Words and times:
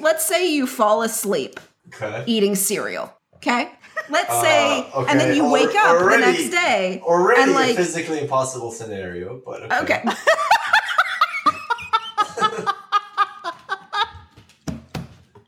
let's 0.00 0.24
say 0.24 0.52
you 0.52 0.66
fall 0.66 1.02
asleep 1.02 1.60
Okay. 1.94 2.24
eating 2.26 2.54
cereal. 2.54 3.12
Okay? 3.36 3.70
Let's 4.08 4.32
say 4.40 4.80
Uh, 4.92 5.00
okay. 5.00 5.10
and 5.12 5.20
then 5.20 5.34
you 5.36 5.44
Al- 5.44 5.50
wake 5.52 5.74
up 5.74 5.96
already- 6.00 6.22
the 6.22 6.32
next 6.32 6.48
day 6.50 7.00
Already 7.04 7.42
and 7.42 7.52
like 7.52 7.72
a 7.72 7.76
physically 7.76 8.20
impossible 8.20 8.70
scenario, 8.72 9.40
but 9.44 9.62
okay. 9.64 9.78
Okay. 9.82 10.02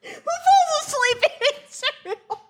Who 0.03 0.31
falls 0.47 0.87
asleep 0.87 1.25
eating 1.41 1.63
cereal? 1.69 2.41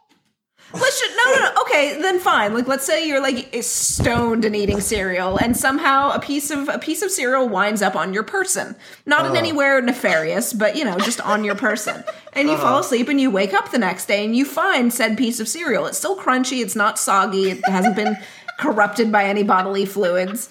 Let's 0.74 1.00
just, 1.00 1.16
no, 1.16 1.32
no, 1.34 1.40
no. 1.40 1.62
Okay, 1.82 2.00
then 2.00 2.20
fine. 2.20 2.54
Like, 2.54 2.68
let's 2.68 2.84
say 2.84 3.08
you're 3.08 3.20
like 3.20 3.48
stoned 3.62 4.44
and 4.44 4.54
eating 4.54 4.80
cereal, 4.80 5.36
and 5.36 5.56
somehow 5.56 6.12
a 6.12 6.20
piece 6.20 6.50
of 6.50 6.68
a 6.68 6.78
piece 6.78 7.02
of 7.02 7.10
cereal 7.10 7.48
winds 7.48 7.82
up 7.82 7.96
on 7.96 8.14
your 8.14 8.22
person. 8.22 8.76
Not 9.04 9.26
in 9.26 9.36
anywhere 9.36 9.80
nefarious, 9.82 10.52
but 10.52 10.76
you 10.76 10.84
know, 10.84 10.98
just 10.98 11.20
on 11.20 11.42
your 11.42 11.56
person. 11.56 12.04
And 12.34 12.48
you 12.48 12.56
fall 12.56 12.78
asleep, 12.78 13.08
and 13.08 13.20
you 13.20 13.30
wake 13.30 13.52
up 13.52 13.72
the 13.72 13.78
next 13.78 14.06
day, 14.06 14.24
and 14.24 14.36
you 14.36 14.44
find 14.44 14.92
said 14.92 15.18
piece 15.18 15.40
of 15.40 15.48
cereal. 15.48 15.86
It's 15.86 15.98
still 15.98 16.16
crunchy. 16.16 16.62
It's 16.62 16.76
not 16.76 16.98
soggy. 16.98 17.50
It 17.50 17.68
hasn't 17.68 17.96
been 17.96 18.16
corrupted 18.60 19.10
by 19.10 19.24
any 19.24 19.42
bodily 19.42 19.84
fluids. 19.84 20.48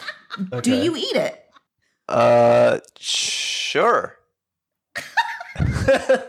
Do 0.62 0.76
you 0.76 0.98
eat 0.98 1.16
it? 1.16 1.46
Uh, 2.10 2.80
sure. 3.00 4.18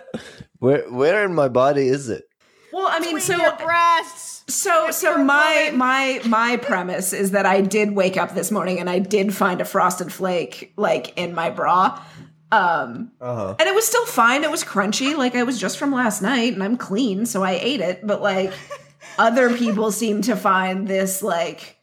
where 0.59 0.89
where 0.91 1.25
in 1.25 1.34
my 1.34 1.48
body 1.48 1.89
is 1.89 2.09
it? 2.09 2.25
Well, 2.73 2.87
I 2.87 3.01
mean, 3.01 3.17
Between 3.17 3.21
so 3.21 3.37
your 3.37 3.57
breasts. 3.57 4.32
So 4.52 4.88
If 4.88 4.95
so 4.95 5.19
my 5.19 5.65
woman. 5.73 5.79
my 5.79 6.20
my 6.27 6.56
premise 6.62 7.12
is 7.12 7.30
that 7.33 7.47
I 7.47 7.61
did 7.61 7.92
wake 7.92 8.16
up 8.16 8.34
this 8.34 8.51
morning 8.51 8.78
and 8.80 8.88
I 8.91 8.98
did 8.98 9.34
find 9.34 9.61
a 9.61 9.65
frosted 9.65 10.12
flake 10.12 10.73
like 10.77 11.16
in 11.19 11.34
my 11.34 11.51
bra. 11.51 12.02
Um 12.51 13.12
Uh 13.20 13.34
huh. 13.34 13.55
and 13.59 13.69
it 13.69 13.75
was 13.75 13.87
still 13.87 14.05
fine. 14.06 14.45
It 14.45 14.51
was 14.51 14.62
crunchy 14.65 15.16
like 15.16 15.34
I 15.34 15.42
was 15.42 15.59
just 15.59 15.78
from 15.78 15.92
last 15.92 16.23
night 16.23 16.52
and 16.52 16.62
I'm 16.62 16.77
clean 16.77 17.25
so 17.27 17.42
I 17.42 17.52
ate 17.52 17.80
it, 17.80 18.06
but 18.06 18.20
like 18.23 18.52
other 19.19 19.56
people 19.56 19.91
seem 19.91 20.22
to 20.22 20.36
find 20.36 20.87
this 20.87 21.22
like 21.22 21.78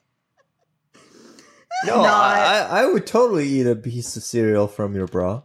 No, 1.85 1.95
Not- 2.03 2.05
I, 2.05 2.59
I 2.59 2.81
I 2.81 2.85
would 2.85 3.07
totally 3.07 3.47
eat 3.47 3.65
a 3.67 3.75
piece 3.75 4.15
of 4.17 4.23
cereal 4.23 4.67
from 4.67 4.93
your 4.95 5.07
bra. 5.07 5.41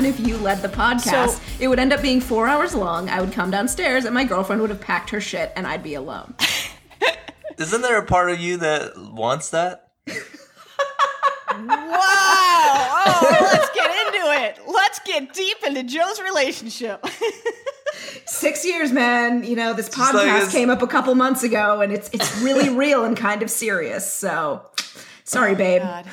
Happen 0.00 0.18
if 0.18 0.26
you 0.26 0.38
led 0.38 0.62
the 0.62 0.68
podcast. 0.68 1.28
So- 1.28 1.40
it 1.58 1.68
would 1.68 1.78
end 1.78 1.92
up 1.92 2.00
being 2.00 2.22
4 2.22 2.48
hours 2.48 2.74
long. 2.74 3.10
I 3.10 3.20
would 3.20 3.32
come 3.32 3.50
downstairs 3.50 4.06
and 4.06 4.14
my 4.14 4.24
girlfriend 4.24 4.62
would 4.62 4.70
have 4.70 4.80
packed 4.80 5.10
her 5.10 5.20
shit 5.20 5.52
and 5.54 5.66
I'd 5.66 5.82
be 5.82 5.92
alone. 5.94 6.34
Isn't 7.58 7.82
there 7.82 7.98
a 7.98 8.06
part 8.06 8.30
of 8.30 8.40
you 8.40 8.56
that 8.58 8.92
wants 8.96 9.50
that? 9.50 9.90
Wow. 11.52 11.66
Oh, 11.66 13.38
let's 13.52 13.70
get 13.74 13.90
into 14.06 14.44
it. 14.44 14.60
Let's 14.72 15.00
get 15.00 15.34
deep 15.34 15.56
into 15.66 15.82
Jo's 15.82 16.20
relationship. 16.22 17.04
Six 18.24 18.64
years, 18.64 18.92
man. 18.92 19.42
You 19.42 19.56
know, 19.56 19.74
this 19.74 19.88
Just 19.88 20.14
like 20.14 20.28
podcast 20.28 20.52
came 20.52 20.70
up 20.70 20.80
a 20.80 20.86
couple 20.86 21.12
months 21.16 21.42
ago, 21.42 21.80
and 21.80 21.92
it's 21.92 22.08
it's 22.12 22.40
really 22.40 22.70
real 22.70 23.04
and 23.04 23.16
kind 23.16 23.42
of 23.42 23.50
serious. 23.50 24.10
So, 24.10 24.64
sorry, 25.24 25.52
oh 25.52 25.56
babe. 25.56 25.82
God. 25.82 26.06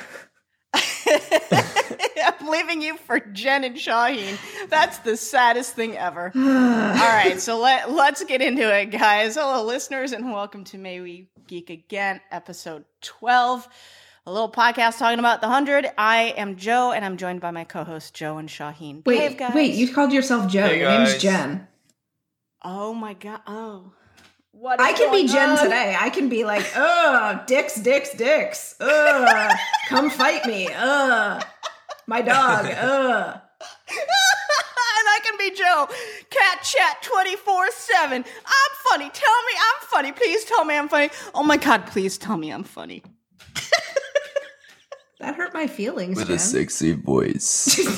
I'm 2.41 2.47
leaving 2.49 2.81
you 2.81 2.97
for 2.97 3.19
Jen 3.19 3.63
and 3.63 3.79
Shahin. 3.79 4.37
That's 4.69 4.97
the 4.99 5.15
saddest 5.17 5.73
thing 5.75 5.97
ever. 5.97 6.31
All 6.35 6.41
right, 6.41 7.39
so 7.39 7.59
let 7.59 7.91
let's 7.91 8.23
get 8.25 8.41
into 8.41 8.63
it, 8.75 8.87
guys. 8.87 9.35
Hello, 9.35 9.63
listeners, 9.65 10.11
and 10.11 10.31
welcome 10.31 10.63
to 10.65 10.77
May 10.77 10.99
We 10.99 11.29
Geek 11.47 11.69
Again, 11.69 12.19
episode 12.31 12.85
12. 13.01 13.67
A 14.25 14.31
little 14.31 14.51
podcast 14.51 14.97
talking 14.97 15.19
about 15.19 15.39
the 15.39 15.47
hundred. 15.47 15.87
I 15.97 16.33
am 16.37 16.57
Jo, 16.57 16.91
and 16.91 17.05
I'm 17.05 17.15
joined 17.15 17.39
by 17.39 17.51
my 17.51 17.63
co-host 17.63 18.13
Jo 18.13 18.37
and 18.37 18.49
Shahin. 18.51 19.03
Wait, 19.05 19.17
Behave, 19.19 19.37
guys. 19.37 19.53
wait. 19.55 19.73
You 19.75 19.93
called 19.93 20.11
yourself 20.11 20.51
Jo. 20.51 20.67
Hey, 20.67 20.79
Your 20.81 20.89
name's. 20.89 21.17
Jen. 21.17 21.67
Oh 22.63 22.93
my 22.93 23.13
god. 23.13 23.41
Oh. 23.47 23.93
What 24.59 24.79
is 24.79 24.87
I 24.87 24.93
can 24.93 25.11
be 25.11 25.27
Jen 25.27 25.51
on? 25.51 25.57
today. 25.63 25.95
I 25.99 26.09
can 26.09 26.29
be 26.29 26.43
like, 26.43 26.65
ugh, 26.75 27.45
dicks, 27.45 27.75
dicks, 27.79 28.11
dicks. 28.15 28.73
Ugh, 28.79 29.55
come 29.87 30.09
fight 30.09 30.45
me. 30.47 30.67
Ugh, 30.75 31.45
my 32.07 32.21
dog. 32.23 32.65
Ugh. 32.71 33.39
and 33.89 35.07
I 35.09 35.19
can 35.23 35.37
be 35.37 35.51
Jo. 35.55 35.87
Cat 36.31 36.63
chat 36.63 37.03
24 37.03 37.69
7. 37.71 38.23
I'm 38.23 38.71
funny. 38.89 39.11
Tell 39.13 39.43
me 39.43 39.51
I'm 39.59 39.87
funny. 39.87 40.11
Please 40.11 40.43
tell 40.45 40.65
me 40.65 40.75
I'm 40.75 40.89
funny. 40.89 41.11
Oh 41.35 41.43
my 41.43 41.57
god, 41.57 41.85
please 41.85 42.17
tell 42.17 42.37
me 42.37 42.51
I'm 42.51 42.63
funny. 42.63 43.03
That 45.19 45.33
hurt 45.33 45.51
my 45.51 45.65
feelings, 45.65 46.15
With 46.17 46.27
Jen. 46.27 46.35
a 46.35 46.39
sexy 46.39 46.91
voice. 46.93 47.75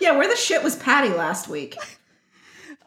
yeah, 0.00 0.16
where 0.16 0.28
the 0.28 0.36
shit 0.36 0.62
was 0.62 0.76
Patty 0.76 1.08
last 1.08 1.48
week? 1.48 1.76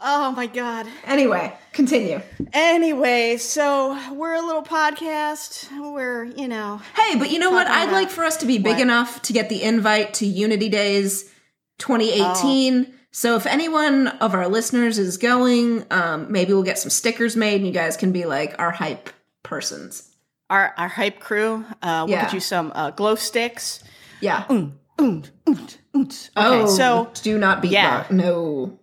Oh 0.01 0.31
my 0.31 0.47
god. 0.47 0.87
Anyway, 1.05 1.53
continue. 1.73 2.21
Anyway, 2.53 3.37
so 3.37 3.97
we're 4.13 4.33
a 4.35 4.41
little 4.41 4.63
podcast. 4.63 5.67
We're, 5.93 6.25
you 6.25 6.47
know, 6.47 6.81
Hey, 6.95 7.17
but 7.17 7.31
you 7.31 7.39
know 7.39 7.51
what? 7.51 7.67
I'd 7.67 7.91
like 7.91 8.09
for 8.09 8.23
us 8.23 8.37
to 8.37 8.45
be 8.45 8.57
big 8.57 8.73
what? 8.73 8.81
enough 8.81 9.21
to 9.23 9.33
get 9.33 9.49
the 9.49 9.63
invite 9.63 10.15
to 10.15 10.25
Unity 10.25 10.69
Days 10.69 11.31
2018. 11.79 12.93
So 13.11 13.35
if 13.35 13.45
anyone 13.45 14.07
of 14.07 14.33
our 14.33 14.47
listeners 14.47 14.97
is 14.99 15.17
going, 15.17 15.85
um, 15.91 16.31
maybe 16.31 16.53
we'll 16.53 16.63
get 16.63 16.77
some 16.79 16.89
stickers 16.89 17.35
made 17.35 17.55
and 17.57 17.65
you 17.67 17.71
guys 17.73 17.95
can 17.95 18.11
be 18.11 18.25
like 18.25 18.55
our 18.59 18.71
hype 18.71 19.09
persons. 19.43 20.11
our 20.49 20.73
our 20.77 20.87
hype 20.89 21.19
crew. 21.19 21.63
Uh, 21.81 22.03
we'll 22.05 22.09
Yeah. 22.17 22.25
get 22.25 22.33
you 22.33 22.39
some 22.41 22.71
uh, 22.75 22.91
glow 22.91 23.15
sticks. 23.15 23.83
Yeah. 24.21 24.43
Oont, 24.49 24.73
oont, 24.99 25.29
oont, 25.47 25.77
oont. 25.95 26.29
oh, 26.35 26.67
so 26.67 27.09
do 27.23 27.37
not 27.37 27.61
beat 27.61 27.71
yeah. 27.71 28.03
that. 28.03 28.11
No. 28.11 28.79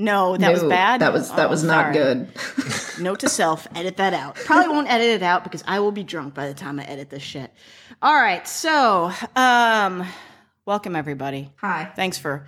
No, 0.00 0.36
that 0.36 0.52
was 0.52 0.62
bad. 0.62 1.00
That 1.00 1.12
was 1.12 1.28
that 1.32 1.46
Oh, 1.46 1.50
was 1.50 1.64
not 1.64 1.92
sorry. 1.92 1.94
good. 1.94 2.28
Note 3.00 3.20
to 3.20 3.28
self, 3.28 3.66
edit 3.74 3.96
that 3.96 4.14
out. 4.14 4.36
Probably 4.36 4.68
won't 4.68 4.88
edit 4.88 5.08
it 5.08 5.22
out 5.22 5.42
because 5.44 5.64
I 5.66 5.80
will 5.80 5.90
be 5.92 6.04
drunk 6.04 6.34
by 6.34 6.46
the 6.46 6.54
time 6.54 6.78
I 6.78 6.84
edit 6.84 7.10
this 7.10 7.22
shit. 7.22 7.52
All 8.00 8.14
right, 8.14 8.46
so 8.46 9.10
um 9.34 10.06
welcome 10.66 10.94
everybody. 10.94 11.50
Hi. 11.56 11.90
Thanks 11.96 12.16
for 12.16 12.46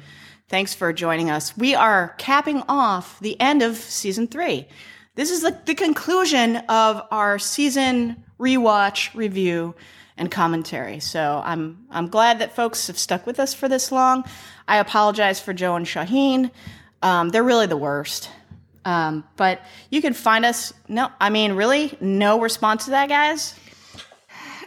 thanks 0.49 0.75
for 0.75 0.93
joining 0.93 1.29
us. 1.31 1.57
We 1.57 1.75
are 1.75 2.15
capping 2.19 2.63
off 2.69 3.19
the 3.21 3.41
end 3.41 3.63
of 3.63 3.77
season 3.77 4.27
3. 4.29 4.67
This 5.17 5.31
is 5.33 5.43
the, 5.43 5.59
the 5.67 5.75
conclusion 5.75 6.57
of 6.69 7.03
our 7.11 7.39
season 7.41 8.23
rewatch, 8.39 9.13
review, 9.15 9.75
and 10.17 10.31
commentary. 10.31 11.01
So 11.01 11.43
I'm 11.45 11.85
I'm 11.91 12.07
glad 12.09 12.39
that 12.39 12.55
folks 12.55 12.87
have 12.87 12.97
stuck 12.99 13.27
with 13.27 13.41
us 13.41 13.55
for 13.55 13.69
this 13.69 13.91
long. 13.91 14.23
I 14.69 14.77
apologize 14.79 15.41
for 15.41 15.53
Jo 15.53 15.75
and 15.75 15.87
Shahin. 15.87 16.53
Um, 17.03 17.29
they're 17.31 17.43
really 17.43 17.67
the 17.67 17.77
worst. 17.77 18.31
Um, 18.85 19.25
but 19.37 19.61
you 19.91 20.01
can 20.01 20.15
find 20.15 20.45
us. 20.45 20.73
No, 20.89 21.11
I 21.21 21.31
mean, 21.31 21.53
really, 21.53 21.97
no 22.01 22.41
response 22.41 22.87
to 22.87 22.91
that, 22.93 23.09
guys. 23.09 23.55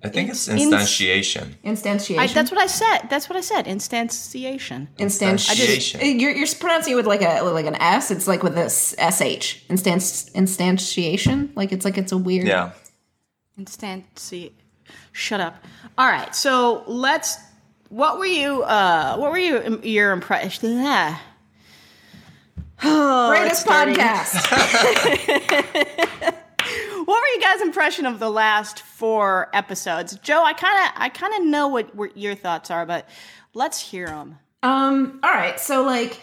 I 0.02 0.08
think 0.08 0.30
it's 0.30 0.48
instantiation. 0.48 1.56
Instantiation. 1.62 2.18
I, 2.18 2.26
that's 2.26 2.50
what 2.50 2.58
I 2.58 2.66
said. 2.66 3.08
That's 3.10 3.28
what 3.28 3.36
I 3.36 3.42
said. 3.42 3.66
Instantiation. 3.66 4.88
Instantiation. 4.96 5.98
Instantiation. 5.98 6.20
You're, 6.20 6.30
you're 6.30 6.46
pronouncing 6.58 6.94
it 6.94 6.96
with 6.96 7.06
like 7.06 7.20
a 7.20 7.42
like 7.42 7.66
an 7.66 7.74
S. 7.74 8.10
It's 8.10 8.26
like 8.26 8.42
with 8.42 8.54
this 8.54 8.94
sh. 8.98 9.56
Instance 9.68 10.30
instantiation. 10.30 11.54
Like 11.54 11.72
it's 11.72 11.84
like 11.84 11.98
it's 11.98 12.12
a 12.12 12.18
weird. 12.18 12.46
Yeah. 12.46 12.72
Instanti. 13.58 14.52
Shut 15.12 15.40
up. 15.40 15.62
All 15.98 16.08
right. 16.08 16.34
So 16.34 16.82
let's. 16.86 17.36
What 17.90 18.18
were 18.18 18.24
you? 18.24 18.62
Uh, 18.62 19.16
what 19.16 19.30
were 19.32 19.38
you? 19.38 19.80
Your 19.82 20.12
impression? 20.12 20.78
Yeah. 20.78 21.18
Oh, 22.82 23.28
Greatest 23.28 23.66
podcast. 23.66 24.40
What 27.04 27.20
were 27.20 27.28
you 27.34 27.40
guys' 27.40 27.60
impression 27.62 28.06
of 28.06 28.18
the 28.18 28.30
last 28.30 28.80
four 28.80 29.48
episodes, 29.52 30.18
Jo? 30.18 30.42
I 30.42 30.52
kind 30.52 30.86
of, 30.86 30.92
I 30.96 31.08
kind 31.08 31.34
of 31.34 31.44
know 31.44 31.68
what, 31.68 31.94
what 31.94 32.16
your 32.16 32.34
thoughts 32.34 32.70
are, 32.70 32.84
but 32.84 33.08
let's 33.54 33.80
hear 33.80 34.06
them. 34.06 34.38
Um, 34.62 35.20
all 35.22 35.30
right. 35.30 35.58
So 35.58 35.82
like 35.84 36.20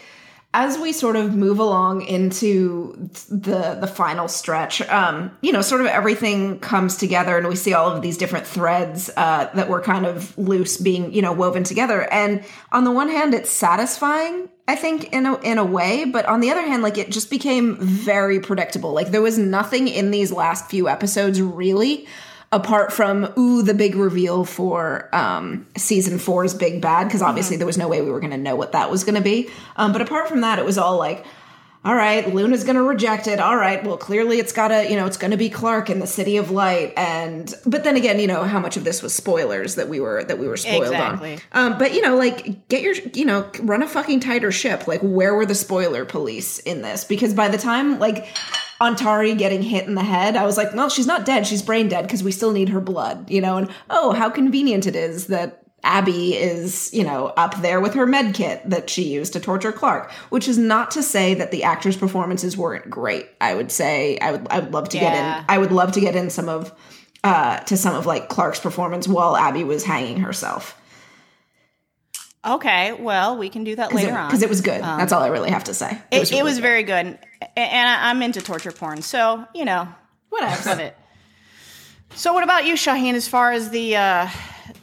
as 0.54 0.78
we 0.78 0.92
sort 0.92 1.16
of 1.16 1.34
move 1.34 1.58
along 1.58 2.02
into 2.02 2.94
the 3.28 3.76
the 3.80 3.86
final 3.86 4.28
stretch, 4.28 4.80
um, 4.88 5.30
you 5.42 5.52
know, 5.52 5.60
sort 5.60 5.82
of 5.82 5.86
everything 5.88 6.58
comes 6.60 6.96
together 6.96 7.36
and 7.36 7.46
we 7.48 7.56
see 7.56 7.74
all 7.74 7.90
of 7.90 8.00
these 8.00 8.16
different 8.16 8.46
threads 8.46 9.10
uh, 9.16 9.50
that 9.54 9.68
were 9.68 9.80
kind 9.80 10.06
of 10.06 10.36
loose 10.38 10.78
being, 10.78 11.12
you 11.12 11.20
know, 11.20 11.32
woven 11.32 11.64
together. 11.64 12.10
And 12.12 12.44
on 12.72 12.84
the 12.84 12.90
one 12.90 13.10
hand, 13.10 13.34
it's 13.34 13.50
satisfying, 13.50 14.48
I 14.68 14.76
think, 14.76 15.14
in 15.14 15.24
a 15.24 15.40
in 15.40 15.56
a 15.56 15.64
way, 15.64 16.04
but 16.04 16.26
on 16.26 16.40
the 16.40 16.50
other 16.50 16.60
hand, 16.60 16.82
like 16.82 16.98
it 16.98 17.10
just 17.10 17.30
became 17.30 17.76
very 17.78 18.38
predictable. 18.38 18.92
Like 18.92 19.10
there 19.10 19.22
was 19.22 19.38
nothing 19.38 19.88
in 19.88 20.10
these 20.10 20.30
last 20.30 20.68
few 20.68 20.88
episodes 20.88 21.40
really 21.40 22.06
apart 22.50 22.92
from 22.92 23.32
ooh 23.38 23.62
the 23.62 23.74
big 23.74 23.94
reveal 23.94 24.44
for 24.44 25.14
um 25.14 25.66
season 25.76 26.18
four's 26.18 26.54
big 26.54 26.80
bad 26.80 27.04
because 27.04 27.20
obviously 27.20 27.56
there 27.56 27.66
was 27.66 27.76
no 27.76 27.88
way 27.88 28.00
we 28.00 28.10
were 28.10 28.20
going 28.20 28.30
to 28.30 28.38
know 28.38 28.56
what 28.56 28.72
that 28.72 28.90
was 28.90 29.04
going 29.04 29.14
to 29.14 29.20
be 29.20 29.50
um 29.76 29.92
but 29.92 30.00
apart 30.00 30.28
from 30.28 30.40
that 30.40 30.58
it 30.58 30.64
was 30.64 30.78
all 30.78 30.96
like 30.96 31.26
all 31.84 31.94
right 31.94 32.34
luna's 32.34 32.64
going 32.64 32.76
to 32.76 32.82
reject 32.82 33.26
it 33.26 33.38
all 33.38 33.56
right 33.56 33.84
well 33.84 33.96
clearly 33.96 34.38
it's 34.38 34.52
gotta 34.52 34.90
you 34.90 34.96
know 34.96 35.06
it's 35.06 35.16
going 35.16 35.30
to 35.30 35.36
be 35.36 35.48
Clarke 35.48 35.90
in 35.90 36.00
the 36.00 36.06
city 36.06 36.36
of 36.36 36.50
light 36.50 36.92
and 36.96 37.54
but 37.66 37.84
then 37.84 37.96
again 37.96 38.18
you 38.18 38.26
know 38.26 38.44
how 38.44 38.58
much 38.58 38.76
of 38.76 38.84
this 38.84 39.02
was 39.02 39.14
spoilers 39.14 39.76
that 39.76 39.88
we 39.88 40.00
were 40.00 40.24
that 40.24 40.38
we 40.38 40.48
were 40.48 40.56
spoiled 40.56 40.84
Exactly. 40.84 41.38
on 41.52 41.72
um 41.72 41.78
but 41.78 41.94
you 41.94 42.02
know 42.02 42.16
like 42.16 42.68
get 42.68 42.82
your 42.82 42.94
you 43.14 43.24
know 43.24 43.48
run 43.60 43.82
a 43.82 43.88
fucking 43.88 44.20
tighter 44.20 44.50
ship 44.50 44.88
like 44.88 45.00
where 45.02 45.34
were 45.34 45.46
the 45.46 45.54
spoiler 45.54 46.04
police 46.04 46.58
in 46.60 46.82
this 46.82 47.04
because 47.04 47.32
by 47.34 47.48
the 47.48 47.58
time 47.58 47.98
like 47.98 48.26
Ontari 48.80 49.36
getting 49.36 49.60
hit 49.60 49.88
in 49.88 49.96
the 49.96 50.04
head, 50.04 50.36
I 50.36 50.46
was 50.46 50.56
like, 50.56 50.72
well, 50.72 50.88
she's 50.88 51.06
not 51.06 51.26
dead. 51.26 51.48
She's 51.48 51.62
brain 51.62 51.88
dead 51.88 52.02
because 52.02 52.22
we 52.22 52.30
still 52.30 52.52
need 52.52 52.68
her 52.68 52.80
blood, 52.80 53.28
you 53.28 53.40
know? 53.40 53.56
And 53.56 53.68
oh, 53.90 54.12
how 54.12 54.30
convenient 54.30 54.86
it 54.86 54.94
is 54.94 55.26
that 55.26 55.64
Abby 55.84 56.34
is, 56.34 56.92
you 56.92 57.04
know, 57.04 57.26
up 57.36 57.60
there 57.62 57.80
with 57.80 57.94
her 57.94 58.06
med 58.06 58.34
kit 58.34 58.68
that 58.68 58.90
she 58.90 59.02
used 59.02 59.32
to 59.34 59.40
torture 59.40 59.72
Clarke, 59.72 60.10
which 60.30 60.48
is 60.48 60.58
not 60.58 60.90
to 60.92 61.02
say 61.02 61.34
that 61.34 61.50
the 61.50 61.62
actors' 61.62 61.96
performances 61.96 62.56
weren't 62.56 62.90
great. 62.90 63.28
I 63.40 63.54
would 63.54 63.70
say 63.70 64.18
I 64.18 64.32
would 64.32 64.46
I 64.50 64.58
would 64.58 64.72
love 64.72 64.88
to 64.90 64.98
get 64.98 65.14
in 65.14 65.44
I 65.48 65.58
would 65.58 65.72
love 65.72 65.92
to 65.92 66.00
get 66.00 66.16
in 66.16 66.30
some 66.30 66.48
of 66.48 66.72
uh 67.22 67.58
to 67.60 67.76
some 67.76 67.94
of 67.94 68.06
like 68.06 68.28
Clarke's 68.28 68.60
performance 68.60 69.06
while 69.06 69.36
Abby 69.36 69.64
was 69.64 69.84
hanging 69.84 70.18
herself. 70.20 70.74
Okay, 72.44 72.92
well, 72.92 73.36
we 73.36 73.48
can 73.48 73.64
do 73.64 73.76
that 73.76 73.92
later 73.92 74.16
on 74.16 74.28
Because 74.28 74.42
it 74.42 74.48
was 74.48 74.60
good. 74.60 74.80
That's 74.80 75.12
all 75.12 75.22
I 75.22 75.26
really 75.26 75.50
have 75.50 75.64
to 75.64 75.74
say. 75.74 75.98
It, 76.10 76.22
it 76.22 76.30
really 76.30 76.42
was 76.44 76.56
good. 76.56 76.62
very 76.62 76.82
good, 76.82 77.18
and 77.56 77.88
I, 77.88 78.10
I'm 78.10 78.22
into 78.22 78.40
torture 78.40 78.72
porn, 78.72 79.02
so 79.02 79.44
you 79.54 79.64
know, 79.64 79.88
whatever. 80.30 80.70
love 80.70 80.80
it. 80.80 80.96
So, 82.14 82.32
what 82.32 82.44
about 82.44 82.64
you, 82.64 82.76
Shahin? 82.76 83.14
As 83.14 83.28
far 83.28 83.52
as 83.52 83.70
the 83.70 83.96
uh, 83.96 84.28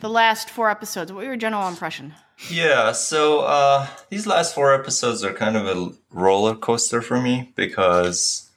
the 0.06 0.10
last 0.10 0.52
four 0.52 0.70
episodes, 0.70 1.12
what 1.12 1.18
was 1.18 1.26
your 1.26 1.36
general 1.36 1.68
impression? 1.68 2.14
Yeah, 2.52 2.92
so 2.92 3.40
uh, 3.40 3.88
these 4.12 4.28
last 4.28 4.54
four 4.54 4.72
episodes 4.72 5.24
are 5.24 5.34
kind 5.34 5.58
of 5.58 5.66
a 5.66 5.94
roller 6.12 6.54
coaster 6.54 7.02
for 7.02 7.20
me 7.20 7.52
because 7.56 8.48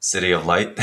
City 0.00 0.32
of 0.32 0.44
Light. 0.44 0.78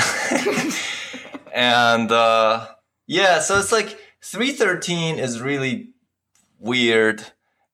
and 1.53 2.11
uh, 2.11 2.65
yeah, 3.05 3.37
so 3.37 3.59
it's 3.59 3.71
like 3.71 3.99
313 4.23 5.19
is 5.19 5.41
really 5.41 5.89
weird 6.57 7.21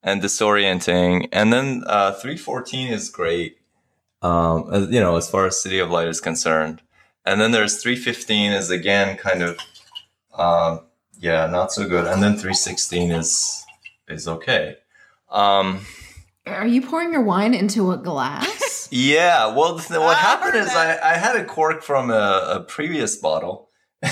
and 0.04 0.22
disorienting. 0.22 1.30
And 1.32 1.54
then 1.54 1.86
uh, 1.88 2.12
314 2.12 2.92
is 2.92 3.08
great, 3.08 3.60
um, 4.22 4.92
you 4.92 5.00
know, 5.00 5.16
as 5.16 5.30
far 5.30 5.46
as 5.46 5.64
City 5.64 5.80
of 5.80 5.90
Light 5.90 6.10
is 6.10 6.20
concerned. 6.20 6.82
And 7.26 7.40
then 7.40 7.52
there's 7.52 7.82
315 7.82 8.52
is 8.52 8.70
again 8.70 9.16
kind 9.16 9.42
of, 9.42 9.58
um, 10.38 10.82
yeah, 11.22 11.46
not 11.46 11.72
so 11.72 11.88
good. 11.88 12.08
And 12.08 12.22
then 12.22 12.34
316 12.34 13.12
is 13.12 13.66
is 14.10 14.28
okay. 14.28 14.78
Um, 15.30 15.86
Are 16.48 16.68
you 16.68 16.82
pouring 16.82 17.14
your 17.14 17.22
wine 17.22 17.54
into 17.54 17.92
a 17.92 17.98
glass? 17.98 18.90
yeah, 18.92 19.56
well, 19.56 19.78
the, 19.78 20.02
what 20.02 20.18
I 20.18 20.20
happened 20.20 20.56
is 20.56 20.68
I, 20.70 21.00
I 21.00 21.18
had 21.18 21.38
a 21.38 21.46
cork 21.46 21.84
from 21.84 22.10
a, 22.10 22.56
a 22.56 22.60
previous 22.68 23.16
bottle. 23.16 23.70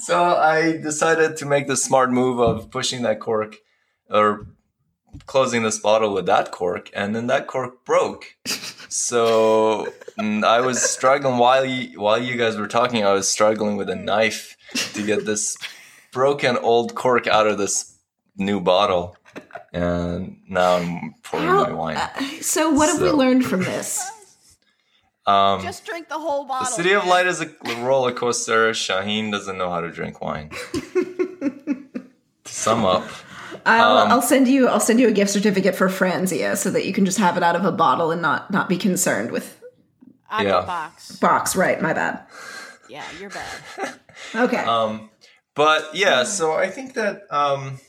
so 0.00 0.24
I 0.24 0.76
decided 0.82 1.36
to 1.38 1.46
make 1.46 1.68
the 1.68 1.76
smart 1.76 2.10
move 2.10 2.40
of 2.40 2.70
pushing 2.70 3.02
that 3.02 3.20
cork 3.20 3.56
or 4.10 4.48
closing 5.26 5.62
this 5.62 5.78
bottle 5.78 6.12
with 6.12 6.26
that 6.26 6.50
cork, 6.50 6.90
and 6.94 7.14
then 7.14 7.28
that 7.28 7.46
cork 7.46 7.84
broke. 7.84 8.36
So 8.88 9.92
I 10.18 10.60
was 10.60 10.82
struggling 10.82 11.38
while 11.38 11.64
you, 11.64 12.00
while 12.00 12.20
you 12.20 12.36
guys 12.36 12.56
were 12.56 12.68
talking. 12.68 13.04
I 13.04 13.12
was 13.12 13.28
struggling 13.28 13.76
with 13.76 13.88
a 13.88 13.94
knife 13.94 14.56
to 14.94 15.06
get 15.06 15.24
this 15.24 15.56
broken 16.12 16.56
old 16.58 16.94
cork 16.94 17.26
out 17.26 17.46
of 17.46 17.58
this 17.58 17.96
new 18.36 18.60
bottle, 18.60 19.16
and 19.72 20.36
now 20.48 20.76
I'm 20.76 21.14
pouring 21.22 21.46
How- 21.46 21.64
my 21.64 21.72
wine. 21.72 21.98
so 22.42 22.70
what 22.70 22.88
have 22.88 23.00
we 23.00 23.10
learned 23.10 23.44
from 23.46 23.60
this? 23.64 24.00
Um, 25.24 25.62
Just 25.62 25.84
drink 25.86 26.08
the 26.08 26.18
whole 26.18 26.44
bottle. 26.46 26.66
the 26.66 26.72
City 26.72 26.92
of. 26.94 27.06
Light 27.06 27.26
is 27.28 27.40
a 27.40 27.46
roller 27.84 28.12
coaster. 28.12 28.74
Shahin 28.74 29.30
doesn't 29.30 29.56
know 29.56 29.70
how 29.70 29.80
to 29.80 29.88
drink 29.90 30.20
wine. 30.20 30.50
to 30.72 31.84
sum 32.44 32.84
up, 32.84 33.06
I'll, 33.64 33.98
Um, 33.98 34.10
I'll 34.10 34.22
send 34.22 34.48
you. 34.48 34.66
I'll 34.66 34.80
send 34.80 34.98
you 34.98 35.06
a 35.08 35.12
gift 35.12 35.30
certificate 35.30 35.76
for 35.76 35.88
Franzia 35.88 36.56
so 36.56 36.70
that 36.70 36.84
you 36.86 36.92
can 36.92 37.04
just 37.04 37.18
have 37.18 37.36
it 37.36 37.44
out 37.44 37.54
of 37.54 37.64
a 37.64 37.70
bottle 37.70 38.10
and 38.10 38.20
not 38.20 38.50
not 38.50 38.68
be 38.68 38.76
concerned 38.76 39.30
with 39.30 39.60
Yeah. 40.40 40.62
box. 40.62 41.12
box. 41.16 41.54
Right, 41.54 41.80
my 41.80 41.92
bad. 41.92 42.24
Yeah, 42.88 43.04
you're 43.20 43.30
bad. 43.30 43.94
Okay. 44.34 44.56
um, 44.64 45.08
but 45.54 45.94
yeah, 45.94 46.24
so 46.24 46.52
I 46.52 46.68
think 46.68 46.94
that 46.94 47.22
um, 47.30 47.80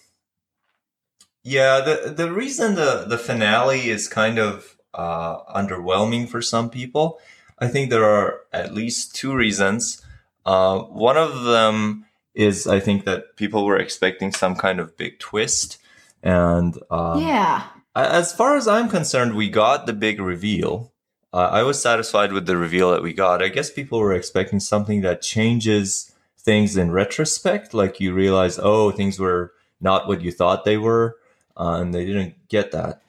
yeah, 1.44 1.82
the 1.82 2.14
the 2.16 2.32
reason 2.32 2.76
the 2.76 3.06
the 3.08 3.18
finale 3.18 3.90
is 3.90 4.08
kind 4.08 4.40
of 4.40 4.78
uh, 4.94 5.44
underwhelming 5.46 6.28
for 6.30 6.42
some 6.42 6.70
people, 6.70 7.20
I 7.60 7.68
think 7.68 7.90
there 7.90 8.06
are 8.06 8.42
at 8.52 8.74
least 8.74 9.16
two 9.16 9.34
reasons. 9.34 10.02
Uh, 10.46 10.80
one 10.80 11.18
of 11.18 11.44
them 11.44 12.06
is 12.34 12.68
I 12.68 12.80
think 12.80 13.06
that 13.06 13.36
people 13.36 13.66
were 13.66 13.78
expecting 13.78 14.32
some 14.32 14.56
kind 14.56 14.80
of 14.80 14.98
big 14.98 15.20
twist, 15.20 15.78
and 16.22 16.78
um, 16.90 17.22
yeah. 17.22 17.68
As 17.96 18.34
far 18.34 18.58
as 18.58 18.68
I'm 18.68 18.90
concerned, 18.90 19.36
we 19.36 19.50
got 19.50 19.86
the 19.86 19.94
big 19.94 20.20
reveal. 20.20 20.92
Uh, 21.32 21.50
I 21.52 21.62
was 21.62 21.80
satisfied 21.80 22.34
with 22.34 22.48
the 22.48 22.58
reveal 22.58 22.90
that 22.92 23.04
we 23.04 23.14
got. 23.14 23.44
I 23.44 23.50
guess 23.50 23.70
people 23.70 24.00
were 24.00 24.14
expecting 24.14 24.60
something 24.60 25.02
that 25.02 25.22
changes 25.22 26.13
things 26.44 26.78
in 26.78 26.92
retrospect. 26.92 27.74
Like 27.74 28.00
you 28.00 28.14
realize, 28.14 28.60
oh, 28.62 28.92
things 28.92 29.20
were 29.20 29.54
not 29.82 30.08
what 30.08 30.22
you 30.22 30.32
thought 30.32 30.66
they 30.66 30.78
were, 30.78 31.18
uh, 31.58 31.80
and 31.82 31.94
they 31.94 32.06
didn't 32.06 32.36
get 32.48 32.72
that. 32.72 33.02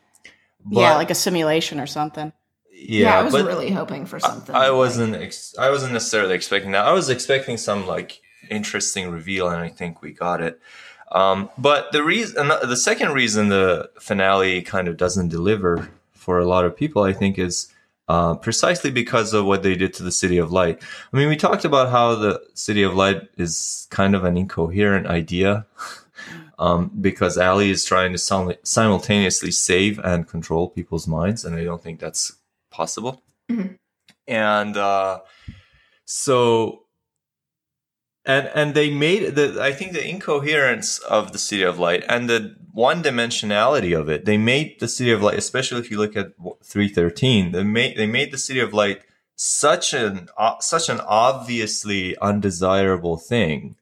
yeah, 0.70 0.96
like 0.96 1.10
a 1.10 1.14
simulation 1.14 1.80
or 1.80 1.86
something. 1.86 2.32
Yeah, 2.72 3.02
yeah, 3.10 3.18
I 3.18 3.22
was 3.22 3.32
but 3.32 3.46
really 3.46 3.70
hoping 3.70 4.04
for 4.06 4.18
something. 4.18 4.54
I 4.54 4.68
like- 4.68 4.76
wasn't. 4.76 5.14
Ex- 5.14 5.54
I 5.58 5.70
wasn't 5.70 5.92
necessarily 5.92 6.34
expecting 6.34 6.72
that. 6.72 6.84
I 6.84 6.92
was 6.92 7.08
expecting 7.08 7.56
some 7.56 7.86
like 7.86 8.20
interesting 8.50 9.10
reveal, 9.10 9.48
and 9.48 9.60
I 9.62 9.68
think 9.68 10.02
we 10.02 10.12
got 10.12 10.40
it. 10.42 10.60
Um, 11.12 11.50
but 11.56 11.92
the 11.92 12.02
reason, 12.02 12.48
the 12.48 12.76
second 12.76 13.12
reason 13.12 13.48
the 13.48 13.90
finale 14.00 14.62
kind 14.62 14.88
of 14.88 14.96
doesn't 14.96 15.28
deliver 15.28 15.88
for 16.12 16.38
a 16.38 16.44
lot 16.46 16.64
of 16.64 16.76
people, 16.76 17.04
I 17.04 17.12
think, 17.12 17.38
is 17.38 17.72
uh, 18.08 18.34
precisely 18.34 18.90
because 18.90 19.32
of 19.32 19.46
what 19.46 19.62
they 19.62 19.74
did 19.74 19.94
to 19.94 20.02
the 20.02 20.12
City 20.12 20.38
of 20.38 20.52
Light. 20.52 20.82
I 21.12 21.16
mean, 21.16 21.28
we 21.28 21.36
talked 21.36 21.64
about 21.64 21.90
how 21.90 22.14
the 22.14 22.42
City 22.54 22.82
of 22.82 22.94
Light 22.94 23.22
is 23.36 23.86
kind 23.90 24.14
of 24.14 24.24
an 24.24 24.36
incoherent 24.36 25.06
idea 25.06 25.66
um, 26.58 26.90
because 27.00 27.38
Ali 27.38 27.70
is 27.70 27.84
trying 27.84 28.12
to 28.12 28.18
sim- 28.18 28.54
simultaneously 28.62 29.50
save 29.50 29.98
and 30.00 30.28
control 30.28 30.68
people's 30.68 31.08
minds, 31.08 31.44
and 31.44 31.56
I 31.56 31.64
don't 31.64 31.82
think 31.82 32.00
that's 32.00 32.32
possible. 32.70 33.22
Mhm. 33.50 33.78
And 34.26 34.76
uh, 34.76 35.20
so 36.04 36.83
and 38.26 38.50
and 38.54 38.74
they 38.74 38.90
made 38.90 39.34
the 39.34 39.60
I 39.60 39.72
think 39.72 39.92
the 39.92 40.06
incoherence 40.06 40.98
of 40.98 41.32
the 41.32 41.38
City 41.38 41.62
of 41.62 41.78
Light 41.78 42.04
and 42.08 42.28
the 42.28 42.56
one 42.72 43.02
dimensionality 43.02 43.98
of 43.98 44.08
it. 44.08 44.24
They 44.24 44.38
made 44.38 44.80
the 44.80 44.88
City 44.88 45.12
of 45.12 45.22
Light, 45.22 45.38
especially 45.38 45.80
if 45.80 45.90
you 45.90 45.98
look 45.98 46.16
at 46.16 46.32
three 46.62 46.88
thirteen. 46.88 47.52
They 47.52 47.62
made 47.62 47.96
they 47.96 48.06
made 48.06 48.32
the 48.32 48.38
City 48.38 48.60
of 48.60 48.72
Light 48.72 49.02
such 49.36 49.92
an 49.92 50.28
uh, 50.38 50.58
such 50.60 50.88
an 50.88 51.00
obviously 51.00 52.16
undesirable 52.18 53.16
thing 53.16 53.76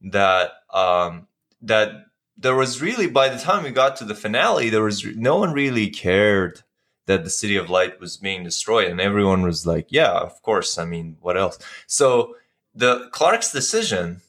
that 0.00 0.52
um, 0.72 1.26
that 1.60 2.06
there 2.36 2.56
was 2.56 2.80
really 2.80 3.06
by 3.06 3.28
the 3.28 3.38
time 3.38 3.62
we 3.62 3.70
got 3.70 3.96
to 3.96 4.04
the 4.04 4.14
finale, 4.14 4.70
there 4.70 4.82
was 4.82 5.04
no 5.04 5.36
one 5.36 5.52
really 5.52 5.90
cared 5.90 6.62
that 7.06 7.24
the 7.24 7.30
City 7.30 7.56
of 7.56 7.68
Light 7.68 8.00
was 8.00 8.16
being 8.16 8.44
destroyed, 8.44 8.88
and 8.88 9.00
everyone 9.00 9.42
was 9.42 9.66
like, 9.66 9.88
"Yeah, 9.90 10.12
of 10.12 10.40
course." 10.42 10.78
I 10.78 10.84
mean, 10.84 11.16
what 11.20 11.36
else? 11.36 11.58
So 11.86 12.36
the 12.74 13.08
Clarke's 13.12 13.52
decision 13.52 14.20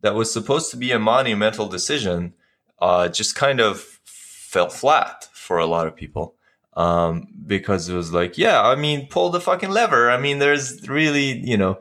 that 0.00 0.14
was 0.14 0.32
supposed 0.32 0.70
to 0.70 0.76
be 0.76 0.92
a 0.92 0.98
monumental 0.98 1.68
decision 1.68 2.34
uh, 2.80 3.08
just 3.08 3.34
kind 3.34 3.60
of 3.60 3.80
fell 4.04 4.68
flat 4.68 5.28
for 5.32 5.58
a 5.58 5.66
lot 5.66 5.86
of 5.86 5.94
people 5.94 6.34
um, 6.76 7.28
because 7.46 7.88
it 7.88 7.94
was 7.94 8.12
like, 8.12 8.38
yeah, 8.38 8.62
I 8.62 8.74
mean, 8.74 9.08
pull 9.08 9.30
the 9.30 9.40
fucking 9.40 9.70
lever. 9.70 10.10
I 10.10 10.18
mean, 10.18 10.38
there's 10.38 10.88
really, 10.88 11.38
you 11.38 11.56
know, 11.56 11.80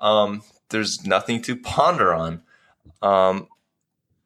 um, 0.00 0.42
there's 0.70 1.06
nothing 1.06 1.42
to 1.42 1.56
ponder 1.56 2.12
on. 2.12 2.42
Um, 3.02 3.48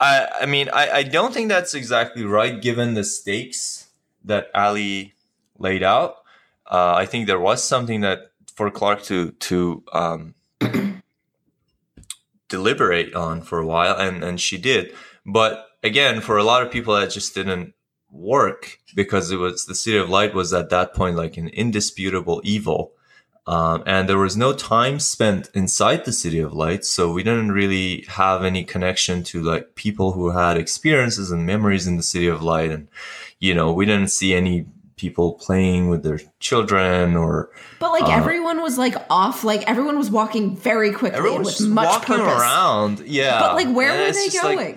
I, 0.01 0.29
I 0.43 0.47
mean, 0.47 0.69
I, 0.73 0.91
I 0.91 1.03
don't 1.03 1.33
think 1.35 1.49
that's 1.49 1.75
exactly 1.75 2.25
right 2.25 2.61
given 2.61 2.95
the 2.95 3.05
stakes 3.05 3.89
that 4.25 4.49
Ali 4.55 5.15
laid 5.59 5.83
out. 5.83 6.17
Uh, 6.67 6.95
I 6.97 7.07
think 7.07 7.27
there 7.27 7.39
was 7.39 7.63
something 7.63 8.01
that 8.01 8.31
for 8.55 8.71
Clarke 8.71 9.03
to 9.05 9.33
to 9.33 9.83
um, 9.93 10.35
deliberate 12.57 13.15
on 13.15 13.43
for 13.43 13.59
a 13.59 13.67
while, 13.67 13.97
and 13.97 14.17
and 14.23 14.41
she 14.41 14.57
did. 14.71 14.85
But 15.27 15.53
again, 15.83 16.21
for 16.21 16.37
a 16.37 16.45
lot 16.51 16.63
of 16.63 16.73
people, 16.73 16.95
that 16.95 17.11
just 17.11 17.35
didn't 17.35 17.75
work 18.11 18.79
because 18.95 19.31
it 19.31 19.39
was 19.39 19.67
the 19.67 19.75
City 19.75 19.99
of 19.99 20.09
Light 20.09 20.35
was 20.35 20.53
at 20.53 20.71
that 20.71 20.95
point 20.95 21.17
like 21.17 21.37
an 21.37 21.49
indisputable 21.49 22.41
evil. 22.45 22.93
Um, 23.47 23.83
and 23.85 24.09
there 24.09 24.27
was 24.27 24.37
no 24.37 24.55
time 24.55 24.99
spent 24.99 25.51
inside 25.53 26.05
the 26.05 26.13
City 26.13 26.39
of 26.39 26.55
Light, 26.55 26.85
so 26.85 27.13
we 27.13 27.23
didn't 27.23 27.53
really 27.53 28.07
have 28.09 28.43
any 28.43 28.65
connection 28.65 29.23
to 29.25 29.43
like 29.43 29.75
people 29.75 30.13
who 30.13 30.31
had 30.31 30.57
experiences 30.57 31.31
and 31.31 31.45
memories 31.45 31.87
in 31.87 31.99
the 31.99 32.11
City 32.15 32.29
of 32.29 32.43
Light, 32.43 32.71
and 32.71 32.89
you 33.41 33.53
know 33.53 33.71
we 33.71 33.85
didn't 33.85 34.17
see 34.19 34.33
any 34.33 34.67
people 35.07 35.27
playing 35.47 35.83
with 35.91 36.01
their 36.07 36.21
children 36.49 37.17
or 37.23 37.33
But 37.83 37.91
like 37.97 38.09
Uh, 38.09 38.21
everyone 38.21 38.59
was 38.67 38.75
like 38.85 38.97
off, 39.23 39.39
like 39.53 39.63
everyone 39.73 39.97
was 40.03 40.11
walking 40.21 40.47
very 40.71 40.93
quickly 41.01 41.19
everyone 41.21 41.41
with 41.43 41.47
was 41.53 41.59
just 41.59 41.71
much 41.81 41.89
walking 41.95 42.17
purpose. 42.17 42.41
around. 42.41 42.95
Yeah, 43.19 43.39
But 43.43 43.53
like, 43.61 43.71
where 43.79 43.91
And 43.93 44.01
were 44.01 44.13
they 44.21 44.29
just, 44.29 44.45
like, 44.45 44.59
going? 44.59 44.77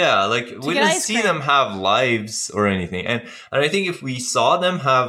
Yeah, 0.00 0.16
like 0.34 0.46
we 0.66 0.74
didn't 0.74 1.00
see 1.08 1.14
cream. 1.18 1.26
them 1.28 1.40
have 1.54 1.68
lives 1.94 2.36
or 2.56 2.62
anything, 2.76 3.02
and 3.10 3.20
and 3.52 3.58
I 3.66 3.68
think 3.72 3.84
if 3.92 3.98
we 4.08 4.14
saw 4.34 4.48
them 4.64 4.76
have 4.90 5.08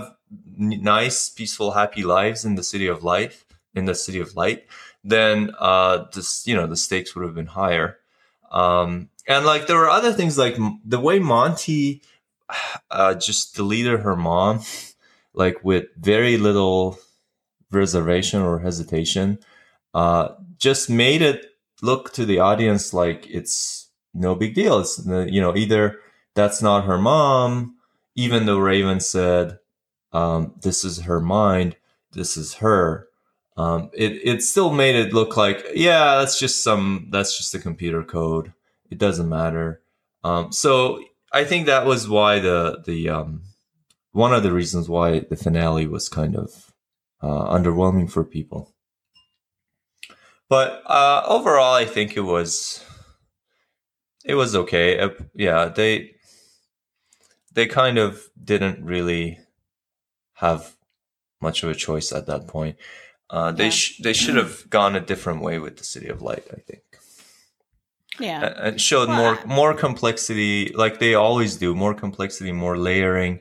nice, 0.57 1.29
peaceful, 1.29 1.71
happy 1.81 2.03
lives 2.03 2.45
in 2.45 2.55
the 2.55 2.63
city 2.63 2.88
of 2.88 3.03
life, 3.03 3.45
in 3.75 3.86
the 3.86 3.93
city 4.05 4.19
of 4.25 4.29
light, 4.36 4.65
then 5.03 5.51
uh, 5.60 6.05
this 6.13 6.48
you 6.48 6.55
know 6.57 6.65
the 6.67 6.77
stakes 6.86 7.13
would 7.13 7.25
have 7.27 7.36
been 7.36 7.53
higher. 7.63 7.98
Um, 8.51 9.10
and 9.27 9.45
like 9.45 9.67
there 9.67 9.77
were 9.77 9.89
other 9.89 10.13
things 10.13 10.36
like 10.38 10.55
m- 10.55 10.81
the 10.83 11.00
way 11.00 11.19
Monty 11.19 12.01
uh, 12.91 13.15
just 13.15 13.55
deleted 13.55 14.00
her 14.01 14.15
mom, 14.15 14.62
like 15.34 15.63
with 15.63 15.86
very 15.98 16.38
little 16.38 16.98
reservation 17.72 18.41
or 18.41 18.60
hesitation, 18.60 19.39
uh, 19.93 20.29
just 20.58 20.89
made 20.89 21.22
it 21.22 21.46
look 21.81 22.13
to 22.13 22.25
the 22.25 22.39
audience 22.39 22.93
like 22.93 23.27
it's 23.29 23.89
no 24.13 24.36
big 24.36 24.53
deal. 24.53 24.79
It's 24.79 25.05
you 25.05 25.41
know 25.41 25.55
either 25.55 26.00
that's 26.36 26.62
not 26.62 26.86
her 26.86 26.98
mom, 26.98 27.75
even 28.15 28.46
though 28.46 28.60
Raven 28.60 29.00
said 29.00 29.60
um, 30.13 30.53
this 30.62 30.84
is 30.84 31.01
her 31.01 31.20
mind, 31.20 31.75
this 32.12 32.38
is 32.38 32.55
her. 32.55 33.08
Um, 33.58 33.89
it 33.93 34.13
it 34.24 34.43
still 34.43 34.72
made 34.72 34.96
it 34.96 35.13
look 35.13 35.38
like 35.38 35.65
yeah, 35.74 36.17
that's 36.20 36.39
just 36.39 36.63
some 36.63 37.08
that's 37.12 37.38
just 37.38 37.53
a 37.55 37.60
computer 37.60 38.03
code. 38.03 38.53
It 38.89 38.98
doesn't 38.98 39.29
matter. 39.29 39.81
Um, 40.24 40.51
so 40.51 41.03
I 41.33 41.43
think 41.45 41.65
that 41.65 41.85
was 41.85 42.09
why 42.09 42.39
the 42.39 42.81
the 42.85 43.09
um, 43.09 43.43
one 44.11 44.33
of 44.33 44.43
the 44.43 44.51
reasons 44.51 44.89
why 44.89 45.19
the 45.19 45.35
finale 45.38 45.88
was 45.88 46.09
kind 46.09 46.35
of 46.35 46.73
uh, 47.21 47.47
underwhelming 47.55 48.11
for 48.11 48.23
people. 48.23 48.73
But 50.50 50.81
uh, 50.85 51.23
overall, 51.27 51.73
I 51.73 51.85
think 51.85 52.17
it 52.17 52.21
was 52.21 52.83
it 54.25 54.35
was 54.35 54.55
okay. 54.55 55.00
Uh, 55.00 55.09
yeah, 55.33 55.65
they 55.65 56.15
they 57.53 57.65
kind 57.67 57.97
of 57.97 58.23
didn't 58.41 58.83
really 58.83 59.39
have 60.35 60.75
much 61.41 61.63
of 61.63 61.69
a 61.69 61.75
choice 61.75 62.11
at 62.11 62.27
that 62.27 62.47
point. 62.47 62.75
Uh, 63.29 63.51
they 63.51 63.65
Yeah. 63.65 63.69
sh- 63.69 63.97
they 64.03 64.13
should 64.13 64.35
have 64.35 64.69
gone 64.69 64.95
a 64.95 65.00
different 65.00 65.41
way 65.41 65.57
with 65.59 65.77
the 65.77 65.83
City 65.85 66.07
of 66.09 66.21
Light. 66.21 66.43
I 66.51 66.59
think 66.59 66.83
Yeah. 68.21 68.77
Showed 68.77 69.09
more 69.09 69.39
more 69.45 69.73
complexity, 69.73 70.71
like 70.73 70.99
they 70.99 71.15
always 71.15 71.57
do. 71.57 71.75
More 71.75 71.93
complexity, 71.93 72.51
more 72.51 72.77
layering, 72.77 73.39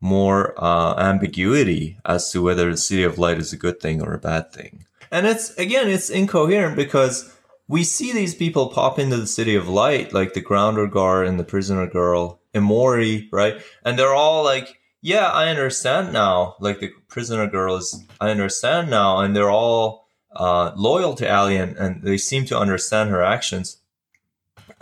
more 0.00 0.52
uh, 0.62 0.94
ambiguity 0.98 1.98
as 2.04 2.30
to 2.32 2.42
whether 2.42 2.70
the 2.70 2.76
City 2.76 3.04
of 3.04 3.18
Light 3.18 3.38
is 3.38 3.52
a 3.52 3.56
good 3.56 3.80
thing 3.80 4.02
or 4.02 4.12
a 4.12 4.18
bad 4.18 4.52
thing. 4.52 4.84
And 5.10 5.26
it's 5.26 5.50
again, 5.56 5.88
it's 5.88 6.10
incoherent 6.10 6.76
because 6.76 7.32
we 7.68 7.84
see 7.84 8.12
these 8.12 8.34
people 8.34 8.68
pop 8.68 8.98
into 8.98 9.16
the 9.16 9.26
City 9.26 9.54
of 9.54 9.68
Light, 9.68 10.12
like 10.12 10.34
the 10.34 10.40
Grounder 10.40 10.86
Guard 10.86 11.28
and 11.28 11.38
the 11.38 11.44
Prisoner 11.44 11.86
Girl, 11.86 12.40
Emori, 12.54 13.28
right? 13.32 13.62
And 13.84 13.98
they're 13.98 14.14
all 14.14 14.42
like, 14.42 14.80
"Yeah, 15.00 15.28
I 15.28 15.48
understand 15.48 16.12
now." 16.12 16.56
Like 16.60 16.80
the 16.80 16.90
Prisoner 17.08 17.46
Girl 17.46 17.76
is, 17.76 18.04
"I 18.20 18.30
understand 18.30 18.90
now," 18.90 19.18
and 19.20 19.36
they're 19.36 19.50
all 19.50 20.08
uh, 20.34 20.72
loyal 20.76 21.14
to 21.16 21.26
Alien, 21.26 21.76
and 21.78 22.02
they 22.02 22.18
seem 22.18 22.44
to 22.46 22.58
understand 22.58 23.10
her 23.10 23.22
actions 23.22 23.81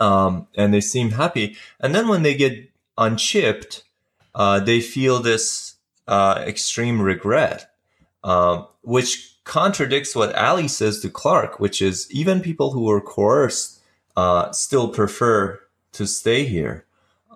um, 0.01 0.47
and 0.55 0.73
they 0.73 0.81
seem 0.81 1.11
happy. 1.11 1.55
And 1.79 1.93
then 1.93 2.07
when 2.07 2.23
they 2.23 2.33
get 2.33 2.71
unchipped, 2.97 3.83
uh, 4.33 4.59
they 4.59 4.81
feel 4.81 5.19
this 5.19 5.75
uh, 6.07 6.43
extreme 6.45 6.99
regret, 7.01 7.71
um, 8.23 8.67
which 8.81 9.37
contradicts 9.43 10.15
what 10.15 10.35
Ali 10.35 10.67
says 10.67 10.99
to 11.01 11.09
Clarke, 11.09 11.59
which 11.59 11.81
is 11.81 12.07
even 12.11 12.41
people 12.41 12.71
who 12.71 12.85
were 12.85 12.99
coerced 12.99 13.79
uh, 14.17 14.51
still 14.51 14.89
prefer 14.89 15.59
to 15.93 16.07
stay 16.07 16.45
here. 16.45 16.85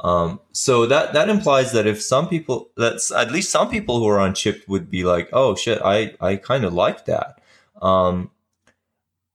Um, 0.01 0.39
so 0.51 0.85
that 0.87 1.13
that 1.13 1.29
implies 1.29 1.71
that 1.71 1.87
if 1.87 2.01
some 2.01 2.27
people, 2.27 2.69
that's 2.75 3.11
at 3.11 3.31
least 3.31 3.51
some 3.51 3.69
people 3.69 3.99
who 3.99 4.07
are 4.07 4.19
unchipped 4.19 4.67
would 4.67 4.89
be 4.89 5.03
like, 5.03 5.29
oh 5.31 5.55
shit, 5.55 5.81
I 5.83 6.15
I 6.19 6.35
kind 6.35 6.65
of 6.65 6.73
like 6.73 7.05
that. 7.05 7.39
Um, 7.81 8.31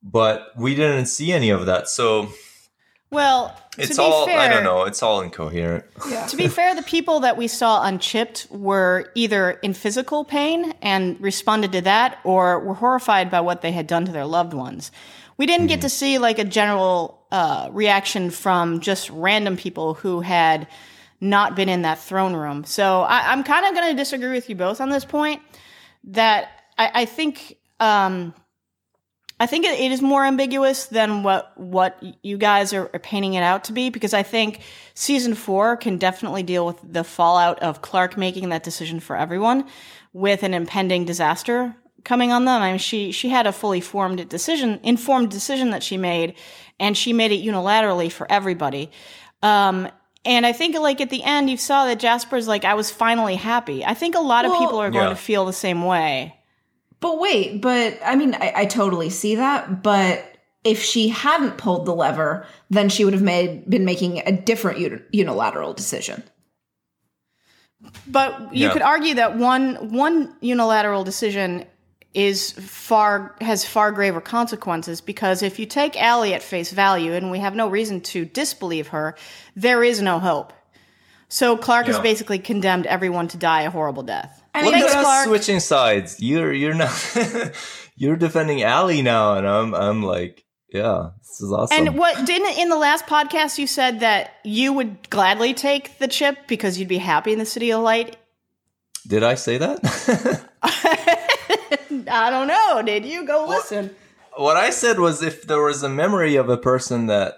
but 0.02 0.52
we 0.56 0.74
didn't 0.74 1.06
see 1.06 1.32
any 1.32 1.50
of 1.50 1.66
that, 1.66 1.88
so 1.88 2.28
Well, 3.10 3.60
it's 3.76 3.90
to 3.90 3.96
be 3.96 4.02
all 4.02 4.26
fair, 4.26 4.38
I 4.38 4.48
don't 4.48 4.62
know. 4.62 4.84
It's 4.84 5.02
all 5.02 5.20
incoherent. 5.20 5.84
To 6.28 6.36
be 6.36 6.46
fair, 6.46 6.76
the 6.76 6.82
people 6.82 7.20
that 7.20 7.36
we 7.36 7.48
saw 7.48 7.82
unchipped 7.82 8.46
were 8.50 9.10
either 9.16 9.50
in 9.50 9.74
physical 9.74 10.24
pain 10.24 10.74
and 10.80 11.20
responded 11.20 11.72
to 11.72 11.80
that, 11.80 12.18
or 12.22 12.60
were 12.60 12.74
horrified 12.74 13.28
by 13.28 13.40
what 13.40 13.62
they 13.62 13.72
had 13.72 13.88
done 13.88 14.04
to 14.04 14.12
their 14.12 14.26
loved 14.26 14.54
ones. 14.54 14.92
We 15.38 15.46
didn't 15.46 15.66
get 15.66 15.80
to 15.80 15.88
see 15.88 16.18
like 16.18 16.38
a 16.38 16.44
general 16.44 17.26
uh, 17.32 17.68
reaction 17.72 18.30
from 18.30 18.78
just 18.78 19.10
random 19.10 19.56
people 19.56 19.94
who 19.94 20.20
had 20.20 20.68
not 21.20 21.56
been 21.56 21.68
in 21.68 21.82
that 21.82 21.98
throne 21.98 22.34
room. 22.34 22.64
So 22.64 23.00
I, 23.02 23.32
I'm 23.32 23.42
kind 23.42 23.66
of 23.66 23.74
going 23.74 23.90
to 23.90 23.96
disagree 23.96 24.32
with 24.32 24.48
you 24.48 24.54
both 24.54 24.80
on 24.80 24.88
this 24.88 25.04
point. 25.04 25.42
That 26.04 26.48
I, 26.78 26.90
I 26.94 27.04
think. 27.06 27.56
Um, 27.80 28.34
I 29.42 29.46
think 29.46 29.64
it, 29.64 29.80
it 29.80 29.90
is 29.90 30.02
more 30.02 30.24
ambiguous 30.24 30.86
than 30.86 31.22
what 31.22 31.58
what 31.58 32.00
you 32.22 32.36
guys 32.36 32.74
are, 32.74 32.90
are 32.92 32.98
painting 33.00 33.34
it 33.34 33.42
out 33.42 33.64
to 33.64 33.72
be 33.72 33.88
because 33.88 34.12
I 34.12 34.22
think 34.22 34.60
season 34.94 35.34
four 35.34 35.76
can 35.78 35.96
definitely 35.96 36.42
deal 36.42 36.66
with 36.66 36.76
the 36.86 37.02
fallout 37.02 37.58
of 37.60 37.80
Clarke 37.80 38.18
making 38.18 38.50
that 38.50 38.62
decision 38.62 39.00
for 39.00 39.16
everyone 39.16 39.64
with 40.12 40.42
an 40.42 40.52
impending 40.52 41.06
disaster 41.06 41.74
coming 42.04 42.32
on 42.32 42.44
them. 42.44 42.60
I 42.60 42.70
mean, 42.72 42.78
she 42.78 43.12
she 43.12 43.30
had 43.30 43.46
a 43.46 43.52
fully 43.52 43.80
formed 43.80 44.28
decision, 44.28 44.78
informed 44.82 45.30
decision 45.30 45.70
that 45.70 45.82
she 45.82 45.96
made, 45.96 46.34
and 46.78 46.94
she 46.96 47.12
made 47.14 47.32
it 47.32 47.42
unilaterally 47.42 48.12
for 48.12 48.30
everybody. 48.30 48.90
Um, 49.42 49.88
and 50.26 50.44
I 50.44 50.52
think 50.52 50.78
like 50.78 51.00
at 51.00 51.08
the 51.08 51.22
end, 51.22 51.48
you 51.48 51.56
saw 51.56 51.86
that 51.86 51.98
Jasper's 51.98 52.46
like, 52.46 52.66
I 52.66 52.74
was 52.74 52.90
finally 52.90 53.36
happy. 53.36 53.86
I 53.86 53.94
think 53.94 54.14
a 54.14 54.20
lot 54.20 54.44
of 54.44 54.50
Well- 54.50 54.60
people 54.60 54.78
are 54.82 54.90
going 54.90 55.04
Yeah. 55.04 55.10
to 55.10 55.16
feel 55.16 55.46
the 55.46 55.54
same 55.54 55.82
way. 55.82 56.36
But 57.00 57.18
wait, 57.18 57.60
but 57.62 57.98
I 58.04 58.14
mean, 58.16 58.34
I, 58.34 58.52
I 58.56 58.64
totally 58.66 59.10
see 59.10 59.36
that. 59.36 59.82
But 59.82 60.24
if 60.64 60.82
she 60.82 61.08
hadn't 61.08 61.56
pulled 61.56 61.86
the 61.86 61.94
lever, 61.94 62.46
then 62.68 62.88
she 62.90 63.04
would 63.04 63.14
have 63.14 63.22
made 63.22 63.68
been 63.68 63.84
making 63.86 64.18
a 64.26 64.32
different 64.32 64.78
uni- 64.78 65.00
unilateral 65.10 65.72
decision. 65.72 66.22
But 68.06 68.54
you 68.54 68.66
Yeah. 68.66 68.72
could 68.72 68.82
argue 68.82 69.14
that 69.14 69.36
one 69.38 69.90
one 69.90 70.34
unilateral 70.40 71.04
decision 71.04 71.64
is 72.12 72.50
far 72.52 73.36
has 73.40 73.64
far 73.64 73.92
graver 73.92 74.20
consequences 74.20 75.00
because 75.00 75.42
if 75.42 75.58
you 75.58 75.64
take 75.64 76.00
Allie 76.00 76.34
at 76.34 76.42
face 76.42 76.70
value 76.72 77.12
and 77.14 77.30
we 77.30 77.38
have 77.38 77.54
no 77.54 77.68
reason 77.68 78.00
to 78.02 78.24
disbelieve 78.26 78.88
her, 78.88 79.14
there 79.56 79.82
is 79.82 80.02
no 80.02 80.18
hope. 80.18 80.52
So 81.28 81.56
Clarke 81.56 81.86
has 81.86 82.00
basically 82.00 82.40
condemned 82.40 82.86
everyone 82.86 83.28
to 83.28 83.36
die 83.38 83.62
a 83.62 83.70
horrible 83.70 84.02
death. 84.02 84.39
I 84.54 84.64
Look 84.64 84.74
mean, 84.74 84.82
at 84.82 84.90
Thanks, 84.90 84.94
us 84.96 85.04
Clarke. 85.04 85.26
switching 85.26 85.60
sides. 85.60 86.20
You're 86.20 86.52
you're 86.52 86.74
not 86.74 87.52
you're 87.96 88.16
defending 88.16 88.62
Allie 88.62 89.02
now, 89.02 89.34
and 89.34 89.46
I'm 89.46 89.74
I'm 89.74 90.02
like, 90.02 90.44
yeah, 90.72 91.10
this 91.18 91.40
is 91.40 91.52
awesome. 91.52 91.86
And 91.86 91.98
what 91.98 92.26
didn't 92.26 92.58
in 92.58 92.68
the 92.68 92.76
last 92.76 93.06
podcast 93.06 93.58
you 93.58 93.66
said 93.66 94.00
that 94.00 94.34
you 94.44 94.72
would 94.72 95.08
gladly 95.10 95.54
take 95.54 95.98
the 95.98 96.08
chip 96.08 96.48
because 96.48 96.78
you'd 96.78 96.88
be 96.88 96.98
happy 96.98 97.32
in 97.32 97.38
the 97.38 97.46
city 97.46 97.70
of 97.70 97.82
light? 97.82 98.16
Did 99.06 99.22
I 99.22 99.34
say 99.34 99.58
that? 99.58 100.46
I 100.62 102.30
don't 102.30 102.48
know. 102.48 102.82
Did 102.84 103.06
you 103.06 103.24
go 103.26 103.46
listen? 103.48 103.94
what 104.36 104.56
I 104.56 104.70
said 104.70 104.98
was 104.98 105.22
if 105.22 105.46
there 105.46 105.60
was 105.60 105.82
a 105.82 105.88
memory 105.88 106.36
of 106.36 106.48
a 106.48 106.56
person 106.56 107.06
that 107.06 107.34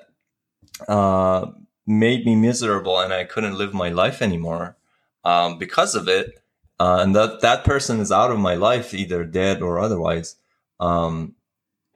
uh, 0.89 1.47
made 1.87 2.25
me 2.25 2.37
miserable 2.37 2.99
and 2.99 3.13
I 3.13 3.25
couldn't 3.25 3.59
live 3.59 3.75
my 3.75 3.89
life 3.89 4.23
anymore 4.23 4.77
um, 5.25 5.59
because 5.59 5.95
of 5.95 6.09
it, 6.09 6.42
uh, 6.83 6.99
and 7.01 7.15
that 7.15 7.41
that 7.43 7.63
person 7.63 8.01
is 8.01 8.11
out 8.11 8.33
of 8.33 8.41
my 8.41 8.57
life, 8.57 8.93
either 8.93 9.23
dead 9.23 9.63
or 9.63 9.79
otherwise, 9.79 10.35
um, 10.81 11.37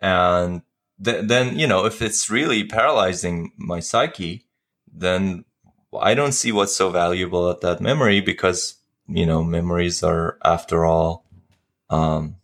and 0.01 0.63
th- 1.03 1.27
then 1.27 1.59
you 1.59 1.67
know 1.67 1.87
if 1.87 2.01
it's 2.01 2.31
really 2.31 2.63
paralyzing 2.63 3.51
my 3.57 3.81
psyche, 3.81 4.47
then 4.87 5.45
I 5.93 6.15
don't 6.15 6.31
see 6.41 6.53
what's 6.53 6.77
so 6.77 6.91
valuable 6.91 7.51
at 7.51 7.63
that 7.63 7.81
memory 7.81 8.21
because 8.21 8.77
you 9.09 9.27
know 9.27 9.43
memories 9.43 10.05
are 10.05 10.39
after 10.45 10.87
all 10.87 11.25
um, 11.91 12.37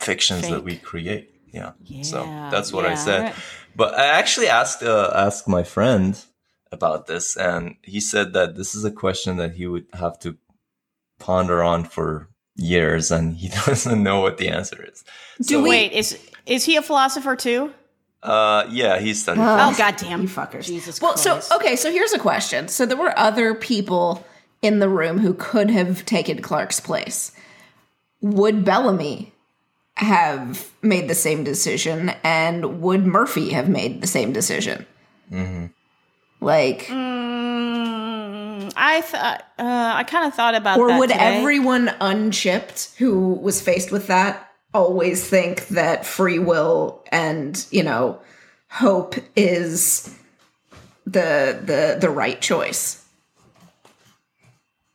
fictions 0.00 0.48
that 0.48 0.64
we 0.64 0.78
create. 0.78 1.34
Yeah. 1.52 1.72
So 2.02 2.24
that's 2.50 2.72
what 2.72 2.86
I 2.86 2.94
said. 2.94 3.34
But 3.76 3.92
I 3.92 4.06
actually 4.06 4.48
asked 4.48 4.82
uh, 4.82 5.12
asked 5.14 5.46
my 5.46 5.64
friend 5.64 6.18
about 6.70 7.08
this, 7.08 7.36
and 7.36 7.76
he 7.82 8.00
said 8.00 8.32
that 8.32 8.56
this 8.56 8.74
is 8.74 8.86
a 8.86 8.90
question 8.90 9.36
that 9.36 9.52
he 9.52 9.66
would 9.66 9.84
have 9.92 10.18
to 10.20 10.38
ponder 11.22 11.62
on 11.62 11.84
for 11.84 12.28
years, 12.56 13.10
and 13.10 13.36
he 13.36 13.48
doesn't 13.66 14.02
know 14.02 14.20
what 14.20 14.38
the 14.38 14.48
answer 14.48 14.84
is. 14.92 15.04
Do 15.38 15.44
So, 15.44 15.62
we- 15.62 15.68
Wait, 15.70 15.92
is 15.92 16.18
is 16.46 16.64
he 16.64 16.76
a 16.76 16.82
philosopher 16.82 17.36
too? 17.36 17.72
Uh, 18.22 18.64
yeah, 18.70 18.98
he 19.00 19.14
studied. 19.14 19.40
Oh 19.42 19.74
goddamn! 19.76 20.22
You 20.22 20.28
fuckers. 20.28 20.66
Jesus 20.66 21.00
well, 21.00 21.16
so 21.16 21.40
okay, 21.56 21.74
so 21.76 21.90
here's 21.90 22.12
a 22.12 22.18
question. 22.20 22.68
So 22.68 22.86
there 22.86 22.96
were 22.96 23.12
other 23.18 23.54
people 23.54 24.24
in 24.60 24.78
the 24.78 24.88
room 24.88 25.18
who 25.18 25.34
could 25.34 25.70
have 25.70 26.04
taken 26.06 26.40
Clarke's 26.40 26.78
place. 26.78 27.32
Would 28.20 28.64
Bellamy 28.64 29.32
have 29.96 30.70
made 30.82 31.08
the 31.08 31.16
same 31.16 31.42
decision, 31.42 32.12
and 32.22 32.80
would 32.80 33.04
Murphy 33.06 33.50
have 33.50 33.68
made 33.68 34.00
the 34.00 34.06
same 34.06 34.32
decision? 34.32 34.86
Like, 36.40 36.88
Mm, 38.52 38.72
I 38.76 39.00
thought 39.00 39.44
uh, 39.58 39.92
I 39.96 40.04
kind 40.04 40.26
of 40.26 40.34
thought 40.34 40.54
about 40.54 40.78
or 40.78 40.98
would 40.98 41.08
today. 41.10 41.38
everyone 41.38 41.90
unchipped 42.00 42.90
who 42.98 43.34
was 43.34 43.60
faced 43.62 43.90
with 43.90 44.08
that 44.08 44.50
always 44.74 45.26
think 45.26 45.68
that 45.68 46.04
free 46.06 46.38
will 46.38 47.02
and 47.12 47.66
you 47.70 47.82
know 47.82 48.18
hope 48.68 49.14
is 49.36 50.14
the 51.06 51.58
the 51.64 51.98
the 52.00 52.10
right 52.10 52.40
choice? 52.40 52.98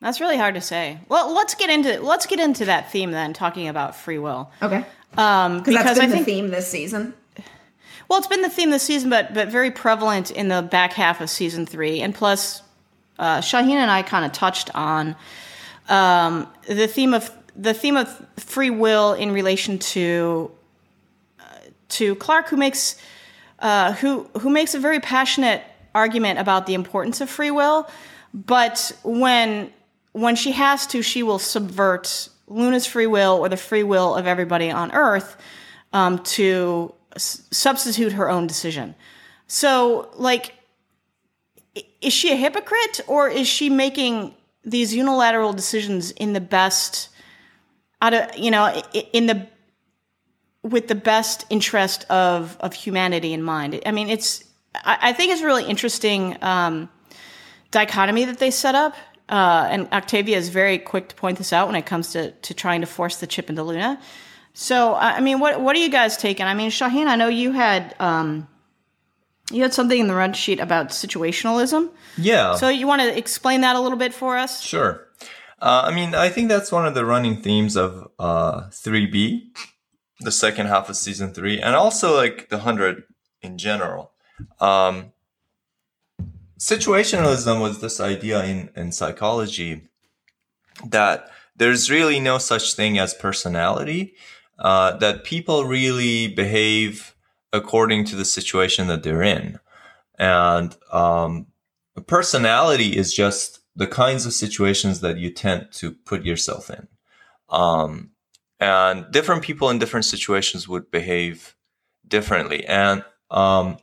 That's 0.01 0.19
really 0.21 0.37
hard 0.37 0.53
to 0.55 0.61
say. 0.61 0.99
Well, 1.09 1.33
let's 1.33 1.55
get 1.55 1.69
into 1.71 1.99
let's 2.01 2.27
get 2.27 2.39
into 2.39 2.65
that 2.65 2.91
theme 2.91 3.11
then, 3.11 3.33
talking 3.33 3.67
about 3.67 3.95
free 3.95 4.19
will. 4.19 4.51
Okay. 4.61 4.85
Um, 5.17 5.59
Because 5.59 5.73
that's 5.73 5.99
I 5.99 6.01
been 6.01 6.09
the 6.11 6.15
think 6.17 6.25
theme 6.27 6.49
this 6.49 6.67
season. 6.67 7.13
well, 8.07 8.19
it's 8.19 8.27
been 8.27 8.43
the 8.43 8.49
theme 8.49 8.69
this 8.69 8.83
season, 8.83 9.09
but 9.09 9.33
but 9.33 9.47
very 9.47 9.71
prevalent 9.71 10.29
in 10.29 10.49
the 10.49 10.61
back 10.61 10.93
half 10.93 11.21
of 11.21 11.29
season 11.31 11.65
three, 11.65 12.01
and 12.01 12.13
plus, 12.13 12.61
uh, 13.19 13.41
Shahin 13.41 13.77
and 13.77 13.91
I 13.91 14.01
kind 14.01 14.25
of 14.25 14.31
touched 14.31 14.73
on 14.75 15.15
um, 15.89 16.47
the 16.67 16.87
theme 16.87 17.13
of 17.13 17.31
the 17.55 17.73
theme 17.73 17.97
of 17.97 18.25
free 18.37 18.69
will 18.69 19.13
in 19.13 19.31
relation 19.31 19.79
to 19.79 20.51
uh, 21.39 21.43
to 21.89 22.15
Clarke, 22.15 22.49
who 22.49 22.57
makes 22.57 22.97
uh, 23.59 23.93
who 23.93 24.29
who 24.39 24.49
makes 24.49 24.75
a 24.75 24.79
very 24.79 24.99
passionate 24.99 25.63
argument 25.95 26.39
about 26.39 26.67
the 26.67 26.73
importance 26.73 27.21
of 27.21 27.29
free 27.29 27.51
will, 27.51 27.89
but 28.33 28.91
when 29.03 29.71
when 30.11 30.35
she 30.35 30.51
has 30.51 30.87
to, 30.87 31.01
she 31.01 31.23
will 31.23 31.39
subvert 31.39 32.29
Luna's 32.47 32.85
free 32.85 33.07
will 33.07 33.37
or 33.37 33.49
the 33.49 33.57
free 33.57 33.83
will 33.83 34.15
of 34.15 34.25
everybody 34.25 34.71
on 34.71 34.91
Earth 34.91 35.37
um, 35.93 36.19
to 36.19 36.93
s- 37.15 37.43
substitute 37.51 38.13
her 38.13 38.29
own 38.29 38.47
decision. 38.47 38.95
So, 39.47 40.09
like, 40.15 40.53
is 42.01 42.13
she 42.13 42.31
a 42.31 42.35
hypocrite 42.35 43.01
or 43.07 43.27
is 43.27 43.47
she 43.47 43.69
making 43.69 44.35
these 44.63 44.93
unilateral 44.93 45.53
decisions 45.53 46.11
in 46.11 46.33
the 46.33 46.41
best 46.41 47.09
out 48.01 48.13
of 48.13 48.37
you 48.37 48.51
know 48.51 48.81
in 49.13 49.27
the 49.27 49.47
with 50.63 50.87
the 50.87 50.95
best 50.95 51.45
interest 51.49 52.05
of 52.09 52.57
of 52.59 52.73
humanity 52.73 53.33
in 53.33 53.41
mind? 53.41 53.81
I 53.85 53.91
mean, 53.91 54.09
it's 54.09 54.43
I, 54.85 55.13
think 55.13 55.31
it's 55.31 55.41
a 55.41 55.45
really 55.45 55.65
interesting 55.65 56.37
um, 56.41 56.89
dichotomy 57.71 58.25
that 58.25 58.37
they 58.37 58.51
set 58.51 58.75
up. 58.75 58.95
Uh, 59.29 59.67
and 59.69 59.87
Octavia 59.91 60.37
is 60.37 60.49
very 60.49 60.77
quick 60.77 61.09
to 61.09 61.15
point 61.15 61.37
this 61.37 61.51
out 61.51 61.67
when 61.67 61.75
it 61.75 61.85
comes 61.85 62.11
to, 62.13 62.31
to 62.31 62.53
trying 62.53 62.81
to 62.81 62.87
force 62.87 63.17
the 63.17 63.27
chip 63.27 63.49
into 63.49 63.63
Luna. 63.63 63.99
So, 64.53 64.93
I 64.93 65.17
I 65.17 65.19
mean, 65.19 65.39
what 65.39 65.59
what 65.61 65.75
are 65.75 65.79
you 65.79 65.89
guys 65.89 66.17
taking? 66.17 66.45
I 66.45 66.53
mean, 66.53 66.69
Shahin, 66.69 67.07
I 67.07 67.15
know 67.15 67.27
you 67.27 67.51
had 67.51 67.95
um, 67.99 68.47
you 69.51 69.61
had 69.61 69.73
something 69.73 69.99
in 69.99 70.07
the 70.07 70.15
run 70.15 70.33
sheet 70.33 70.59
about 70.59 70.89
situationalism. 70.89 71.89
Yeah. 72.17 72.55
So, 72.55 72.69
you 72.69 72.87
want 72.87 73.01
to 73.01 73.17
explain 73.17 73.61
that 73.61 73.75
a 73.75 73.79
little 73.79 73.97
bit 73.97 74.13
for 74.13 74.37
us? 74.37 74.61
Sure. 74.61 75.07
Uh, 75.59 75.83
I 75.85 75.93
mean, 75.93 76.13
I 76.13 76.29
think 76.29 76.49
that's 76.49 76.71
one 76.71 76.85
of 76.85 76.93
the 76.93 77.05
running 77.05 77.41
themes 77.41 77.75
of 77.75 78.09
uh, 78.19 78.63
3B, 78.69 79.47
the 80.19 80.31
second 80.31 80.67
half 80.67 80.89
of 80.89 80.95
season 80.95 81.33
three, 81.33 81.59
and 81.59 81.75
also 81.75 82.15
like 82.15 82.49
the 82.49 82.57
100 82.57 83.03
in 83.41 83.57
general. 83.57 84.11
Um, 84.59 85.13
situationalism 86.59 87.59
was 87.59 87.79
this 87.81 87.99
idea 87.99 88.43
in, 88.43 88.69
in 88.75 88.91
psychology 88.91 89.89
that 90.85 91.29
there's 91.55 91.89
really 91.89 92.19
no 92.19 92.37
such 92.37 92.73
thing 92.75 92.99
as 92.99 93.15
personality, 93.15 94.13
uh, 94.59 94.95
that 94.97 95.23
people 95.23 95.65
really 95.65 96.27
behave 96.27 97.15
according 97.53 98.05
to 98.05 98.15
the 98.15 98.25
situation 98.25 98.87
that 98.87 99.03
they're 99.03 99.23
in. 99.23 99.59
And 100.17 100.75
um, 100.91 101.47
personality 102.07 102.97
is 102.97 103.13
just 103.13 103.59
the 103.75 103.87
kinds 103.87 104.25
of 104.25 104.33
situations 104.33 105.01
that 105.01 105.17
you 105.17 105.29
tend 105.29 105.71
to 105.71 105.91
put 105.91 106.25
yourself 106.25 106.69
in. 106.69 106.87
Um, 107.49 108.11
and 108.59 109.05
different 109.11 109.43
people 109.43 109.69
in 109.69 109.79
different 109.79 110.05
situations 110.05 110.67
would 110.67 110.89
behave 110.89 111.55
differently. 112.07 112.65
And 112.65 113.03
um, 113.29 113.77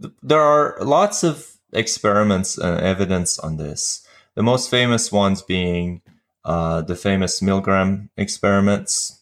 th- 0.00 0.14
there 0.22 0.40
are 0.40 0.76
lots 0.80 1.22
of 1.22 1.56
experiments 1.72 2.58
and 2.58 2.80
evidence 2.80 3.38
on 3.38 3.56
this. 3.56 4.06
The 4.34 4.42
most 4.42 4.68
famous 4.68 5.12
ones 5.12 5.42
being 5.42 6.02
uh, 6.44 6.82
the 6.82 6.96
famous 6.96 7.40
Milgram 7.40 8.08
experiments 8.16 9.20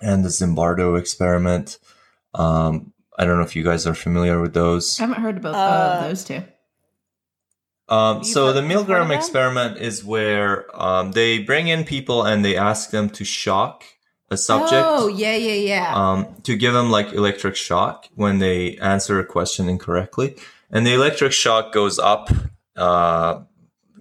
and 0.00 0.24
the 0.24 0.28
Zimbardo 0.28 0.98
experiment. 0.98 1.78
Um, 2.34 2.92
I 3.18 3.24
don't 3.24 3.36
know 3.38 3.44
if 3.44 3.54
you 3.56 3.62
guys 3.64 3.86
are 3.86 3.94
familiar 3.94 4.40
with 4.40 4.54
those. 4.54 4.98
I 4.98 5.04
haven't 5.06 5.22
heard 5.22 5.36
about 5.38 5.54
Uh, 5.54 5.96
of 6.02 6.08
those 6.08 6.24
two. 6.24 6.42
Um, 7.88 8.24
so 8.24 8.52
the 8.52 8.62
you've 8.62 8.70
heard 8.70 9.02
of 9.02 9.08
Milgram 9.08 9.16
experiment 9.16 9.78
is 9.78 10.02
where 10.04 10.64
um, 10.80 11.12
they 11.12 11.38
bring 11.40 11.68
in 11.68 11.84
people 11.84 12.24
and 12.24 12.44
they 12.44 12.56
ask 12.56 12.90
them 12.90 13.10
to 13.10 13.24
shock 13.24 13.84
a 14.30 14.36
subject 14.36 14.86
Oh 14.88 15.08
yeah, 15.08 15.36
yeah, 15.36 15.52
yeah. 15.74 15.92
um, 15.94 16.34
to 16.44 16.56
give 16.56 16.72
them 16.72 16.90
like 16.90 17.12
electric 17.12 17.54
shock 17.54 18.08
when 18.14 18.38
they 18.38 18.78
answer 18.78 19.18
a 19.20 19.26
question 19.26 19.68
incorrectly, 19.68 20.36
and 20.70 20.86
the 20.86 20.94
electric 20.94 21.32
shock 21.32 21.72
goes 21.72 21.98
up 21.98 22.30
uh, 22.76 23.42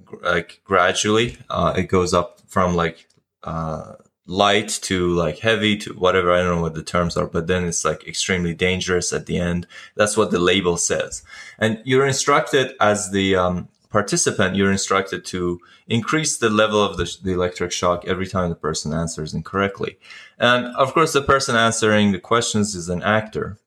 gr- 0.05 0.23
like 0.23 0.61
gradually. 0.63 1.37
Uh, 1.49 1.73
it 1.75 1.87
goes 1.89 2.13
up 2.13 2.39
from 2.47 2.75
like 2.75 3.09
uh, 3.43 3.95
light 4.31 4.79
to 4.81 5.09
like 5.09 5.39
heavy 5.39 5.75
to 5.75 5.93
whatever. 5.93 6.31
I 6.31 6.37
don't 6.37 6.55
know 6.55 6.61
what 6.61 6.73
the 6.73 6.83
terms 6.83 7.17
are, 7.17 7.27
but 7.27 7.47
then 7.47 7.65
it's 7.65 7.83
like 7.83 8.07
extremely 8.07 8.53
dangerous 8.53 9.11
at 9.11 9.25
the 9.25 9.37
end. 9.37 9.67
That's 9.95 10.15
what 10.15 10.31
the 10.31 10.39
label 10.39 10.77
says. 10.77 11.23
And 11.59 11.81
you're 11.83 12.07
instructed 12.07 12.73
as 12.79 13.11
the 13.11 13.35
um, 13.35 13.67
participant, 13.89 14.55
you're 14.55 14.71
instructed 14.71 15.25
to 15.25 15.59
increase 15.87 16.37
the 16.37 16.49
level 16.49 16.81
of 16.81 16.95
the, 16.95 17.17
the 17.21 17.33
electric 17.33 17.73
shock 17.73 18.05
every 18.07 18.25
time 18.25 18.49
the 18.49 18.55
person 18.55 18.93
answers 18.93 19.33
incorrectly. 19.33 19.97
And 20.39 20.67
of 20.77 20.93
course, 20.93 21.11
the 21.11 21.21
person 21.21 21.57
answering 21.57 22.13
the 22.13 22.19
questions 22.19 22.73
is 22.73 22.87
an 22.87 23.03
actor, 23.03 23.57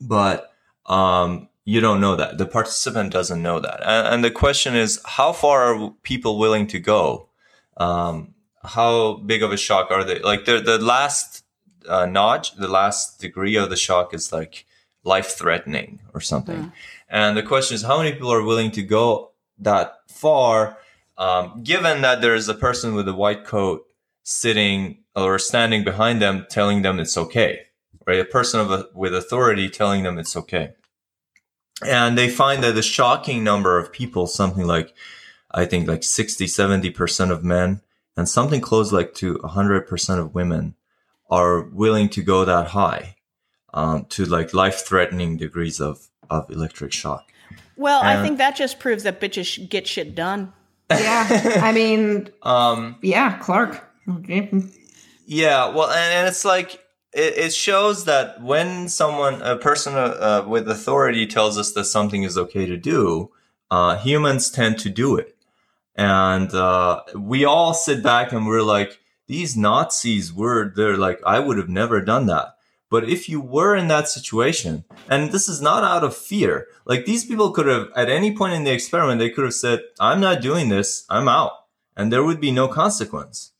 but 0.00 0.52
um, 0.86 1.48
you 1.64 1.80
don't 1.80 2.00
know 2.00 2.14
that. 2.14 2.38
The 2.38 2.46
participant 2.46 3.12
doesn't 3.12 3.42
know 3.42 3.58
that. 3.58 3.80
And, 3.82 4.14
and 4.14 4.24
the 4.24 4.30
question 4.30 4.76
is, 4.76 5.00
how 5.04 5.32
far 5.32 5.74
are 5.74 5.90
people 6.04 6.38
willing 6.38 6.68
to 6.68 6.78
go? 6.78 7.28
Um, 7.76 8.34
how 8.68 9.14
big 9.14 9.42
of 9.42 9.52
a 9.52 9.56
shock 9.56 9.90
are 9.90 10.04
they? 10.04 10.18
Like 10.20 10.44
the 10.44 10.60
the 10.60 10.78
last 10.78 11.44
uh, 11.88 12.06
notch, 12.06 12.54
the 12.56 12.68
last 12.68 13.20
degree 13.20 13.56
of 13.56 13.70
the 13.70 13.76
shock 13.76 14.14
is 14.14 14.32
like 14.32 14.66
life 15.04 15.36
threatening 15.38 16.00
or 16.14 16.20
something. 16.20 16.64
Mm. 16.64 16.72
And 17.08 17.36
the 17.36 17.42
question 17.42 17.74
is, 17.74 17.82
how 17.82 17.98
many 17.98 18.12
people 18.12 18.32
are 18.32 18.42
willing 18.42 18.70
to 18.72 18.82
go 18.82 19.32
that 19.58 19.94
far? 20.08 20.78
Um, 21.16 21.62
given 21.64 22.02
that 22.02 22.20
there 22.20 22.34
is 22.34 22.48
a 22.48 22.54
person 22.54 22.94
with 22.94 23.08
a 23.08 23.14
white 23.14 23.44
coat 23.44 23.86
sitting 24.22 24.98
or 25.16 25.38
standing 25.38 25.82
behind 25.82 26.22
them, 26.22 26.46
telling 26.48 26.82
them 26.82 27.00
it's 27.00 27.16
okay, 27.16 27.62
right? 28.06 28.20
A 28.20 28.24
person 28.24 28.60
of 28.60 28.70
a, 28.70 28.86
with 28.94 29.14
authority 29.14 29.68
telling 29.68 30.04
them 30.04 30.18
it's 30.18 30.36
okay. 30.36 30.74
And 31.84 32.16
they 32.18 32.28
find 32.28 32.62
that 32.62 32.74
the 32.74 32.82
shocking 32.82 33.42
number 33.42 33.78
of 33.78 33.92
people, 33.92 34.26
something 34.26 34.66
like, 34.66 34.94
I 35.50 35.64
think 35.64 35.88
like 35.88 36.04
60, 36.04 36.44
70% 36.46 37.30
of 37.30 37.42
men 37.42 37.80
and 38.18 38.28
something 38.28 38.60
close 38.60 38.90
like 38.90 39.14
to 39.14 39.36
100% 39.36 40.18
of 40.18 40.34
women 40.34 40.74
are 41.30 41.62
willing 41.62 42.08
to 42.08 42.20
go 42.20 42.44
that 42.44 42.66
high 42.68 43.14
um, 43.72 44.06
to 44.06 44.24
like 44.24 44.52
life 44.52 44.84
threatening 44.84 45.36
degrees 45.36 45.80
of, 45.80 46.08
of 46.28 46.50
electric 46.50 46.92
shock. 46.92 47.30
Well, 47.76 48.02
I 48.02 48.20
think 48.20 48.38
that 48.38 48.56
just 48.56 48.80
proves 48.80 49.04
that 49.04 49.20
bitches 49.20 49.46
sh- 49.46 49.60
get 49.68 49.86
shit 49.86 50.16
done. 50.16 50.52
Yeah. 50.90 51.60
I 51.62 51.70
mean, 51.70 52.30
Um, 52.42 52.96
yeah, 53.02 53.38
Clarke. 53.38 53.84
Yeah, 55.26 55.68
well, 55.68 55.88
and, 55.88 56.14
and 56.14 56.26
it's 56.26 56.44
like 56.44 56.72
it, 57.12 57.38
it 57.38 57.54
shows 57.54 58.04
that 58.06 58.42
when 58.42 58.88
someone, 58.88 59.40
a 59.42 59.54
person 59.54 59.94
uh, 59.94 60.42
uh, 60.44 60.48
with 60.48 60.68
authority, 60.68 61.24
tells 61.24 61.56
us 61.56 61.70
that 61.72 61.84
something 61.84 62.24
is 62.24 62.36
okay 62.36 62.66
to 62.66 62.76
do, 62.76 63.30
uh, 63.70 63.96
humans 63.96 64.50
tend 64.50 64.80
to 64.80 64.90
do 64.90 65.14
it, 65.14 65.36
and 65.98 66.54
uh, 66.54 67.02
we 67.16 67.44
all 67.44 67.74
sit 67.74 68.04
back 68.04 68.32
and 68.32 68.46
we're 68.46 68.62
like, 68.62 69.00
these 69.26 69.56
Nazis 69.56 70.32
were 70.32 70.72
they're 70.74 70.96
like, 70.96 71.20
I 71.26 71.40
would 71.40 71.58
have 71.58 71.68
never 71.68 72.00
done 72.00 72.26
that. 72.26 72.54
But 72.88 73.08
if 73.08 73.28
you 73.28 73.40
were 73.40 73.74
in 73.76 73.88
that 73.88 74.08
situation, 74.08 74.84
and 75.10 75.32
this 75.32 75.48
is 75.48 75.60
not 75.60 75.82
out 75.82 76.04
of 76.04 76.16
fear, 76.16 76.68
like 76.86 77.04
these 77.04 77.26
people 77.26 77.50
could 77.50 77.66
have, 77.66 77.88
at 77.96 78.08
any 78.08 78.34
point 78.34 78.54
in 78.54 78.62
the 78.64 78.72
experiment, 78.72 79.18
they 79.18 79.28
could 79.28 79.44
have 79.44 79.54
said, 79.54 79.80
I'm 79.98 80.20
not 80.20 80.40
doing 80.40 80.68
this, 80.68 81.04
I'm 81.10 81.28
out. 81.28 81.50
And 81.96 82.12
there 82.12 82.24
would 82.24 82.40
be 82.40 82.52
no 82.52 82.68
consequence. 82.68 83.52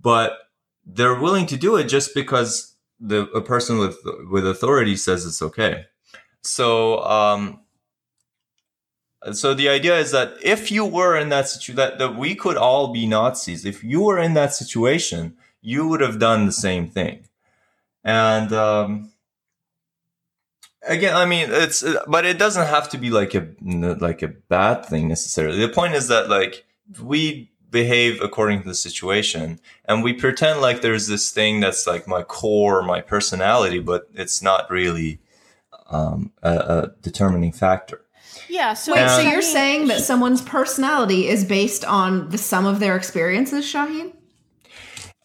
But 0.00 0.38
they're 0.86 1.20
willing 1.20 1.46
to 1.46 1.56
do 1.56 1.76
it 1.76 1.88
just 1.88 2.14
because 2.14 2.76
the 3.00 3.28
a 3.32 3.40
person 3.40 3.78
with 3.78 3.98
with 4.30 4.46
authority 4.46 4.96
says 4.96 5.26
it's 5.26 5.42
okay. 5.42 5.86
So 6.42 7.02
um 7.02 7.60
so 9.32 9.52
the 9.52 9.68
idea 9.68 9.98
is 9.98 10.12
that 10.12 10.34
if 10.42 10.70
you 10.70 10.84
were 10.84 11.16
in 11.16 11.28
that 11.28 11.48
situation 11.48 11.76
that, 11.76 11.98
that 11.98 12.16
we 12.16 12.34
could 12.34 12.56
all 12.56 12.88
be 12.92 13.06
Nazis, 13.06 13.64
if 13.64 13.84
you 13.84 14.02
were 14.02 14.18
in 14.18 14.34
that 14.34 14.54
situation, 14.54 15.36
you 15.60 15.86
would 15.88 16.00
have 16.00 16.18
done 16.18 16.46
the 16.46 16.52
same 16.52 16.88
thing. 16.88 17.24
And 18.02 18.52
um 18.52 19.12
again, 20.88 21.14
I 21.14 21.26
mean 21.26 21.48
it's 21.50 21.84
but 22.06 22.24
it 22.24 22.38
doesn't 22.38 22.66
have 22.66 22.88
to 22.90 22.98
be 22.98 23.10
like 23.10 23.34
a 23.34 23.48
like 23.62 24.22
a 24.22 24.28
bad 24.28 24.86
thing 24.86 25.08
necessarily. 25.08 25.58
The 25.58 25.68
point 25.68 25.94
is 25.94 26.08
that 26.08 26.30
like 26.30 26.64
we 27.02 27.50
behave 27.70 28.20
according 28.20 28.62
to 28.62 28.68
the 28.68 28.74
situation 28.74 29.60
and 29.84 30.02
we 30.02 30.12
pretend 30.12 30.60
like 30.60 30.80
there's 30.80 31.06
this 31.06 31.30
thing 31.30 31.60
that's 31.60 31.86
like 31.86 32.08
my 32.08 32.22
core 32.22 32.82
my 32.82 33.00
personality 33.00 33.78
but 33.78 34.08
it's 34.12 34.42
not 34.42 34.68
really 34.68 35.20
um, 35.88 36.32
a, 36.42 36.52
a 36.52 36.92
determining 37.00 37.52
factor 37.52 38.02
Yeah. 38.50 38.74
So, 38.74 38.92
Wait, 38.92 39.08
so 39.08 39.20
you're 39.20 39.42
saying 39.42 39.88
that 39.88 40.00
someone's 40.00 40.42
personality 40.42 41.28
is 41.28 41.44
based 41.44 41.84
on 41.84 42.28
the 42.30 42.38
sum 42.38 42.66
of 42.66 42.80
their 42.80 42.96
experiences, 42.96 43.64
Shahin? 43.66 44.12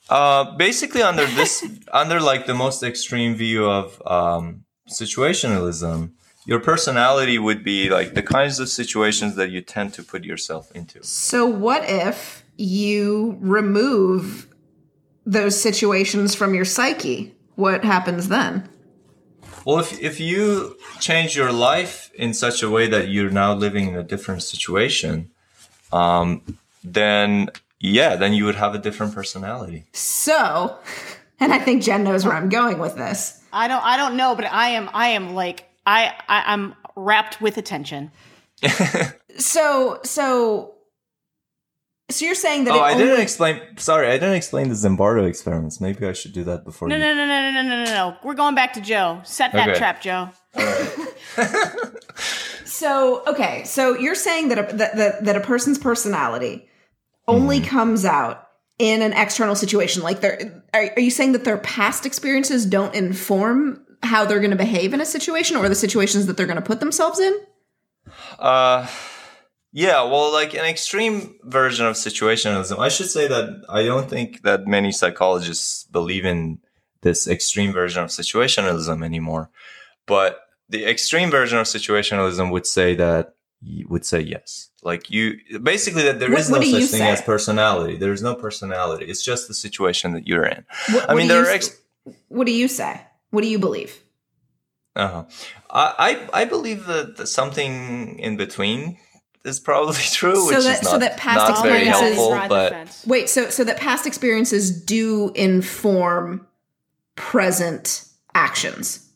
uh, 0.10 0.56
basically 0.56 1.02
under 1.02 1.26
this 1.26 1.66
under 1.94 2.20
like 2.20 2.46
the 2.46 2.54
most 2.54 2.84
extreme 2.84 3.36
view 3.36 3.66
of 3.70 4.02
um, 4.06 4.66
situationalism 4.90 6.12
your 6.48 6.60
personality 6.60 7.40
would 7.40 7.64
be 7.64 7.90
like 7.90 8.14
the 8.14 8.22
kinds 8.22 8.60
of 8.60 8.70
situations 8.70 9.36
that 9.36 9.50
you 9.50 9.62
tend 9.62 9.94
to 9.96 10.04
put 10.04 10.24
yourself 10.24 10.72
into 10.76 11.04
So 11.04 11.46
what 11.46 11.84
if 11.90 12.44
you 12.58 13.38
remove 13.40 14.48
those 15.26 15.60
situations 15.60 16.36
from 16.36 16.54
your 16.54 16.66
psyche? 16.66 17.34
What 17.56 17.84
happens 17.84 18.28
then? 18.28 18.70
Well, 19.66 19.80
if 19.80 20.00
if 20.00 20.20
you 20.20 20.78
change 21.00 21.36
your 21.36 21.52
life 21.52 22.12
in 22.14 22.34
such 22.34 22.64
a 22.64 22.70
way 22.70 22.88
that 22.88 23.10
you're 23.10 23.32
now 23.32 23.54
living 23.54 23.88
in 23.90 23.96
a 23.96 24.04
different 24.04 24.44
situation, 24.44 25.32
um, 25.92 26.42
then 26.84 27.50
yeah, 27.80 28.16
then 28.16 28.34
you 28.34 28.46
would 28.46 28.56
have 28.56 28.76
a 28.76 28.80
different 28.80 29.14
personality. 29.14 29.86
So, 29.94 30.78
and 31.40 31.52
I 31.52 31.60
think 31.60 31.84
Jen 31.84 32.04
knows 32.04 32.24
where 32.26 32.36
I'm 32.36 32.50
going 32.50 32.80
with 32.80 32.96
this. 32.96 33.42
I 33.52 33.68
don't. 33.68 33.84
I 33.84 33.98
don't 33.98 34.16
know, 34.16 34.36
but 34.36 34.46
I 34.46 34.70
am. 34.70 34.90
I 34.94 35.10
am 35.10 35.34
like. 35.36 35.66
I. 35.86 36.14
I 36.30 36.54
I'm 36.54 36.76
rapt 36.96 37.42
with 37.42 37.58
attention. 37.58 38.12
So, 39.38 40.00
so, 40.04 40.75
so 42.10 42.26
you're 42.26 42.36
saying 42.36 42.66
that 42.66 42.74
Oh, 42.74 42.78
it 42.78 42.82
I 42.82 42.92
only- 42.94 43.04
didn't 43.06 43.22
explain. 43.22 43.62
Sorry, 43.78 44.08
I 44.08 44.14
didn't 44.14 44.36
explain 44.36 44.70
the 44.70 44.76
Zimbardo 44.76 45.28
experiments. 45.28 45.82
Maybe 45.82 46.06
I 46.08 46.14
should 46.14 46.34
do 46.34 46.44
that 46.46 46.64
before. 46.64 46.88
No, 46.88 46.96
you. 46.96 47.02
no, 47.02 47.14
no, 47.14 47.26
no, 47.26 47.42
no, 47.42 47.52
no, 47.52 47.62
no, 47.64 47.84
no, 47.86 47.92
no. 47.94 48.18
We're 48.24 48.34
going 48.36 48.56
back 48.56 48.74
to 48.74 48.82
Jo. 48.82 49.22
Set 49.24 49.52
that 49.54 49.70
Okay. 49.70 49.78
trap, 49.80 50.02
Jo. 50.02 50.30
So 52.66 53.24
okay, 53.28 53.64
so 53.64 53.98
you're 53.98 54.16
saying 54.16 54.50
that 54.50 54.58
a, 54.58 54.76
that, 54.76 54.96
that 54.98 55.24
that 55.26 55.36
a 55.36 55.40
person's 55.40 55.78
personality 55.78 56.68
only 57.28 57.60
Mm-hmm. 57.60 57.70
comes 57.70 58.06
out 58.06 58.48
in 58.80 59.02
an 59.02 59.14
external 59.14 59.56
situation. 59.56 60.04
Like, 60.04 60.20
they're 60.20 60.62
are, 60.74 60.90
are 60.96 61.00
you 61.00 61.12
saying 61.12 61.32
that 61.34 61.46
their 61.46 61.58
past 61.60 62.06
experiences 62.06 62.66
don't 62.66 62.94
inform 62.94 63.82
how 64.04 64.26
they're 64.26 64.40
going 64.40 64.52
to 64.52 64.58
behave 64.58 64.94
in 64.94 65.00
a 65.00 65.06
situation 65.06 65.56
or 65.58 65.70
the 65.70 65.76
situations 65.76 66.26
that 66.26 66.36
they're 66.38 66.46
going 66.48 66.58
to 66.58 66.62
put 66.62 66.80
themselves 66.82 67.20
in? 67.20 67.34
Uh, 68.40 68.86
yeah, 69.78 70.04
well, 70.04 70.32
like 70.32 70.54
an 70.54 70.64
extreme 70.66 71.36
version 71.44 71.86
of 71.86 71.96
situationalism. 71.96 72.80
I 72.80 72.88
should 72.88 73.10
say 73.10 73.28
that 73.28 73.46
I 73.68 73.84
don't 73.84 74.10
think 74.10 74.42
that 74.44 74.66
many 74.66 74.92
psychologists 74.94 75.84
believe 75.92 76.24
in 76.24 76.60
this 77.02 77.28
extreme 77.28 77.74
version 77.74 78.02
of 78.02 78.10
situationalism 78.10 79.04
anymore. 79.04 79.50
But 80.06 80.40
the 80.70 80.86
extreme 80.86 81.30
version 81.30 81.58
of 81.60 81.66
situationalism 81.68 82.52
would 82.54 82.66
say 82.66 82.96
that 82.96 83.36
would 83.90 84.06
say 84.06 84.22
yes. 84.22 84.70
Like 84.82 85.10
you, 85.12 85.40
basically, 85.62 86.04
that 86.04 86.20
there 86.22 86.30
What- 86.32 86.40
is 86.40 86.50
no 86.50 86.62
such 86.62 86.90
thing 86.92 87.04
say? 87.04 87.12
as 87.12 87.22
personality. 87.22 87.98
There 87.98 88.14
is 88.14 88.22
no 88.22 88.34
personality. 88.36 89.06
It's 89.12 89.24
just 89.32 89.48
the 89.50 89.54
situation 89.54 90.14
that 90.14 90.26
you're 90.26 90.46
in. 90.46 90.64
What, 90.94 91.04
I 91.10 91.14
what 91.14 91.18
mean, 91.18 91.28
do 91.28 91.34
there 91.34 91.44
you, 91.44 91.50
are 91.50 91.54
ex- 91.54 91.78
what 92.30 92.46
do 92.48 92.54
you 92.54 92.68
say? 92.70 93.02
What 93.32 93.42
do 93.42 93.48
you 93.50 93.60
believe? 93.60 93.92
Uh-huh. 94.96 95.24
I, 95.70 95.86
I 96.34 96.42
I 96.42 96.46
believe 96.46 96.86
that 96.86 97.28
something 97.28 98.18
in 98.20 98.38
between 98.38 98.98
is 99.46 99.60
probably 99.60 99.94
true, 100.12 100.36
So 100.36 100.46
which 100.56 100.64
that- 100.66 100.78
is 100.80 100.84
not, 100.84 100.92
so 100.92 100.98
that 101.00 101.18
past 101.18 101.38
not 101.54 101.64
very 101.64 101.88
experiences- 101.88 102.16
helpful. 102.18 102.50
But. 102.50 103.04
Wait, 103.08 103.30
so 103.30 103.50
so 103.50 103.64
that 103.64 103.78
past 103.78 104.06
experiences 104.08 104.72
do 104.84 105.32
inform 105.36 106.46
present 107.16 108.06
actions. 108.34 109.08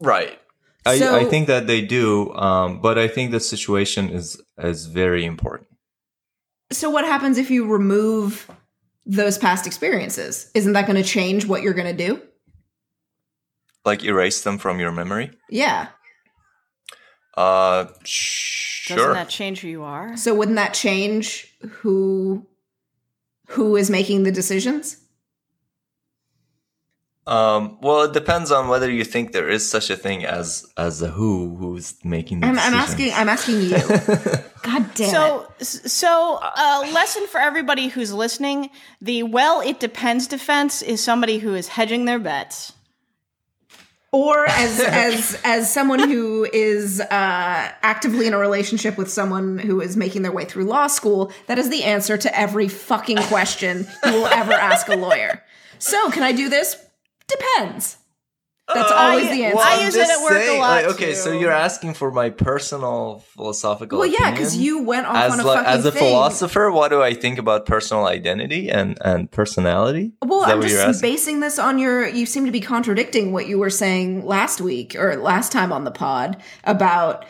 right, 0.00 0.38
I, 0.86 0.98
So- 0.98 1.14
I 1.14 1.24
think 1.24 1.46
that 1.48 1.66
they 1.66 1.82
do. 1.82 2.32
Um, 2.34 2.80
but 2.80 2.98
I 2.98 3.08
think 3.08 3.30
the 3.32 3.40
situation 3.40 4.08
is 4.10 4.40
is 4.58 4.86
very 4.86 5.24
important. 5.24 5.68
So 6.72 6.88
what 6.88 7.04
happens 7.04 7.36
if 7.36 7.50
you 7.50 7.66
remove 7.66 8.48
those 9.04 9.36
past 9.38 9.66
experiences? 9.66 10.50
Isn't 10.54 10.72
that 10.74 10.86
going 10.86 11.02
to 11.02 11.08
change 11.08 11.44
what 11.44 11.62
you're 11.62 11.74
going 11.74 11.96
to 11.96 12.06
do? 12.08 12.22
Like 13.84 14.04
erase 14.04 14.42
them 14.42 14.56
from 14.58 14.78
your 14.78 14.92
memory. 14.92 15.32
Yeah. 15.48 15.88
Uh, 17.40 17.84
Doesn't 18.86 19.14
that 19.14 19.28
change 19.30 19.60
who 19.60 19.68
you 19.68 19.82
are? 19.82 20.16
So 20.16 20.34
wouldn't 20.34 20.56
that 20.56 20.74
change 20.74 21.46
who 21.80 22.46
who 23.48 23.76
is 23.76 23.88
making 23.88 24.24
the 24.24 24.32
decisions? 24.32 24.98
Um, 27.26 27.78
well, 27.80 28.02
it 28.02 28.12
depends 28.12 28.50
on 28.50 28.68
whether 28.68 28.90
you 28.90 29.04
think 29.04 29.32
there 29.32 29.48
is 29.48 29.68
such 29.68 29.88
a 29.88 29.96
thing 29.96 30.24
as 30.24 30.66
as 30.76 31.00
a 31.00 31.08
who 31.08 31.56
who's 31.56 31.94
making 32.04 32.40
the 32.40 32.48
I'm, 32.48 32.58
I'm 32.58 32.74
asking. 32.74 33.12
I'm 33.14 33.28
asking 33.28 33.62
you. 33.62 33.70
God 34.62 34.94
damn 34.94 35.08
it. 35.08 35.10
So, 35.10 35.46
so 35.60 36.38
a 36.42 36.90
lesson 36.92 37.26
for 37.26 37.40
everybody 37.40 37.88
who's 37.88 38.12
listening: 38.12 38.68
the 39.00 39.22
"well, 39.22 39.60
it 39.60 39.80
depends" 39.80 40.26
defense 40.26 40.82
is 40.82 41.02
somebody 41.02 41.38
who 41.38 41.54
is 41.54 41.68
hedging 41.68 42.04
their 42.04 42.18
bets. 42.18 42.72
Or 44.12 44.46
as 44.48 44.80
as 44.80 45.40
as 45.44 45.72
someone 45.72 46.00
who 46.00 46.44
is 46.52 47.00
uh, 47.00 47.06
actively 47.10 48.26
in 48.26 48.34
a 48.34 48.38
relationship 48.38 48.98
with 48.98 49.10
someone 49.10 49.58
who 49.58 49.80
is 49.80 49.96
making 49.96 50.22
their 50.22 50.32
way 50.32 50.44
through 50.44 50.64
law 50.64 50.86
school, 50.86 51.32
that 51.46 51.58
is 51.58 51.70
the 51.70 51.84
answer 51.84 52.16
to 52.16 52.38
every 52.38 52.68
fucking 52.68 53.18
question 53.18 53.86
you 54.04 54.12
will 54.12 54.26
ever 54.26 54.52
ask 54.52 54.88
a 54.88 54.96
lawyer. 54.96 55.42
So, 55.78 56.10
can 56.10 56.22
I 56.22 56.32
do 56.32 56.48
this? 56.48 56.76
Depends. 57.28 57.96
That's 58.74 58.92
always 58.92 59.28
the 59.28 59.44
answer. 59.44 59.58
I 59.60 59.76
I'm 59.78 59.84
use 59.84 59.94
it 59.94 59.98
just 59.98 60.12
at 60.12 60.22
work 60.22 60.42
a 60.42 60.58
lot, 60.58 60.84
like, 60.84 60.94
okay, 60.94 61.14
so 61.14 61.32
you're 61.32 61.50
asking 61.50 61.94
for 61.94 62.10
my 62.10 62.30
personal 62.30 63.24
philosophical 63.34 63.98
well, 63.98 64.08
yeah, 64.08 64.30
because 64.30 64.56
you 64.56 64.82
went 64.82 65.06
off 65.06 65.16
as 65.16 65.32
on 65.32 65.40
a 65.40 65.44
like, 65.44 65.58
fucking 65.58 65.72
as 65.78 65.84
a 65.84 65.92
thing. 65.92 66.02
philosopher, 66.02 66.70
what 66.70 66.88
do 66.88 67.02
I 67.02 67.14
think 67.14 67.38
about 67.38 67.66
personal 67.66 68.06
identity 68.06 68.70
and 68.70 68.98
and 69.04 69.30
personality? 69.30 70.12
Well, 70.22 70.42
I'm 70.44 70.62
just 70.62 71.02
basing 71.02 71.40
this 71.40 71.58
on 71.58 71.78
your. 71.78 72.06
You 72.08 72.26
seem 72.26 72.46
to 72.46 72.52
be 72.52 72.60
contradicting 72.60 73.32
what 73.32 73.46
you 73.46 73.58
were 73.58 73.70
saying 73.70 74.24
last 74.26 74.60
week 74.60 74.94
or 74.96 75.16
last 75.16 75.52
time 75.52 75.72
on 75.72 75.84
the 75.84 75.90
pod 75.90 76.40
about 76.64 77.24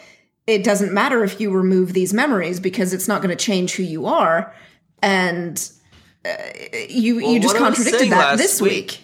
it 0.47 0.65
doesn't 0.65 0.93
matter 0.93 1.23
if 1.23 1.41
you 1.41 1.51
remove 1.53 1.93
these 1.93 2.13
memories 2.13 2.61
because 2.61 2.93
it's 2.93 3.07
not 3.07 3.23
going 3.23 3.37
to 3.37 3.43
change 3.45 3.75
who 3.75 3.83
you 3.83 4.07
are, 4.07 4.53
and 5.03 5.71
uh, 6.25 6.31
you 6.89 7.17
Well, 7.17 7.33
you 7.33 7.41
just 7.41 7.55
what 7.55 7.63
I 7.63 7.69
was 7.69 7.79
contradicted 7.79 8.11
that 8.13 8.39
this 8.39 8.61
week- 8.61 8.73
week. 8.73 9.01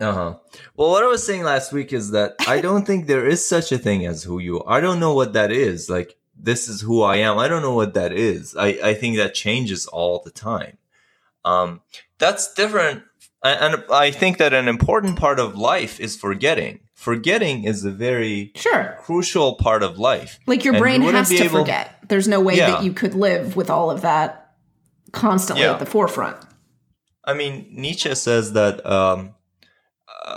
Uh 0.00 0.12
huh. 0.12 0.34
Well, 0.76 0.90
what 0.90 1.02
I 1.04 1.06
was 1.06 1.24
saying 1.24 1.42
last 1.44 1.72
week 1.72 1.92
is 1.92 2.10
that 2.12 2.34
I 2.48 2.60
don't 2.66 2.86
think 2.86 3.06
there 3.06 3.26
is 3.26 3.46
such 3.46 3.70
a 3.72 3.78
thing 3.78 4.06
as 4.06 4.22
who 4.22 4.38
you 4.38 4.62
are. 4.62 4.78
I 4.78 4.80
don't 4.80 4.98
know 5.00 5.14
what 5.14 5.34
that 5.34 5.52
is. 5.52 5.90
Like, 5.90 6.16
this 6.34 6.68
is 6.68 6.80
who 6.80 7.02
I 7.02 7.16
am. 7.16 7.38
I 7.38 7.48
don't 7.48 7.60
know 7.62 7.74
what 7.74 7.92
that 7.94 8.12
is. 8.12 8.56
I, 8.56 8.68
I 8.82 8.94
think 8.94 9.16
that 9.18 9.34
changes 9.34 9.86
all 9.86 10.22
the 10.24 10.30
time. 10.30 10.78
Um, 11.44 11.82
that's 12.18 12.52
different. 12.54 13.02
And 13.44 13.74
and 13.74 13.84
I 13.92 14.10
think 14.10 14.38
that 14.38 14.52
an 14.54 14.68
important 14.68 15.18
part 15.18 15.38
of 15.40 15.56
life 15.56 16.00
is 16.00 16.16
forgetting. 16.16 16.80
Forgetting 16.94 17.64
is 17.64 17.84
a 17.84 17.90
very 17.90 18.52
Sure, 18.54 18.96
crucial 19.00 19.54
part 19.54 19.82
of 19.82 19.98
life. 19.98 20.38
like 20.46 20.64
your 20.64 20.74
And 20.74 20.80
brain 20.82 21.02
you 21.02 21.10
has 21.12 21.28
to 21.30 21.44
able- 21.44 21.60
forget. 21.60 21.96
There's 22.08 22.28
no 22.28 22.40
way 22.40 22.56
Yeah. 22.56 22.70
that 22.72 22.84
you 22.84 22.92
could 22.92 23.14
live 23.14 23.56
with 23.56 23.70
all 23.70 23.90
of 23.90 24.02
that 24.02 24.52
constantly 25.12 25.64
Yeah. 25.64 25.72
at 25.72 25.78
the 25.78 25.86
forefront. 25.86 26.36
I 27.24 27.32
mean, 27.34 27.66
Nietzsche 27.70 28.14
says 28.14 28.52
that 28.52 28.84
um, 28.84 29.34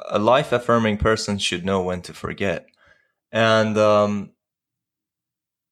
a 0.10 0.20
life 0.20 0.52
affirming 0.52 0.98
person 0.98 1.38
should 1.38 1.66
know 1.66 1.82
when 1.82 2.02
to 2.04 2.14
forget. 2.14 2.68
And 3.32 3.78
um, 3.78 4.32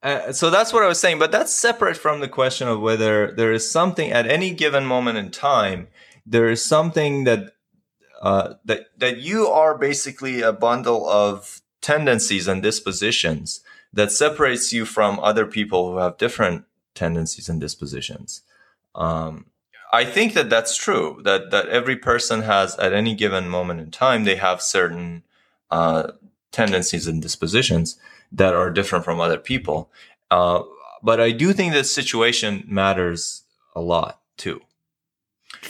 uh, 0.02 0.32
so 0.32 0.50
that's 0.50 0.74
what 0.74 0.84
I 0.84 0.88
was 0.88 1.00
saying. 1.00 1.20
But 1.20 1.32
that's 1.32 1.54
separate 1.54 1.98
from 1.98 2.20
the 2.20 2.28
question 2.28 2.68
of 2.68 2.82
whether 2.82 3.32
there 3.32 3.52
is 3.52 3.70
something 3.70 4.12
at 4.12 4.28
any 4.28 4.52
given 4.52 4.86
moment 4.86 5.18
in 5.18 5.32
time, 5.32 5.88
there 6.26 6.50
is 6.50 6.64
something 6.64 7.24
that. 7.26 7.54
Uh, 8.22 8.54
that 8.64 8.86
that 8.96 9.18
you 9.18 9.48
are 9.48 9.76
basically 9.76 10.44
a 10.44 10.54
bundle 10.54 11.10
of 11.10 11.60
tendencies 11.82 12.48
and 12.48 12.62
dispositions 12.62 13.62
that 13.92 14.12
separates 14.12 14.72
you 14.72 14.86
from 14.86 15.20
other 15.20 15.46
people 15.46 15.92
who 15.92 15.98
have 15.98 16.18
different 16.18 16.66
tendencies 16.94 17.50
and 17.50 17.60
dispositions. 17.60 18.44
Um, 18.96 19.48
I 19.92 20.06
think 20.06 20.34
that 20.34 20.50
that's 20.50 20.76
true. 20.76 21.20
That 21.24 21.52
that 21.52 21.68
every 21.68 21.96
person 21.98 22.44
has 22.44 22.78
at 22.78 22.94
any 22.94 23.14
given 23.16 23.50
moment 23.50 23.80
in 23.82 23.92
time 23.92 24.24
they 24.24 24.36
have 24.38 24.62
certain 24.62 25.24
uh, 25.70 26.12
tendencies 26.52 27.08
and 27.08 27.22
dispositions 27.22 27.98
that 28.32 28.54
are 28.54 28.70
different 28.70 29.06
from 29.06 29.20
other 29.20 29.38
people. 29.38 29.90
Uh, 30.30 30.64
but 31.04 31.20
I 31.20 31.32
do 31.32 31.52
think 31.54 31.74
that 31.74 31.86
situation 31.86 32.64
matters 32.68 33.44
a 33.76 33.82
lot 33.82 34.22
too. 34.38 34.62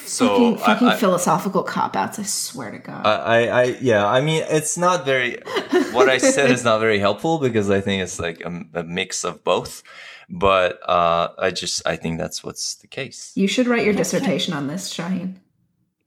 So 0.05 0.27
fucking 0.27 0.53
I- 0.55 0.65
fucking 0.65 0.88
I- 0.89 0.95
philosophical 0.95 1.63
cop 1.63 1.95
outs. 1.95 2.19
I 2.19 2.23
swear 2.23 2.71
to 2.71 2.77
God. 2.79 3.05
I, 3.05 3.15
I, 3.15 3.62
I, 3.62 3.63
yeah, 3.81 4.05
I 4.07 4.21
mean, 4.21 4.43
it's 4.49 4.77
not 4.77 5.05
very, 5.05 5.38
what 5.91 6.10
I 6.10 6.17
said 6.17 6.51
is 6.51 6.63
not 6.63 6.79
very 6.79 6.99
helpful 6.99 7.39
because 7.39 7.69
I 7.69 7.81
think 7.81 8.03
it's 8.03 8.19
like 8.19 8.41
a, 8.41 8.65
a 8.75 8.84
mix 8.84 9.23
of 9.23 9.43
both. 9.43 9.84
But 10.33 10.79
uh, 10.89 11.29
I 11.37 11.51
just, 11.51 11.85
I 11.85 11.97
think 11.97 12.17
that's 12.17 12.43
what's 12.43 12.75
the 12.75 12.87
case. 12.87 13.31
you 13.35 13.47
should 13.47 13.67
write 13.67 13.83
your 13.83 13.93
dissertation 13.93 14.53
on 14.53 14.67
this, 14.67 14.87
Shahin. 14.87 15.39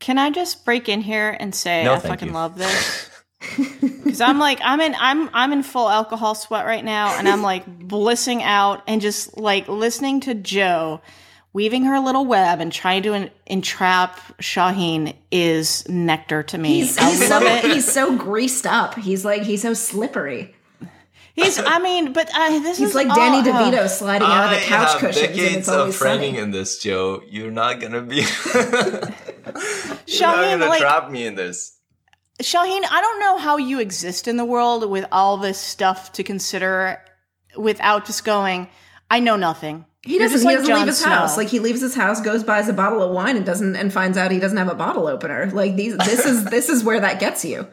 Can 0.01 0.19
I 0.19 0.31
just 0.31 0.65
break 0.65 0.89
in 0.89 1.03
here 1.03 1.37
and 1.39 1.55
say 1.55 1.85
No, 1.85 1.95
I 1.95 1.99
fucking 1.99 2.29
you. 2.29 2.35
love 2.35 2.57
this? 2.59 3.11
Because 3.81 4.23
I'm 4.23 4.39
like 4.39 4.59
I'm 4.63 4.81
in 4.81 4.95
I'm 4.99 5.29
I'm 5.35 5.53
in 5.53 5.63
full 5.63 5.89
alcohol 5.91 6.35
sweat 6.35 6.65
right 6.65 6.85
now, 6.85 7.19
and 7.19 7.29
I'm 7.29 7.43
like 7.43 7.67
blissing 7.89 8.43
out 8.43 8.83
and 8.87 9.03
just 9.03 9.37
like 9.37 9.69
listening 9.69 10.21
to 10.21 10.35
Jo 10.35 11.03
weaving 11.53 11.85
her 11.85 12.01
little 12.01 12.25
web 12.25 12.61
and 12.61 12.73
trying 12.73 13.03
to 13.05 13.13
en- 13.15 13.31
entrap 13.47 14.19
Shahin 14.41 15.15
is 15.31 15.87
nectar 15.89 16.43
to 16.45 16.59
me. 16.59 16.81
He's, 16.81 16.97
I 16.99 17.11
he's 17.11 17.29
love 17.31 17.43
so 17.43 17.49
it. 17.49 17.65
he's 17.65 17.91
so 17.93 18.17
greased 18.17 18.67
up. 18.67 18.95
He's 18.95 19.25
like 19.27 19.43
he's 19.43 19.63
so 19.63 19.75
slippery. 19.75 20.55
He's 21.35 21.59
I 21.59 21.81
mean, 21.81 22.13
but 22.13 22.31
uh, 22.33 22.49
this 22.61 22.79
He's 22.79 22.91
is 22.91 22.95
like 22.95 23.09
all- 23.09 23.17
Danny 23.17 23.39
uh, 23.49 23.53
DeVito 23.53 23.89
sliding 23.89 24.27
out 24.29 24.53
of 24.53 24.61
the 24.61 24.67
couch 24.67 24.91
have 24.93 25.01
cushions. 25.01 25.27
And 25.27 25.35
decades 25.37 25.57
it's 25.57 25.69
of 25.69 25.79
always 25.81 25.97
framing 25.97 26.35
sunny. 26.35 26.39
in 26.45 26.51
this, 26.53 26.79
Jo. 26.79 27.23
You're 27.29 27.51
not 27.51 27.81
gonna 27.81 28.03
be, 28.03 28.17
you're 28.25 28.25
Shahin, 30.07 30.59
not 30.59 30.59
gonna 30.61 30.67
like 30.67 30.81
trap 30.81 31.11
me 31.11 31.27
in 31.27 31.35
this. 31.35 31.77
Shahin, 32.41 32.85
I 32.91 33.01
don't 33.01 33.21
know 33.21 33.39
how 33.39 33.57
you 33.57 33.81
exist 33.81 34.27
in 34.29 34.37
the 34.37 34.45
world 34.45 34.89
with 34.91 35.07
all 35.13 35.37
this 35.37 35.59
stuff 35.59 36.13
to 36.13 36.23
consider 36.25 37.01
without 37.57 38.07
just 38.07 38.25
going, 38.25 38.69
I 39.11 39.21
know 39.21 39.37
nothing. 39.37 39.85
He 40.03 40.15
You're 40.15 40.21
doesn't. 40.29 40.35
just 40.37 40.43
He 40.43 40.47
like 40.49 40.57
doesn't 40.59 40.69
Jon 40.71 40.79
leave 40.81 40.87
his 40.89 40.99
Snow. 40.99 41.11
house. 41.11 41.37
Like 41.37 41.49
he 41.49 41.61
leaves 41.61 41.81
his 41.81 41.95
house, 41.95 42.21
goes 42.21 42.43
buys 42.45 42.69
a 42.69 42.73
bottle 42.73 43.03
of 43.03 43.13
wine, 43.13 43.37
and 43.37 43.47
doesn't 43.47 43.75
and 43.77 43.93
finds 43.93 44.19
out 44.19 44.31
he 44.31 44.39
doesn't 44.41 44.59
have 44.59 44.69
a 44.69 44.75
bottle 44.75 45.07
opener. 45.07 45.51
Like 45.53 45.77
these. 45.77 45.97
This 45.99 46.27
is 46.27 46.45
this 46.45 46.69
is 46.69 46.85
where 46.85 47.01
that 47.01 47.21
gets 47.21 47.45
you. 47.45 47.67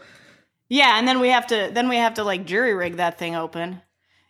Yeah, 0.74 0.98
and 0.98 1.06
then 1.06 1.20
we 1.20 1.28
have 1.30 1.48
to 1.48 1.70
then 1.74 1.90
we 1.90 1.98
have 1.98 2.14
to 2.14 2.24
like 2.24 2.46
jury 2.46 2.74
rig 2.74 2.96
that 2.96 3.20
thing 3.20 3.36
open. 3.36 3.82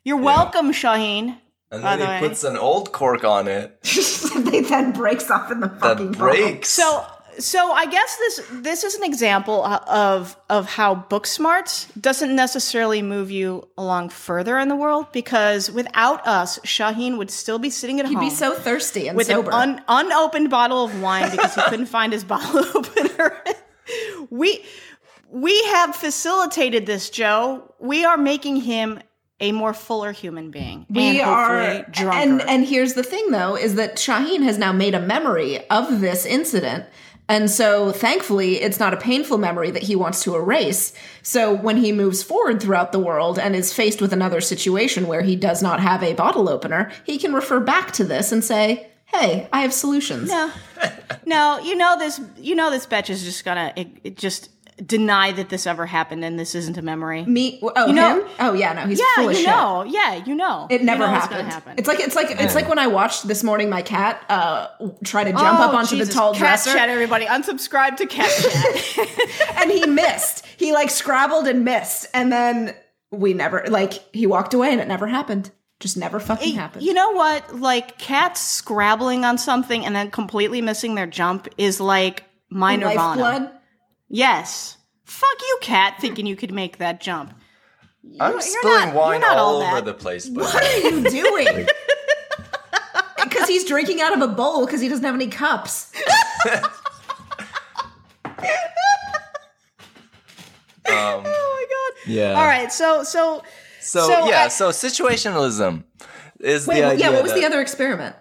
You're 0.03 0.17
welcome, 0.17 0.71
Shahin. 0.71 1.37
And 1.69 1.83
By 1.83 1.95
then 1.95 1.99
the 1.99 2.15
he 2.17 2.21
way. 2.23 2.27
puts 2.29 2.43
an 2.43 2.57
old 2.57 2.91
cork 2.91 3.23
on 3.23 3.47
it 3.47 3.79
they 4.35 4.61
then 4.61 4.91
breaks 4.91 5.29
off 5.29 5.51
in 5.51 5.59
the 5.59 5.69
fucking 5.69 6.13
that 6.13 6.17
bottle. 6.19 6.33
breaks. 6.33 6.69
So 6.69 7.05
so 7.37 7.71
I 7.71 7.85
guess 7.85 8.17
this 8.17 8.41
this 8.53 8.83
is 8.83 8.95
an 8.95 9.03
example 9.03 9.63
of 9.63 10.35
of 10.49 10.65
how 10.65 10.95
book 10.95 11.27
smarts 11.27 11.85
doesn't 11.93 12.35
necessarily 12.35 13.03
move 13.03 13.29
you 13.29 13.69
along 13.77 14.09
further 14.09 14.57
in 14.57 14.67
the 14.67 14.75
world 14.75 15.11
because 15.11 15.69
without 15.71 16.25
us, 16.27 16.59
Shahin 16.65 17.17
would 17.19 17.29
still 17.29 17.59
be 17.59 17.69
sitting 17.69 17.99
at 17.99 18.07
home. 18.07 18.15
He'd 18.15 18.29
be 18.31 18.35
so 18.35 18.55
thirsty 18.55 19.07
and 19.07 19.15
with 19.15 19.27
sober. 19.27 19.51
an 19.53 19.77
un, 19.87 20.07
unopened 20.07 20.49
bottle 20.49 20.83
of 20.85 21.01
wine 21.01 21.29
because 21.29 21.53
he 21.53 21.61
couldn't 21.69 21.85
find 21.85 22.11
his 22.11 22.23
bottle 22.23 22.65
opener. 22.75 23.37
we 24.31 24.65
we 25.31 25.63
have 25.65 25.95
facilitated 25.95 26.85
this, 26.85 27.09
Jo. 27.09 27.73
We 27.79 28.03
are 28.03 28.17
making 28.17 28.57
him 28.57 28.99
a 29.39 29.51
more 29.51 29.73
fuller 29.73 30.11
human 30.11 30.51
being. 30.51 30.85
we 30.89 31.19
and 31.19 31.21
are, 31.21 31.83
drunker. 31.89 32.17
and 32.17 32.41
and 32.41 32.65
here's 32.65 32.93
the 32.93 33.03
thing 33.03 33.31
though, 33.31 33.55
is 33.55 33.75
that 33.75 33.97
Shahin 33.97 34.43
has 34.43 34.57
now 34.57 34.71
made 34.71 34.93
a 34.93 34.99
memory 34.99 35.67
of 35.69 35.99
this 35.99 36.25
incident. 36.25 36.85
And 37.27 37.49
so 37.49 37.91
thankfully 37.91 38.61
it's 38.61 38.79
not 38.79 38.93
a 38.93 38.97
painful 38.97 39.37
memory 39.37 39.71
that 39.71 39.83
he 39.83 39.95
wants 39.95 40.21
to 40.23 40.35
erase. 40.35 40.93
So 41.23 41.53
when 41.53 41.77
he 41.77 41.91
moves 41.91 42.21
forward 42.21 42.61
throughout 42.61 42.91
the 42.91 42.99
world 42.99 43.39
and 43.39 43.55
is 43.55 43.73
faced 43.73 44.01
with 44.01 44.11
another 44.11 44.41
situation 44.41 45.07
where 45.07 45.21
he 45.21 45.37
does 45.37 45.63
not 45.63 45.79
have 45.79 46.03
a 46.03 46.13
bottle 46.13 46.49
opener, 46.49 46.91
he 47.05 47.17
can 47.17 47.33
refer 47.33 47.61
back 47.61 47.93
to 47.93 48.03
this 48.03 48.31
and 48.31 48.43
say, 48.43 48.91
Hey, 49.05 49.49
I 49.51 49.61
have 49.61 49.73
solutions. 49.73 50.29
No, 50.29 50.51
no, 51.25 51.59
you 51.59 51.75
know 51.75 51.97
this. 51.97 52.21
You 52.37 52.55
know 52.55 52.69
this 52.69 52.85
bitch 52.85 53.09
is 53.09 53.23
just 53.23 53.43
gonna 53.43 53.73
it, 53.75 53.87
it 54.03 54.17
just 54.17 54.50
deny 54.85 55.31
that 55.31 55.49
this 55.49 55.67
ever 55.67 55.85
happened 55.85 56.23
and 56.25 56.39
this 56.39 56.55
isn't 56.55 56.77
a 56.77 56.81
memory. 56.81 57.23
Me 57.25 57.59
oh 57.61 57.87
You 57.87 57.93
know- 57.93 58.21
him? 58.21 58.29
Oh 58.39 58.53
yeah, 58.53 58.73
no, 58.73 58.81
he's 58.87 58.99
yeah, 58.99 59.05
full 59.15 59.29
of 59.29 59.33
you 59.35 59.39
shit. 59.39 59.47
know. 59.47 59.83
Yeah, 59.87 60.15
you 60.15 60.33
know. 60.35 60.67
It 60.69 60.83
never 60.83 61.03
you 61.03 61.07
know 61.07 61.13
happened. 61.13 61.39
gonna 61.41 61.51
happen. 61.51 61.75
It's 61.77 61.87
like 61.87 61.99
it's 61.99 62.15
like 62.15 62.27
it's 62.31 62.55
like 62.55 62.67
when 62.67 62.79
I 62.79 62.87
watched 62.87 63.27
this 63.27 63.43
morning 63.43 63.69
my 63.69 63.81
cat 63.81 64.23
uh 64.29 64.67
try 65.03 65.23
to 65.23 65.31
jump 65.31 65.59
up 65.59 65.73
Oh, 65.73 65.77
onto 65.77 65.91
Jesus. 65.95 66.07
the 66.09 66.13
tall 66.13 66.31
cat 66.33 66.39
dresser 66.39 66.73
Chat, 66.73 66.89
everybody, 66.89 67.25
unsubscribe 67.25 67.97
to 67.97 68.05
cat 68.07 68.29
chat. 68.41 69.61
and 69.61 69.71
he 69.71 69.85
missed. 69.85 70.45
He 70.57 70.73
like 70.73 70.89
scrabbled 70.89 71.47
and 71.47 71.63
missed, 71.63 72.07
and 72.13 72.31
then 72.31 72.75
we 73.11 73.33
never 73.33 73.63
like 73.67 73.93
he 74.15 74.25
walked 74.25 74.53
away 74.53 74.71
and 74.71 74.79
it 74.81 74.87
never 74.87 75.07
happened. 75.07 75.51
Just 75.79 75.97
never 75.97 76.19
fucking 76.19 76.53
happened. 76.53 76.83
you 76.85 76.93
know 76.93 77.11
what? 77.11 77.55
Like 77.59 77.97
cats 77.97 78.39
scrabbling 78.39 79.25
on 79.25 79.37
something 79.39 79.83
and 79.83 79.95
then 79.95 80.11
completely 80.11 80.61
missing 80.61 80.93
their 80.95 81.07
jump 81.07 81.47
is 81.57 81.79
like 81.81 82.23
my 82.49 82.75
nirvana. 82.75 83.51
Lifeblood. 84.11 84.17
Yes. 84.17 84.77
Fuck 85.05 85.41
you, 85.41 85.57
cat, 85.61 85.95
thinking 85.99 86.25
you 86.25 86.35
could 86.35 86.51
make 86.51 86.77
that 86.77 87.01
jump. 87.01 87.33
I'm 88.19 88.31
you're 88.33 88.41
spilling 88.41 88.87
not- 88.87 88.95
wine 88.95 89.23
all 89.23 89.37
all 89.37 89.61
over 89.61 89.81
the 89.81 89.93
place. 89.93 90.27
But 90.29 90.43
What 90.45 90.63
are 90.63 90.77
you 90.79 91.03
doing? 91.09 91.67
Because 93.23 93.47
he's 93.47 93.65
drinking 93.65 94.01
out 94.01 94.13
of 94.13 94.21
a 94.21 94.27
bowl 94.33 94.65
because 94.65 94.81
he 94.81 94.89
doesn't 94.89 95.05
have 95.05 95.15
any 95.15 95.27
cups. 95.27 95.91
Um, 100.83 100.95
Oh 100.95 101.21
my 101.23 101.65
god. 101.69 102.11
yeah. 102.11 102.33
All 102.33 102.45
right, 102.45 102.71
so 102.71 103.03
so 103.03 103.43
So, 103.79 104.07
So 104.07 104.27
yeah, 104.27 104.43
I- 104.45 104.47
so 104.49 104.69
situationalism 104.69 105.83
is 106.39 106.67
Wait, 106.67 106.81
the 106.81 106.85
idea. 106.87 107.05
yeah. 107.05 107.13
What 107.13 107.23
was 107.23 107.31
that- 107.33 107.39
the 107.39 107.45
other 107.45 107.61
experiment? 107.61 108.15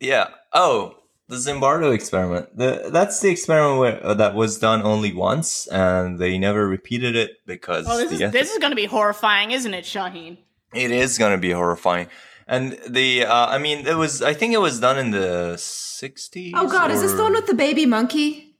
Yeah. 0.00 0.28
Oh, 0.52 0.95
the 1.28 1.36
Zimbardo 1.36 1.92
experiment. 1.92 2.56
The, 2.56 2.88
that's 2.92 3.20
the 3.20 3.30
experiment 3.30 3.78
where, 3.80 4.06
uh, 4.06 4.14
that 4.14 4.34
was 4.34 4.58
done 4.58 4.82
only 4.82 5.12
once, 5.12 5.66
and 5.68 6.18
they 6.18 6.38
never 6.38 6.66
repeated 6.68 7.16
it 7.16 7.38
because 7.46 7.86
oh, 7.88 7.98
this 7.98 8.18
the 8.18 8.26
is 8.26 8.32
this 8.32 8.52
is 8.52 8.58
going 8.58 8.70
to 8.70 8.76
be 8.76 8.86
horrifying, 8.86 9.50
isn't 9.50 9.74
it, 9.74 9.84
Shahin? 9.84 10.38
it 10.74 10.90
is 10.90 11.18
going 11.18 11.32
to 11.32 11.38
be 11.38 11.50
horrifying. 11.50 12.08
And 12.48 12.78
the, 12.88 13.24
uh, 13.24 13.46
I 13.46 13.58
mean, 13.58 13.86
it 13.86 13.96
was. 13.96 14.22
I 14.22 14.32
think 14.32 14.54
it 14.54 14.60
was 14.60 14.78
done 14.78 14.98
in 14.98 15.10
the 15.10 15.54
'60s. 15.56 16.52
Oh 16.54 16.68
God, 16.70 16.92
is 16.92 17.02
this 17.02 17.12
the 17.12 17.22
one 17.22 17.32
with 17.32 17.46
the 17.46 17.54
baby 17.54 17.86
monkey? 17.86 18.56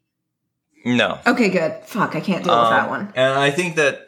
No. 0.84 1.18
Okay, 1.26 1.48
good. 1.50 1.84
Fuck, 1.84 2.16
I 2.16 2.20
can't 2.20 2.42
deal 2.44 2.60
with 2.60 2.70
that 2.70 2.84
Um, 2.84 2.90
one. 2.90 3.12
And 3.14 3.38
I 3.38 3.50
think 3.50 3.76
that 3.76 4.00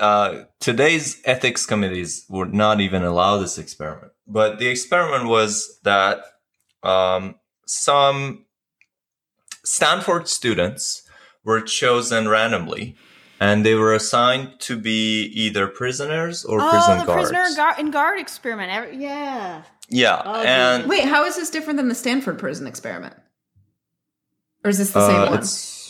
uh, 0.00 0.44
today's 0.58 1.20
ethics 1.24 1.66
committees 1.66 2.24
would 2.28 2.54
not 2.54 2.80
even 2.80 3.02
allow 3.02 3.38
this 3.38 3.58
experiment. 3.58 4.12
But 4.26 4.58
the 4.58 4.68
experiment 4.68 5.28
was 5.28 5.78
that 5.82 6.20
um, 6.82 7.34
some 7.70 8.44
Stanford 9.64 10.28
students 10.28 11.02
were 11.44 11.60
chosen 11.60 12.28
randomly, 12.28 12.96
and 13.38 13.64
they 13.64 13.74
were 13.74 13.94
assigned 13.94 14.58
to 14.60 14.76
be 14.78 15.24
either 15.26 15.66
prisoners 15.66 16.44
or 16.44 16.60
oh, 16.60 16.70
prison 16.70 16.98
the 16.98 17.04
guards. 17.04 17.30
prisoner 17.30 17.56
guard 17.56 17.74
and 17.78 17.92
guard 17.92 18.18
experiment. 18.18 18.94
Yeah. 19.00 19.62
yeah, 19.88 20.22
Oh, 20.24 20.42
and 20.42 20.88
Wait, 20.88 21.04
how 21.04 21.24
is 21.24 21.36
this 21.36 21.50
different 21.50 21.76
than 21.76 21.88
the 21.88 21.94
Stanford 21.94 22.38
prison 22.38 22.66
experiment? 22.66 23.14
Or 24.64 24.70
is 24.70 24.78
this 24.78 24.90
the 24.90 24.98
uh, 25.00 25.06
same 25.06 25.30
one? 25.30 25.44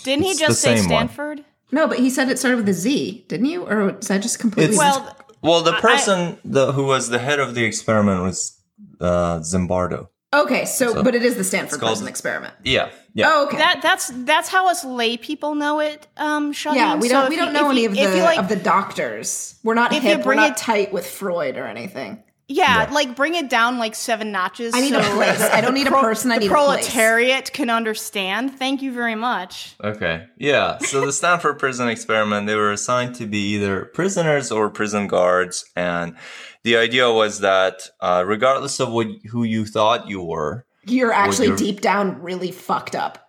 Didn't 0.04 0.24
he 0.24 0.30
it's 0.30 0.40
the 0.40 0.46
just 0.46 0.60
say 0.60 0.76
same 0.76 0.90
one. 0.90 1.08
Stanford? 1.08 1.44
No, 1.72 1.86
but 1.88 1.98
he 1.98 2.10
said 2.10 2.28
it 2.28 2.38
started 2.38 2.56
with 2.56 2.68
a 2.68 2.72
Z, 2.74 3.24
didn't 3.28 3.46
you? 3.46 3.64
Or 3.64 3.96
is 3.98 4.08
that 4.08 4.22
just 4.22 4.38
completely? 4.38 4.74
It's- 4.76 4.78
Well, 4.78 5.16
Well, 5.42 5.62
the 5.62 5.72
I- 5.72 5.78
I- 5.78 5.80
person 5.80 6.38
the, 6.44 6.72
who 6.72 6.84
was 6.84 7.08
the 7.08 7.18
head 7.18 7.40
of 7.40 7.54
the 7.54 7.64
experiment 7.64 8.22
was 8.22 8.60
uh, 9.00 9.38
Zimbardo. 9.40 10.08
Okay, 10.32 10.64
so, 10.64 10.92
So, 10.94 11.02
but 11.02 11.14
it 11.16 11.24
is 11.24 11.34
the 11.34 11.42
Stanford 11.42 11.80
called- 11.80 11.90
prison 11.90 12.06
experiment. 12.06 12.54
Yeah, 12.62 12.90
yeah. 13.14 13.26
Oh, 13.28 13.46
okay. 13.46 13.56
that 13.56 13.80
that's 13.82 14.12
that's 14.14 14.48
how 14.48 14.68
us 14.68 14.84
lay 14.84 15.16
people 15.16 15.56
know 15.56 15.80
it. 15.80 16.06
Um, 16.16 16.52
Shahin. 16.52 16.78
yeah, 16.78 16.96
we 16.96 17.08
don't 17.08 17.24
if 17.24 17.30
we 17.30 17.36
don't 17.36 17.52
know 17.52 17.66
if 17.66 17.72
any 17.72 17.82
you- 17.82 17.88
of 17.88 17.94
the 17.94 18.22
like, 18.22 18.38
of 18.38 18.48
the 18.48 18.54
doctors. 18.56 19.56
We're 19.64 19.74
not 19.74 19.92
if 19.92 20.04
you 20.04 20.10
hip. 20.10 20.18
We're 20.18 20.24
bring 20.26 20.36
not 20.36 20.50
it- 20.52 20.56
tight 20.56 20.92
with 20.92 21.06
Freud 21.06 21.56
or 21.56 21.66
anything. 21.66 22.22
Yeah, 22.52 22.82
Yeah. 22.88 22.92
like 22.92 23.14
bring 23.14 23.36
it 23.36 23.48
down 23.48 23.78
like 23.78 23.94
seven 23.94 24.32
notches. 24.32 24.74
I 24.74 24.80
need 24.80 24.92
a 24.94 25.00
place. 25.14 25.40
I 25.40 25.60
don't 25.60 25.74
need 25.74 25.86
a 25.86 25.90
person. 26.08 26.32
I 26.32 26.38
need 26.38 26.50
a 26.50 26.54
place. 26.54 26.88
proletariat 26.88 27.52
can 27.52 27.70
understand. 27.70 28.58
Thank 28.58 28.82
you 28.82 28.92
very 28.92 29.14
much. 29.14 29.76
Okay. 29.84 30.24
Yeah. 30.36 30.78
So 30.78 31.06
the 31.06 31.12
Stanford 31.12 31.58
prison 31.60 31.88
experiment, 31.88 32.46
they 32.48 32.56
were 32.56 32.72
assigned 32.72 33.14
to 33.16 33.26
be 33.26 33.54
either 33.54 33.84
prisoners 33.86 34.50
or 34.50 34.68
prison 34.68 35.06
guards. 35.06 35.64
And 35.76 36.16
the 36.64 36.76
idea 36.76 37.10
was 37.12 37.38
that, 37.40 37.88
uh, 38.00 38.24
regardless 38.26 38.80
of 38.80 38.90
what, 38.90 39.06
who 39.30 39.44
you 39.44 39.64
thought 39.64 40.08
you 40.08 40.20
were, 40.22 40.66
You're 40.86 41.12
actually 41.12 41.54
deep 41.56 41.80
down 41.80 42.20
really 42.20 42.50
fucked 42.50 42.96
up. 42.96 43.28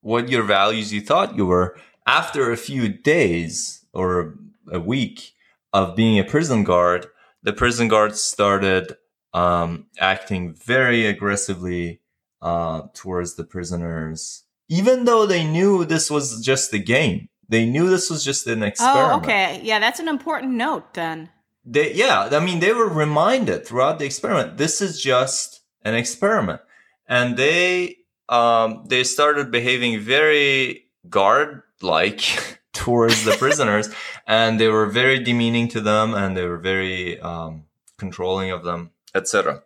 what 0.00 0.28
your 0.30 0.42
values 0.44 0.92
you 0.92 1.00
thought 1.00 1.36
you 1.36 1.44
were, 1.46 1.76
after 2.06 2.50
a 2.50 2.56
few 2.56 2.88
days 2.88 3.84
or 3.92 4.34
a 4.72 4.80
week 4.80 5.32
of 5.72 5.94
being 5.94 6.18
a 6.18 6.24
prison 6.24 6.64
guard, 6.64 7.06
the 7.42 7.52
prison 7.52 7.88
guards 7.88 8.20
started 8.20 8.96
um, 9.34 9.86
acting 9.98 10.54
very 10.54 11.06
aggressively 11.06 12.00
uh, 12.40 12.82
towards 12.94 13.34
the 13.34 13.44
prisoners, 13.44 14.44
even 14.68 15.04
though 15.04 15.26
they 15.26 15.44
knew 15.44 15.84
this 15.84 16.10
was 16.10 16.44
just 16.44 16.72
a 16.72 16.78
game. 16.78 17.28
They 17.48 17.66
knew 17.66 17.90
this 17.90 18.10
was 18.10 18.24
just 18.24 18.46
an 18.46 18.62
experiment. 18.62 19.12
Oh, 19.12 19.18
okay. 19.18 19.60
Yeah, 19.62 19.78
that's 19.78 20.00
an 20.00 20.08
important 20.08 20.54
note 20.54 20.94
then. 20.94 21.30
They, 21.64 21.92
yeah, 21.94 22.28
I 22.32 22.40
mean, 22.40 22.60
they 22.60 22.72
were 22.72 22.88
reminded 22.88 23.66
throughout 23.66 23.98
the 23.98 24.04
experiment. 24.04 24.56
This 24.56 24.80
is 24.80 25.00
just 25.00 25.60
an 25.84 25.94
experiment, 25.94 26.60
and 27.06 27.36
they 27.36 27.98
um, 28.28 28.84
they 28.88 29.04
started 29.04 29.50
behaving 29.50 30.00
very 30.00 30.86
guard 31.08 31.62
like 31.80 32.60
towards 32.72 33.24
the 33.24 33.32
prisoners, 33.32 33.88
and 34.26 34.58
they 34.58 34.68
were 34.68 34.86
very 34.86 35.22
demeaning 35.22 35.68
to 35.68 35.80
them, 35.80 36.14
and 36.14 36.36
they 36.36 36.46
were 36.46 36.58
very 36.58 37.20
um, 37.20 37.64
controlling 37.98 38.50
of 38.50 38.64
them, 38.64 38.90
etc. 39.14 39.62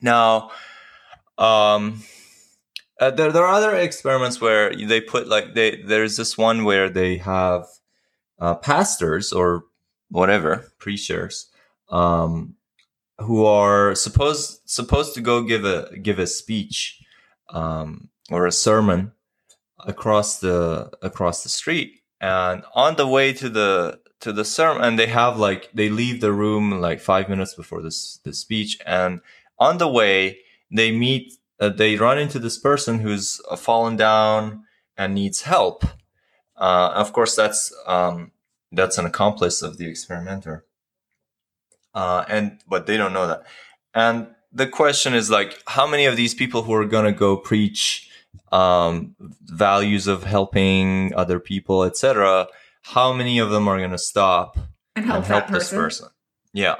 Now, 0.00 0.50
um, 1.36 2.02
uh, 3.00 3.10
there 3.10 3.30
there 3.30 3.44
are 3.44 3.54
other 3.54 3.76
experiments 3.76 4.40
where 4.40 4.74
they 4.74 5.00
put 5.00 5.28
like 5.28 5.54
they 5.54 5.82
there's 5.82 6.16
this 6.16 6.36
one 6.36 6.64
where 6.64 6.88
they 6.88 7.18
have 7.18 7.66
uh, 8.40 8.54
pastors 8.54 9.32
or 9.32 9.64
whatever 10.10 10.72
preachers 10.78 11.50
um, 11.90 12.56
who 13.18 13.44
are 13.44 13.94
supposed 13.94 14.60
supposed 14.64 15.14
to 15.14 15.20
go 15.20 15.42
give 15.42 15.64
a 15.64 15.96
give 16.02 16.18
a 16.18 16.26
speech 16.26 17.00
um, 17.50 18.08
or 18.30 18.46
a 18.46 18.52
sermon 18.52 19.12
across 19.86 20.40
the 20.40 20.90
across 21.02 21.42
the 21.42 21.48
street 21.48 21.97
and 22.20 22.64
on 22.74 22.96
the 22.96 23.06
way 23.06 23.32
to 23.32 23.48
the 23.48 24.00
to 24.20 24.32
the 24.32 24.44
sermon 24.44 24.82
and 24.82 24.98
they 24.98 25.06
have 25.06 25.38
like 25.38 25.70
they 25.72 25.88
leave 25.88 26.20
the 26.20 26.32
room 26.32 26.80
like 26.80 27.00
five 27.00 27.28
minutes 27.28 27.54
before 27.54 27.82
this 27.82 28.18
the 28.24 28.32
speech. 28.32 28.78
And 28.84 29.20
on 29.58 29.78
the 29.78 29.88
way 29.88 30.38
they 30.70 30.90
meet 30.90 31.34
uh, 31.60 31.68
they 31.68 31.96
run 31.96 32.18
into 32.18 32.38
this 32.38 32.58
person 32.58 33.00
who's 33.00 33.40
uh, 33.50 33.56
fallen 33.56 33.96
down 33.96 34.64
and 34.96 35.14
needs 35.14 35.42
help. 35.42 35.84
Uh, 36.56 36.92
of 36.94 37.12
course 37.12 37.36
that's 37.36 37.72
um, 37.86 38.32
that's 38.72 38.98
an 38.98 39.06
accomplice 39.06 39.62
of 39.62 39.78
the 39.78 39.88
experimenter. 39.88 40.64
Uh, 41.94 42.24
and 42.28 42.60
but 42.68 42.86
they 42.86 42.96
don't 42.96 43.12
know 43.12 43.28
that. 43.28 43.44
And 43.94 44.28
the 44.52 44.66
question 44.66 45.14
is 45.14 45.30
like 45.30 45.62
how 45.68 45.86
many 45.86 46.06
of 46.06 46.16
these 46.16 46.34
people 46.34 46.62
who 46.62 46.74
are 46.74 46.84
going 46.84 47.04
to 47.04 47.12
go 47.12 47.36
preach 47.36 48.07
um, 48.52 49.14
values 49.42 50.06
of 50.06 50.24
helping 50.24 51.14
other 51.14 51.38
people 51.40 51.84
etc 51.84 52.46
how 52.82 53.12
many 53.12 53.38
of 53.38 53.50
them 53.50 53.68
are 53.68 53.78
going 53.78 53.90
to 53.90 53.98
stop 53.98 54.56
And 54.96 55.04
help, 55.04 55.16
and 55.18 55.26
help 55.26 55.46
that 55.46 55.52
this 55.52 55.70
person. 55.70 55.78
person? 55.78 56.08
Yeah. 56.52 56.76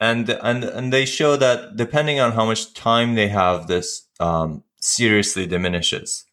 And 0.00 0.28
and 0.28 0.64
and 0.64 0.92
they 0.92 1.04
show 1.04 1.36
that 1.36 1.76
depending 1.76 2.18
on 2.20 2.32
how 2.32 2.44
much 2.44 2.74
time 2.74 3.14
they 3.14 3.28
have 3.28 3.66
this 3.68 4.08
um, 4.20 4.64
seriously 4.80 5.46
diminishes 5.46 6.24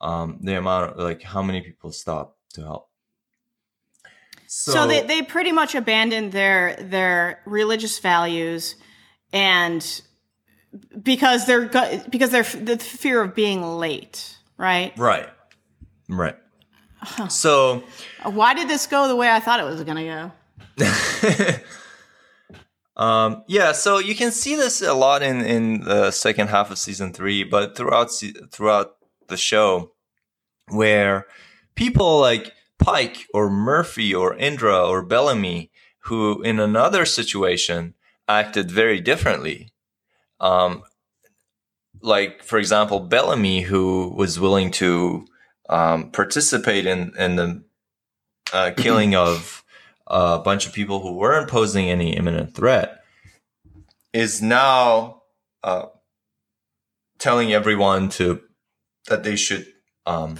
um, 0.00 0.38
the 0.42 0.56
amount 0.56 0.92
of 0.92 0.98
like 0.98 1.22
how 1.22 1.42
many 1.42 1.62
people 1.62 1.92
stop 1.92 2.36
to 2.54 2.62
help. 2.62 2.88
So, 4.46 4.86
they, 4.86 5.00
they 5.00 5.22
pretty 5.22 5.50
much 5.50 5.74
abandoned 5.74 6.32
their 6.32 6.76
their 6.76 7.40
religious 7.46 7.98
values 7.98 8.76
and 9.32 10.02
because 11.02 11.46
they're 11.46 11.66
because 12.08 12.30
they're 12.30 12.42
the 12.42 12.78
fear 12.78 13.22
of 13.22 13.34
being 13.34 13.62
late, 13.62 14.38
right? 14.56 14.96
right 14.98 15.28
right 16.08 16.36
so 17.28 17.82
Why 18.22 18.54
did 18.54 18.68
this 18.68 18.86
go 18.86 19.08
the 19.08 19.16
way 19.16 19.30
I 19.30 19.40
thought 19.40 19.60
it 19.60 19.64
was 19.64 19.82
going 19.82 19.96
to 19.96 20.32
go? 20.86 21.56
um, 23.02 23.44
yeah, 23.48 23.72
so 23.72 23.98
you 23.98 24.14
can 24.14 24.30
see 24.30 24.54
this 24.54 24.82
a 24.82 24.94
lot 24.94 25.22
in 25.22 25.40
in 25.40 25.80
the 25.80 26.10
second 26.10 26.48
half 26.48 26.70
of 26.70 26.78
season 26.78 27.12
three, 27.12 27.44
but 27.44 27.76
throughout 27.76 28.10
throughout 28.50 28.96
the 29.28 29.36
show, 29.36 29.92
where 30.68 31.26
people 31.74 32.20
like 32.20 32.52
Pike 32.78 33.26
or 33.34 33.50
Murphy 33.50 34.14
or 34.14 34.36
Indra 34.36 34.86
or 34.86 35.02
Bellamy, 35.02 35.70
who 36.04 36.42
in 36.42 36.60
another 36.60 37.04
situation 37.04 37.94
acted 38.28 38.70
very 38.70 39.00
differently, 39.00 39.71
um, 40.42 40.82
like 42.02 42.42
for 42.42 42.58
example 42.58 43.00
Bellamy, 43.00 43.62
who 43.62 44.12
was 44.14 44.38
willing 44.38 44.70
to 44.72 45.24
um, 45.70 46.10
participate 46.10 46.84
in 46.86 47.12
in 47.18 47.36
the 47.36 47.64
uh, 48.52 48.72
killing 48.76 49.14
of 49.14 49.64
a 50.06 50.38
bunch 50.38 50.66
of 50.66 50.72
people 50.74 51.00
who 51.00 51.14
weren't 51.14 51.48
posing 51.48 51.88
any 51.88 52.14
imminent 52.14 52.54
threat, 52.54 52.98
is 54.12 54.42
now 54.42 55.22
uh, 55.62 55.86
telling 57.18 57.52
everyone 57.52 58.08
to 58.10 58.42
that 59.08 59.22
they 59.22 59.36
should 59.36 59.66
um, 60.06 60.36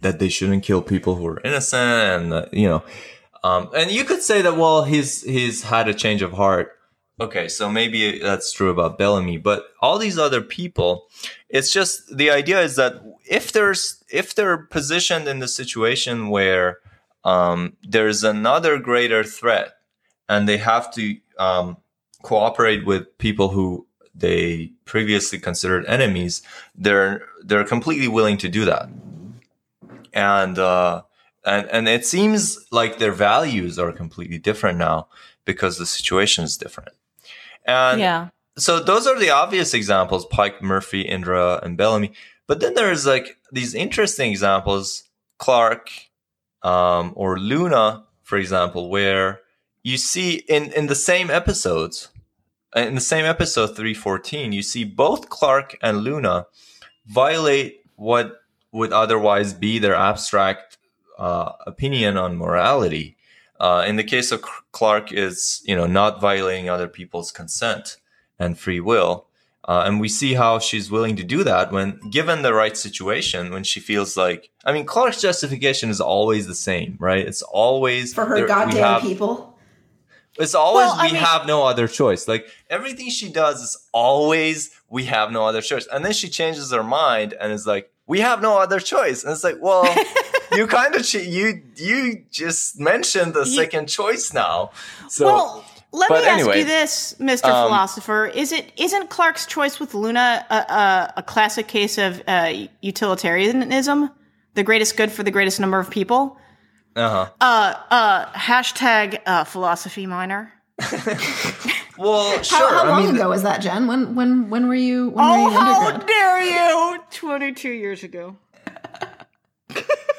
that 0.00 0.18
they 0.18 0.28
shouldn't 0.28 0.62
kill 0.62 0.82
people 0.82 1.16
who 1.16 1.26
are 1.26 1.40
innocent, 1.44 1.82
and 1.82 2.32
uh, 2.32 2.46
you 2.52 2.68
know, 2.68 2.84
um, 3.42 3.70
and 3.74 3.90
you 3.90 4.04
could 4.04 4.22
say 4.22 4.42
that 4.42 4.56
well, 4.56 4.84
he's 4.84 5.22
he's 5.22 5.64
had 5.64 5.88
a 5.88 5.94
change 5.94 6.22
of 6.22 6.32
heart. 6.32 6.72
Okay, 7.20 7.48
so 7.48 7.70
maybe 7.70 8.18
that's 8.18 8.52
true 8.52 8.70
about 8.70 8.98
Bellamy, 8.98 9.38
but 9.38 9.68
all 9.80 9.98
these 9.98 10.18
other 10.18 10.40
people, 10.40 11.06
it's 11.48 11.72
just 11.72 12.16
the 12.16 12.30
idea 12.30 12.60
is 12.60 12.74
that 12.76 13.02
if 13.24 13.52
there's 13.52 14.02
if 14.10 14.34
they're 14.34 14.58
positioned 14.58 15.28
in 15.28 15.38
the 15.38 15.46
situation 15.48 16.28
where 16.28 16.78
um, 17.24 17.76
there's 17.82 18.24
another 18.24 18.78
greater 18.78 19.22
threat 19.22 19.76
and 20.28 20.48
they 20.48 20.56
have 20.56 20.92
to 20.94 21.16
um, 21.38 21.76
cooperate 22.22 22.84
with 22.84 23.16
people 23.18 23.50
who 23.50 23.86
they 24.14 24.72
previously 24.84 25.40
considered 25.40 25.84
enemies 25.86 26.40
they're 26.76 27.26
they're 27.42 27.64
completely 27.64 28.06
willing 28.06 28.36
to 28.36 28.48
do 28.48 28.64
that 28.64 28.88
and 30.14 30.58
uh, 30.58 31.02
and 31.44 31.68
and 31.70 31.88
it 31.88 32.06
seems 32.06 32.66
like 32.70 32.98
their 32.98 33.12
values 33.12 33.78
are 33.78 33.92
completely 33.92 34.38
different 34.38 34.78
now 34.78 35.08
because 35.44 35.76
the 35.76 35.86
situation 35.86 36.44
is 36.44 36.56
different. 36.56 36.90
And 37.66 38.00
yeah. 38.00 38.28
so 38.56 38.80
those 38.80 39.06
are 39.06 39.18
the 39.18 39.30
obvious 39.30 39.74
examples: 39.74 40.26
Pike, 40.26 40.62
Murphy, 40.62 41.02
Indra, 41.02 41.60
and 41.62 41.76
Bellamy. 41.76 42.12
But 42.46 42.60
then 42.60 42.74
there's 42.74 43.06
like 43.06 43.38
these 43.52 43.74
interesting 43.74 44.30
examples: 44.30 45.04
Clarke 45.38 45.90
um, 46.62 47.12
or 47.14 47.38
Luna, 47.38 48.04
for 48.22 48.38
example, 48.38 48.88
where 48.88 49.40
you 49.82 49.96
see 49.96 50.42
in 50.48 50.72
in 50.72 50.86
the 50.86 50.94
same 50.94 51.30
episodes, 51.30 52.08
in 52.74 52.94
the 52.94 53.00
same 53.00 53.24
episode 53.24 53.76
314, 53.76 54.52
you 54.52 54.62
see 54.62 54.84
both 54.84 55.28
Clarke 55.28 55.76
and 55.82 55.98
Luna 55.98 56.46
violate 57.06 57.80
what 57.96 58.40
would 58.72 58.92
otherwise 58.92 59.52
be 59.52 59.78
their 59.78 59.94
abstract 59.94 60.78
uh, 61.18 61.52
opinion 61.66 62.16
on 62.16 62.36
morality. 62.36 63.13
Uh, 63.60 63.84
in 63.86 63.96
the 63.96 64.04
case 64.04 64.32
of 64.32 64.42
Clarke, 64.72 65.12
is 65.12 65.62
you 65.64 65.76
know 65.76 65.86
not 65.86 66.20
violating 66.20 66.68
other 66.68 66.88
people's 66.88 67.30
consent 67.30 67.96
and 68.38 68.58
free 68.58 68.80
will, 68.80 69.26
uh, 69.66 69.84
and 69.86 70.00
we 70.00 70.08
see 70.08 70.34
how 70.34 70.58
she's 70.58 70.90
willing 70.90 71.14
to 71.16 71.22
do 71.22 71.44
that 71.44 71.70
when 71.72 72.00
given 72.10 72.42
the 72.42 72.52
right 72.52 72.76
situation. 72.76 73.52
When 73.52 73.62
she 73.64 73.78
feels 73.80 74.16
like, 74.16 74.50
I 74.64 74.72
mean, 74.72 74.84
Clarke's 74.84 75.20
justification 75.22 75.88
is 75.88 76.00
always 76.00 76.46
the 76.48 76.54
same, 76.54 76.96
right? 76.98 77.26
It's 77.26 77.42
always 77.42 78.12
For 78.12 78.24
her 78.26 78.34
there- 78.36 78.46
goddamn 78.48 78.82
have- 78.82 79.02
people. 79.02 79.52
It's 80.36 80.56
always 80.56 80.86
Well, 80.88 80.96
we 80.96 81.12
mean- 81.12 81.22
have 81.22 81.46
no 81.46 81.62
other 81.64 81.86
choice. 81.86 82.26
Like 82.26 82.48
everything 82.68 83.08
she 83.08 83.28
does 83.30 83.62
is 83.62 83.76
always 83.92 84.70
we 84.90 85.04
have 85.04 85.30
no 85.30 85.46
other 85.46 85.62
choice. 85.62 85.86
And 85.92 86.04
then 86.04 86.12
she 86.12 86.28
changes 86.28 86.72
her 86.72 86.82
mind 86.82 87.34
and 87.40 87.52
is 87.52 87.68
like, 87.68 87.92
we 88.06 88.20
have 88.20 88.42
no 88.42 88.58
other 88.58 88.80
choice. 88.80 89.24
And 89.24 89.32
it's 89.32 89.44
like, 89.44 89.56
well, 89.60 89.84
you 90.52 90.66
kind 90.66 90.94
of 90.94 91.04
che- 91.04 91.26
you 91.28 91.62
you 91.76 92.24
just 92.30 92.78
mentioned 92.78 93.34
the 93.34 93.40
You- 93.44 93.54
second 93.56 93.88
choice 93.88 94.32
now. 94.32 94.70
So 95.08 95.26
well, 95.26 95.64
let 95.92 96.10
me 96.10 96.16
but 96.16 96.24
ask 96.24 96.56
you 96.56 96.64
this, 96.64 97.18
Mister 97.20 97.48
um, 97.50 97.68
Philosopher: 97.68 98.26
Is 98.26 98.52
it 98.52 98.72
isn't 98.76 99.10
Clarke's 99.10 99.46
choice 99.46 99.78
with 99.78 99.94
Luna 99.94 100.44
a, 100.50 100.54
a, 100.54 101.12
a 101.18 101.22
classic 101.22 101.68
case 101.68 101.98
of 101.98 102.22
uh, 102.26 102.52
utilitarianism, 102.80 104.10
the 104.54 104.62
greatest 104.62 104.96
good 104.96 105.12
for 105.12 105.22
the 105.22 105.30
greatest 105.30 105.60
number 105.60 105.78
of 105.78 105.90
people? 105.90 106.38
uh-huh. 106.96 107.28
Uh, 107.40 107.74
uh, 107.90 108.26
hashtag 108.32 109.18
uh, 109.26 109.44
philosophy 109.44 110.06
minor. 110.06 110.52
Well, 111.96 112.36
How, 112.38 112.42
sure. 112.42 112.70
how 112.70 112.84
I 112.86 112.88
long 112.88 113.06
mean, 113.06 113.14
ago 113.14 113.28
was 113.28 113.44
that, 113.44 113.62
Jen? 113.62 113.86
When 113.86 114.16
when 114.16 114.50
when 114.50 114.66
were 114.66 114.74
you 114.74 115.10
when 115.10 115.24
were 115.24 115.32
Oh, 115.32 115.48
you 115.48 115.50
how 115.56 115.96
dare 115.98 116.42
you! 116.42 117.00
Twenty-two 117.12 117.70
years 117.70 118.02
ago. 118.02 118.36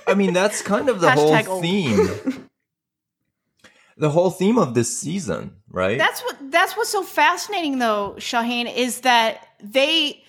I 0.07 0.13
mean, 0.15 0.31
that's 0.33 0.61
kind 0.61 0.87
of 0.87 1.01
the 1.01 1.11
whole 1.11 1.31
Hashtag 1.33 1.47
old. 1.49 1.61
theme. 1.61 2.47
the 3.97 4.09
whole 4.09 4.29
theme 4.31 4.57
of 4.57 4.73
this 4.73 4.97
season, 4.97 5.57
right? 5.69 5.97
That's 5.97 6.21
what 6.21 6.37
that's 6.49 6.77
what's 6.77 6.91
so 6.91 7.03
fascinating 7.03 7.79
though, 7.79 8.15
Shahin, 8.19 8.67
is 8.67 9.01
that 9.01 9.45
they 9.61 10.23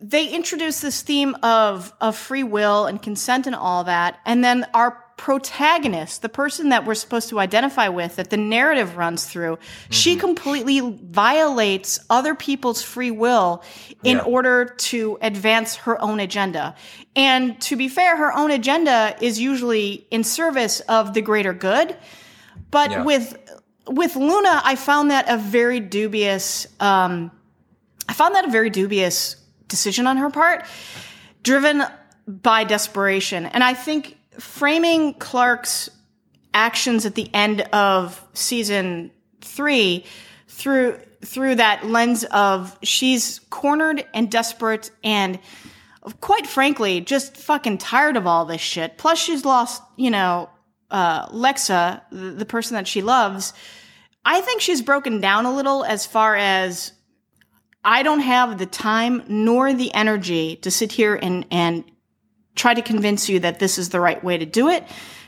they 0.00 0.26
introduce 0.28 0.80
this 0.80 1.02
theme 1.02 1.34
of 1.42 1.92
of 2.00 2.16
free 2.16 2.44
will 2.44 2.86
and 2.86 3.02
consent 3.02 3.46
and 3.46 3.54
all 3.54 3.84
that, 3.84 4.20
and 4.24 4.42
then 4.42 4.64
our 4.72 5.01
protagonist, 5.22 6.20
the 6.20 6.28
person 6.28 6.70
that 6.70 6.84
we're 6.84 6.96
supposed 6.96 7.28
to 7.28 7.38
identify 7.38 7.86
with, 7.86 8.16
that 8.16 8.30
the 8.30 8.36
narrative 8.36 8.96
runs 8.96 9.24
through, 9.24 9.56
she 9.88 10.16
completely 10.16 10.80
violates 10.80 12.00
other 12.10 12.34
people's 12.34 12.82
free 12.82 13.12
will 13.12 13.62
in 14.02 14.16
Yeah. 14.16 14.24
order 14.24 14.64
to 14.90 15.18
advance 15.22 15.76
her 15.76 15.94
own 16.02 16.18
agenda. 16.18 16.74
And 17.14 17.60
to 17.60 17.76
be 17.76 17.86
fair, 17.86 18.16
her 18.16 18.34
own 18.36 18.50
agenda 18.50 19.14
is 19.20 19.38
usually 19.38 20.08
in 20.10 20.24
service 20.24 20.80
of 20.88 21.14
the 21.14 21.22
greater 21.22 21.52
good. 21.52 21.96
But 22.72 22.90
Yeah. 22.90 23.02
with 23.04 23.36
with 23.86 24.16
Luna, 24.16 24.60
I 24.64 24.74
found 24.76 25.10
that 25.12 25.28
a 25.28 25.36
very 25.36 25.78
dubious. 25.80 26.66
Um, 26.80 27.30
I 28.08 28.12
found 28.12 28.34
that 28.34 28.44
a 28.44 28.50
very 28.50 28.70
dubious 28.70 29.36
decision 29.68 30.08
on 30.08 30.16
her 30.16 30.30
part, 30.30 30.64
driven 31.44 31.84
by 32.26 32.64
desperation. 32.64 33.46
And 33.46 33.62
I 33.62 33.74
think 33.74 34.16
framing 34.38 35.14
Clarke's 35.14 35.90
actions 36.54 37.06
at 37.06 37.14
the 37.14 37.32
end 37.34 37.62
of 37.72 38.24
season 38.34 39.10
three 39.40 40.04
through 40.48 40.98
through 41.24 41.54
that 41.54 41.86
lens 41.86 42.24
of 42.24 42.76
she's 42.82 43.38
cornered 43.50 44.04
and 44.12 44.30
desperate 44.30 44.90
and 45.04 45.38
quite 46.20 46.46
frankly 46.46 47.00
just 47.00 47.36
fucking 47.36 47.78
tired 47.78 48.16
of 48.16 48.26
all 48.26 48.44
this 48.44 48.60
shit. 48.60 48.98
Plus 48.98 49.18
she's 49.18 49.44
lost 49.44 49.82
you 49.96 50.10
know 50.10 50.50
uh, 50.90 51.26
lexa 51.28 52.02
the, 52.10 52.30
the 52.30 52.44
person 52.44 52.74
that 52.74 52.86
she 52.86 53.02
loves. 53.02 53.52
I 54.24 54.40
think 54.40 54.60
she's 54.60 54.82
broken 54.82 55.20
down 55.20 55.46
a 55.46 55.54
little 55.54 55.84
as 55.84 56.06
far 56.06 56.36
as 56.36 56.92
i 57.84 58.02
don't 58.02 58.20
have 58.20 58.58
the 58.58 58.66
time 58.66 59.24
nor 59.26 59.72
the 59.72 59.92
energy 59.94 60.56
to 60.56 60.70
sit 60.70 60.92
here 60.92 61.18
and 61.20 61.44
and 61.50 61.84
try 62.54 62.74
to 62.74 62.82
convince 62.82 63.28
you 63.28 63.40
that 63.40 63.58
this 63.58 63.78
is 63.78 63.88
the 63.88 64.00
right 64.00 64.22
way 64.22 64.38
to 64.38 64.46
do 64.46 64.68
it 64.68 64.84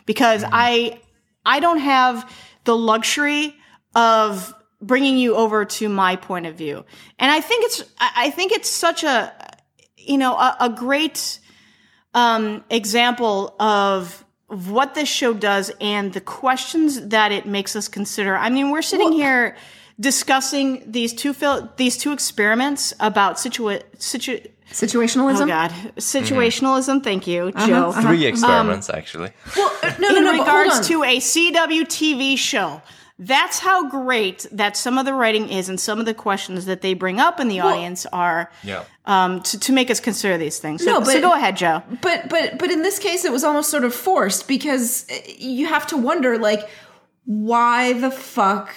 because 0.06 0.44
I 0.46 1.00
I 1.46 1.60
don't 1.60 1.78
have 1.78 2.30
the 2.64 2.76
luxury 2.76 3.54
of 3.94 4.54
bringing 4.80 5.18
you 5.18 5.34
over 5.34 5.64
to 5.64 5.88
my 5.88 6.16
point 6.16 6.46
of 6.46 6.56
view. 6.56 6.84
And 7.18 7.30
I 7.30 7.40
think 7.40 7.64
it's 7.64 7.84
I 7.98 8.30
think 8.30 8.52
it's 8.52 8.70
such 8.70 9.04
a 9.04 9.32
you 9.96 10.18
know 10.18 10.34
a, 10.34 10.56
a 10.60 10.70
great 10.70 11.40
um, 12.14 12.64
example 12.70 13.56
of 13.58 14.24
what 14.46 14.94
this 14.94 15.08
show 15.08 15.34
does 15.34 15.72
and 15.80 16.12
the 16.12 16.20
questions 16.20 17.08
that 17.08 17.32
it 17.32 17.46
makes 17.46 17.74
us 17.74 17.88
consider. 17.88 18.36
I 18.36 18.50
mean, 18.50 18.70
we're 18.70 18.82
sitting 18.82 19.12
here 19.12 19.56
discussing 19.98 20.90
these 20.90 21.12
two 21.12 21.32
fil- 21.32 21.72
these 21.76 21.96
two 21.96 22.12
experiments 22.12 22.92
about 23.00 23.36
situa- 23.36 23.82
situ- 23.98 24.46
Situationalism. 24.70 25.42
Oh 25.42 25.46
God, 25.46 25.70
situationalism. 25.96 27.02
Thank 27.02 27.26
you, 27.26 27.52
Jo. 27.66 27.92
three 27.92 28.24
experiments 28.26 28.88
actually. 28.90 29.30
Well, 29.56 29.70
uh, 29.82 29.92
no, 29.98 30.08
no, 30.08 30.16
In 30.16 30.24
no. 30.24 30.32
regards 30.38 30.88
to 30.88 31.02
a 31.04 31.18
CW 31.18 31.82
TV 31.86 32.36
show, 32.38 32.80
that's 33.18 33.58
how 33.60 33.88
great 33.88 34.46
that 34.50 34.76
some 34.76 34.98
of 34.98 35.04
the 35.04 35.14
writing 35.14 35.48
is, 35.48 35.68
and 35.68 35.78
some 35.78 36.00
of 36.00 36.06
the 36.06 36.14
questions 36.14 36.64
that 36.66 36.80
they 36.80 36.94
bring 36.94 37.20
up 37.20 37.38
in 37.38 37.48
the 37.48 37.60
audience 37.60 38.06
are 38.06 38.50
Yeah. 38.64 38.84
um, 39.06 39.40
to, 39.42 39.60
to 39.60 39.72
make 39.72 39.90
us 39.90 40.00
consider 40.00 40.36
these 40.38 40.58
things. 40.58 40.82
So, 40.82 40.94
No, 40.94 41.04
so 41.04 41.12
but- 41.12 41.20
go 41.20 41.32
ahead, 41.34 41.56
Jo. 41.56 41.82
But 42.00 42.28
but 42.28 42.58
but 42.58 42.70
in 42.70 42.82
this 42.82 42.98
case, 42.98 43.24
it 43.24 43.32
was 43.32 43.44
almost 43.44 43.70
sort 43.70 43.84
of 43.84 43.94
forced 43.94 44.48
because 44.48 45.06
uh, 45.10 45.14
you 45.38 45.66
have 45.66 45.86
to 45.88 45.96
wonder 45.96 46.38
like 46.38 46.68
why 47.26 47.92
the 47.92 48.10
fuck 48.10 48.74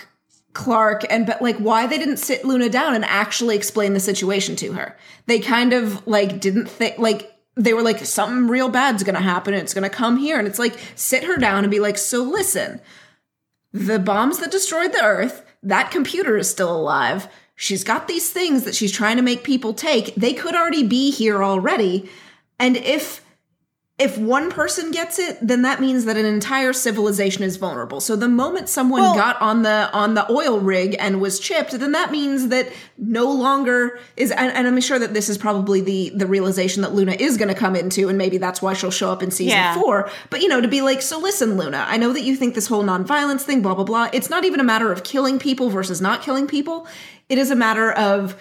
Clarke 0.57 1.05
and 1.09 1.25
but 1.25 1.41
like 1.41 1.57
why 1.57 1.85
they 1.85 1.97
didn't 1.97 2.17
sit 2.17 2.43
Luna 2.43 2.67
down 2.67 2.95
and 2.95 3.05
actually 3.05 3.55
explain 3.55 3.93
the 3.93 3.99
situation 3.99 4.55
to 4.57 4.73
her. 4.73 4.97
They 5.27 5.39
kind 5.39 5.71
of 5.71 6.05
like 6.07 6.41
didn't 6.41 6.65
think 6.65 6.97
like 6.97 7.31
they 7.55 7.73
were 7.73 7.83
like 7.83 7.99
something 7.99 8.47
real 8.47 8.67
bad's 8.67 9.03
gonna 9.03 9.21
happen 9.21 9.53
and 9.53 9.61
it's 9.63 9.73
gonna 9.73 9.89
come 9.89 10.17
here. 10.17 10.39
And 10.39 10.47
it's 10.47 10.59
like 10.59 10.77
sit 10.95 11.23
her 11.23 11.37
down 11.37 11.63
and 11.63 11.71
be 11.71 11.79
like 11.79 11.97
so 11.97 12.23
listen 12.23 12.81
the 13.71 13.99
bombs 13.99 14.39
that 14.39 14.49
destroyed 14.49 14.93
the 14.93 15.03
earth 15.03 15.45
that 15.63 15.91
computer 15.91 16.37
is 16.37 16.49
still 16.49 16.75
alive. 16.75 17.27
She's 17.55 17.83
got 17.83 18.07
these 18.07 18.31
things 18.31 18.63
that 18.63 18.75
she's 18.75 18.91
trying 18.91 19.17
to 19.17 19.23
make 19.23 19.43
people 19.43 19.73
take. 19.73 20.15
They 20.15 20.33
could 20.33 20.55
already 20.55 20.83
be 20.83 21.11
here 21.11 21.43
already. 21.43 22.09
And 22.59 22.77
if 22.77 23.23
if 23.99 24.15
one 24.15 24.51
person 24.51 24.91
gets 24.91 25.17
it 25.17 25.39
then 25.41 25.63
that 25.63 25.81
means 25.81 26.05
that 26.05 26.15
an 26.17 26.25
entire 26.25 26.71
civilization 26.71 27.41
is 27.43 27.57
vulnerable. 27.57 27.99
So 27.99 28.15
the 28.15 28.27
moment 28.27 28.69
someone 28.69 29.01
Well- 29.01 29.15
got 29.15 29.41
on 29.41 29.63
the 29.63 29.89
on 29.91 30.13
the 30.13 30.31
oil 30.31 30.59
rig 30.59 30.95
and 30.99 31.19
was 31.19 31.39
chipped 31.39 31.71
then 31.71 31.93
that 31.93 32.11
means 32.11 32.49
that 32.49 32.71
no 32.99 33.31
longer 33.31 33.99
is 34.15 34.31
and, 34.31 34.51
and 34.53 34.67
i'm 34.67 34.79
sure 34.81 34.99
that 34.99 35.13
this 35.13 35.29
is 35.29 35.37
probably 35.37 35.81
the 35.81 36.11
the 36.15 36.27
realization 36.27 36.81
that 36.83 36.93
luna 36.93 37.13
is 37.19 37.37
going 37.37 37.47
to 37.47 37.55
come 37.55 37.75
into 37.75 38.07
and 38.09 38.17
maybe 38.17 38.37
that's 38.37 38.61
why 38.61 38.73
she'll 38.73 38.91
show 38.91 39.11
up 39.11 39.23
in 39.23 39.31
season 39.31 39.57
Yeah. 39.57 39.73
four. 39.75 40.09
But 40.29 40.41
you 40.41 40.47
know 40.47 40.61
to 40.61 40.67
be 40.67 40.81
like 40.81 41.01
so 41.01 41.17
listen 41.19 41.57
luna 41.57 41.85
i 41.89 41.97
know 41.97 42.13
that 42.13 42.21
you 42.21 42.35
think 42.35 42.53
this 42.55 42.67
whole 42.67 42.83
nonviolence 42.83 43.41
thing 43.41 43.61
blah 43.63 43.73
blah 43.75 43.83
blah 43.83 44.09
it's 44.13 44.29
not 44.29 44.45
even 44.45 44.59
a 44.59 44.63
matter 44.63 44.91
of 44.91 45.03
killing 45.03 45.39
people 45.39 45.69
versus 45.69 46.01
not 46.01 46.21
killing 46.21 46.45
people. 46.47 46.87
It 47.29 47.37
is 47.37 47.49
a 47.51 47.55
matter 47.55 47.91
of 47.91 48.35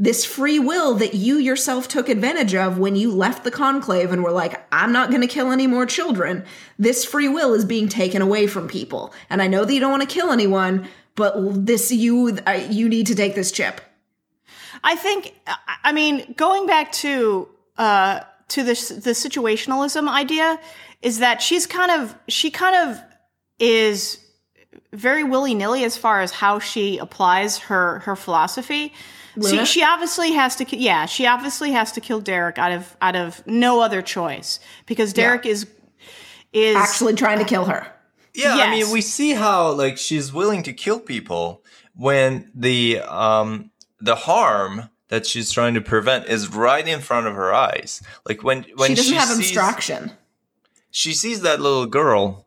this 0.00 0.24
free 0.24 0.58
will 0.58 0.94
that 0.94 1.12
you 1.12 1.36
yourself 1.36 1.86
took 1.86 2.08
advantage 2.08 2.54
of 2.54 2.78
when 2.78 2.96
you 2.96 3.12
left 3.12 3.44
the 3.44 3.50
conclave 3.50 4.10
and 4.10 4.24
were 4.24 4.32
like, 4.32 4.58
I'm 4.72 4.92
not 4.92 5.10
going 5.10 5.20
to 5.20 5.26
kill 5.26 5.52
any 5.52 5.66
more 5.66 5.84
children. 5.84 6.42
This 6.78 7.04
free 7.04 7.28
will 7.28 7.52
is 7.52 7.66
being 7.66 7.86
taken 7.86 8.22
away 8.22 8.46
from 8.46 8.66
people. 8.66 9.12
And 9.28 9.42
I 9.42 9.46
know 9.46 9.66
that 9.66 9.74
you 9.74 9.78
don't 9.78 9.90
want 9.90 10.08
to 10.08 10.08
kill 10.08 10.30
anyone, 10.30 10.88
but 11.16 11.34
this, 11.66 11.92
you, 11.92 12.38
you 12.70 12.88
need 12.88 13.08
to 13.08 13.14
take 13.14 13.34
this 13.34 13.52
chip. 13.52 13.82
I 14.82 14.96
think, 14.96 15.34
I- 15.84 15.92
mean, 15.92 16.32
going 16.34 16.66
back 16.66 16.92
to 16.92 17.48
uh, 17.76 18.20
to 18.48 18.62
this 18.62 18.88
the 18.88 19.10
situationalism 19.10 20.08
idea 20.08 20.58
is 21.02 21.18
that 21.18 21.42
she's 21.42 21.66
kind 21.66 21.90
of 21.90 22.14
she 22.28 22.50
kind 22.50 22.90
of 22.90 23.02
is 23.58 24.18
very 24.92 25.24
willy 25.24 25.54
nilly 25.54 25.84
as 25.84 25.96
far 25.96 26.20
as 26.20 26.30
how 26.32 26.58
she 26.58 26.96
applies 26.98 27.58
her 27.58 28.00
her 28.00 28.16
philosophy. 28.16 28.92
She, 29.34 29.40
Luna? 29.40 29.66
she 29.66 29.82
obviously 29.84 30.32
has 30.32 30.56
to, 30.56 30.64
ki- 30.64 30.78
yeah, 30.78 31.06
she 31.06 31.26
obviously 31.26 31.72
has 31.72 31.92
to 31.92 32.00
kill 32.00 32.20
Derek 32.20 32.58
out 32.58 32.72
of 32.72 32.96
out 33.00 33.16
of 33.16 33.46
no 33.46 33.80
other 33.80 34.02
choice 34.02 34.60
because 34.86 35.12
Derek 35.12 35.46
is 35.46 35.66
is 36.52 36.76
Actually 36.76 37.14
trying 37.14 37.38
to 37.38 37.44
kill 37.44 37.64
her. 37.66 37.86
Yeah, 38.34 38.56
I 38.56 38.70
mean, 38.70 38.90
we 38.90 39.00
see 39.00 39.32
how 39.32 39.72
like 39.72 39.98
she's 39.98 40.32
willing 40.32 40.62
to 40.64 40.72
kill 40.72 41.00
people 41.00 41.62
when 41.94 42.50
the 42.54 43.00
um 43.00 43.70
the 44.00 44.14
harm 44.14 44.88
that 45.08 45.26
she's 45.26 45.50
trying 45.50 45.74
to 45.74 45.80
prevent 45.80 46.26
is 46.26 46.48
right 46.48 46.86
in 46.86 47.00
front 47.00 47.26
of 47.26 47.34
her 47.34 47.52
eyes. 47.52 48.02
Like 48.24 48.42
when 48.42 48.64
when 48.76 48.90
she 48.90 48.94
doesn't 48.96 49.14
have 49.14 49.28
sees, 49.28 49.38
abstraction. 49.50 50.12
she 50.90 51.12
sees 51.12 51.42
that 51.42 51.60
little 51.60 51.86
girl 51.86 52.46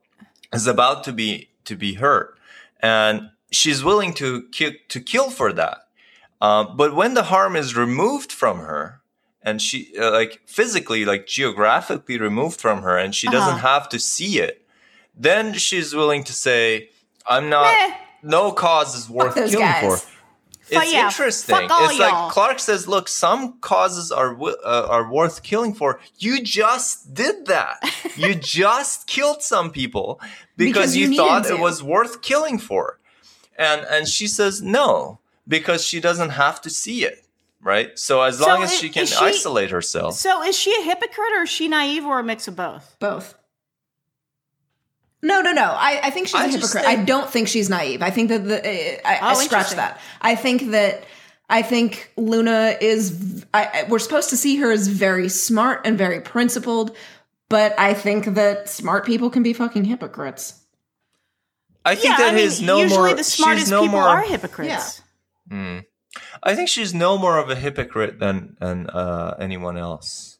is 0.53 0.67
about 0.67 1.03
to 1.05 1.13
be 1.13 1.49
to 1.65 1.75
be 1.75 1.95
hurt, 1.95 2.38
and 2.79 3.29
she's 3.51 3.84
willing 3.84 4.13
to 4.15 4.47
kill 4.51 4.71
to 4.89 4.99
kill 4.99 5.29
for 5.29 5.53
that. 5.53 5.88
Um, 6.44 6.76
but 6.76 6.94
when 6.94 7.14
the 7.14 7.24
harm 7.24 7.56
is 7.56 7.76
removed 7.76 8.32
from 8.32 8.58
her, 8.60 9.02
and 9.41 9.62
she 9.62 9.78
uh, 9.98 10.12
like 10.12 10.41
physically, 10.46 11.06
like 11.06 11.26
geographically 11.26 12.18
removed 12.20 12.60
from 12.60 12.82
her, 12.84 12.98
and 13.04 13.16
she 13.16 13.28
doesn't 13.28 13.60
Uh-huh. 13.60 13.68
have 13.80 13.89
to 13.89 14.00
see 14.00 14.39
it, 14.48 14.56
then 15.28 15.54
she's 15.54 15.94
willing 15.96 16.24
to 16.26 16.34
say, 16.34 16.89
"I'm 17.26 17.50
not. 17.50 17.74
No 18.22 18.52
cause 18.52 18.96
is 18.96 19.10
worth 19.10 19.36
killing 19.36 19.60
guys. 19.60 19.84
for." 20.04 20.10
It's 20.70 20.94
yeah, 20.94 21.06
interesting. 21.08 21.58
it's 21.62 22.00
y'all. 22.00 22.10
like 22.12 22.32
Clarke 22.32 22.60
says, 22.60 22.88
"Look, 22.88 23.08
some 23.10 23.60
causes 23.60 24.12
are 24.12 24.32
uh, 24.41 24.88
are 24.96 25.06
worth 25.12 25.44
killing 25.44 25.74
for. 25.74 26.00
You 26.18 26.41
just 26.41 27.14
did 27.14 27.46
that. 27.48 27.76
you 28.18 28.36
just 28.60 29.08
killed 29.08 29.41
some 29.44 29.72
people 29.72 30.20
because, 30.58 30.74
Because 30.74 30.98
you 30.98 31.08
you, 31.12 31.18
thought 31.18 31.44
needed 31.44 31.58
it 31.58 31.62
was 31.62 31.84
worth 31.84 32.22
killing 32.22 32.60
for." 32.60 33.00
And 33.58 33.80
and 33.94 34.08
she 34.08 34.28
says 34.28 34.62
no 34.62 35.20
because 35.48 35.84
she 35.86 36.00
doesn't 36.00 36.30
have 36.32 36.62
to 36.62 36.70
see 36.70 37.04
it, 37.06 37.26
right? 37.62 37.98
So 38.00 38.22
as 38.22 38.38
So 38.39 38.46
long 38.48 38.64
as 38.64 38.72
i- 38.72 38.76
she 38.76 38.89
can 38.89 39.06
she- 39.06 39.16
isolate 39.16 39.72
herself, 39.72 40.16
So 40.16 40.44
is 40.44 40.58
she 40.58 40.74
a 40.80 40.84
hypocrite 40.84 41.34
or 41.36 41.44
is 41.44 41.50
she 41.50 41.68
naive 41.68 42.06
or 42.06 42.20
a 42.20 42.24
mix 42.24 42.48
of 42.48 42.56
both? 42.56 42.96
Both. 43.00 43.36
No, 45.22 45.39
no, 45.41 45.54
no. 45.54 45.64
I, 45.64 46.02
I 46.04 46.10
think 46.10 46.28
she's 46.28 46.36
I 46.36 46.46
a 46.48 46.52
just 46.52 46.74
hypocrite. 46.74 46.86
I 47.00 47.04
don't 47.04 47.30
think 47.30 47.48
she's 47.48 47.70
naive. 47.70 48.02
I 48.02 48.10
think 48.10 48.28
that 48.30 48.44
the 48.46 48.58
uh, 48.60 49.02
I, 49.08 49.16
I 49.16 49.32
Oh, 49.32 49.34
scratch 49.36 49.44
interesting. 49.72 49.78
that. 49.78 50.00
I 50.22 50.36
think 50.36 50.72
that 50.72 51.06
I 51.50 51.62
think 51.62 52.12
Luna 52.18 52.76
is. 52.82 53.12
v- 53.12 53.44
I, 53.54 53.64
I- 53.66 53.86
we're 53.89 54.00
supposed 54.00 54.30
to 54.32 54.38
see 54.38 54.58
her 54.58 54.70
as 54.72 54.88
very 54.89 55.30
smart 55.30 55.82
and 55.86 55.98
very 55.98 56.20
principled, 56.20 56.96
but 57.48 57.74
I 57.80 57.94
think 57.94 58.26
that 58.36 58.68
smart 58.68 59.06
people 59.06 59.30
can 59.30 59.44
be 59.44 59.54
fucking 59.54 59.86
hypocrites. 59.86 60.60
I 61.86 61.96
think 61.96 62.18
yeah, 62.18 62.18
that 62.26 62.34
I 62.34 62.36
mean, 62.36 62.46
is 62.46 62.62
no 62.62 62.80
usually 62.82 63.10
more. 63.10 63.16
the 63.16 63.24
smartest 63.24 63.70
no 63.70 63.82
people 63.84 64.00
more, 64.00 64.08
are 64.10 64.24
hypocrites. 64.24 64.70
Yeah. 64.70 65.03
I 65.52 66.56
think 66.56 66.70
she's 66.70 66.94
no 66.94 67.18
more 67.18 67.38
of 67.38 67.50
a 67.50 67.56
hypocrite 67.56 68.20
than 68.20 68.56
than 68.60 68.88
uh, 68.89 69.36
anyone 69.39 69.78
else. 69.78 70.38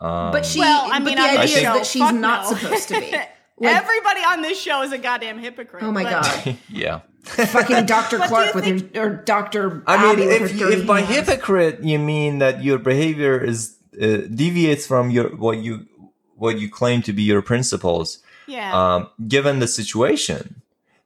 Um, 0.00 0.32
But 0.32 0.46
she. 0.46 0.60
Well, 0.60 0.88
I 0.90 0.98
but 0.98 1.04
mean, 1.04 1.16
the 1.16 1.22
on 1.22 1.28
idea 1.30 1.42
this 1.42 1.56
is 1.56 1.62
that 1.62 1.86
she's 1.86 2.12
not 2.12 2.50
no. 2.50 2.56
supposed 2.56 2.88
to 2.88 3.00
be. 3.00 3.14
Like- 3.60 3.74
Everybody 3.74 4.20
on 4.20 4.40
this 4.42 4.56
show 4.60 4.82
is 4.82 4.92
a 4.92 4.98
goddamn 4.98 5.40
hypocrite. 5.40 5.82
Oh 5.82 5.90
my 5.90 6.04
but- 6.04 6.22
god, 6.22 6.56
yeah. 6.68 7.00
fucking 7.24 7.86
Doctor 7.96 8.18
Clarke 8.18 8.54
you 8.54 8.74
with 8.74 8.94
her 8.94 9.02
or 9.02 9.16
Doctor. 9.24 9.82
I 9.84 10.00
mean, 10.00 10.12
Abby 10.12 10.26
with 10.26 10.52
if, 10.52 10.60
you, 10.60 10.70
if 10.70 10.86
by 10.86 11.00
hands. 11.00 11.28
hypocrite 11.28 11.82
you 11.82 11.98
mean 11.98 12.38
that 12.38 12.62
your 12.62 12.78
behavior 12.78 13.36
is 13.42 13.76
uh, 14.00 14.18
deviates 14.32 14.86
from 14.86 15.10
your 15.10 15.34
what 15.34 15.58
you 15.58 15.88
what 16.36 16.60
you 16.60 16.70
claim 16.70 17.02
to 17.02 17.12
be 17.12 17.22
your 17.24 17.42
principles, 17.42 18.20
Yeah. 18.46 18.70
um, 18.94 19.10
given 19.26 19.58
the 19.58 19.66
situation, 19.66 20.62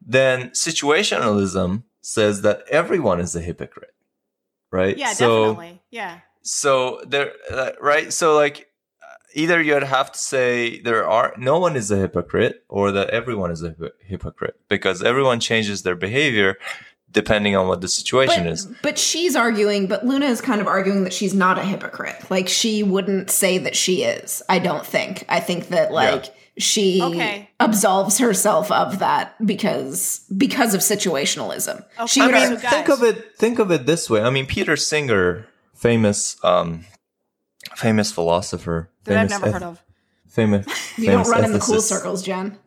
then 0.07 0.51
situationalism 0.51 1.85
says 2.03 2.43
that 2.43 2.65
everyone 2.69 3.21
is 3.21 3.35
a 3.35 3.41
hypocrite, 3.41 3.95
right? 4.71 4.97
yeah, 4.99 5.13
so, 5.13 5.47
definitely. 5.47 5.83
Yeah. 5.91 6.21
So 6.43 7.01
there, 7.07 7.33
uh, 7.51 7.71
right? 7.81 8.13
So 8.13 8.35
like, 8.35 8.69
uh, 9.03 9.15
either 9.35 9.63
you'd 9.63 9.85
have 9.85 10.13
to 10.13 10.19
say 10.19 10.81
there 10.81 11.09
are 11.09 11.33
no 11.39 11.59
one 11.59 11.77
is 11.77 11.91
a 11.91 11.97
hypocrite, 11.97 12.65
or 12.69 12.93
that 12.93 13.11
everyone 13.11 13.51
is 13.51 13.63
a 13.63 13.69
hypo- 13.69 13.91
hypocrite 14.01 14.61
because 14.69 15.03
everyone 15.03 15.41
changes 15.41 15.83
their 15.83 15.97
behavior 15.97 16.57
depending 17.13 17.55
on 17.55 17.69
what 17.69 17.81
the 17.81 17.89
situation 17.89 18.45
but, 18.45 18.53
is. 18.53 18.67
but 18.83 18.99
she's 18.99 19.37
arguing, 19.37 19.87
but 19.87 20.05
Luna 20.05 20.27
is 20.27 20.41
kind 20.41 20.61
of 20.61 20.67
arguing 20.67 21.05
that 21.05 21.13
she's 21.13 21.35
not 21.35 21.59
a 21.59 21.63
hypocrite. 21.63 22.17
Like 22.31 22.49
she 22.49 22.83
wouldn't 22.83 23.31
say 23.31 23.59
that 23.59 23.77
she 23.77 24.03
is. 24.03 24.43
I 24.49 24.59
don't 24.59 24.85
think. 24.85 25.25
I 25.29 25.39
think 25.39 25.69
that 25.69 25.93
like 25.93 26.35
she 26.59 27.01
Okay. 27.03 27.49
absolves 27.61 28.19
herself 28.19 28.71
of 28.71 28.99
that 28.99 29.35
because 29.47 30.21
because 30.37 30.75
of 30.75 30.81
situationalism. 30.81 31.85
Okay. 31.99 32.07
She 32.07 32.21
I 32.21 32.27
mean, 32.27 32.35
argue- 32.53 32.57
think 32.59 32.89
of 32.89 33.03
it. 33.03 33.37
Think 33.39 33.59
of 33.59 33.71
it 33.71 33.87
this 33.87 34.11
way. 34.11 34.21
I 34.23 34.31
mean, 34.31 34.47
Peter 34.47 34.77
Singer, 34.77 35.47
famous, 35.75 36.37
um, 36.45 36.85
famous 37.77 38.13
philosopher, 38.13 38.91
That 39.05 39.17
I've 39.19 39.31
never 39.31 39.47
eth- 39.47 39.53
heard 39.55 39.63
of. 39.63 39.83
Famous. 40.29 40.67
you 40.99 41.07
don't 41.07 41.15
famous 41.25 41.29
run 41.29 41.45
in 41.45 41.53
the 41.53 41.59
cool 41.59 41.81
circles, 41.81 42.23
Jen. 42.23 42.59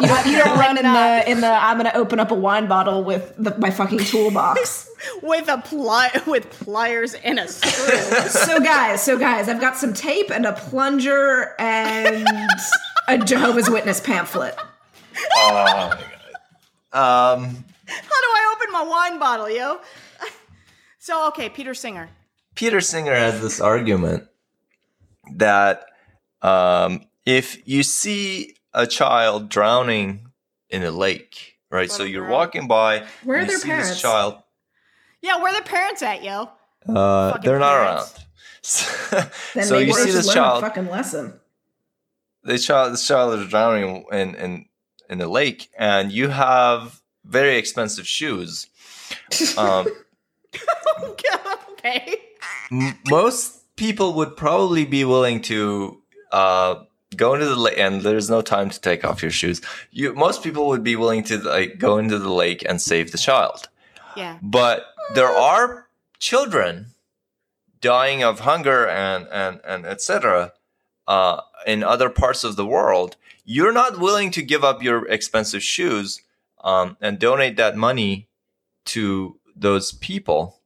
You 0.00 0.06
don't, 0.06 0.26
you 0.26 0.38
don't 0.38 0.58
run 0.66 0.78
in 0.78 0.84
the 0.84 1.30
in 1.30 1.40
the 1.40 1.48
I'm 1.50 1.76
gonna 1.76 1.92
open 1.94 2.20
up 2.20 2.30
a 2.30 2.34
wine 2.34 2.66
bottle 2.68 3.04
with 3.04 3.34
the, 3.36 3.56
my 3.58 3.70
fucking 3.70 3.98
toolbox. 3.98 4.88
With 5.22 5.48
a 5.48 5.56
pli- 5.56 6.20
with 6.30 6.50
pliers 6.50 7.14
and 7.14 7.38
a 7.38 7.48
screw. 7.48 7.96
so 8.28 8.60
guys, 8.60 9.02
so 9.02 9.16
guys, 9.18 9.48
I've 9.48 9.60
got 9.60 9.78
some 9.78 9.94
tape 9.94 10.30
and 10.30 10.44
a 10.44 10.52
plunger 10.52 11.54
and 11.58 12.26
a 13.08 13.18
Jehovah's 13.18 13.68
Witness 13.70 14.00
pamphlet. 14.00 14.56
Oh 15.36 15.50
my 15.52 15.64
god. 15.64 15.98
Um, 16.92 17.44
How 17.86 18.00
do 18.00 18.28
I 18.28 18.54
open 18.56 18.72
my 18.72 18.82
wine 18.82 19.18
bottle, 19.18 19.50
yo? 19.50 19.80
so 20.98 21.28
okay, 21.28 21.48
Peter 21.48 21.74
Singer. 21.74 22.08
Peter 22.54 22.80
Singer 22.80 23.14
has 23.14 23.40
this 23.40 23.60
argument 23.60 24.26
that 25.34 25.84
um, 26.42 27.02
if 27.26 27.66
you 27.68 27.82
see 27.82 28.54
a 28.74 28.86
child 28.86 29.48
drowning 29.48 30.26
in 30.68 30.82
a 30.82 30.90
lake, 30.90 31.58
right? 31.70 31.90
so 31.90 32.02
you're 32.02 32.24
girl. 32.26 32.32
walking 32.32 32.68
by, 32.68 33.04
Where 33.24 33.36
are 33.38 33.40
and 33.40 33.46
you 33.48 33.52
their 33.52 33.60
see 33.60 33.68
parents? 33.68 33.88
this 33.90 34.00
child. 34.00 34.42
Yeah, 35.22 35.36
where 35.42 35.52
are 35.52 35.56
the 35.60 35.66
parents 35.68 36.02
at, 36.02 36.22
yo? 36.22 36.50
Uh, 36.88 37.36
they're 37.38 37.58
not 37.58 37.76
parents. 37.76 38.14
around. 39.12 39.30
Then 39.54 39.64
so 39.64 39.74
maybe 39.76 39.86
you 39.88 39.94
see 39.94 40.10
this 40.10 40.32
child. 40.32 40.60
fucking 40.62 40.88
lesson. 40.88 41.39
This 42.44 42.66
child 42.66 42.92
this 42.92 43.06
child 43.06 43.38
is 43.38 43.48
drowning 43.48 44.04
in 44.12 44.34
in 44.34 44.66
in 45.08 45.18
the 45.18 45.28
lake 45.28 45.68
and 45.78 46.12
you 46.12 46.28
have 46.28 47.00
very 47.24 47.56
expensive 47.56 48.06
shoes 48.06 48.66
um, 49.58 49.86
okay. 51.02 52.16
m- 52.70 52.98
most 53.08 53.64
people 53.76 54.14
would 54.14 54.36
probably 54.36 54.84
be 54.84 55.04
willing 55.04 55.40
to 55.42 56.00
uh, 56.32 56.76
go 57.16 57.34
into 57.34 57.46
the 57.46 57.56
lake 57.56 57.78
and 57.78 58.02
there's 58.02 58.30
no 58.30 58.40
time 58.40 58.70
to 58.70 58.80
take 58.80 59.04
off 59.04 59.22
your 59.22 59.30
shoes 59.32 59.60
you 59.90 60.12
most 60.14 60.42
people 60.42 60.68
would 60.68 60.84
be 60.84 60.96
willing 60.96 61.22
to 61.24 61.38
like 61.38 61.78
go 61.78 61.98
into 61.98 62.18
the 62.18 62.30
lake 62.32 62.64
and 62.68 62.80
save 62.80 63.10
the 63.12 63.18
child 63.18 63.68
Yeah. 64.16 64.38
but 64.42 64.84
there 65.14 65.28
are 65.30 65.88
children 66.18 66.86
dying 67.80 68.22
of 68.22 68.40
hunger 68.40 68.86
and 68.88 69.26
and 69.32 69.60
and 69.64 69.86
etc 69.86 70.52
uh, 71.08 71.40
in 71.66 71.82
other 71.82 72.08
parts 72.10 72.44
of 72.44 72.56
the 72.56 72.66
world 72.66 73.16
you're 73.44 73.72
not 73.72 73.98
willing 73.98 74.30
to 74.30 74.42
give 74.42 74.62
up 74.64 74.82
your 74.82 75.06
expensive 75.08 75.62
shoes 75.62 76.20
um, 76.62 76.96
and 77.00 77.18
donate 77.18 77.56
that 77.56 77.76
money 77.76 78.28
to 78.84 79.38
those 79.56 79.92
people 79.92 80.60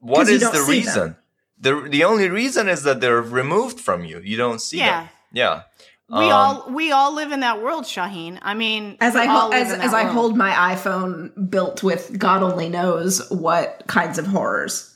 what 0.00 0.18
'Cause 0.18 0.28
you 0.30 0.36
is 0.36 0.40
don't 0.42 0.52
the 0.54 0.60
see 0.60 0.70
reason 0.72 1.16
the 1.58 1.88
the 1.90 2.04
only 2.04 2.28
reason 2.28 2.68
is 2.68 2.82
that 2.84 3.00
they're 3.00 3.20
removed 3.22 3.80
from 3.80 4.04
you 4.04 4.20
you 4.20 4.36
don't 4.36 4.60
see 4.60 4.78
Yeah. 4.78 5.00
them 5.00 5.08
yeah 5.32 5.62
We 6.10 6.24
Um, 6.30 6.32
all 6.32 6.70
we 6.70 6.90
all 6.92 7.12
live 7.14 7.32
in 7.32 7.40
that 7.40 7.60
world, 7.60 7.86
Shahin. 7.86 8.38
I 8.40 8.54
mean, 8.54 8.96
As 8.98 9.14
I 9.14 9.26
all 9.26 9.40
hold, 9.42 9.54
as, 9.54 9.70
as 9.72 9.90
that 9.90 9.94
I 9.94 10.04
hold 10.04 10.38
my 10.38 10.52
iPhone 10.74 11.50
built 11.50 11.82
with 11.82 12.18
God 12.18 12.42
only 12.42 12.70
knows 12.70 13.28
what 13.30 13.82
kinds 13.88 14.18
of 14.18 14.26
horrors. 14.26 14.94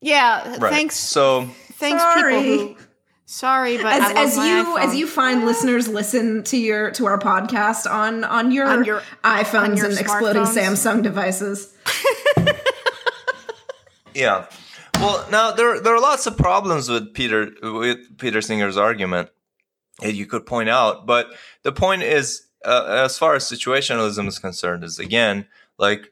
Yeah, 0.00 0.58
right 0.60 0.70
thanks. 0.72 0.96
so 0.96 1.48
thanks, 1.72 2.02
Sorry. 2.04 2.34
people 2.36 2.58
who. 2.68 2.76
Sorry, 3.26 3.78
but 3.78 3.86
As, 3.86 4.02
I 4.02 4.06
love 4.08 4.16
as 4.16 4.36
my 4.36 4.46
you 4.46 4.64
iPhone. 4.64 4.80
as 4.84 4.94
you 4.96 5.06
find 5.06 5.44
listeners 5.46 5.88
listen 5.88 6.42
to 6.44 6.56
your 6.58 6.90
to 6.92 7.06
our 7.06 7.18
podcast 7.18 7.90
on 7.90 8.22
on 8.24 8.50
your, 8.52 8.66
On 8.66 8.84
your- 8.84 9.02
iPhones 9.24 9.54
on 9.70 9.76
your 9.76 9.86
and 9.86 9.98
exploding 9.98 10.42
smartphones. 10.42 10.76
Samsung 10.76 11.02
devices. 11.02 11.74
Yeah. 14.14 14.46
Well, 15.00 15.26
now 15.30 15.50
there 15.50 15.80
there 15.80 15.94
are 15.94 16.00
lots 16.00 16.26
of 16.26 16.36
problems 16.36 16.88
with 16.88 17.14
Peter 17.14 17.50
with 17.62 18.16
Peter 18.18 18.40
Singer's 18.40 18.76
argument 18.76 19.30
that 20.00 20.14
you 20.14 20.24
could 20.26 20.46
point 20.46 20.68
out, 20.68 21.04
but 21.04 21.26
the 21.64 21.72
point 21.72 22.02
is, 22.04 22.46
uh, 22.64 22.84
as 23.04 23.18
far 23.18 23.34
as 23.34 23.44
situationalism 23.44 24.28
is 24.28 24.38
concerned, 24.38 24.84
is 24.84 25.00
again 25.00 25.46
like 25.78 26.10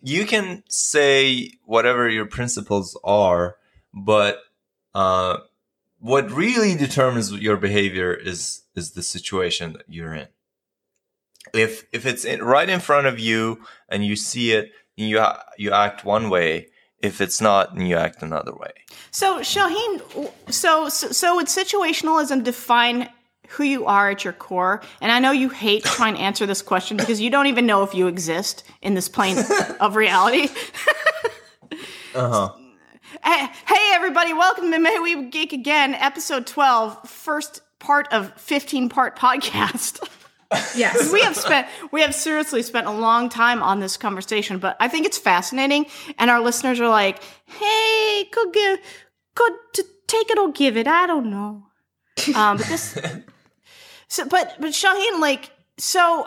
you 0.00 0.24
can 0.26 0.64
say 0.68 1.52
whatever 1.64 2.08
your 2.08 2.26
principles 2.26 2.98
are, 3.04 3.54
but 3.94 4.40
uh, 4.92 5.38
what 6.02 6.32
really 6.32 6.74
determines 6.74 7.32
your 7.32 7.56
behavior 7.56 8.12
is 8.12 8.64
is 8.74 8.90
the 8.90 9.02
situation 9.02 9.72
that 9.74 9.84
you're 9.88 10.12
in. 10.12 10.28
If 11.54 11.86
if 11.92 12.04
it's 12.04 12.24
in, 12.24 12.42
right 12.42 12.68
in 12.68 12.80
front 12.80 13.06
of 13.06 13.18
you 13.18 13.60
and 13.88 14.04
you 14.04 14.16
see 14.16 14.52
it, 14.52 14.72
and 14.98 15.08
you 15.08 15.24
you 15.56 15.70
act 15.70 16.04
one 16.04 16.28
way. 16.28 16.68
If 16.98 17.20
it's 17.20 17.40
not, 17.40 17.74
then 17.74 17.86
you 17.86 17.96
act 17.96 18.22
another 18.22 18.52
way. 18.52 18.70
So 19.10 19.42
Shahin, 19.42 20.02
so, 20.48 20.88
so 20.88 21.10
so 21.10 21.36
would 21.36 21.46
situationalism 21.46 22.44
define 22.44 23.08
who 23.48 23.64
you 23.64 23.86
are 23.86 24.10
at 24.10 24.24
your 24.24 24.32
core. 24.32 24.82
And 25.00 25.12
I 25.12 25.18
know 25.18 25.30
you 25.30 25.48
hate 25.50 25.84
trying 25.84 26.14
to 26.14 26.20
answer 26.20 26.46
this 26.46 26.62
question 26.62 26.96
because 26.96 27.20
you 27.20 27.28
don't 27.30 27.46
even 27.46 27.66
know 27.66 27.82
if 27.82 27.94
you 27.94 28.06
exist 28.06 28.64
in 28.80 28.94
this 28.94 29.08
plane 29.08 29.38
of 29.80 29.96
reality. 29.96 30.48
Uh 32.14 32.28
huh. 32.28 32.61
Hey, 33.24 33.46
hey, 33.68 33.90
everybody, 33.94 34.32
welcome 34.32 34.70
to 34.72 34.78
May 34.78 34.98
We 34.98 35.26
Geek 35.26 35.52
Again, 35.52 35.94
episode 35.94 36.46
12, 36.46 37.08
first 37.08 37.62
part 37.78 38.08
of 38.12 38.32
15 38.40 38.88
part 38.88 39.18
podcast. 39.18 40.06
Yes. 40.76 41.10
we 41.10 41.22
have 41.22 41.34
spent 41.34 41.66
we 41.92 42.02
have 42.02 42.14
seriously 42.14 42.60
spent 42.60 42.86
a 42.86 42.90
long 42.90 43.30
time 43.30 43.62
on 43.62 43.80
this 43.80 43.96
conversation, 43.96 44.58
but 44.58 44.76
I 44.80 44.86
think 44.86 45.06
it's 45.06 45.16
fascinating 45.16 45.86
and 46.18 46.28
our 46.28 46.42
listeners 46.42 46.78
are 46.78 46.90
like, 46.90 47.22
"Hey, 47.46 48.28
could 48.30 48.52
give 48.52 48.78
could 49.34 49.52
to 49.76 49.84
take 50.06 50.28
it 50.28 50.38
or 50.38 50.52
give 50.52 50.76
it, 50.76 50.86
I 50.86 51.06
don't 51.06 51.30
know." 51.30 51.68
Um 52.36 52.58
but 52.58 52.66
this 52.66 52.98
So 54.08 54.26
but 54.26 54.56
but 54.60 54.74
Shahin 54.74 55.20
like 55.20 55.50
so 55.78 56.26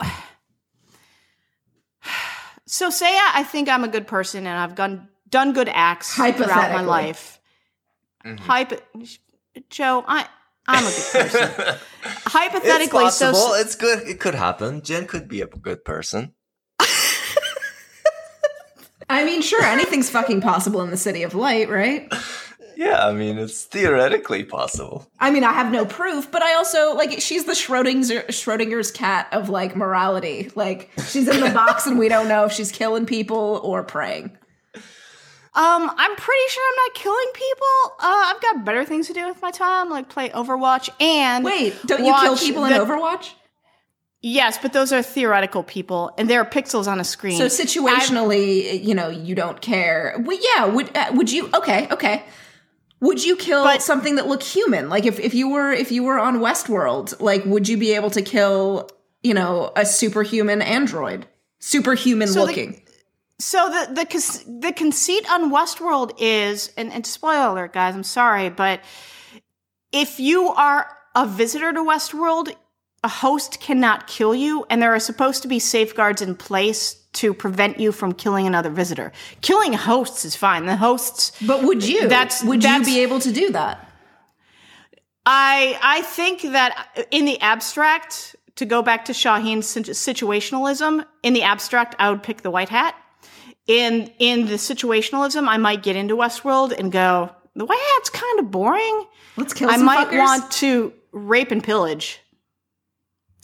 so 2.66 2.90
say 2.90 3.06
I, 3.06 3.30
I 3.36 3.42
think 3.44 3.68
I'm 3.68 3.84
a 3.84 3.88
good 3.88 4.08
person 4.08 4.44
and 4.44 4.58
I've 4.58 4.74
done 4.74 5.08
done 5.28 5.52
good 5.52 5.68
acts 5.72 6.14
throughout 6.14 6.38
my 6.38 6.46
Hypothetically. 6.46 6.86
life. 6.86 7.40
Mm-hmm. 8.24 8.44
Hypo- 8.44 8.76
Jo, 9.70 10.04
I 10.06 10.26
I'm 10.68 10.84
a 10.84 10.88
good 10.90 11.30
person. 11.30 11.76
Hypothetically, 12.26 13.04
it's 13.04 13.16
so 13.16 13.32
possible. 13.32 13.54
it's 13.54 13.76
good. 13.76 14.06
It 14.08 14.20
could 14.20 14.34
happen. 14.34 14.82
Jen 14.82 15.06
could 15.06 15.28
be 15.28 15.40
a 15.40 15.46
good 15.46 15.84
person. 15.84 16.32
I 19.08 19.24
mean, 19.24 19.40
sure, 19.40 19.62
anything's 19.62 20.10
fucking 20.10 20.40
possible 20.40 20.82
in 20.82 20.90
the 20.90 20.96
city 20.96 21.22
of 21.22 21.32
light, 21.34 21.68
right? 21.70 22.12
Yeah, 22.76 23.06
I 23.06 23.12
mean, 23.12 23.38
it's 23.38 23.62
theoretically 23.64 24.42
possible. 24.44 25.06
I 25.20 25.30
mean, 25.30 25.44
I 25.44 25.52
have 25.52 25.70
no 25.70 25.86
proof, 25.86 26.30
but 26.30 26.42
I 26.42 26.54
also 26.56 26.94
like 26.94 27.20
she's 27.20 27.44
the 27.44 27.52
Schrodinger's 27.52 28.10
Schrodinger's 28.36 28.90
cat 28.90 29.28
of 29.32 29.48
like 29.48 29.76
morality. 29.76 30.50
Like 30.56 30.90
she's 31.06 31.28
in 31.28 31.40
the 31.40 31.50
box 31.50 31.86
and 31.86 31.98
we 31.98 32.08
don't 32.08 32.26
know 32.28 32.44
if 32.46 32.52
she's 32.52 32.72
killing 32.72 33.06
people 33.06 33.60
or 33.62 33.82
praying. 33.84 34.36
Um, 35.56 35.90
I'm 35.96 36.16
pretty 36.16 36.48
sure 36.50 36.62
I'm 36.70 36.76
not 36.86 36.94
killing 36.94 37.26
people. 37.32 37.96
Uh, 37.98 38.32
I've 38.34 38.42
got 38.42 38.64
better 38.66 38.84
things 38.84 39.06
to 39.06 39.14
do 39.14 39.26
with 39.26 39.40
my 39.40 39.50
time, 39.50 39.88
like 39.88 40.10
play 40.10 40.28
Overwatch 40.28 40.90
and 41.00 41.44
Wait, 41.44 41.74
don't 41.86 42.04
you 42.04 42.14
kill 42.20 42.36
people 42.36 42.64
in 42.66 42.72
Overwatch? 42.72 43.32
Yes, 44.20 44.58
but 44.58 44.72
those 44.72 44.92
are 44.92 45.02
theoretical 45.02 45.62
people, 45.62 46.10
and 46.18 46.28
there 46.28 46.40
are 46.40 46.44
pixels 46.44 46.86
on 46.86 47.00
a 47.00 47.04
screen. 47.04 47.38
So 47.38 47.46
situationally, 47.46 48.82
you 48.84 48.94
know, 48.94 49.08
you 49.08 49.34
don't 49.34 49.60
care. 49.60 50.16
Well, 50.18 50.38
yeah, 50.40 50.66
would 50.66 50.94
uh, 50.96 51.12
would 51.14 51.30
you? 51.32 51.48
Okay, 51.54 51.88
okay. 51.90 52.24
Would 53.00 53.22
you 53.24 53.36
kill 53.36 53.62
But- 53.64 53.82
something 53.82 54.16
that 54.16 54.26
looked 54.26 54.42
human? 54.44 54.88
Like 54.88 55.06
if 55.06 55.20
if 55.20 55.32
you 55.34 55.48
were 55.50 55.70
if 55.72 55.92
you 55.92 56.02
were 56.02 56.18
on 56.18 56.38
Westworld, 56.40 57.20
like 57.20 57.44
would 57.44 57.68
you 57.68 57.76
be 57.76 57.94
able 57.94 58.10
to 58.10 58.22
kill 58.22 58.88
you 59.22 59.32
know 59.34 59.70
a 59.76 59.86
superhuman 59.86 60.60
android, 60.60 61.26
superhuman 61.60 62.28
So 62.28 62.40
the- 62.40 62.46
looking? 62.46 62.82
So 63.38 63.68
the 63.68 63.92
the 63.92 64.58
the 64.60 64.72
conceit 64.72 65.30
on 65.30 65.50
Westworld 65.50 66.12
is, 66.18 66.72
and, 66.76 66.92
and 66.92 67.06
spoiler 67.06 67.48
alert, 67.52 67.72
guys, 67.74 67.94
I'm 67.94 68.02
sorry, 68.02 68.48
but 68.48 68.80
if 69.92 70.18
you 70.18 70.48
are 70.48 70.88
a 71.14 71.26
visitor 71.26 71.72
to 71.72 71.80
Westworld, 71.80 72.54
a 73.04 73.08
host 73.08 73.60
cannot 73.60 74.06
kill 74.06 74.34
you, 74.34 74.64
and 74.70 74.80
there 74.80 74.94
are 74.94 75.00
supposed 75.00 75.42
to 75.42 75.48
be 75.48 75.58
safeguards 75.58 76.22
in 76.22 76.34
place 76.34 76.94
to 77.14 77.34
prevent 77.34 77.78
you 77.78 77.92
from 77.92 78.12
killing 78.12 78.46
another 78.46 78.70
visitor. 78.70 79.12
Killing 79.42 79.74
hosts 79.74 80.24
is 80.24 80.34
fine. 80.34 80.66
The 80.66 80.76
hosts 80.76 81.32
but 81.46 81.62
would 81.62 81.86
you? 81.86 82.08
that's- 82.08 82.42
would 82.42 82.62
that's- 82.62 82.88
you 82.88 82.94
be 82.94 83.00
able 83.02 83.20
to 83.20 83.32
do 83.32 83.52
that? 83.52 83.82
I 85.26 85.78
I 85.82 86.02
think 86.02 86.40
that 86.42 87.06
in 87.10 87.26
the 87.26 87.38
abstract, 87.40 88.34
to 88.56 88.64
go 88.64 88.80
back 88.80 89.04
to 89.06 89.12
Shahin's 89.12 89.66
situationalism, 89.66 91.04
in 91.22 91.34
the 91.34 91.42
abstract, 91.42 91.94
I 91.98 92.08
would 92.10 92.22
pick 92.22 92.40
the 92.42 92.50
white 92.50 92.70
hat. 92.70 92.94
In 93.66 94.12
in 94.18 94.46
the 94.46 94.54
situationalism, 94.54 95.48
I 95.48 95.56
might 95.56 95.82
get 95.82 95.96
into 95.96 96.14
Westworld 96.14 96.72
and 96.78 96.92
go, 96.92 97.30
the 97.56 97.64
white 97.64 97.82
hat's 97.94 98.10
kind 98.10 98.38
of 98.40 98.50
boring. 98.50 99.06
Let's 99.36 99.52
kill. 99.52 99.68
Some 99.70 99.80
fuckers. 99.80 99.82
I 99.82 99.84
might 99.84 100.08
fuckers. 100.08 100.18
want 100.18 100.52
to 100.52 100.92
rape 101.12 101.50
and 101.50 101.64
pillage. 101.64 102.20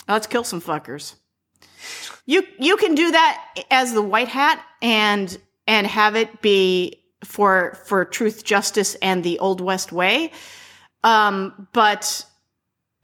Let's 0.09 0.27
kill 0.27 0.45
some 0.45 0.61
fuckers. 0.61 1.15
You 2.27 2.47
you 2.59 2.77
can 2.77 2.95
do 2.95 3.11
that 3.11 3.65
as 3.71 3.93
the 3.93 4.03
white 4.03 4.29
hat 4.29 4.65
and 4.81 5.37
and 5.67 5.87
have 5.87 6.15
it 6.15 6.43
be 6.43 7.03
for 7.25 7.79
for 7.87 8.05
truth, 8.05 8.45
justice, 8.45 8.95
and 8.97 9.25
the 9.25 9.39
old 9.39 9.61
west 9.61 9.91
way. 9.91 10.31
Um, 11.03 11.69
but 11.73 12.25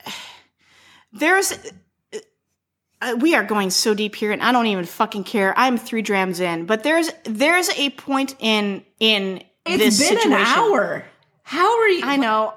there's 1.12 1.52
uh, 3.00 3.16
we 3.20 3.34
are 3.34 3.44
going 3.44 3.70
so 3.70 3.94
deep 3.94 4.14
here, 4.14 4.32
and 4.32 4.42
I 4.42 4.52
don't 4.52 4.66
even 4.66 4.84
fucking 4.84 5.24
care. 5.24 5.54
I'm 5.56 5.76
three 5.78 6.02
drams 6.02 6.40
in, 6.40 6.66
but 6.66 6.82
there's 6.82 7.10
there's 7.24 7.70
a 7.78 7.90
point 7.90 8.34
in 8.40 8.84
in 9.00 9.42
It's 9.66 9.98
this 9.98 10.08
been 10.08 10.18
situation. 10.18 10.32
an 10.32 10.46
hour. 10.46 11.04
How 11.42 11.78
are 11.80 11.88
you? 11.88 12.00
I 12.04 12.16
know. 12.16 12.54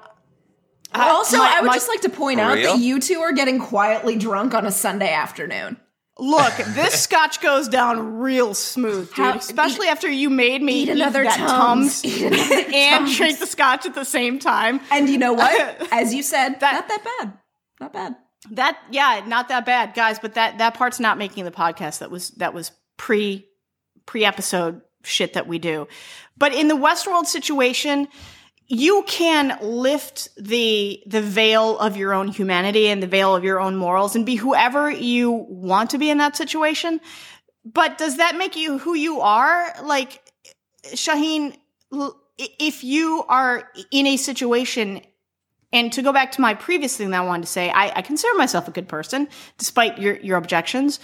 Also, 0.94 1.38
my- 1.38 1.54
I 1.56 1.60
would 1.62 1.68
my- 1.68 1.74
just 1.74 1.88
like 1.88 2.02
to 2.02 2.10
point 2.10 2.38
out 2.40 2.54
real? 2.54 2.74
that 2.74 2.82
you 2.82 3.00
two 3.00 3.20
are 3.20 3.32
getting 3.32 3.58
quietly 3.58 4.16
drunk 4.16 4.52
on 4.54 4.66
a 4.66 4.70
Sunday 4.72 5.10
afternoon. 5.12 5.78
Look, 6.18 6.52
this 6.68 7.00
scotch 7.02 7.40
goes 7.40 7.68
down 7.68 8.18
real 8.18 8.52
smooth, 8.52 9.08
dude. 9.14 9.24
How- 9.24 9.34
especially 9.38 9.88
after 9.88 10.10
you 10.10 10.28
made 10.28 10.60
me 10.62 10.82
Eat 10.82 10.88
another 10.90 11.22
that 11.24 11.38
Tums. 11.38 12.02
Tums 12.02 12.04
Eat 12.04 12.26
another 12.26 12.54
and 12.74 13.06
Tums. 13.06 13.16
drink 13.16 13.38
the 13.38 13.46
scotch 13.46 13.86
at 13.86 13.94
the 13.94 14.04
same 14.04 14.38
time. 14.38 14.80
And 14.90 15.08
you 15.08 15.16
know 15.16 15.32
what? 15.32 15.88
As 15.92 16.12
you 16.12 16.22
said, 16.22 16.60
That- 16.60 16.74
not 16.74 16.88
that 16.88 17.04
bad. 17.20 17.32
Not 17.80 17.92
bad. 17.94 18.16
That 18.50 18.78
yeah, 18.90 19.22
not 19.26 19.48
that 19.48 19.64
bad, 19.64 19.94
guys. 19.94 20.18
But 20.18 20.34
that 20.34 20.58
that 20.58 20.74
part's 20.74 20.98
not 20.98 21.16
making 21.18 21.44
the 21.44 21.50
podcast. 21.50 22.00
That 22.00 22.10
was 22.10 22.30
that 22.32 22.52
was 22.52 22.72
pre 22.96 23.46
pre 24.04 24.24
episode 24.24 24.82
shit 25.04 25.34
that 25.34 25.46
we 25.46 25.58
do. 25.58 25.86
But 26.36 26.54
in 26.54 26.68
the 26.68 26.74
Westworld 26.74 27.26
situation, 27.26 28.08
you 28.66 29.04
can 29.06 29.58
lift 29.60 30.28
the 30.36 31.02
the 31.06 31.22
veil 31.22 31.78
of 31.78 31.96
your 31.96 32.12
own 32.12 32.28
humanity 32.28 32.88
and 32.88 33.02
the 33.02 33.06
veil 33.06 33.34
of 33.36 33.44
your 33.44 33.60
own 33.60 33.76
morals 33.76 34.16
and 34.16 34.26
be 34.26 34.34
whoever 34.34 34.90
you 34.90 35.30
want 35.48 35.90
to 35.90 35.98
be 35.98 36.10
in 36.10 36.18
that 36.18 36.36
situation. 36.36 37.00
But 37.64 37.98
does 37.98 38.16
that 38.16 38.36
make 38.36 38.56
you 38.56 38.78
who 38.78 38.94
you 38.94 39.20
are? 39.20 39.72
Like 39.84 40.20
Shaheen, 40.86 41.56
if 42.38 42.82
you 42.82 43.24
are 43.28 43.68
in 43.90 44.06
a 44.06 44.16
situation 44.16 45.02
and 45.72 45.92
to 45.92 46.02
go 46.02 46.12
back 46.12 46.32
to 46.32 46.40
my 46.40 46.54
previous 46.54 46.96
thing 46.96 47.10
that 47.10 47.22
I 47.22 47.24
wanted 47.24 47.42
to 47.42 47.52
say, 47.52 47.70
I, 47.70 47.98
I 47.98 48.02
consider 48.02 48.36
myself 48.36 48.68
a 48.68 48.70
good 48.70 48.88
person, 48.88 49.28
despite 49.58 49.98
your, 49.98 50.16
your 50.16 50.36
objections. 50.36 51.00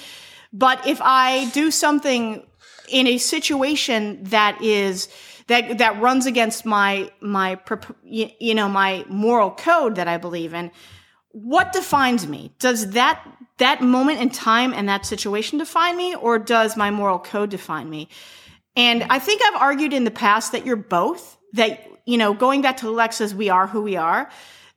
But 0.52 0.86
if 0.86 1.00
I 1.02 1.48
do 1.50 1.70
something 1.70 2.46
in 2.88 3.06
a 3.06 3.18
situation 3.18 4.24
that 4.24 4.62
is 4.62 5.08
that 5.46 5.78
that 5.78 6.00
runs 6.00 6.26
against 6.26 6.64
my 6.64 7.10
my 7.20 7.58
you, 8.04 8.54
know 8.54 8.68
my 8.68 9.04
moral 9.08 9.50
code 9.50 9.96
that 9.96 10.08
I 10.08 10.16
believe 10.18 10.54
in, 10.54 10.70
what 11.32 11.72
defines 11.72 12.26
me? 12.26 12.52
Does 12.58 12.90
that 12.90 13.22
that 13.58 13.82
moment 13.82 14.20
in 14.20 14.30
time 14.30 14.72
and 14.72 14.88
that 14.88 15.04
situation 15.04 15.58
define 15.58 15.96
me, 15.96 16.14
or 16.14 16.38
does 16.38 16.76
my 16.76 16.90
moral 16.90 17.18
code 17.18 17.50
define 17.50 17.90
me? 17.90 18.08
And 18.76 19.04
I 19.10 19.18
think 19.18 19.42
I've 19.44 19.60
argued 19.60 19.92
in 19.92 20.04
the 20.04 20.10
past 20.10 20.52
that 20.52 20.64
you're 20.64 20.76
both. 20.76 21.36
That 21.54 21.84
you 22.04 22.16
know, 22.16 22.34
going 22.34 22.62
back 22.62 22.78
to 22.78 22.88
Alexa's 22.88 23.34
"We 23.34 23.48
are 23.48 23.66
who 23.66 23.82
we 23.82 23.96
are," 23.96 24.30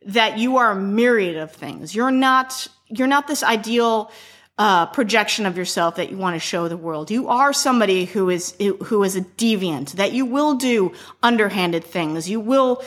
that 0.06 0.38
you 0.38 0.58
are 0.58 0.72
a 0.72 0.76
myriad 0.76 1.38
of 1.38 1.52
things. 1.52 1.93
You're 1.95 2.12
not 2.12 2.68
you're 2.88 3.08
not 3.08 3.28
this 3.28 3.43
ideal 3.43 4.12
uh, 4.58 4.86
projection 4.88 5.45
of 5.45 5.58
yourself 5.58 5.95
that 5.95 6.12
you 6.12 6.18
want 6.18 6.36
to 6.36 6.39
show 6.39 6.68
the 6.68 6.78
world. 6.78 7.10
You 7.10 7.30
are 7.30 7.54
somebody 7.54 8.06
who 8.06 8.30
is 8.30 8.56
who 8.60 9.04
is 9.04 9.16
a 9.16 9.22
deviant. 9.22 9.93
That 9.93 10.14
you 10.14 10.26
will 10.26 10.56
do 10.56 10.93
underhanded 11.24 11.84
things. 11.84 12.30
You 12.30 12.39
will 12.39 12.84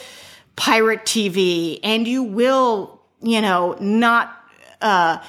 pirate 0.57 1.05
TV, 1.05 1.81
and 1.83 2.07
you 2.07 2.23
will 2.23 3.01
you 3.21 3.41
know 3.41 3.77
not. 3.81 4.41
Uh, 4.81 5.23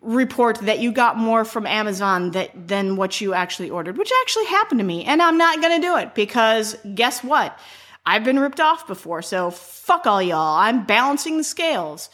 report 0.00 0.58
that 0.62 0.80
you 0.80 0.90
got 0.90 1.16
more 1.16 1.44
from 1.44 1.64
Amazon 1.64 2.32
that 2.32 2.50
than 2.66 2.96
what 2.96 3.20
you 3.20 3.34
actually 3.34 3.70
ordered, 3.70 3.96
which 3.96 4.10
actually 4.22 4.46
happened 4.46 4.80
to 4.80 4.84
me. 4.84 5.04
And 5.04 5.22
I'm 5.22 5.38
not 5.38 5.60
going 5.60 5.80
to 5.80 5.86
do 5.86 5.96
it 5.96 6.12
because 6.16 6.76
guess 6.94 7.22
what? 7.22 7.56
I've 8.04 8.24
been 8.24 8.38
ripped 8.38 8.60
off 8.60 8.86
before. 8.86 9.22
So 9.22 9.50
fuck 9.50 10.06
all 10.06 10.22
y'all. 10.22 10.56
I'm 10.56 10.84
balancing 10.84 11.38
the 11.38 11.44
scales. 11.44 12.10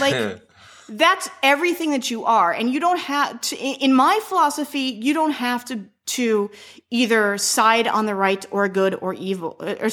Like 0.00 0.42
that's 0.88 1.30
everything 1.42 1.92
that 1.92 2.10
you 2.10 2.24
are. 2.24 2.52
And 2.52 2.70
you 2.70 2.80
don't 2.80 2.98
have 2.98 3.40
to 3.42 3.56
in 3.56 3.94
my 3.94 4.20
philosophy, 4.22 4.98
you 5.00 5.14
don't 5.14 5.32
have 5.32 5.64
to 5.66 5.84
to 6.06 6.50
either 6.90 7.38
side 7.38 7.86
on 7.86 8.06
the 8.06 8.14
right 8.14 8.44
or 8.50 8.68
good 8.68 8.96
or 9.00 9.14
evil 9.14 9.56
or 9.60 9.88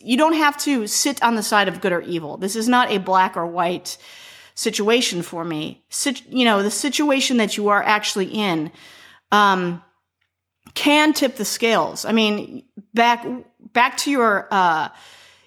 you 0.00 0.16
don't 0.16 0.34
have 0.34 0.56
to 0.58 0.86
sit 0.86 1.22
on 1.22 1.34
the 1.34 1.42
side 1.42 1.68
of 1.68 1.80
good 1.80 1.92
or 1.92 2.00
evil. 2.02 2.36
This 2.36 2.54
is 2.54 2.68
not 2.68 2.90
a 2.90 2.98
black 2.98 3.36
or 3.36 3.44
white 3.44 3.98
situation 4.54 5.22
for 5.22 5.44
me. 5.44 5.84
Sit, 5.90 6.26
you 6.28 6.44
know, 6.44 6.62
the 6.62 6.70
situation 6.70 7.36
that 7.38 7.56
you 7.56 7.68
are 7.68 7.82
actually 7.82 8.26
in 8.26 8.70
um, 9.32 9.82
can 10.74 11.12
tip 11.12 11.36
the 11.36 11.44
scales. 11.44 12.04
I 12.04 12.12
mean, 12.12 12.64
back 12.94 13.26
back 13.76 13.96
to 13.98 14.10
your 14.10 14.48
uh, 14.50 14.88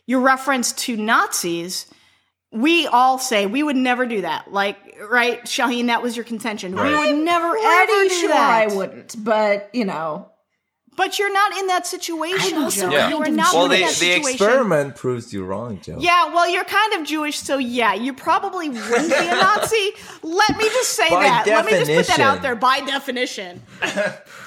your 0.06 0.22
reference 0.22 0.72
to 0.86 0.96
Nazis. 0.96 1.86
we 2.52 2.88
all 2.88 3.20
say 3.20 3.46
we 3.46 3.62
would 3.62 3.76
never 3.76 4.06
do 4.06 4.22
that. 4.22 4.52
Like, 4.54 4.78
right, 5.10 5.46
Shahin, 5.48 5.88
that 5.88 6.02
was 6.02 6.16
your 6.16 6.24
contention. 6.26 6.74
We 6.76 6.96
would 6.98 7.18
never 7.18 7.56
ever 7.58 7.92
do 8.04 8.10
sure 8.10 8.30
that. 8.30 8.70
I 8.72 8.74
wouldn't, 8.76 9.22
but 9.24 9.70
you 9.74 9.86
know, 9.86 10.30
But 10.98 11.18
you're 11.18 11.32
not 11.32 11.52
in 11.60 11.68
that 11.68 11.88
situation, 11.88 12.58
I'm 12.58 12.64
also 12.64 12.90
Jo. 12.90 12.92
Yeah. 12.92 13.10
You 13.10 13.18
are 13.24 13.30
not 13.30 13.54
Well, 13.54 13.66
in 13.66 13.72
the- 13.72 13.78
that 13.78 13.90
the 13.90 13.94
situation. 13.96 14.32
Experiment 14.48 14.96
proves 14.96 15.32
you 15.34 15.46
wrong, 15.46 15.80
Jo. 15.82 15.96
Yeah, 16.00 16.34
well, 16.34 16.50
you're 16.50 16.66
kind 16.66 16.92
of 16.96 17.06
Jewish, 17.08 17.38
so 17.40 17.58
yeah, 17.58 17.94
you 17.94 18.12
probably 18.14 18.68
wouldn't 18.70 19.10
be 19.10 19.28
a 19.28 19.36
Nazi. 19.48 19.92
Let 20.24 20.58
me 20.58 20.66
just 20.78 20.92
say 21.00 21.10
By 21.10 21.24
that. 21.24 21.48
Let 21.48 21.66
me 21.66 21.72
just 21.72 21.92
put 21.92 22.08
that 22.08 22.20
out 22.20 22.42
there. 22.42 22.56
By 22.56 22.82
definition. 22.82 23.62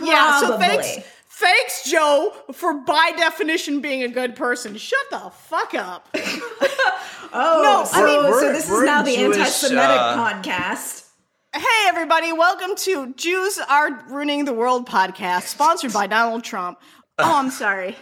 yeah. 0.03 0.41
So 0.41 0.59
thanks, 0.59 0.87
Probably. 0.93 1.05
Thanks, 1.47 1.91
Jo, 1.91 2.33
for 2.53 2.73
by 2.75 3.13
definition 3.17 3.81
being 3.81 4.05
a 4.05 4.09
good 4.09 4.37
person. 4.37 4.77
Shut 4.77 5.01
the 5.11 5.19
fuck 5.31 5.75
up. 5.75 6.09
oh, 6.15 7.61
No, 7.63 7.81
I 7.81 7.85
so, 7.85 8.05
mean- 8.05 8.33
so 8.41 8.53
this 8.53 8.71
is 8.71 8.83
now 8.85 9.03
the 9.03 9.17
Jewish, 9.17 9.37
anti-Semitic 9.39 9.89
uh, 9.99 10.17
podcast. 10.43 11.09
Hey, 11.53 11.89
everybody, 11.89 12.33
welcome 12.33 12.77
to 12.77 13.13
Jews 13.15 13.59
Are 13.69 14.05
Ruining 14.09 14.45
the 14.45 14.53
World 14.53 14.89
podcast, 14.89 15.43
sponsored 15.49 15.93
by 15.93 16.07
Donald 16.07 16.45
Trump. 16.45 16.79
Oh, 17.19 17.37
I'm 17.39 17.51
sorry. 17.65 17.97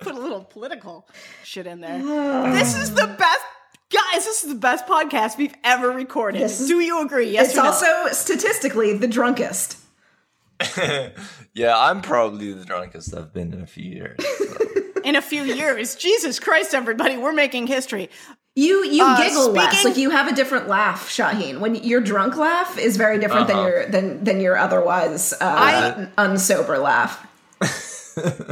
Put 0.00 0.14
a 0.16 0.18
little 0.18 0.42
political 0.42 1.08
shit 1.44 1.68
in 1.68 1.80
there. 1.80 1.98
this 2.52 2.76
is 2.76 2.94
the 2.94 3.06
best. 3.06 3.40
Guys, 3.92 4.24
this 4.24 4.42
is 4.42 4.48
the 4.48 4.56
best 4.58 4.86
podcast 4.88 5.38
we've 5.38 5.54
ever 5.62 5.90
recorded. 5.90 6.42
This 6.42 6.60
is- 6.60 6.66
Do 6.66 6.80
you 6.80 7.00
agree? 7.00 7.30
Yes 7.30 7.50
It's 7.50 7.58
or 7.58 7.62
no? 7.62 7.68
also 7.68 8.08
statistically 8.12 8.98
the 8.98 9.06
drunkest. 9.06 9.78
Yeah, 11.54 11.74
I'm 11.78 12.02
probably 12.02 12.52
the 12.52 12.64
drunkest 12.64 13.14
I've 13.14 13.32
been 13.32 13.52
in 13.52 13.60
a 13.62 13.66
few 13.66 13.84
years. 13.90 14.18
so. 14.38 14.56
in 15.04 15.14
a 15.16 15.22
few 15.22 15.42
years. 15.44 15.94
Jesus 15.94 16.40
Christ, 16.40 16.74
everybody, 16.74 17.16
we're 17.16 17.32
making 17.32 17.66
history. 17.68 18.10
You 18.56 18.84
you 18.84 19.04
Uh, 19.04 19.16
giggle 19.16 19.50
less, 19.52 19.84
like 19.84 19.96
you 19.96 20.10
have 20.10 20.26
a 20.28 20.34
different 20.34 20.68
laugh, 20.68 21.08
Shahin. 21.08 21.60
When 21.60 21.74
your 21.76 22.00
drunk 22.00 22.36
laugh 22.36 22.78
is 22.78 22.96
very 22.96 23.18
different 23.18 23.46
than 23.48 23.56
Uh-huh. 23.56 23.68
your 23.68 23.86
than 23.86 24.24
than 24.24 24.40
your 24.40 24.56
otherwise 24.56 25.32
uh, 25.32 25.36
I- 25.40 26.08
unsober 26.18 26.80
laugh. 26.82 27.24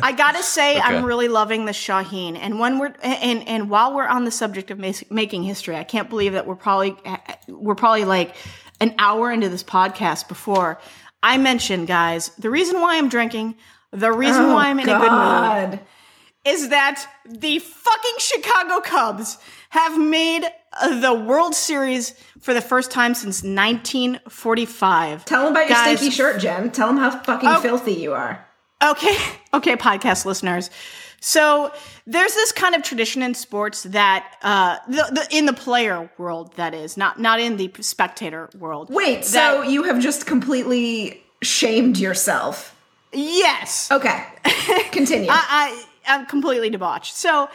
I 0.03 0.11
gotta 0.13 0.43
say, 0.43 0.79
I'm 0.81 1.05
really 1.05 1.29
loving 1.29 1.67
the 1.67 1.73
Shahin. 1.73 2.35
And 2.37 2.59
when 2.59 2.79
we're 2.81 2.95
and 3.03 3.47
and 3.49 3.71
while 3.71 3.95
we're 3.95 4.07
on 4.09 4.25
the 4.25 4.33
subject 4.33 4.71
of 4.73 4.79
mas- 4.79 5.05
making 5.11 5.45
history, 5.45 5.77
I 5.77 5.85
can't 5.85 6.09
believe 6.09 6.33
that 6.33 6.47
we're 6.49 6.57
probably 6.57 6.97
we're 7.49 7.77
probably 7.77 8.05
like 8.05 8.35
an 8.81 8.95
hour 8.99 9.31
into 9.31 9.49
this 9.49 9.63
podcast 9.63 10.27
before 10.27 10.81
I 11.23 11.39
mentioned, 11.39 11.87
guys, 11.87 12.29
the 12.39 12.51
reason 12.51 12.81
why 12.81 12.97
I'm 12.99 13.09
drinking, 13.09 13.55
the 13.91 14.13
reason 14.13 14.53
why 14.53 14.69
I'm 14.69 14.79
in 14.81 14.89
a 14.89 14.99
good 14.99 15.71
mood, 15.71 15.81
is 16.45 16.71
that 16.71 17.07
the 17.25 17.59
fucking 17.61 18.15
Chicago 18.19 18.81
Cubs 18.81 19.39
have 19.71 19.99
made 19.99 20.45
uh, 20.81 21.01
the 21.01 21.15
World 21.15 21.55
Series 21.55 22.15
for 22.41 22.53
the 22.53 22.61
first 22.61 22.91
time 22.91 23.15
since 23.15 23.43
1945. 23.45 25.25
Tell 25.25 25.45
them 25.45 25.53
about 25.53 25.69
your 25.69 25.79
stinky 25.79 26.11
shirt, 26.11 26.41
Jen. 26.41 26.71
Tell 26.71 26.89
them 26.89 26.97
how 26.97 27.11
fucking 27.11 27.49
Oh. 27.49 27.61
filthy 27.61 27.93
you 27.93 28.13
are. 28.15 28.45
Okay, 28.83 29.17
okay, 29.55 29.77
podcast 29.77 30.25
listeners. 30.25 30.71
So 31.25 31.73
there's 32.05 32.35
this 32.35 32.51
kind 32.51 32.75
of 32.75 32.83
tradition 32.83 33.23
in 33.23 33.35
sports 33.35 33.85
that 33.85 34.37
uh, 34.43 34.79
the, 34.89 35.29
the 35.31 35.37
in 35.37 35.47
the 35.47 35.53
player 35.53 36.11
world 36.19 36.53
that 36.57 36.75
is 36.75 36.97
not 36.97 37.21
not 37.21 37.39
in 37.39 37.59
the 37.59 37.73
spectator 37.81 38.51
world. 38.59 38.91
Wait, 38.91 39.25
so 39.25 39.63
you 39.63 39.85
have 39.85 40.01
just 40.01 40.27
completely 40.27 41.23
shamed 41.41 41.97
yourself. 41.97 42.77
yes, 43.13 43.89
Okay, 43.93 44.25
continue. 44.91 45.29
I, 45.31 45.85
I 46.07 46.17
I'm 46.17 46.27
completely 46.27 46.71
debauched. 46.71 47.15
So 47.15 47.49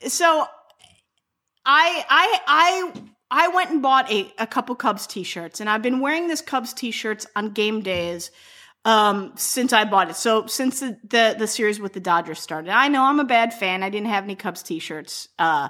so 0.00 0.48
I 1.64 2.04
I 2.10 2.40
I 2.48 2.92
I 3.30 3.48
went 3.48 3.70
and 3.70 3.80
bought 3.80 4.10
a, 4.10 4.32
a 4.38 4.46
couple 4.48 4.74
Cubs 4.74 5.06
t-shirts 5.06 5.60
and 5.60 5.70
I've 5.70 5.82
been 5.82 6.00
wearing 6.00 6.26
this 6.26 6.40
Cubs 6.40 6.72
t-shirts 6.72 7.28
on 7.36 7.50
game 7.50 7.80
days 7.80 8.32
um 8.84 9.32
since 9.36 9.72
I 9.72 9.84
bought 9.84 10.10
it. 10.10 10.16
So 10.16 10.46
since 10.46 10.80
the, 10.80 10.98
the 11.08 11.36
the 11.38 11.46
series 11.46 11.80
with 11.80 11.92
the 11.92 12.00
Dodgers 12.00 12.40
started. 12.40 12.70
I 12.70 12.88
know 12.88 13.02
I'm 13.02 13.20
a 13.20 13.24
bad 13.24 13.54
fan. 13.54 13.82
I 13.82 13.90
didn't 13.90 14.08
have 14.08 14.24
any 14.24 14.36
Cubs 14.36 14.62
t-shirts 14.62 15.28
uh 15.38 15.68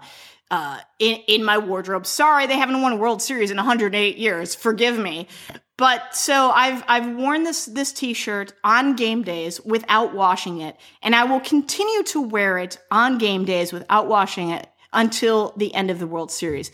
uh 0.50 0.80
in 0.98 1.20
in 1.26 1.44
my 1.44 1.58
wardrobe. 1.58 2.06
Sorry, 2.06 2.46
they 2.46 2.56
haven't 2.56 2.80
won 2.82 2.92
a 2.92 2.96
World 2.96 3.22
Series 3.22 3.50
in 3.50 3.56
108 3.56 4.16
years. 4.16 4.54
Forgive 4.54 4.98
me. 4.98 5.28
But 5.76 6.14
so 6.14 6.50
I've 6.50 6.84
I've 6.86 7.16
worn 7.16 7.42
this 7.42 7.66
this 7.66 7.92
t-shirt 7.92 8.52
on 8.62 8.94
game 8.94 9.22
days 9.22 9.60
without 9.60 10.14
washing 10.14 10.60
it, 10.60 10.76
and 11.02 11.16
I 11.16 11.24
will 11.24 11.40
continue 11.40 12.04
to 12.04 12.20
wear 12.20 12.58
it 12.58 12.78
on 12.90 13.18
game 13.18 13.44
days 13.44 13.72
without 13.72 14.06
washing 14.06 14.50
it 14.50 14.68
until 14.92 15.52
the 15.56 15.74
end 15.74 15.90
of 15.90 15.98
the 15.98 16.06
World 16.06 16.30
Series. 16.30 16.70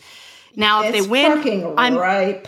Now, 0.55 0.83
if 0.83 0.93
it's 0.93 1.05
they 1.05 1.09
win, 1.09 1.73
I'm 1.77 1.97
ripe. 1.97 2.47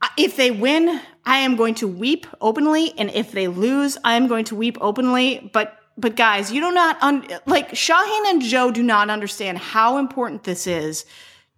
Uh, 0.00 0.08
if 0.16 0.36
they 0.36 0.50
win, 0.50 1.00
I 1.26 1.38
am 1.38 1.56
going 1.56 1.74
to 1.76 1.88
weep 1.88 2.26
openly, 2.40 2.92
and 2.98 3.10
if 3.10 3.32
they 3.32 3.48
lose, 3.48 3.98
I 4.04 4.14
am 4.14 4.28
going 4.28 4.44
to 4.46 4.54
weep 4.56 4.78
openly. 4.80 5.50
But 5.52 5.74
but 5.96 6.14
guys, 6.14 6.52
you 6.52 6.60
do 6.60 6.70
not 6.70 6.96
un- 7.02 7.26
like 7.46 7.74
Shahin 7.74 8.22
and 8.28 8.40
Jo 8.42 8.70
do 8.70 8.82
not 8.84 9.10
understand 9.10 9.58
how 9.58 9.98
important 9.98 10.44
this 10.44 10.66
is 10.68 11.04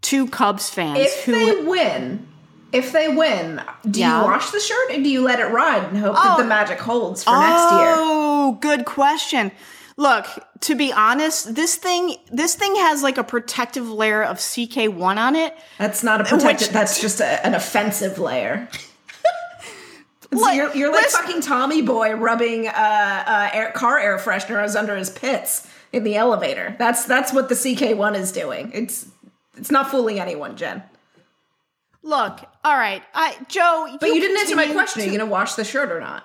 to 0.02 0.26
Cubs 0.28 0.70
fans 0.70 0.98
If 0.98 1.24
who 1.24 1.32
they 1.32 1.62
win, 1.66 2.26
if 2.72 2.90
they 2.92 3.08
win, 3.08 3.60
do 3.90 4.00
Yeah. 4.00 4.20
you 4.20 4.24
wash 4.24 4.50
the 4.50 4.60
shirt 4.60 4.92
or 4.92 4.94
do 4.94 5.10
you 5.10 5.20
let 5.20 5.40
it 5.40 5.44
ride 5.46 5.84
and 5.84 5.98
hope 5.98 6.14
that 6.14 6.36
Oh. 6.38 6.42
the 6.42 6.48
magic 6.48 6.78
holds 6.80 7.22
for 7.24 7.32
next 7.32 7.72
year? 7.74 7.94
Oh, 7.98 8.56
good 8.62 8.86
question. 8.86 9.52
Look, 10.00 10.26
to 10.60 10.74
be 10.74 10.94
honest, 10.94 11.54
this 11.54 11.76
thing 11.76 12.16
this 12.32 12.54
thing 12.54 12.74
has 12.76 13.02
like 13.02 13.18
a 13.18 13.22
protective 13.22 13.86
layer 13.86 14.22
of 14.24 14.38
CK1 14.38 15.18
on 15.18 15.36
it. 15.36 15.54
That's 15.76 16.02
not 16.02 16.22
a 16.22 16.24
protective. 16.24 16.68
Which- 16.68 16.72
that's 16.72 17.02
just 17.02 17.20
a, 17.20 17.46
an 17.46 17.54
offensive 17.54 18.18
layer. 18.18 18.66
You're, 20.32 20.74
you're 20.74 20.92
like 20.92 21.02
listen- 21.02 21.24
fucking 21.26 21.40
Tommy 21.42 21.82
Boy 21.82 22.14
rubbing 22.14 22.68
uh, 22.68 22.70
uh, 22.72 23.50
air, 23.52 23.72
car 23.72 23.98
air 23.98 24.16
fresheners 24.16 24.74
under 24.74 24.96
his 24.96 25.10
pits 25.10 25.68
in 25.92 26.04
the 26.04 26.14
elevator. 26.16 26.76
That's 26.78 27.04
that's 27.04 27.34
what 27.34 27.50
the 27.50 27.54
CK1 27.54 28.16
is 28.16 28.32
doing. 28.32 28.70
It's 28.72 29.06
it's 29.58 29.70
not 29.70 29.90
fooling 29.90 30.18
anyone, 30.18 30.56
Jen. 30.56 30.82
Look, 32.02 32.40
all 32.64 32.76
right, 32.76 33.02
I 33.12 33.36
Jo, 33.48 33.98
But 34.00 34.06
you, 34.14 34.20
didn't 34.20 34.38
answer 34.38 34.56
my 34.56 34.72
question. 34.72 35.02
Are 35.02 35.04
you 35.04 35.10
gonna 35.18 35.28
wash 35.30 35.54
the 35.54 35.64
shirt 35.64 35.90
or 35.90 36.00
not? 36.00 36.24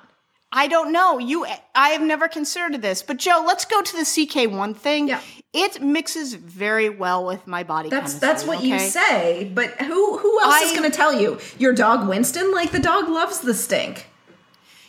I 0.52 0.68
don't 0.68 0.92
know. 0.94 1.18
You, 1.18 1.46
I 1.74 1.90
have 1.90 2.02
never 2.02 2.28
considered 2.28 2.82
this, 2.82 3.04
but 3.04 3.18
Jo, 3.18 3.44
let's 3.46 3.66
go 3.66 3.82
to 3.82 3.98
the 3.98 4.04
CK1 4.04 4.78
thing. 4.78 5.10
Yeah. 5.10 5.22
It 5.54 5.82
mixes 5.82 6.34
very 6.34 6.90
well 6.90 7.26
with 7.26 7.46
my 7.48 7.64
body. 7.64 7.90
That's 7.90 8.16
that's 8.16 8.46
what 8.46 8.64
you 8.64 8.78
say. 8.80 9.52
But 9.54 9.82
who 9.82 10.18
who 10.18 10.42
else 10.42 10.62
is 10.64 10.74
gonna 10.74 10.90
tell 10.90 11.14
you? 11.20 11.40
Your 11.58 11.74
dog 11.74 12.08
Winston? 12.08 12.54
Like 12.54 12.72
the 12.72 12.80
dog 12.80 13.10
loves 13.10 13.40
the 13.40 13.54
stink. 13.54 14.08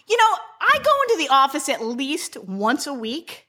You 0.09 0.16
know, 0.16 0.36
I 0.61 0.78
go 0.78 0.90
into 1.14 1.24
the 1.28 1.32
office 1.34 1.68
at 1.68 1.82
least 1.84 2.36
once 2.36 2.86
a 2.86 2.94
week. 2.94 3.46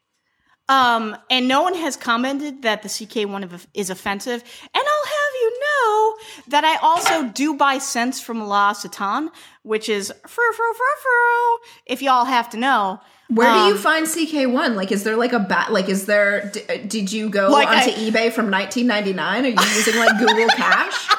Um, 0.70 1.16
and 1.30 1.48
no 1.48 1.62
one 1.62 1.76
has 1.76 1.96
commented 1.96 2.64
that 2.64 2.82
the 2.84 2.90
CK1 2.90 3.44
of- 3.44 3.68
is 3.74 3.90
offensive. 3.90 4.44
And 4.62 4.84
I'll 4.84 5.06
have 5.06 5.34
you 5.42 5.60
know 5.62 6.07
that 6.48 6.64
I 6.64 6.76
also 6.78 7.28
do 7.30 7.54
buy 7.56 7.78
scents 7.78 8.20
from 8.20 8.44
L'Occitane, 8.44 9.30
which 9.64 9.90
is 9.90 10.12
frou 10.28 10.52
frou 10.54 10.74
frou 10.74 10.96
frou. 11.02 11.58
If 11.86 12.02
y'all 12.02 12.26
have 12.26 12.50
to 12.52 12.58
know, 12.58 13.00
Where 13.30 13.52
do 13.54 13.60
you 13.68 13.74
Um, 13.74 13.78
find 13.78 14.06
CK1? 14.08 14.76
Like, 14.76 14.92
is 14.92 15.04
there 15.04 15.18
like 15.18 15.34
a 15.34 15.40
bat? 15.40 15.74
Like, 15.74 15.90
is 15.90 16.06
there? 16.06 16.50
D- 16.54 16.78
did 16.88 17.12
you 17.12 17.30
go 17.30 17.50
Like 17.50 17.68
onto 17.68 17.90
I- 17.92 17.94
eBay 18.10 18.32
from 18.32 18.50
1999? 18.50 19.46
Are 19.46 19.48
you 19.50 19.76
using 19.76 19.98
like 19.98 20.18
Google 20.18 20.48
Cache? 20.56 21.08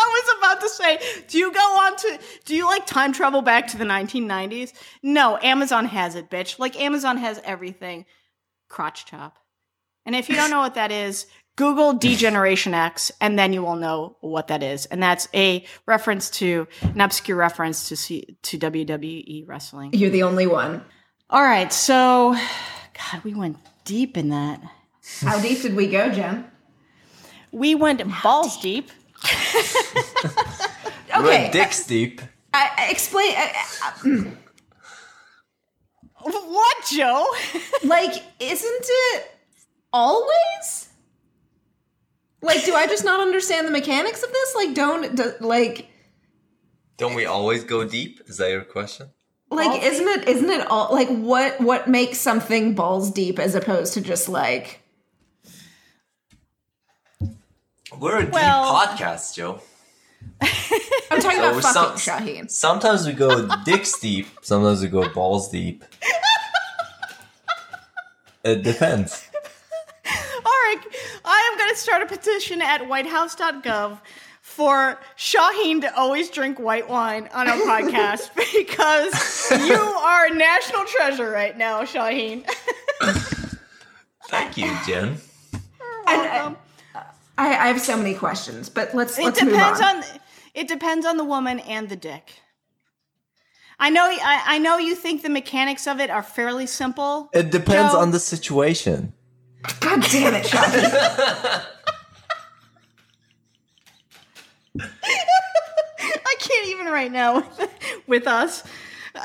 I 0.00 0.22
was 0.24 0.38
about 0.38 0.60
to 0.60 0.68
say, 0.68 0.98
do 1.28 1.38
you 1.38 1.50
go 1.52 1.60
on 1.60 1.96
to, 1.96 2.18
do 2.44 2.54
you 2.54 2.66
like 2.66 2.84
time 2.86 3.12
travel 3.12 3.40
back 3.42 3.66
to 3.68 3.78
the 3.78 3.84
1990s? 3.84 4.72
No, 5.02 5.38
Amazon 5.42 5.86
has 5.86 6.14
it, 6.16 6.28
bitch. 6.30 6.58
Like 6.58 6.78
Amazon 6.80 7.16
has 7.16 7.40
everything. 7.44 8.04
Crotch 8.68 9.06
chop. 9.06 9.38
And 10.04 10.14
if 10.16 10.28
you 10.28 10.34
don't 10.36 10.50
know 10.50 10.60
what 10.60 10.74
that 10.74 10.90
is, 10.92 11.26
Google 11.58 11.92
D-Generation 11.94 12.72
X, 12.72 13.10
and 13.20 13.36
then 13.36 13.52
you 13.52 13.62
will 13.62 13.74
know 13.74 14.16
what 14.20 14.46
that 14.46 14.62
is. 14.62 14.86
And 14.86 15.02
that's 15.02 15.26
a 15.34 15.64
reference 15.86 16.30
to 16.38 16.68
an 16.82 17.00
obscure 17.00 17.36
reference 17.36 17.88
to 17.88 17.96
C, 17.96 18.36
to 18.42 18.56
WWE 18.58 19.42
wrestling. 19.48 19.90
You're 19.92 20.10
the 20.10 20.22
only 20.22 20.46
one. 20.46 20.84
All 21.28 21.42
right, 21.42 21.72
so 21.72 22.36
God, 23.12 23.24
we 23.24 23.34
went 23.34 23.56
deep 23.84 24.16
in 24.16 24.28
that. 24.28 24.62
How 25.20 25.40
deep 25.40 25.60
did 25.60 25.74
we 25.74 25.88
go, 25.88 26.10
Jen? 26.12 26.44
We 27.50 27.74
went 27.74 28.02
balls 28.22 28.56
deep. 28.60 28.90
You 29.28 29.30
Okay, 31.16 31.22
went 31.42 31.52
dick 31.52 31.72
steep. 31.72 32.22
I, 32.54 32.70
I 32.78 32.90
explain. 32.90 33.32
I, 33.36 33.52
I- 33.82 34.32
What, 36.20 36.76
Jo? 36.92 37.26
like, 37.84 38.12
isn't 38.38 38.86
it 38.86 39.30
always? 39.92 40.87
Like, 42.40 42.64
do 42.64 42.74
I 42.74 42.86
just 42.86 43.04
not 43.04 43.20
understand 43.20 43.66
the 43.66 43.70
mechanics 43.72 44.22
of 44.22 44.30
this? 44.32 44.54
Like, 44.54 44.74
don't 44.74 45.16
do, 45.16 45.32
like. 45.40 45.88
Don't 46.96 47.14
we 47.14 47.26
always 47.26 47.64
go 47.64 47.84
deep? 47.84 48.20
Is 48.26 48.36
that 48.38 48.50
your 48.50 48.62
question? 48.62 49.10
Like, 49.50 49.82
isn't 49.82 50.06
it? 50.08 50.28
Isn't 50.28 50.50
it 50.50 50.66
all 50.68 50.92
like 50.92 51.08
what? 51.08 51.60
What 51.60 51.88
makes 51.88 52.18
something 52.18 52.74
balls 52.74 53.10
deep 53.10 53.38
as 53.38 53.54
opposed 53.54 53.94
to 53.94 54.00
just 54.00 54.28
like 54.28 54.80
We're 57.98 58.18
a 58.18 58.24
deep 58.24 58.34
Well- 58.34 58.74
podcast, 58.74 59.34
Jo. 59.34 59.60
I'm 61.10 61.20
talking 61.20 61.38
So 61.40 61.50
about 61.58 61.62
some- 61.62 61.84
fucking 61.86 61.98
Shahin. 61.98 62.48
Sometimes 62.48 63.06
we 63.06 63.12
go 63.14 63.48
dicks 63.64 63.98
deep. 63.98 64.26
Sometimes 64.42 64.82
we 64.82 64.88
go 64.88 65.08
balls 65.08 65.50
deep. 65.50 65.84
It 68.44 68.62
depends. 68.62 69.27
All 71.28 71.34
right, 71.34 71.42
I 71.42 71.52
am 71.52 71.58
going 71.58 71.70
to 71.70 71.76
start 71.76 72.02
a 72.02 72.06
petition 72.06 72.62
at 72.62 72.88
whitehouse.gov 72.88 73.98
for 74.40 74.98
Shahin 75.16 75.82
to 75.82 75.94
always 75.94 76.30
drink 76.30 76.58
white 76.58 76.88
wine 76.88 77.28
on 77.34 77.46
our 77.48 77.56
podcast 77.56 78.34
because 78.56 79.50
you 79.68 79.74
are 79.74 80.26
a 80.28 80.34
national 80.34 80.86
treasure 80.86 81.30
right 81.30 81.56
now, 81.58 81.84
Shahin. 81.84 82.46
Thank 84.30 84.56
you, 84.56 84.74
Jen. 84.86 85.18
And, 86.08 86.26
uh, 86.26 86.54
I, 87.36 87.48
I 87.48 87.66
have 87.66 87.80
so 87.82 87.98
many 87.98 88.14
questions, 88.14 88.70
but 88.70 88.94
let's 88.94 89.18
It 89.18 89.24
let's 89.24 89.42
move 89.42 89.52
depends 89.52 89.80
on. 89.82 89.96
on 89.98 90.04
it 90.54 90.66
depends 90.66 91.04
on 91.04 91.18
the 91.18 91.24
woman 91.24 91.58
and 91.60 91.90
the 91.90 91.96
dick. 91.96 92.40
I 93.78 93.90
know 93.90 94.04
I, 94.04 94.42
I 94.46 94.58
know 94.58 94.78
you 94.78 94.94
think 94.94 95.22
the 95.22 95.28
mechanics 95.28 95.86
of 95.86 96.00
it 96.00 96.08
are 96.08 96.22
fairly 96.22 96.66
simple. 96.66 97.28
It 97.34 97.50
depends 97.50 97.92
Jo. 97.92 97.98
on 97.98 98.12
the 98.12 98.18
situation. 98.18 99.12
God 99.80 100.02
damn 100.10 100.34
it, 100.34 100.46
Shahin. 100.46 100.84
I 104.80 106.34
can't 106.38 106.68
even 106.68 106.86
right 106.86 107.10
now 107.10 107.36
with, 107.36 107.70
with 108.06 108.26
us. 108.26 108.62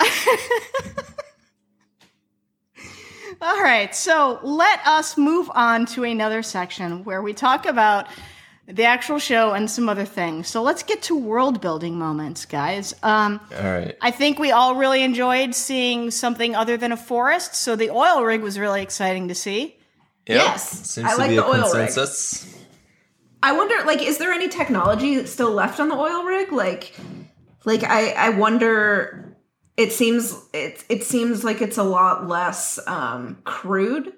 All 3.41 3.61
right, 3.61 3.93
so 3.93 4.39
let 4.41 4.79
us 4.87 5.17
move 5.17 5.51
on 5.53 5.85
to 5.87 6.05
another 6.05 6.41
section 6.43 7.03
where 7.03 7.21
we 7.21 7.33
talk 7.33 7.65
about 7.65 8.07
the 8.67 8.85
actual 8.85 9.19
show 9.19 9.51
and 9.51 9.69
some 9.69 9.89
other 9.89 10.05
things. 10.05 10.47
So 10.47 10.61
let's 10.63 10.83
get 10.83 11.01
to 11.03 11.17
world 11.17 11.59
building 11.59 11.99
moments, 11.99 12.45
guys. 12.45 12.95
Um, 13.03 13.41
All 13.59 13.63
right. 13.63 13.97
I 14.01 14.11
think 14.11 14.39
we 14.39 14.51
all 14.51 14.75
really 14.75 15.03
enjoyed 15.03 15.53
seeing 15.53 16.09
something 16.11 16.55
other 16.55 16.77
than 16.77 16.93
a 16.93 16.97
forest. 16.97 17.55
So 17.55 17.75
the 17.75 17.89
oil 17.89 18.23
rig 18.23 18.41
was 18.41 18.57
really 18.57 18.81
exciting 18.81 19.27
to 19.27 19.35
see. 19.35 19.75
Yep. 20.27 20.37
Yes, 20.41 20.69
Seems 20.91 21.07
I 21.07 21.11
to 21.11 21.17
like 21.17 21.29
be 21.29 21.35
the 21.35 21.45
a 21.45 21.49
oil 21.49 21.73
rig. 21.73 21.89
I 23.45 23.51
wonder, 23.51 23.75
like, 23.85 24.01
is 24.01 24.19
there 24.19 24.31
any 24.31 24.47
technology 24.47 25.25
still 25.25 25.51
left 25.51 25.79
on 25.81 25.89
the 25.89 25.95
oil 25.95 26.23
rig? 26.23 26.51
Like, 26.53 26.95
like 27.65 27.83
I, 27.83 28.11
I 28.11 28.29
wonder. 28.29 29.35
It 29.75 29.91
seems 29.91 30.39
it 30.53 30.83
it 30.87 31.03
seems 31.03 31.43
like 31.43 31.61
it's 31.61 31.77
a 31.79 31.83
lot 31.83 32.27
less 32.27 32.79
um, 32.87 33.41
crude. 33.43 34.05
Get 34.05 34.13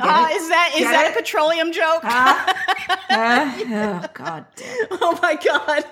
Ah, 0.00 0.28
it? 0.28 0.34
is 0.34 0.48
that 0.48 0.70
is 0.74 0.80
Get 0.80 0.90
that 0.90 1.06
it? 1.06 1.12
a 1.12 1.20
petroleum 1.22 1.70
joke? 1.72 2.00
Ah. 2.02 2.64
Ah, 3.10 3.56
oh 4.04 4.08
god 4.12 4.46
damn. 4.56 4.86
oh 5.00 5.18
my 5.22 5.36
god. 5.36 5.84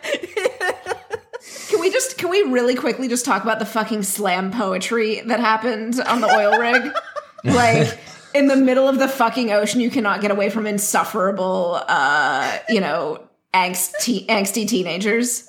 Can 1.69 1.81
we 1.81 1.91
just 1.93 2.19
can 2.19 2.29
we 2.29 2.43
really 2.43 2.75
quickly 2.75 3.07
just 3.09 3.25
talk 3.25 3.45
about 3.45 3.61
the 3.61 3.67
fucking 3.67 4.03
slam 4.03 4.51
poetry 4.51 5.21
that 5.27 5.39
happened 5.39 6.01
on 6.01 6.21
the 6.21 6.27
oil 6.29 6.59
rig? 6.59 6.93
like 7.45 7.99
in 8.35 8.49
the 8.49 8.57
middle 8.57 8.89
of 8.89 8.99
the 8.99 9.09
fucking 9.09 9.51
ocean, 9.53 9.81
you 9.81 9.91
cannot 9.91 10.21
get 10.21 10.31
away 10.31 10.51
from 10.51 10.67
insufferable, 10.67 11.81
uh, 11.89 12.59
you 12.69 12.81
know, 12.81 13.29
angst 13.55 13.95
angsty 14.27 14.67
teenagers. 14.69 15.49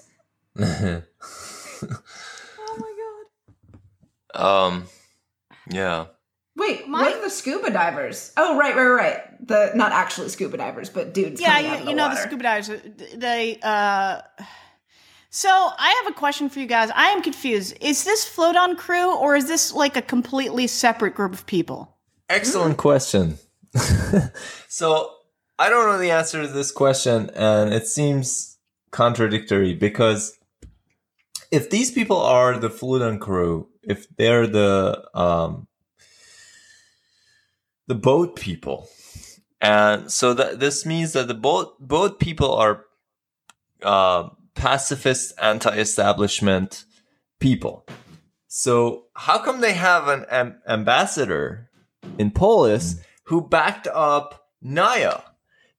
oh 0.59 1.01
my 2.77 2.93
god. 4.33 4.41
Um, 4.41 4.85
yeah. 5.69 6.05
Wait, 6.55 6.87
My- 6.87 7.01
what 7.01 7.13
are 7.15 7.21
the 7.21 7.29
scuba 7.29 7.71
divers? 7.71 8.31
Oh, 8.37 8.57
right, 8.57 8.75
right, 8.75 8.87
right. 8.87 9.47
The 9.47 9.71
not 9.75 9.91
actually 9.91 10.29
scuba 10.29 10.57
divers, 10.57 10.89
but 10.89 11.13
dudes. 11.13 11.41
Yeah, 11.41 11.55
coming 11.55 11.65
out 11.65 11.73
of 11.73 11.79
you, 11.79 11.85
the 11.85 11.91
you 11.91 11.97
know 11.97 12.09
the 12.09 12.15
scuba 12.15 12.43
divers. 12.43 12.69
They. 13.15 13.59
Uh, 13.61 14.21
so 15.29 15.49
I 15.49 16.01
have 16.03 16.13
a 16.13 16.15
question 16.15 16.47
for 16.47 16.59
you 16.59 16.67
guys. 16.67 16.91
I 16.93 17.07
am 17.07 17.23
confused. 17.23 17.75
Is 17.81 18.03
this 18.03 18.23
Floudonkru 18.23 19.15
or 19.15 19.35
is 19.35 19.47
this 19.47 19.73
like 19.73 19.97
a 19.97 20.01
completely 20.01 20.67
separate 20.67 21.15
group 21.15 21.33
of 21.33 21.47
people? 21.47 21.92
Excellent 22.33 22.77
question. 22.77 23.37
so 24.67 25.11
I 25.59 25.69
don't 25.69 25.85
know 25.85 25.99
the 25.99 26.09
answer 26.09 26.41
to 26.41 26.47
this 26.47 26.71
question, 26.71 27.29
and 27.35 27.71
it 27.71 27.85
seems 27.85 28.57
contradictory 28.89 29.75
because 29.75 30.35
if 31.51 31.69
these 31.69 31.91
people 31.91 32.17
are 32.17 32.57
the 32.57 32.71
Floudonkru, 32.71 33.67
if 33.83 34.07
they're 34.17 34.47
the 34.47 35.07
um, 35.13 35.67
the 37.85 37.93
boat 37.93 38.35
people, 38.35 38.89
and 39.61 40.11
so 40.11 40.33
that 40.33 40.59
this 40.59 40.87
means 40.87 41.13
that 41.13 41.27
the 41.27 41.35
boat 41.35 41.75
boat 41.79 42.19
people 42.19 42.51
are 42.55 42.85
uh, 43.83 44.29
pacifist, 44.55 45.33
anti-establishment 45.39 46.85
people. 47.39 47.85
So 48.47 49.03
how 49.15 49.37
come 49.37 49.61
they 49.61 49.73
have 49.73 50.07
an 50.07 50.25
am- 50.31 50.61
ambassador 50.67 51.69
in 52.17 52.31
Polis 52.31 52.97
who 53.23 53.41
backed 53.41 53.87
up 53.87 54.49
Nia? 54.61 55.23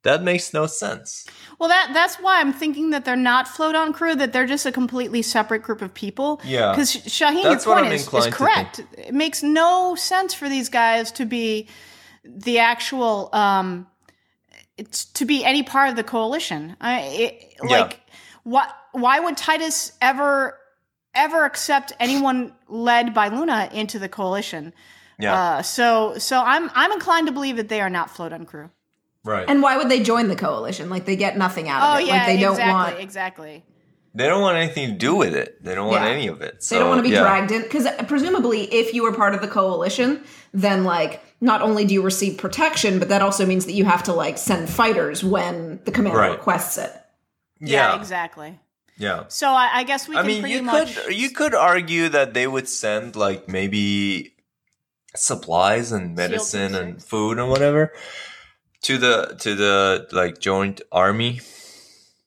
That 0.05 0.23
makes 0.23 0.53
no 0.53 0.67
sense. 0.67 1.27
Well, 1.59 1.71
that 1.71 1.93
that's 1.95 2.17
why 2.17 2.39
I'm 2.39 2.53
thinking 2.53 2.91
that 2.91 3.07
they're 3.07 3.17
not 3.17 3.47
Floudonkru. 3.47 4.19
That 4.19 4.35
they're 4.35 4.47
just 4.47 4.67
a 4.67 4.73
completely 4.73 5.23
separate 5.23 5.63
group 5.63 5.81
of 5.81 5.95
people. 5.95 6.43
Yeah. 6.45 6.73
Because 6.73 6.91
Shahin, 6.91 7.43
That's 7.43 7.65
your 7.65 7.75
point 7.81 7.93
is, 7.93 8.13
is 8.13 8.27
correct. 8.27 8.81
It 8.99 9.15
makes 9.15 9.43
no 9.43 9.95
sense 9.95 10.35
for 10.35 10.49
these 10.49 10.69
guys 10.69 11.11
to 11.13 11.25
be 11.25 11.69
the 12.23 12.59
actual 12.59 13.31
um, 13.33 13.87
it's 14.77 15.07
to 15.07 15.25
be 15.25 15.43
any 15.43 15.63
part 15.63 15.89
of 15.89 15.97
the 15.97 16.05
coalition. 16.05 16.77
I 16.83 17.01
it, 17.01 17.55
Yeah. 17.67 17.81
like 17.81 18.01
why 18.43 18.71
why 18.93 19.21
would 19.21 19.39
Titus 19.39 19.93
ever 20.03 20.59
ever 21.15 21.45
accept 21.45 21.93
anyone 21.99 22.53
led 22.69 23.15
by 23.15 23.29
Luna 23.29 23.71
into 23.73 23.99
the 23.99 24.09
coalition? 24.09 24.75
Yeah. 25.19 25.35
Uh, 25.35 25.63
so 25.63 26.19
so 26.19 26.43
I'm 26.43 26.71
I'm 26.75 26.93
inclined 26.93 27.27
to 27.29 27.33
believe 27.33 27.57
that 27.57 27.69
they 27.69 27.81
are 27.81 27.91
not 27.91 28.09
Floudonkru. 28.11 28.71
Right. 29.25 29.45
And 29.49 29.63
why 29.63 29.77
would 29.79 29.89
they 29.89 30.03
join 30.03 30.29
the 30.29 30.37
coalition? 30.37 30.91
Like 30.91 31.05
they 31.07 31.17
get 31.17 31.37
nothing 31.39 31.69
out 31.69 31.83
Oh 31.83 31.95
of 31.97 32.01
it. 32.03 32.07
yeah, 32.09 32.13
like 32.19 32.27
they 32.27 32.37
don't 32.41 32.53
exactly, 32.53 32.73
want 32.73 32.99
exactly. 33.01 33.65
they 34.15 34.27
don't 34.27 34.43
want 34.43 34.59
anything 34.59 34.91
to 34.91 34.95
do 34.97 35.15
with 35.17 35.35
it. 35.35 35.63
They 35.65 35.75
don't 35.75 35.89
want 35.89 36.03
Yeah. 36.05 36.11
any 36.11 36.27
of 36.27 36.43
it. 36.43 36.61
they 36.69 36.79
don't 36.79 36.89
want 36.89 36.99
to 36.99 37.03
be 37.09 37.15
yeah. 37.15 37.23
dragged 37.23 37.51
in 37.53 37.63
because 37.63 37.87
presumably 38.07 38.63
if 38.73 38.93
you 38.93 39.03
were 39.03 39.13
part 39.15 39.35
of 39.35 39.41
the 39.41 39.49
coalition, 39.49 40.23
then 40.53 40.85
like 40.85 41.23
not 41.41 41.63
only 41.63 41.85
do 41.85 41.95
you 41.95 42.03
receive 42.03 42.37
protection, 42.39 42.99
but 42.99 43.09
that 43.09 43.23
also 43.23 43.47
means 43.47 43.65
that 43.67 43.73
you 43.73 43.85
have 43.85 44.03
to 44.05 44.13
like 44.13 44.37
send 44.37 44.69
fighters 44.69 45.23
when 45.25 45.81
the 45.85 45.91
commander 45.91 46.19
Right. 46.19 46.31
requests 46.33 46.77
it. 46.79 46.93
Yeah, 47.61 47.93
Yeah. 47.95 48.01
exactly. 48.01 48.59
Yeah. 48.99 49.25
So 49.29 49.49
I, 49.49 49.71
I 49.81 49.83
guess 49.85 50.07
we 50.07 50.17
I 50.17 50.21
can 50.21 50.27
mean, 50.27 50.41
pretty 50.43 50.57
you 50.57 50.63
much. 50.63 50.95
could 50.97 51.15
you 51.17 51.31
could 51.31 51.55
argue 51.55 52.09
that 52.11 52.35
they 52.35 52.47
would 52.47 52.69
send 52.69 53.17
like 53.17 53.49
maybe 53.49 54.34
supplies 55.17 55.93
and 55.93 56.15
medicine 56.15 56.75
and 56.75 57.03
food 57.03 57.39
and 57.39 57.49
whatever 57.49 57.93
to 58.83 58.99
the 58.99 59.37
to 59.41 59.55
the 59.55 60.07
like 60.13 60.39
joint 60.39 60.81
army, 60.93 61.41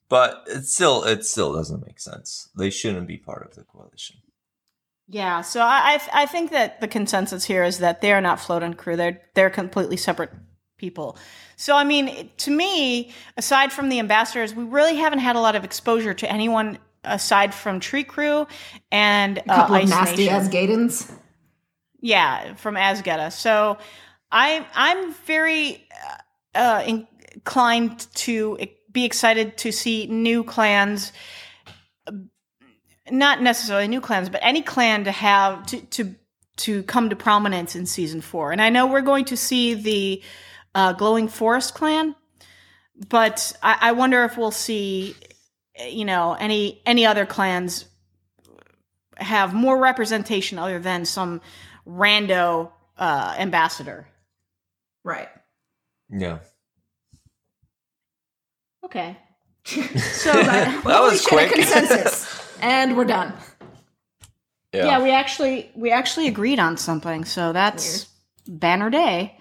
but 0.10 0.44
it 0.48 0.66
still 0.66 1.04
it 1.04 1.24
still 1.26 1.54
doesn't 1.54 1.86
make 1.86 2.00
sense. 2.00 2.50
They 2.58 2.70
shouldn't 2.70 3.08
be 3.08 3.18
part 3.18 3.46
of 3.46 3.56
the 3.56 3.64
coalition. 3.64 4.18
Yeah, 5.08 5.42
so 5.42 5.62
I 5.62 6.00
I, 6.14 6.24
I 6.24 6.26
think 6.26 6.52
that 6.52 6.82
the 6.82 6.88
consensus 6.88 7.46
here 7.46 7.64
is 7.64 7.80
that 7.80 8.02
they 8.02 8.12
are 8.12 8.22
not 8.22 8.40
Floudonkru. 8.40 8.98
They're 8.98 9.22
they're 9.36 9.50
completely 9.50 9.98
separate 9.98 10.32
people. 10.78 11.18
So 11.56 11.76
I 11.76 11.84
mean, 11.84 12.30
to 12.38 12.52
me, 12.52 13.12
aside 13.38 13.72
from 13.72 13.90
the 13.90 14.00
ambassadors, 14.00 14.56
we 14.56 14.64
really 14.64 14.96
haven't 14.96 15.20
had 15.20 15.36
a 15.36 15.40
lot 15.40 15.56
of 15.56 15.64
exposure 15.64 16.14
to 16.16 16.32
anyone 16.32 16.80
aside 17.04 17.54
from 17.54 17.80
Trikru 17.80 18.48
and 18.92 19.38
A 19.38 19.44
couple 19.44 19.76
uh, 19.76 19.80
of 19.80 19.84
Ice 19.84 19.90
nasty 19.90 20.26
Nation. 20.26 20.34
as 20.34 20.48
Gadens. 20.50 21.12
Yeah, 22.08 22.54
from 22.54 22.76
Azgeda. 22.76 23.34
So 23.34 23.78
I'm 24.32 24.64
I'm 24.74 25.14
very 25.26 25.86
uh, 26.56 26.58
uh, 26.58 26.84
inclined 26.86 28.08
to 28.16 28.58
be 28.94 29.04
excited 29.04 29.58
to 29.58 29.74
see 29.74 30.08
new 30.08 30.46
clans. 30.46 31.12
uh, 32.08 32.14
Not 33.12 33.42
necessarily 33.42 33.90
new 33.90 34.00
clans, 34.00 34.30
but 34.30 34.40
any 34.42 34.62
clan 34.62 35.04
to 35.04 35.12
have 35.12 35.66
to 35.66 35.82
to 35.82 36.16
to 36.58 36.84
come 36.84 37.10
to 37.10 37.18
prominence 37.18 37.76
in 37.76 37.86
season 37.86 38.22
four. 38.22 38.54
And 38.54 38.62
I 38.62 38.70
know 38.70 38.88
we're 38.88 39.02
going 39.02 39.26
to 39.26 39.36
see 39.36 39.74
the 39.74 40.24
uh, 40.74 40.94
glowing 40.94 41.28
forest 41.28 41.74
clan, 41.74 42.16
but 43.10 43.52
I, 43.62 43.90
I 43.90 43.92
wonder 43.92 44.24
if 44.24 44.38
we'll 44.38 44.52
see, 44.52 45.14
you 45.86 46.06
know, 46.06 46.38
any 46.40 46.82
any 46.86 47.06
other 47.06 47.26
clans 47.26 47.84
have 49.18 49.54
more 49.54 49.78
representation 49.78 50.58
other 50.58 50.80
than 50.80 51.04
some 51.04 51.42
rando 51.88 52.72
uh, 52.98 53.36
ambassador. 53.38 54.08
Right. 55.04 55.30
Yeah. 56.10 56.40
Okay. 58.84 59.18
So 59.68 60.32
that, 60.32 60.84
That 60.86 61.02
was 61.02 61.12
we 61.14 61.18
should 61.18 61.40
have 61.40 61.52
quick. 61.52 61.52
consensus. 61.54 62.58
and 62.62 62.96
we're 62.96 63.06
done. 63.06 63.34
Yeah. 64.74 65.02
we 65.02 65.12
actually 65.12 65.72
we 65.76 65.92
actually 65.92 66.28
agreed 66.28 66.60
on 66.60 66.78
something, 66.78 67.26
so 67.26 67.52
that's 67.52 68.08
banner 68.48 68.90
day. 68.90 69.38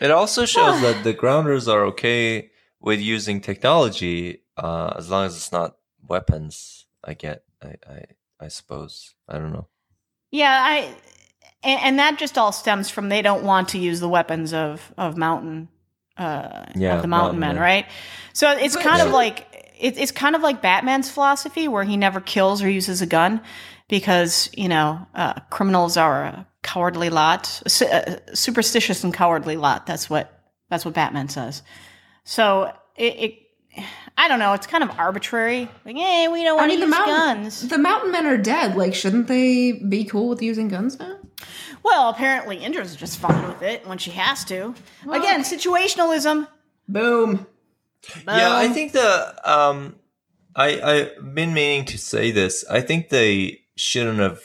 It 0.00 0.10
also 0.10 0.44
shows 0.44 0.80
Shows 0.80 0.82
that 0.82 1.04
the 1.04 1.12
grounders 1.12 1.68
are 1.68 1.84
okay 1.86 2.50
with 2.80 3.00
using 3.00 3.40
technology, 3.40 4.42
uh, 4.56 4.92
as 4.96 5.08
long 5.08 5.26
as 5.26 5.36
it's 5.36 5.52
not 5.52 5.76
weapons. 6.06 6.86
I 7.04 7.14
get. 7.14 7.44
I. 7.62 7.74
I, 7.88 8.04
I 8.40 8.48
suppose. 8.48 9.14
I 9.28 9.38
don't 9.38 9.52
know. 9.52 9.68
Yeah, 10.32 10.58
I 10.62 10.94
and, 11.64 11.80
and 11.82 11.98
that 11.98 12.18
just 12.18 12.36
all 12.38 12.52
stems 12.52 12.88
from 12.90 13.08
they 13.08 13.22
don't 13.22 13.44
want 13.44 13.68
to 13.70 13.78
use 13.78 14.00
the 14.00 14.08
weapons 14.08 14.52
of 14.52 14.92
of 14.98 15.16
mountain 15.16 15.68
uh 16.18 16.66
Yeah, 16.74 16.96
of 16.96 17.02
the 17.02 17.08
mountain 17.08 17.08
mountain 17.08 17.40
men, 17.40 17.54
men. 17.56 17.62
right? 17.62 17.86
So 18.32 18.50
it's 18.50 18.74
But- 18.76 18.84
kind 18.84 19.02
of 19.02 19.12
like 19.12 19.46
it, 19.78 19.98
it's 19.98 20.12
kind 20.12 20.36
of 20.36 20.42
like 20.42 20.62
Batman's 20.62 21.10
philosophy 21.10 21.66
where 21.68 21.84
he 21.84 21.96
never 21.96 22.20
kills 22.20 22.62
or 22.62 22.68
uses 22.70 23.02
a 23.02 23.06
gun 23.06 23.40
because 23.88 24.48
you 24.56 24.68
know 24.68 25.06
uh, 25.14 25.34
criminals 25.50 25.96
are 25.96 26.24
a 26.24 26.46
cowardly 26.62 27.10
lot, 27.10 27.46
su- 27.66 27.86
uh, 27.86 28.16
superstitious 28.34 29.02
and 29.04 29.12
cowardly 29.12 29.56
lot. 29.56 29.86
That's 29.86 30.08
what 30.08 30.32
that's 30.70 30.84
what 30.84 30.94
Batman 30.94 31.28
says. 31.28 31.62
So 32.24 32.72
it, 32.96 33.14
it 33.18 33.38
I 34.16 34.28
don't 34.28 34.38
know. 34.38 34.52
It's 34.52 34.66
kind 34.66 34.84
of 34.84 34.90
arbitrary. 34.98 35.68
Like, 35.84 35.96
hey, 35.96 36.28
we 36.28 36.44
don't 36.44 36.52
I 36.58 36.62
want 36.62 36.68
mean, 36.68 36.80
to 36.80 36.86
the 36.86 36.90
use 36.90 36.98
mountain 36.98 37.42
guns. 37.42 37.68
the 37.68 37.78
mountain 37.78 38.12
men 38.12 38.26
are 38.26 38.36
dead. 38.36 38.76
Like, 38.76 38.94
shouldn't 38.94 39.26
they 39.26 39.72
be 39.72 40.04
cool 40.04 40.28
with 40.28 40.42
using 40.42 40.68
guns 40.68 40.98
now? 40.98 41.16
Well, 41.82 42.08
apparently 42.10 42.58
Indra's 42.58 42.94
just 42.96 43.18
fine 43.18 43.46
with 43.48 43.62
it 43.62 43.86
when 43.86 43.98
she 43.98 44.10
has 44.12 44.44
to. 44.46 44.74
Again, 45.10 45.42
situationalism. 45.42 46.46
Boom. 46.88 47.46
yeah, 48.26 48.56
I 48.56 48.68
think 48.68 48.92
the 48.92 49.34
um, 49.50 49.96
I 50.56 50.80
I've 50.80 51.34
been 51.34 51.54
meaning 51.54 51.84
to 51.86 51.98
say 51.98 52.30
this. 52.30 52.64
I 52.70 52.80
think 52.80 53.08
they 53.08 53.60
shouldn't 53.76 54.18
have 54.18 54.40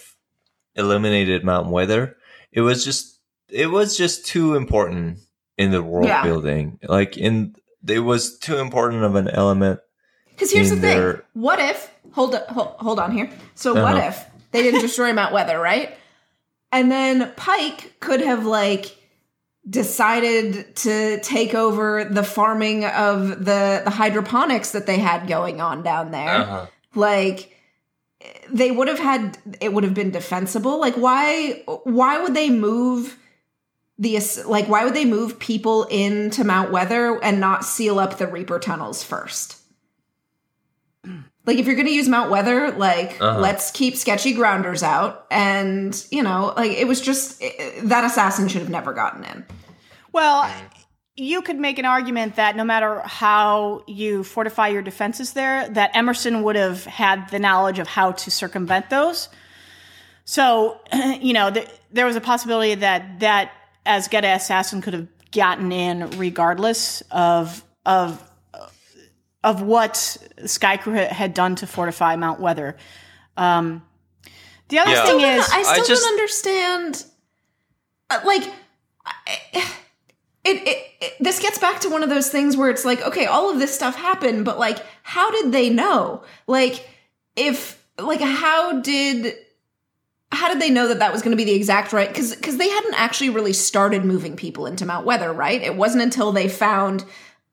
eliminated 0.76 1.43
Mount 1.43 1.70
Weather. 1.70 2.18
It 2.52 2.62
was 2.62 2.84
just 2.86 3.20
it 3.50 3.68
was 3.68 3.98
just 3.98 4.26
too 4.26 4.56
important 4.56 5.20
in 5.58 5.72
the 5.72 5.82
world 5.84 6.08
Yeah. 6.08 6.24
building. 6.24 6.80
Like 6.84 7.18
in 7.18 7.56
it 7.88 8.00
was 8.00 8.38
too 8.39 8.58
important 8.58 9.04
of 9.04 9.16
an 9.16 9.28
element. 9.28 9.80
Because 10.30 10.52
here's 10.52 10.70
the 10.70 10.76
thing: 10.76 10.98
their- 10.98 11.24
what 11.34 11.60
if? 11.60 11.91
Hold 12.14 12.36
up, 12.36 12.48
hold, 12.50 12.68
hold 12.80 13.00
on 13.00 13.12
here. 13.12 13.30
So 13.56 13.74
what 13.74 13.95
Uh-huh. 13.95 14.08
if 14.10 14.26
they 14.52 14.64
didn't 14.64 14.82
destroy 14.82 15.14
Mount 15.14 15.34
Weather, 15.34 15.60
right? 15.60 15.98
And 16.72 16.91
then 16.91 17.32
Pike 17.36 17.99
could 17.99 18.22
have 18.22 18.45
like 18.45 18.97
decided 19.70 20.76
to 20.78 21.20
take 21.22 21.53
over 21.53 22.05
the 22.05 22.24
farming 22.24 22.86
of 22.86 23.43
the 23.43 23.82
the 23.84 23.89
hydroponics 23.89 24.72
that 24.72 24.86
they 24.86 24.97
had 24.97 25.28
going 25.28 25.59
on 25.61 25.84
down 25.84 26.11
there. 26.11 26.30
Uh-huh. 26.30 26.65
Like 26.95 27.53
they 28.49 28.72
would 28.72 28.88
have 28.88 28.99
had 28.99 29.38
it 29.61 29.74
would 29.74 29.84
have 29.84 29.93
been 29.93 30.11
defensible. 30.11 30.80
Like 30.80 30.95
why 30.95 31.63
why 31.84 32.22
would 32.22 32.34
they 32.34 32.49
move 32.49 33.18
the 33.99 34.20
like 34.45 34.68
why 34.68 34.86
would 34.86 34.93
they 34.93 35.05
move 35.05 35.39
people 35.39 35.84
into 35.86 36.43
Mount 36.43 36.72
Weather 36.72 37.22
and 37.22 37.39
not 37.39 37.65
seal 37.65 37.99
up 37.99 38.18
the 38.18 38.28
Reaper 38.28 38.59
tunnels 38.59 39.03
first? 39.03 39.57
Like 41.48 41.58
if 41.58 41.66
you're 41.66 41.76
going 41.76 41.88
to 41.88 41.93
use 41.93 42.08
Mount 42.10 42.30
Weather, 42.30 42.72
like 42.72 43.20
Uh-huh. 43.22 43.39
let's 43.39 43.72
keep 43.72 43.95
sketchy 43.95 44.34
grounders 44.34 44.84
out 44.84 45.26
and, 45.32 46.06
you 46.12 46.22
know, 46.22 46.54
like 46.56 46.72
it 46.72 46.88
was 46.88 47.02
just 47.02 47.41
it, 47.41 47.88
that 47.88 48.04
assassin 48.04 48.48
should 48.50 48.62
have 48.62 48.70
never 48.70 48.93
gotten 48.93 49.24
in. 49.24 49.45
Well, 50.12 50.52
you 51.16 51.41
could 51.41 51.58
make 51.58 51.80
an 51.80 51.86
argument 51.86 52.36
that 52.36 52.56
no 52.56 52.64
matter 52.64 53.00
how 53.06 53.84
you 53.88 54.24
fortify 54.24 54.68
your 54.68 54.82
defenses 54.84 55.34
there, 55.34 55.68
that 55.70 55.91
Emerson 55.95 56.43
would 56.43 56.56
have 56.56 56.84
had 56.86 57.30
the 57.30 57.39
knowledge 57.39 57.80
of 57.80 57.88
how 57.88 58.12
to 58.12 58.30
circumvent 58.30 58.89
those. 58.89 59.30
So, 60.26 60.80
you 61.22 61.34
know, 61.34 61.50
th- 61.50 61.70
there 61.91 62.06
was 62.06 62.16
a 62.18 62.22
possibility 62.22 62.76
that 62.76 63.22
that 63.22 63.52
Azgeda 63.86 64.36
assassin 64.36 64.82
could 64.82 64.93
have 64.93 65.08
gotten 65.32 65.72
in 65.72 66.10
regardless 66.20 67.02
of 67.12 67.64
of 67.86 68.22
of 69.48 69.62
what 69.62 69.93
Skaikru 70.41 70.93
ha- 71.08 71.14
had 71.14 71.34
done 71.34 71.56
to 71.56 71.66
fortify 71.68 72.16
Mount 72.18 72.39
Weather. 72.41 72.76
Um, 73.38 73.82
the 74.68 74.80
other 74.80 74.91
Yeah. 74.91 75.06
thing 75.06 75.22
I 75.24 75.38
is, 75.38 75.45
still 75.45 75.60
I 75.70 75.78
just- 75.78 76.04
don't 76.04 76.12
understand. 76.14 77.06
uh, 78.10 78.20
like, 78.26 78.43
it, 80.43 80.68
it, 80.68 80.78
it. 81.02 81.14
This 81.20 81.39
gets 81.39 81.58
back 81.60 81.80
to 81.82 81.89
one 81.89 82.04
of 82.04 82.10
those 82.10 82.30
things 82.30 82.56
where 82.58 82.70
it's 82.70 82.86
like, 82.86 83.02
okay, 83.02 83.26
all 83.26 83.50
of 83.50 83.60
this 83.60 83.74
stuff 83.74 83.95
happened, 83.95 84.45
but 84.45 84.60
like, 84.60 84.80
how 85.04 85.32
did 85.32 85.52
they 85.52 85.70
know? 85.70 86.24
Like, 86.48 86.88
if 87.36 87.82
like, 88.00 88.22
how 88.22 88.80
did 88.82 89.34
how 90.32 90.50
did 90.50 90.62
they 90.62 90.70
know 90.70 90.89
that 90.89 91.00
that 91.00 91.14
was 91.14 91.22
going 91.22 91.32
to 91.32 91.38
be 91.38 91.45
the 91.45 91.54
exact 91.56 91.93
right? 91.93 92.10
Because 92.10 92.36
because 92.36 92.58
they 92.58 92.70
hadn't 92.70 92.95
actually 92.95 93.30
really 93.30 93.54
started 93.54 94.04
moving 94.06 94.36
people 94.36 94.66
into 94.66 94.86
Mount 94.86 95.06
Weather, 95.06 95.32
right? 95.32 95.62
It 95.62 95.76
wasn't 95.76 96.04
until 96.04 96.32
they 96.34 96.50
found 96.50 97.06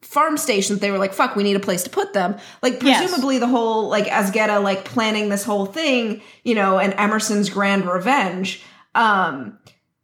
farm 0.04 0.36
stations 0.36 0.78
they 0.80 0.90
were 0.90 0.98
like 0.98 1.12
fuck 1.12 1.34
we 1.34 1.42
need 1.42 1.56
a 1.56 1.60
place 1.60 1.82
to 1.82 1.90
put 1.90 2.12
them 2.12 2.36
like 2.62 2.82
Yes. 2.82 3.00
presumably 3.00 3.38
the 3.38 3.46
whole 3.48 3.88
like 3.88 4.06
Azgeda 4.06 4.62
like 4.62 4.84
planning 4.84 5.28
this 5.28 5.44
whole 5.44 5.66
thing 5.66 6.20
you 6.44 6.54
know 6.54 6.78
and 6.78 6.94
emerson's 6.98 7.48
grand 7.50 7.84
revenge 7.86 8.62
um 8.94 9.58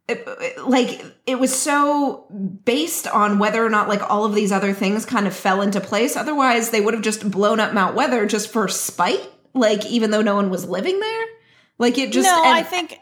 it- 0.07 0.23
it- 0.41 0.67
like 0.67 1.01
it 1.25 1.39
was 1.39 1.55
so 1.55 2.25
based 2.65 3.07
on 3.07 3.39
whether 3.39 3.63
or 3.65 3.69
not 3.69 3.87
like 3.87 4.01
all 4.09 4.25
of 4.25 4.33
these 4.35 4.51
other 4.51 4.73
things 4.73 5.05
kind 5.05 5.27
of 5.27 5.35
fell 5.35 5.61
into 5.61 5.79
place 5.79 6.17
otherwise 6.17 6.71
they 6.71 6.81
would 6.81 6.93
have 6.93 7.03
just 7.03 7.29
blown 7.31 7.59
up 7.59 7.73
mount 7.73 7.95
weather 7.95 8.25
just 8.25 8.51
for 8.51 8.67
spite 8.67 9.21
like 9.53 9.85
even 9.85 10.11
though 10.11 10.21
no 10.21 10.35
one 10.35 10.49
was 10.49 10.65
living 10.67 10.99
there 10.99 11.25
like 11.77 11.97
it 11.97 12.11
just 12.11 12.27
no, 12.27 12.43
and- 12.43 12.53
I 12.55 12.63
think 12.63 12.97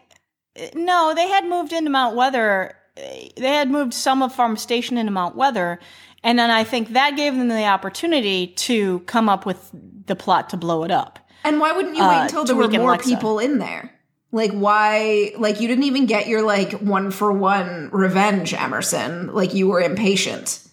no. 0.76 1.14
They 1.16 1.28
had 1.30 1.45
moved 1.45 1.72
into 1.72 1.89
Mount 1.89 2.16
Weather. 2.18 2.76
They 2.95 3.32
had 3.38 3.70
moved 3.72 3.93
some 3.93 4.22
of 4.22 4.34
Farm 4.36 4.58
Station 4.58 4.97
into 4.97 5.12
Mount 5.12 5.36
Weather, 5.38 5.80
and 6.24 6.38
then 6.38 6.49
I 6.49 6.63
think 6.63 6.89
that 6.89 7.15
gave 7.15 7.36
them 7.36 7.47
the 7.47 7.65
opportunity 7.65 8.47
to 8.47 8.99
come 9.01 9.30
up 9.30 9.45
with 9.45 9.70
the 10.05 10.15
plot 10.15 10.49
to 10.49 10.57
blow 10.57 10.84
it 10.84 10.91
up. 10.91 11.20
And 11.43 11.59
why 11.59 11.72
wouldn't 11.72 11.95
you 11.95 12.07
wait 12.07 12.17
uh, 12.17 12.24
until 12.24 12.45
to 12.45 12.47
there 12.47 12.55
were 12.55 12.67
more 12.70 12.97
Lexa. 12.97 13.05
people 13.05 13.39
in 13.39 13.59
there? 13.59 13.91
Like 14.32 14.51
why 14.51 15.32
like 15.38 15.59
you 15.59 15.67
didn't 15.67 15.86
even 15.86 16.05
get 16.05 16.28
your 16.28 16.41
like 16.41 16.74
one 16.74 17.11
for 17.11 17.32
one 17.32 17.89
revenge, 17.91 18.53
Emerson. 18.53 19.34
Like 19.34 19.53
you 19.53 19.67
were 19.67 19.82
impatient. 19.82 20.67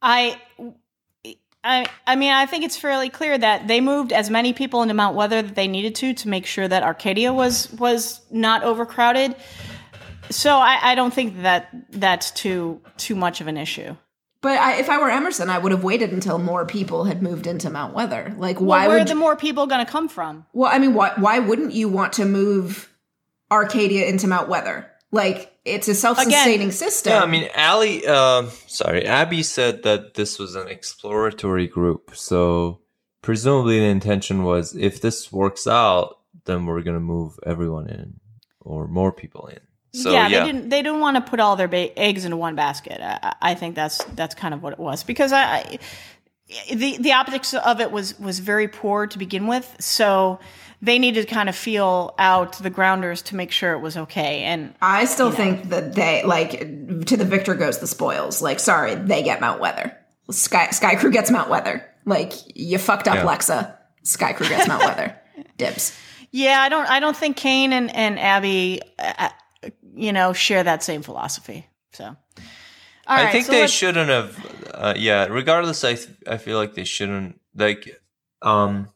I. 0.00 0.40
I, 1.68 1.88
I 2.06 2.14
mean, 2.14 2.30
I 2.30 2.46
think 2.46 2.64
it's 2.64 2.76
fairly 2.76 3.10
clear 3.10 3.36
that 3.36 3.66
they 3.66 3.80
moved 3.80 4.12
as 4.12 4.30
many 4.30 4.52
people 4.52 4.82
into 4.82 4.94
Mount 4.94 5.16
Weather 5.16 5.42
that 5.42 5.56
they 5.56 5.66
needed 5.66 5.96
to 5.96 6.14
to 6.14 6.28
make 6.28 6.46
sure 6.46 6.68
that 6.68 6.84
Arkadia 6.84 7.34
was 7.34 7.72
was 7.72 8.20
not 8.30 8.62
overcrowded. 8.62 9.34
So 10.30 10.58
I, 10.58 10.92
I 10.92 10.94
don't 10.94 11.12
think 11.12 11.42
that 11.42 11.68
that's 11.90 12.30
too 12.30 12.80
too 12.98 13.16
much 13.16 13.40
of 13.40 13.48
an 13.48 13.56
issue. 13.56 13.96
But 14.42 14.58
I, 14.58 14.76
if 14.76 14.90
I 14.90 14.98
were 14.98 15.10
Emerson, 15.10 15.50
I 15.50 15.58
would 15.58 15.72
have 15.72 15.82
waited 15.82 16.12
until 16.12 16.38
more 16.38 16.66
people 16.66 17.04
had 17.04 17.22
moved 17.22 17.46
into 17.46 17.70
Mount 17.70 17.94
Weather. 17.94 18.34
Like 18.36 18.60
why 18.60 18.82
Well, 18.82 18.88
where 18.88 18.98
would 18.98 19.06
are 19.06 19.14
the 19.14 19.14
more 19.14 19.36
people 19.36 19.66
going 19.66 19.84
to 19.84 19.90
come 19.90 20.08
from? 20.08 20.46
Well, 20.52 20.70
I 20.72 20.78
mean, 20.78 20.94
why 20.94 21.12
why 21.16 21.38
wouldn't 21.38 21.72
you 21.72 21.88
want 21.88 22.14
to 22.14 22.24
move 22.24 22.92
Arkadia 23.50 24.06
into 24.08 24.28
Mount 24.28 24.48
Weather? 24.48 24.90
Like 25.10 25.52
it's 25.64 25.88
a 25.88 25.94
self-sustaining 25.94 26.70
system. 26.72 27.12
Yeah, 27.12 27.22
I 27.22 27.26
mean, 27.26 27.48
Ali, 27.56 28.06
um 28.06 28.50
sorry, 28.66 29.06
Abby 29.06 29.42
said 29.42 29.82
that 29.84 30.14
this 30.14 30.38
was 30.38 30.54
an 30.54 30.68
exploratory 30.68 31.66
group. 31.66 32.12
So 32.14 32.82
presumably 33.22 33.80
the 33.80 33.86
intention 33.86 34.44
was 34.44 34.76
if 34.76 35.00
this 35.00 35.32
works 35.32 35.66
out, 35.66 36.18
then 36.44 36.66
we're 36.66 36.82
going 36.82 36.94
to 36.94 37.00
move 37.00 37.38
everyone 37.44 37.88
in 37.88 38.20
or 38.60 38.86
more 38.86 39.12
people 39.12 39.46
in. 39.46 39.60
So, 39.92 40.10
yeah, 40.12 40.28
yeah. 40.28 40.40
they 40.44 40.52
didn't. 40.52 40.68
They 40.68 40.82
didn't 40.82 41.00
want 41.00 41.16
to 41.16 41.20
put 41.30 41.40
all 41.40 41.56
their 41.56 41.68
ba- 41.68 41.98
eggs 41.98 42.24
into 42.24 42.36
one 42.36 42.54
basket. 42.54 43.00
I, 43.00 43.18
I 43.40 43.50
I 43.52 43.54
think 43.54 43.74
that's 43.74 44.02
that's 44.14 44.34
kind 44.34 44.52
of 44.54 44.62
what 44.62 44.72
it 44.74 44.78
was 44.78 45.04
because 45.04 45.32
I, 45.32 45.42
I 45.42 45.78
the 46.74 46.96
the 46.98 47.12
optics 47.12 47.54
of 47.54 47.80
it 47.80 47.90
was 47.90 48.18
was 48.20 48.38
very 48.40 48.68
poor 48.68 49.06
to 49.06 49.18
begin 49.18 49.46
with. 49.46 49.74
So 49.80 50.38
they 50.82 50.98
needed 50.98 51.26
to 51.26 51.34
kind 51.34 51.48
of 51.48 51.56
feel 51.56 52.14
out 52.18 52.58
the 52.58 52.68
grounders 52.68 53.22
to 53.22 53.36
make 53.36 53.50
sure 53.50 53.72
it 53.72 53.80
was 53.80 53.96
okay. 53.96 54.42
And 54.42 54.74
I 54.82 55.06
still 55.06 55.30
think 55.30 55.70
that 55.70 55.94
they 55.94 56.22
like 56.24 56.50
to 57.06 57.16
the 57.16 57.24
victor 57.24 57.54
goes 57.54 57.78
the 57.78 57.86
spoils. 57.86 58.42
Like, 58.42 58.60
sorry, 58.60 58.94
they 58.94 59.22
get 59.22 59.40
Mount 59.40 59.60
Weather. 59.60 59.96
Sky 60.30 60.66
Skaikru 60.72 61.10
gets 61.12 61.30
Mount 61.30 61.48
Weather. 61.48 61.82
Like, 62.04 62.32
you 62.54 62.76
fucked 62.78 63.08
up, 63.08 63.14
Yeah. 63.16 63.24
Lexa. 63.24 63.76
Skaikru 64.04 64.48
gets 64.48 64.68
Mount 64.68 64.82
Weather. 64.84 65.16
Dibs. 65.56 65.96
yeah, 66.30 66.60
I 66.60 66.68
don't 66.68 66.86
I 66.88 67.00
don't 67.00 67.16
think 67.16 67.36
Kane 67.38 67.72
and 67.72 67.92
and 67.94 68.18
Abby, 68.18 68.80
uh, 68.98 69.30
you 69.96 70.12
know, 70.12 70.32
share 70.32 70.62
that 70.62 70.82
same 70.82 71.02
philosophy. 71.02 71.66
So. 71.92 72.04
All 72.04 72.16
I 73.06 73.24
right, 73.24 73.32
think 73.32 73.46
so 73.46 73.52
they 73.52 73.66
shouldn't 73.66 74.10
have. 74.10 74.70
Uh, 74.74 74.94
yeah, 74.96 75.26
regardless, 75.26 75.84
I 75.84 75.94
th- 75.94 76.08
I 76.26 76.36
feel 76.38 76.58
like 76.58 76.74
they 76.74 76.84
shouldn't 76.84 77.40
like 77.54 78.00
um 78.42 78.88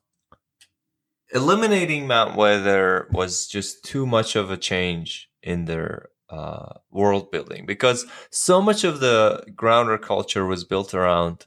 eliminating 1.33 2.07
Mount 2.07 2.37
Weather 2.37 3.07
was 3.13 3.47
just 3.47 3.85
too 3.85 4.07
much 4.07 4.37
of 4.37 4.51
a 4.51 4.57
change 4.57 5.31
in 5.43 5.65
their 5.67 6.09
uh, 6.29 6.75
world 6.91 7.31
building 7.31 7.67
because 7.67 8.07
so 8.31 8.61
much 8.61 8.85
of 8.85 9.01
the 9.01 9.45
grounder 9.55 9.99
culture 9.99 10.45
was 10.47 10.65
built 10.65 10.93
around 10.95 11.47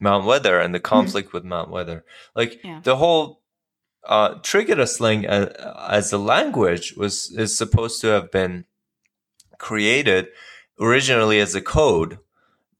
Mount 0.00 0.24
Weather 0.24 0.60
and 0.60 0.74
the 0.74 0.80
conflict 0.80 1.32
with 1.32 1.44
Mount 1.44 1.70
Weather. 1.70 2.04
Like 2.34 2.60
Yeah. 2.64 2.80
the 2.82 2.96
whole 2.96 3.42
uh, 4.06 4.36
Trigedasleng 4.36 5.24
as, 5.24 5.48
as 5.88 6.12
a 6.12 6.18
language 6.18 6.94
was 6.96 7.30
is 7.36 7.56
supposed 7.58 8.00
to 8.02 8.06
have 8.08 8.30
been 8.30 8.64
created 9.58 10.28
originally 10.80 11.40
as 11.40 11.54
a 11.54 11.60
code 11.60 12.18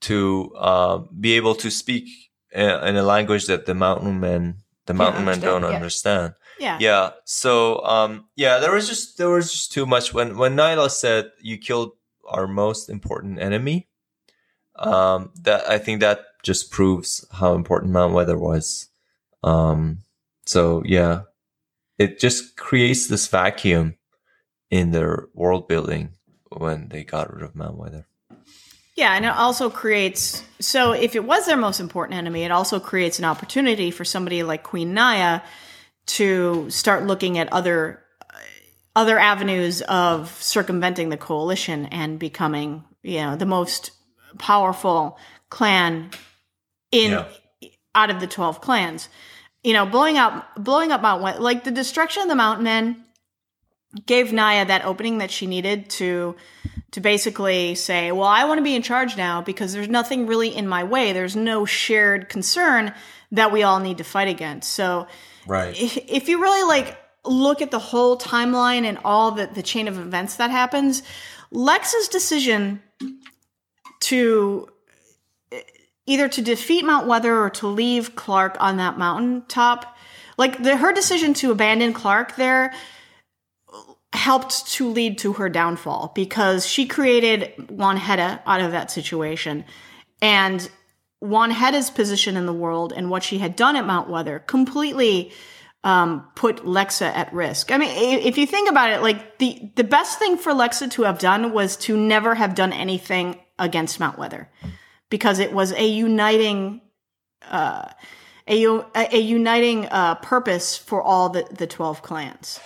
to 0.01 0.53
uh, 0.57 0.99
be 1.21 1.33
able 1.35 1.55
to 1.57 1.71
speak 1.71 2.09
in, 2.53 2.97
a 2.97 3.03
language 3.03 3.47
that 3.47 3.67
the 3.67 3.75
mountain 3.75 4.21
men 4.21 4.63
the 4.87 4.95
mountain 4.95 5.25
men 5.25 5.39
don't 5.39 5.65
understand, 5.65 5.73
yeah. 5.73 5.77
understand. 5.77 6.35
Yeah. 6.59 6.79
Yeah. 6.81 7.11
So 7.25 7.85
um 7.85 8.27
yeah, 8.37 8.59
there 8.59 8.73
was 8.73 8.89
just 8.89 9.19
there 9.19 9.29
was 9.29 9.53
just 9.53 9.71
too 9.71 9.87
much 9.87 10.15
when 10.15 10.37
when 10.39 10.57
Nia 10.57 10.89
said 10.89 11.31
you 11.41 11.59
killed 11.59 11.93
our 12.25 12.47
most 12.47 12.89
important 12.89 13.39
enemy. 13.39 13.89
Um 14.77 15.31
that 15.43 15.69
I 15.69 15.79
think 15.79 16.01
that 16.01 16.21
just 16.43 16.71
proves 16.71 17.27
how 17.33 17.55
important 17.55 17.93
Mount 17.93 18.15
Weather 18.15 18.39
was. 18.39 18.89
Um 19.43 19.99
so 20.47 20.83
yeah. 20.85 21.23
It 21.99 22.19
just 22.19 22.57
creates 22.57 23.09
this 23.09 23.27
vacuum 23.27 23.97
in 24.71 24.93
their 24.93 25.29
world 25.35 25.69
building 25.69 26.15
when 26.51 26.89
they 26.89 27.05
got 27.05 27.33
rid 27.33 27.43
of 27.43 27.55
Mount 27.55 27.77
Weather. 27.77 28.07
Yeah, 28.97 29.15
and 29.15 29.25
it 29.25 29.29
also 29.29 29.71
creates 29.71 30.43
so 30.59 30.93
if 30.93 31.15
it 31.15 31.25
was 31.25 31.47
their 31.47 31.57
most 31.57 31.79
important 31.79 32.19
enemy, 32.19 32.43
it 32.43 32.51
also 32.51 32.81
creates 32.81 33.19
an 33.21 33.25
opportunity 33.25 33.91
for 33.93 34.05
somebody 34.05 34.43
like 34.43 34.65
Queen 34.65 34.93
Nia 34.93 35.43
to 36.07 36.69
start 36.71 37.07
looking 37.07 37.39
at 37.39 37.53
other 37.53 38.03
other 38.97 39.19
avenues 39.19 39.81
of 39.83 40.31
circumventing 40.43 41.11
the 41.11 41.17
coalition 41.17 41.87
and 41.87 42.19
becoming, 42.19 42.83
you 43.05 43.19
know, 43.19 43.37
the 43.37 43.47
most 43.47 43.93
powerful 44.39 45.17
clan 45.51 46.11
in 46.91 47.13
Yeah. 47.13 47.25
out 47.95 48.11
of 48.11 48.19
the 48.19 48.27
12 48.27 48.61
clans. 48.61 49.09
You 49.63 49.75
know, 49.75 49.87
blowing 49.87 50.19
up 50.19 50.57
blowing 50.57 50.91
up 50.91 51.03
Mount 51.03 51.41
like 51.41 51.63
the 51.63 51.71
destruction 51.71 52.25
of 52.25 52.29
the 52.29 52.35
Mountain 52.35 52.65
Men 52.65 53.05
gave 54.07 54.33
Nia 54.33 54.65
that 54.67 54.85
opening 54.85 55.19
that 55.19 55.31
she 55.31 55.47
needed 55.47 55.89
to 55.91 56.37
to 56.91 57.01
basically 57.01 57.75
say, 57.75 58.13
"Well, 58.13 58.29
I 58.29 58.45
want 58.45 58.59
to 58.59 58.63
be 58.63 58.75
in 58.75 58.83
charge 58.83 59.17
now 59.17 59.43
because 59.43 59.73
there's 59.73 59.89
nothing 59.89 60.27
really 60.27 60.55
in 60.55 60.67
my 60.67 60.85
way. 60.85 61.13
There's 61.13 61.37
no 61.37 61.65
shared 61.65 62.29
concern 62.29 62.95
that 63.33 63.53
we 63.53 63.63
all 63.63 63.81
need 63.81 63.99
to 63.99 64.05
fight 64.05 64.29
against." 64.29 64.73
So, 64.73 65.07
Right. 65.47 65.81
if, 65.81 65.97
if 66.07 66.29
you 66.29 66.41
really 66.41 66.67
like 66.67 66.97
look 67.25 67.61
at 67.61 67.71
the 67.71 67.79
whole 67.79 68.19
timeline 68.19 68.85
and 68.85 68.99
all 69.05 69.33
the 69.33 69.47
the 69.47 69.63
chain 69.63 69.89
of 69.89 69.99
events 69.99 70.37
that 70.37 70.51
happens, 70.51 71.03
Lexa's 71.53 72.09
decision 72.09 72.83
to 74.01 74.69
either 76.07 76.29
to 76.29 76.43
defeat 76.43 76.85
Mount 76.85 77.07
Weather 77.07 77.43
or 77.43 77.51
to 77.51 77.67
leave 77.67 78.17
Clarke 78.17 78.57
on 78.61 78.79
that 78.79 78.97
mountaintop, 78.97 79.97
like 80.39 80.63
the, 80.63 80.77
her 80.77 80.93
decision 80.93 81.35
to 81.35 81.53
abandon 81.53 81.93
Clarke 81.93 82.37
there 82.37 82.73
helped 84.13 84.67
to 84.73 84.89
lead 84.89 85.19
to 85.19 85.35
her 85.35 85.49
downfall 85.49 86.13
because 86.15 86.67
she 86.67 86.87
created 86.87 87.53
Wanheda 87.59 88.41
out 88.47 88.61
of 88.61 88.73
that 88.73 88.91
situation. 88.91 89.65
And 90.23 90.69
Wanheda's 91.23 91.91
position 91.91 92.37
in 92.37 92.47
the 92.47 92.53
world 92.53 92.93
and 92.95 93.11
what 93.11 93.23
she 93.23 93.39
had 93.39 93.57
done 93.57 93.77
at 93.77 93.87
Mount 93.87 94.09
Weather 94.09 94.39
completely 94.39 95.33
um, 95.85 96.27
put 96.35 96.65
Lexa 96.65 97.07
at 97.07 97.33
risk. 97.33 97.71
I 97.71 97.79
mean, 97.79 97.91
if 98.21 98.39
you 98.39 98.47
think 98.47 98.69
about 98.71 98.91
it, 98.91 99.03
like 99.03 99.39
the, 99.39 99.71
the 99.77 99.85
best 99.85 100.19
thing 100.19 100.37
for 100.37 100.53
Lexa 100.53 100.91
to 100.93 101.03
have 101.03 101.19
done 101.19 101.53
was 101.53 101.77
to 101.79 101.97
never 101.97 102.35
have 102.35 102.55
done 102.55 102.73
anything 102.73 103.39
against 103.59 104.01
Mount 104.01 104.19
Weather 104.19 104.51
because 105.11 105.39
it 105.39 105.53
was 105.53 105.73
a 105.73 105.87
uniting 105.87 106.81
uh, 107.49 107.89
a, 108.49 108.65
a 108.95 109.19
uniting 109.19 109.87
uh, 109.87 110.15
purpose 110.17 110.77
for 110.77 111.03
all 111.03 111.29
the, 111.29 111.47
the 111.51 111.67
12 111.67 112.03
clans. 112.03 112.59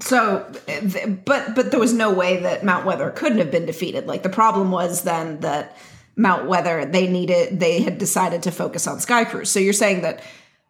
So, 0.00 0.50
but 1.24 1.54
but 1.54 1.70
there 1.70 1.78
was 1.78 1.92
no 1.92 2.12
way 2.12 2.38
that 2.38 2.64
Mount 2.64 2.86
Weather 2.86 3.10
couldn't 3.10 3.38
have 3.38 3.50
been 3.50 3.66
defeated. 3.66 4.06
Like 4.06 4.22
the 4.22 4.30
problem 4.30 4.70
was 4.70 5.02
then 5.02 5.40
that 5.40 5.76
Mount 6.16 6.48
Weather 6.48 6.84
they 6.86 7.06
needed 7.06 7.60
they 7.60 7.82
had 7.82 7.98
decided 7.98 8.42
to 8.44 8.50
focus 8.50 8.86
on 8.86 9.00
Sky 9.00 9.24
Cruise. 9.24 9.50
So 9.50 9.60
you're 9.60 9.72
saying 9.72 10.02
that 10.02 10.22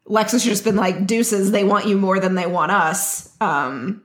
Lex 0.06 0.32
has 0.32 0.44
just 0.44 0.64
been 0.64 0.76
like 0.76 1.06
deuces. 1.06 1.52
They 1.52 1.64
want 1.64 1.86
you 1.86 1.96
more 1.96 2.18
than 2.18 2.34
they 2.34 2.46
want 2.46 2.72
us. 2.72 3.34
Um, 3.40 4.02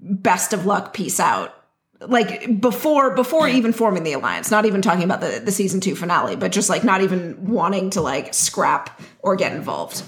best 0.00 0.52
of 0.52 0.66
luck. 0.66 0.92
Peace 0.92 1.20
out. 1.20 1.54
Like 2.00 2.60
before 2.60 3.14
before 3.14 3.48
even 3.48 3.72
forming 3.72 4.02
the 4.02 4.12
alliance. 4.14 4.50
Not 4.50 4.66
even 4.66 4.82
talking 4.82 5.04
about 5.04 5.20
the 5.20 5.40
the 5.42 5.52
season 5.52 5.80
two 5.80 5.94
finale, 5.94 6.34
but 6.34 6.50
just 6.50 6.68
like 6.68 6.82
not 6.82 7.02
even 7.02 7.46
wanting 7.46 7.90
to 7.90 8.00
like 8.00 8.34
scrap 8.34 9.00
or 9.20 9.36
get 9.36 9.52
involved. 9.52 10.02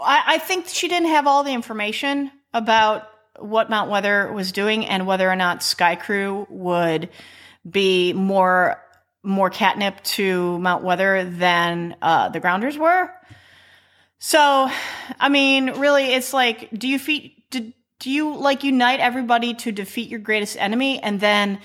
I, 0.00 0.22
I 0.26 0.38
think 0.38 0.66
she 0.66 0.88
didn't 0.88 1.08
have 1.08 1.26
all 1.26 1.44
the 1.44 1.52
information 1.52 2.30
about 2.52 3.08
what 3.40 3.70
Mount 3.70 3.90
Weather 3.90 4.32
was 4.32 4.52
doing 4.52 4.86
and 4.86 5.06
whether 5.06 5.30
or 5.30 5.36
not 5.36 5.60
Skaikru 5.60 6.48
would 6.50 7.10
be 7.68 8.12
more 8.12 8.80
more 9.22 9.50
catnip 9.50 10.02
to 10.02 10.58
Mount 10.60 10.82
Weather 10.82 11.24
than 11.24 11.94
uh, 12.00 12.30
the 12.30 12.40
Grounders 12.40 12.78
were. 12.78 13.10
So, 14.18 14.70
I 15.18 15.28
mean, 15.28 15.72
really, 15.72 16.14
it's 16.14 16.32
like, 16.32 16.70
do 16.72 16.88
you 16.88 16.98
feed, 16.98 17.34
do, 17.50 17.72
do 17.98 18.10
you 18.10 18.34
like 18.34 18.64
unite 18.64 19.00
everybody 19.00 19.54
to 19.54 19.72
defeat 19.72 20.08
your 20.08 20.20
greatest 20.20 20.56
enemy, 20.58 21.02
and 21.02 21.20
then 21.20 21.58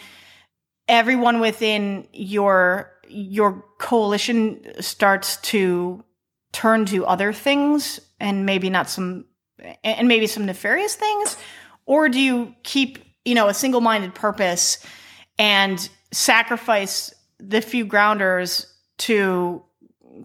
everyone 0.88 1.40
within 1.40 2.08
your 2.14 2.92
your 3.08 3.66
coalition 3.78 4.62
starts 4.82 5.38
to 5.38 6.04
turn 6.52 6.86
to 6.86 7.06
other 7.06 7.34
things 7.34 8.00
and 8.20 8.46
maybe 8.46 8.70
not 8.70 8.90
some 8.90 9.26
and 9.84 10.08
maybe 10.08 10.28
some 10.28 10.46
nefarious 10.46 10.96
things 10.96 11.38
or 11.86 12.10
do 12.10 12.20
you 12.20 12.56
keep 12.64 13.00
you 13.24 13.36
know 13.36 13.48
a 13.48 13.54
single-minded 13.54 14.16
purpose 14.16 14.80
and 15.38 15.90
sacrifice 16.12 17.14
the 17.40 17.62
few 17.62 17.86
grounders 17.86 18.68
to 18.98 19.62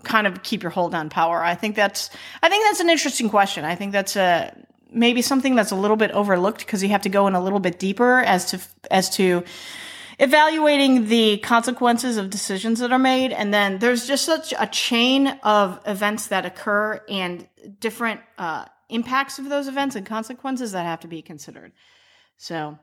kind 0.04 0.26
of 0.26 0.42
keep 0.42 0.62
your 0.62 0.70
hold 0.70 0.94
on 0.94 1.10
power? 1.10 1.42
I 1.42 1.54
think 1.54 1.76
that's 1.76 2.10
i 2.42 2.48
think 2.48 2.64
that's 2.64 2.80
an 2.80 2.90
interesting 2.90 3.28
question. 3.28 3.64
I 3.64 3.74
think 3.74 3.92
that's 3.92 4.16
a 4.16 4.56
maybe 4.92 5.22
something 5.22 5.54
that's 5.54 5.70
a 5.70 5.76
little 5.76 5.96
bit 5.96 6.10
overlooked 6.12 6.60
because 6.60 6.82
you 6.82 6.88
have 6.88 7.02
to 7.02 7.08
go 7.08 7.26
in 7.26 7.34
a 7.34 7.42
little 7.42 7.60
bit 7.60 7.78
deeper 7.78 8.20
as 8.20 8.46
to 8.46 8.60
as 8.90 9.10
to 9.10 9.44
evaluating 10.18 11.08
the 11.08 11.38
consequences 11.38 12.18
of 12.18 12.28
decisions 12.28 12.78
that 12.80 12.92
are 12.92 12.98
made. 12.98 13.32
And 13.32 13.52
then 13.52 13.78
there's 13.78 14.06
just 14.06 14.24
such 14.24 14.52
a 14.58 14.66
chain 14.66 15.28
of 15.42 15.80
events 15.86 16.26
that 16.26 16.44
occur 16.44 17.02
and 17.08 17.48
different 17.80 18.20
uh, 18.36 18.66
impacts 18.90 19.38
of 19.38 19.48
those 19.48 19.68
events 19.68 19.96
and 19.96 20.06
consequences 20.06 20.72
that 20.72 20.84
have 20.84 21.00
to 21.00 21.08
be 21.08 21.22
considered 21.22 21.72
so 22.36 22.78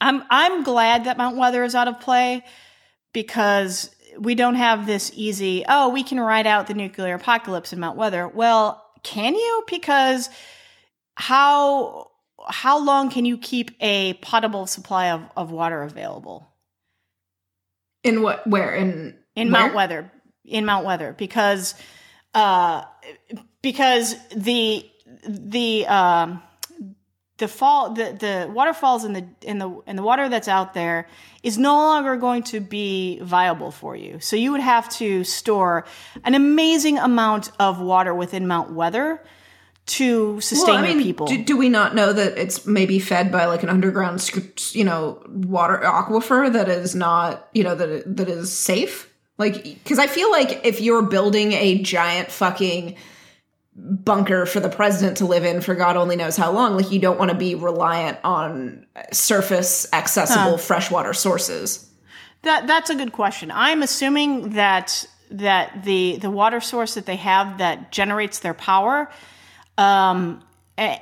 i'm 0.00 0.22
i'm 0.30 0.62
glad 0.62 1.04
that 1.04 1.18
mount 1.18 1.36
weather 1.36 1.64
is 1.64 1.74
out 1.74 1.88
of 1.88 2.00
play 2.00 2.44
because 3.12 3.94
we 4.18 4.34
don't 4.34 4.56
have 4.56 4.86
this 4.86 5.10
easy 5.14 5.64
oh 5.68 5.88
we 5.88 6.02
can 6.02 6.20
ride 6.20 6.46
out 6.46 6.66
the 6.66 6.74
nuclear 6.74 7.14
apocalypse 7.14 7.72
in 7.72 7.80
mount 7.80 7.96
weather 7.96 8.28
well 8.28 8.84
can 9.02 9.34
you 9.34 9.64
because 9.68 10.28
how 11.14 12.10
how 12.48 12.78
long 12.82 13.10
can 13.10 13.24
you 13.24 13.36
keep 13.36 13.70
a 13.80 14.14
potable 14.14 14.66
supply 14.66 15.10
of, 15.10 15.22
of 15.36 15.50
water 15.50 15.82
available 15.82 16.46
In 18.02 18.22
what? 18.22 18.46
Where? 18.46 18.74
In 18.74 19.18
in 19.36 19.52
where? 19.52 19.62
Mount 19.62 19.74
Weather? 19.74 20.10
In 20.44 20.64
Mount 20.64 20.86
Weather, 20.86 21.14
because 21.18 21.74
uh, 22.34 22.84
because 23.62 24.16
the 24.34 24.89
the 25.26 25.86
um, 25.86 26.42
the 27.38 27.48
fall 27.48 27.92
the, 27.92 28.16
the 28.18 28.50
waterfalls 28.52 29.04
in 29.04 29.12
the 29.12 29.26
in 29.42 29.58
the 29.58 29.80
in 29.86 29.96
the 29.96 30.02
water 30.02 30.28
that's 30.28 30.48
out 30.48 30.74
there 30.74 31.08
is 31.42 31.58
no 31.58 31.74
longer 31.74 32.16
going 32.16 32.42
to 32.44 32.60
be 32.60 33.18
viable 33.20 33.70
for 33.70 33.96
you. 33.96 34.20
So 34.20 34.36
you 34.36 34.52
would 34.52 34.60
have 34.60 34.88
to 34.90 35.24
store 35.24 35.84
an 36.24 36.34
amazing 36.34 36.98
amount 36.98 37.50
of 37.58 37.80
water 37.80 38.14
within 38.14 38.46
Mount 38.46 38.72
Weather 38.72 39.22
to 39.86 40.40
sustain 40.40 40.74
Well, 40.74 40.84
I 40.84 40.94
mean, 40.94 41.02
people. 41.02 41.26
Do, 41.26 41.42
do 41.42 41.56
we 41.56 41.68
not 41.68 41.94
know 41.94 42.12
that 42.12 42.38
it's 42.38 42.66
maybe 42.66 42.98
fed 43.00 43.32
by 43.32 43.46
like 43.46 43.62
an 43.62 43.68
underground, 43.68 44.30
you 44.72 44.84
know, 44.84 45.22
water 45.26 45.80
aquifer 45.82 46.52
that 46.52 46.68
is 46.68 46.94
not, 46.94 47.48
you 47.52 47.64
know, 47.64 47.74
that 47.74 48.16
that 48.16 48.28
is 48.28 48.52
safe? 48.52 49.12
Like, 49.38 49.62
because 49.62 49.98
I 49.98 50.06
feel 50.06 50.30
like 50.30 50.66
if 50.66 50.80
you're 50.82 51.02
building 51.02 51.52
a 51.54 51.82
giant 51.82 52.30
fucking 52.30 52.96
bunker 53.80 54.46
for 54.46 54.60
the 54.60 54.68
president 54.68 55.16
to 55.18 55.26
live 55.26 55.44
in 55.44 55.60
for 55.60 55.74
God 55.74 55.96
only 55.96 56.16
knows 56.16 56.36
how 56.36 56.52
long, 56.52 56.76
like 56.76 56.90
you 56.90 56.98
don't 56.98 57.18
want 57.18 57.30
to 57.30 57.36
be 57.36 57.54
reliant 57.54 58.18
on 58.24 58.86
surface 59.12 59.86
accessible 59.92 60.58
freshwater 60.58 61.12
sources. 61.12 61.90
That 62.42 62.66
that's 62.66 62.90
a 62.90 62.94
good 62.94 63.12
question. 63.12 63.50
I'm 63.50 63.82
assuming 63.82 64.50
that 64.50 65.04
that 65.30 65.84
the 65.84 66.18
the 66.18 66.30
water 66.30 66.60
source 66.60 66.94
that 66.94 67.06
they 67.06 67.16
have 67.16 67.58
that 67.58 67.92
generates 67.92 68.40
their 68.40 68.54
power 68.54 69.10
um, 69.78 70.42
eh, 70.78 70.98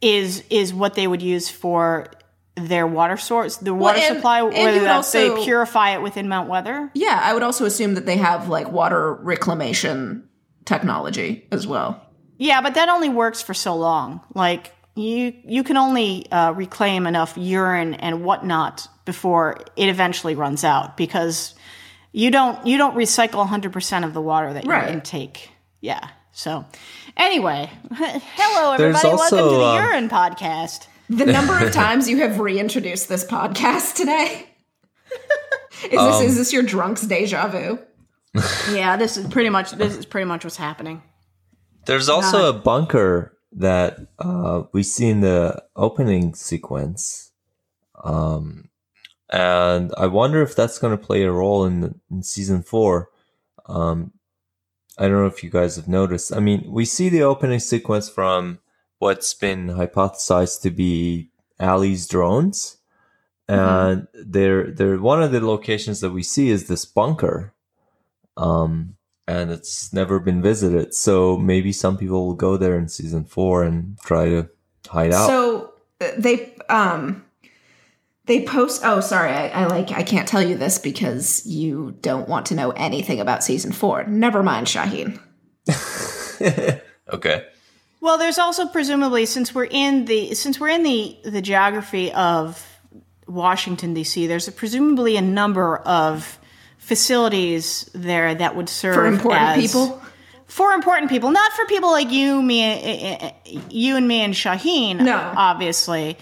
is 0.00 0.44
is 0.50 0.72
what 0.72 0.94
they 0.94 1.06
would 1.06 1.22
use 1.22 1.48
for 1.48 2.10
their 2.56 2.86
water 2.86 3.16
source, 3.16 3.56
the 3.56 3.74
water 3.74 3.98
and- 3.98 4.16
supply, 4.16 4.40
and 4.40 4.52
whether 4.52 4.78
would 4.78 4.82
that's 4.82 5.12
they 5.12 5.30
purify 5.44 5.90
it 5.90 6.02
within 6.02 6.28
Mount 6.28 6.48
Weather. 6.48 6.90
Yeah, 6.94 7.20
I 7.22 7.34
would 7.34 7.42
also 7.42 7.64
assume 7.64 7.94
that 7.94 8.06
they 8.06 8.16
have 8.16 8.48
like 8.48 8.70
water 8.70 9.14
reclamation 9.14 10.28
technology 10.64 11.46
as 11.50 11.66
well. 11.66 12.04
Yeah, 12.40 12.62
but 12.62 12.72
that 12.72 12.88
only 12.88 13.10
works 13.10 13.42
for 13.42 13.52
so 13.52 13.76
long. 13.76 14.22
Like 14.34 14.72
you 14.94 15.34
you 15.44 15.62
can 15.62 15.76
only 15.76 16.26
uh, 16.32 16.52
reclaim 16.52 17.06
enough 17.06 17.36
urine 17.36 17.92
and 17.92 18.24
whatnot 18.24 18.88
before 19.04 19.58
it 19.76 19.90
eventually 19.90 20.34
runs 20.34 20.64
out 20.64 20.96
because 20.96 21.54
you 22.12 22.30
don't 22.30 22.66
you 22.66 22.78
don't 22.78 22.96
recycle 22.96 23.46
100% 23.46 24.04
of 24.06 24.14
the 24.14 24.22
water 24.22 24.54
that 24.54 24.64
you 24.64 24.72
intake. 24.72 25.50
Yeah. 25.82 26.00
So, 26.32 26.64
anyway, 27.14 27.70
hello 27.92 28.78
There's 28.78 28.96
everybody. 28.96 29.16
Welcome 29.16 29.38
to 29.38 29.44
the 29.44 29.62
um, 29.62 29.84
Urine 29.84 30.08
Podcast. 30.08 30.86
The 31.10 31.26
number 31.26 31.62
of 31.62 31.72
times 31.74 32.08
you 32.08 32.18
have 32.20 32.40
reintroduced 32.40 33.10
this 33.10 33.22
podcast 33.22 33.96
today. 33.96 34.48
is 35.84 35.90
this 35.90 35.98
Um, 35.98 36.22
is 36.22 36.36
this 36.38 36.52
your 36.54 36.62
drunk's 36.62 37.02
deja 37.02 37.48
vu? 37.48 37.80
Yeah, 38.72 38.96
this 38.96 39.18
is 39.18 39.26
pretty 39.28 39.50
much 39.50 39.72
this 39.72 39.94
is 39.94 40.06
pretty 40.06 40.24
much 40.24 40.44
what's 40.44 40.56
happening. 40.56 41.02
There's 41.86 42.08
also 42.08 42.48
a 42.48 42.52
bunker 42.52 43.36
that 43.52 43.98
uh, 44.18 44.64
we 44.72 44.82
see 44.82 45.08
in 45.08 45.20
the 45.20 45.62
opening 45.74 46.34
sequence, 46.34 47.32
um, 48.04 48.68
and 49.30 49.92
I 49.96 50.06
wonder 50.06 50.42
if 50.42 50.54
that's 50.54 50.78
going 50.78 50.96
to 50.96 51.04
play 51.04 51.22
a 51.22 51.32
role 51.32 51.64
in, 51.64 52.00
in 52.10 52.22
season 52.22 52.62
four. 52.62 53.10
Um, 53.66 54.12
I 54.98 55.08
don't 55.08 55.20
know 55.22 55.26
if 55.26 55.42
you 55.42 55.50
guys 55.50 55.76
have 55.76 55.88
noticed. 55.88 56.34
I 56.34 56.40
mean, 56.40 56.64
we 56.68 56.84
see 56.84 57.08
the 57.08 57.22
opening 57.22 57.60
sequence 57.60 58.08
from 58.08 58.58
what's 58.98 59.32
been 59.32 59.68
hypothesized 59.68 60.60
to 60.62 60.70
be 60.70 61.30
Ali's 61.58 62.06
drones, 62.06 62.76
and 63.48 64.06
they're 64.14 64.70
they're 64.70 64.98
one 64.98 65.22
of 65.22 65.32
the 65.32 65.44
locations 65.44 66.00
that 66.00 66.10
we 66.10 66.22
see 66.22 66.50
is 66.50 66.68
this 66.68 66.84
bunker. 66.84 67.54
Um, 68.36 68.96
and 69.30 69.52
it's 69.52 69.92
never 69.92 70.18
been 70.18 70.42
visited. 70.42 70.92
So 70.92 71.36
maybe 71.36 71.72
some 71.72 71.96
people 71.96 72.26
will 72.26 72.34
go 72.34 72.56
there 72.56 72.76
in 72.76 72.88
season 72.88 73.24
four 73.24 73.62
and 73.62 73.96
try 74.00 74.28
to 74.28 74.48
hide 74.88 75.12
out. 75.12 75.28
So 75.28 75.72
uh, 76.00 76.08
they 76.18 76.52
um 76.68 77.24
they 78.26 78.44
post 78.44 78.82
oh 78.84 79.00
sorry 79.00 79.30
I, 79.30 79.48
I 79.48 79.66
like 79.66 79.92
I 79.92 80.02
can't 80.02 80.26
tell 80.26 80.42
you 80.42 80.56
this 80.56 80.78
because 80.78 81.46
you 81.46 81.96
don't 82.00 82.28
want 82.28 82.46
to 82.46 82.56
know 82.56 82.70
anything 82.72 83.20
about 83.20 83.44
season 83.44 83.70
four. 83.70 84.04
Never 84.04 84.42
mind, 84.42 84.68
Shahin. 84.68 85.20
okay. 87.12 87.46
Well, 88.00 88.18
there's 88.18 88.38
also 88.38 88.66
presumably 88.66 89.26
since 89.26 89.54
we're 89.54 89.68
in 89.70 90.06
the 90.06 90.34
since 90.34 90.58
we're 90.58 90.70
in 90.70 90.82
the 90.82 91.16
the 91.22 91.42
geography 91.42 92.10
of 92.12 92.66
Washington 93.28 93.94
D.C. 93.94 94.26
There's 94.26 94.48
a, 94.48 94.52
presumably 94.52 95.16
a 95.16 95.22
number 95.22 95.76
of 95.76 96.39
facilities 96.80 97.88
there 97.94 98.34
that 98.34 98.56
would 98.56 98.68
serve 98.68 98.94
For 98.96 99.06
important 99.06 99.58
as- 99.58 99.62
people? 99.72 100.02
For 100.46 100.72
important 100.72 101.08
people, 101.10 101.30
not 101.30 101.52
for 101.52 101.64
people 101.66 101.92
like 101.92 102.10
you, 102.10 102.42
me, 102.42 102.64
eh, 102.64 103.16
eh, 103.20 103.60
you 103.70 103.94
and 103.96 104.08
me 104.08 104.20
and 104.22 104.34
Shahin, 104.36 104.96
No. 104.96 105.32
obviously, 105.36 106.18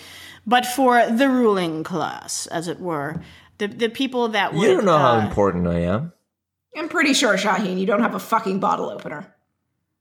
but 0.47 0.66
for 0.66 1.06
the 1.06 1.30
ruling 1.30 1.82
class, 1.82 2.47
as 2.48 2.68
it 2.68 2.78
were, 2.78 3.22
the 3.56 3.68
the 3.68 3.89
people 3.89 4.28
that 4.28 4.52
would. 4.52 4.68
You 4.68 4.74
don't 4.76 4.85
know 4.85 4.98
how 4.98 5.16
uh, 5.16 5.26
important 5.26 5.66
I 5.66 5.78
am. 5.80 6.12
I'm 6.76 6.90
pretty 6.90 7.14
sure, 7.14 7.39
Shahin, 7.39 7.78
you 7.78 7.86
don't 7.86 8.02
have 8.02 8.14
a 8.14 8.18
fucking 8.20 8.60
bottle 8.60 8.90
opener. 8.90 9.32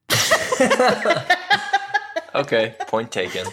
Okay, 2.36 2.76
point 2.88 3.12
taken. 3.12 3.48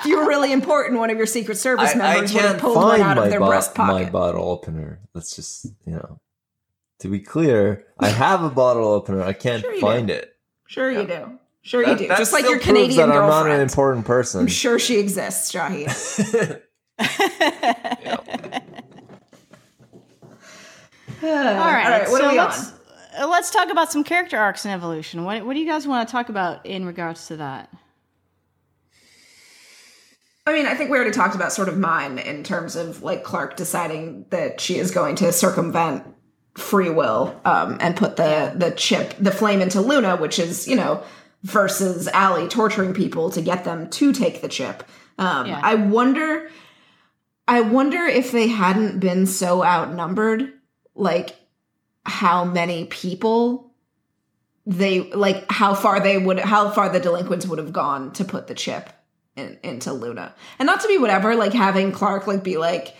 If 0.00 0.06
you 0.06 0.18
were 0.18 0.26
really 0.26 0.52
important, 0.52 0.98
one 0.98 1.10
of 1.10 1.16
your 1.16 1.26
Secret 1.26 1.56
Service 1.56 1.90
I, 1.90 1.92
I 1.92 1.96
members 1.96 2.32
would 2.32 2.42
have 2.42 2.50
can't 2.52 2.62
pulled 2.62 2.76
one 2.76 2.90
find 2.98 3.02
out 3.02 3.18
of 3.18 3.24
my, 3.24 3.28
their 3.28 3.40
bo- 3.40 3.46
breast 3.48 3.76
my 3.78 4.04
bottle 4.10 4.48
opener. 4.50 5.00
Let's 5.14 5.34
just, 5.36 5.66
you 5.86 5.92
know, 5.94 6.20
to 7.00 7.08
be 7.08 7.20
clear, 7.20 7.86
I 7.98 8.08
have 8.08 8.42
a 8.42 8.50
bottle 8.50 8.88
opener. 8.88 9.22
I 9.22 9.32
can't 9.32 9.62
Sure 9.62 9.80
find 9.80 10.08
do. 10.08 10.14
it. 10.14 10.36
Sure 10.66 10.90
you 10.90 11.06
do. 11.06 11.38
Sure 11.62 11.86
you 11.86 11.96
do. 11.96 12.08
Just 12.08 12.32
like 12.32 12.40
still 12.40 12.52
your 12.52 12.60
proves 12.60 12.66
Canadian 12.78 13.08
that 13.10 13.18
I'm 13.18 13.28
not 13.28 13.50
an 13.50 13.60
important 13.60 14.06
person. 14.06 14.40
I'm 14.40 14.46
sure 14.46 14.78
she 14.78 14.98
exists, 14.98 15.50
Shahin. 15.50 15.88
All 21.22 21.28
right, 21.28 21.54
All 21.54 21.90
right, 21.90 22.08
what 22.08 22.20
so 22.20 22.26
are 22.26 22.32
we 22.32 22.38
let's 22.38 22.72
uh, 23.18 23.28
let's 23.28 23.50
talk 23.50 23.68
about 23.70 23.92
some 23.92 24.04
character 24.04 24.38
arcs 24.38 24.64
and 24.64 24.72
evolution. 24.72 25.24
What 25.24 25.44
what 25.44 25.54
do 25.54 25.60
you 25.60 25.66
guys 25.66 25.86
want 25.86 26.08
to 26.08 26.12
talk 26.12 26.28
about 26.30 26.64
in 26.64 26.86
regards 26.86 27.26
to 27.28 27.36
that? 27.36 27.70
I 30.46 30.52
mean, 30.52 30.66
I 30.66 30.74
think 30.74 30.90
we 30.90 30.96
already 30.96 31.12
talked 31.12 31.34
about 31.34 31.52
sort 31.52 31.68
of 31.68 31.78
mine 31.78 32.18
in 32.18 32.42
terms 32.42 32.76
of 32.76 33.02
like 33.02 33.24
Clarke 33.24 33.56
deciding 33.56 34.26
that 34.30 34.60
she 34.60 34.78
is 34.78 34.90
going 34.90 35.16
to 35.16 35.32
circumvent 35.32 36.04
free 36.56 36.90
will 36.90 37.38
um, 37.44 37.78
and 37.80 37.96
put 37.96 38.16
the 38.16 38.52
the 38.56 38.70
chip, 38.72 39.14
the 39.18 39.30
flame 39.30 39.60
into 39.60 39.80
Luna, 39.80 40.16
which 40.16 40.38
is 40.38 40.66
you 40.66 40.76
know 40.76 41.02
versus 41.42 42.08
Allie 42.08 42.48
torturing 42.48 42.92
people 42.94 43.30
to 43.30 43.40
get 43.40 43.64
them 43.64 43.88
to 43.90 44.12
take 44.12 44.42
the 44.42 44.48
chip. 44.48 44.82
Um, 45.18 45.46
Yeah. 45.46 45.60
I 45.62 45.74
wonder, 45.74 46.50
I 47.48 47.60
wonder 47.62 47.98
if 47.98 48.32
they 48.32 48.48
hadn't 48.48 49.00
been 49.00 49.26
so 49.26 49.64
outnumbered, 49.64 50.52
like 50.94 51.36
how 52.04 52.44
many 52.44 52.86
people 52.86 53.72
they 54.66 55.10
like 55.10 55.50
how 55.50 55.74
far 55.74 56.00
they 56.00 56.18
would 56.18 56.38
how 56.38 56.70
far 56.70 56.88
the 56.88 57.00
delinquents 57.00 57.46
would 57.46 57.58
have 57.58 57.72
gone 57.72 58.12
to 58.12 58.24
put 58.24 58.46
the 58.46 58.54
chip 58.54 58.90
in, 59.36 59.58
into 59.62 59.92
Luna. 59.92 60.34
And 60.58 60.66
not 60.66 60.80
to 60.80 60.88
be 60.88 60.98
whatever, 60.98 61.34
like 61.36 61.52
having 61.52 61.92
Clarke 61.92 62.26
like 62.26 62.42
be 62.42 62.56
like 62.56 62.94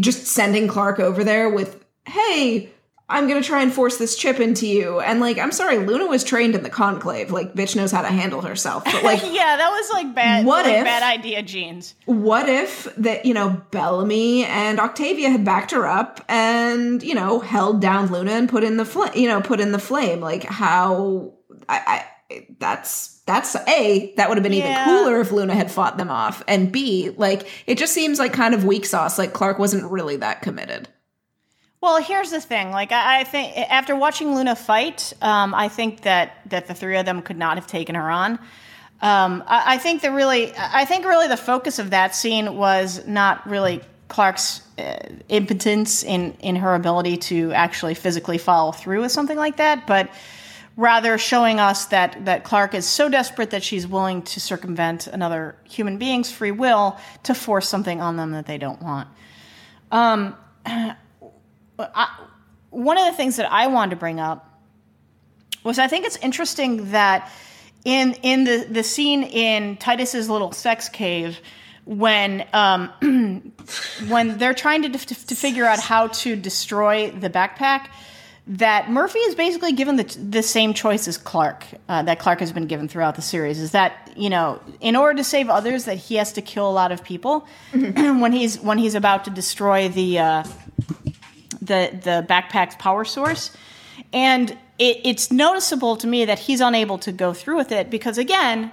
just 0.00 0.26
sending 0.26 0.68
Clarke 0.68 1.00
over 1.00 1.24
there 1.24 1.48
with, 1.48 1.84
"Hey, 2.06 2.70
I'm 3.08 3.28
going 3.28 3.40
to 3.40 3.46
try 3.46 3.62
and 3.62 3.72
force 3.72 3.98
this 3.98 4.16
chip 4.16 4.40
into 4.40 4.66
you." 4.66 4.98
And 5.00 5.20
like, 5.20 5.38
I'm 5.38 5.52
sorry, 5.52 5.78
Luna 5.78 6.06
was 6.06 6.24
trained 6.24 6.54
in 6.56 6.62
the 6.64 6.70
conclave. 6.70 7.30
Like 7.30 7.54
bitch 7.54 7.76
knows 7.76 7.92
how 7.92 8.02
to 8.02 8.08
handle 8.08 8.42
herself. 8.42 8.84
But 8.84 9.02
like 9.04 9.22
yeah, 9.24 9.56
that 9.56 9.70
was 9.70 9.90
like 9.92 10.14
bad. 10.14 10.44
What 10.44 10.66
like 10.66 10.74
if- 10.74 10.84
bad 10.84 11.02
idea, 11.02 11.42
genes. 11.42 11.94
what 12.06 12.48
if 12.48 12.84
that 12.96 13.24
you 13.24 13.34
know 13.34 13.62
Bellamy 13.70 14.44
and 14.44 14.80
Octavia 14.80 15.30
had 15.30 15.44
backed 15.44 15.70
her 15.70 15.86
up 15.86 16.24
and 16.28 17.02
you 17.02 17.14
know 17.14 17.40
held 17.40 17.80
down 17.80 18.10
Luna 18.12 18.32
and 18.32 18.48
put 18.48 18.64
in 18.64 18.76
the 18.76 18.84
flame 18.84 19.12
you 19.14 19.28
know 19.28 19.40
put 19.40 19.60
in 19.60 19.72
the 19.72 19.78
flame 19.78 20.20
like 20.20 20.42
how 20.42 21.32
I, 21.68 22.04
I 22.30 22.46
that's 22.58 23.15
that's 23.26 23.54
a 23.68 24.14
that 24.16 24.28
would 24.28 24.38
have 24.38 24.42
been 24.42 24.54
even 24.54 24.74
cooler 24.84 25.20
if 25.20 25.32
Luna 25.32 25.54
had 25.54 25.70
fought 25.70 25.98
them 25.98 26.10
off 26.10 26.42
and 26.48 26.72
b 26.72 27.10
like 27.16 27.48
it 27.66 27.76
just 27.76 27.92
seems 27.92 28.18
like 28.18 28.32
kind 28.32 28.54
of 28.54 28.64
weak 28.64 28.86
sauce 28.86 29.18
like 29.18 29.32
Clarke 29.32 29.58
wasn't 29.58 29.90
really 29.90 30.16
that 30.16 30.42
committed 30.42 30.88
Well, 31.80 32.02
here's 32.02 32.30
the 32.30 32.40
thing. 32.40 32.70
Like, 32.70 32.90
I, 32.90 33.20
I 33.20 33.24
think 33.24 33.56
after 33.56 33.94
watching 33.94 34.34
Luna 34.34 34.56
fight, 34.56 35.12
um, 35.20 35.54
I 35.54 35.68
think 35.68 36.00
that 36.02 36.38
that 36.46 36.66
the 36.66 36.74
three 36.74 36.96
of 36.96 37.04
them 37.04 37.22
could 37.22 37.36
not 37.36 37.58
have 37.58 37.66
taken 37.66 37.94
her 37.94 38.10
on. 38.10 38.38
Um, 39.02 39.44
I, 39.46 39.74
I 39.74 39.78
think 39.78 40.02
the 40.02 40.10
really, 40.10 40.52
I 40.56 40.84
think 40.86 41.04
really 41.04 41.28
the 41.28 41.36
focus 41.36 41.78
of 41.78 41.90
that 41.90 42.14
scene 42.14 42.56
was 42.56 43.06
not 43.06 43.46
really 43.48 43.82
Clarke's 44.08 44.62
uh, 44.78 44.96
impotence 45.28 46.02
in 46.02 46.32
in 46.40 46.56
her 46.56 46.74
ability 46.74 47.18
to 47.18 47.52
actually 47.52 47.94
physically 47.94 48.38
follow 48.38 48.72
through 48.72 49.02
with 49.02 49.12
something 49.12 49.36
like 49.36 49.56
that, 49.58 49.86
but 49.86 50.08
rather 50.76 51.16
showing 51.16 51.58
us 51.58 51.86
that 51.86 52.24
that 52.26 52.44
Clarke 52.44 52.74
is 52.74 52.86
so 52.86 53.08
desperate 53.08 53.50
that 53.50 53.62
she's 53.62 53.86
willing 53.86 54.22
to 54.22 54.40
circumvent 54.40 55.06
another 55.06 55.56
human 55.64 55.98
being's 55.98 56.30
free 56.30 56.50
will 56.50 56.98
to 57.22 57.34
force 57.34 57.68
something 57.68 58.00
on 58.00 58.16
them 58.16 58.32
that 58.32 58.46
they 58.46 58.58
don't 58.58 58.82
want. 58.82 59.08
one 62.70 62.98
of 62.98 63.06
the 63.06 63.12
things 63.16 63.36
that 63.36 63.50
I 63.50 63.68
wanted 63.68 63.90
to 63.90 63.96
bring 63.96 64.20
up 64.20 64.60
was 65.64 65.78
I 65.78 65.88
think 65.88 66.04
it's 66.06 66.16
interesting 66.16 66.90
that 66.92 67.30
in 67.84 68.14
in 68.22 68.44
the 68.44 68.66
the 68.68 68.82
scene 68.82 69.22
in 69.22 69.76
Titus's 69.78 70.28
little 70.28 70.52
sex 70.52 70.88
cave 70.88 71.40
when 71.86 72.44
um, 72.52 72.90
when 74.08 74.38
they're 74.38 74.54
trying 74.54 74.82
to, 74.82 74.88
to 74.90 75.26
to 75.26 75.34
figure 75.34 75.64
out 75.64 75.80
how 75.80 76.08
to 76.08 76.36
destroy 76.36 77.10
the 77.10 77.30
backpack 77.30 77.88
that 78.48 78.90
Murphy 78.90 79.18
is 79.18 79.34
basically 79.34 79.72
given 79.72 79.96
the 79.96 80.04
the 80.04 80.42
same 80.42 80.72
choice 80.72 81.08
as 81.08 81.18
Clarke 81.18 81.66
uh, 81.88 82.02
that 82.02 82.18
Clarke 82.18 82.40
has 82.40 82.52
been 82.52 82.66
given 82.66 82.86
throughout 82.86 83.16
the 83.16 83.22
series 83.22 83.58
is 83.58 83.72
that 83.72 84.12
you 84.16 84.30
know 84.30 84.60
in 84.80 84.94
order 84.94 85.16
to 85.16 85.24
save 85.24 85.48
others 85.48 85.84
that 85.84 85.96
he 85.96 86.14
has 86.14 86.32
to 86.34 86.42
kill 86.42 86.68
a 86.68 86.72
lot 86.72 86.92
of 86.92 87.02
people. 87.02 87.46
When 88.16 88.32
he's 88.32 88.58
when 88.60 88.78
he's 88.78 88.94
about 88.94 89.24
to 89.24 89.30
destroy 89.30 89.88
the 89.88 90.18
uh, 90.18 90.42
the 91.60 91.90
the 92.02 92.26
backpack's 92.28 92.76
power 92.76 93.04
source, 93.04 93.50
and 94.12 94.50
it, 94.78 95.00
it's 95.04 95.30
noticeable 95.32 95.96
to 95.96 96.06
me 96.06 96.24
that 96.24 96.38
he's 96.38 96.60
unable 96.60 96.98
to 96.98 97.12
go 97.12 97.32
through 97.32 97.56
with 97.56 97.72
it 97.72 97.90
because 97.90 98.18
again, 98.18 98.70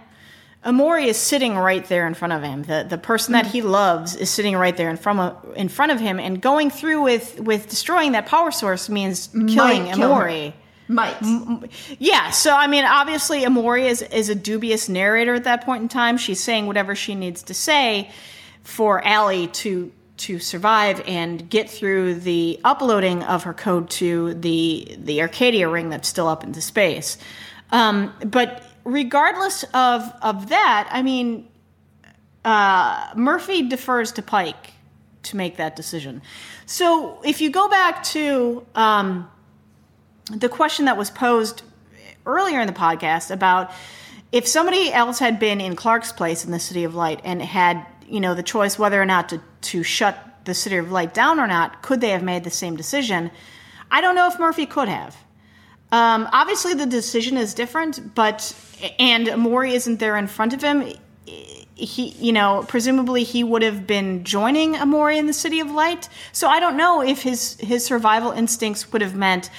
Emori 0.65 1.07
is 1.07 1.17
sitting 1.17 1.57
right 1.57 1.85
there 1.85 2.07
in 2.07 2.13
front 2.13 2.33
of 2.33 2.41
him. 2.41 2.63
The 2.63 2.85
the 2.87 2.97
person 2.97 3.33
that 3.33 3.45
he 3.47 3.61
loves 3.61 4.15
is 4.15 4.29
sitting 4.29 4.55
right 4.55 4.75
there 4.75 4.89
in 4.89 4.97
front 4.97 5.19
of 5.19 5.57
in 5.57 5.67
front 5.67 5.91
of 5.91 5.99
him, 5.99 6.19
and 6.19 6.41
going 6.41 6.69
through 6.69 7.01
with 7.03 7.39
with 7.39 7.69
destroying 7.69 8.13
that 8.13 8.27
power 8.27 8.51
source 8.51 8.89
means 8.89 9.27
killing 9.27 9.85
Might 9.85 9.95
kill. 9.95 10.09
Emori. 10.09 10.53
might 10.87 11.69
Yeah, 11.99 12.31
so 12.31 12.55
I 12.55 12.67
mean, 12.67 12.85
obviously, 12.85 13.41
Emori 13.41 13.89
is, 13.89 14.01
is 14.03 14.29
a 14.29 14.35
dubious 14.35 14.87
narrator 14.87 15.33
at 15.33 15.43
that 15.43 15.65
point 15.65 15.81
in 15.81 15.89
time. 15.89 16.17
She's 16.17 16.41
saying 16.41 16.67
whatever 16.67 16.95
she 16.95 17.15
needs 17.15 17.43
to 17.43 17.53
say 17.53 18.09
for 18.63 19.05
Allie 19.05 19.47
to 19.47 19.91
to 20.15 20.39
survive 20.39 21.01
and 21.05 21.49
get 21.49 21.69
through 21.69 22.15
the 22.15 22.59
uploading 22.63 23.23
of 23.23 23.43
her 23.43 23.53
code 23.53 23.89
to 23.89 24.33
the 24.35 24.95
the 24.97 25.19
Arkadia 25.19 25.69
ring 25.69 25.89
that's 25.89 26.07
still 26.07 26.29
up 26.29 26.43
into 26.43 26.61
space. 26.61 27.17
Um, 27.71 28.13
but 28.25 28.62
regardless 28.83 29.63
of 29.73 30.11
of 30.21 30.49
that, 30.49 30.89
I 30.91 31.01
mean, 31.01 31.47
uh, 32.45 33.13
Murphy 33.15 33.67
defers 33.67 34.11
to 34.13 34.21
Pike 34.21 34.71
to 35.23 35.37
make 35.37 35.57
that 35.57 35.75
decision. 35.75 36.21
So 36.65 37.21
if 37.23 37.41
you 37.41 37.49
go 37.49 37.69
back 37.69 38.03
to 38.05 38.65
um, 38.75 39.29
the 40.31 40.49
question 40.49 40.85
that 40.85 40.97
was 40.97 41.09
posed 41.09 41.63
earlier 42.25 42.59
in 42.59 42.67
the 42.67 42.73
podcast 42.73 43.31
about 43.31 43.71
if 44.31 44.47
somebody 44.47 44.91
else 44.91 45.19
had 45.19 45.39
been 45.39 45.61
in 45.61 45.75
Clarke's 45.75 46.11
place 46.11 46.43
in 46.43 46.51
the 46.51 46.59
City 46.59 46.83
of 46.83 46.95
Light 46.95 47.21
and 47.23 47.41
had 47.41 47.85
you 48.07 48.19
know 48.19 48.33
the 48.33 48.43
choice 48.43 48.77
whether 48.77 49.01
or 49.01 49.05
not 49.05 49.29
to 49.29 49.41
to 49.61 49.83
shut 49.83 50.17
the 50.45 50.53
City 50.53 50.77
of 50.77 50.91
Light 50.91 51.13
down 51.13 51.39
or 51.39 51.47
not, 51.47 51.81
could 51.81 52.01
they 52.01 52.09
have 52.09 52.23
made 52.23 52.43
the 52.43 52.49
same 52.49 52.75
decision? 52.75 53.31
I 53.89 54.01
don't 54.01 54.15
know 54.15 54.27
if 54.27 54.39
Murphy 54.39 54.65
could 54.65 54.89
have. 54.89 55.15
Um, 55.91 56.27
obviously, 56.33 56.73
the 56.73 56.87
decision 56.87 57.37
is 57.37 57.53
different, 57.53 58.15
but 58.15 58.41
and 58.99 59.27
Emori 59.27 59.71
isn't 59.71 59.99
there 59.99 60.17
in 60.17 60.27
front 60.27 60.53
of 60.53 60.61
him. 60.61 60.93
He, 61.75 62.09
you 62.09 62.31
know, 62.31 62.65
presumably 62.67 63.23
he 63.23 63.43
would 63.43 63.61
have 63.61 63.87
been 63.87 64.23
joining 64.23 64.75
Emori 64.75 65.17
in 65.17 65.25
the 65.25 65.33
City 65.33 65.59
of 65.59 65.71
Light. 65.71 66.07
So 66.31 66.47
I 66.47 66.59
don't 66.59 66.77
know 66.77 67.01
if 67.01 67.23
his 67.23 67.57
his 67.59 67.83
survival 67.85 68.31
instincts 68.31 68.91
would 68.91 69.01
have 69.01 69.15
meant 69.15 69.49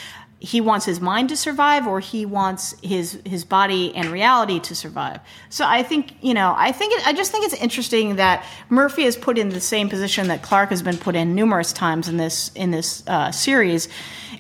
he 0.45 0.61
wants 0.61 0.85
his 0.85 1.01
mind 1.01 1.31
to 1.31 1.37
survive 1.37 1.87
or 1.87 2.01
he 2.01 2.27
wants 2.27 2.75
his 2.83 3.19
his 3.25 3.45
body 3.45 3.95
and 3.97 4.09
reality 4.11 4.61
to 4.61 4.75
survive. 4.75 5.19
So 5.49 5.65
I 5.67 5.83
think 5.83 6.17
you 6.21 6.35
know 6.35 6.55
I 6.57 6.71
think 6.71 6.93
it, 6.93 7.07
I 7.07 7.15
just 7.15 7.33
think 7.33 7.47
it's 7.47 7.55
interesting 7.55 8.17
that 8.17 8.45
Murphy 8.69 9.05
is 9.05 9.17
put 9.17 9.39
in 9.39 9.49
the 9.49 9.61
same 9.61 9.89
position 9.89 10.29
that 10.29 10.43
Clarke 10.43 10.69
has 10.69 10.83
been 10.83 10.99
put 10.99 11.17
in 11.17 11.35
numerous 11.35 11.73
times 11.73 12.09
in 12.09 12.19
this 12.19 12.51
in 12.55 12.71
this 12.71 13.03
uh, 13.07 13.33
series, 13.33 13.89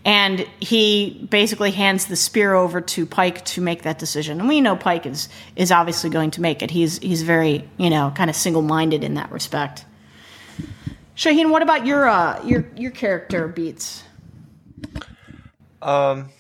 and 0.04 0.40
he 0.60 1.26
basically 1.30 1.70
hands 1.70 2.04
the 2.04 2.16
spear 2.16 2.52
over 2.52 2.82
to 2.82 3.06
Pike 3.06 3.42
to 3.46 3.62
make 3.62 3.82
that 3.82 3.98
decision. 3.98 4.40
And 4.40 4.48
we 4.48 4.60
know 4.60 4.76
Pike 4.76 5.06
is 5.06 5.30
is 5.56 5.72
obviously 5.72 6.10
going 6.10 6.32
to 6.32 6.42
make 6.42 6.62
it. 6.62 6.70
He's 6.70 6.98
he's 6.98 7.22
very 7.22 7.66
you 7.78 7.88
know 7.88 8.12
kind 8.14 8.28
of 8.28 8.36
single 8.36 8.62
minded 8.62 9.02
in 9.02 9.14
that 9.14 9.32
respect. 9.32 9.86
Shahin, 11.14 11.48
what 11.48 11.62
about 11.62 11.86
your 11.86 12.06
uh, 12.06 12.44
your 12.44 12.66
your 12.76 12.90
character 12.90 13.48
beats? 13.48 14.04
Um, 15.84 16.30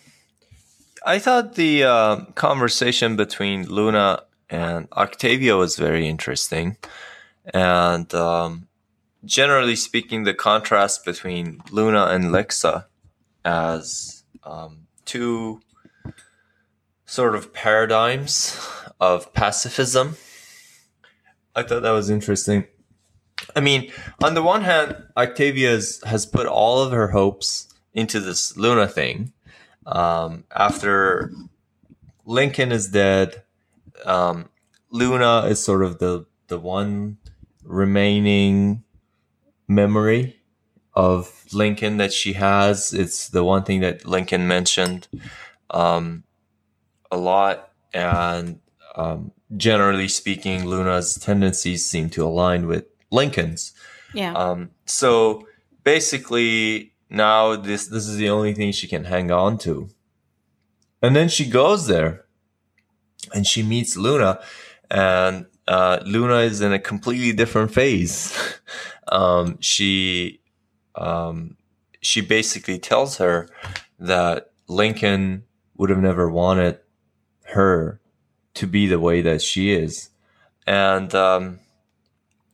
I 1.04 1.18
thought 1.18 1.54
the 1.54 1.84
uh, 1.84 2.16
conversation 2.34 3.14
between 3.14 3.68
Luna 3.68 4.22
and 4.48 4.88
Octavia 4.92 5.54
was 5.54 5.76
very 5.76 6.08
interesting, 6.08 6.78
and 7.52 8.12
um, 8.14 8.68
generally 9.22 9.76
speaking, 9.76 10.24
the 10.24 10.32
contrast 10.32 11.04
between 11.04 11.60
Luna 11.70 12.06
and 12.06 12.24
Lexa 12.26 12.86
as 13.44 14.24
um, 14.44 14.86
two 15.04 15.60
sort 17.04 17.34
of 17.34 17.52
paradigms 17.52 18.58
of 18.98 19.30
pacifism. 19.34 20.16
I 21.54 21.64
thought 21.64 21.82
that 21.82 21.90
was 21.90 22.08
interesting. 22.08 22.64
I 23.54 23.60
mean, 23.60 23.92
on 24.22 24.32
the 24.32 24.42
one 24.42 24.62
hand, 24.62 24.96
Octavia 25.18 25.78
has 26.06 26.24
put 26.24 26.46
all 26.46 26.80
of 26.80 26.92
her 26.92 27.08
hopes 27.08 27.68
into 27.92 28.20
this 28.20 28.56
Luna 28.56 28.88
thing. 28.88 29.32
Um, 29.86 30.44
after 30.54 31.32
Lincoln 32.24 32.72
is 32.72 32.88
dead, 32.88 33.42
um, 34.04 34.48
Luna 34.90 35.46
is 35.46 35.62
sort 35.62 35.82
of 35.82 35.98
the 35.98 36.26
the 36.48 36.58
one 36.58 37.18
remaining 37.62 38.84
memory 39.66 40.36
of 40.94 41.44
Lincoln 41.52 41.96
that 41.96 42.12
she 42.12 42.34
has. 42.34 42.92
It's 42.92 43.28
the 43.28 43.44
one 43.44 43.64
thing 43.64 43.80
that 43.80 44.06
Lincoln 44.06 44.46
mentioned 44.46 45.08
um, 45.70 46.24
a 47.10 47.16
lot, 47.16 47.70
and 47.92 48.60
um, 48.96 49.32
generally 49.56 50.08
speaking, 50.08 50.64
Luna's 50.66 51.16
tendencies 51.16 51.84
seem 51.84 52.10
to 52.10 52.24
align 52.24 52.66
with 52.66 52.84
Lincoln's. 53.10 53.72
Yeah. 54.12 54.32
Um, 54.34 54.70
so 54.84 55.46
basically, 55.82 56.93
now 57.14 57.56
this 57.56 57.86
this 57.86 58.06
is 58.06 58.16
the 58.16 58.28
only 58.28 58.54
thing 58.54 58.72
she 58.72 58.88
can 58.88 59.04
hang 59.04 59.30
on 59.30 59.58
to. 59.58 59.88
And 61.02 61.14
then 61.14 61.28
she 61.28 61.48
goes 61.48 61.86
there 61.86 62.24
and 63.34 63.46
she 63.46 63.62
meets 63.62 63.96
Luna 63.96 64.40
and 64.90 65.46
uh, 65.66 66.00
Luna 66.04 66.38
is 66.38 66.60
in 66.60 66.72
a 66.72 66.78
completely 66.78 67.32
different 67.32 67.72
phase. 67.72 68.36
um, 69.08 69.58
she 69.60 70.40
um, 70.94 71.56
she 72.00 72.20
basically 72.20 72.78
tells 72.78 73.18
her 73.18 73.48
that 73.98 74.52
Lincoln 74.68 75.44
would 75.76 75.90
have 75.90 75.98
never 75.98 76.30
wanted 76.30 76.78
her 77.54 78.00
to 78.54 78.66
be 78.66 78.86
the 78.86 79.00
way 79.00 79.20
that 79.22 79.42
she 79.42 79.72
is, 79.72 80.10
and 80.66 81.14
um, 81.14 81.60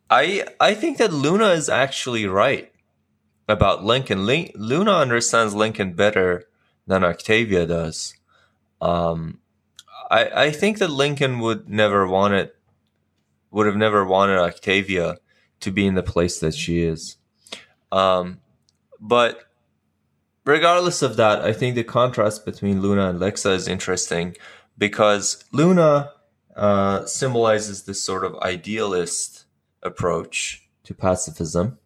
I 0.08 0.46
I 0.60 0.74
think 0.74 0.98
that 0.98 1.12
Luna 1.12 1.48
is 1.48 1.68
actually 1.68 2.26
right 2.26 2.69
about 3.50 3.84
Lincoln. 3.84 4.26
Lin- 4.26 4.50
Luna 4.54 4.92
understands 4.92 5.54
Lincoln 5.54 5.94
better 5.94 6.44
than 6.86 7.04
Octavia 7.04 7.66
does. 7.66 8.14
Um, 8.80 9.38
I 10.10 10.46
I 10.46 10.50
think 10.50 10.78
that 10.78 10.90
Lincoln 10.90 11.38
would 11.40 11.68
never 11.68 12.06
wanted 12.06 12.50
would 13.50 13.66
have 13.66 13.76
never 13.76 14.04
wanted 14.04 14.38
Octavia 14.38 15.18
to 15.60 15.70
be 15.70 15.86
in 15.86 15.94
the 15.94 16.02
place 16.02 16.40
that 16.40 16.54
she 16.54 16.82
is. 16.82 17.16
Um, 17.92 18.40
but 19.00 19.50
regardless 20.44 21.02
of 21.02 21.16
that, 21.16 21.42
I 21.42 21.52
think 21.52 21.74
the 21.74 21.84
contrast 21.84 22.44
between 22.44 22.80
Luna 22.80 23.10
and 23.10 23.20
Lexa 23.20 23.54
is 23.54 23.68
interesting 23.68 24.36
because 24.78 25.44
Luna 25.52 26.12
uh, 26.56 27.04
symbolizes 27.06 27.84
this 27.84 28.02
sort 28.02 28.24
of 28.24 28.36
idealist 28.42 29.44
approach 29.82 30.68
to 30.84 30.94
pacifism 30.94 31.78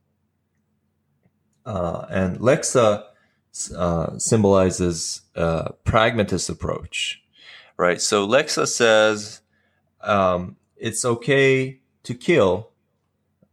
uh, 1.65 2.07
and 2.11 2.39
Lexa 2.39 3.05
uh, 3.77 4.19
symbolizes 4.19 5.23
a 5.35 5.73
pragmatist 5.85 6.49
approach, 6.49 7.23
right? 7.77 8.01
So 8.01 8.27
Lexa 8.27 8.67
says 8.67 9.41
um, 10.01 10.57
it's 10.77 11.05
okay 11.05 11.81
to 12.03 12.15
kill 12.15 12.71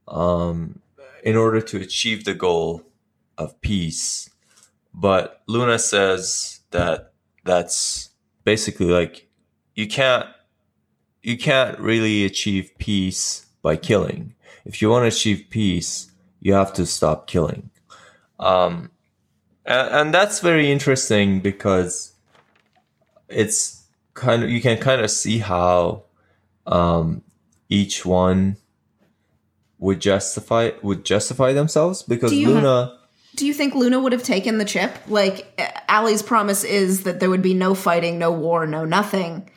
um, 0.08 0.80
in 1.24 1.36
order 1.36 1.62
to 1.62 1.78
achieve 1.78 2.26
the 2.26 2.34
goal 2.34 2.84
of 3.38 3.60
peace, 3.62 4.30
but 4.94 5.42
Luna 5.48 5.80
says 5.80 6.62
that 6.72 7.14
that's 7.46 8.10
basically 8.44 8.88
like 8.88 9.30
you 9.76 9.88
can't 9.88 10.28
you 11.24 11.38
can't 11.38 11.80
really 11.80 12.26
achieve 12.26 12.72
peace 12.80 13.46
by 13.62 13.76
killing. 13.76 14.34
If 14.66 14.82
you 14.82 14.90
want 14.90 15.04
to 15.04 15.16
achieve 15.16 15.46
peace, 15.50 16.12
you 16.40 16.54
have 16.54 16.74
to 16.74 16.86
stop 16.86 17.28
killing. 17.28 17.70
Um, 18.42 18.92
and, 19.66 19.90
and 19.90 20.14
that's 20.14 20.40
very 20.40 20.72
interesting 20.72 21.40
because 21.40 22.14
it's 23.30 23.86
kind 24.14 24.44
of 24.44 24.50
you 24.50 24.62
can 24.62 24.78
kind 24.78 25.02
of 25.02 25.10
see 25.10 25.40
how 25.40 26.04
um, 26.68 27.22
each 27.70 28.06
one 28.06 28.58
would 29.80 30.00
justify 30.00 30.72
would 30.82 31.06
justify 31.06 31.54
themselves 31.54 32.04
because 32.04 32.32
Do 32.32 32.48
Luna. 32.48 32.98
Do 33.34 33.48
you 33.48 33.54
think 33.54 33.74
Luna 33.76 33.98
would 34.00 34.12
have 34.12 34.24
taken 34.24 34.58
the 34.58 34.66
chip? 34.66 34.92
Like, 35.08 35.48
Allie's 35.88 36.22
promise 36.22 36.66
is 36.66 37.04
that 37.04 37.22
there 37.22 37.30
would 37.30 37.42
be 37.42 37.54
no 37.54 37.74
fighting, 37.74 38.20
no 38.20 38.30
war, 38.30 38.68
no 38.68 38.84
nothing. 38.84 39.50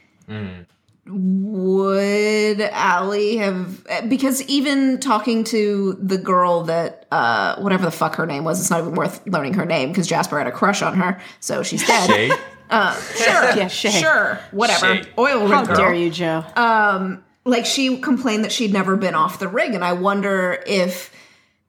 Would 1.07 2.61
Allie 2.61 3.37
have? 3.37 3.87
Because 4.09 4.43
even 4.43 5.01
talking 5.01 5.45
to 5.45 5.99
the 6.01 6.17
girl 6.19 6.63
that, 6.65 7.07
uh, 7.11 7.57
whatever 7.61 7.85
the 7.85 7.91
fuck 7.91 8.15
her 8.17 8.27
name 8.27 8.45
was, 8.45 8.61
it's 8.61 8.71
not 8.71 8.81
even 8.81 8.95
worth 8.95 9.27
learning 9.27 9.55
her 9.55 9.67
name 9.67 9.91
because 9.91 10.07
Jasper 10.07 10.39
had 10.39 10.47
a 10.47 10.53
crush 10.53 10.83
on 10.83 10.95
her, 10.95 11.21
so 11.41 11.63
she's 11.63 11.87
dead. 11.87 12.07
Shay? 12.09 12.29
Sure, 12.29 12.37
Yeah, 13.57 13.69
Shay. 13.69 13.91
sure, 13.91 14.41
whatever. 14.51 14.97
Shay. 14.97 15.09
Oil 15.19 15.47
How 15.47 15.61
rig 15.61 15.69
girl 15.69 15.77
dare 15.77 15.95
you, 15.95 16.11
Jo? 16.11 16.45
like 17.47 17.67
she 17.67 17.99
complained 17.99 18.45
that 18.45 18.53
she'd 18.53 18.73
never 18.73 18.97
been 18.97 19.15
off 19.15 19.39
the 19.39 19.47
rig 19.49 19.75
and 19.75 19.85
i 19.85 19.93
wonder 19.93 20.63
if 20.67 21.15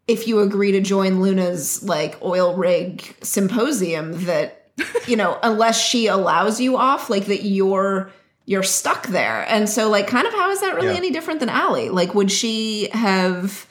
if 0.08 0.26
you 0.26 0.40
agree 0.40 0.72
to 0.72 0.80
join 0.80 1.20
luna's 1.22 1.84
like 1.84 2.18
oil 2.24 2.56
rig 2.56 3.04
symposium 3.22 4.24
that 4.24 4.70
you 5.06 5.18
know 5.18 5.38
unless 5.44 5.78
she 5.78 6.08
allows 6.08 6.62
you 6.62 6.78
off 6.78 7.10
like 7.10 7.26
that 7.26 7.44
you're 7.44 8.10
you're 8.46 8.64
stuck 8.64 9.08
there 9.08 9.44
and 9.50 9.68
so 9.70 9.90
like 9.90 10.08
kind 10.08 10.28
of 10.28 10.34
how 10.34 10.50
is 10.52 10.62
that 10.62 10.76
really 10.76 10.88
Yeah. 10.90 10.98
any 10.98 11.12
different 11.12 11.40
than 11.40 11.50
Allie? 11.50 11.90
like 11.90 12.14
would 12.14 12.32
she 12.32 12.90
have 12.92 13.66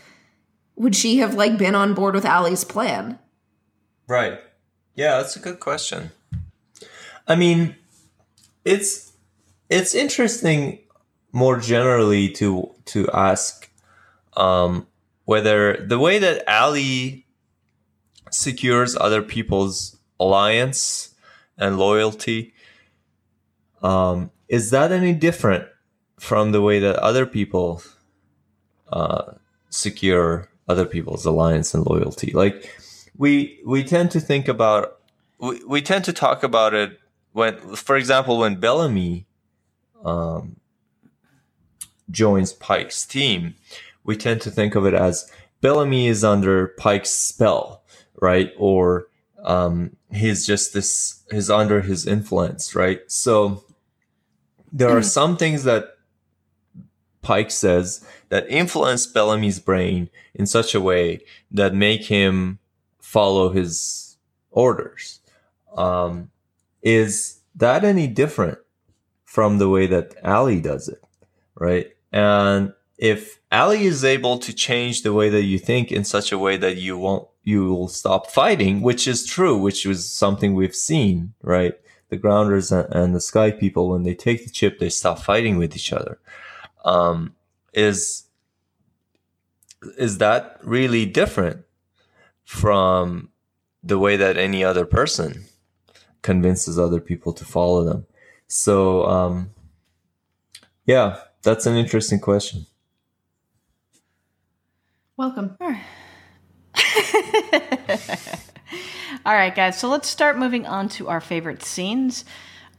would 0.77 0.97
she 0.97 1.19
have 1.19 1.35
like 1.35 1.57
been 1.59 1.75
on 1.75 1.95
board 1.95 2.15
with 2.15 2.25
Allie's 2.25 2.65
plan 2.65 3.19
Right. 4.07 4.39
Yeah, 4.97 5.17
that's 5.17 5.35
a 5.35 5.41
good 5.41 5.61
question. 5.61 6.11
I 7.27 7.37
mean, 7.37 7.75
it's 8.65 9.13
it's 9.71 9.95
interesting 9.95 10.79
more 11.33 11.59
generally 11.59 12.29
to 12.33 12.71
to 12.87 13.09
ask 13.13 13.69
um, 14.37 14.87
whether 15.25 15.85
the 15.87 15.99
way 15.99 16.19
that 16.19 16.45
Ali 16.47 17.27
secures 18.31 18.97
other 18.97 19.23
people's 19.23 19.97
alliance 20.21 21.15
and 21.59 21.79
loyalty 21.79 22.54
um, 23.85 24.31
is 24.49 24.71
that 24.71 24.91
any 24.91 25.13
different 25.13 25.67
from 26.19 26.53
the 26.53 26.63
way 26.63 26.79
that 26.81 26.97
other 26.97 27.27
people 27.27 27.83
uh, 28.93 29.33
secure 29.71 30.49
other 30.69 30.87
people's 30.87 31.25
alliance 31.25 31.75
and 31.75 31.87
loyalty. 31.87 32.33
Like 32.33 32.71
we 33.17 33.61
we 33.65 33.85
tend 33.85 34.11
to 34.13 34.21
think 34.21 34.49
about 34.49 34.99
we, 35.39 35.63
we 35.65 35.83
tend 35.83 36.05
to 36.07 36.13
talk 36.13 36.43
about 36.43 36.75
it 36.75 36.99
when, 37.33 37.59
for 37.75 37.97
example, 37.97 38.39
when 38.39 38.61
Bellamy 38.61 39.27
um, 40.05 40.57
joins 42.09 42.53
Pike's 42.53 43.05
team, 43.05 43.57
we 44.05 44.17
tend 44.17 44.41
to 44.43 44.53
think 44.53 44.77
of 44.77 44.87
it 44.87 44.95
as 44.95 45.31
Bellamy 45.61 46.07
is 46.07 46.23
under 46.23 46.69
Pike's 46.79 47.11
spell, 47.11 47.83
right? 48.23 48.53
Or 48.57 49.09
um, 49.43 49.97
he's 50.13 50.47
just 50.47 50.75
this, 50.75 51.25
he's 51.31 51.51
under 51.51 51.81
his 51.81 52.07
influence, 52.07 52.77
right? 52.77 53.01
So 53.09 53.64
there 54.75 54.91
are 54.91 55.03
some 55.03 55.37
things 55.37 55.63
that 55.65 55.97
Pike 57.23 57.53
says 57.53 58.05
that 58.29 58.51
influence 58.51 59.07
Bellamy's 59.07 59.61
brain 59.61 60.11
in 60.35 60.47
such 60.47 60.75
a 60.75 60.81
way 60.81 61.21
that 61.53 61.73
make 61.73 62.05
him 62.07 62.59
follow 63.01 63.51
his 63.51 64.17
orders. 64.51 65.21
Um, 65.77 66.31
is 66.83 67.41
that 67.55 67.85
any 67.85 68.09
different 68.09 68.59
from 69.25 69.59
the 69.59 69.69
way 69.69 69.87
that 69.87 70.17
Allie 70.25 70.61
does 70.61 70.89
it? 70.89 71.03
Right. 71.55 71.95
And 72.13 72.73
if 72.99 73.39
Allie 73.53 73.85
is 73.85 74.05
able 74.05 74.39
to 74.39 74.53
change 74.53 75.03
the 75.03 75.13
way 75.13 75.29
that 75.31 75.45
you 75.45 75.59
think 75.59 75.93
in 75.93 76.05
such 76.05 76.33
a 76.33 76.39
way 76.39 76.57
that 76.57 76.77
you 76.77 76.99
won't, 76.99 77.29
you 77.45 77.67
will 77.67 77.89
stop 77.89 78.29
fighting, 78.31 78.83
which 78.83 79.07
is 79.07 79.25
true, 79.25 79.57
which 79.57 79.87
was 79.87 80.11
something 80.11 80.55
we've 80.55 80.75
seen, 80.75 81.35
right? 81.43 81.75
The 82.15 82.21
grounders 82.21 82.71
and 82.71 83.13
the 83.13 83.21
sky 83.21 83.51
people, 83.51 83.89
when 83.89 84.05
they 84.05 84.15
take 84.15 84.45
the 84.45 84.51
chip, 84.51 84.79
they 84.79 84.89
stop 84.89 85.19
fighting 85.19 85.57
with 85.57 85.75
each 85.75 85.93
other. 85.93 86.21
Um, 86.85 87.35
is, 87.73 88.27
is 89.99 90.19
that 90.19 90.61
really 90.63 91.07
different 91.07 91.65
from 92.45 93.31
the 93.83 93.99
way 93.99 94.15
that 94.15 94.37
any 94.37 94.63
other 94.63 94.85
person 94.85 95.47
convinces 96.23 96.79
other 96.79 97.01
people 97.01 97.33
to 97.33 97.45
follow 97.45 97.83
them. 97.83 98.07
So, 98.47 99.05
um, 99.07 99.51
yeah, 100.87 101.17
that's 101.43 101.67
an 101.67 101.75
interesting 101.75 102.21
question. 102.21 102.67
Welcome. 105.17 105.59
All 109.25 109.35
right, 109.35 109.55
guys. 109.55 109.79
So 109.79 109.89
let's 109.89 110.09
start 110.09 110.39
moving 110.39 110.67
on 110.67 110.89
to 110.91 111.09
our 111.09 111.21
favorite 111.21 111.63
scenes. 111.63 112.25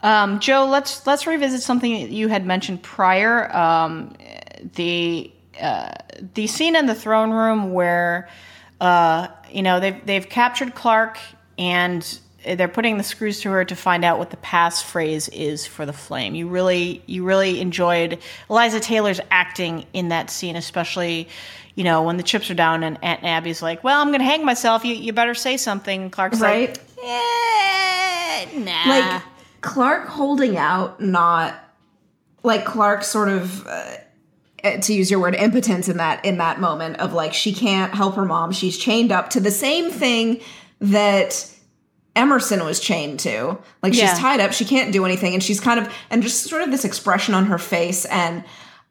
Um, 0.02 0.40
Jo, 0.40 0.66
let's 0.66 1.06
let's 1.06 1.26
revisit 1.26 1.62
something 1.62 2.12
you 2.12 2.28
had 2.28 2.46
mentioned 2.46 2.82
prior. 2.82 3.54
Um, 3.54 4.14
the 4.74 5.30
uh, 5.60 5.92
the 6.34 6.46
scene 6.46 6.76
in 6.76 6.86
the 6.86 6.94
throne 6.94 7.30
room 7.30 7.72
where 7.72 8.28
uh, 8.80 9.28
you 9.50 9.62
know 9.62 9.80
they've 9.80 10.04
they've 10.06 10.28
captured 10.28 10.74
Clarke 10.74 11.18
and 11.58 12.18
they're 12.54 12.68
putting 12.68 12.98
the 12.98 13.02
screws 13.02 13.40
to 13.40 13.50
her 13.50 13.64
to 13.64 13.74
find 13.74 14.04
out 14.04 14.18
what 14.18 14.30
the 14.30 14.36
passphrase 14.38 15.28
is 15.32 15.66
for 15.66 15.84
the 15.84 15.92
flame. 15.92 16.34
You 16.34 16.48
really 16.48 17.02
you 17.06 17.24
really 17.24 17.60
enjoyed 17.60 18.18
Eliza 18.48 18.80
Taylor's 18.80 19.20
acting 19.30 19.84
in 19.92 20.08
that 20.10 20.30
scene, 20.30 20.56
especially 20.56 21.28
you 21.74 21.84
know 21.84 22.02
when 22.02 22.16
the 22.16 22.22
chips 22.22 22.50
are 22.50 22.54
down 22.54 22.84
and 22.84 22.98
Aunt 23.02 23.24
Abby's 23.24 23.62
like, 23.62 23.82
"Well, 23.82 24.00
I'm 24.00 24.08
going 24.08 24.20
to 24.20 24.26
hang 24.26 24.44
myself. 24.44 24.84
You 24.84 24.94
you 24.94 25.12
better 25.12 25.34
say 25.34 25.56
something." 25.56 26.10
Clarke's 26.10 26.40
right? 26.40 26.68
like, 26.68 26.80
"Yeah, 27.02 28.46
nah." 28.54 28.88
Like 28.88 29.22
Clarke 29.62 30.06
holding 30.06 30.56
out, 30.56 31.00
not 31.00 31.54
like 32.42 32.64
Clark 32.64 33.02
sort 33.02 33.28
of. 33.28 33.66
Uh, 33.66 33.96
to 34.80 34.92
use 34.92 35.12
your 35.12 35.20
word 35.20 35.36
impotence 35.36 35.88
in 35.88 35.98
that 35.98 36.24
in 36.24 36.38
that 36.38 36.58
moment 36.58 36.96
of 36.96 37.12
like 37.12 37.32
she 37.32 37.52
can't 37.52 37.94
help 37.94 38.16
her 38.16 38.24
mom 38.24 38.50
she's 38.50 38.76
chained 38.76 39.12
up 39.12 39.30
to 39.30 39.38
the 39.38 39.50
same 39.50 39.92
thing 39.92 40.40
that 40.80 41.48
Emerson 42.16 42.64
was 42.64 42.80
chained 42.80 43.20
to. 43.20 43.58
Like 43.82 43.92
she's 43.92 44.02
Yeah. 44.02 44.14
tied 44.14 44.40
up, 44.40 44.52
she 44.52 44.64
can't 44.64 44.92
do 44.92 45.04
anything, 45.04 45.34
and 45.34 45.42
she's 45.42 45.60
kind 45.60 45.78
of 45.78 45.88
and 46.10 46.22
just 46.22 46.44
sort 46.44 46.62
of 46.62 46.70
this 46.70 46.84
expression 46.84 47.34
on 47.34 47.46
her 47.46 47.58
face. 47.58 48.04
And 48.06 48.42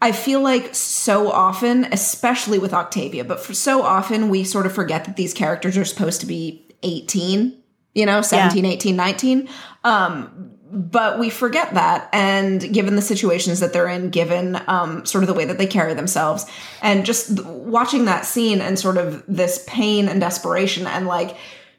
I 0.01 0.11
feel 0.11 0.41
like 0.41 0.75
so 0.75 1.31
often, 1.31 1.85
especially 1.91 2.59
with 2.59 2.73
Octavia, 2.73 3.23
but 3.23 3.39
for 3.39 3.53
so 3.53 3.81
often 3.81 4.29
we 4.29 4.43
sort 4.43 4.65
of 4.65 4.73
forget 4.73 5.05
that 5.05 5.15
these 5.15 5.33
characters 5.33 5.77
are 5.77 5.85
supposed 5.85 6.21
to 6.21 6.27
be 6.27 6.67
18, 6.83 7.57
you 7.93 8.05
know, 8.05 8.21
17, 8.21 8.65
18, 8.65 8.95
19. 8.95 9.49
Um, 9.83 10.51
but 10.71 11.17
we 11.19 11.29
forget 11.29 11.73
that 11.75 12.09
and 12.11 12.73
given 12.73 12.95
the 12.97 13.01
situations 13.01 13.61
that 13.61 13.71
they're 13.71 13.87
in 13.87 14.09
given 14.09 14.59
um, 14.67 15.05
sort 15.05 15.23
of 15.23 15.27
the 15.27 15.33
way 15.33 15.45
that 15.45 15.57
they 15.57 15.67
carry 15.67 15.93
themselves 15.93 16.45
and 16.81 17.05
just 17.05 17.39
watching 17.45 18.05
that 18.05 18.25
scene 18.25 18.59
and 18.59 18.77
sort 18.77 18.97
of 18.97 19.23
this 19.27 19.63
pain 19.67 20.09
and 20.09 20.19
desperation 20.19 20.85
and 20.87 21.07
like 21.07 21.37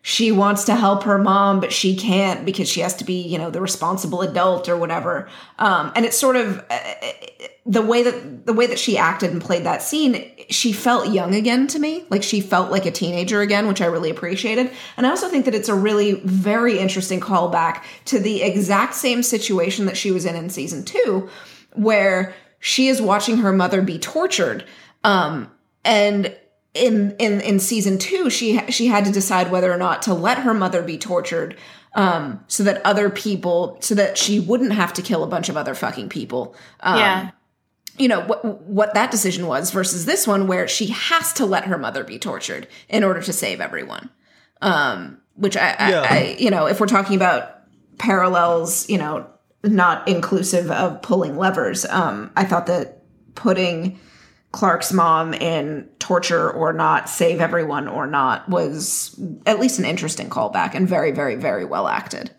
she 0.09 0.31
wants 0.31 0.63
to 0.63 0.77
help 0.77 1.03
her 1.03 1.19
mom 1.19 1.59
but 1.59 1.73
she 1.73 1.97
can't 1.97 2.47
because 2.47 2.69
she 2.69 2.79
has 2.81 2.95
to 2.95 3.03
be 3.03 3.23
you 3.23 3.37
know 3.37 3.51
the 3.51 3.61
responsible 3.61 4.23
adult 4.23 4.69
or 4.69 4.77
whatever. 4.77 5.29
Um, 5.59 5.91
and 5.97 6.07
it's 6.07 6.17
sort 6.17 6.37
of 6.37 6.65
uh, 6.71 6.79
the 7.67 7.83
way 7.83 8.05
that 8.05 8.47
the 8.47 8.53
way 8.53 8.69
that 8.69 8.79
she 8.79 8.97
acted 8.97 9.33
and 9.33 9.43
played 9.43 9.65
that 9.65 9.83
scene 9.83 10.31
she 10.49 10.73
felt 10.73 11.09
young 11.09 11.35
again 11.35 11.67
to 11.67 11.81
me. 11.81 12.05
Like 12.09 12.23
she 12.23 12.41
felt 12.41 12.71
like 12.71 12.87
a 12.87 12.93
teenager 12.93 13.41
again 13.41 13.67
which 13.67 13.81
i 13.83 13.87
really 13.87 14.11
appreciated. 14.11 14.71
And 14.97 15.09
i 15.09 15.11
also 15.11 15.29
think 15.29 15.45
that 15.45 15.57
it's 15.57 15.69
a 15.69 15.75
really 15.75 16.21
very 16.21 16.79
interesting 16.79 17.19
callback 17.19 17.83
to 18.05 18.21
the 18.21 18.43
exact 18.43 18.95
same 18.95 19.25
situation 19.25 19.87
that 19.87 19.97
she 19.97 20.13
was 20.13 20.25
in 20.25 20.37
in 20.37 20.51
season 20.51 20.85
two 20.85 21.29
where 21.73 22.33
she 22.61 22.87
is 22.87 23.03
watching 23.03 23.39
her 23.39 23.53
mother 23.53 23.83
be 23.83 23.99
tortured. 23.99 24.65
Um, 25.03 25.51
and 25.85 26.33
in 26.77 27.17
in 27.19 27.41
in 27.41 27.59
season 27.59 27.99
two 27.99 28.31
she 28.31 28.59
she 28.71 28.87
had 28.87 29.05
to 29.05 29.13
decide 29.13 29.51
whether 29.51 29.73
or 29.73 29.77
not 29.77 30.03
to 30.03 30.15
let 30.15 30.39
her 30.39 30.55
mother 30.55 30.83
be 30.83 30.99
tortured 30.99 31.57
um, 31.95 32.45
so 32.47 32.63
that 32.65 32.85
other 32.85 33.09
people 33.09 33.79
so 33.81 33.95
that 33.95 34.19
she 34.19 34.39
wouldn't 34.39 34.73
have 34.73 34.93
to 34.93 35.03
kill 35.03 35.25
a 35.25 35.27
bunch 35.27 35.49
of 35.49 35.57
other 35.57 35.75
fucking 35.75 36.09
people 36.09 36.55
um, 36.81 36.99
yeah. 36.99 37.31
you 37.99 38.09
know 38.09 38.21
what 38.21 38.45
what 38.63 38.95
that 38.95 39.11
decision 39.11 39.47
was 39.47 39.71
versus 39.71 40.05
this 40.05 40.27
one 40.27 40.47
where 40.47 40.69
she 40.69 40.87
has 40.89 41.33
to 41.33 41.47
let 41.47 41.65
her 41.65 41.79
mother 41.79 42.05
be 42.05 42.19
tortured 42.19 42.69
in 42.89 43.03
order 43.03 43.23
to 43.23 43.33
save 43.33 43.61
everyone 43.61 44.11
um 44.63 45.19
which 45.35 45.57
I, 45.57 45.71
I, 45.79 45.91
Yeah. 45.91 46.07
I 46.09 46.37
you 46.39 46.51
know 46.51 46.67
if 46.67 46.81
we're 46.81 46.87
talking 46.87 47.17
about 47.17 47.63
parallels 47.99 48.89
you 48.89 48.99
know 48.99 49.27
not 49.65 50.07
inclusive 50.07 50.71
of 50.71 51.01
pulling 51.03 51.37
levers 51.37 51.85
um 51.87 52.31
i 52.37 52.45
thought 52.45 52.67
that 52.67 53.03
putting 53.35 53.99
clarke's 54.57 54.93
mom 54.93 55.35
in 55.35 55.89
torture 55.99 56.51
or 56.51 56.73
not 56.73 57.09
save 57.09 57.41
everyone 57.41 57.87
or 57.87 58.07
not 58.07 58.49
was 58.49 59.15
at 59.45 59.61
least 59.61 59.79
an 59.79 59.85
interesting 59.85 60.31
callback 60.31 60.75
and 60.75 60.89
very 60.89 61.13
very 61.13 61.37
very 61.37 61.65
well 61.65 61.87
acted 61.87 62.31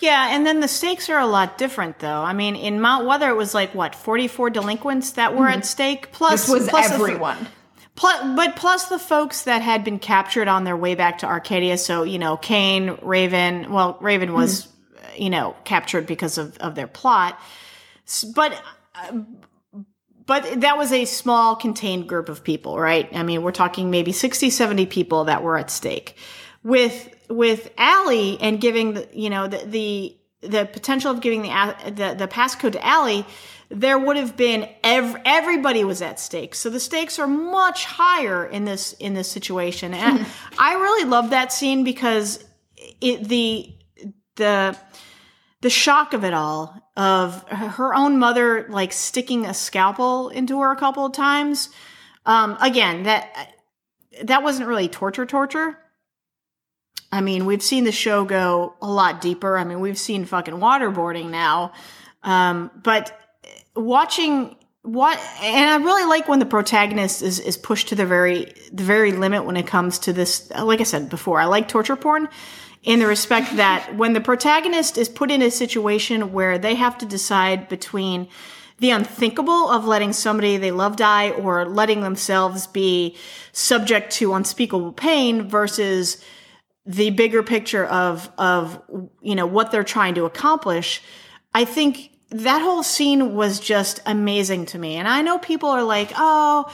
Yeah, 0.00 0.28
and 0.34 0.46
then 0.46 0.60
the 0.60 0.68
stakes 0.68 1.08
are 1.10 1.18
a 1.18 1.26
lot 1.26 1.58
different, 1.58 1.98
though. 1.98 2.22
I 2.22 2.32
mean, 2.32 2.54
in 2.54 2.80
Mount 2.80 3.04
Weather, 3.04 3.30
it 3.30 3.36
was 3.36 3.52
like 3.52 3.74
what 3.74 3.96
forty-four 3.96 4.50
delinquents 4.50 5.10
that 5.18 5.34
were 5.34 5.48
at 5.48 5.66
stake. 5.66 6.12
Plus, 6.12 6.46
this 6.46 6.48
was 6.48 6.68
plus 6.68 6.88
the- 6.88 6.94
everyone 6.94 7.48
Plus, 7.96 8.36
but 8.36 8.54
plus 8.54 8.84
the 8.88 8.98
folks 9.00 9.42
that 9.42 9.60
had 9.60 9.82
been 9.82 9.98
captured 9.98 10.46
on 10.46 10.62
their 10.62 10.76
way 10.76 10.94
back 10.94 11.18
to 11.18 11.26
Arkadia. 11.26 11.76
So 11.76 12.04
you 12.04 12.20
know, 12.20 12.36
Kane, 12.36 12.96
Raven. 13.02 13.72
Well, 13.72 13.98
Raven 14.00 14.32
was, 14.34 14.68
uh, 14.68 15.08
you 15.16 15.30
know, 15.30 15.56
captured 15.64 16.06
because 16.06 16.38
of 16.38 16.56
of 16.58 16.76
their 16.76 16.86
plot. 16.86 17.36
But 18.36 18.52
uh, 18.94 19.22
but 20.28 20.60
that 20.60 20.76
was 20.76 20.92
a 20.92 21.06
small 21.06 21.56
contained 21.56 22.06
group 22.06 22.28
of 22.28 22.44
people, 22.44 22.78
right? 22.78 23.08
I 23.14 23.22
mean, 23.22 23.42
we're 23.42 23.50
talking 23.50 23.90
maybe 23.90 24.12
60, 24.12 24.50
70 24.50 24.84
people 24.84 25.24
that 25.24 25.42
were 25.42 25.56
at 25.56 25.70
stake. 25.70 26.16
With 26.62 27.14
with 27.30 27.72
Allie 27.78 28.38
and 28.40 28.60
giving 28.60 28.92
the 28.94 29.08
you 29.12 29.30
know 29.30 29.48
the 29.48 29.64
the, 29.64 30.16
the 30.42 30.66
potential 30.66 31.10
of 31.10 31.22
giving 31.22 31.42
the, 31.42 31.76
the 31.86 32.14
the 32.18 32.28
passcode 32.28 32.72
to 32.72 32.86
Allie, 32.86 33.24
there 33.70 33.98
would 33.98 34.16
have 34.16 34.36
been 34.36 34.68
ev- 34.84 35.16
everybody 35.24 35.82
was 35.84 36.02
at 36.02 36.20
stake. 36.20 36.54
So 36.54 36.68
the 36.68 36.80
stakes 36.80 37.18
are 37.18 37.26
much 37.26 37.86
higher 37.86 38.44
in 38.44 38.66
this 38.66 38.92
in 38.94 39.14
this 39.14 39.30
situation. 39.30 39.94
And 39.94 40.20
hmm. 40.20 40.24
I 40.58 40.74
really 40.74 41.08
love 41.08 41.30
that 41.30 41.54
scene 41.54 41.84
because 41.84 42.44
it 43.00 43.26
the 43.26 43.74
the 44.36 44.76
the 45.62 45.70
shock 45.70 46.12
of 46.12 46.22
it 46.24 46.34
all 46.34 46.76
of 46.98 47.48
her 47.48 47.94
own 47.94 48.18
mother 48.18 48.66
like 48.68 48.92
sticking 48.92 49.46
a 49.46 49.54
scalpel 49.54 50.30
into 50.30 50.60
her 50.60 50.72
a 50.72 50.76
couple 50.76 51.06
of 51.06 51.12
times. 51.12 51.70
Um 52.26 52.58
again 52.60 53.04
that 53.04 53.54
that 54.24 54.42
wasn't 54.42 54.68
really 54.68 54.88
torture 54.88 55.24
torture. 55.24 55.78
I 57.12 57.20
mean 57.20 57.46
we've 57.46 57.62
seen 57.62 57.84
the 57.84 57.92
show 57.92 58.24
go 58.24 58.74
a 58.82 58.90
lot 58.90 59.20
deeper. 59.20 59.56
I 59.56 59.62
mean 59.62 59.78
we've 59.78 59.98
seen 59.98 60.24
fucking 60.24 60.54
waterboarding 60.54 61.30
now. 61.30 61.72
Um 62.24 62.72
but 62.82 63.16
watching 63.76 64.56
what 64.82 65.18
and 65.42 65.68
i 65.68 65.76
really 65.76 66.04
like 66.08 66.28
when 66.28 66.38
the 66.38 66.46
protagonist 66.46 67.20
is 67.20 67.40
is 67.40 67.56
pushed 67.56 67.88
to 67.88 67.94
the 67.94 68.06
very 68.06 68.52
the 68.72 68.84
very 68.84 69.12
limit 69.12 69.44
when 69.44 69.56
it 69.56 69.66
comes 69.66 69.98
to 69.98 70.12
this 70.12 70.50
like 70.50 70.80
i 70.80 70.84
said 70.84 71.10
before 71.10 71.38
i 71.40 71.44
like 71.44 71.68
torture 71.68 71.96
porn 71.96 72.28
in 72.82 73.00
the 73.00 73.06
respect 73.06 73.56
that 73.56 73.96
when 73.96 74.12
the 74.12 74.20
protagonist 74.20 74.96
is 74.98 75.08
put 75.08 75.30
in 75.30 75.42
a 75.42 75.50
situation 75.50 76.32
where 76.32 76.58
they 76.58 76.74
have 76.74 76.96
to 76.98 77.06
decide 77.06 77.68
between 77.68 78.28
the 78.78 78.90
unthinkable 78.90 79.68
of 79.68 79.84
letting 79.84 80.12
somebody 80.12 80.56
they 80.56 80.70
love 80.70 80.96
die 80.96 81.30
or 81.30 81.66
letting 81.66 82.00
themselves 82.00 82.66
be 82.66 83.16
subject 83.52 84.12
to 84.12 84.34
unspeakable 84.34 84.92
pain 84.92 85.48
versus 85.48 86.22
the 86.86 87.10
bigger 87.10 87.42
picture 87.42 87.84
of 87.86 88.30
of 88.38 88.80
you 89.20 89.34
know 89.34 89.46
what 89.46 89.70
they're 89.70 89.84
trying 89.84 90.14
to 90.14 90.24
accomplish 90.24 91.02
i 91.54 91.64
think 91.64 92.10
that 92.30 92.60
whole 92.60 92.82
scene 92.82 93.34
was 93.34 93.58
just 93.58 94.00
amazing 94.04 94.66
to 94.66 94.78
me. 94.78 94.96
And 94.96 95.08
i 95.08 95.22
know 95.22 95.38
people 95.38 95.68
are 95.70 95.82
like 95.82 96.12
oh 96.16 96.72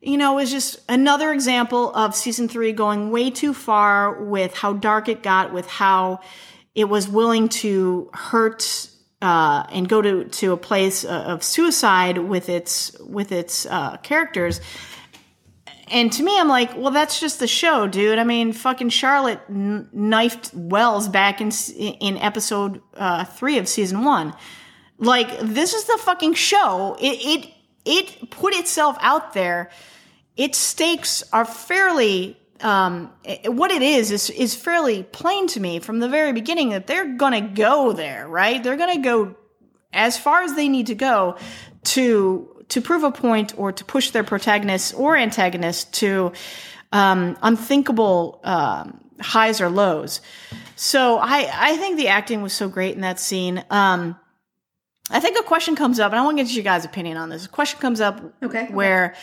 you 0.00 0.16
know, 0.16 0.32
it 0.32 0.42
was 0.42 0.50
just 0.50 0.80
another 0.88 1.32
example 1.32 1.94
of 1.94 2.14
season 2.14 2.48
three 2.48 2.72
going 2.72 3.10
way 3.10 3.30
too 3.30 3.54
far 3.54 4.22
with 4.22 4.54
how 4.54 4.72
dark 4.72 5.08
it 5.08 5.22
got, 5.22 5.52
with 5.52 5.66
how 5.66 6.20
it 6.74 6.84
was 6.84 7.08
willing 7.08 7.48
to 7.48 8.10
hurt 8.12 8.90
uh, 9.22 9.64
and 9.72 9.88
go 9.88 10.02
to, 10.02 10.24
to 10.24 10.52
a 10.52 10.56
place 10.56 11.04
of 11.04 11.42
suicide 11.42 12.18
with 12.18 12.48
its 12.48 12.96
with 13.00 13.32
its 13.32 13.66
uh, 13.66 13.96
characters. 13.98 14.60
And 15.88 16.12
to 16.12 16.22
me, 16.22 16.38
I'm 16.38 16.48
like, 16.48 16.76
well, 16.76 16.90
that's 16.90 17.20
just 17.20 17.38
the 17.38 17.46
show, 17.46 17.86
dude. 17.86 18.18
I 18.18 18.24
mean, 18.24 18.52
fucking 18.52 18.90
Charlotte 18.90 19.40
knifed 19.48 20.52
Wells 20.52 21.08
back 21.08 21.40
in 21.40 21.50
in 21.50 22.18
episode 22.18 22.82
uh, 22.94 23.24
three 23.24 23.58
of 23.58 23.68
season 23.68 24.04
one. 24.04 24.34
Like, 24.98 25.38
this 25.40 25.74
is 25.74 25.84
the 25.84 25.98
fucking 26.02 26.34
show. 26.34 26.96
It 27.00 27.18
it 27.22 27.55
it 27.86 28.30
put 28.30 28.52
itself 28.54 28.96
out 29.00 29.32
there 29.32 29.70
its 30.36 30.58
stakes 30.58 31.22
are 31.32 31.44
fairly 31.44 32.36
um, 32.60 33.12
what 33.44 33.70
it 33.70 33.82
is 33.82 34.10
is 34.10 34.30
is 34.30 34.54
fairly 34.54 35.02
plain 35.02 35.46
to 35.48 35.60
me 35.60 35.78
from 35.78 36.00
the 36.00 36.08
very 36.08 36.32
beginning 36.32 36.70
that 36.70 36.86
they're 36.86 37.14
gonna 37.14 37.40
go 37.40 37.92
there, 37.92 38.26
right? 38.26 38.62
They're 38.62 38.76
gonna 38.76 39.02
go 39.02 39.36
as 39.92 40.18
far 40.18 40.42
as 40.42 40.54
they 40.54 40.68
need 40.68 40.86
to 40.86 40.94
go 40.94 41.36
to 41.84 42.64
to 42.68 42.80
prove 42.80 43.04
a 43.04 43.12
point 43.12 43.54
or 43.58 43.72
to 43.72 43.84
push 43.84 44.10
their 44.10 44.24
protagonist 44.24 44.94
or 44.96 45.16
antagonist 45.16 45.92
to 45.94 46.32
um, 46.92 47.36
unthinkable 47.42 48.40
um, 48.42 49.00
highs 49.20 49.60
or 49.60 49.68
lows. 49.68 50.20
So 50.76 51.18
I 51.18 51.48
I 51.52 51.76
think 51.76 51.98
the 51.98 52.08
acting 52.08 52.42
was 52.42 52.52
so 52.52 52.68
great 52.68 52.94
in 52.94 53.02
that 53.02 53.20
scene. 53.20 53.64
Um, 53.70 54.18
I 55.10 55.20
think 55.20 55.38
a 55.38 55.42
question 55.42 55.76
comes 55.76 56.00
up, 56.00 56.12
and 56.12 56.18
I 56.18 56.24
want 56.24 56.36
to 56.38 56.44
get 56.44 56.52
your 56.52 56.64
guys' 56.64 56.84
opinion 56.84 57.16
on 57.16 57.28
this. 57.28 57.46
A 57.46 57.48
question 57.48 57.80
comes 57.80 58.00
up, 58.00 58.20
okay, 58.42 58.66
where. 58.70 59.10
Okay 59.10 59.18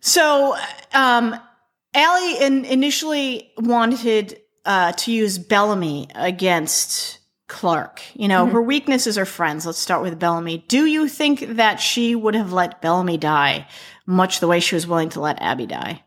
so, 0.00 0.56
um, 0.94 1.38
Allie 1.94 2.44
in, 2.44 2.64
initially 2.64 3.50
wanted 3.58 4.40
uh, 4.64 4.92
to 4.92 5.12
use 5.12 5.38
Bellamy 5.38 6.08
against 6.14 7.18
Clarke. 7.48 8.02
You 8.14 8.28
know, 8.28 8.44
mm-hmm. 8.44 8.54
her 8.54 8.62
weaknesses 8.62 9.18
are 9.18 9.24
friends. 9.24 9.66
Let's 9.66 9.78
start 9.78 10.02
with 10.02 10.18
Bellamy. 10.18 10.64
Do 10.68 10.86
you 10.86 11.08
think 11.08 11.56
that 11.56 11.80
she 11.80 12.14
would 12.14 12.34
have 12.34 12.52
let 12.52 12.80
Bellamy 12.80 13.16
die 13.16 13.66
much 14.06 14.40
the 14.40 14.48
way 14.48 14.60
she 14.60 14.74
was 14.74 14.86
willing 14.86 15.08
to 15.10 15.20
let 15.20 15.40
Abby 15.40 15.66
die? 15.66 16.04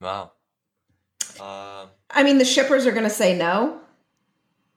Wow. 0.00 0.32
Uh, 1.40 1.86
I 2.10 2.22
mean, 2.22 2.38
the 2.38 2.44
shippers 2.44 2.86
are 2.86 2.92
going 2.92 3.04
to 3.04 3.10
say 3.10 3.36
no. 3.36 3.80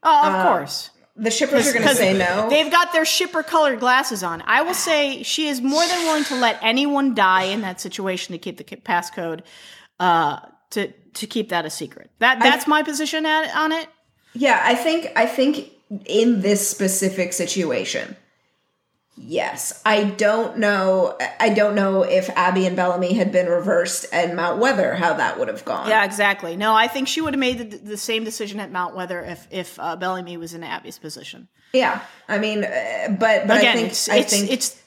Oh, 0.01 0.27
of 0.27 0.33
uh, 0.33 0.43
course. 0.43 0.89
The 1.21 1.31
shippers 1.31 1.67
are 1.67 1.73
going 1.73 1.87
to 1.87 1.95
say 1.95 2.17
no. 2.17 2.49
They've 2.49 2.71
got 2.71 2.93
their 2.93 3.05
shipper 3.05 3.43
colored 3.43 3.79
glasses 3.79 4.23
on. 4.23 4.41
I 4.45 4.61
will 4.61 4.73
say 4.73 5.23
she 5.23 5.47
is 5.47 5.61
more 5.61 5.85
than 5.85 5.99
willing 6.05 6.23
to 6.25 6.35
let 6.35 6.59
anyone 6.61 7.13
die 7.13 7.43
in 7.43 7.61
that 7.61 7.81
situation 7.81 8.31
to 8.33 8.37
keep 8.37 8.57
the 8.57 8.63
passcode, 8.63 9.41
uh, 9.99 10.39
to 10.71 10.91
to 10.91 11.27
keep 11.27 11.49
that 11.49 11.65
a 11.65 11.69
secret. 11.69 12.09
That 12.19 12.39
that's 12.39 12.67
I, 12.67 12.69
my 12.69 12.83
position 12.83 13.25
at, 13.25 13.53
on 13.55 13.71
it. 13.71 13.87
Yeah, 14.33 14.61
I 14.63 14.75
think 14.75 15.11
I 15.15 15.25
think 15.25 15.71
in 16.05 16.41
this 16.41 16.67
specific 16.69 17.33
situation, 17.33 18.15
Yes, 19.21 19.81
I 19.85 20.05
don't 20.05 20.59
know. 20.59 21.17
I 21.39 21.49
don't 21.49 21.75
know 21.75 22.03
if 22.03 22.29
Abby 22.29 22.65
and 22.65 22.75
Bellamy 22.75 23.13
had 23.13 23.33
been 23.33 23.47
reversed 23.47 24.05
and 24.13 24.35
Mount 24.35 24.59
Weather, 24.59 24.95
how 24.95 25.13
that 25.13 25.37
would 25.37 25.49
have 25.49 25.65
gone. 25.65 25.89
Yeah, 25.89 26.05
exactly. 26.05 26.55
No, 26.55 26.73
I 26.73 26.87
think 26.87 27.09
she 27.09 27.19
would 27.19 27.33
have 27.33 27.39
made 27.39 27.69
the, 27.69 27.77
the 27.77 27.97
same 27.97 28.23
decision 28.23 28.61
at 28.61 28.71
Mount 28.71 28.95
Weather 28.95 29.21
if 29.21 29.45
if 29.51 29.77
uh, 29.77 29.97
Bellamy 29.97 30.37
was 30.37 30.53
in 30.53 30.63
Abby's 30.63 30.97
position. 30.97 31.49
Yeah, 31.73 32.01
I 32.29 32.39
mean, 32.39 32.63
uh, 32.63 33.17
but 33.19 33.45
but 33.45 33.59
again, 33.59 33.75
I 33.75 33.79
think 33.79 33.87
it's, 33.89 34.09
I 34.09 34.15
it's, 34.17 34.31
think 34.31 34.51
it's 34.51 34.81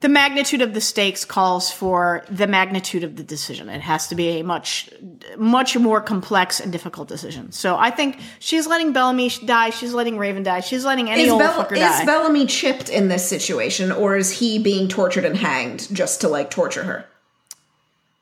the 0.00 0.08
magnitude 0.08 0.62
of 0.62 0.74
the 0.74 0.80
stakes 0.80 1.24
calls 1.24 1.72
for 1.72 2.24
the 2.30 2.46
magnitude 2.46 3.02
of 3.02 3.16
the 3.16 3.24
decision. 3.24 3.68
It 3.68 3.80
has 3.80 4.06
to 4.08 4.14
be 4.14 4.38
a 4.38 4.44
much, 4.44 4.88
much 5.36 5.76
more 5.76 6.00
complex 6.00 6.60
and 6.60 6.70
difficult 6.70 7.08
decision. 7.08 7.50
So 7.50 7.76
I 7.76 7.90
think 7.90 8.20
she's 8.38 8.68
letting 8.68 8.92
Bellamy 8.92 9.30
die. 9.44 9.70
She's 9.70 9.92
letting 9.92 10.16
Raven 10.16 10.44
die. 10.44 10.60
She's 10.60 10.84
letting 10.84 11.10
any 11.10 11.22
is 11.22 11.30
old 11.30 11.40
Bell- 11.40 11.64
fucker 11.64 11.74
die. 11.74 12.00
Is 12.00 12.06
Bellamy 12.06 12.46
chipped 12.46 12.88
in 12.88 13.08
this 13.08 13.28
situation, 13.28 13.90
or 13.90 14.16
is 14.16 14.30
he 14.30 14.60
being 14.60 14.86
tortured 14.88 15.24
and 15.24 15.36
hanged 15.36 15.88
just 15.92 16.20
to 16.20 16.28
like 16.28 16.50
torture 16.50 16.84
her? 16.84 17.04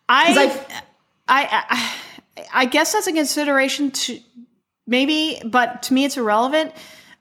I, 0.09 0.67
I, 1.29 1.95
I, 2.39 2.47
I 2.55 2.65
guess 2.65 2.95
that's 2.95 3.07
a 3.07 3.13
consideration 3.13 3.91
to 3.91 4.19
maybe, 4.87 5.43
but 5.45 5.83
to 5.85 5.95
me, 5.95 6.07
it's 6.07 6.17
irrelevant. 6.17 6.73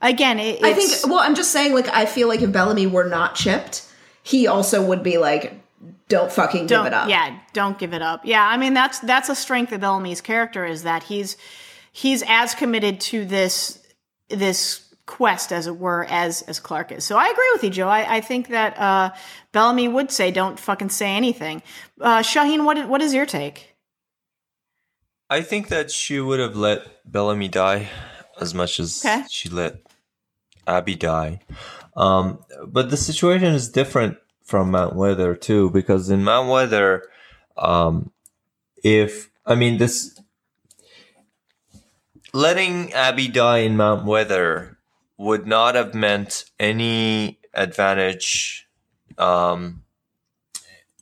Again, 0.02 0.40
it, 0.40 0.64
I 0.64 0.74
think. 0.74 0.92
Well, 1.12 1.20
I'm 1.20 1.36
just 1.36 1.52
saying. 1.52 1.74
Like, 1.74 1.90
I 1.90 2.06
feel 2.06 2.30
like 2.30 2.42
if 2.42 2.54
Bellamy 2.54 2.88
were 2.88 3.10
not 3.10 3.36
chipped 3.36 3.92
he 4.26 4.48
also 4.48 4.84
would 4.84 5.04
be 5.04 5.20
like, 5.20 5.54
don't 6.10 6.32
fucking 6.32 6.66
don't, 6.66 6.86
give 6.86 6.94
it 6.94 6.96
up. 6.96 7.10
Yeah, 7.10 7.38
don't 7.54 7.78
give 7.78 7.94
it 7.94 8.02
up. 8.02 8.22
Yeah, 8.26 8.46
I 8.46 8.58
mean 8.58 8.74
that's 8.74 9.00
that's 9.00 9.30
a 9.30 9.36
strength 9.36 9.72
of 9.72 9.82
Bellamy's 9.82 10.20
character 10.20 10.66
is 10.66 10.82
that 10.82 11.04
he's 11.04 11.38
he's 11.92 12.24
as 12.28 12.56
committed 12.56 13.00
to 13.02 13.24
this 13.24 13.86
this 14.30 14.84
quest 15.06 15.54
as 15.54 15.68
it 15.68 15.78
were 15.78 16.08
as 16.10 16.42
as 16.44 16.60
Clarke 16.60 16.92
is. 16.94 17.04
So 17.04 17.18
I 17.18 17.28
agree 17.28 17.50
with 17.54 17.64
you, 17.64 17.70
Jo. 17.70 17.88
I, 17.88 18.16
I 18.16 18.22
think 18.22 18.48
that 18.48 18.80
uh, 18.80 19.12
Bellamy 19.52 19.88
would 19.88 20.10
say 20.10 20.32
don't 20.32 20.60
fucking 20.60 20.90
say 20.90 21.16
anything. 21.16 21.62
Uh, 22.02 22.24
Shahin, 22.24 22.66
what 22.66 22.90
what 22.90 23.04
is 23.04 23.14
your 23.14 23.28
take? 23.28 23.76
I 25.30 25.42
think 25.42 25.68
that 25.68 25.92
she 25.92 26.20
would 26.20 26.40
have 26.40 26.56
let 26.56 26.82
Bellamy 27.06 27.48
die 27.48 27.90
as 28.42 28.56
much 28.56 28.80
as 28.80 29.06
okay. 29.06 29.24
she 29.30 29.50
let 29.50 29.82
Abby 30.66 30.96
die. 30.96 31.42
Um, 31.96 32.40
but 32.68 32.90
the 32.90 32.98
situation 32.98 33.54
is 33.54 33.70
different 33.70 34.18
from 34.44 34.72
Mount 34.72 34.96
Weather 34.96 35.36
too, 35.36 35.70
because 35.70 36.10
in 36.10 36.24
Mount 36.24 36.50
Weather, 36.50 37.04
um, 37.58 38.12
if 38.84 39.30
I 39.46 39.56
mean 39.56 39.78
this, 39.78 40.20
letting 42.34 42.94
Abby 42.94 43.28
die 43.28 43.60
in 43.60 43.78
Mount 43.78 44.06
Weather 44.06 44.78
would 45.18 45.48
not 45.48 45.76
have 45.76 45.94
meant 45.94 46.46
any 46.60 47.40
advantage 47.54 48.68
um, 49.18 49.84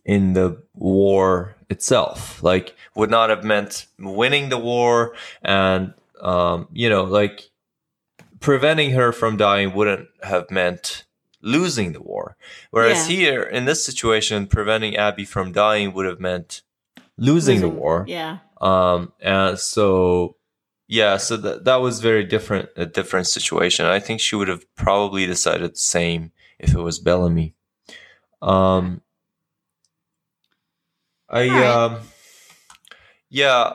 in 0.05 0.33
the 0.33 0.61
war 0.73 1.55
itself. 1.69 2.43
Like, 2.43 2.75
would 2.95 3.09
not 3.09 3.29
have 3.29 3.43
meant 3.43 3.87
winning 3.99 4.49
the 4.49 4.57
war, 4.57 5.15
and 5.41 5.93
um, 6.21 6.67
you 6.71 6.89
know, 6.89 7.03
like 7.03 7.49
preventing 8.43 8.91
her 8.91 9.13
from 9.13 9.37
dying 9.37 9.73
wouldn't 9.73 10.09
have 10.21 10.51
meant 10.51 11.05
losing 11.41 11.93
the 11.93 12.01
war. 12.01 12.35
Whereas 12.71 13.09
yeah. 13.09 13.15
here, 13.15 13.41
in 13.41 13.63
this 13.63 13.83
situation, 13.83 14.47
preventing 14.47 14.97
Abby 14.97 15.23
from 15.23 15.53
dying 15.53 15.93
would 15.93 16.05
have 16.05 16.19
meant 16.19 16.61
losing, 17.17 17.61
losing 17.61 17.61
the 17.61 17.69
war. 17.69 18.05
Yeah. 18.07 18.39
Um, 18.59 19.13
and 19.21 19.57
so, 19.57 20.35
yeah, 20.87 21.15
so 21.17 21.37
that 21.37 21.63
that 21.63 21.77
was 21.77 22.01
very 22.01 22.25
different, 22.25 22.69
a 22.75 22.85
different 22.85 23.27
situation. 23.27 23.85
I 23.85 23.99
think 23.99 24.19
she 24.19 24.35
would 24.35 24.49
have 24.49 24.63
probably 24.75 25.25
decided 25.25 25.73
the 25.73 25.77
same 25.77 26.33
if 26.59 26.73
it 26.73 26.81
was 26.81 26.99
Bellamy. 26.99 27.55
Um, 28.41 29.01
I, 31.29 31.47
right. 31.47 31.65
um, 31.65 31.99
yeah, 33.29 33.73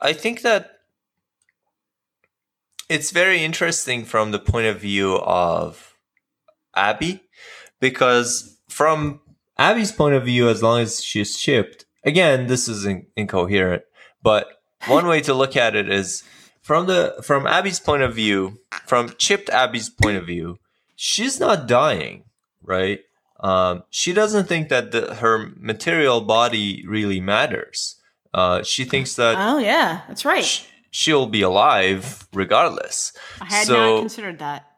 I 0.00 0.14
think 0.14 0.40
that 0.40 0.81
it's 2.92 3.10
very 3.10 3.42
interesting 3.42 4.04
from 4.04 4.32
the 4.32 4.38
point 4.38 4.66
of 4.66 4.78
view 4.78 5.16
of 5.16 5.96
Abby 6.74 7.22
because 7.80 8.58
from 8.68 9.20
Abby's 9.56 9.92
point 9.92 10.14
of 10.14 10.24
view, 10.24 10.48
as 10.50 10.62
long 10.62 10.80
as 10.80 11.02
she's 11.02 11.38
chipped, 11.38 11.86
again, 12.04 12.48
this 12.48 12.68
is 12.68 12.84
in- 12.84 13.06
incoherent, 13.16 13.82
but 14.22 14.46
one 14.86 15.06
way 15.06 15.22
to 15.22 15.32
look 15.32 15.56
at 15.56 15.74
it 15.74 15.88
is 15.88 16.22
from 16.60 16.86
the 16.86 17.16
from 17.22 17.46
Abby's 17.46 17.80
point 17.80 18.02
of 18.02 18.14
view, 18.14 18.58
from 18.86 19.14
chipped 19.16 19.48
Abby's 19.48 19.88
point 19.88 20.18
of 20.18 20.26
view, 20.26 20.58
she's 20.94 21.40
not 21.40 21.66
dying, 21.66 22.24
right? 22.62 23.00
Um, 23.40 23.84
she 23.88 24.12
doesn't 24.12 24.48
think 24.48 24.68
that 24.68 24.92
the, 24.92 25.14
her 25.16 25.50
material 25.56 26.20
body 26.20 26.84
really 26.86 27.20
matters. 27.20 27.96
Uh, 28.34 28.62
she 28.62 28.84
thinks 28.84 29.16
that. 29.16 29.36
Oh 29.38 29.58
yeah, 29.58 30.02
that's 30.08 30.24
right. 30.24 30.44
She, 30.44 30.66
she'll 30.92 31.26
be 31.26 31.42
alive 31.42 32.28
regardless. 32.32 33.12
I 33.40 33.46
had 33.46 33.66
so, 33.66 33.74
not 33.74 34.00
considered 34.00 34.38
that. 34.38 34.70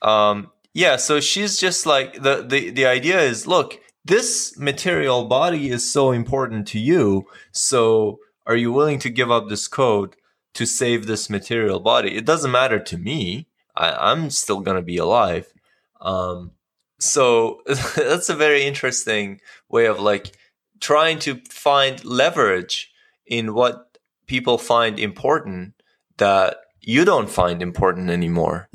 Um, 0.00 0.52
yeah, 0.72 0.94
so 0.94 1.18
she's 1.18 1.58
just 1.58 1.86
like 1.86 2.22
the, 2.22 2.46
the 2.46 2.70
the 2.70 2.86
idea 2.86 3.20
is 3.20 3.48
look, 3.48 3.80
this 4.04 4.56
material 4.56 5.24
body 5.24 5.70
is 5.70 5.90
so 5.90 6.12
important 6.12 6.68
to 6.68 6.78
you, 6.78 7.26
so 7.50 8.20
are 8.46 8.54
you 8.56 8.70
willing 8.70 9.00
to 9.00 9.10
give 9.10 9.30
up 9.32 9.48
this 9.48 9.66
code 9.66 10.14
to 10.54 10.64
save 10.64 11.06
this 11.06 11.28
material 11.28 11.80
body? 11.80 12.16
It 12.16 12.24
doesn't 12.24 12.52
matter 12.52 12.78
to 12.78 12.96
me. 12.96 13.48
I, 13.74 14.12
I'm 14.12 14.30
still 14.30 14.60
gonna 14.60 14.82
be 14.82 14.98
alive. 14.98 15.52
Um, 16.00 16.52
so 17.00 17.62
that's 17.96 18.28
a 18.28 18.36
very 18.36 18.62
interesting 18.62 19.40
way 19.68 19.86
of 19.86 19.98
like 19.98 20.32
trying 20.78 21.18
to 21.20 21.40
find 21.48 22.04
leverage 22.04 22.92
in 23.26 23.52
what 23.54 23.87
people 24.28 24.58
find 24.58 25.00
important 25.00 25.74
that 26.18 26.58
you 26.80 27.04
don't 27.04 27.28
find 27.28 27.60
important 27.60 28.10
anymore. 28.10 28.68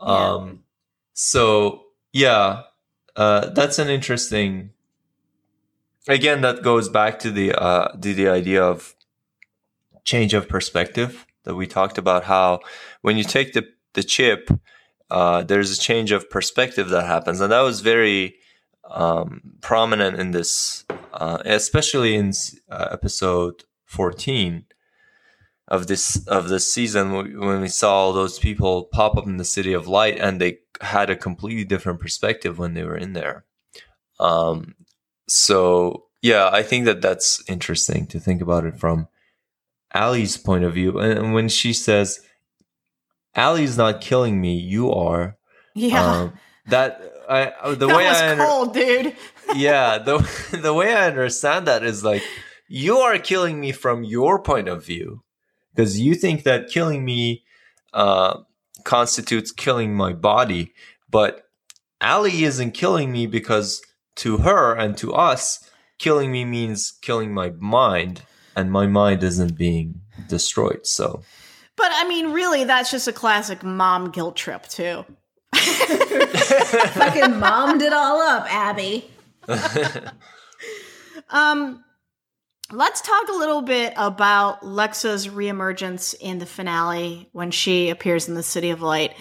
Um, 0.00 0.64
so 1.12 1.82
yeah, 2.12 2.62
uh, 3.16 3.50
that's 3.50 3.78
an 3.78 3.88
interesting. 3.88 4.70
Again, 6.08 6.40
that 6.40 6.62
goes 6.62 6.88
back 6.88 7.18
to 7.20 7.30
the 7.30 7.54
uh, 7.54 7.92
to 7.92 8.14
the 8.14 8.28
idea 8.28 8.62
of 8.62 8.94
change 10.04 10.32
of 10.32 10.48
perspective 10.48 11.26
that 11.44 11.54
we 11.54 11.66
talked 11.66 11.98
about. 11.98 12.24
How 12.24 12.60
when 13.02 13.18
you 13.18 13.24
take 13.24 13.52
the 13.52 13.66
the 13.92 14.02
chip, 14.02 14.50
uh, 15.10 15.42
there's 15.42 15.70
a 15.70 15.78
change 15.78 16.12
of 16.12 16.30
perspective 16.30 16.88
that 16.88 17.06
happens, 17.06 17.40
and 17.40 17.52
that 17.52 17.60
was 17.60 17.80
very 17.80 18.36
um, 18.88 19.42
prominent 19.60 20.18
in 20.18 20.30
this, 20.30 20.84
uh, 21.12 21.38
especially 21.44 22.14
in 22.14 22.32
uh, 22.70 22.88
episode 22.90 23.64
14 23.84 24.64
of 25.70 25.86
this 25.86 26.26
of 26.26 26.48
this 26.48 26.72
season 26.72 27.12
when 27.12 27.60
we 27.60 27.68
saw 27.68 27.94
all 27.94 28.12
those 28.12 28.38
people 28.38 28.84
pop 28.92 29.16
up 29.16 29.26
in 29.26 29.36
the 29.36 29.44
city 29.44 29.72
of 29.72 29.86
light 29.86 30.18
and 30.18 30.40
they 30.40 30.58
had 30.80 31.10
a 31.10 31.16
completely 31.16 31.64
different 31.64 32.00
perspective 32.00 32.58
when 32.58 32.74
they 32.74 32.82
were 32.84 32.96
in 32.96 33.12
there 33.12 33.44
um, 34.18 34.74
so 35.28 36.04
yeah 36.22 36.50
i 36.52 36.62
think 36.62 36.84
that 36.86 37.00
that's 37.00 37.42
interesting 37.48 38.06
to 38.06 38.18
think 38.18 38.40
about 38.42 38.64
it 38.64 38.76
from 38.78 39.06
Allie's 39.94 40.36
point 40.36 40.64
of 40.64 40.74
view 40.74 40.98
and 40.98 41.32
when 41.34 41.48
she 41.48 41.72
says 41.72 42.20
Allie's 43.34 43.76
not 43.76 44.00
killing 44.00 44.40
me 44.40 44.54
you 44.56 44.92
are 44.92 45.36
Yeah. 45.74 46.04
um, 46.04 46.32
that 46.66 47.00
I 47.28 47.52
the 47.74 47.86
that 47.86 47.96
way 47.96 48.06
was 48.06 48.16
I 48.20 48.30
under- 48.30 48.44
cold, 48.44 48.74
dude. 48.74 49.14
yeah 49.54 49.98
the 49.98 50.18
the 50.62 50.74
way 50.74 50.92
I 50.94 51.06
understand 51.08 51.66
that 51.66 51.84
is 51.84 52.02
like 52.04 52.22
you 52.68 52.98
are 52.98 53.18
killing 53.18 53.60
me 53.60 53.72
from 53.72 54.02
your 54.04 54.42
point 54.42 54.68
of 54.68 54.84
view 54.84 55.22
because 55.74 56.00
you 56.00 56.14
think 56.14 56.42
that 56.44 56.68
killing 56.68 57.04
me 57.04 57.44
uh, 57.92 58.38
constitutes 58.84 59.52
killing 59.52 59.94
my 59.94 60.12
body, 60.12 60.72
but 61.08 61.46
Allie 62.00 62.44
isn't 62.44 62.72
killing 62.72 63.12
me 63.12 63.26
because 63.26 63.82
to 64.16 64.38
her 64.38 64.74
and 64.74 64.96
to 64.98 65.12
us, 65.12 65.70
killing 65.98 66.32
me 66.32 66.44
means 66.44 66.92
killing 67.02 67.32
my 67.32 67.50
mind, 67.58 68.22
and 68.56 68.70
my 68.70 68.86
mind 68.86 69.22
isn't 69.22 69.56
being 69.56 70.00
destroyed. 70.28 70.86
So 70.86 71.22
But 71.76 71.90
I 71.92 72.06
mean, 72.08 72.32
really, 72.32 72.64
that's 72.64 72.90
just 72.90 73.08
a 73.08 73.12
classic 73.12 73.62
mom 73.62 74.10
guilt 74.10 74.36
trip, 74.36 74.66
too. 74.66 75.04
Fucking 75.54 77.38
mommed 77.38 77.82
it 77.82 77.92
all 77.92 78.20
up, 78.20 78.46
Abby. 78.52 79.10
Um, 81.30 81.84
let's 82.72 83.00
talk 83.00 83.28
a 83.28 83.32
little 83.32 83.62
bit 83.62 83.92
about 83.96 84.62
Lexa's 84.62 85.28
reemergence 85.28 86.14
in 86.20 86.38
the 86.38 86.46
finale 86.46 87.28
when 87.32 87.50
she 87.50 87.90
appears 87.90 88.28
in 88.28 88.34
the 88.34 88.42
City 88.42 88.70
of 88.70 88.82
Light. 88.82 89.14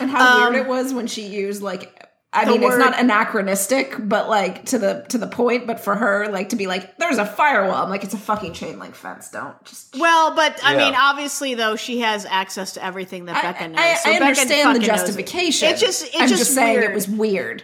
And 0.00 0.10
how 0.10 0.46
Um, 0.46 0.52
weird 0.52 0.66
it 0.66 0.68
was 0.68 0.92
when 0.92 1.06
she 1.06 1.26
used 1.26 1.62
like 1.62 2.02
I 2.32 2.44
mean, 2.44 2.60
word- 2.60 2.74
it's 2.74 2.84
not 2.84 3.00
anachronistic, 3.00 3.94
but 3.98 4.28
like 4.28 4.66
to 4.66 4.78
the 4.78 5.06
to 5.08 5.16
the 5.16 5.26
point. 5.26 5.66
But 5.66 5.80
for 5.80 5.94
her, 5.94 6.28
like 6.28 6.50
to 6.50 6.56
be 6.56 6.66
like, 6.66 6.98
"There's 6.98 7.16
a 7.16 7.24
firewall." 7.24 7.82
I'm 7.82 7.88
like, 7.88 8.04
"It's 8.04 8.12
a 8.12 8.18
fucking 8.18 8.52
chain 8.52 8.78
link 8.78 8.94
fence." 8.94 9.30
Don't 9.30 9.54
just. 9.64 9.96
Well, 9.96 10.34
but 10.34 10.62
I 10.62 10.72
Yeah. 10.74 10.84
mean, 10.84 10.94
obviously, 10.98 11.54
though, 11.54 11.76
she 11.76 12.00
has 12.00 12.26
access 12.26 12.72
to 12.74 12.84
everything 12.84 13.24
that 13.26 13.36
I, 13.36 13.42
Becca 13.42 13.68
knows. 13.68 13.78
I, 13.80 13.94
so 13.94 14.10
I 14.10 14.14
understand 14.16 14.50
the 14.76 14.80
fucking 14.80 14.82
it. 14.82 14.86
justification. 14.86 15.68
It's 15.70 15.80
just, 15.80 16.04
it's 16.08 16.16
I'm 16.16 16.28
just, 16.28 16.40
just, 16.42 16.54
saying 16.54 16.78
weird. 16.80 16.90
it 16.90 16.94
was 16.94 17.08
weird. 17.08 17.62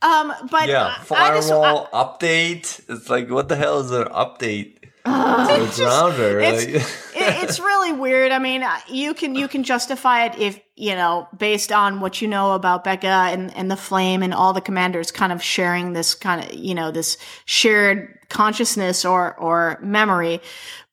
Um, 0.00 0.32
but 0.50 0.68
yeah, 0.68 0.84
I- 1.10 1.14
I 1.14 1.34
just, 1.34 1.50
I- 1.52 1.54
firewall 1.54 1.88
update. 1.92 2.80
It's 2.88 3.10
like 3.10 3.28
what 3.28 3.48
the 3.50 3.56
hell 3.56 3.80
is 3.80 3.90
an 3.90 4.04
update? 4.04 4.75
Ugh. 5.06 5.62
It's 5.62 5.80
rounder. 5.80 6.40
it's- 6.40 6.64
like- 6.66 6.74
it, 7.18 7.44
it's 7.44 7.58
really 7.58 7.92
weird. 7.92 8.30
I 8.32 8.38
mean, 8.38 8.62
uh, 8.62 8.76
you 8.88 9.14
can 9.14 9.34
you 9.34 9.48
can 9.48 9.62
justify 9.64 10.26
it 10.26 10.38
if 10.38 10.60
you 10.74 10.94
know 10.94 11.28
based 11.36 11.72
on 11.72 12.00
what 12.00 12.20
you 12.20 12.28
know 12.28 12.52
about 12.52 12.84
Becca 12.84 13.06
and 13.06 13.54
and 13.56 13.70
the 13.70 13.76
Flame 13.76 14.22
and 14.22 14.34
all 14.34 14.52
the 14.52 14.60
commanders 14.60 15.10
kind 15.10 15.32
of 15.32 15.42
sharing 15.42 15.92
this 15.94 16.14
kind 16.14 16.44
of 16.44 16.52
you 16.54 16.74
know 16.74 16.90
this 16.90 17.16
shared 17.46 18.18
consciousness 18.28 19.04
or 19.04 19.34
or 19.38 19.78
memory. 19.82 20.40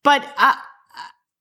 But 0.04 0.26
uh, 0.38 0.54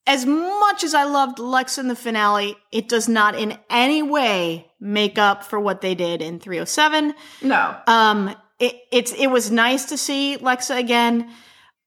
as 0.06 0.26
much 0.26 0.82
as 0.82 0.94
I 0.94 1.04
loved 1.04 1.38
Lex 1.38 1.78
in 1.78 1.86
the 1.86 1.94
finale, 1.96 2.56
it 2.72 2.88
does 2.88 3.08
not 3.08 3.36
in 3.38 3.56
any 3.70 4.02
way 4.02 4.66
make 4.80 5.16
up 5.16 5.44
for 5.44 5.60
what 5.60 5.80
they 5.80 5.94
did 5.94 6.20
in 6.20 6.40
307. 6.40 7.14
No, 7.42 7.76
Um, 7.86 8.34
it, 8.58 8.74
it's 8.90 9.12
it 9.12 9.28
was 9.28 9.52
nice 9.52 9.84
to 9.86 9.96
see 9.96 10.36
Lexa 10.40 10.76
again. 10.76 11.30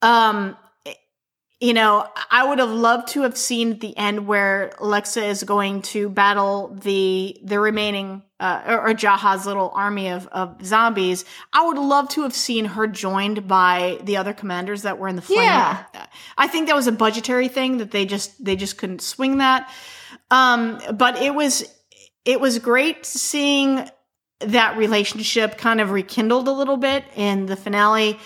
Um, 0.02 0.49
it- 0.49 0.56
you 1.61 1.73
know, 1.73 2.06
I 2.30 2.48
would 2.48 2.60
have 2.60 2.69
loved 2.69 3.10
to 3.10 3.22
have 3.22 3.38
seen 3.38 3.80
the 3.80 3.95
end 3.98 4.27
where 4.27 4.73
Lexa 4.80 5.26
is 5.26 5.44
going 5.44 5.84
to 5.84 6.10
battle 6.10 6.76
the 6.82 7.40
the 7.44 7.60
remaining 7.60 8.23
uh, 8.41 8.61
or, 8.68 8.90
or 8.90 8.94
Jaha's 8.94 9.45
little 9.45 9.72
army 9.73 10.10
of 10.10 10.27
of 10.27 10.65
zombies. 10.65 11.23
I 11.53 11.65
would 11.65 11.77
love 11.77 12.10
to 12.10 12.23
have 12.23 12.36
seen 12.36 12.65
her 12.65 12.88
joined 12.88 13.48
by 13.48 13.99
the 14.03 14.18
other 14.18 14.34
commanders 14.34 14.82
that 14.82 14.98
were 14.98 15.07
in 15.07 15.15
the 15.15 15.22
flame. 15.22 15.44
Yeah. 15.44 15.86
I 16.38 16.48
think 16.48 16.68
that 16.68 16.76
was 16.76 16.88
a 16.88 16.91
budgetary 16.91 17.48
thing 17.48 17.77
that 17.77 17.91
they 17.91 18.06
just 18.06 18.44
they 18.44 18.57
just 18.57 18.77
couldn't 18.77 19.02
swing 19.02 19.38
that. 19.38 19.72
Um, 20.32 20.82
but 20.94 21.22
it 21.22 21.34
was 21.34 21.64
it 22.26 22.41
was 22.41 22.60
great 22.60 23.06
seeing 23.06 23.90
that 24.41 24.77
relationship 24.77 25.57
kind 25.57 25.80
of 25.80 25.91
rekindled 25.91 26.49
a 26.49 26.52
little 26.52 26.77
bit 26.77 27.06
in 27.15 27.45
the 27.45 27.56
finale. 27.56 28.19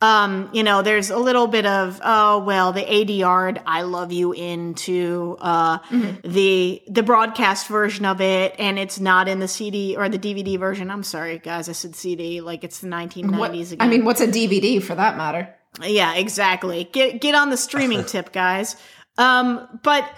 Um, 0.00 0.50
you 0.52 0.62
know, 0.62 0.82
there's 0.82 1.10
a 1.10 1.16
little 1.16 1.46
bit 1.46 1.64
of 1.64 2.00
oh 2.04 2.40
well, 2.40 2.72
the 2.72 2.82
ADR 2.82 3.62
I 3.66 3.82
love 3.82 4.12
you 4.12 4.32
into 4.32 5.36
uh, 5.40 5.78
the 6.22 6.82
the 6.88 7.02
broadcast 7.02 7.68
version 7.68 8.04
of 8.04 8.20
it, 8.20 8.54
and 8.58 8.78
it's 8.78 9.00
not 9.00 9.28
in 9.28 9.38
the 9.38 9.48
CD 9.48 9.96
or 9.96 10.08
the 10.08 10.18
DVD 10.18 10.58
version. 10.58 10.90
I'm 10.90 11.04
sorry, 11.04 11.38
guys, 11.38 11.68
I 11.68 11.72
said 11.72 11.96
CD 11.96 12.40
like 12.40 12.64
it's 12.64 12.80
the 12.80 12.88
1990s 12.88 13.38
what, 13.38 13.50
again. 13.52 13.76
I 13.80 13.88
mean, 13.88 14.04
what's 14.04 14.20
a 14.20 14.28
DVD 14.28 14.82
for 14.82 14.94
that 14.94 15.16
matter? 15.16 15.54
Yeah, 15.82 16.14
exactly. 16.14 16.84
Get 16.92 17.20
get 17.20 17.34
on 17.34 17.50
the 17.50 17.56
streaming 17.56 18.04
tip, 18.06 18.32
guys. 18.32 18.76
Um, 19.16 19.80
but 19.82 20.08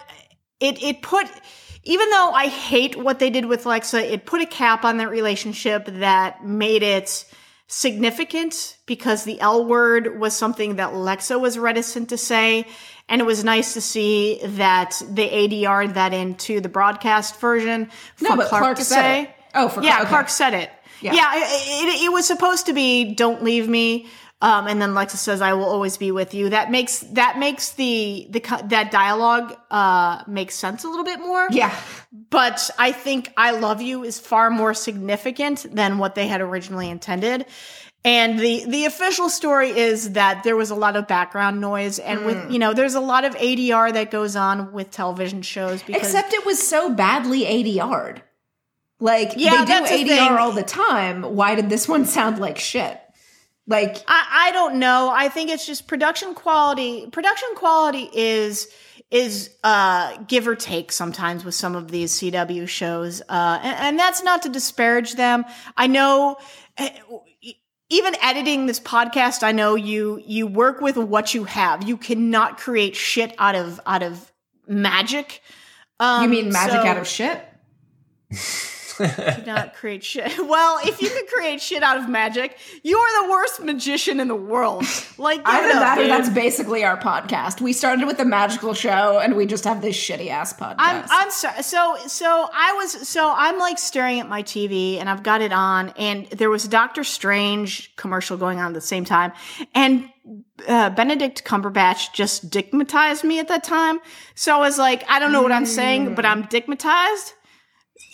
it 0.58 0.82
it 0.82 1.02
put 1.02 1.28
even 1.84 2.10
though 2.10 2.30
I 2.32 2.48
hate 2.48 2.96
what 2.96 3.20
they 3.20 3.30
did 3.30 3.46
with 3.46 3.64
Lexa, 3.64 4.00
it 4.00 4.26
put 4.26 4.42
a 4.42 4.46
cap 4.46 4.84
on 4.84 4.96
that 4.96 5.08
relationship 5.08 5.86
that 5.86 6.44
made 6.44 6.82
it 6.82 7.24
significant 7.66 8.76
because 8.86 9.24
the 9.24 9.40
L 9.40 9.64
word 9.64 10.18
was 10.18 10.36
something 10.36 10.76
that 10.76 10.92
Lexa 10.92 11.40
was 11.40 11.58
reticent 11.58 12.10
to 12.10 12.18
say. 12.18 12.66
And 13.08 13.20
it 13.20 13.24
was 13.24 13.44
nice 13.44 13.74
to 13.74 13.80
see 13.80 14.40
that 14.44 15.00
they 15.08 15.48
ADR'd 15.48 15.94
that 15.94 16.12
into 16.12 16.60
the 16.60 16.68
broadcast 16.68 17.40
version 17.40 17.88
for 18.16 18.24
No, 18.24 18.36
but 18.36 18.48
Clarke, 18.48 18.62
Clarke 18.62 18.78
to 18.78 18.84
said 18.84 18.94
say. 18.96 19.22
it. 19.22 19.30
Oh, 19.54 19.68
for 19.68 19.82
yeah, 19.82 20.00
okay. 20.00 20.08
Clarke 20.08 20.28
said 20.28 20.54
it. 20.54 20.70
Yeah. 21.00 21.12
Yeah, 21.12 21.32
it, 21.36 21.88
it, 21.88 22.04
it 22.04 22.12
was 22.12 22.26
supposed 22.26 22.66
to 22.66 22.72
be 22.72 23.14
"Don't 23.14 23.42
leave 23.44 23.68
me," 23.68 24.08
um, 24.42 24.66
and 24.66 24.80
then 24.82 24.90
Lexa 24.94 25.16
says, 25.16 25.40
"I 25.40 25.54
will 25.54 25.64
always 25.64 25.96
be 25.96 26.10
with 26.10 26.34
you." 26.34 26.50
That 26.50 26.70
makes 26.70 27.00
that 27.12 27.38
makes 27.38 27.70
the 27.72 28.26
the 28.30 28.40
that 28.68 28.90
dialogue 28.90 29.56
uh, 29.70 30.22
makes 30.26 30.54
sense 30.54 30.84
a 30.84 30.88
little 30.88 31.04
bit 31.04 31.20
more. 31.20 31.48
Yeah, 31.50 31.74
But 32.30 32.70
I 32.78 32.92
think 32.92 33.32
"I 33.36 33.52
love 33.52 33.80
you" 33.80 34.04
is 34.04 34.20
far 34.20 34.50
more 34.50 34.74
significant 34.74 35.66
than 35.74 35.98
what 35.98 36.14
they 36.14 36.26
had 36.28 36.40
originally 36.40 36.90
intended. 36.90 37.46
And 38.04 38.38
the 38.38 38.64
the 38.68 38.84
official 38.84 39.28
story 39.28 39.70
is 39.70 40.12
that 40.12 40.44
there 40.44 40.54
was 40.54 40.70
a 40.70 40.76
lot 40.76 40.94
of 40.96 41.08
background 41.08 41.60
noise, 41.60 41.98
and 41.98 42.20
Mm. 42.20 42.26
with 42.26 42.50
you 42.52 42.58
know, 42.60 42.72
there's 42.72 42.94
a 42.94 43.00
lot 43.00 43.24
of 43.24 43.34
ADR 43.36 43.90
that 43.94 44.10
goes 44.12 44.36
on 44.36 44.72
with 44.72 44.90
television 44.92 45.42
shows 45.42 45.82
because 45.82 46.02
except 46.02 46.32
it 46.34 46.46
was 46.46 46.64
so 46.64 46.90
badly 46.90 47.44
ADR'd. 47.46 48.22
Like 49.00 49.32
Yeah, 49.36 49.64
they 49.64 50.04
do 50.04 50.12
ADR 50.12 50.28
thing. 50.28 50.36
all 50.38 50.52
the 50.52 50.62
time. 50.62 51.22
Why 51.22 51.54
did 51.54 51.68
this 51.68 51.88
one 51.88 52.04
sound 52.16 52.38
like 52.38 52.58
shit? 52.58 53.00
Like 53.66 53.96
I, 54.06 54.48
I 54.48 54.52
don't 54.52 54.76
know. 54.78 55.10
I 55.12 55.28
think 55.28 55.50
it's 55.50 55.66
just 55.66 55.88
production 55.88 56.34
quality. 56.34 57.08
Production 57.10 57.48
quality 57.56 58.08
is 58.12 58.68
is 59.10 59.50
uh 59.64 60.16
give 60.26 60.46
or 60.46 60.54
take 60.56 60.92
sometimes 60.92 61.44
with 61.44 61.54
some 61.54 61.74
of 61.74 61.90
these 61.90 62.12
CW 62.12 62.68
shows. 62.68 63.22
Uh 63.28 63.58
and, 63.62 63.76
and 63.78 63.98
that's 63.98 64.22
not 64.22 64.42
to 64.42 64.48
disparage 64.48 65.14
them. 65.14 65.44
I 65.76 65.88
know 65.88 66.36
eh, 66.76 66.90
even 67.88 68.16
editing 68.22 68.66
this 68.66 68.80
podcast, 68.80 69.42
I 69.42 69.52
know 69.52 69.74
you 69.74 70.22
you 70.24 70.46
work 70.46 70.80
with 70.80 70.96
what 70.96 71.34
you 71.34 71.44
have. 71.44 71.86
You 71.88 71.96
cannot 71.96 72.58
create 72.58 72.94
shit 72.94 73.34
out 73.38 73.54
of 73.56 73.80
out 73.86 74.02
of 74.02 74.32
magic. 74.68 75.42
Um, 75.98 76.24
you 76.24 76.28
mean 76.28 76.52
magic 76.52 76.82
so- 76.82 76.86
out 76.86 76.98
of 76.98 77.06
shit? 77.06 77.44
Do 78.98 79.42
not 79.46 79.74
create 79.74 80.04
shit. 80.04 80.32
Well, 80.46 80.78
if 80.84 81.02
you 81.02 81.08
could 81.10 81.26
create 81.26 81.60
shit 81.60 81.82
out 81.82 81.96
of 81.98 82.08
magic, 82.08 82.56
you 82.82 82.96
are 82.96 83.24
the 83.24 83.30
worst 83.30 83.62
magician 83.62 84.20
in 84.20 84.28
the 84.28 84.34
world. 84.36 84.84
Like 85.18 85.40
Either 85.44 85.68
it 85.68 85.74
up, 85.74 85.80
that 85.80 85.98
dude. 85.98 86.10
that's 86.10 86.30
basically 86.30 86.84
our 86.84 86.96
podcast. 86.96 87.60
We 87.60 87.72
started 87.72 88.06
with 88.06 88.18
a 88.20 88.24
magical 88.24 88.74
show 88.74 89.18
and 89.18 89.34
we 89.36 89.44
just 89.46 89.64
have 89.64 89.82
this 89.82 89.96
shitty 89.96 90.28
ass 90.28 90.52
podcast. 90.52 90.76
I'm 90.78 91.04
I'm 91.10 91.30
sorry. 91.30 91.62
So 91.62 91.96
so 92.06 92.48
I 92.52 92.74
was 92.74 93.08
so 93.08 93.32
I'm 93.34 93.58
like 93.58 93.78
staring 93.78 94.20
at 94.20 94.28
my 94.28 94.42
TV 94.42 94.98
and 94.98 95.10
I've 95.10 95.22
got 95.22 95.42
it 95.42 95.52
on 95.52 95.90
and 95.96 96.26
there 96.26 96.50
was 96.50 96.64
a 96.64 96.68
Doctor 96.68 97.02
Strange 97.04 97.94
commercial 97.96 98.36
going 98.36 98.58
on 98.58 98.68
at 98.68 98.74
the 98.74 98.80
same 98.80 99.04
time 99.04 99.32
and 99.74 100.08
uh, 100.68 100.90
Benedict 100.90 101.44
Cumberbatch 101.44 102.12
just 102.12 102.50
digmatized 102.50 103.24
me 103.24 103.38
at 103.38 103.48
that 103.48 103.62
time. 103.64 104.00
So 104.34 104.54
I 104.56 104.58
was 104.58 104.78
like, 104.78 105.04
I 105.08 105.18
don't 105.18 105.32
know 105.32 105.42
what 105.42 105.52
I'm 105.52 105.66
saying, 105.66 106.14
but 106.14 106.24
I'm 106.26 106.44
digmatized. 106.44 107.32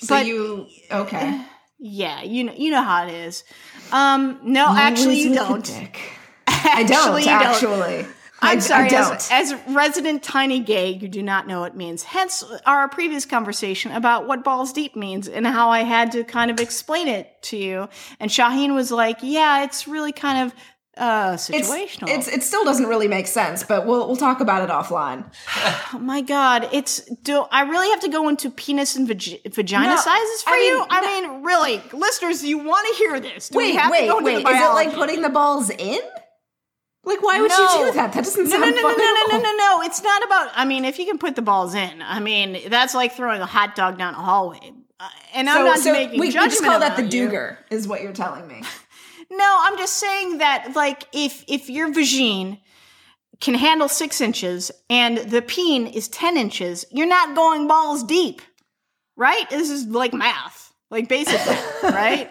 So 0.02 0.16
but- 0.16 0.26
you 0.26 0.66
okay? 0.90 1.46
Yeah, 1.84 2.22
you 2.22 2.44
know 2.44 2.52
you 2.56 2.70
know 2.70 2.80
how 2.80 3.08
it 3.08 3.12
is. 3.12 3.42
Um, 3.90 4.38
no, 4.44 4.66
actually 4.68 5.18
you 5.20 5.34
don't. 5.34 5.68
I 6.46 6.84
don't 6.84 7.18
Actually, 7.18 7.22
you 7.22 7.96
don't. 7.96 8.08
I'm 8.42 8.60
sorry, 8.60 8.86
I 8.86 8.88
don't. 8.88 9.14
As, 9.14 9.52
as 9.52 9.54
resident 9.68 10.22
tiny 10.22 10.60
gay, 10.60 10.90
you 10.90 11.08
do 11.08 11.22
not 11.22 11.46
know 11.46 11.60
what 11.60 11.72
it 11.72 11.76
means. 11.76 12.02
Hence 12.02 12.44
our 12.66 12.88
previous 12.88 13.24
conversation 13.24 13.92
about 13.92 14.26
what 14.26 14.44
balls 14.44 14.72
deep 14.72 14.94
means 14.94 15.28
and 15.28 15.46
how 15.46 15.70
I 15.70 15.80
had 15.80 16.12
to 16.12 16.24
kind 16.24 16.50
of 16.50 16.60
explain 16.60 17.08
it 17.08 17.30
to 17.42 17.56
you. 17.56 17.88
And 18.20 18.30
Shahin 18.30 18.74
was 18.74 18.90
like, 18.90 19.18
"Yeah, 19.20 19.64
it's 19.64 19.88
really 19.88 20.12
kind 20.12 20.46
of 20.46 20.54
uh, 20.96 21.32
situational." 21.34 22.08
it's 22.08 22.28
it 22.28 22.42
still 22.42 22.64
doesn't 22.64 22.86
really 22.86 23.08
make 23.08 23.26
sense, 23.26 23.62
but 23.62 23.86
we'll 23.86 24.06
we'll 24.06 24.16
talk 24.16 24.40
about 24.40 24.62
it 24.62 24.70
offline. 24.72 25.24
oh 25.94 25.98
my 26.00 26.20
god, 26.20 26.68
it's 26.72 27.00
do 27.22 27.44
I 27.50 27.62
really 27.62 27.88
have 27.90 28.00
to 28.00 28.08
go 28.08 28.28
into 28.28 28.50
penis 28.50 28.96
and 28.96 29.06
vag- 29.08 29.40
vagina 29.52 29.88
No, 29.88 29.96
sizes 29.96 30.42
for 30.42 30.50
I 30.50 30.56
mean, 30.58 30.72
you? 30.76 30.86
I 30.90 31.00
no- 31.00 31.06
mean, 31.32 31.44
really, 31.44 31.82
listeners, 31.92 32.44
you 32.44 32.58
want 32.58 32.86
to 32.88 32.94
hear 32.98 33.20
this? 33.20 33.48
Do 33.48 33.58
Wait, 33.58 33.74
wait, 33.90 34.22
wait. 34.22 34.36
Is 34.38 34.44
it 34.44 34.74
like 34.74 34.92
putting 34.94 35.22
the 35.22 35.30
balls 35.30 35.70
in? 35.70 36.00
Like, 37.04 37.20
why 37.20 37.40
would 37.40 37.50
No. 37.50 37.56
you 37.58 37.86
do 37.86 37.92
that? 37.94 38.12
That 38.12 38.22
doesn't 38.24 38.44
No, 38.44 38.50
sound 38.50 38.62
no, 38.62 38.68
no, 38.68 38.74
no, 38.76 38.82
fun 38.82 38.96
no, 38.98 39.04
at 39.04 39.26
no, 39.32 39.36
no, 39.38 39.42
no, 39.42 39.56
no. 39.56 39.82
It's 39.82 40.02
not 40.04 40.22
about. 40.24 40.50
I 40.54 40.64
mean, 40.64 40.84
if 40.84 41.00
you 41.00 41.04
can 41.04 41.18
put 41.18 41.34
the 41.34 41.42
balls 41.42 41.74
in, 41.74 42.00
I 42.00 42.20
mean, 42.20 42.68
that's 42.68 42.94
like 42.94 43.14
throwing 43.16 43.40
a 43.40 43.46
hot 43.46 43.74
dog 43.74 43.98
down 43.98 44.14
a 44.14 44.18
hallway. 44.18 44.72
Uh, 45.00 45.08
and 45.34 45.50
I'm 45.50 45.64
not 45.64 45.80
so 45.80 45.90
making 45.92 46.20
we, 46.20 46.28
we 46.28 46.32
just 46.32 46.62
call 46.62 46.78
that 46.78 46.96
the 46.96 47.02
you. 47.04 47.28
Duger, 47.28 47.56
is 47.70 47.88
what 47.88 48.02
you're 48.02 48.12
telling 48.12 48.46
me. 48.46 48.62
No, 49.34 49.58
I'm 49.62 49.78
just 49.78 49.94
saying 49.94 50.38
that, 50.38 50.74
like, 50.76 51.04
if 51.14 51.42
if 51.48 51.70
your 51.70 51.90
vagine 51.90 52.60
can 53.40 53.54
handle 53.54 53.88
six 53.88 54.20
inches 54.20 54.70
and 54.90 55.16
the 55.16 55.40
peen 55.40 55.86
is 55.86 56.06
ten 56.08 56.36
inches, 56.36 56.84
you're 56.90 57.06
not 57.06 57.34
going 57.34 57.66
balls 57.66 58.04
deep, 58.04 58.42
right? 59.16 59.48
This 59.48 59.70
is 59.70 59.86
like 59.86 60.12
math, 60.12 60.61
like 60.92 61.08
basically, 61.08 61.56
right? 61.82 62.30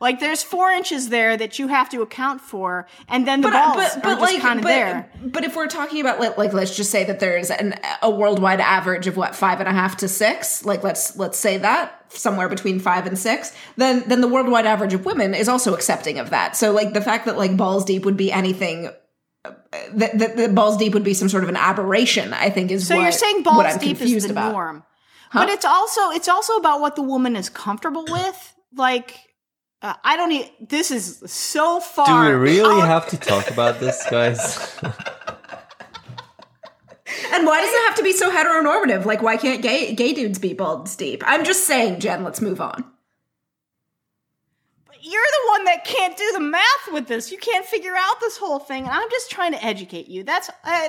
Like, 0.00 0.20
there's 0.20 0.42
four 0.42 0.70
inches 0.70 1.08
there 1.08 1.36
that 1.36 1.58
you 1.58 1.66
have 1.66 1.90
to 1.90 2.02
account 2.02 2.40
for, 2.40 2.86
and 3.08 3.26
then 3.26 3.40
the 3.40 3.50
balls 3.50 3.76
are 3.76 4.16
just 4.16 4.40
kind 4.40 4.60
of 4.60 4.64
there. 4.64 5.10
but 5.22 5.42
if 5.44 5.56
we're 5.56 5.66
talking 5.66 6.00
about 6.00 6.20
like, 6.20 6.38
like 6.38 6.52
let's 6.54 6.76
just 6.76 6.90
say 6.90 7.02
that 7.04 7.18
there's 7.20 7.50
an 7.50 7.74
a 8.02 8.08
worldwide 8.10 8.60
average 8.60 9.06
of 9.08 9.16
what 9.16 9.34
five 9.34 9.58
and 9.58 9.68
a 9.68 9.72
half 9.72 9.96
to 9.98 10.08
six 10.08 10.64
like 10.64 10.82
let's 10.84 11.16
let's 11.16 11.36
say 11.36 11.58
that 11.58 12.04
somewhere 12.12 12.48
between 12.48 12.78
five 12.78 13.06
and 13.06 13.18
six 13.18 13.52
then 13.76 14.04
then 14.06 14.20
the 14.20 14.28
worldwide 14.28 14.66
average 14.66 14.94
of 14.94 15.04
women 15.04 15.34
is 15.34 15.48
also 15.48 15.74
accepting 15.74 16.18
of 16.20 16.30
that 16.30 16.56
so 16.56 16.70
like 16.72 16.92
the 16.92 17.00
fact 17.00 17.26
that 17.26 17.36
like 17.36 17.56
balls 17.56 17.84
deep 17.84 18.04
would 18.04 18.16
be 18.16 18.30
anything 18.30 18.88
uh, 19.44 19.50
that, 19.94 20.16
that, 20.18 20.36
that 20.36 20.54
balls 20.54 20.76
deep 20.76 20.94
would 20.94 21.04
be 21.04 21.14
some 21.14 21.28
sort 21.28 21.42
of 21.42 21.48
an 21.48 21.56
aberration 21.56 22.32
i 22.32 22.48
think 22.50 22.70
is 22.70 22.86
So 22.86 22.94
what, 22.94 23.02
you're 23.02 23.12
saying 23.12 23.42
balls 23.42 23.76
deep 23.78 24.00
is 24.00 24.24
the 24.24 24.30
about. 24.30 24.52
norm, 24.52 24.84
but 25.40 25.48
it's 25.48 25.64
also 25.64 26.10
it's 26.10 26.28
also 26.28 26.56
about 26.56 26.80
what 26.80 26.96
the 26.96 27.02
woman 27.02 27.36
is 27.36 27.48
comfortable 27.48 28.04
with. 28.08 28.54
Like, 28.74 29.18
uh, 29.82 29.94
I 30.04 30.16
don't. 30.16 30.32
E- 30.32 30.52
this 30.60 30.90
is 30.90 31.22
so 31.26 31.80
far. 31.80 32.06
Do 32.06 32.38
we 32.38 32.50
really 32.50 32.82
out- 32.82 32.88
have 32.88 33.08
to 33.08 33.16
talk 33.16 33.50
about 33.50 33.78
this, 33.80 34.04
guys? 34.10 34.78
and 37.32 37.46
why 37.46 37.60
does 37.60 37.72
it 37.72 37.86
have 37.88 37.96
to 37.96 38.02
be 38.02 38.12
so 38.12 38.30
heteronormative 38.30 39.04
like 39.04 39.22
why 39.22 39.36
can't 39.36 39.62
gay 39.62 39.94
gay 39.94 40.12
dudes 40.12 40.38
be 40.38 40.52
balls 40.52 40.96
deep 40.96 41.22
i'm 41.26 41.44
just 41.44 41.64
saying 41.64 41.98
jen 42.00 42.24
let's 42.24 42.40
move 42.40 42.60
on 42.60 42.84
You're 45.00 45.22
the 45.22 45.48
one 45.50 45.64
that 45.66 45.84
can't 45.84 46.16
do 46.16 46.32
the 46.32 46.40
math 46.40 46.88
with 46.92 47.06
this. 47.06 47.30
You 47.30 47.38
can't 47.38 47.64
figure 47.64 47.94
out 47.94 48.18
this 48.20 48.36
whole 48.36 48.58
thing, 48.58 48.82
and 48.82 48.92
I'm 48.92 49.08
just 49.08 49.30
trying 49.30 49.52
to 49.52 49.64
educate 49.64 50.08
you. 50.08 50.24
That's. 50.24 50.50
Uh, 50.64 50.88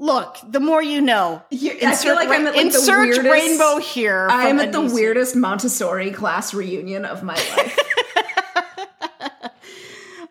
Look, 0.00 0.36
the 0.46 0.60
more 0.60 0.82
you 0.82 1.00
know. 1.00 1.42
You- 1.50 1.76
I 1.82 1.94
feel 1.96 2.14
like 2.14 2.28
I'm 2.28 2.46
at, 2.46 2.54
like, 2.54 2.70
the 2.70 2.76
insert 2.78 3.00
weirdest- 3.00 3.22
rainbow 3.30 3.78
here. 3.78 4.28
I 4.30 4.48
am 4.48 4.60
at 4.60 4.70
the 4.72 4.78
NBC. 4.80 4.94
weirdest 4.94 5.34
Montessori 5.36 6.10
class 6.12 6.54
reunion 6.54 7.04
of 7.04 7.22
my 7.22 7.34
life. 7.34 7.78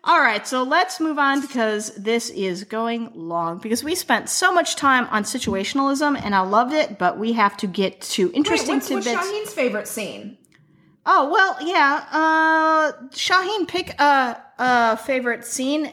All 0.04 0.20
right, 0.20 0.46
so 0.48 0.62
let's 0.62 1.00
move 1.00 1.18
on 1.18 1.42
because 1.42 1.94
this 1.96 2.30
is 2.30 2.64
going 2.64 3.10
long 3.14 3.58
because 3.58 3.84
we 3.84 3.94
spent 3.94 4.30
so 4.30 4.50
much 4.50 4.74
time 4.76 5.06
on 5.10 5.24
situationalism 5.24 6.18
and 6.24 6.34
I 6.34 6.40
loved 6.40 6.72
it, 6.72 6.98
but 6.98 7.18
we 7.18 7.32
have 7.34 7.58
to 7.58 7.66
get 7.66 8.00
to 8.02 8.30
interesting 8.32 8.76
what's, 8.76 8.88
what's 8.88 9.04
tidbits. 9.04 9.28
Shahin's 9.28 9.52
favorite 9.52 9.86
scene? 9.86 10.38
Oh 11.04 11.28
well, 11.30 11.56
yeah. 11.60 12.06
Uh, 12.10 12.92
Shahin, 13.14 13.66
pick 13.66 14.00
a, 14.00 14.40
a 14.58 14.96
favorite 14.96 15.44
scene. 15.44 15.92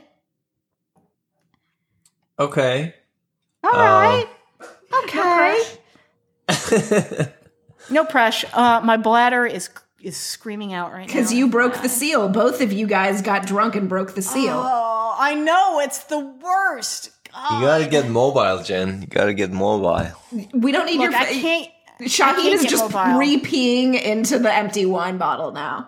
okay. 2.39 2.95
All 3.65 3.75
Uh, 3.75 4.01
right. 4.01 4.27
okay. 5.03 5.63
No 7.87 8.03
pressure. 8.03 8.47
Uh, 8.51 8.81
my 8.83 8.97
bladder 8.97 9.45
is 9.45 9.69
is 10.01 10.17
screaming 10.17 10.73
out 10.73 10.91
right 10.91 11.01
now. 11.01 11.05
Because 11.05 11.31
you 11.31 11.47
broke 11.47 11.83
the 11.83 11.87
seal. 11.89 12.27
Both 12.29 12.59
of 12.61 12.73
you 12.73 12.87
guys 12.87 13.21
got 13.21 13.45
drunk 13.45 13.75
and 13.75 13.87
broke 13.87 14.15
the 14.15 14.23
seal. 14.23 14.55
Oh, 14.55 15.15
I 15.19 15.35
know 15.35 15.79
it's 15.81 15.99
the 16.05 16.17
worst. 16.19 17.11
You 17.27 17.61
gotta 17.61 17.85
get 17.87 18.09
mobile, 18.09 18.63
Jen. 18.63 19.01
You 19.01 19.07
gotta 19.07 19.35
get 19.35 19.51
mobile. 19.51 20.07
we 20.53 20.71
don't 20.71 20.87
need 20.87 20.97
Look, 20.99 21.11
your. 21.11 21.19
I 21.19 21.25
fa- 21.25 21.33
can't. 21.33 21.69
I 21.99 22.07
Shahin 22.07 22.53
is 22.53 22.65
just 22.65 22.91
mobile. 22.91 23.19
re-peeing 23.19 24.01
into 24.01 24.39
the 24.39 24.51
empty 24.53 24.85
wine 24.87 25.17
bottle 25.19 25.51
now. 25.51 25.87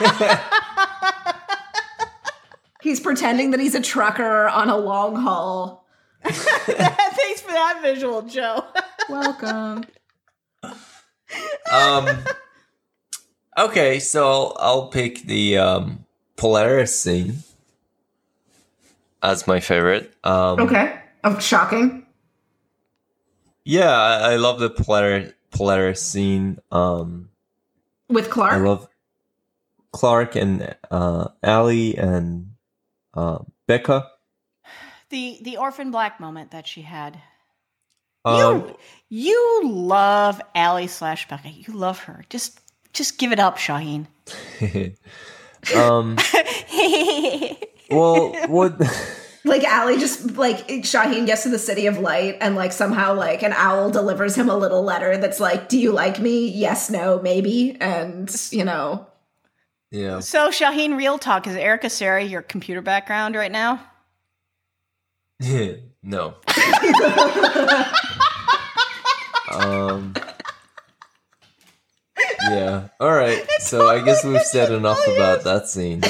he's 2.82 3.00
pretending 3.00 3.50
that 3.50 3.60
he's 3.60 3.74
a 3.74 3.82
trucker 3.82 4.48
on 4.48 4.68
a 4.70 4.76
long 4.76 5.16
haul. 5.16 5.84
Thanks 6.34 7.40
for 7.40 7.52
that 7.52 7.80
visual, 7.82 8.22
Jo. 8.22 8.64
Welcome. 9.08 9.84
Um. 11.72 12.08
Okay, 13.56 13.98
so 13.98 14.54
I'll 14.58 14.86
pick 14.88 15.22
the 15.22 15.58
um, 15.58 16.04
Polaris 16.36 16.98
scene 16.98 17.38
as 19.22 19.46
my 19.46 19.58
favorite. 19.60 20.14
Um, 20.22 20.60
Okay. 20.60 21.00
Oh, 21.24 21.38
shocking. 21.40 22.06
Yeah, 23.64 23.90
I, 23.90 24.32
I 24.32 24.36
love 24.36 24.60
the 24.60 24.70
Polaris 24.70 25.32
Polaris 25.50 26.00
scene. 26.00 26.58
Um, 26.70 27.30
With 28.08 28.30
Clarke. 28.30 28.52
I 28.52 28.56
love 28.58 28.88
Clarke 29.92 30.36
and 30.36 30.76
uh, 30.90 31.28
Allie 31.42 31.96
and 31.96 32.52
uh, 33.14 33.40
Becca. 33.66 34.08
The 35.10 35.38
the 35.42 35.56
orphan 35.56 35.90
black 35.90 36.20
moment 36.20 36.50
that 36.50 36.66
she 36.66 36.82
had. 36.82 37.20
Um, 38.24 38.36
you 38.38 38.76
you 39.08 39.60
love 39.64 40.40
Allie 40.54 40.86
slash 40.86 41.28
Becca. 41.28 41.48
You 41.48 41.72
love 41.72 42.00
her. 42.00 42.24
Just 42.28 42.60
just 42.92 43.18
give 43.18 43.32
it 43.32 43.38
up, 43.38 43.58
Shahin. 43.58 44.06
um, 45.74 46.16
well, 47.90 48.34
what? 48.48 48.80
like 49.44 49.64
Allie 49.64 49.98
just 49.98 50.36
like 50.36 50.84
Shahin 50.84 51.24
gets 51.24 51.44
to 51.44 51.48
the 51.48 51.58
city 51.58 51.86
of 51.86 51.98
light 51.98 52.36
and 52.40 52.54
like 52.54 52.72
somehow 52.72 53.14
like 53.14 53.42
an 53.42 53.52
owl 53.52 53.90
delivers 53.90 54.34
him 54.34 54.48
a 54.50 54.56
little 54.56 54.82
letter 54.82 55.16
that's 55.16 55.40
like, 55.40 55.68
"Do 55.68 55.78
you 55.78 55.92
like 55.92 56.20
me? 56.20 56.48
Yes, 56.48 56.90
no, 56.90 57.20
maybe." 57.22 57.76
And 57.80 58.30
you 58.50 58.64
know, 58.64 59.06
Yeah. 59.90 60.20
so 60.20 60.50
Shahin, 60.50 60.96
real 60.96 61.18
talk 61.18 61.46
is 61.46 61.56
Erica 61.56 61.88
Cerra 61.88 62.22
your 62.22 62.42
computer 62.42 62.82
background 62.82 63.36
right 63.36 63.52
now? 63.52 63.80
no. 66.02 66.34
um. 69.52 70.14
Yeah. 72.50 72.88
All 73.00 73.12
right. 73.12 73.44
So 73.60 73.88
I 73.88 74.02
guess 74.04 74.24
we've 74.24 74.42
said 74.42 74.72
enough 74.72 74.98
about 75.06 75.44
that 75.44 75.68
scene. 75.68 76.02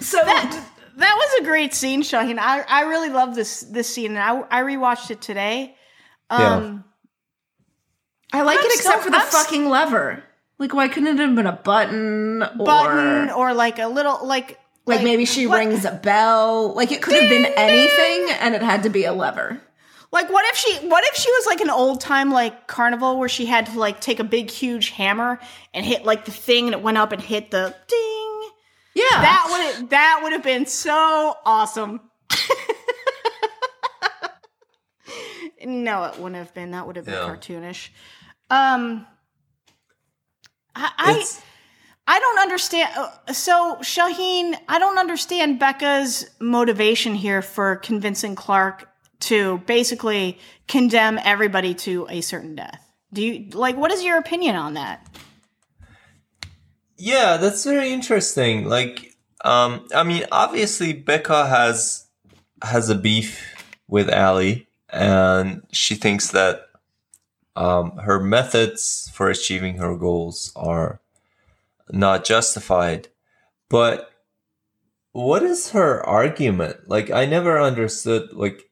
so 0.00 0.18
That 0.24 0.64
that 0.96 1.14
was 1.16 1.40
a 1.40 1.44
great 1.44 1.74
scene, 1.74 2.02
Shahin. 2.02 2.38
I 2.38 2.64
I 2.68 2.82
really 2.82 3.08
love 3.10 3.34
this 3.34 3.60
this 3.60 3.88
scene, 3.92 4.16
and 4.16 4.18
I 4.18 4.60
I 4.60 4.62
rewatched 4.62 5.10
it 5.10 5.20
today. 5.22 5.74
Um, 6.30 6.84
I 8.32 8.42
like 8.42 8.58
I'm 8.58 8.64
it 8.64 8.72
except 8.74 8.98
so- 8.98 9.02
for 9.04 9.10
the 9.10 9.16
I'm 9.16 9.22
s- 9.22 9.32
fucking 9.32 9.68
lever. 9.68 10.22
Like, 10.58 10.72
why 10.72 10.88
couldn't 10.88 11.18
it 11.18 11.18
have 11.20 11.34
been 11.36 11.46
a 11.46 11.52
button 11.52 12.42
or 12.42 12.48
button 12.64 13.30
or 13.30 13.52
like 13.52 13.78
a 13.78 13.88
little 13.88 14.26
like 14.26 14.58
like, 14.86 15.02
maybe 15.02 15.24
she 15.24 15.46
what- 15.46 15.58
rings 15.58 15.84
a 15.84 15.92
bell? 15.92 16.72
Like 16.74 16.92
it 16.92 17.02
could 17.02 17.20
have 17.20 17.28
been 17.28 17.46
anything, 17.56 18.28
and 18.40 18.54
it 18.54 18.62
had 18.62 18.84
to 18.84 18.88
be 18.88 19.04
a 19.04 19.12
lever. 19.12 19.60
Like 20.12 20.30
what 20.30 20.44
if 20.46 20.56
she 20.56 20.72
what 20.88 21.04
if 21.04 21.16
she 21.16 21.28
was 21.30 21.46
like 21.46 21.60
an 21.60 21.68
old 21.68 22.00
time 22.00 22.30
like 22.30 22.68
carnival 22.68 23.18
where 23.18 23.28
she 23.28 23.44
had 23.44 23.66
to 23.66 23.78
like 23.78 24.00
take 24.00 24.20
a 24.20 24.24
big 24.24 24.50
huge 24.50 24.90
hammer 24.90 25.40
and 25.74 25.84
hit 25.84 26.04
like 26.04 26.24
the 26.24 26.30
thing 26.30 26.66
and 26.66 26.74
it 26.74 26.80
went 26.80 26.96
up 26.96 27.10
and 27.12 27.20
hit 27.20 27.50
the 27.50 27.74
ding. 27.88 28.50
Yeah. 28.94 29.04
That 29.10 29.74
would 29.80 29.90
that 29.90 30.20
would 30.22 30.32
have 30.32 30.44
been 30.44 30.64
so 30.66 31.34
awesome. 31.44 32.00
no, 35.64 36.04
it 36.04 36.16
wouldn't 36.18 36.36
have 36.36 36.54
been. 36.54 36.70
That 36.70 36.86
would 36.86 36.96
have 36.96 37.04
been 37.04 37.14
Yeah. 37.14 37.28
cartoonish. 37.36 37.90
Um 38.50 39.06
I 40.74 40.92
I, 40.98 41.10
It's- 41.12 41.42
I 42.06 42.20
don't 42.20 42.38
understand. 42.38 42.90
uh, 42.96 43.32
So, 43.32 43.78
Shahin, 43.82 44.56
I 44.68 44.78
don't 44.78 44.98
understand 44.98 45.58
Becca's 45.58 46.28
motivation 46.40 47.14
here 47.14 47.42
for 47.42 47.76
convincing 47.76 48.34
Clarke 48.34 48.88
to 49.20 49.58
basically 49.66 50.38
condemn 50.68 51.18
everybody 51.24 51.74
to 51.74 52.06
a 52.10 52.20
certain 52.20 52.54
death. 52.54 52.82
Do 53.12 53.22
you 53.22 53.50
like? 53.50 53.76
What 53.76 53.90
is 53.90 54.04
your 54.04 54.18
opinion 54.18 54.56
on 54.56 54.74
that? 54.74 55.06
Yeah, 56.96 57.36
that's 57.36 57.64
very 57.64 57.92
interesting. 57.92 58.68
Like, 58.68 59.14
um, 59.44 59.86
I 59.94 60.02
mean, 60.02 60.24
obviously 60.32 60.92
Becca 60.92 61.46
has 61.46 62.06
has 62.62 62.88
a 62.88 62.94
beef 62.94 63.54
with 63.88 64.08
Allie, 64.08 64.68
and 64.88 65.62
she 65.72 65.94
thinks 65.94 66.30
that 66.30 66.62
um, 67.54 67.96
her 67.98 68.20
methods 68.20 69.10
for 69.14 69.28
achieving 69.28 69.78
her 69.78 69.96
goals 69.96 70.52
are 70.56 71.00
not 71.90 72.24
justified. 72.24 73.08
But 73.68 74.10
what 75.12 75.42
is 75.42 75.70
her 75.70 76.04
argument? 76.06 76.88
Like, 76.88 77.10
I 77.10 77.26
never 77.26 77.60
understood. 77.60 78.32
Like, 78.32 78.70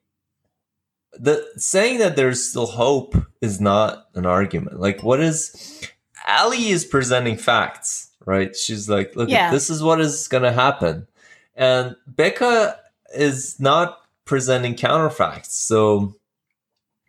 the 1.12 1.46
saying 1.56 1.98
that 1.98 2.16
there's 2.16 2.48
still 2.48 2.66
hope 2.66 3.14
is 3.40 3.60
not 3.60 4.06
an 4.14 4.26
argument. 4.26 4.80
Like, 4.80 5.02
what 5.02 5.20
is 5.20 5.88
Allie 6.26 6.68
is 6.68 6.84
presenting 6.84 7.36
facts, 7.36 8.10
right? 8.24 8.54
She's 8.56 8.88
like, 8.88 9.14
look, 9.14 9.28
Yeah. 9.28 9.50
this 9.50 9.70
is 9.70 9.82
what 9.82 10.00
is 10.00 10.28
going 10.28 10.42
to 10.42 10.52
happen. 10.52 11.06
And 11.54 11.96
Becca 12.06 12.78
is 13.14 13.60
not 13.60 13.98
presenting 14.24 14.74
counterfacts. 14.74 15.52
So 15.52 16.16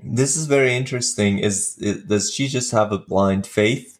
this 0.03 0.35
is 0.35 0.45
very 0.45 0.75
interesting. 0.75 1.39
Is, 1.39 1.77
is 1.79 2.03
does 2.03 2.31
she 2.31 2.47
just 2.47 2.71
have 2.71 2.91
a 2.91 2.99
blind 2.99 3.47
faith 3.47 3.94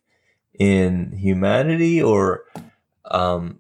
in 0.60 1.12
humanity 1.12 2.02
or 2.02 2.44
um 3.06 3.60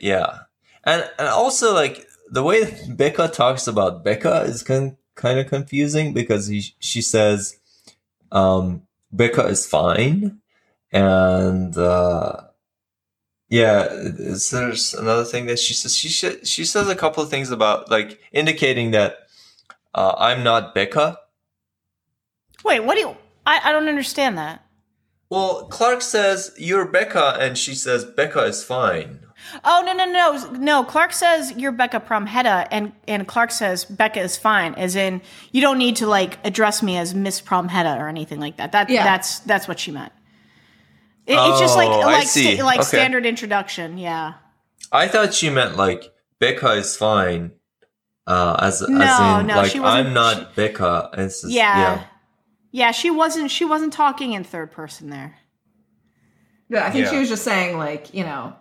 yeah. 0.00 0.40
And 0.84 1.08
and 1.18 1.28
also 1.28 1.72
like 1.74 2.06
the 2.30 2.42
way 2.42 2.64
Becca 2.88 3.28
talks 3.28 3.66
about 3.66 4.04
Becca 4.04 4.42
is 4.42 4.62
con- 4.62 4.96
kind 5.14 5.38
of 5.38 5.46
confusing 5.48 6.12
because 6.12 6.46
he, 6.46 6.74
she 6.78 7.00
says 7.02 7.56
um 8.32 8.82
Becca 9.12 9.46
is 9.46 9.66
fine 9.66 10.40
and 10.92 11.76
uh 11.76 12.42
yeah 13.48 13.86
is 13.90 14.50
there's 14.50 14.94
another 14.94 15.24
thing 15.24 15.46
that 15.46 15.58
she 15.58 15.74
says 15.74 15.94
she 15.94 16.08
sh- 16.08 16.44
she 16.44 16.64
says 16.64 16.88
a 16.88 16.96
couple 16.96 17.22
of 17.22 17.28
things 17.28 17.50
about 17.50 17.90
like 17.90 18.20
indicating 18.32 18.92
that 18.92 19.18
uh, 19.94 20.14
i'm 20.18 20.42
not 20.42 20.74
becca 20.74 21.18
Wait, 22.64 22.80
what 22.80 22.94
do 22.94 23.00
you? 23.00 23.16
I, 23.46 23.60
I 23.68 23.72
don't 23.72 23.88
understand 23.88 24.38
that. 24.38 24.63
Well 25.34 25.66
clarke 25.66 26.02
says 26.02 26.52
you're 26.56 26.86
becca 26.86 27.36
and 27.40 27.56
she 27.58 27.74
says 27.74 28.04
becca 28.04 28.42
is 28.44 28.62
fine 28.64 29.20
Oh 29.62 29.82
no 29.84 29.92
no 29.92 30.06
no 30.06 30.50
no! 30.52 30.84
Clarke 30.84 31.12
says 31.12 31.52
you're 31.54 31.70
Becca 31.70 32.00
Pramheda, 32.00 32.66
and 32.70 32.92
and 33.06 33.28
Clarke 33.28 33.50
says 33.50 33.84
Becca 33.84 34.20
is 34.20 34.38
fine, 34.38 34.72
as 34.74 34.96
in 34.96 35.20
you 35.52 35.60
don't 35.60 35.76
need 35.76 35.96
to 35.96 36.06
like 36.06 36.38
address 36.46 36.82
me 36.82 36.96
as 36.96 37.14
Miss 37.14 37.42
Pramheda 37.42 37.98
or 38.00 38.08
anything 38.08 38.40
like 38.40 38.56
that. 38.56 38.72
That 38.72 38.88
Yeah. 38.88 39.04
that's 39.04 39.40
that's 39.40 39.68
what 39.68 39.78
she 39.78 39.90
meant. 39.92 40.12
It- 41.26 41.34
it's 41.38 41.60
just 41.60 41.76
like 41.76 41.90
Oh, 41.90 42.00
I 42.08 42.12
like 42.20 42.26
see. 42.26 42.54
sta- 42.56 42.64
like 42.64 42.80
Okay. 42.80 42.86
standard 42.88 43.26
introduction. 43.26 43.98
Yeah. 43.98 44.34
i 44.92 45.06
thought 45.08 45.34
she 45.34 45.50
meant 45.50 45.76
like 45.76 46.02
becca 46.40 46.70
is 46.72 46.96
fine 46.96 47.50
uh 48.26 48.56
as, 48.62 48.80
as 48.80 48.88
in 48.88 48.96
no, 49.46 49.56
like 49.56 49.70
she 49.72 49.78
i'm 49.80 50.14
not 50.14 50.36
she- 50.38 50.46
becca 50.56 51.10
it's 51.18 51.42
just, 51.42 51.52
yeah. 51.52 51.78
Yeah, 51.78 52.04
she 52.92 53.10
wasn't 53.10 53.50
she 53.50 53.64
wasn't 53.64 53.92
talking 53.92 54.32
in 54.32 54.42
third 54.44 54.72
person 54.72 55.08
there. 55.10 55.36
Yeah, 56.68 56.84
I 56.86 56.90
think 56.90 57.06
she 57.08 57.18
was 57.18 57.28
just 57.28 57.44
saying, 57.44 57.76
like, 57.78 58.12
you 58.14 58.24
know, 58.24 58.54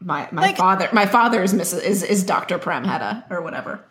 my 0.00 0.28
my 0.32 0.42
Like- 0.42 0.56
father, 0.56 0.88
my 0.92 1.06
father 1.06 1.42
is 1.42 1.52
Mrs. 1.52 1.82
is 1.84 2.02
is 2.02 2.24
Doctor 2.24 2.58
Pramheda 2.58 3.30
or 3.30 3.42
whatever. 3.42 3.84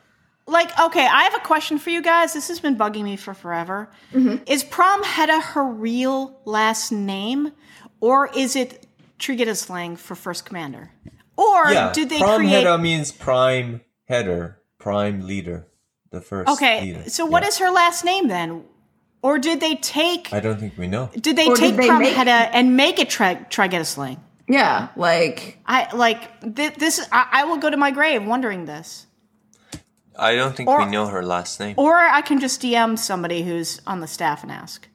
Like, 0.48 0.78
okay, 0.80 1.06
I 1.06 1.24
have 1.24 1.36
a 1.36 1.40
question 1.40 1.78
for 1.80 1.90
you 1.90 2.02
guys. 2.02 2.34
This 2.34 2.48
has 2.50 2.60
been 2.60 2.78
bugging 2.78 3.04
me 3.04 3.16
for 3.16 3.34
forever. 3.34 3.90
Mm-hmm. 4.14 4.44
Is 4.46 4.64
Pramheda 4.64 5.42
her 5.54 5.66
real 5.66 6.40
last 6.46 6.92
name, 6.92 7.52
or 8.00 8.30
is 8.36 8.56
it 8.56 8.86
Trigedasleng 9.20 9.98
for 9.98 10.16
first 10.16 10.46
commander? 10.46 10.92
Or 11.38 11.72
yeah 11.72 11.92
did 11.94 12.10
they 12.10 12.20
prime 12.20 12.38
create? 12.40 12.52
header 12.52 12.78
means 12.78 13.12
prime 13.12 13.82
header 14.08 14.62
prime 14.78 15.26
leader 15.28 15.68
the 16.12 16.22
first 16.22 16.50
okay, 16.50 16.82
leader. 16.82 17.10
so 17.10 17.26
what 17.26 17.44
Yeah. 17.44 17.50
is 17.50 17.58
her 17.58 17.70
last 17.72 18.06
name 18.06 18.28
then? 18.30 18.64
Or 19.22 19.40
did 19.40 19.60
they 19.60 19.76
take? 19.76 20.32
i 20.34 20.40
don't 20.40 20.60
think 20.60 20.78
we 20.78 20.88
know 20.88 21.10
did 21.20 21.36
they 21.36 21.48
Or 21.48 21.56
take 21.56 21.76
did 21.76 21.84
they 21.84 21.90
make- 21.98 22.14
Pramheda 22.16 22.50
and 22.54 22.76
make 22.78 23.00
it 23.00 23.10
tri- 23.10 23.46
Trigedasleng? 23.50 24.20
Yeah, 24.48 24.90
like 24.96 25.58
I 25.66 25.94
like 25.96 26.56
th- 26.56 26.76
this. 26.76 27.00
I, 27.12 27.28
I 27.32 27.44
will 27.46 27.58
go 27.58 27.70
to 27.72 27.78
my 27.78 27.90
grave 27.92 28.24
wondering 28.26 28.66
this. 28.66 29.08
i 30.18 30.36
don't 30.36 30.56
think 30.56 30.70
Or- 30.70 30.86
we 30.86 30.92
know 30.92 31.08
her 31.08 31.24
last 31.24 31.60
name 31.60 31.74
Or 31.78 31.96
I 31.98 32.22
can 32.22 32.40
just 32.40 32.62
DM 32.62 32.98
somebody 33.00 33.42
who's 33.44 33.82
on 33.88 34.02
the 34.02 34.08
staff 34.08 34.44
and 34.44 34.52
ask. 34.52 34.88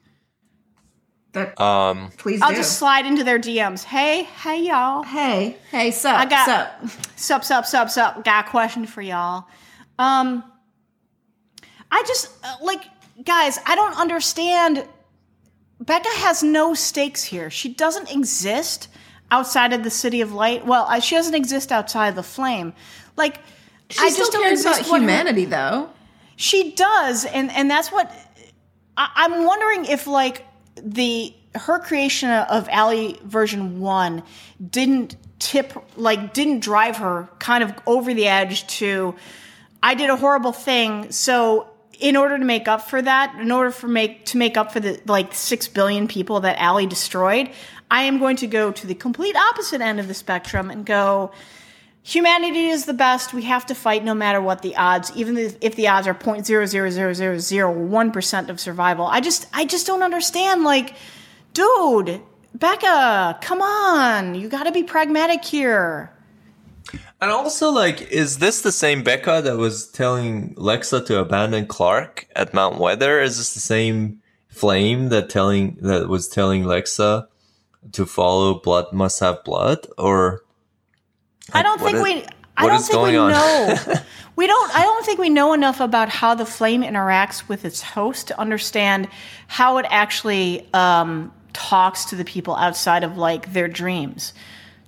that. 1.33 1.59
um 1.59 2.11
please 2.17 2.41
I'll 2.41 2.51
do. 2.51 2.55
just 2.57 2.77
slide 2.79 3.05
into 3.05 3.23
their 3.25 3.39
DMs. 3.39 3.83
Hey, 3.83 4.23
hey, 4.23 4.61
y'all. 4.67 5.03
hey, 5.03 5.57
hey, 5.69 5.91
sup, 5.91 6.17
I 6.17 6.25
got- 6.25 6.45
sup. 6.45 6.89
Sup, 7.17 7.43
sup, 7.43 7.65
sup, 7.65 7.89
sup. 7.89 8.23
Got 8.23 8.47
a 8.47 8.49
question 8.49 8.85
for 8.85 9.01
y'all. 9.01 9.45
Um, 9.99 10.43
I 11.91 12.03
just 12.07 12.29
uh, 12.45 12.55
like 12.63 12.83
guys. 13.23 13.59
I 13.65 13.75
don't 13.75 13.97
understand. 13.97 14.85
Becca 15.79 16.09
has 16.09 16.43
no 16.43 16.73
stakes 16.73 17.23
here. 17.23 17.49
She 17.49 17.69
doesn't 17.73 18.11
exist 18.11 18.87
outside 19.31 19.73
of 19.73 19.83
the 19.83 19.89
city 19.89 20.21
of 20.21 20.33
light. 20.33 20.65
Well, 20.65 20.85
uh, 20.87 20.99
she 20.99 21.15
doesn't 21.15 21.33
exist 21.35 21.71
outside 21.71 22.09
of 22.09 22.15
the 22.15 22.23
flame. 22.23 22.73
Like 23.17 23.39
She 23.89 23.99
I 23.99 24.09
still 24.09 24.25
just 24.25 24.31
don't 24.33 24.43
cares 24.43 24.61
about 24.61 24.71
exist 24.79 24.91
her- 24.91 24.97
humanity, 24.99 25.45
though. 25.45 25.89
she 26.35 26.71
does, 26.71 27.25
and 27.25 27.49
and 27.51 27.69
that's 27.69 27.91
what 27.91 28.11
I, 28.97 29.09
I'm 29.15 29.45
wondering 29.45 29.85
if 29.85 30.05
like 30.07 30.45
the 30.75 31.33
her 31.55 31.79
creation 31.79 32.29
of 32.29 32.69
Allie 32.69 33.19
version 33.23 33.79
one 33.81 34.23
didn't 34.69 35.15
tip 35.39 35.73
like 35.97 36.33
didn't 36.33 36.59
drive 36.59 36.97
her 36.97 37.27
kind 37.39 37.63
of 37.63 37.73
over 37.87 38.13
the 38.13 38.27
edge 38.27 38.67
to 38.67 39.15
I 39.81 39.95
did 39.95 40.09
a 40.11 40.15
horrible 40.15 40.51
thing, 40.51 41.11
so 41.11 41.70
in 42.01 42.17
order 42.17 42.37
to 42.37 42.43
make 42.43 42.67
up 42.67 42.81
for 42.89 43.01
that, 43.01 43.35
in 43.39 43.51
order 43.51 43.71
for 43.71 43.87
make 43.87 44.25
to 44.25 44.37
make 44.37 44.57
up 44.57 44.73
for 44.73 44.79
the 44.79 44.99
like 45.05 45.33
six 45.33 45.67
billion 45.67 46.07
people 46.07 46.41
that 46.41 46.57
Allie 46.57 46.87
destroyed, 46.87 47.49
I 47.89 48.03
am 48.03 48.19
going 48.19 48.35
to 48.37 48.47
go 48.47 48.71
to 48.71 48.87
the 48.87 48.95
complete 48.95 49.35
opposite 49.35 49.81
end 49.81 49.99
of 49.99 50.07
the 50.07 50.13
spectrum 50.13 50.69
and 50.69 50.85
go 50.85 51.31
humanity 52.03 52.67
is 52.67 52.85
the 52.85 52.93
best. 52.93 53.33
We 53.33 53.43
have 53.43 53.67
to 53.67 53.75
fight 53.75 54.03
no 54.03 54.15
matter 54.15 54.41
what 54.41 54.63
the 54.63 54.75
odds, 54.75 55.11
even 55.15 55.37
if 55.37 55.75
the 55.75 55.87
odds 55.87 56.07
are 56.07 56.15
point 56.15 56.45
zero 56.45 56.65
zero 56.65 56.89
zero 56.89 57.13
zero 57.13 57.37
zero 57.37 57.71
one 57.71 58.11
percent 58.11 58.49
of 58.49 58.59
survival. 58.59 59.05
I 59.05 59.21
just 59.21 59.47
I 59.53 59.65
just 59.65 59.85
don't 59.85 60.03
understand. 60.03 60.63
Like, 60.63 60.95
dude, 61.53 62.21
Becca, 62.55 63.37
come 63.41 63.61
on, 63.61 64.35
you 64.35 64.49
got 64.49 64.63
to 64.63 64.71
be 64.71 64.83
pragmatic 64.83 65.45
here. 65.45 66.11
And 67.21 67.29
also, 67.29 67.69
like, 67.69 68.01
is 68.11 68.39
this 68.39 68.61
the 68.61 68.71
same 68.71 69.03
Becca 69.03 69.41
that 69.43 69.57
was 69.57 69.87
telling 69.91 70.55
Lexa 70.55 71.05
to 71.05 71.19
abandon 71.19 71.67
Clarke 71.67 72.27
at 72.35 72.53
Mount 72.53 72.79
Weather? 72.79 73.21
Is 73.21 73.37
this 73.37 73.53
the 73.53 73.59
same 73.59 74.21
flame 74.47 75.09
that 75.09 75.29
telling 75.29 75.77
that 75.81 76.09
was 76.09 76.27
telling 76.27 76.63
Lexa 76.63 77.27
to 77.91 78.05
follow 78.07 78.55
Blood 78.59 78.91
Must 78.91 79.19
Have 79.19 79.43
Blood? 79.43 79.85
Or 79.99 80.41
I 81.53 81.61
don't 81.61 81.79
think 81.79 81.97
is- 81.97 82.03
we. 82.03 82.25
I 82.57 82.63
what 82.65 82.69
don't 82.71 82.79
is 82.79 82.87
think 82.87 82.95
going 82.97 83.13
we 83.13 83.17
on? 83.19 83.31
know. 83.31 83.75
we 84.35 84.47
don't. 84.47 84.75
I 84.75 84.81
don't 84.81 85.05
think 85.05 85.19
we 85.19 85.29
know 85.29 85.53
enough 85.53 85.79
about 85.79 86.09
how 86.09 86.33
the 86.35 86.45
flame 86.45 86.81
interacts 86.81 87.47
with 87.47 87.65
its 87.65 87.81
host 87.83 88.27
to 88.29 88.39
understand 88.39 89.07
how 89.47 89.77
it 89.77 89.85
actually 89.89 90.67
um, 90.73 91.31
talks 91.53 92.05
to 92.05 92.15
the 92.15 92.25
people 92.25 92.55
outside 92.55 93.03
of 93.03 93.15
like 93.17 93.53
their 93.53 93.67
dreams. 93.67 94.33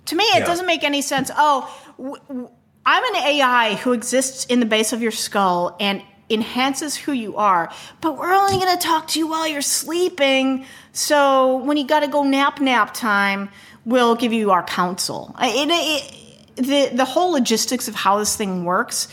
To 0.06 0.16
me, 0.16 0.24
it 0.24 0.40
Yeah. 0.40 0.44
doesn't 0.46 0.66
make 0.66 0.84
any 0.84 1.00
sense. 1.00 1.30
Oh, 1.34 1.72
I'm 1.98 3.04
an 3.04 3.16
AI 3.16 3.74
who 3.76 3.92
exists 3.92 4.44
in 4.46 4.60
the 4.60 4.66
base 4.66 4.92
of 4.92 5.00
your 5.02 5.10
skull 5.12 5.76
and 5.80 6.02
enhances 6.30 6.96
who 6.96 7.12
you 7.12 7.36
are, 7.36 7.70
but 8.00 8.16
we're 8.18 8.32
only 8.32 8.58
going 8.58 8.76
to 8.76 8.82
talk 8.82 9.08
to 9.08 9.18
you 9.18 9.26
while 9.28 9.46
you're 9.46 9.60
sleeping. 9.62 10.64
So 10.92 11.58
when 11.58 11.76
you 11.76 11.86
got 11.86 12.00
to 12.00 12.08
go 12.08 12.22
nap 12.24 12.60
nap 12.60 12.94
time, 12.94 13.50
we'll 13.84 14.14
give 14.16 14.32
you 14.32 14.50
our 14.50 14.62
counsel. 14.62 15.34
I- 15.36 15.48
It, 15.48 15.68
it, 15.70 16.20
the 16.56 16.96
the 16.96 17.04
whole 17.04 17.32
logistics 17.32 17.88
of 17.88 17.94
how 17.94 18.18
this 18.18 18.36
thing 18.36 18.64
works 18.64 19.08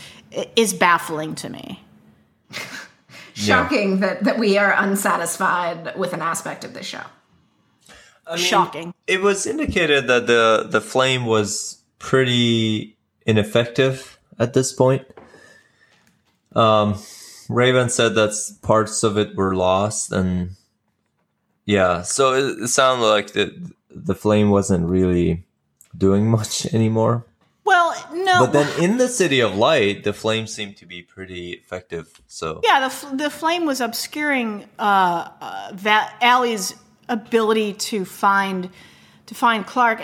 is 0.56 0.72
baffling 0.72 1.34
to 1.36 1.48
me. 1.48 1.82
shocking 3.34 4.00
that 4.00 4.24
that 4.24 4.38
we 4.38 4.58
are 4.58 4.72
unsatisfied 4.78 5.96
with 5.96 6.12
an 6.12 6.22
aspect 6.22 6.64
of 6.64 6.72
this 6.74 6.86
show. 6.86 7.00
I 8.26 8.36
mean, 8.36 8.44
Shocking. 8.44 8.94
It 9.06 9.20
was 9.20 9.46
indicated 9.46 10.06
that 10.06 10.26
the 10.26 10.66
the 10.70 10.80
flame 10.80 11.26
was 11.26 11.81
pretty 12.02 12.96
ineffective 13.24 14.18
at 14.38 14.52
this 14.52 14.72
point. 14.72 15.06
Um, 16.54 16.98
Raven 17.48 17.88
said 17.88 18.14
that 18.16 18.34
parts 18.60 19.02
of 19.02 19.16
it 19.16 19.34
were 19.36 19.54
lost, 19.54 20.12
and 20.12 20.50
yeah, 21.64 22.02
so 22.02 22.34
it, 22.34 22.64
it 22.64 22.68
sounded 22.68 23.06
like 23.06 23.32
the 23.32 23.72
the 23.88 24.14
flame 24.14 24.50
wasn't 24.50 24.88
really 24.88 25.44
doing 25.96 26.30
much 26.36 26.66
anymore. 26.74 27.24
Well, 27.64 27.94
no. 28.12 28.46
But 28.46 28.52
then 28.52 28.82
in 28.82 28.98
the 28.98 29.08
City 29.08 29.38
of 29.40 29.54
Light, 29.54 30.02
the 30.02 30.12
flame 30.12 30.48
seemed 30.48 30.76
to 30.78 30.86
be 30.86 31.00
pretty 31.00 31.52
effective. 31.52 32.20
So 32.26 32.60
yeah, 32.64 32.80
the, 32.80 32.86
f- 32.86 33.16
the 33.16 33.30
flame 33.30 33.64
was 33.64 33.80
obscuring 33.80 34.64
uh, 34.78 35.28
uh, 35.40 35.72
that 35.72 36.16
Allie's 36.20 36.74
ability 37.08 37.74
to 37.74 38.04
find 38.04 38.70
to 39.26 39.34
find 39.34 39.64
Clarke. 39.64 40.02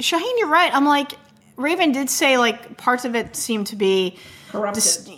Shahin, 0.00 0.38
you're 0.38 0.48
right. 0.48 0.74
I'm 0.74 0.84
like 0.84 1.12
Raven 1.56 1.92
did 1.92 2.08
say 2.10 2.38
like 2.38 2.76
parts 2.76 3.04
of 3.04 3.14
it 3.16 3.34
seem 3.36 3.64
to 3.64 3.76
be 3.76 4.16
Corrupted. 4.50 4.82
dis- 4.82 5.10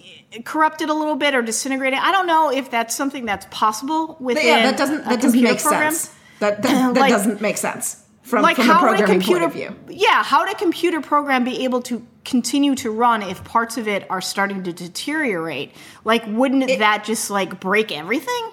corrupted 0.44 0.88
a 0.88 0.94
little 0.94 1.16
bit 1.16 1.34
or 1.34 1.42
disintegrated. 1.42 1.98
I 1.98 2.12
don't 2.12 2.26
know 2.26 2.50
if 2.50 2.70
that's 2.70 2.94
something 2.94 3.24
that's 3.24 3.46
possible 3.50 4.16
within 4.20 4.46
yeah, 4.46 4.62
that 4.70 4.78
doesn't 4.78 5.00
a 5.00 5.08
that 5.08 5.20
doesn't 5.20 5.42
make 5.42 5.58
program. 5.60 5.92
sense. 5.92 6.14
That 6.38 6.62
that, 6.62 6.94
that 6.94 7.00
Like- 7.00 7.10
doesn't 7.12 7.40
make 7.40 7.56
sense 7.56 8.02
from, 8.22 8.42
Like 8.42 8.56
from 8.56 8.66
how 8.66 8.88
would 8.88 9.00
a 9.00 9.06
computer 9.06 9.40
point 9.48 9.66
of 9.66 9.74
view. 9.86 9.96
yeah 9.98 10.22
how 10.22 10.44
would 10.44 10.52
a 10.54 10.58
computer 10.58 11.00
program 11.00 11.42
be 11.44 11.64
able 11.64 11.82
to 11.82 12.06
continue 12.24 12.74
to 12.76 12.90
run 12.90 13.22
if 13.22 13.42
parts 13.44 13.76
of 13.76 13.88
it 13.88 14.08
are 14.10 14.20
starting 14.20 14.62
to 14.64 14.72
deteriorate? 14.72 15.72
Like 16.04 16.22
wouldn't 16.26 16.66
that 16.78 17.04
just 17.04 17.28
like 17.30 17.60
break 17.60 17.90
everything? 17.92 18.50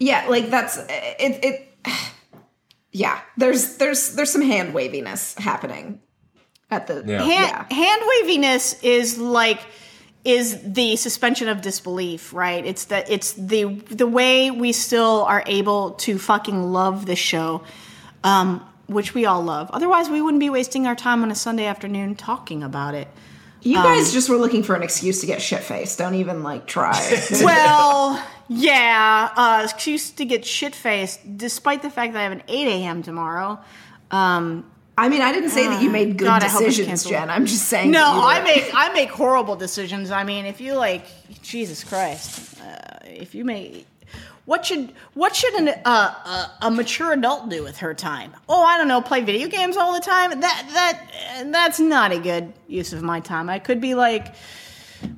Yeah, 0.00 0.26
like 0.28 0.50
that's 0.50 0.76
it. 0.78 0.88
It 1.20 1.68
yeah. 2.94 3.20
There's 3.36 3.76
there's 3.76 4.14
there's 4.14 4.30
some 4.30 4.40
hand 4.40 4.72
waviness 4.72 5.34
happening 5.34 6.00
at 6.70 6.86
the 6.86 7.04
Yeah. 7.06 7.22
hand, 7.22 7.66
yeah. 7.70 7.76
hand 7.76 8.02
waviness 8.22 8.82
is 8.82 9.18
like 9.18 9.60
is 10.24 10.58
the 10.64 10.96
suspension 10.96 11.48
of 11.48 11.60
disbelief 11.60 12.32
right 12.32 12.64
it's 12.64 12.86
the 12.86 13.12
it's 13.12 13.34
the 13.34 13.64
the 13.90 14.06
way 14.06 14.50
we 14.50 14.72
still 14.72 15.22
are 15.28 15.42
able 15.46 15.90
to 15.90 16.18
fucking 16.18 16.72
love 16.72 17.04
the 17.04 17.14
show 17.14 17.62
um 18.24 18.64
which 18.86 19.12
we 19.12 19.26
all 19.26 19.42
love 19.42 19.68
otherwise 19.72 20.08
we 20.08 20.22
wouldn't 20.22 20.40
be 20.40 20.48
wasting 20.48 20.86
our 20.86 20.94
time 20.94 21.22
on 21.22 21.30
a 21.30 21.34
sunday 21.34 21.66
afternoon 21.66 22.14
talking 22.14 22.62
about 22.62 22.94
it 22.94 23.06
You 23.60 23.76
Um, 23.76 23.84
guys 23.84 24.14
just 24.14 24.30
were 24.30 24.38
looking 24.38 24.62
for 24.62 24.74
an 24.74 24.82
excuse 24.82 25.20
to 25.20 25.26
get 25.26 25.40
shit 25.42 25.62
faced. 25.62 25.96
Don't 25.98 26.14
even 26.16 26.42
like 26.42 26.66
try. 26.66 26.96
well 27.42 28.18
yeah 28.48 29.30
uh 29.36 29.60
excuse 29.64 30.10
to 30.10 30.24
get 30.24 30.44
shit 30.44 30.74
faced 30.74 31.20
despite 31.36 31.82
the 31.82 31.90
fact 31.90 32.12
that 32.12 32.20
i 32.20 32.22
have 32.22 32.32
an 32.32 32.42
8 32.48 32.68
a.m 32.68 33.02
tomorrow 33.02 33.58
um 34.10 34.70
I 34.96 35.08
mean, 35.08 35.22
I 35.22 35.32
didn't 35.32 35.50
say 35.50 35.66
that 35.66 35.82
you 35.82 35.90
made 35.90 36.16
good 36.18 36.26
God, 36.26 36.44
I 36.44 36.48
hope 36.48 36.62
it's 36.62 36.76
decisions, 36.76 37.02
canceled. 37.02 37.14
Jen. 37.14 37.28
I'm 37.30 37.46
just 37.46 37.64
saying. 37.66 37.90
No, 37.90 37.98
that 37.98 38.14
you 38.14 38.22
I 38.22 38.38
were- 38.38 38.44
make 38.44 38.70
I 38.74 38.92
make 38.92 39.10
horrible 39.10 39.56
decisions. 39.56 40.12
I 40.12 40.22
mean, 40.22 40.46
if 40.46 40.60
you 40.60 40.74
like, 40.74 41.04
Jesus 41.42 41.82
Christ, 41.82 42.60
uh, 42.60 42.98
if 43.04 43.34
you 43.34 43.44
make, 43.44 43.88
what 44.44 44.64
should 44.64 44.92
what 45.14 45.34
should 45.34 45.52
an, 45.54 45.68
uh, 45.84 45.90
a, 45.90 46.66
a 46.66 46.70
mature 46.70 47.12
adult 47.12 47.48
do 47.48 47.64
with 47.64 47.78
her 47.78 47.92
time? 47.92 48.34
Oh, 48.48 48.62
I 48.62 48.78
don't 48.78 48.86
know, 48.86 49.00
play 49.00 49.20
video 49.22 49.48
games 49.48 49.76
all 49.76 49.94
the 49.94 50.00
time. 50.00 50.38
That 50.38 50.70
that 50.74 51.50
that's 51.50 51.80
not 51.80 52.12
a 52.12 52.20
good 52.20 52.52
use 52.68 52.92
of 52.92 53.02
my 53.02 53.18
time. 53.18 53.50
I 53.50 53.58
could 53.58 53.80
be 53.80 53.96
like 53.96 54.32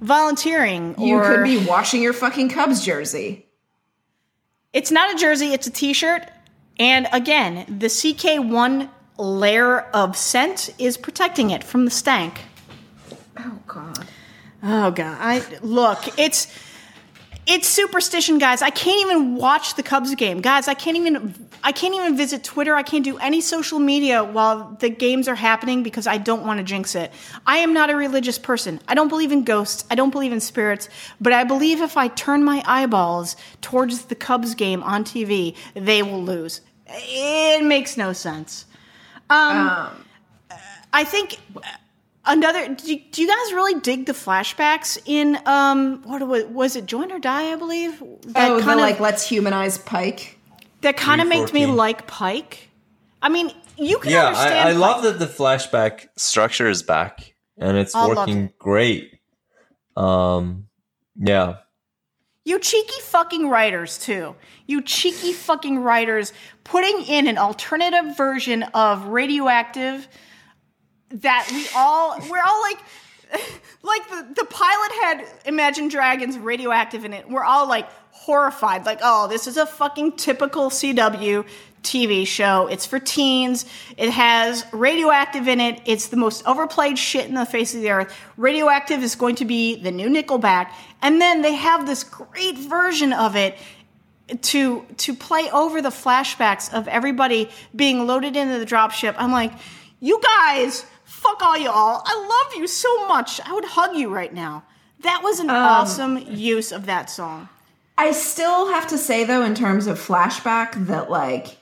volunteering, 0.00 0.94
You 0.98 1.16
or 1.16 1.24
could 1.24 1.44
be 1.44 1.64
washing 1.64 2.02
your 2.02 2.12
fucking 2.12 2.48
Cubs 2.50 2.84
jersey. 2.84 3.46
It's 4.72 4.90
not 4.90 5.14
a 5.14 5.18
jersey; 5.18 5.52
it's 5.52 5.66
a 5.66 5.70
T-shirt. 5.70 6.30
And 6.78 7.08
again, 7.12 7.64
the 7.78 7.86
CK1 7.86 8.90
layer 9.18 9.80
of 9.80 10.16
scent 10.16 10.70
is 10.78 10.96
protecting 10.96 11.50
it 11.50 11.64
from 11.64 11.84
the 11.84 11.90
stank. 11.90 12.40
Oh 13.38 13.58
God. 13.66 14.06
Oh 14.62 14.90
god. 14.90 15.16
I 15.20 15.42
look, 15.62 16.18
it's 16.18 16.48
it's 17.46 17.68
superstition, 17.68 18.38
guys. 18.38 18.60
I 18.60 18.70
can't 18.70 19.00
even 19.02 19.36
watch 19.36 19.76
the 19.76 19.82
Cubs 19.82 20.14
game. 20.16 20.40
Guys, 20.40 20.66
I 20.66 20.74
can't 20.74 20.96
even 20.96 21.32
I 21.62 21.70
can't 21.70 21.94
even 21.94 22.16
visit 22.16 22.42
Twitter. 22.42 22.74
I 22.74 22.82
can't 22.82 23.04
do 23.04 23.18
any 23.18 23.40
social 23.40 23.78
media 23.78 24.24
while 24.24 24.76
the 24.80 24.88
games 24.88 25.28
are 25.28 25.36
happening 25.36 25.84
because 25.84 26.08
I 26.08 26.18
don't 26.18 26.44
want 26.44 26.58
to 26.58 26.64
jinx 26.64 26.96
it. 26.96 27.12
I 27.46 27.58
am 27.58 27.72
not 27.72 27.88
a 27.88 27.96
religious 27.96 28.38
person. 28.38 28.80
I 28.88 28.94
don't 28.94 29.08
believe 29.08 29.30
in 29.30 29.44
ghosts. 29.44 29.84
I 29.90 29.94
don't 29.94 30.10
believe 30.10 30.32
in 30.32 30.40
spirits, 30.40 30.88
but 31.20 31.32
I 31.32 31.44
believe 31.44 31.80
if 31.80 31.96
I 31.96 32.08
turn 32.08 32.42
my 32.42 32.64
eyeballs 32.66 33.36
towards 33.60 34.06
the 34.06 34.16
Cubs 34.16 34.56
game 34.56 34.82
on 34.82 35.04
TV, 35.04 35.54
they 35.74 36.02
will 36.02 36.22
lose. 36.22 36.62
It 36.88 37.64
makes 37.64 37.96
no 37.96 38.12
sense. 38.12 38.66
Um, 39.30 40.04
I 40.92 41.04
think 41.04 41.38
another. 42.26 42.74
Do 42.74 42.92
you, 42.92 43.00
do 43.10 43.22
you 43.22 43.28
guys 43.28 43.52
really 43.52 43.80
dig 43.80 44.06
the 44.06 44.12
flashbacks 44.12 44.98
in 45.06 45.38
um 45.46 46.02
what 46.04 46.26
was, 46.26 46.44
was 46.44 46.76
it? 46.76 46.86
Join 46.86 47.12
or 47.12 47.18
Die, 47.18 47.52
I 47.52 47.56
believe. 47.56 47.98
That 48.26 48.50
oh, 48.50 48.56
the 48.56 48.62
kind 48.62 48.80
of 48.80 48.84
like 48.84 49.00
let's 49.00 49.26
humanize 49.28 49.78
Pike. 49.78 50.38
that 50.82 50.96
kind 50.96 51.20
of 51.20 51.28
makes 51.28 51.52
me 51.52 51.66
like 51.66 52.06
Pike. 52.06 52.70
I 53.22 53.28
mean, 53.28 53.50
you 53.76 53.98
can 53.98 54.12
yeah, 54.12 54.26
understand. 54.26 54.54
I, 54.54 54.62
I 54.62 54.72
Pike. 54.72 54.80
love 54.80 55.02
that 55.04 55.18
the 55.18 55.26
flashback 55.26 56.08
structure 56.16 56.68
is 56.68 56.82
back 56.82 57.34
and 57.58 57.76
it's 57.76 57.94
I 57.94 58.06
love 58.06 58.16
working 58.16 58.52
great. 58.58 59.12
Um, 59.96 60.68
yeah, 61.18 61.56
You 62.44 62.58
cheeky 62.58 63.00
fucking 63.00 63.48
writers, 63.48 63.98
too. 63.98 64.36
You 64.66 64.82
cheeky 64.82 65.32
fucking 65.32 65.78
writers 65.78 66.32
putting 66.64 67.02
in 67.02 67.26
an 67.26 67.38
alternative 67.38 68.16
version 68.16 68.62
of 68.74 69.06
Radioactive 69.06 70.06
that 71.10 71.48
we 71.52 71.66
all, 71.74 72.18
we're 72.30 72.42
all 72.42 72.60
like, 72.62 72.78
like 73.82 74.08
the, 74.08 74.34
the 74.36 74.44
pilot 74.44 74.92
had 75.02 75.26
Imagine 75.46 75.88
Dragons 75.88 76.38
radioactive 76.38 77.04
in 77.04 77.12
it. 77.12 77.28
We're 77.28 77.44
all 77.44 77.68
like 77.68 77.88
horrified, 78.10 78.86
like, 78.86 79.00
oh, 79.02 79.28
this 79.28 79.46
is 79.46 79.56
a 79.56 79.66
fucking 79.66 80.12
typical 80.12 80.70
CW 80.70 81.44
TV 81.82 82.26
show. 82.26 82.66
It's 82.66 82.84
for 82.84 82.98
teens. 82.98 83.64
It 83.96 84.10
has 84.10 84.64
radioactive 84.72 85.46
in 85.46 85.60
it. 85.60 85.80
It's 85.86 86.08
the 86.08 86.16
most 86.16 86.44
overplayed 86.46 86.98
shit 86.98 87.26
in 87.26 87.34
the 87.34 87.46
face 87.46 87.74
of 87.74 87.80
the 87.80 87.90
earth. 87.90 88.14
Radioactive 88.36 89.02
is 89.02 89.14
going 89.14 89.36
to 89.36 89.44
be 89.44 89.76
the 89.76 89.92
new 89.92 90.08
Nickelback. 90.08 90.70
And 91.00 91.20
then 91.20 91.42
they 91.42 91.54
have 91.54 91.86
this 91.86 92.02
great 92.02 92.58
version 92.58 93.12
of 93.12 93.36
it 93.36 93.56
to 94.42 94.84
to 94.96 95.14
play 95.14 95.48
over 95.52 95.80
the 95.80 95.90
flashbacks 95.90 96.72
of 96.74 96.88
everybody 96.88 97.48
being 97.76 98.08
loaded 98.08 98.34
into 98.34 98.58
the 98.58 98.66
dropship. 98.66 99.14
I'm 99.16 99.30
like, 99.30 99.52
you 100.00 100.20
guys, 100.20 100.84
fuck 101.26 101.42
all 101.42 101.58
y'all. 101.58 102.02
I 102.04 102.44
love 102.46 102.58
you 102.60 102.66
so 102.66 103.06
much. 103.08 103.40
I 103.44 103.52
would 103.52 103.64
hug 103.64 103.96
you 103.96 104.12
right 104.14 104.32
now. 104.32 104.64
That 105.00 105.22
was 105.22 105.40
an 105.40 105.50
awesome 105.50 106.18
use 106.18 106.72
of 106.72 106.86
that 106.86 107.10
song. 107.10 107.48
I 107.98 108.12
still 108.12 108.68
have 108.72 108.86
to 108.88 108.98
say 108.98 109.24
though, 109.24 109.42
in 109.42 109.54
terms 109.54 109.86
of 109.86 109.98
flashback, 109.98 110.86
that 110.86 111.10
like 111.10 111.58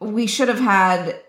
we 0.00 0.26
should 0.26 0.48
have 0.48 0.60
had 0.60 1.20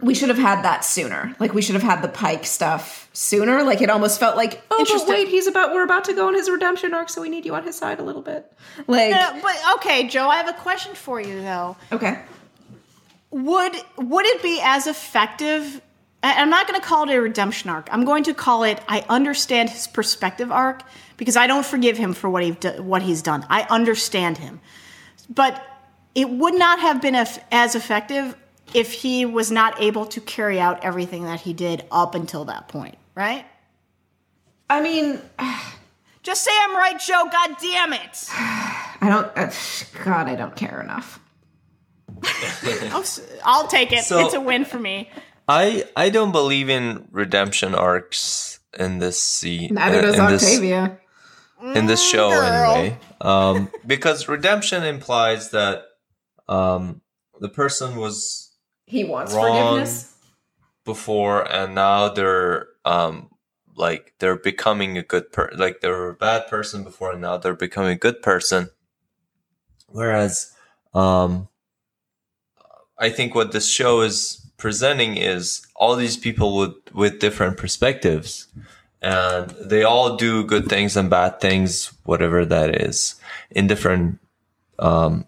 we 0.00 0.14
should 0.14 0.28
have 0.28 0.38
had 0.38 0.62
that 0.62 0.84
sooner. 0.84 1.34
Like 1.38 1.54
we 1.54 1.62
should 1.62 1.74
have 1.74 1.82
had 1.82 2.02
the 2.02 2.08
Pike 2.08 2.44
stuff 2.44 3.08
sooner. 3.14 3.62
Like 3.64 3.80
it 3.80 3.88
almost 3.88 4.20
felt 4.20 4.36
like, 4.36 4.62
oh, 4.70 4.84
but 4.86 5.08
wait, 5.08 5.28
he's 5.28 5.46
about 5.46 5.72
we're 5.72 5.84
about 5.84 6.04
to 6.04 6.14
go 6.14 6.28
on 6.28 6.34
his 6.34 6.50
redemption 6.50 6.92
arc, 6.92 7.08
so 7.08 7.22
we 7.22 7.28
need 7.30 7.46
you 7.46 7.54
on 7.54 7.64
his 7.64 7.76
side 7.76 7.98
a 7.98 8.02
little 8.02 8.22
bit. 8.22 8.50
Like, 8.86 9.14
Uh, 9.14 9.40
but 9.42 9.56
okay, 9.76 10.06
Jo, 10.08 10.28
I 10.28 10.36
have 10.36 10.48
a 10.48 10.52
question 10.52 10.94
for 10.94 11.20
you 11.20 11.40
though. 11.40 11.76
okay, 11.92 12.20
Would 13.36 13.76
would 13.98 14.24
it 14.24 14.42
be 14.42 14.60
as 14.62 14.86
effective? 14.86 15.82
I'm 16.22 16.48
not 16.48 16.66
going 16.66 16.80
to 16.80 16.84
call 16.84 17.08
it 17.08 17.14
a 17.14 17.20
redemption 17.20 17.68
arc. 17.68 17.88
I'm 17.92 18.06
going 18.06 18.24
to 18.24 18.34
call 18.34 18.64
it 18.64 18.80
I 18.88 19.04
understand 19.08 19.68
his 19.68 19.86
perspective 19.86 20.50
arc 20.50 20.82
because 21.18 21.36
I 21.36 21.46
don't 21.46 21.64
forgive 21.64 21.98
him 21.98 22.14
for 22.14 22.30
what 22.30 22.42
he 22.42 22.52
what 22.80 23.02
he's 23.02 23.20
done. 23.20 23.44
I 23.50 23.66
understand 23.68 24.38
him, 24.38 24.60
but 25.28 25.62
it 26.14 26.30
would 26.30 26.54
not 26.54 26.80
have 26.80 27.02
been 27.02 27.14
as 27.14 27.74
effective 27.74 28.34
if 28.72 28.90
he 28.92 29.26
was 29.26 29.50
not 29.50 29.82
able 29.82 30.06
to 30.06 30.20
carry 30.22 30.58
out 30.58 30.82
everything 30.82 31.24
that 31.24 31.42
he 31.42 31.52
did 31.52 31.84
up 31.92 32.14
until 32.14 32.46
that 32.46 32.68
point. 32.68 32.96
Right? 33.14 33.44
I 34.70 34.80
mean, 34.80 35.20
Just 36.26 36.42
say 36.42 36.50
I'm 36.64 36.74
right, 36.74 36.98
Jo. 36.98 37.28
God 37.30 37.56
damn 37.62 37.92
it! 37.92 38.26
I 38.32 39.06
don't. 39.08 39.30
Uh, 39.36 39.52
God, 40.02 40.26
I 40.26 40.34
don't 40.34 40.56
care 40.56 40.80
enough. 40.80 41.20
I'll, 42.92 43.00
s- 43.00 43.20
I'll 43.44 43.68
take 43.68 43.92
it. 43.92 44.04
So- 44.04 44.18
it's 44.24 44.34
a 44.34 44.40
win 44.40 44.64
for 44.64 44.78
me. 44.78 45.10
I 45.48 45.84
I 45.94 46.10
don't 46.10 46.32
believe 46.32 46.68
in 46.68 47.06
redemption 47.12 47.74
arcs 47.74 48.58
in 48.78 48.98
this 48.98 49.22
scene. 49.22 49.74
Neither 49.74 49.98
uh, 49.98 50.02
does 50.02 50.18
in 50.18 50.26
this- 50.26 50.60
in 51.74 51.86
this 51.86 52.02
show 52.02 52.30
girl. 52.30 52.42
anyway 52.42 52.98
um, 53.20 53.70
because 53.86 54.28
redemption 54.28 54.82
implies 54.82 55.50
that 55.52 55.84
um, 56.48 57.00
the 57.40 57.48
person 57.48 57.96
was 57.96 58.52
He 58.86 59.04
wants 59.04 59.32
Wrong. 59.32 59.70
forgiveness. 59.70 60.14
before 60.84 61.50
and 61.50 61.74
now 61.74 62.08
they're 62.10 62.68
um, 62.84 63.30
like 63.74 64.12
they're 64.18 64.36
becoming 64.36 64.98
a 64.98 65.02
good 65.02 65.32
person. 65.32 65.58
like 65.58 65.80
they 65.80 65.88
were 65.88 66.10
a 66.10 66.14
bad 66.14 66.46
person 66.48 66.84
before 66.84 67.12
and 67.12 67.20
now 67.22 67.36
they're 67.38 67.54
becoming 67.54 67.92
a 67.92 67.96
good 67.98 68.20
person 68.20 68.68
whereas 69.88 70.52
um 70.94 71.48
i 72.98 73.08
think 73.08 73.34
what 73.34 73.52
this 73.52 73.68
show 73.68 74.00
is 74.00 74.46
presenting 74.56 75.16
is 75.16 75.66
all 75.76 75.96
these 75.96 76.16
people 76.16 76.56
with 76.56 76.74
with 76.94 77.18
different 77.18 77.56
perspectives 77.56 78.48
and 79.02 79.50
they 79.62 79.82
all 79.82 80.16
do 80.16 80.44
good 80.44 80.68
things 80.68 80.96
and 80.96 81.10
bad 81.10 81.40
things 81.40 81.92
whatever 82.04 82.44
that 82.44 82.80
is 82.80 83.16
in 83.50 83.66
different 83.66 84.18
um 84.78 85.24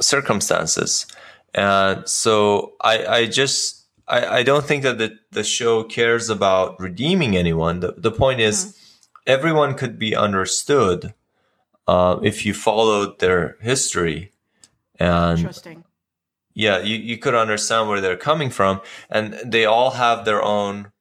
circumstances 0.00 1.06
and 1.54 2.08
so 2.08 2.72
i 2.80 3.06
i 3.06 3.26
just 3.26 3.76
I, 4.08 4.38
I 4.38 4.42
don't 4.42 4.64
think 4.64 4.82
that 4.82 4.98
the, 4.98 5.18
the 5.30 5.44
show 5.44 5.84
cares 5.84 6.28
about 6.28 6.80
redeeming 6.80 7.36
anyone. 7.36 7.78
The, 7.78 7.94
the 7.96 8.10
point 8.10 8.40
is, 8.40 8.56
Mm-hmm. 8.66 9.32
everyone 9.38 9.74
could 9.74 10.00
be 10.00 10.16
understood 10.16 11.14
uh, 11.86 12.18
if 12.20 12.44
you 12.44 12.52
followed 12.52 13.20
their 13.20 13.56
history. 13.60 14.32
And 14.98 15.38
Interesting. 15.38 15.84
Yeah, 16.54 16.80
you, 16.80 16.96
you 16.96 17.18
could 17.18 17.34
understand 17.34 17.88
where 17.88 18.00
they're 18.00 18.16
coming 18.16 18.50
from. 18.50 18.80
And 19.08 19.34
they 19.44 19.64
all 19.64 19.92
have 19.92 20.24
their 20.24 20.42
own 20.42 20.92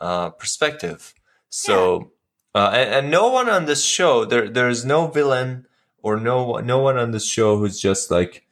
uh, 0.00 0.30
perspective. 0.30 1.14
So, 1.48 2.12
uh, 2.54 2.70
and, 2.72 2.94
and 2.94 3.10
no 3.10 3.30
one 3.30 3.48
on 3.48 3.66
this 3.66 3.84
show, 3.84 4.24
there 4.24 4.48
there's 4.48 4.84
no 4.84 5.06
villain 5.06 5.66
or 6.02 6.18
no 6.18 6.56
no 6.58 6.78
one 6.78 6.98
on 6.98 7.12
this 7.12 7.26
show 7.26 7.58
who's 7.58 7.80
just 7.80 8.10
like, 8.10 8.44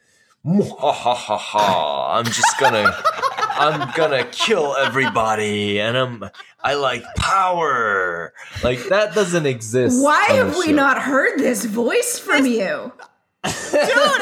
ha 0.45 0.93
ha 0.93 1.15
ha 1.15 1.37
ha, 1.37 2.19
I'm 2.19 2.27
just 2.27 2.59
gonna. 2.59 2.95
I'm 3.57 3.93
gonna 3.95 4.25
kill 4.25 4.75
everybody, 4.77 5.81
and 5.81 5.97
I'm 5.97 6.25
I 6.61 6.75
like 6.75 7.05
power. 7.17 8.33
Like 8.65 8.89
that 8.89 9.15
doesn't 9.15 9.47
exist. 9.47 10.03
Why 10.03 10.25
have 10.25 10.57
we 10.57 10.67
show. 10.67 10.73
not 10.73 11.01
heard 11.01 11.39
this 11.39 11.65
voice 11.65 12.19
from 12.19 12.47
you? 12.47 12.93
Dude, 13.45 13.53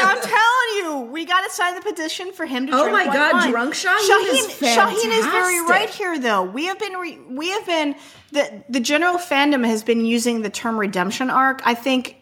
I'm 0.02 0.20
telling 0.20 0.51
you, 0.76 1.08
we 1.12 1.24
got 1.24 1.42
to 1.42 1.50
sign 1.50 1.74
the 1.74 1.80
petition 1.80 2.32
for 2.32 2.46
him 2.46 2.66
to 2.66 2.72
Oh 2.74 2.82
drink 2.82 2.92
my 2.92 3.06
white 3.06 3.14
God, 3.14 3.32
wine. 3.34 3.50
drunk 3.50 3.74
Shahin 3.74 4.34
is 4.34 4.58
Shahin 4.58 5.12
is 5.12 5.24
very 5.26 5.60
right 5.66 5.88
here, 5.90 6.18
though. 6.18 6.42
We 6.42 6.66
have 6.66 6.78
been, 6.78 6.94
re- 6.94 7.20
we 7.28 7.50
have 7.50 7.66
been, 7.66 7.94
the 8.32 8.64
the 8.68 8.80
general 8.80 9.18
fandom 9.18 9.66
has 9.66 9.82
been 9.82 10.04
using 10.04 10.42
the 10.42 10.50
term 10.50 10.78
redemption 10.78 11.30
arc. 11.30 11.60
I 11.64 11.74
think 11.74 12.16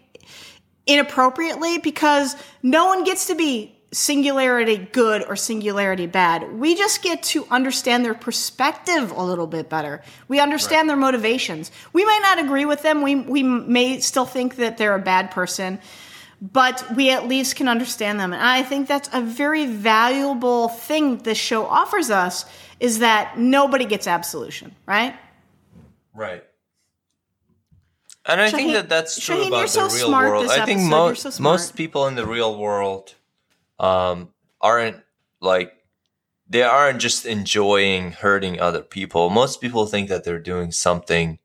inappropriately 0.86 1.78
because 1.78 2.34
no 2.62 2.86
one 2.86 3.04
gets 3.04 3.26
to 3.28 3.34
be 3.34 3.76
singularity 3.92 4.76
good 4.92 5.24
or 5.28 5.34
singularity 5.36 6.06
bad. 6.06 6.52
We 6.52 6.76
just 6.76 7.02
get 7.02 7.22
to 7.24 7.44
understand 7.50 8.04
their 8.04 8.14
perspective 8.14 9.10
a 9.10 9.22
little 9.22 9.46
bit 9.48 9.68
better. 9.68 10.02
We 10.28 10.38
understand 10.40 10.88
their 10.88 10.96
motivations. 10.96 11.70
We 11.92 12.04
might 12.04 12.20
not 12.22 12.38
agree 12.44 12.64
with 12.64 12.82
them. 12.82 13.02
We 13.02 13.16
we 13.16 13.42
may 13.42 14.00
still 14.00 14.26
think 14.26 14.56
that 14.56 14.78
they're 14.78 14.94
a 14.94 15.00
bad 15.02 15.30
person, 15.32 15.80
but 16.40 16.84
we 16.96 17.10
at 17.10 17.28
least 17.28 17.56
can 17.56 17.68
understand 17.68 18.18
them. 18.18 18.32
And 18.32 18.42
I 18.42 18.62
think 18.62 18.88
that's 18.88 19.10
a 19.12 19.20
very 19.20 19.66
valuable 19.66 20.68
thing 20.68 21.18
this 21.18 21.38
show 21.38 21.66
offers 21.66 22.10
us 22.10 22.46
is 22.78 23.00
that 23.00 23.38
nobody 23.38 23.84
gets 23.84 24.06
absolution, 24.06 24.74
right? 24.86 25.14
Right. 26.14 26.44
And 28.24 28.40
I 28.40 28.50
think 28.50 28.72
that 28.72 28.88
that's 28.88 29.18
true 29.18 29.36
Shahin, 29.36 29.48
about 29.48 29.56
you're 29.58 29.66
the 29.66 29.90
so 29.90 29.96
real 29.96 30.08
smart 30.08 30.30
world. 30.30 30.46
I 30.50 30.64
think 30.64 30.80
episode. 30.80 30.90
mo- 30.90 31.14
so 31.14 31.42
most 31.42 31.74
people 31.74 32.06
in 32.06 32.14
the 32.14 32.26
real 32.26 32.58
world 32.58 33.14
um, 33.78 34.30
aren't 34.60 34.98
like 35.40 35.74
they 36.48 36.62
aren't 36.62 37.00
just 37.00 37.26
enjoying 37.26 38.12
hurting 38.12 38.60
other 38.60 38.82
people. 38.82 39.30
Most 39.30 39.60
people 39.60 39.86
think 39.86 40.08
that 40.10 40.24
they're 40.24 40.38
doing 40.38 40.70
something 40.70 41.38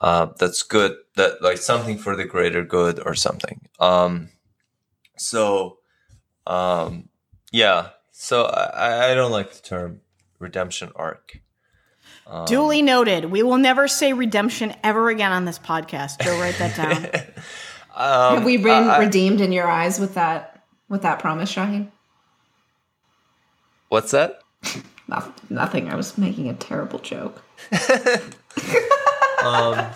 uh, 0.00 0.26
that's 0.38 0.62
good, 0.62 0.96
that 1.16 1.42
like 1.42 1.58
something 1.58 1.98
for 1.98 2.14
the 2.16 2.24
greater 2.24 2.64
good 2.64 3.00
or 3.04 3.14
something. 3.14 3.60
Um, 3.80 4.28
so, 5.16 5.78
um, 6.46 7.08
yeah. 7.52 7.90
So 8.12 8.44
I, 8.44 9.10
I 9.12 9.14
don't 9.14 9.32
like 9.32 9.52
the 9.52 9.62
term 9.62 10.00
redemption 10.38 10.90
arc. 10.96 11.40
Um, 12.26 12.44
Duly 12.44 12.82
noted. 12.82 13.26
We 13.26 13.42
will 13.42 13.56
never 13.58 13.88
say 13.88 14.12
redemption 14.12 14.74
ever 14.84 15.08
again 15.08 15.32
on 15.32 15.44
this 15.44 15.58
podcast. 15.58 16.20
Jo, 16.22 16.38
write 16.40 16.56
that 16.58 16.76
down. 16.76 17.22
Um, 17.96 18.36
have 18.36 18.44
we 18.44 18.58
been 18.58 18.84
I- 18.88 18.94
I- 18.94 18.98
redeemed 19.00 19.40
in 19.40 19.50
your 19.50 19.66
eyes 19.68 19.98
with 19.98 20.14
that 20.14 20.62
with 20.88 21.02
that 21.02 21.18
promise, 21.18 21.50
Shahin? 21.50 21.90
What's 23.88 24.12
that? 24.12 24.38
No, 25.08 25.32
nothing. 25.48 25.88
I 25.88 25.94
was 25.96 26.18
making 26.18 26.50
a 26.50 26.54
terrible 26.54 26.98
joke. 26.98 27.42
I, 29.42 29.92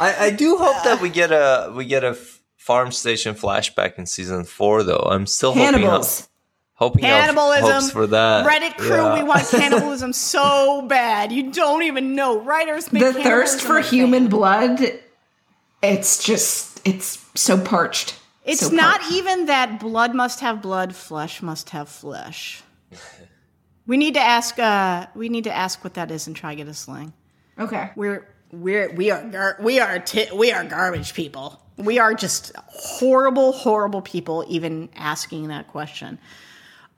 I 0.00 0.30
do 0.30 0.56
hope 0.56 0.82
that 0.84 1.00
we 1.00 1.08
get 1.10 1.30
a 1.32 1.72
we 1.76 1.84
get 1.84 2.04
a 2.04 2.10
f- 2.10 2.40
farm 2.56 2.92
station 2.92 3.34
flashback 3.34 3.98
in 3.98 4.06
season 4.06 4.44
four 4.44 4.82
though. 4.82 5.06
I'm 5.10 5.26
still 5.26 5.52
hoping 5.52 5.72
Cannibals. 5.82 6.28
hoping 6.74 7.02
Cannibalism. 7.04 7.70
hopes 7.70 7.90
for 7.90 8.06
that. 8.08 8.46
Reddit 8.46 8.76
crew, 8.76 8.96
Yeah. 8.96 9.14
we 9.14 9.22
want 9.22 9.46
cannibalism 9.50 10.12
so 10.12 10.82
bad. 10.88 11.32
You 11.32 11.52
don't 11.52 11.82
even 11.82 12.14
know. 12.14 12.40
Writers 12.40 12.92
make 12.92 13.02
The 13.02 13.12
thirst 13.22 13.60
for 13.60 13.80
human 13.80 14.22
thing. 14.24 14.30
blood. 14.30 14.80
It's 15.82 16.22
just 16.24 16.80
it's 16.86 17.24
so 17.34 17.58
parched. 17.60 18.16
It's 18.44 18.60
So 18.66 18.74
not 18.74 19.00
parched. 19.00 19.12
even 19.14 19.46
that 19.46 19.78
blood 19.78 20.14
must 20.14 20.40
have 20.40 20.60
blood, 20.62 20.94
flesh 20.96 21.42
must 21.42 21.70
have 21.70 21.88
flesh. 21.88 22.62
We 23.86 23.96
need 23.96 24.14
to 24.14 24.20
ask. 24.20 24.58
Uh, 24.58 25.06
we 25.14 25.28
need 25.28 25.44
to 25.44 25.52
ask 25.52 25.82
what 25.84 25.94
that 25.94 26.10
is 26.10 26.26
and 26.26 26.34
try 26.36 26.50
to 26.52 26.56
get 26.56 26.68
a 26.68 26.74
slang. 26.74 27.12
Okay. 27.58 27.90
We're 27.96 28.28
we're 28.52 28.92
we 28.92 29.10
are 29.10 29.22
gar- 29.22 29.56
we 29.60 29.80
are 29.80 29.98
ti 29.98 30.26
we 30.34 30.52
are 30.52 30.62
garbage 30.64 31.14
people. 31.14 31.58
We 31.78 31.98
are 31.98 32.14
just 32.14 32.52
horrible, 32.56 33.52
horrible 33.52 34.02
people. 34.02 34.44
Even 34.48 34.90
asking 34.94 35.48
that 35.48 35.68
question. 35.68 36.18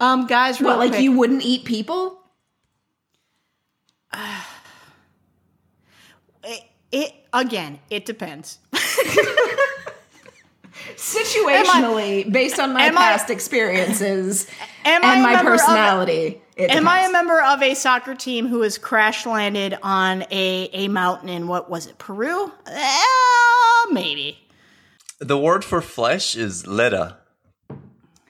Um, 0.00 0.26
guys, 0.26 0.60
What, 0.60 0.78
like 0.78 0.90
quick. 0.90 1.02
you 1.02 1.12
wouldn't 1.12 1.42
eat 1.44 1.64
people? 1.64 2.20
It, 6.46 6.60
it 6.92 7.12
again. 7.32 7.78
It 7.88 8.04
depends. 8.04 8.58
Situationally, 10.96 12.30
based 12.30 12.58
on 12.60 12.72
my 12.72 12.84
am 12.84 12.96
I- 12.96 13.00
past 13.00 13.30
experiences 13.30 14.46
Am 14.84 15.02
and 15.02 15.20
a 15.20 15.22
my 15.22 15.34
member 15.36 15.52
of- 15.54 15.58
personality. 15.60 16.40
it 16.56 16.70
Am 16.70 16.86
I 16.88 17.00
a 17.00 17.10
member 17.10 17.40
of 17.40 17.62
a 17.62 17.74
soccer 17.74 18.14
team 18.14 18.46
who 18.46 18.60
has 18.62 18.78
crash 18.78 19.26
landed 19.26 19.76
on 19.82 20.22
a, 20.30 20.68
a 20.72 20.88
mountain 20.88 21.28
in 21.28 21.48
what 21.48 21.68
was 21.70 21.86
it, 21.86 21.98
Peru? 21.98 22.52
Uh, 22.66 23.90
maybe. 23.90 24.38
The 25.20 25.38
word 25.38 25.64
for 25.64 25.80
flesh 25.80 26.36
is 26.36 26.66
leda. 26.66 27.18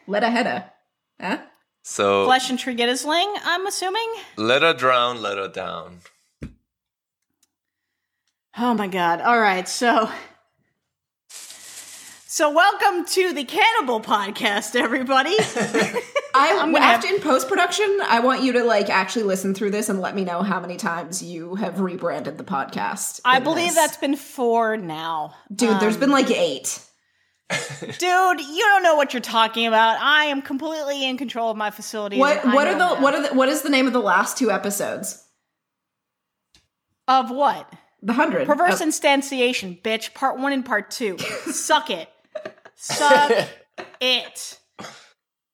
Letta 0.07 0.31
Hedda. 0.31 0.71
Huh? 1.21 1.39
So 1.83 2.25
Flesh 2.25 2.49
and 2.51 2.59
Trigedasleng, 2.59 3.35
I'm 3.45 3.67
assuming. 3.67 4.09
leda 4.37 4.73
drown, 4.75 5.21
leda 5.21 5.49
down. 5.49 6.01
Oh 8.57 8.75
my 8.75 8.87
god. 8.87 9.21
All 9.21 9.39
right, 9.41 9.69
so 9.69 10.09
So 12.35 12.51
welcome 12.51 13.05
to 13.05 13.33
the 13.33 13.45
Cannibal 13.45 14.01
Podcast, 14.01 14.75
everybody. 14.75 15.31
I 16.35 16.57
gonna 16.57 16.81
after 16.81 17.07
have- 17.07 17.15
in 17.15 17.23
post 17.23 17.49
production, 17.49 18.01
I 18.05 18.19
want 18.19 18.43
you 18.43 18.55
to 18.55 18.65
like 18.65 18.91
actually 18.91 19.23
listen 19.23 19.55
through 19.55 19.71
this 19.71 19.89
and 19.89 20.01
let 20.01 20.17
me 20.17 20.25
know 20.25 20.43
how 20.43 20.59
many 20.59 20.77
times 20.77 21.23
you 21.23 21.55
have 21.55 21.79
rebranded 21.79 22.37
the 22.37 22.43
podcast. 22.43 23.21
I 23.25 23.39
believe 23.39 23.69
this. 23.69 23.75
that's 23.77 23.99
been 23.99 24.17
four 24.17 24.77
now. 24.77 25.37
dude. 25.55 25.79
there's 25.79 25.97
been 25.97 26.11
like 26.11 26.29
eight. 26.29 26.81
Dude, 27.51 28.01
you 28.01 28.63
don't 28.63 28.83
know 28.83 28.97
what 28.97 29.15
you're 29.15 29.21
talking 29.21 29.69
about. 29.69 30.01
I 30.01 30.25
am 30.25 30.43
completely 30.43 31.09
in 31.09 31.17
control 31.17 31.53
of 31.53 31.57
my 31.57 31.71
facility. 31.71 32.19
What 32.19 32.45
what 32.47 32.67
are 32.67 32.73
the 32.73 32.79
that. 32.79 33.01
what 33.01 33.15
are 33.15 33.29
the, 33.29 33.35
what 33.35 33.49
is 33.49 33.63
the 33.63 33.71
name 33.71 33.87
of 33.87 33.93
the 33.93 34.01
last 34.01 34.39
two 34.39 34.51
episodes? 34.51 35.25
of 37.07 37.31
what? 37.31 37.73
The 38.03 38.13
hundred. 38.13 38.49
Perverse 38.49 38.81
Oh, 38.81 38.87
instantiation, 38.87 39.81
bitch. 39.81 40.15
Part 40.15 40.41
one 40.41 40.53
and 40.53 40.67
part 40.67 40.91
two. 40.91 41.17
Suck 41.19 41.91
it. 41.91 42.09
Suck 42.77 43.49
it. 44.01 44.59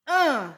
Uh. 0.07 0.51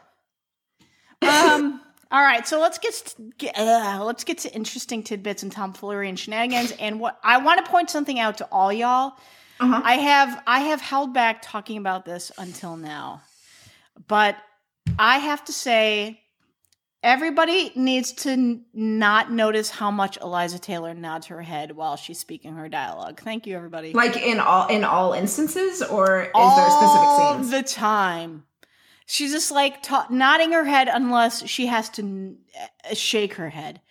Um. 1.22 1.82
All 2.12 2.22
right, 2.22 2.48
so 2.48 2.60
let's 2.60 2.78
get, 2.78 3.16
get 3.40 3.58
uh, 3.58 4.04
let's 4.04 4.24
get 4.24 4.38
to 4.40 4.54
interesting 4.54 5.02
tidbits 5.02 5.42
and 5.42 5.52
tomfoolery 5.52 6.10
and 6.10 6.20
shenanigans. 6.20 6.72
And 6.74 7.00
what 7.00 7.20
I 7.24 7.40
want 7.40 7.66
to 7.66 7.72
point 7.72 7.90
something 7.90 8.20
out 8.20 8.38
to 8.38 8.46
all 8.52 8.72
y'all. 8.72 9.14
Uh-huh. 9.60 9.82
I 9.84 9.96
have 9.96 10.44
I 10.46 10.60
have 10.62 10.82
held 10.82 11.14
back 11.14 11.42
talking 11.42 11.78
about 11.78 12.06
this 12.06 12.32
until 12.38 12.76
now, 12.76 13.22
but 14.08 14.36
I 15.00 15.20
have 15.20 15.44
to 15.46 15.54
say 15.54 16.23
Everybody 17.04 17.74
needs 17.76 18.14
to 18.14 18.30
n- 18.32 18.66
not 18.74 19.30
notice 19.30 19.70
how 19.70 19.92
much 19.92 20.18
Eliza 20.22 20.58
Taylor 20.58 20.94
nods 20.94 21.28
her 21.28 21.42
head 21.42 21.74
while 21.76 21.98
she's 21.98 22.18
speaking 22.18 22.54
her 22.54 22.70
dialogue. 22.70 23.20
Thank 23.22 23.46
you, 23.46 23.58
everybody. 23.58 23.92
like 23.92 24.16
in 24.16 24.40
all 24.40 24.68
in 24.68 24.86
all 24.86 25.12
instances, 25.12 25.82
or 25.82 26.22
is 26.22 26.28
there 26.28 26.32
All 26.34 27.36
specific 27.38 27.52
scenes? 27.52 27.52
the 27.52 27.76
time. 27.76 28.46
She's 29.06 29.34
just 29.34 29.52
like 29.52 29.84
ta- 29.84 30.08
nodding 30.10 30.54
her 30.54 30.64
head 30.64 30.88
unless 30.92 31.46
she 31.48 31.66
has 31.66 31.90
to 31.90 32.02
n- 32.04 32.38
uh, 32.90 32.94
shake 32.96 33.34
her 33.34 33.50
head. 33.50 33.82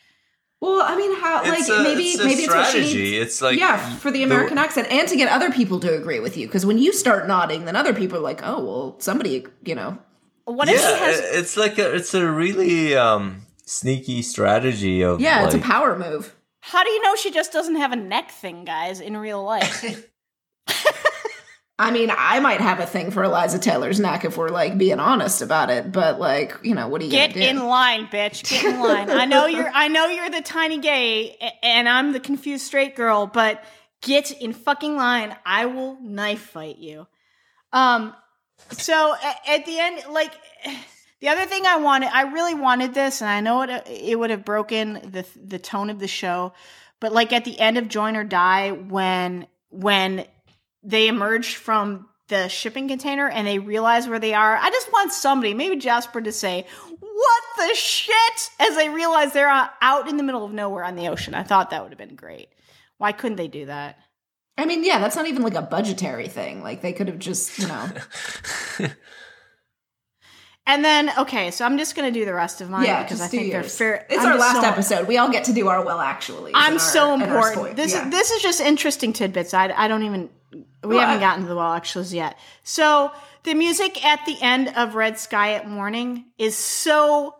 Well, 0.61 0.81
I 0.81 0.97
mean, 0.97 1.15
how 1.21 1.43
like 1.43 1.59
It's 1.61 1.69
a- 1.69 1.83
maybe 1.83 2.05
it's 2.05 2.21
a 2.21 2.25
maybe 2.25 2.43
it's 2.45 2.55
what 2.55 2.65
she 2.67 2.71
strategy. 2.83 3.03
needs. 3.03 3.27
It's 3.27 3.43
like 3.43 3.59
yeah, 3.59 3.95
for 3.97 4.11
the 4.11 4.19
the- 4.21 4.25
American 4.25 4.57
accent, 4.57 4.91
and 4.91 5.07
to 5.09 5.17
get 5.17 5.29
other 5.31 5.51
people 5.53 5.81
to 5.81 5.95
agree 5.95 6.19
with 6.21 6.39
you. 6.39 6.47
Because 6.47 6.65
when 6.65 6.79
you 6.79 6.95
start 6.95 7.27
nodding, 7.29 7.67
then 7.67 7.77
other 7.77 7.93
people 7.93 8.17
are 8.17 8.23
like, 8.23 8.41
"Oh, 8.43 8.65
well, 8.65 8.97
somebody, 9.01 9.45
you 9.67 9.75
know." 9.75 9.99
What 10.45 10.69
if 10.69 10.81
she 10.81 10.87
yeah, 10.87 10.97
has? 10.97 11.19
it- 11.21 11.25
it's 11.39 11.57
like 11.57 11.79
a, 11.79 11.95
it's 11.95 12.15
a 12.15 12.29
really 12.31 12.97
um, 12.97 13.43
sneaky 13.65 14.23
strategy 14.23 15.03
of 15.03 15.21
Yeah, 15.21 15.45
it's 15.47 15.55
a 15.55 15.59
power 15.59 15.97
move. 15.99 16.35
How 16.61 16.85
do 16.85 16.91
you 16.91 17.03
know 17.03 17.17
she 17.17 17.31
just 17.31 17.53
doesn't 17.53 17.77
have 17.77 17.93
a 17.93 17.97
neck 17.97 18.31
thing, 18.31 18.65
guys, 18.65 19.01
in 19.01 19.17
real 19.17 19.43
life? 19.43 20.09
I 21.79 21.91
mean, 21.91 22.13
I 22.17 22.39
might 22.39 22.61
have 22.61 22.79
a 22.79 22.87
thing 22.87 23.11
for 23.11 23.25
Eliza 23.25 23.59
Taylor's 23.59 23.99
neck 23.99 24.25
if 24.25 24.37
we're 24.37 24.51
like 24.51 24.79
being 24.79 25.01
honest 25.01 25.43
about 25.43 25.71
it, 25.71 25.91
but 25.91 26.21
like, 26.21 26.57
you 26.63 26.75
know, 26.75 26.87
what 26.87 27.01
are 27.01 27.05
you 27.05 27.11
Get 27.11 27.35
do? 27.35 27.41
in 27.41 27.67
line, 27.67 28.07
bitch. 28.07 28.49
Get 28.49 28.65
in 28.65 28.81
line. 28.81 29.11
I 29.11 29.25
know 29.25 29.47
you're. 29.47 29.71
I 29.73 29.89
know 29.89 30.07
you're 30.07 30.31
the 30.31 30.43
tiny 30.43 30.79
gay, 30.79 31.37
and 31.63 31.89
I'm 31.89 32.13
the 32.13 32.21
confused 32.21 32.65
straight 32.65 32.95
girl. 32.95 33.27
But 33.27 33.65
get 34.03 34.31
in 34.31 34.53
fucking 34.53 34.95
line. 34.97 35.35
I 35.45 35.67
will 35.67 35.99
knife 36.01 36.43
fight 36.43 36.79
you. 36.79 37.07
Um. 37.73 38.15
So 38.73 39.15
at 39.47 39.67
the 39.67 39.79
end, 39.79 40.03
like 40.11 40.33
the 41.21 41.29
other 41.29 41.47
thing 41.47 41.67
I 41.67 41.77
wanted, 41.77 42.11
I 42.13 42.23
really 42.23 42.55
wanted 42.55 42.95
this, 42.95 43.23
and 43.23 43.31
I 43.31 43.41
know 43.41 43.63
it. 43.63 43.87
It 43.87 44.19
would 44.19 44.31
have 44.31 44.45
broken 44.45 44.95
the 44.95 45.27
the 45.37 45.59
tone 45.59 45.91
of 45.91 45.99
the 45.99 46.09
show, 46.09 46.53
but 47.01 47.13
like 47.13 47.33
at 47.33 47.45
the 47.45 47.59
end 47.59 47.79
of 47.79 47.89
Join 47.89 48.17
or 48.17 48.25
Die, 48.25 48.71
when 48.71 49.47
when 49.71 50.27
they 50.83 51.09
emerge 51.09 51.57
from 51.57 52.09
the 52.33 52.49
shipping 52.49 52.89
container 52.89 53.29
and 53.29 53.47
they 53.47 53.59
realize 53.59 54.09
where 54.09 54.19
they 54.19 54.33
are. 54.33 54.57
I 54.57 54.71
just 54.71 54.91
want 54.91 55.13
somebody, 55.13 55.53
maybe 55.53 55.77
Jasper, 55.77 56.21
to 56.21 56.33
say, 56.33 56.67
What 56.99 57.43
the 57.59 57.75
shit? 57.75 58.51
As 58.59 58.75
they 58.75 58.89
realize 58.89 59.33
they're 59.33 59.51
uh, 59.51 59.69
out 59.81 60.09
in 60.09 60.17
the 60.17 60.23
middle 60.23 60.45
of 60.45 60.53
nowhere 60.53 60.85
on 60.85 60.97
the 60.97 61.09
ocean. 61.09 61.35
I 61.35 61.43
thought 61.43 61.71
that 61.71 61.83
would 61.83 61.93
have 61.93 61.99
been 61.99 62.17
great. 62.17 62.49
Why 62.97 63.13
couldn't 63.13 63.37
they 63.37 63.49
do 63.49 63.67
that? 63.67 63.99
I 64.59 64.67
mean, 64.67 64.85
yeah, 64.85 64.99
that's 64.99 65.17
not 65.17 65.27
even 65.27 65.43
like 65.43 65.55
a 65.55 65.63
budgetary 65.63 66.29
thing. 66.29 66.63
Like 66.63 66.83
they 66.83 66.93
could 66.93 67.09
have 67.09 67.19
just, 67.19 67.59
you 67.59 67.69
know. 67.69 67.89
And 70.65 70.85
then, 70.85 71.11
okay, 71.19 71.51
so 71.51 71.65
I'm 71.65 71.77
just 71.77 71.97
going 71.97 72.13
to 72.13 72.17
do 72.17 72.25
the 72.25 72.35
rest 72.35 72.61
of 72.61 72.71
mine 72.71 72.87
yeah, 72.87 73.03
because 73.03 73.21
I 73.21 73.25
just 73.25 73.33
do 73.33 73.39
think 73.39 73.53
they're 73.53 73.65
fair. 73.65 74.07
It's 74.09 74.25
I'm 74.25 74.33
our 74.33 74.39
last 74.39 74.61
so- 74.61 74.69
episode. 74.69 75.09
We 75.09 75.19
all 75.19 75.31
get 75.31 75.45
to 75.45 75.53
do 75.53 75.69
our 75.69 75.85
well 75.85 76.01
actually. 76.01 76.53
I'm 76.55 76.79
so 76.79 77.15
important. 77.15 77.77
This 77.77 77.93
yeah. 77.93 78.05
is 78.05 78.11
this 78.13 78.31
is 78.31 78.43
just 78.43 78.61
interesting 78.61 79.13
tidbits. 79.13 79.55
I, 79.55 79.73
I 79.77 79.89
don't 79.89 80.05
even 80.05 80.31
we 80.85 80.95
Well, 80.95 81.01
haven't 81.01 81.21
gotten 81.21 81.43
to 81.43 81.49
the 81.49 81.57
well 81.57 81.73
actuals 81.73 82.15
yet. 82.15 82.39
So 82.63 83.11
the 83.43 83.55
music 83.55 84.05
at 84.05 84.25
the 84.25 84.37
end 84.41 84.69
of 84.77 84.95
Red 84.95 85.19
Sky 85.19 85.55
at 85.55 85.69
Morning 85.69 86.27
is 86.39 86.57
so 86.57 87.35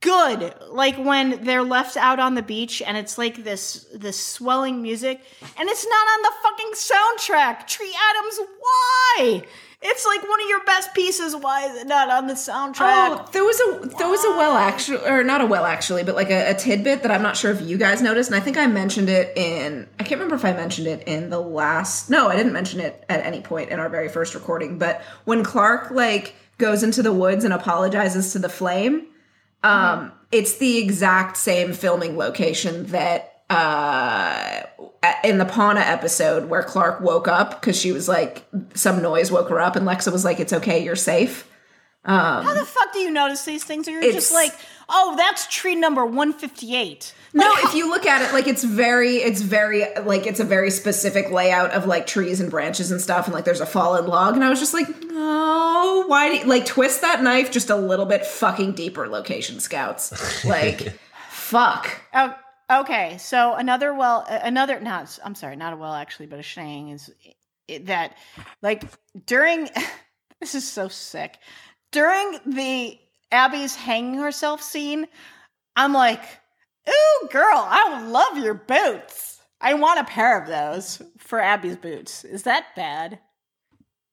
good. 0.00 0.54
Like 0.68 0.96
when 0.96 1.44
they're 1.44 1.62
left 1.62 1.96
out 1.96 2.18
on 2.18 2.34
the 2.34 2.42
beach 2.42 2.82
and 2.82 2.96
it's 2.96 3.18
like 3.18 3.44
this 3.44 3.86
this 3.94 4.22
swelling 4.22 4.82
music 4.82 5.20
and 5.58 5.68
it's 5.68 5.86
not 5.86 6.06
on 6.08 6.22
the 6.22 6.32
fucking 6.42 6.72
soundtrack. 6.74 7.66
Tree 7.66 7.94
Adams, 8.10 8.40
why? 8.60 9.42
It's 9.80 10.04
like 10.04 10.28
one 10.28 10.42
of 10.42 10.48
your 10.48 10.64
best 10.64 10.92
pieces. 10.92 11.36
Why 11.36 11.66
is 11.66 11.80
it 11.80 11.86
not 11.86 12.10
on 12.10 12.26
the 12.26 12.34
soundtrack? 12.34 12.80
Oh, 12.80 13.28
there 13.30 13.44
was 13.44 13.60
a 13.60 13.96
there 13.96 14.08
was 14.08 14.24
a 14.24 14.30
well 14.30 14.56
actually, 14.56 15.06
or 15.06 15.22
not 15.22 15.40
a 15.40 15.46
well 15.46 15.64
actually, 15.64 16.02
but 16.02 16.16
like 16.16 16.30
a, 16.30 16.50
a 16.50 16.54
tidbit 16.54 17.02
that 17.02 17.12
I'm 17.12 17.22
not 17.22 17.36
sure 17.36 17.52
if 17.52 17.60
you 17.62 17.78
guys 17.78 18.02
noticed, 18.02 18.28
and 18.28 18.40
I 18.40 18.40
think 18.40 18.56
I 18.56 18.66
mentioned 18.66 19.08
it 19.08 19.36
in 19.36 19.86
I 20.00 20.02
can't 20.02 20.20
remember 20.20 20.34
if 20.34 20.44
I 20.44 20.52
mentioned 20.52 20.88
it 20.88 21.06
in 21.06 21.30
the 21.30 21.40
last. 21.40 22.10
No, 22.10 22.28
I 22.28 22.34
didn't 22.34 22.52
mention 22.52 22.80
it 22.80 23.04
at 23.08 23.24
any 23.24 23.40
point 23.40 23.70
in 23.70 23.78
our 23.78 23.88
very 23.88 24.08
first 24.08 24.34
recording. 24.34 24.78
But 24.78 25.00
when 25.26 25.44
Clarke 25.44 25.92
like 25.92 26.34
goes 26.58 26.82
into 26.82 27.00
the 27.00 27.12
woods 27.12 27.44
and 27.44 27.54
apologizes 27.54 28.32
to 28.32 28.40
the 28.40 28.48
flame, 28.48 29.06
um, 29.62 30.12
it's 30.30 30.58
the 30.58 30.78
exact 30.78 31.36
same 31.36 31.72
filming 31.72 32.16
location 32.16 32.86
that 32.86 33.42
uh 33.50 34.62
in 35.24 35.38
the 35.38 35.44
Pauna 35.46 35.80
episode 35.80 36.50
where 36.50 36.62
Clarke 36.62 37.00
woke 37.00 37.28
up 37.28 37.60
because 37.60 37.80
she 37.80 37.92
was 37.92 38.08
like 38.08 38.44
some 38.74 39.00
noise 39.00 39.32
woke 39.32 39.48
her 39.48 39.58
up 39.58 39.74
and 39.74 39.86
Lexa 39.86 40.12
was 40.12 40.22
like 40.24 40.38
it's 40.38 40.52
okay 40.52 40.84
you're 40.84 40.96
safe 40.96 41.50
How 42.14 42.54
the 42.54 42.64
fuck 42.64 42.92
do 42.92 43.00
you 43.00 43.10
notice 43.10 43.44
these 43.44 43.64
things? 43.64 43.86
Or 43.86 43.90
you're 43.90 44.12
just 44.12 44.32
like, 44.32 44.52
oh, 44.88 45.14
that's 45.16 45.46
tree 45.46 45.74
number 45.74 46.04
158. 46.04 47.14
No, 47.34 47.52
if 47.58 47.74
you 47.74 47.88
look 47.88 48.06
at 48.06 48.22
it, 48.22 48.32
like 48.32 48.46
it's 48.46 48.64
very, 48.64 49.16
it's 49.16 49.42
very, 49.42 49.84
like 50.02 50.26
it's 50.26 50.40
a 50.40 50.44
very 50.44 50.70
specific 50.70 51.30
layout 51.30 51.72
of 51.72 51.86
like 51.86 52.06
trees 52.06 52.40
and 52.40 52.50
branches 52.50 52.90
and 52.90 53.00
stuff, 53.00 53.26
and 53.26 53.34
like 53.34 53.44
there's 53.44 53.60
a 53.60 53.66
fallen 53.66 54.06
log, 54.06 54.34
and 54.34 54.42
I 54.42 54.48
was 54.48 54.58
just 54.58 54.72
like, 54.72 54.88
no, 55.04 56.04
why 56.06 56.30
do 56.30 56.36
you, 56.38 56.44
like 56.46 56.64
twist 56.64 57.02
that 57.02 57.22
knife 57.22 57.50
just 57.50 57.68
a 57.68 57.76
little 57.76 58.06
bit 58.06 58.24
fucking 58.24 58.72
deeper, 58.72 59.06
location 59.08 59.60
scouts, 59.60 60.44
like, 60.44 60.98
fuck. 61.28 62.00
Oh, 62.14 62.34
okay. 62.80 63.18
So 63.18 63.54
another 63.54 63.92
well, 63.92 64.24
uh, 64.28 64.40
another 64.42 64.80
not. 64.80 65.18
I'm 65.22 65.34
sorry, 65.34 65.56
not 65.56 65.74
a 65.74 65.76
well 65.76 65.92
actually, 65.92 66.26
but 66.26 66.38
a 66.38 66.42
shang 66.42 66.88
is 66.88 67.12
it, 67.68 67.86
that 67.86 68.16
like 68.62 68.84
during. 69.26 69.68
this 70.40 70.54
is 70.54 70.66
so 70.66 70.88
sick. 70.88 71.36
During 71.92 72.38
the 72.46 72.98
Abby's 73.32 73.74
hanging 73.74 74.14
herself 74.14 74.62
scene, 74.62 75.06
I'm 75.76 75.92
like, 75.92 76.22
"Ooh, 76.88 77.28
girl, 77.30 77.44
I 77.68 77.98
would 78.00 78.08
love 78.10 78.38
your 78.38 78.54
boots. 78.54 79.40
I 79.60 79.74
want 79.74 80.00
a 80.00 80.04
pair 80.04 80.40
of 80.40 80.48
those 80.48 81.02
for 81.18 81.40
Abby's 81.40 81.76
boots. 81.76 82.24
Is 82.24 82.42
that 82.44 82.66
bad?" 82.76 83.18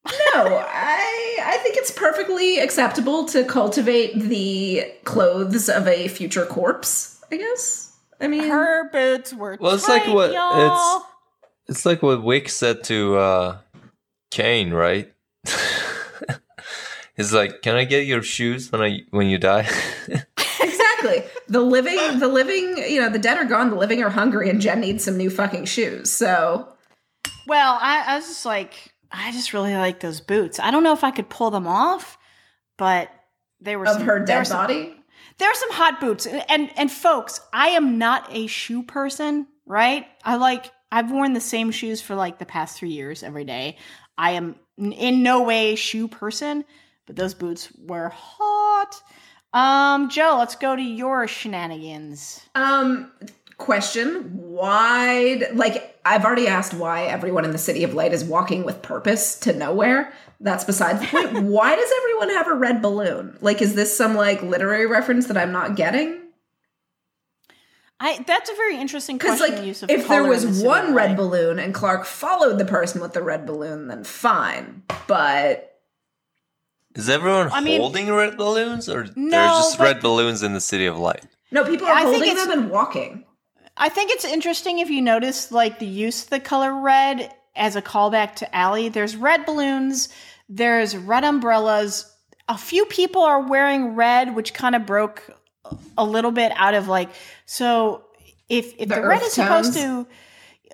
No, 0.08 0.46
I, 0.70 1.40
I 1.44 1.58
think 1.64 1.78
it's 1.78 1.90
perfectly 1.90 2.60
acceptable 2.60 3.26
to 3.26 3.44
cultivate 3.44 4.14
the 4.20 4.86
clothes 5.04 5.68
of 5.68 5.88
a 5.88 6.08
future 6.10 6.46
corpse. 6.46 7.20
I 7.32 7.38
guess. 7.38 7.98
I 8.22 8.28
mean, 8.28 8.48
Her 8.48 8.90
boots 8.92 9.34
were. 9.34 9.58
Well, 9.60 9.74
it's 9.74 9.90
like 9.90 10.06
what- 10.08 10.32
y'all. 10.32 10.60
it's- 10.60 11.12
It's 11.68 11.86
like 11.88 12.04
what 12.04 12.22
Wick 12.22 12.48
said 12.50 12.84
to 12.86 13.18
uh, 13.18 13.58
Kane, 14.30 14.72
right? 14.72 15.12
He's 17.16 17.34
like, 17.34 17.62
"Can 17.62 17.76
I 17.76 17.86
get 17.86 18.06
your 18.06 18.22
shoes 18.22 18.72
when 18.72 18.82
I 18.82 19.02
when 19.12 19.28
you 19.28 19.38
die?" 19.38 19.68
exactly. 20.08 21.24
The 21.48 21.62
living, 21.62 22.20
the 22.20 22.28
living, 22.28 22.78
you 22.78 23.02
know, 23.02 23.10
the 23.10 23.20
dead 23.20 23.38
are 23.38 23.46
gone. 23.46 23.70
The 23.70 23.76
living 23.76 24.02
are 24.04 24.10
hungry, 24.10 24.50
and 24.50 24.60
Jen 24.60 24.82
needs 24.82 25.04
some 25.04 25.18
new 25.18 25.30
fucking 25.30 25.66
shoes. 25.66 26.12
So 26.12 26.68
Well, 27.48 27.78
I, 27.82 28.04
I 28.08 28.16
was 28.16 28.28
just 28.28 28.46
like, 28.46 28.94
I 29.12 29.32
just 29.32 29.54
really 29.54 29.76
like 29.76 30.00
those 30.00 30.20
boots. 30.22 30.60
I 30.60 30.72
don't 30.72 30.84
know 30.84 30.94
if 30.94 31.04
I 31.04 31.12
could 31.12 31.30
pull 31.30 31.52
them 31.52 31.68
off, 31.68 32.18
but 32.78 33.10
they 33.62 33.76
were 33.76 33.86
of 33.86 33.94
some, 33.94 34.02
her 34.02 34.06
there 34.14 34.20
were 34.20 34.26
dead 34.26 34.48
some- 34.48 34.58
body. 34.58 34.96
There 35.38 35.50
are 35.50 35.56
some 35.56 35.72
hot 35.72 36.00
boots, 36.00 36.26
and, 36.26 36.44
and 36.50 36.70
and 36.78 36.92
folks, 36.92 37.42
I 37.52 37.70
am 37.70 37.98
not 37.98 38.28
a 38.32 38.48
shoe 38.48 38.84
person, 38.84 39.48
right? 39.66 40.06
I 40.24 40.38
like 40.38 40.72
I've 40.92 41.12
worn 41.12 41.34
the 41.34 41.42
same 41.42 41.72
shoes 41.72 42.02
for 42.02 42.16
like 42.16 42.40
the 42.40 42.46
past 42.46 42.78
three 42.78 42.92
years 42.92 43.22
every 43.22 43.44
day. 43.44 43.78
I 44.18 44.32
am 44.32 44.56
in 44.78 45.24
no 45.24 45.44
way 45.44 45.74
a 45.74 45.76
shoe 45.76 46.08
person, 46.08 46.64
but 47.06 47.16
those 47.16 47.34
boots 47.34 47.70
were 47.86 48.10
hot. 48.10 49.02
Um, 49.54 50.10
Jo, 50.10 50.36
let's 50.38 50.56
go 50.56 50.76
to 50.76 50.82
your 50.82 51.28
shenanigans. 51.28 52.42
Um, 52.56 53.12
question: 53.58 54.24
Why? 54.34 55.44
Like, 55.54 55.98
I've 56.04 56.26
already 56.26 56.48
asked 56.48 56.74
why 56.74 57.06
everyone 57.06 57.46
in 57.46 57.52
the 57.52 57.58
city 57.58 57.84
of 57.84 57.94
light 57.94 58.14
is 58.14 58.24
walking 58.24 58.64
with 58.66 58.82
purpose 58.82 59.40
to 59.42 59.54
nowhere. 59.54 60.12
That's 60.42 60.66
besides 60.66 61.00
the 61.00 61.08
point. 61.08 61.44
why 61.44 61.76
does 61.76 61.90
everyone 62.00 62.30
have 62.32 62.48
a 62.48 62.54
red 62.54 62.82
balloon? 62.82 63.38
Like, 63.42 63.62
is 63.62 63.76
this 63.76 63.96
some 63.96 64.16
like 64.16 64.42
literary 64.42 64.86
reference 64.88 65.28
that 65.28 65.38
I'm 65.38 65.54
not 65.54 65.76
getting? 65.78 66.22
I 67.98 68.22
that's 68.28 68.50
a 68.50 68.56
very 68.56 68.78
interesting 68.78 69.18
Because 69.18 69.38
question. 69.38 69.56
like, 69.56 69.62
the 69.62 69.68
use 69.68 69.84
of 69.84 69.90
if 69.90 70.08
there 70.10 70.18
in 70.20 70.24
the 70.24 70.30
was 70.30 70.62
one 70.62 70.94
red 70.94 71.12
light. 71.12 71.18
balloon 71.18 71.60
and 71.60 71.74
Clarke 71.74 72.06
followed 72.06 72.58
the 72.58 72.66
person 72.66 73.00
with 73.00 73.14
the 73.14 73.24
red 73.24 73.46
balloon, 73.46 73.88
then 73.88 74.04
fine. 74.04 74.84
But 75.08 75.75
Is 76.96 77.10
everyone 77.10 77.50
I 77.52 77.62
mean- 77.62 77.80
holding 77.82 78.12
red 78.12 78.38
balloons, 78.38 78.88
or 78.90 79.04
there's 79.04 79.32
just 79.32 79.78
but- 79.78 79.84
red 79.84 80.02
balloons 80.02 80.44
in 80.44 80.54
the 80.54 80.62
City 80.62 80.86
of 80.86 80.98
Light? 80.98 81.24
no, 81.52 81.64
people 81.64 81.88
are 81.88 81.94
I 81.94 82.04
think 82.04 82.16
holding 82.16 82.32
it's- 82.32 82.48
them 82.48 82.60
and 82.60 82.70
walking. 82.72 83.24
I 83.78 83.90
think 83.90 84.10
it's 84.12 84.24
interesting 84.26 84.80
if 84.80 84.90
you 84.90 85.02
notice 85.02 85.52
like 85.52 85.80
the 85.80 85.86
use 85.86 86.24
of 86.24 86.30
the 86.30 86.40
color 86.40 86.74
red 86.74 87.34
as 87.58 87.76
a 87.76 87.82
callback 87.82 88.36
to 88.36 88.56
Allie. 88.56 88.88
There's 88.90 89.16
red 89.18 89.46
balloons, 89.46 90.08
there's 90.48 90.96
red 90.96 91.24
umbrellas. 91.26 92.06
A 92.48 92.58
few 92.58 92.86
people 92.86 93.22
are 93.24 93.42
wearing 93.42 93.96
red, 93.96 94.34
which 94.36 94.54
kind 94.54 94.76
of 94.76 94.86
broke 94.86 95.24
a 95.98 96.06
little 96.06 96.32
bit 96.32 96.52
out 96.56 96.74
of 96.76 96.88
like 96.88 97.10
so 97.46 98.06
if 98.48 98.74
if 98.78 98.88
The 98.88 98.96
the, 98.96 99.02
red 99.08 99.18
earth 99.22 99.28
is 99.28 99.34
supposed 99.34 99.74
to 99.74 100.08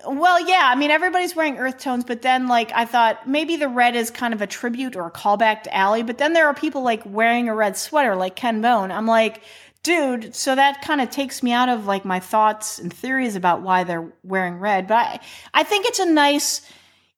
well, 0.06 0.40
yeah, 0.46 0.70
I 0.72 0.74
mean 0.74 0.90
everybody's 0.90 1.36
wearing 1.36 1.58
earth 1.58 1.78
tones, 1.78 2.04
but 2.04 2.22
then 2.22 2.48
like 2.48 2.72
I 2.72 2.84
thought 2.84 3.28
maybe 3.28 3.56
the 3.56 3.68
red 3.68 3.94
is 3.94 4.10
kind 4.10 4.34
of 4.34 4.42
a 4.42 4.46
tribute 4.46 4.96
or 4.96 5.06
a 5.06 5.10
callback 5.10 5.62
to 5.64 5.74
Allie, 5.74 6.02
but 6.02 6.18
then 6.18 6.32
there 6.32 6.46
are 6.46 6.54
people 6.54 6.82
like 6.82 7.02
wearing 7.04 7.48
a 7.48 7.54
red 7.54 7.76
sweater 7.76 8.16
like 8.16 8.36
Ken 8.36 8.60
Bone. 8.60 8.90
I'm 8.90 9.06
like, 9.06 9.42
dude, 9.82 10.34
so 10.34 10.54
that 10.54 10.82
kind 10.82 11.00
of 11.00 11.10
takes 11.10 11.42
me 11.42 11.52
out 11.52 11.68
of 11.68 11.86
like 11.86 12.04
my 12.04 12.20
thoughts 12.20 12.78
and 12.78 12.92
theories 12.92 13.36
about 13.36 13.62
why 13.62 13.84
they're 13.84 14.12
wearing 14.22 14.58
red. 14.58 14.86
But 14.86 14.94
I, 14.94 15.20
I 15.54 15.62
think 15.62 15.86
it's 15.86 15.98
a 15.98 16.06
nice 16.06 16.62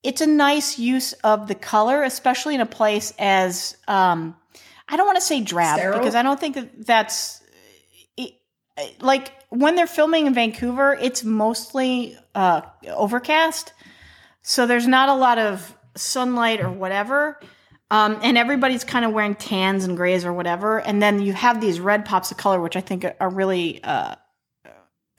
it's 0.02 0.20
a 0.20 0.26
nice 0.26 0.78
use 0.78 1.14
of 1.24 1.48
the 1.48 1.54
color, 1.54 2.02
especially 2.02 2.54
in 2.54 2.60
a 2.60 2.66
place 2.66 3.12
as 3.18 3.76
um 3.88 4.36
I 4.88 4.96
don't 4.96 5.06
want 5.06 5.16
to 5.16 5.24
say 5.24 5.40
drab 5.40 5.78
Sterile? 5.78 5.98
because 5.98 6.14
I 6.14 6.22
don't 6.22 6.38
think 6.38 6.56
that 6.56 6.86
that's 6.86 7.42
it, 8.16 8.34
like 9.00 9.32
when 9.48 9.76
they're 9.76 9.86
filming 9.86 10.26
in 10.26 10.34
Vancouver, 10.34 10.98
it's 11.00 11.24
mostly 11.24 12.18
uh, 12.34 12.62
overcast, 12.88 13.72
so 14.42 14.66
there's 14.66 14.86
not 14.86 15.08
a 15.08 15.14
lot 15.14 15.38
of 15.38 15.76
sunlight 15.96 16.60
or 16.60 16.70
whatever. 16.70 17.40
Um, 17.90 18.18
and 18.22 18.36
everybody's 18.36 18.82
kind 18.82 19.04
of 19.04 19.12
wearing 19.12 19.34
tans 19.34 19.84
and 19.84 19.96
grays 19.96 20.24
or 20.24 20.32
whatever. 20.32 20.80
And 20.80 21.02
then 21.02 21.20
you 21.20 21.32
have 21.32 21.60
these 21.60 21.78
red 21.78 22.04
pops 22.04 22.30
of 22.30 22.36
color, 22.36 22.60
which 22.60 22.76
I 22.76 22.80
think 22.80 23.06
are 23.20 23.30
really 23.30 23.82
uh, 23.84 24.16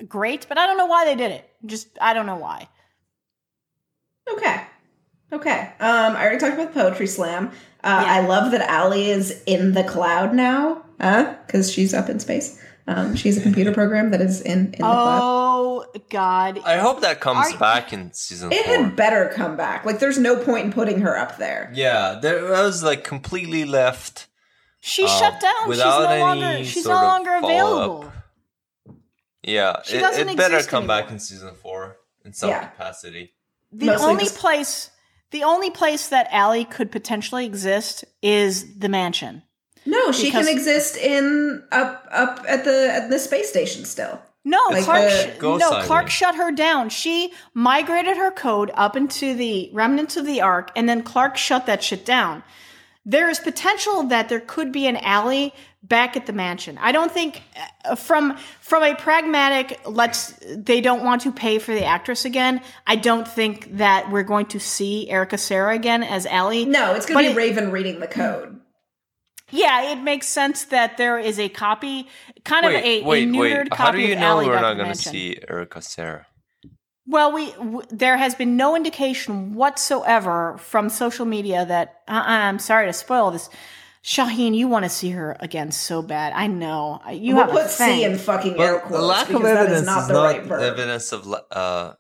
great. 0.07 0.45
But 0.49 0.57
I 0.57 0.67
don't 0.67 0.77
know 0.77 0.87
why 0.87 1.05
they 1.05 1.15
did 1.15 1.31
it. 1.31 1.49
Just 1.65 1.87
I 2.01 2.13
don't 2.13 2.25
know 2.25 2.35
why. 2.35 2.67
Okay. 4.29 4.61
Okay. 5.31 5.59
Um, 5.79 6.15
I 6.15 6.21
already 6.21 6.37
talked 6.37 6.55
about 6.55 6.73
the 6.73 6.79
poetry 6.81 7.07
slam. 7.07 7.47
Uh, 7.83 8.03
I 8.07 8.25
love 8.25 8.51
that 8.51 8.61
Allie 8.61 9.09
is 9.09 9.43
in 9.45 9.73
the 9.73 9.83
cloud 9.83 10.33
now, 10.33 10.83
huh? 10.99 11.35
Because 11.45 11.71
she's 11.71 11.93
up 11.93 12.09
in 12.09 12.19
space. 12.19 12.59
Um, 12.87 13.15
she's 13.15 13.37
a 13.37 13.41
computer 13.41 13.71
program 13.71 14.11
that 14.11 14.21
is 14.21 14.41
in, 14.41 14.65
in 14.65 14.71
the 14.71 14.77
cloud. 14.77 15.21
Oh 15.57 15.85
God! 16.09 16.59
I 16.65 16.77
hope 16.77 16.99
that 17.01 17.21
comes 17.21 17.53
Are- 17.53 17.57
back 17.57 17.93
in 17.93 18.11
season 18.13 18.51
It 18.51 18.65
four. 18.65 18.75
had 18.77 18.95
better 18.95 19.31
come 19.33 19.55
back. 19.55 19.85
Like, 19.85 19.99
there's 19.99 20.17
no 20.19 20.35
point 20.35 20.65
in 20.65 20.71
putting 20.73 20.99
her 21.01 21.17
up 21.17 21.37
there. 21.37 21.71
yeah, 21.73 22.19
there 22.21 22.41
that 22.49 22.63
was 22.63 22.83
like 22.83 23.03
completely 23.03 23.63
left. 23.63 24.27
She 24.81 25.03
um, 25.03 25.09
shut 25.09 25.39
down. 25.41 25.69
She's 25.71 25.79
no 25.79 26.01
any 26.03 26.21
longer. 26.21 26.63
She's 26.65 26.83
sort 26.83 26.95
no 26.95 27.01
longer 27.07 27.31
follow-up. 27.41 27.51
available. 28.03 28.11
Yeah, 29.43 29.77
She 29.83 29.97
it, 29.97 30.01
doesn't 30.01 30.29
it 30.29 30.37
better 30.37 30.55
exist 30.55 30.69
come 30.69 30.87
back 30.87 31.09
in 31.11 31.19
season 31.19 31.53
four 31.61 31.97
in 32.23 32.33
some 32.33 32.49
Yeah. 32.49 32.67
capacity. 32.67 33.33
The 33.71 33.87
Mostly 33.87 34.05
only 34.09 34.23
just- 34.25 34.37
place, 34.37 34.89
the 35.31 35.43
only 35.43 35.69
place 35.69 36.07
that 36.09 36.27
Allie 36.31 36.65
could 36.65 36.91
potentially 36.91 37.45
exist 37.45 38.05
is 38.21 38.77
the 38.79 38.89
mansion. 38.89 39.43
No, 39.85 40.11
she 40.11 40.25
Because- 40.25 40.47
can 40.47 40.55
exist 40.57 40.97
in 40.97 41.63
up 41.71 42.07
up 42.11 42.43
at 42.47 42.63
the 42.63 42.91
at 42.91 43.09
the 43.11 43.19
space 43.19 43.49
station 43.49 43.85
still. 43.85 44.19
No, 44.47 44.59
Like 44.69 44.83
Clarke. 44.83 45.09
sh- 45.11 45.41
no. 45.41 45.81
Clarke 45.85 46.09
shut 46.09 46.35
her 46.35 46.51
down. 46.51 46.89
She 46.89 47.33
migrated 47.55 48.15
her 48.15 48.29
code 48.31 48.71
up 48.75 48.95
into 48.95 49.33
the 49.33 49.69
remnants 49.73 50.15
of 50.17 50.25
the 50.25 50.41
Ark, 50.41 50.71
and 50.75 50.87
then 50.87 51.01
Clarke 51.01 51.35
shut 51.35 51.65
that 51.65 51.83
shit 51.83 52.05
down. 52.05 52.43
There 53.07 53.27
is 53.29 53.39
potential 53.39 54.03
that 54.03 54.29
there 54.29 54.39
could 54.39 54.71
be 54.71 54.85
an 54.87 54.97
Allie 54.97 55.53
back 55.83 56.15
at 56.17 56.25
the 56.25 56.33
mansion. 56.33 56.77
I 56.81 56.91
don't 56.91 57.11
think 57.11 57.41
uh, 57.83 57.95
from 57.95 58.37
from 58.61 58.81
a 58.83 58.95
pragmatic 58.95 59.79
let's 59.85 60.33
they 60.55 60.81
don't 60.81 61.03
want 61.03 61.21
to 61.21 61.31
pay 61.31 61.59
for 61.59 61.73
the 61.73 61.85
actress 61.85 62.25
again. 62.25 62.61
I 62.87 62.95
don't 62.95 63.27
think 63.27 63.77
that 63.77 64.09
we're 64.11 64.23
going 64.23 64.47
to 64.47 64.59
see 64.59 65.07
Erica 65.09 65.37
Cerra 65.37 65.75
again 65.75 66.01
as 66.01 66.25
Allie. 66.25 66.65
No, 66.65 66.93
it's 66.95 67.05
going 67.05 67.25
to 67.25 67.29
be 67.29 67.33
it- 67.33 67.37
Raven 67.37 67.69
reading 67.71 67.99
the 67.99 68.07
code. 68.07 68.59
Yeah, 69.51 69.91
it 69.91 70.01
makes 70.01 70.27
sense 70.27 70.65
that 70.65 70.97
there 70.97 71.19
is 71.19 71.39
a 71.39 71.49
copy, 71.49 72.07
kind 72.43 72.65
Wait, 72.65 72.75
of 72.75 72.83
a, 72.83 73.03
wait, 73.03 73.23
a 73.23 73.31
neutered 73.31 73.39
wait. 73.39 73.69
copy 73.69 73.83
How 73.83 73.91
do 73.91 73.99
you 74.01 74.13
of 74.13 74.19
know 74.19 74.25
Allie 74.27 74.47
we're 74.47 74.59
not 74.59 74.73
going 74.75 74.91
to 74.91 74.95
see 74.95 75.37
Erica 75.47 75.81
Cerra? 75.81 76.25
Well, 77.07 77.31
we 77.31 77.51
w- 77.51 77.83
there 77.89 78.17
has 78.17 78.33
been 78.33 78.57
no 78.57 78.75
indication 78.75 79.53
whatsoever 79.53 80.57
from 80.57 80.89
social 80.89 81.25
media 81.25 81.63
that 81.65 82.01
uh, 82.07 82.23
I'm 82.25 82.57
sorry 82.59 82.87
to 82.87 82.93
spoil 82.93 83.29
this. 83.31 83.49
Shahin, 84.01 84.53
you 84.53 84.67
want 84.67 84.85
to 84.85 84.89
see 84.89 85.11
her 85.11 85.35
again 85.39 85.71
so 85.71 86.01
bad. 86.01 86.33
I 86.33 86.47
know 86.47 87.01
you 87.11 87.35
we'll 87.35 87.45
have 87.45 87.51
put 87.53 87.65
a 87.65 87.67
thing. 87.69 87.99
C 87.99 88.03
in 88.03 88.17
fucking 88.17 88.59
air 88.59 88.79
quotes 88.79 88.93
the 89.01 89.01
lack 89.01 89.29
of 89.29 89.43
evidence 89.45 89.79
is 89.81 89.85
not 89.85 90.01
is 90.01 90.07
the 90.07 90.13
not 90.13 90.23
right 90.25 90.43
verb. 90.43 90.61
evidence 90.61 91.11
of 91.11 91.35
uh, 91.51 91.93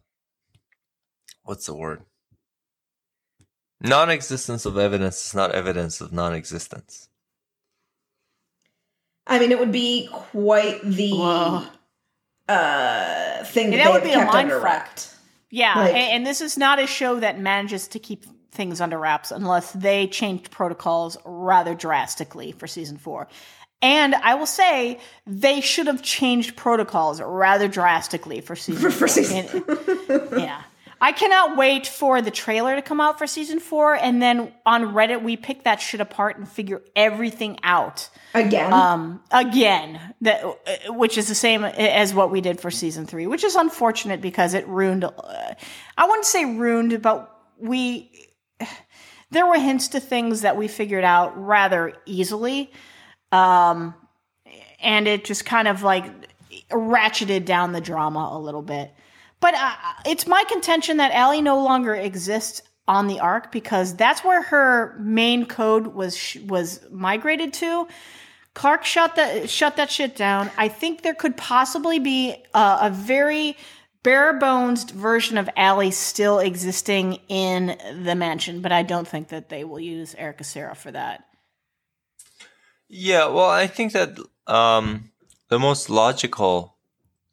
what's 1.43 1.65
the 1.67 1.75
word? 1.75 2.01
Non-existence 3.81 4.65
of 4.65 4.77
evidence 4.77 5.25
is 5.27 5.33
not 5.35 5.51
evidence 5.51 6.01
of 6.01 6.11
non-existence. 6.13 7.09
I 9.35 9.39
mean, 9.39 9.51
it 9.51 9.59
would 9.59 9.71
be 9.71 10.09
quite 10.11 10.81
the 10.83 11.11
Whoa. 11.11 11.63
uh, 12.47 13.43
thing 13.45 13.71
that, 13.71 13.77
that 13.77 13.85
they 13.85 13.91
would 13.91 13.93
have 13.93 14.03
be 14.03 14.11
a 14.11 14.15
kept 14.15 14.33
mind 14.33 14.51
under 14.51 14.61
fuck. 14.61 14.89
Yeah, 15.49 15.73
Like- 15.79 15.93
a- 15.93 15.97
and, 15.97 16.25
this 16.25 16.41
is 16.41 16.57
not 16.57 16.79
a 16.79 16.87
show 16.87 17.19
that 17.19 17.39
manages 17.39 17.87
to 17.89 17.99
keep 17.99 18.25
things 18.51 18.81
under 18.81 18.97
wraps 18.97 19.31
unless 19.31 19.71
they 19.73 20.07
changed 20.07 20.49
protocols 20.51 21.17
rather 21.25 21.75
drastically 21.75 22.51
for 22.53 22.67
season 22.67 22.97
four. 22.97 23.27
And 23.81 24.15
I 24.15 24.35
will 24.35 24.45
say 24.45 24.99
they 25.27 25.61
should 25.61 25.87
have 25.87 26.01
changed 26.01 26.55
protocols 26.55 27.21
rather 27.21 27.67
drastically 27.67 28.41
for 28.41 28.55
season 28.55 28.81
For, 28.89 28.89
four. 28.91 28.99
for 28.99 29.07
season. 29.07 29.45
And- 30.09 30.31
yeah. 30.39 30.61
I 31.01 31.11
cannot 31.11 31.57
wait 31.57 31.85
for 31.85 32.21
the 32.21 32.31
trailer 32.31 32.75
to 32.75 32.81
come 32.81 33.01
out 33.01 33.17
for 33.17 33.27
season 33.27 33.59
four, 33.59 33.95
and 33.95 34.21
then 34.21 34.51
on 34.65 34.93
Reddit 34.93 35.21
we 35.21 35.37
pick 35.37 35.63
that 35.63 35.81
shit 35.81 35.99
apart 35.99 36.37
and 36.37 36.47
figure 36.47 36.81
everything 36.95 37.59
out 37.63 38.09
Again, 38.33 38.73
um, 38.73 39.23
again. 39.31 39.99
That 40.21 40.43
uh, 40.43 40.93
which 40.93 41.17
is 41.17 41.27
the 41.27 41.35
same 41.35 41.63
as 41.63 42.13
what 42.13 42.31
we 42.31 42.41
did 42.41 42.59
for 42.59 42.71
season 42.71 43.05
three, 43.05 43.27
which 43.27 43.43
is 43.43 43.55
unfortunate 43.55 44.21
because 44.21 44.53
it 44.53 44.67
ruined. 44.67 45.03
Uh, 45.03 45.11
I 45.97 46.07
wouldn't 46.07 46.25
say 46.25 46.45
ruined, 46.45 47.01
but 47.01 47.31
we 47.57 48.11
there 49.31 49.45
were 49.45 49.59
hints 49.59 49.89
to 49.89 49.99
things 49.99 50.41
that 50.41 50.57
we 50.57 50.67
figured 50.67 51.03
out 51.03 51.37
rather 51.37 51.93
easily, 52.05 52.71
um, 53.31 53.93
and 54.81 55.07
it 55.07 55.25
just 55.25 55.45
kind 55.45 55.67
of 55.67 55.83
like 55.83 56.05
ratcheted 56.71 57.45
down 57.45 57.73
the 57.73 57.81
drama 57.81 58.29
a 58.31 58.39
little 58.39 58.61
bit. 58.61 58.93
But 59.45 59.53
uh, 59.53 59.75
it's 60.07 60.25
my 60.25 60.43
contention 60.49 60.97
that 60.97 61.11
Allie 61.11 61.43
no 61.43 61.61
longer 61.61 61.93
exists 61.93 62.63
on 62.87 63.05
the 63.05 63.19
arc 63.19 63.51
because 63.51 63.95
that's 63.95 64.23
where 64.23 64.41
her 64.41 64.97
main 64.99 65.45
code 65.45 65.85
was 65.85 66.35
was 66.47 66.79
migrated 66.89 67.53
to. 67.53 67.87
Clarke 68.55 68.85
shut 68.85 69.15
that 69.17 69.47
shut 69.47 69.75
that 69.75 69.91
shit 69.91 70.15
down. 70.15 70.49
I 70.57 70.67
think 70.67 71.03
there 71.03 71.13
could 71.13 71.37
possibly 71.37 71.99
be 71.99 72.35
a, 72.55 72.77
a 72.81 72.89
very 72.89 73.55
bare 74.01 74.33
bones 74.33 74.83
version 74.85 75.37
of 75.37 75.47
Allie 75.55 75.91
still 75.91 76.39
existing 76.39 77.19
in 77.27 77.77
the 78.03 78.15
mansion, 78.15 78.61
but 78.61 78.71
I 78.71 78.81
don't 78.81 79.07
think 79.07 79.27
that 79.27 79.49
they 79.49 79.63
will 79.63 79.79
use 79.79 80.15
Erica 80.15 80.43
Cerra 80.43 80.73
for 80.73 80.89
that. 80.89 81.23
Yeah, 82.87 83.27
well, 83.27 83.51
I 83.51 83.67
think 83.67 83.91
that 83.91 84.17
um, 84.47 85.11
the 85.49 85.59
most 85.59 85.91
logical 85.91 86.77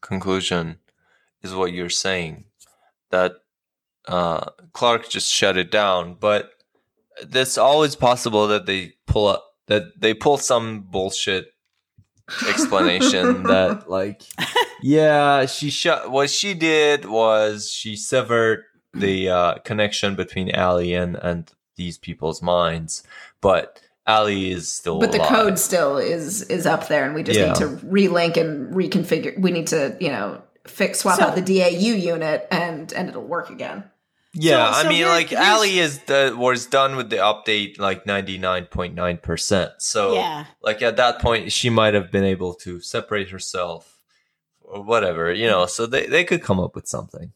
conclusion 0.03 0.77
is 1.43 1.55
what 1.55 1.73
you're 1.73 1.89
saying 1.91 2.45
that 3.11 3.33
uh, 4.09 4.47
Clarke 4.73 5.09
just 5.09 5.33
shut 5.33 5.57
it 5.57 5.71
down, 5.71 6.15
but 6.19 6.51
it's 7.21 7.59
always 7.59 7.95
possible 7.97 8.47
that 8.49 8.67
they 8.67 8.93
pull 9.07 9.27
up 9.29 9.45
that 9.69 10.01
they 10.01 10.15
pull 10.15 10.39
some 10.39 10.81
bullshit 10.83 11.49
explanation 12.49 13.43
that 13.47 13.89
like 13.89 14.23
yeah 14.83 15.47
she 15.47 15.71
shut 15.71 16.11
what 16.11 16.31
she 16.31 16.55
did 16.55 17.05
was 17.05 17.71
she 17.71 17.95
severed 17.97 18.65
the 18.95 19.29
uh, 19.29 19.55
connection 19.59 20.15
between 20.15 20.51
Allie 20.51 20.95
and 20.95 21.17
and 21.17 21.51
these 21.77 21.97
people's 21.99 22.43
minds 22.43 23.03
but 23.41 23.81
Allie 24.07 24.51
is 24.51 24.71
still 24.73 24.99
but 24.99 25.13
the 25.13 25.19
alive. 25.19 25.29
code 25.29 25.59
still 25.59 25.97
is 25.97 26.43
is 26.43 26.67
up 26.67 26.89
there, 26.89 27.05
and 27.05 27.15
we 27.15 27.23
just 27.23 27.39
Yeah. 27.39 27.47
need 27.47 27.57
to 27.57 27.69
relink 27.87 28.37
and 28.37 28.75
reconfigure. 28.75 29.39
We 29.41 29.53
need 29.53 29.69
to, 29.69 29.97
you 30.01 30.09
know, 30.09 30.43
fix 30.67 31.01
swap 31.01 31.19
So- 31.19 31.25
out 31.27 31.35
the 31.35 31.43
DAU 31.43 31.95
unit, 31.95 32.47
and 32.51 32.93
and 32.93 33.09
it'll 33.09 33.23
work 33.25 33.51
again. 33.51 33.85
Yeah, 34.35 34.73
So- 34.73 34.79
I 34.79 34.83
so 34.83 34.89
mean, 34.89 34.99
here- 34.99 35.09
like 35.09 35.29
here's- 35.29 35.45
Allie 35.47 35.79
is 35.79 35.99
the 36.05 36.35
was 36.37 36.67
done 36.67 36.97
with 36.97 37.11
the 37.11 37.17
update 37.17 37.79
like 37.79 38.07
ninety 38.07 38.39
nine 38.39 38.65
point 38.67 38.95
nine 38.95 39.19
percent. 39.19 39.73
So, 39.79 40.15
Yeah. 40.15 40.47
like 40.63 40.81
at 40.83 40.97
that 40.97 41.19
point, 41.21 41.53
she 41.53 41.69
might 41.69 41.95
have 41.95 42.11
been 42.11 42.25
able 42.25 42.55
to 42.55 42.81
separate 42.81 43.29
herself 43.31 43.99
or 44.61 44.83
whatever, 44.83 45.33
you 45.33 45.47
know. 45.47 45.67
So 45.67 45.85
they 45.87 46.07
they 46.07 46.25
could 46.25 46.43
come 46.43 46.59
up 46.61 46.75
with 46.75 46.87
something. 46.89 47.33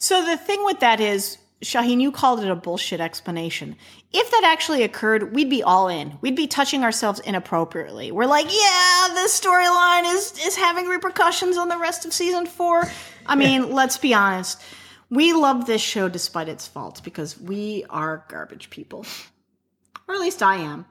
So 0.00 0.24
the 0.24 0.36
thing 0.36 0.64
with 0.64 0.80
that 0.80 0.98
is, 1.00 1.38
Shahin, 1.62 2.00
you 2.00 2.10
called 2.10 2.40
it 2.40 2.50
a 2.50 2.56
bullshit 2.56 3.00
explanation. 3.00 3.76
If 4.12 4.30
that 4.30 4.42
actually 4.44 4.82
occurred, 4.82 5.32
we'd 5.34 5.48
be 5.48 5.62
all 5.62 5.88
in. 5.88 6.18
We'd 6.20 6.34
be 6.36 6.48
touching 6.48 6.82
ourselves 6.82 7.20
inappropriately. 7.20 8.10
We're 8.10 8.26
like, 8.26 8.46
yeah, 8.46 9.08
this 9.14 9.40
storyline 9.40 10.12
is 10.12 10.32
is 10.44 10.56
having 10.56 10.86
repercussions 10.86 11.56
on 11.56 11.68
the 11.68 11.78
rest 11.78 12.04
of 12.04 12.12
season 12.12 12.46
four. 12.46 12.88
I 13.26 13.36
mean, 13.36 13.70
let's 13.74 13.96
be 13.96 14.12
honest. 14.12 14.60
We 15.08 15.32
love 15.32 15.66
this 15.66 15.82
show 15.82 16.08
despite 16.08 16.48
its 16.48 16.66
faults 16.66 17.00
because 17.00 17.38
we 17.40 17.84
are 17.90 18.24
garbage 18.28 18.70
people, 18.70 19.06
or 20.08 20.14
at 20.14 20.20
least 20.20 20.42
I 20.42 20.56
am. 20.56 20.86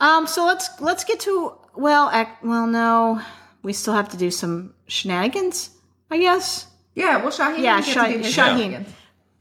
Um, 0.00 0.26
so 0.26 0.44
let's 0.44 0.68
let's 0.80 1.04
get 1.04 1.20
to 1.20 1.52
well, 1.76 2.10
ac- 2.12 2.30
well, 2.42 2.66
no, 2.66 3.20
we 3.62 3.72
still 3.72 3.94
have 3.94 4.08
to 4.10 4.16
do 4.16 4.30
some 4.30 4.74
shenanigans, 4.86 5.70
I 6.10 6.18
guess. 6.18 6.66
Yeah, 6.94 7.18
well, 7.18 7.30
Shahin. 7.30 7.62
Yeah, 7.62 7.80
Shah- 7.80 8.22
Shahin. 8.22 8.86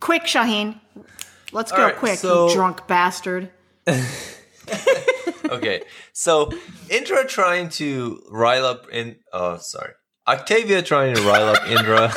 Quick, 0.03 0.27
Shahin. 0.27 0.81
Let's 1.53 1.71
go 1.71 1.85
right, 1.85 1.95
quick, 1.95 2.19
so- 2.19 2.49
you 2.49 2.53
drunk 2.55 2.87
bastard. 2.87 3.49
Okay, 5.45 5.83
so 6.13 6.51
Indra 6.89 7.27
trying 7.27 7.69
to 7.69 8.23
rile 8.31 8.65
up 8.65 8.87
in. 8.89 9.17
Oh, 9.31 9.57
sorry, 9.57 9.91
Octavia 10.27 10.81
trying 10.81 11.13
to 11.15 11.21
rile 11.21 11.47
up 11.47 11.67
Indra. 11.67 12.11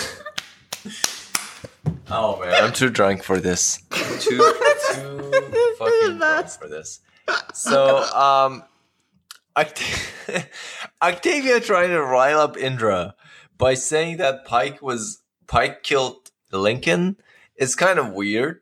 oh 2.10 2.40
man, 2.40 2.64
I'm 2.64 2.72
too 2.72 2.88
drunk 2.88 3.24
for 3.24 3.38
this. 3.38 3.82
Too 4.20 4.38
too 4.38 5.74
fucking 5.78 6.18
drunk 6.18 6.48
for 6.48 6.68
this. 6.68 7.00
So, 7.52 7.98
um, 8.14 8.62
Oct- 9.56 10.46
Octavia 11.02 11.60
trying 11.60 11.90
to 11.90 12.00
rile 12.00 12.38
up 12.38 12.56
Indra 12.56 13.16
by 13.58 13.74
saying 13.74 14.16
that 14.18 14.46
Pike 14.46 14.80
was 14.80 15.20
Pike 15.46 15.82
killed 15.82 16.30
Lincoln 16.52 17.16
is 17.58 17.74
kind 17.74 17.98
of 17.98 18.12
weird 18.12 18.60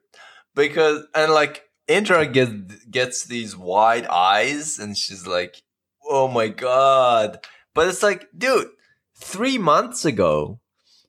because 0.55 1.07
and 1.15 1.33
like 1.33 1.65
Indra 1.87 2.27
gets 2.27 2.85
gets 2.91 3.25
these 3.25 3.57
wide 3.57 4.07
eyes 4.07 4.79
and 4.79 4.97
she's 4.97 5.27
like, 5.27 5.63
"Oh 6.09 6.29
my 6.29 6.49
god!" 6.49 7.41
But 7.75 7.89
it's 7.89 8.03
like, 8.03 8.29
dude, 8.37 8.69
three 9.17 9.59
months 9.59 10.05
ago, 10.05 10.61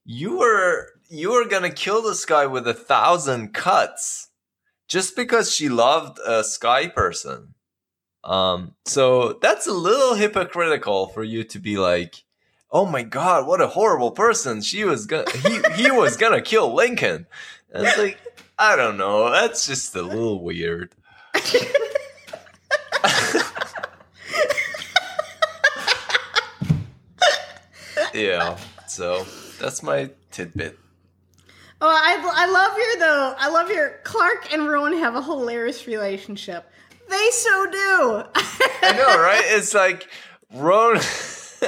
you 0.03 0.37
were 0.39 0.89
you 1.09 1.31
were 1.31 1.45
gonna 1.45 1.69
kill 1.69 2.01
this 2.01 2.25
guy 2.25 2.45
with 2.45 2.67
a 2.67 2.73
thousand 2.73 3.53
cuts 3.53 4.29
just 4.87 5.15
because 5.15 5.53
she 5.53 5.69
loved 5.69 6.19
a 6.25 6.43
sky 6.43 6.87
person. 6.87 7.53
Um, 8.23 8.75
so 8.85 9.33
that's 9.41 9.67
a 9.67 9.73
little 9.73 10.15
hypocritical 10.15 11.07
for 11.07 11.23
you 11.23 11.43
to 11.45 11.59
be 11.59 11.77
like, 11.77 12.23
"Oh 12.71 12.85
my 12.85 13.03
god, 13.03 13.47
what 13.47 13.61
a 13.61 13.67
horrible 13.67 14.11
person! 14.11 14.61
She 14.61 14.83
was 14.83 15.05
gonna 15.05 15.29
he 15.31 15.61
he 15.75 15.91
was 15.91 16.17
gonna 16.17 16.41
kill 16.41 16.73
Lincoln." 16.73 17.27
And 17.75 17.85
it's 17.85 17.97
like, 17.97 18.17
I 18.57 18.77
don't 18.77 18.95
know. 18.97 19.29
That's 19.29 19.67
just 19.67 19.93
a 19.97 20.01
little 20.01 20.41
weird. 20.41 20.95
yeah. 28.13 28.57
So 28.87 29.25
that's 29.59 29.83
my 29.83 30.09
tidbit. 30.31 30.79
Oh, 31.81 31.89
I, 31.89 32.17
I 32.33 32.45
love 32.49 32.77
your 32.77 32.95
though. 32.99 33.35
I 33.37 33.49
love 33.49 33.69
your 33.69 33.99
Clarke 34.05 34.53
and 34.53 34.69
Roan 34.69 34.93
have 34.93 35.15
a 35.15 35.21
hilarious 35.21 35.85
relationship. 35.85 36.71
They 37.09 37.29
so 37.31 37.65
do. 37.65 38.23
I 38.83 38.93
know, 38.93 39.21
right? 39.21 39.43
It's 39.47 39.73
like 39.73 40.09
Ron. 40.53 41.01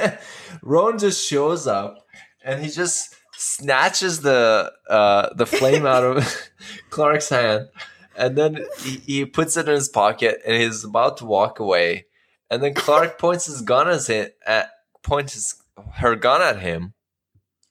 Ron 0.62 0.98
just 0.98 1.28
shows 1.28 1.66
up 1.66 2.06
and 2.42 2.62
he 2.62 2.70
just 2.70 3.14
snatches 3.38 4.20
the 4.20 4.72
uh, 4.90 5.32
the 5.34 5.46
flame 5.46 5.86
out 5.86 6.04
of 6.04 6.50
Clarke's 6.90 7.28
hand, 7.28 7.68
and 8.16 8.36
then 8.36 8.66
he, 8.80 8.96
he 8.98 9.24
puts 9.24 9.56
it 9.56 9.68
in 9.68 9.74
his 9.74 9.88
pocket 9.88 10.40
and 10.44 10.60
he's 10.60 10.84
about 10.84 11.18
to 11.18 11.24
walk 11.24 11.60
away, 11.60 12.06
and 12.50 12.62
then 12.62 12.74
Clarke 12.74 13.18
points 13.18 13.46
his 13.46 13.62
gun 13.62 13.88
at, 13.88 14.06
him, 14.06 14.28
at 14.46 14.70
points 15.02 15.34
his, 15.34 15.54
her 15.94 16.16
gun 16.16 16.42
at 16.42 16.60
him, 16.60 16.94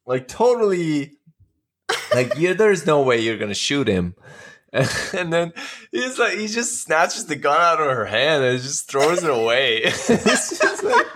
like 0.06 0.28
totally, 0.28 1.18
like 2.14 2.34
yeah, 2.38 2.54
there's 2.54 2.86
no 2.86 3.02
way 3.02 3.20
you're 3.20 3.38
gonna 3.38 3.54
shoot 3.54 3.88
him. 3.88 4.16
And 5.14 5.32
then 5.34 5.54
he's 5.92 6.20
like, 6.20 6.38
he 6.38 6.48
just 6.48 6.84
snatches 6.84 7.26
the 7.26 7.38
gun 7.38 7.60
out 7.60 7.80
of 7.82 7.88
her 7.88 8.06
hand 8.06 8.44
and 8.44 8.62
just 8.62 8.92
throws 8.92 9.24
it 9.24 9.30
away. 9.30 9.78
it's 9.84 10.60
just 10.60 10.84
like 10.84 11.08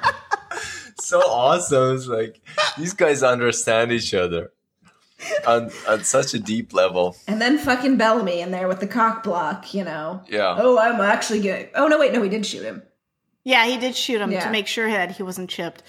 so 1.11 1.19
awesome. 1.29 1.95
It's 1.95 2.07
like 2.07 2.41
these 2.77 2.93
guys 2.93 3.21
understand 3.23 3.91
each 3.91 4.13
other 4.13 4.51
on, 5.47 5.69
on 5.88 6.03
such 6.03 6.33
a 6.33 6.39
deep 6.39 6.73
level. 6.73 7.15
And 7.27 7.39
then 7.41 7.57
fucking 7.57 7.97
Bellamy 7.97 8.41
in 8.41 8.51
there 8.51 8.67
with 8.67 8.79
the 8.79 8.88
cock 8.88 9.23
block, 9.23 9.73
you 9.73 9.83
know. 9.83 10.21
Yeah. 10.27 10.55
Oh, 10.57 10.79
I'm 10.79 10.99
actually 11.01 11.41
good. 11.41 11.69
Oh 11.75 11.88
no, 11.88 11.99
wait, 11.99 12.13
no, 12.13 12.19
we 12.21 12.29
did 12.29 12.45
shoot 12.45 12.63
him. 12.63 12.81
yeah, 13.43 13.65
he 13.65 13.77
did 13.77 13.95
shoot 13.95 14.21
him 14.21 14.31
Yeah. 14.31 14.45
to 14.45 14.51
make 14.51 14.67
sure 14.67 14.89
that 14.89 15.11
he 15.11 15.23
wasn't 15.23 15.49
chipped. 15.49 15.83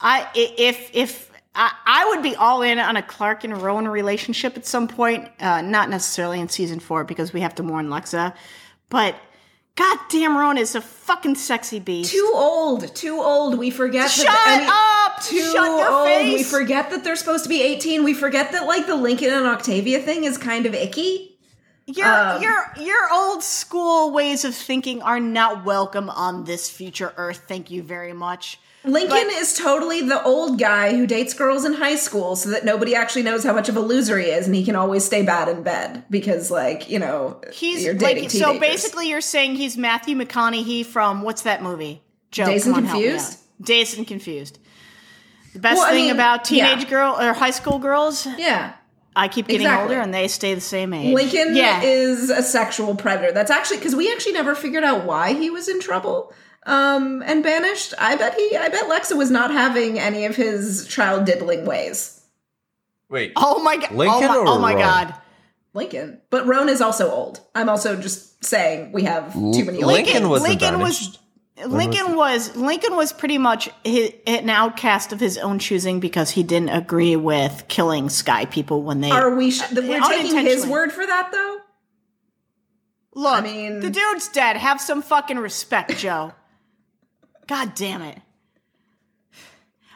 I 0.00 0.22
i- 0.22 0.54
if 0.58 0.90
if 0.94 1.30
I, 1.54 1.70
I 1.86 2.08
would 2.08 2.22
be 2.22 2.34
all 2.34 2.62
in 2.62 2.78
on 2.80 2.96
a 2.96 3.02
Clarke 3.02 3.44
and 3.44 3.62
Roan 3.62 3.86
relationship 3.86 4.56
at 4.56 4.66
some 4.66 4.88
point. 4.88 5.28
Uh, 5.38 5.60
not 5.62 5.88
necessarily 5.88 6.40
in 6.40 6.48
season 6.48 6.80
four 6.80 7.04
because 7.04 7.32
we 7.32 7.40
have 7.42 7.54
to 7.56 7.62
mourn 7.62 7.86
Lexa, 7.88 8.34
but 8.90 9.14
God 9.76 9.98
damn, 10.08 10.36
Roan 10.36 10.56
is 10.56 10.76
a 10.76 10.80
fucking 10.80 11.34
sexy 11.34 11.80
beast. 11.80 12.12
Too 12.12 12.30
old, 12.32 12.94
too 12.94 13.20
old. 13.20 13.58
We 13.58 13.70
forget. 13.70 14.08
Shut 14.08 14.26
that, 14.26 15.10
up! 15.16 15.24
Too 15.24 15.40
Shut 15.40 15.54
your 15.54 15.90
old. 15.92 16.06
face! 16.06 16.38
We 16.38 16.44
forget 16.44 16.90
that 16.90 17.02
they're 17.02 17.16
supposed 17.16 17.42
to 17.44 17.48
be 17.48 17.60
18. 17.60 18.04
We 18.04 18.14
forget 18.14 18.52
that 18.52 18.66
like 18.66 18.86
the 18.86 18.94
Lincoln 18.94 19.30
and 19.30 19.46
Octavia 19.46 19.98
thing 19.98 20.24
is 20.24 20.38
kind 20.38 20.66
of 20.66 20.74
icky. 20.74 21.32
Your 21.86 22.06
Um, 22.06 22.40
your 22.42 22.72
your 22.80 23.12
old 23.12 23.42
school 23.42 24.12
ways 24.12 24.44
of 24.44 24.54
thinking 24.54 25.02
are 25.02 25.20
not 25.20 25.64
welcome 25.64 26.08
on 26.08 26.44
this 26.44 26.70
future 26.70 27.12
Earth. 27.16 27.42
Thank 27.48 27.70
you 27.70 27.82
very 27.82 28.12
much. 28.12 28.58
Lincoln 28.84 29.08
But- 29.28 29.32
is 29.34 29.54
totally 29.54 30.02
the 30.02 30.22
old 30.24 30.58
guy 30.58 30.94
who 30.94 31.06
dates 31.06 31.32
girls 31.34 31.64
in 31.64 31.72
high 31.74 31.96
school 31.96 32.36
so 32.36 32.50
that 32.50 32.64
nobody 32.64 32.94
actually 32.94 33.22
knows 33.22 33.42
how 33.42 33.52
much 33.54 33.68
of 33.68 33.76
a 33.76 33.80
loser 33.80 34.18
he 34.18 34.26
is 34.26 34.46
and 34.46 34.54
he 34.54 34.64
can 34.64 34.76
always 34.76 35.04
stay 35.04 35.22
bad 35.22 35.48
in 35.48 35.62
bed 35.62 36.04
because 36.10 36.50
like, 36.50 36.90
you 36.90 36.98
know, 36.98 37.40
He's 37.52 37.82
you're 37.84 37.94
dating 37.94 38.24
like 38.24 38.32
so 38.32 38.58
basically 38.60 39.08
you're 39.08 39.20
saying 39.22 39.54
he's 39.56 39.76
Matthew 39.78 40.16
McConaughey 40.16 40.84
from 40.84 41.22
what's 41.22 41.42
that 41.42 41.62
movie? 41.62 42.02
Jo, 42.30 42.44
Dazed 42.46 42.66
and 42.66 42.76
on, 42.76 42.84
help 42.84 42.98
me 43.00 43.08
Confused? 43.08 43.38
Dazed 43.62 43.98
and 43.98 44.06
Confused. 44.06 44.58
The 45.54 45.60
best 45.60 45.78
Well, 45.78 45.86
I 45.86 45.92
thing 45.92 46.04
mean, 46.06 46.14
about 46.14 46.44
teenage 46.44 46.82
yeah. 46.84 46.90
girl 46.90 47.16
or 47.18 47.32
high 47.32 47.52
school 47.52 47.78
girls, 47.78 48.26
Yeah. 48.36 48.72
I 49.16 49.28
keep 49.28 49.46
getting 49.46 49.62
Exactly. 49.66 49.94
older 49.94 50.02
and 50.02 50.12
they 50.12 50.26
stay 50.26 50.54
the 50.54 50.60
same 50.60 50.92
age. 50.92 51.14
Lincoln 51.14 51.54
yeah. 51.54 51.80
is 51.82 52.30
a 52.30 52.42
sexual 52.42 52.96
predator. 52.96 53.30
That's 53.30 53.50
actually 53.52 53.76
because 53.76 53.94
we 53.94 54.10
actually 54.10 54.32
never 54.32 54.56
figured 54.56 54.82
out 54.82 55.04
why 55.04 55.34
he 55.34 55.50
was 55.50 55.68
in 55.68 55.78
trouble 55.80 56.32
um, 56.66 57.22
and 57.24 57.42
banished. 57.42 57.94
I 57.98 58.16
bet 58.16 58.34
he, 58.34 58.56
I 58.56 58.68
bet 58.68 58.88
Lexa 58.88 59.16
was 59.16 59.30
not 59.30 59.50
having 59.50 59.98
any 59.98 60.24
of 60.24 60.36
his 60.36 60.86
child 60.86 61.24
diddling 61.26 61.64
ways. 61.64 62.22
Wait. 63.08 63.32
oh 63.36 63.62
my 63.62 63.76
god! 63.76 63.92
Lincoln 63.92 64.28
oh 64.28 64.28
my, 64.28 64.36
or 64.36 64.48
oh 64.48 64.58
my 64.58 64.74
god! 64.74 65.14
Lincoln, 65.74 66.20
but 66.30 66.46
Roan 66.46 66.68
is 66.68 66.80
also 66.80 67.10
old. 67.10 67.40
I'm 67.54 67.68
also 67.68 68.00
just 68.00 68.44
saying 68.44 68.92
we 68.92 69.02
have 69.02 69.32
too 69.32 69.64
many. 69.64 69.82
Lincoln 69.82 69.86
Lincoln, 69.86 70.28
wasn't 70.28 70.48
Lincoln 70.48 70.78
banished. 70.80 71.10
was 71.10 71.18
Lincoln 71.66 72.16
was 72.16 72.56
Lincoln 72.56 72.96
was 72.96 73.12
pretty 73.12 73.38
much 73.38 73.68
hi 73.86 74.14
an 74.26 74.50
outcast 74.50 75.12
of 75.12 75.20
his 75.20 75.38
own 75.38 75.58
choosing 75.58 76.00
because 76.00 76.30
he 76.30 76.42
didn't 76.42 76.70
agree 76.70 77.14
with 77.16 77.64
killing 77.68 78.08
sky 78.08 78.44
people 78.44 78.82
when 78.82 79.00
they 79.00 79.10
Are 79.10 79.34
we? 79.34 79.50
Sh- 79.50 79.62
we're 79.72 80.00
taking 80.00 80.38
his 80.38 80.66
word 80.66 80.92
for 80.92 81.06
that, 81.06 81.30
though. 81.30 81.58
Look, 83.14 83.38
I 83.38 83.40
mean- 83.42 83.80
the 83.80 83.90
dude's 83.90 84.28
dead. 84.28 84.56
Have 84.56 84.80
some 84.80 85.02
fucking 85.02 85.38
respect, 85.38 85.96
Jo. 85.98 86.32
God 87.46 87.74
damn 87.74 88.02
it. 88.02 88.18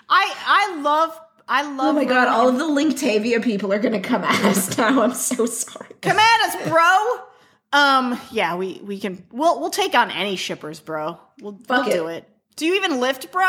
I 0.08 0.34
I 0.46 0.80
love 0.80 1.18
I 1.48 1.62
love 1.62 1.78
Oh 1.80 1.92
my 1.92 2.04
god! 2.04 2.28
All 2.28 2.48
of 2.48 2.58
the 2.58 2.64
Linktavia 2.64 3.42
people 3.42 3.72
are 3.72 3.78
going 3.78 3.94
to 3.94 4.00
come 4.00 4.22
at 4.24 4.44
us 4.44 4.76
now. 4.76 5.02
I'm 5.02 5.14
so 5.14 5.46
sorry. 5.46 5.90
Come 6.02 6.18
at 6.18 6.40
us, 6.48 6.68
bro. 6.68 7.24
Um, 7.72 8.20
yeah, 8.30 8.56
we 8.56 8.80
we 8.82 8.98
can 8.98 9.24
we'll 9.30 9.60
we'll 9.60 9.70
take 9.70 9.94
on 9.94 10.10
any 10.10 10.36
shippers, 10.36 10.80
bro. 10.80 11.18
We'll, 11.40 11.58
we'll 11.68 11.86
it. 11.86 11.92
do 11.92 12.06
it. 12.08 12.28
Do 12.56 12.66
you 12.66 12.74
even 12.76 13.00
lift, 13.00 13.30
bro? 13.30 13.44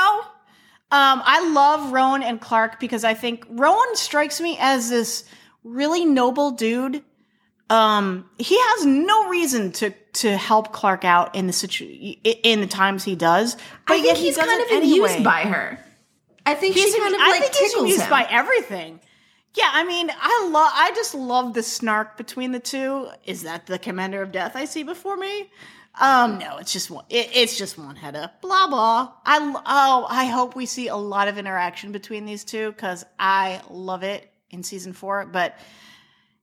Um, 0.91 1.21
I 1.23 1.49
love 1.51 1.91
Roan 1.91 2.23
and 2.23 2.41
Clarke 2.41 2.79
because 2.79 3.03
I 3.03 3.13
think 3.13 3.45
Roan 3.49 3.95
strikes 3.95 4.41
me 4.41 4.57
as 4.59 4.89
this 4.89 5.23
really 5.63 6.03
noble 6.03 6.51
dude. 6.51 7.03
Um, 7.69 8.27
he 8.39 8.57
has 8.59 8.85
no 8.85 9.29
reason 9.29 9.71
to 9.73 9.93
to 10.13 10.35
help 10.37 10.71
Clarke 10.73 11.05
out 11.05 11.35
in 11.35 11.47
the 11.47 11.53
situ 11.53 11.85
in 12.23 12.61
the 12.61 12.67
times 12.67 13.03
he 13.03 13.15
does, 13.15 13.55
but 13.87 13.95
I 13.95 14.01
think 14.01 14.17
he 14.17 14.25
he's 14.25 14.35
does 14.37 14.45
kind 14.47 14.61
of 14.61 14.67
anyway. 14.71 15.07
amused 15.09 15.23
by 15.23 15.41
her. 15.41 15.79
I 16.45 16.55
think 16.55 16.75
He's 16.75 16.91
she 16.93 16.99
kind 16.99 17.13
of 17.13 17.21
I 17.21 17.29
like 17.31 17.41
think 17.43 17.55
he's 17.55 17.73
amused 17.75 18.01
him. 18.01 18.09
by 18.09 18.25
everything. 18.29 18.99
Yeah, 19.55 19.69
I 19.71 19.83
mean, 19.83 20.09
I 20.11 20.49
love. 20.51 20.71
I 20.73 20.91
just 20.95 21.13
love 21.13 21.53
the 21.53 21.61
snark 21.63 22.17
between 22.17 22.51
the 22.51 22.59
two. 22.59 23.07
Is 23.25 23.43
that 23.43 23.65
the 23.67 23.77
commander 23.77 24.21
of 24.21 24.31
death 24.31 24.55
I 24.55 24.65
see 24.65 24.83
before 24.83 25.17
me? 25.17 25.49
Um, 25.99 26.39
no, 26.39 26.57
it's 26.57 26.71
just 26.71 26.89
one. 26.89 27.05
It, 27.09 27.29
it's 27.33 27.57
just 27.57 27.77
one 27.77 27.95
head 27.95 28.15
up. 28.15 28.41
Blah 28.41 28.67
blah. 28.67 29.11
I 29.25 29.39
oh, 29.65 30.07
I 30.09 30.25
hope 30.25 30.55
we 30.55 30.65
see 30.65 30.87
a 30.87 30.95
lot 30.95 31.27
of 31.27 31.37
interaction 31.37 31.91
between 31.91 32.25
these 32.25 32.43
two 32.43 32.71
because 32.71 33.05
I 33.19 33.61
love 33.69 34.03
it 34.03 34.31
in 34.49 34.63
season 34.63 34.93
four. 34.93 35.25
But 35.25 35.57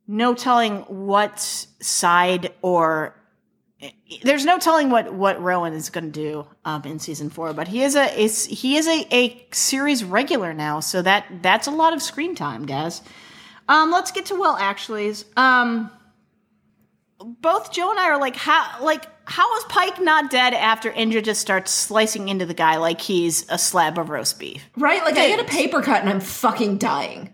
no 0.07 0.35
telling 0.35 0.79
what 0.83 1.41
side 1.41 2.53
or 2.63 3.16
there's 4.23 4.45
no 4.45 4.59
telling 4.59 4.91
what 4.91 5.13
what 5.13 5.41
Roan 5.43 5.73
is 5.73 5.91
going 5.91 6.05
to 6.05 6.11
do 6.11 6.47
um, 6.65 6.83
in 6.85 6.99
season 6.99 7.31
four, 7.31 7.53
but 7.53 7.69
he 7.69 7.83
is 7.83 7.97
a 7.97 8.19
is 8.19 8.47
he 8.47 8.77
is 8.77 8.87
a, 8.87 9.07
a 9.15 9.47
series 9.53 10.05
regular 10.05 10.55
now, 10.55 10.81
so 10.81 11.03
that 11.03 11.27
that's 11.43 11.67
a 11.67 11.71
lot 11.71 11.93
of 11.93 12.03
screen 12.03 12.35
time, 12.35 12.67
guys. 12.67 13.03
Um, 13.69 13.91
let's 13.91 14.13
get 14.13 14.27
to 14.27 14.35
well 14.37 14.57
actuallys. 14.57 15.25
Um, 15.37 15.91
both 17.19 17.73
Jo 17.73 17.91
and 17.91 17.99
I 17.99 18.11
are 18.11 18.21
like, 18.21 18.37
how 18.37 18.83
like 18.83 19.07
how 19.29 19.57
is 19.57 19.65
Pike 19.65 20.01
not 20.01 20.31
dead 20.31 20.55
after 20.55 20.91
Indra 20.91 21.21
just 21.21 21.41
starts 21.41 21.73
slicing 21.73 22.29
into 22.29 22.47
the 22.47 22.55
guy 22.55 22.77
like 22.77 23.01
he's 23.01 23.49
a 23.51 23.59
slab 23.59 23.99
of 23.99 24.09
roast 24.09 24.39
beef? 24.39 24.63
right? 24.77 25.03
Like 25.05 25.17
I 25.17 25.29
get 25.29 25.41
a 25.41 25.45
paper 25.45 25.83
cut 25.83 26.01
and 26.01 26.09
I'm 26.11 26.21
fucking 26.21 26.79
dying. 26.79 27.33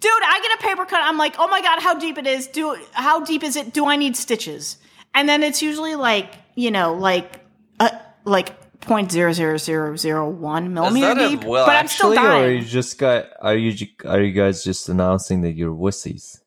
Dude, 0.00 0.10
I 0.10 0.40
get 0.40 0.58
a 0.58 0.62
paper 0.62 0.86
cut. 0.86 1.00
I'm 1.02 1.18
like, 1.18 1.36
oh 1.38 1.48
my 1.48 1.60
god, 1.60 1.82
how 1.82 1.94
deep 1.98 2.16
it 2.16 2.26
is? 2.26 2.46
Do 2.46 2.76
how 2.92 3.24
deep 3.24 3.42
is 3.42 3.56
it? 3.56 3.72
Do 3.72 3.86
I 3.86 3.96
need 3.96 4.16
stitches? 4.16 4.78
And 5.14 5.28
then 5.28 5.42
it's 5.42 5.62
usually 5.62 5.96
like 5.96 6.34
you 6.54 6.70
know, 6.70 6.94
like 6.94 7.40
uh, 7.78 7.90
like 8.24 8.80
point 8.80 9.12
zero 9.12 9.32
zero 9.32 9.56
zero 9.56 9.96
zero 9.96 10.28
one 10.28 10.66
Is 10.66 10.70
millimeter 10.70 11.14
that 11.14 11.18
a 11.18 11.28
deep. 11.28 11.44
well 11.44 11.66
but 11.66 11.76
I'm 11.76 11.88
still 11.88 12.12
actually, 12.12 12.26
or 12.26 12.44
are 12.44 12.50
you 12.50 12.64
just 12.64 12.98
got 12.98 13.26
are 13.40 13.56
you 13.56 13.86
are 14.04 14.20
you 14.20 14.32
guys 14.32 14.64
just 14.64 14.88
announcing 14.88 15.42
that 15.42 15.52
you're 15.52 15.74
wussies? 15.74 16.40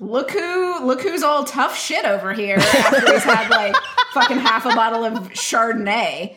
Look 0.00 0.30
who 0.30 0.56
who 0.78 0.86
look 0.86 1.02
who's 1.02 1.22
all 1.22 1.44
tough 1.44 1.78
shit 1.78 2.04
over 2.04 2.32
here 2.32 2.56
after 2.58 3.00
he's 3.12 3.24
had 3.24 3.48
like 3.50 3.74
fucking 4.12 4.38
half 4.38 4.66
a 4.66 4.74
bottle 4.74 5.04
of 5.04 5.14
Chardonnay. 5.30 6.36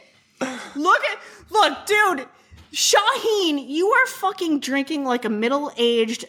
Look 0.75 1.03
at 1.05 1.19
look, 1.49 1.85
dude. 1.85 2.27
Shahin, 2.71 3.57
you 3.57 3.87
are 3.89 4.05
fucking 4.05 4.59
drinking 4.59 5.03
like 5.03 5.25
a 5.25 5.29
middle-aged 5.29 6.25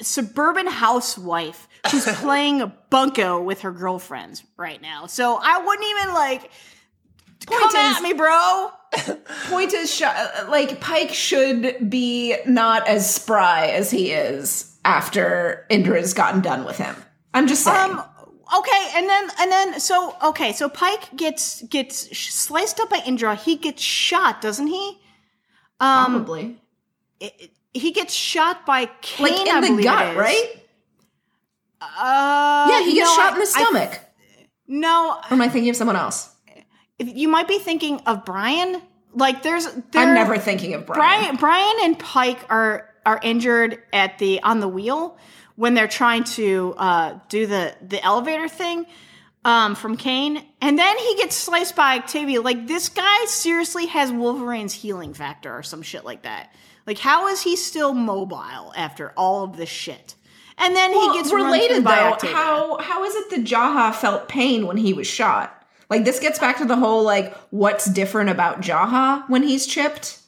suburban 0.00 0.68
housewife 0.68 1.68
who's 1.90 2.04
playing 2.04 2.72
bunko 2.90 3.42
with 3.42 3.62
her 3.62 3.72
girlfriends 3.72 4.44
right 4.56 4.80
now. 4.80 5.06
So 5.06 5.38
I 5.42 5.58
wouldn't 5.58 5.88
even 5.88 6.14
like 6.14 6.50
come 7.46 7.68
is- 7.68 7.74
at 7.74 8.00
me, 8.02 8.12
bro. 8.12 8.70
Point 9.48 9.72
is, 9.72 9.92
Sh- 9.94 10.02
like 10.48 10.78
Pike 10.80 11.14
should 11.14 11.88
be 11.88 12.36
not 12.46 12.86
as 12.86 13.12
spry 13.12 13.68
as 13.68 13.90
he 13.90 14.12
is 14.12 14.76
after 14.84 15.66
Indra's 15.70 16.12
gotten 16.12 16.42
done 16.42 16.64
with 16.66 16.76
him. 16.76 16.94
I'm 17.32 17.46
just 17.48 17.64
saying. 17.64 17.92
Um. 17.92 18.04
Okay, 18.58 18.90
and 18.96 19.08
then 19.08 19.30
and 19.40 19.50
then 19.50 19.80
so 19.80 20.14
okay, 20.22 20.52
so 20.52 20.68
Pike 20.68 21.16
gets 21.16 21.62
gets 21.62 22.14
sliced 22.18 22.80
up 22.80 22.90
by 22.90 23.00
Indra. 23.06 23.34
He 23.34 23.56
gets 23.56 23.80
shot, 23.80 24.42
doesn't 24.42 24.66
he? 24.66 25.00
Um, 25.80 26.12
Probably. 26.12 26.60
he 27.72 27.92
gets 27.92 28.12
shot 28.12 28.66
by 28.66 28.90
Kane. 29.00 29.26
Like 29.26 29.40
in 29.40 29.56
I 29.56 29.60
the 29.62 29.66
believe 29.68 29.84
gut, 29.84 30.16
right? 30.16 30.61
Uh, 31.98 32.66
yeah, 32.70 32.82
he 32.84 32.94
gets 32.94 33.10
no, 33.10 33.14
shot 33.16 33.32
I- 33.32 33.34
in 33.34 33.38
the 33.40 33.40
I- 33.40 33.44
stomach. 33.62 34.00
no, 34.68 35.16
or 35.30 35.32
am 35.34 35.40
I 35.42 35.48
thinking 35.48 35.70
of 35.70 35.76
someone 35.76 35.96
else? 35.96 36.28
you 36.98 37.26
might 37.28 37.48
be 37.48 37.58
thinking 37.58 37.98
of 38.06 38.24
Brian. 38.24 38.80
Like, 39.14 39.42
there's, 39.42 39.66
I'm 39.66 40.14
never 40.14 40.38
thinking 40.38 40.74
of 40.74 40.86
Brian. 40.86 41.36
Brian. 41.36 41.36
Brian 41.36 41.76
and 41.82 41.98
Pike 41.98 42.38
are 42.48 42.88
are 43.04 43.18
injured 43.22 43.82
at 43.92 44.18
the 44.18 44.42
on 44.42 44.60
the 44.60 44.68
wheel 44.68 45.18
when 45.56 45.74
they're 45.74 45.88
trying 45.88 46.24
to 46.24 46.74
uh, 46.78 47.18
do 47.28 47.46
the 47.46 47.74
the 47.82 48.02
elevator 48.04 48.48
thing 48.48 48.86
um, 49.44 49.74
from 49.74 49.96
Kane, 49.96 50.42
and 50.60 50.78
then 50.78 50.96
he 50.98 51.16
gets 51.16 51.34
sliced 51.36 51.74
by 51.74 51.98
Octavia. 51.98 52.40
Like, 52.40 52.68
this 52.68 52.88
guy 52.88 53.24
seriously 53.26 53.86
has 53.86 54.12
Wolverine's 54.12 54.72
healing 54.72 55.12
factor 55.14 55.52
or 55.52 55.62
some 55.64 55.82
shit 55.82 56.04
like 56.04 56.22
that. 56.22 56.54
Like, 56.86 56.98
how 56.98 57.26
is 57.28 57.42
he 57.42 57.56
still 57.56 57.92
mobile 57.94 58.72
after 58.76 59.12
all 59.16 59.42
of 59.44 59.56
this 59.56 59.68
shit? 59.68 60.14
And 60.58 60.76
then 60.76 60.90
Well, 60.92 61.12
he 61.12 61.18
gets 61.18 61.32
run 61.32 61.46
related 61.46 61.84
by 61.84 61.96
though. 61.96 62.12
Octavia. 62.12 62.36
How 62.36 62.78
how 62.78 63.04
is 63.04 63.14
it 63.14 63.30
that 63.30 63.44
Jaha 63.44 63.94
felt 63.94 64.28
pain 64.28 64.66
when 64.66 64.76
he 64.76 64.92
was 64.92 65.06
shot? 65.06 65.66
Like 65.90 66.04
this 66.04 66.18
gets 66.20 66.38
back 66.38 66.58
to 66.58 66.64
the 66.64 66.76
whole 66.76 67.02
like 67.02 67.34
what's 67.50 67.86
different 67.86 68.30
about 68.30 68.60
Jaha 68.60 69.28
when 69.28 69.42
he's 69.42 69.66
chipped 69.66 70.18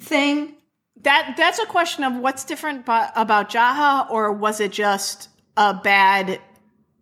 thing. 0.00 0.54
That 1.02 1.34
that's 1.36 1.58
a 1.58 1.66
question 1.66 2.02
of 2.04 2.16
what's 2.16 2.44
different 2.44 2.84
ba- 2.86 3.12
about 3.14 3.50
Jaha, 3.50 4.10
or 4.10 4.32
was 4.32 4.60
it 4.60 4.72
just 4.72 5.28
a 5.56 5.74
bad 5.74 6.40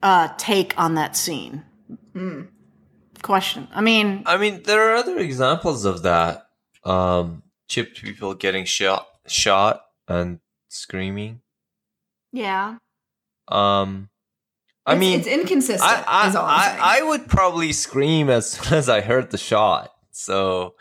uh, 0.03 0.29
take 0.37 0.79
on 0.79 0.95
that 0.97 1.17
scene? 1.17 1.65
Question. 3.23 3.69
I 3.75 3.81
mean, 3.81 4.23
I 4.27 4.37
mean, 4.37 4.63
there 4.65 4.91
are 4.91 4.97
other 4.97 5.19
examples 5.19 5.85
of 5.85 6.03
that. 6.03 6.49
Um, 6.85 7.43
chipped 7.69 8.01
people 8.03 8.35
getting 8.35 8.65
shot, 8.65 9.07
shot 9.27 9.81
and 10.07 10.41
screaming. 10.69 11.41
Yeah. 12.37 12.77
Um, 13.49 14.09
I 14.85 14.93
It's- 14.93 15.01
mean, 15.01 15.19
it's 15.19 15.29
inconsistent. 15.29 15.83
I, 15.83 16.05
I, 16.07 16.29
is 16.29 16.37
all 16.37 16.45
I'm. 16.45 16.81
I, 16.81 16.99
I 17.01 17.03
would 17.03 17.29
probably 17.29 17.73
scream 17.73 18.29
as 18.31 18.51
soon 18.53 18.75
as 18.75 18.89
I 18.89 19.01
heard 19.01 19.31
the 19.31 19.39
shot. 19.39 19.93
So 20.13 20.75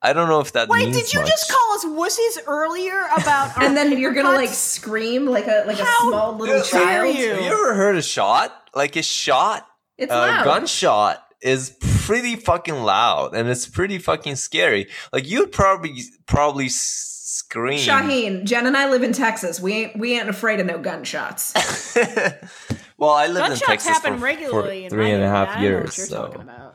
I 0.00 0.12
don't 0.12 0.28
know 0.28 0.40
if 0.40 0.52
that 0.52 0.68
Wait, 0.68 0.84
means 0.84 0.96
did 0.96 1.12
you 1.12 1.20
much. 1.20 1.28
just 1.28 1.50
call 1.50 1.74
us 1.74 1.84
wussies 1.84 2.38
earlier 2.46 3.06
about? 3.16 3.52
and 3.62 3.76
then 3.76 3.98
you're 3.98 4.14
gonna 4.14 4.32
like 4.36 4.50
scream 4.50 5.26
like 5.26 5.46
a 5.46 5.64
like 5.66 5.78
How 5.78 6.08
a 6.08 6.10
small 6.10 6.36
little 6.36 6.56
dare 6.56 6.64
child. 6.64 7.16
you? 7.16 7.28
Have 7.30 7.40
you 7.40 7.46
ever 7.52 7.74
heard 7.74 7.96
a 7.96 8.02
shot? 8.02 8.52
Like 8.74 8.96
a 8.96 9.02
shot, 9.02 9.66
It's 9.96 10.12
a 10.12 10.16
loud. 10.16 10.44
gunshot 10.44 11.24
is 11.42 11.76
pretty 11.80 12.36
fucking 12.36 12.74
loud 12.82 13.34
and 13.34 13.48
it's 13.48 13.66
pretty 13.66 13.98
fucking 13.98 14.36
scary. 14.36 14.86
Like 15.12 15.28
you'd 15.28 15.52
probably 15.52 16.00
probably 16.26 16.66
s- 16.66 17.17
scream. 17.28 17.78
Shahin, 17.78 18.46
Jen 18.46 18.66
and 18.66 18.76
I 18.76 18.88
live 18.90 19.02
in 19.02 19.12
Texas. 19.12 19.60
We 19.60 19.72
ain't 19.74 19.98
we 19.98 20.18
ain't 20.18 20.28
afraid 20.28 20.60
of 20.60 20.66
no 20.66 20.78
gunshots. 20.78 21.52
well, 22.96 23.10
I 23.10 23.26
lived 23.26 23.36
in 23.38 23.42
Gunshots 23.50 23.66
Texas 23.66 23.88
happen 23.90 24.14
for, 24.18 24.24
regularly 24.24 24.80
for 24.80 24.84
in 24.84 24.90
three 24.90 25.04
my 25.04 25.10
and 25.10 25.22
a 25.22 25.26
area. 25.26 25.30
half 25.30 25.48
I 25.50 25.54
know 25.56 25.60
years. 25.68 25.84
what 25.90 25.98
you're 25.98 26.06
So 26.06 26.22
talking 26.26 26.40
about. 26.42 26.74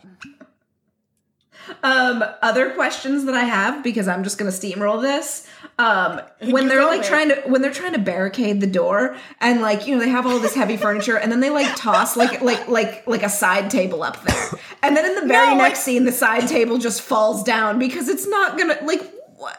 Um, 1.82 2.24
other 2.42 2.72
questions 2.72 3.24
that 3.24 3.36
I 3.36 3.44
have 3.46 3.84
because 3.86 4.10
I'm 4.10 4.24
just 4.26 4.38
gonna 4.38 4.52
steamroll 4.52 5.02
this. 5.02 5.48
Um, 5.80 6.20
when 6.50 6.68
they're 6.68 6.84
like 6.86 7.04
trying 7.04 7.30
to 7.30 7.36
when 7.48 7.62
they're 7.62 7.72
trying 7.72 7.94
to 7.94 8.00
barricade 8.00 8.60
the 8.60 8.68
door 8.68 9.16
and 9.40 9.62
like 9.62 9.88
you 9.88 9.96
know 9.96 10.02
they 10.02 10.10
have 10.10 10.28
all 10.28 10.40
this 10.40 10.54
heavy 10.56 10.76
furniture 10.86 11.18
and 11.18 11.32
then 11.32 11.40
they 11.40 11.50
like 11.50 11.74
toss 11.78 12.18
like 12.18 12.42
like 12.42 12.68
like 12.68 13.08
like 13.08 13.24
a 13.24 13.30
side 13.30 13.70
table 13.72 14.04
up 14.04 14.22
there 14.26 14.50
and 14.84 14.96
then 14.96 15.06
in 15.06 15.16
the 15.16 15.22
very 15.28 15.48
No, 15.56 15.56
next 15.64 15.80
like- 15.80 15.84
scene 15.86 16.04
the 16.04 16.12
side 16.12 16.48
table 16.50 16.78
just 16.80 17.02
falls 17.02 17.44
down 17.44 17.80
because 17.80 18.10
it's 18.10 18.28
not 18.28 18.58
gonna 18.58 18.78
like 18.84 19.02
what, 19.38 19.58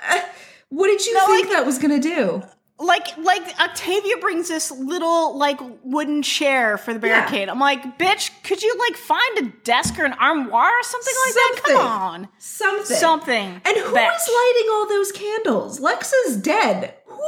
what 0.74 0.88
did 0.88 1.04
you 1.06 1.14
think 1.26 1.46
like- 1.46 1.52
that 1.56 1.64
was 1.66 1.78
gonna 1.78 2.00
do? 2.00 2.42
Like, 2.76 3.16
like 3.18 3.42
Octavia 3.60 4.16
brings 4.16 4.48
this 4.48 4.72
little 4.72 5.38
like 5.38 5.60
wooden 5.84 6.22
chair 6.22 6.76
for 6.76 6.92
the 6.92 6.98
barricade. 6.98 7.48
I'm 7.48 7.60
like, 7.60 7.98
bitch, 8.00 8.30
could 8.42 8.64
you 8.64 8.74
like 8.80 8.96
find 8.96 9.38
a 9.38 9.42
desk 9.62 9.96
or 9.96 10.04
an 10.04 10.12
armoire 10.14 10.70
or 10.70 10.82
something 10.82 11.14
like 11.24 11.34
that? 11.34 11.60
Come 11.66 11.76
on, 11.86 12.28
Something 12.38 12.96
something. 12.96 13.60
And 13.64 13.76
who 13.76 13.94
bitch. 13.94 14.08
was 14.08 14.28
lighting 14.28 14.70
all 14.72 14.88
those 14.88 15.12
candles? 15.12 15.78
Lexa's 15.80 16.36
dead. 16.36 16.94
Who 17.06 17.22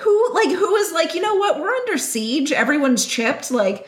who 0.00 0.34
like 0.34 0.48
who 0.50 0.74
is 0.76 0.92
like, 0.92 1.14
you 1.14 1.20
know 1.20 1.36
what? 1.36 1.60
We're 1.60 1.72
under 1.72 1.96
siege. 1.96 2.50
Everyone's 2.50 3.06
chipped. 3.06 3.52
Like 3.52 3.86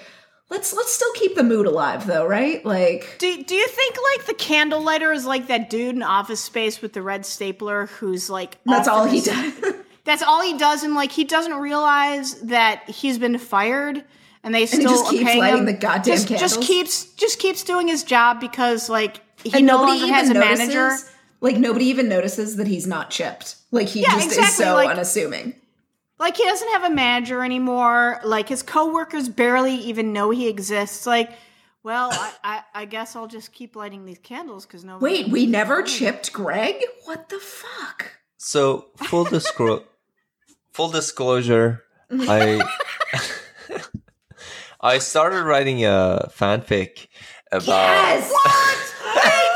let's 0.51 0.73
let's 0.74 0.93
still 0.93 1.12
keep 1.14 1.35
the 1.35 1.43
mood 1.43 1.66
alive 1.66 2.06
though, 2.06 2.27
right? 2.27 2.64
Like 2.64 3.16
Do, 3.18 3.43
do 3.44 3.55
you 3.55 3.66
think 3.68 3.97
like 4.16 4.27
the 4.27 4.35
candle 4.35 4.82
lighter 4.82 5.12
is 5.12 5.27
like 5.27 5.48
that 5.48 5.70
dude 5.70 5.94
in 5.97 6.02
Office 6.02 6.40
Space 6.40 6.81
with 6.82 6.93
the 6.93 7.02
red 7.02 7.27
stapler 7.27 7.86
who's 7.86 8.31
like 8.31 8.59
that's 8.64 8.89
all 8.89 9.05
he 9.06 9.20
does. 9.20 9.52
That's 10.05 10.23
all 10.23 10.40
he 10.40 10.56
does, 10.56 10.85
and 10.85 10.94
like 10.94 11.10
he 11.10 11.24
doesn't 11.24 11.55
realize 11.55 12.40
that 12.43 12.89
he's 12.89 13.18
been 13.18 13.39
fired, 13.39 14.05
and 14.44 14.55
they 14.55 14.64
still 14.66 14.82
just 14.89 15.10
keeps 15.10 15.24
lighting 15.35 15.59
him. 15.59 15.64
the 15.66 15.73
goddamn 15.73 16.05
just, 16.14 16.28
Just 16.28 16.60
keeps 16.62 17.06
just 17.14 17.40
keeps 17.40 17.64
doing 17.64 17.89
his 17.89 18.05
job 18.05 18.39
because 18.40 18.89
like 18.89 19.20
he 19.43 19.52
and 19.52 19.66
no 19.66 19.78
nobody 19.78 19.98
longer 20.02 20.05
even 20.05 20.14
has 20.14 20.31
a 20.31 20.35
notices, 20.35 20.59
manager. 20.59 20.97
Like 21.40 21.56
nobody 21.56 21.86
even 21.86 22.09
notices 22.09 22.55
that 22.55 22.68
he's 22.68 22.86
not 22.86 23.10
chipped. 23.10 23.56
Like 23.73 23.89
he 23.89 24.02
Yeah, 24.02 24.10
just 24.12 24.27
is 24.28 24.39
exactly, 24.39 24.64
so 24.64 24.74
like- 24.74 24.90
unassuming. 24.90 25.55
Like 26.19 26.37
he 26.37 26.45
doesn't 26.45 26.69
have 26.71 26.85
a 26.85 26.95
manager 26.95 27.45
anymore. 27.45 28.21
Like 28.25 28.49
his 28.49 28.63
coworkers 28.63 29.29
barely 29.29 29.75
even 29.75 30.13
know 30.13 30.31
he 30.31 30.49
exists. 30.49 31.07
Like, 31.07 31.31
well, 31.83 32.09
I, 32.13 32.33
I, 32.43 32.63
I 32.75 32.85
guess 32.87 33.15
I'll 33.15 33.27
just 33.27 33.53
keep 33.53 33.77
lighting 33.77 34.05
these 34.05 34.19
candles 34.19 34.67
because 34.67 34.85
no. 34.85 34.99
Wait, 34.99 35.29
we 35.29 35.47
never 35.47 35.83
chipped 35.83 36.33
Greg? 36.33 36.83
What 37.05 37.29
the 37.29 37.39
fuck? 37.39 38.17
so 38.47 38.87
full 38.97 39.25
disclosure. 39.25 39.85
full 40.73 40.89
disclosure, 40.89 41.83
I 42.11 42.63
I 44.81 44.99
started 44.99 45.43
writing 45.43 45.85
a 45.85 46.31
fanfic 46.35 47.09
about. 47.51 47.67
Yes! 47.67 48.31
What? 48.31 48.95
Wait, 49.17 49.51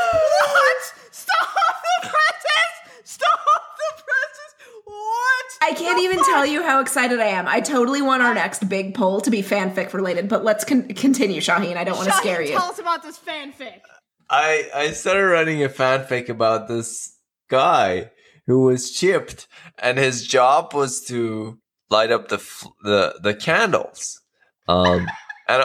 what? 0.51 0.81
Stop 1.11 1.47
the 1.55 2.09
presses! 2.09 2.73
Stop 3.05 3.39
the 3.77 4.03
presses! 4.03 4.55
What? 4.85 5.45
I 5.61 5.73
can't 5.91 6.03
even 6.03 6.17
fuck? 6.17 6.27
tell 6.33 6.45
you 6.45 6.63
how 6.63 6.79
excited 6.79 7.19
I 7.19 7.27
am. 7.27 7.47
I 7.47 7.61
totally 7.61 8.01
want 8.01 8.23
our 8.23 8.33
next 8.33 8.67
big 8.67 8.95
poll 8.95 9.21
to 9.21 9.29
be 9.29 9.41
fanfic 9.41 9.93
related, 9.93 10.27
but 10.27 10.43
let's 10.43 10.63
con- 10.63 10.87
continue, 10.89 11.41
Shahin. 11.41 11.77
I 11.77 11.83
don't 11.83 11.97
want 11.97 12.09
to 12.09 12.15
scare 12.15 12.41
you. 12.41 12.53
Tell 12.53 12.69
us 12.69 12.79
about 12.79 13.03
this 13.03 13.19
fanfic. 13.19 13.81
I 14.29 14.69
I 14.73 14.91
started 14.91 15.25
writing 15.25 15.63
a 15.63 15.69
fanfic 15.69 16.29
about 16.29 16.67
this 16.67 17.17
guy 17.49 18.11
who 18.47 18.63
was 18.63 18.91
chipped, 18.91 19.47
and 19.77 19.97
his 19.97 20.25
job 20.25 20.73
was 20.73 21.01
to 21.05 21.59
light 21.89 22.11
up 22.11 22.29
the 22.29 22.37
the 22.83 23.19
the 23.21 23.33
candles, 23.33 24.21
um, 24.67 25.07
and 25.47 25.63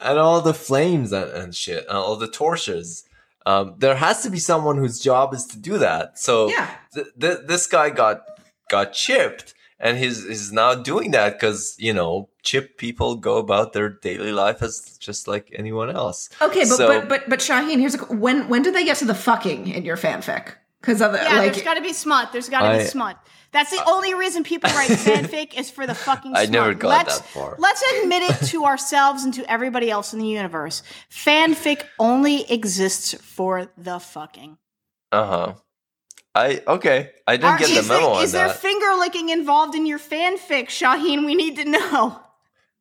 and 0.00 0.18
all 0.18 0.40
the 0.40 0.54
flames 0.54 1.12
and, 1.12 1.30
and 1.30 1.54
shit, 1.54 1.86
and 1.88 1.96
all 1.96 2.16
the 2.16 2.28
torches. 2.28 3.04
Um, 3.46 3.74
there 3.78 3.94
has 3.94 4.22
to 4.24 4.30
be 4.30 4.38
someone 4.40 4.76
whose 4.76 5.00
job 5.00 5.32
is 5.32 5.46
to 5.46 5.58
do 5.58 5.78
that. 5.78 6.18
So 6.18 6.48
Yeah. 6.50 6.68
th- 6.94 7.06
th- 7.20 7.38
this 7.46 7.66
guy 7.68 7.90
got 7.90 8.22
got 8.68 8.92
chipped, 8.92 9.54
and 9.78 9.96
he's 9.98 10.26
he's 10.26 10.50
now 10.52 10.74
doing 10.74 11.12
that 11.12 11.34
because 11.38 11.76
you 11.78 11.92
know 11.94 12.28
chipped 12.42 12.76
people 12.76 13.14
go 13.14 13.36
about 13.38 13.72
their 13.72 13.88
daily 13.88 14.32
life 14.32 14.62
as 14.62 14.98
just 14.98 15.28
like 15.28 15.48
anyone 15.56 15.90
else. 15.94 16.28
Okay, 16.42 16.64
but 16.70 16.76
So- 16.76 16.88
but 16.88 17.08
but 17.08 17.28
but 17.28 17.40
Shahin, 17.40 17.78
here's 17.78 17.94
a 17.94 17.98
when 18.12 18.48
when 18.48 18.62
did 18.62 18.74
they 18.74 18.84
get 18.84 18.96
to 18.98 19.04
the 19.04 19.14
fucking 19.14 19.68
in 19.68 19.84
your 19.84 19.96
fanfic? 19.96 20.54
Because 20.80 21.00
of 21.00 21.12
the 21.12 21.18
Yeah, 21.18 21.38
like 21.38 21.52
there's 21.52 21.62
got 21.64 21.74
to 21.74 21.82
be 21.82 21.92
smut. 21.92 22.32
There's 22.32 22.48
got 22.48 22.62
to 22.72 22.78
be 22.78 22.84
smut. 22.84 23.16
That's 23.52 23.70
the 23.70 23.82
only 23.86 24.14
reason 24.14 24.42
people 24.44 24.70
write 24.70 24.90
fanfic 24.90 25.58
is 25.58 25.70
for 25.70 25.86
the 25.86 25.94
fucking. 25.94 26.32
I 26.34 26.44
smut. 26.46 26.50
never 26.52 26.74
got 26.74 26.88
let's, 26.88 27.18
that 27.20 27.28
far. 27.28 27.56
Let's 27.58 27.82
admit 28.02 28.22
it 28.22 28.46
to 28.48 28.64
ourselves 28.64 29.24
and 29.24 29.32
to 29.34 29.50
everybody 29.50 29.90
else 29.90 30.12
in 30.12 30.18
the 30.18 30.26
universe. 30.26 30.82
Fanfic 31.10 31.82
only 31.98 32.50
exists 32.50 33.14
for 33.14 33.68
the 33.78 33.98
fucking. 33.98 34.58
Uh 35.12 35.26
huh. 35.26 35.54
I 36.34 36.60
okay. 36.66 37.12
I 37.26 37.36
didn't 37.36 37.50
Are- 37.54 37.58
get 37.58 37.68
the 37.68 37.74
is 37.76 37.88
there- 37.88 37.98
memo 37.98 38.12
on 38.12 38.24
Is 38.24 38.32
there 38.32 38.48
finger 38.50 38.94
licking 38.98 39.30
involved 39.30 39.74
in 39.74 39.86
your 39.86 39.98
fanfic, 39.98 40.68
Shahin? 40.68 41.24
We 41.24 41.34
need 41.34 41.56
to 41.56 41.64
know. 41.64 42.20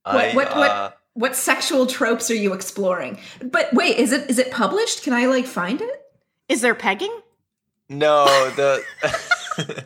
I, 0.04 0.34
What 0.34 0.36
what 0.36 0.58
what, 0.58 0.72
uh, 0.72 0.92
what 1.14 1.36
sexual 1.36 1.86
tropes 1.88 2.30
are 2.30 2.36
you 2.36 2.54
exploring? 2.54 3.18
But 3.42 3.74
wait, 3.74 3.98
is 3.98 4.12
it 4.12 4.30
is 4.30 4.40
it 4.40 4.52
published? 4.52 5.04
Can 5.04 5.14
I 5.14 5.28
like 5.28 5.46
find 5.46 5.80
it? 5.82 6.02
Is 6.50 6.60
there 6.62 6.76
pegging? 6.76 7.18
No, 7.88 8.26
the 8.56 8.84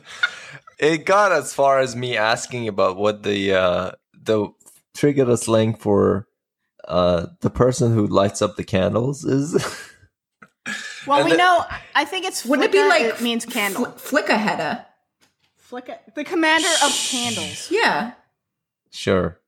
it 0.80 1.04
got 1.04 1.30
as 1.32 1.52
far 1.54 1.78
as 1.78 1.94
me 1.94 2.16
asking 2.16 2.66
about 2.68 2.96
what 2.96 3.22
the 3.22 3.54
uh 3.54 3.90
the 4.14 4.48
Trigedasleng 4.96 5.78
for 5.78 6.26
uh 6.88 7.26
the 7.40 7.50
person 7.50 7.92
who 7.94 8.06
lights 8.06 8.42
up 8.42 8.56
the 8.56 8.64
candles 8.64 9.24
is. 9.24 9.54
Well, 11.06 11.18
And 11.20 11.24
we 11.26 11.30
the- 11.32 11.38
know. 11.38 11.64
I 11.94 12.04
think 12.04 12.26
it's. 12.26 12.44
Wouldn't 12.44 12.66
it 12.66 12.72
be 12.72 12.86
like 12.86 13.02
It 13.02 13.22
means 13.22 13.46
candle. 13.46 13.86
Fl- 13.86 14.18
Flickahedda. 14.18 14.84
Flicka. 15.70 15.96
The 16.14 16.22
commander 16.24 16.68
of 16.84 16.92
candles. 16.92 17.70
Yeah. 17.70 18.12
sure. 18.90 19.40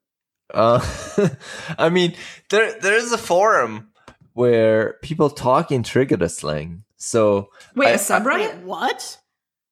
Uh 0.52 0.80
I 1.78 1.90
mean 1.90 2.14
there 2.48 2.78
there 2.80 2.96
is 2.96 3.12
a 3.12 3.18
forum 3.18 3.90
where 4.32 4.94
people 5.02 5.28
talk 5.28 5.70
in 5.70 5.82
Trigedasleng. 5.82 6.82
So 6.96 7.50
Wait, 7.76 7.88
I- 7.88 7.90
a 7.90 7.94
I- 7.94 7.96
subreddit? 7.98 8.54
Wait, 8.54 8.64
what? 8.64 9.18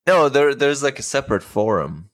No, 0.07 0.29
there 0.29 0.55
there's 0.55 0.83
like 0.83 0.99
a 0.99 1.03
separate 1.03 1.43
forum. 1.43 2.11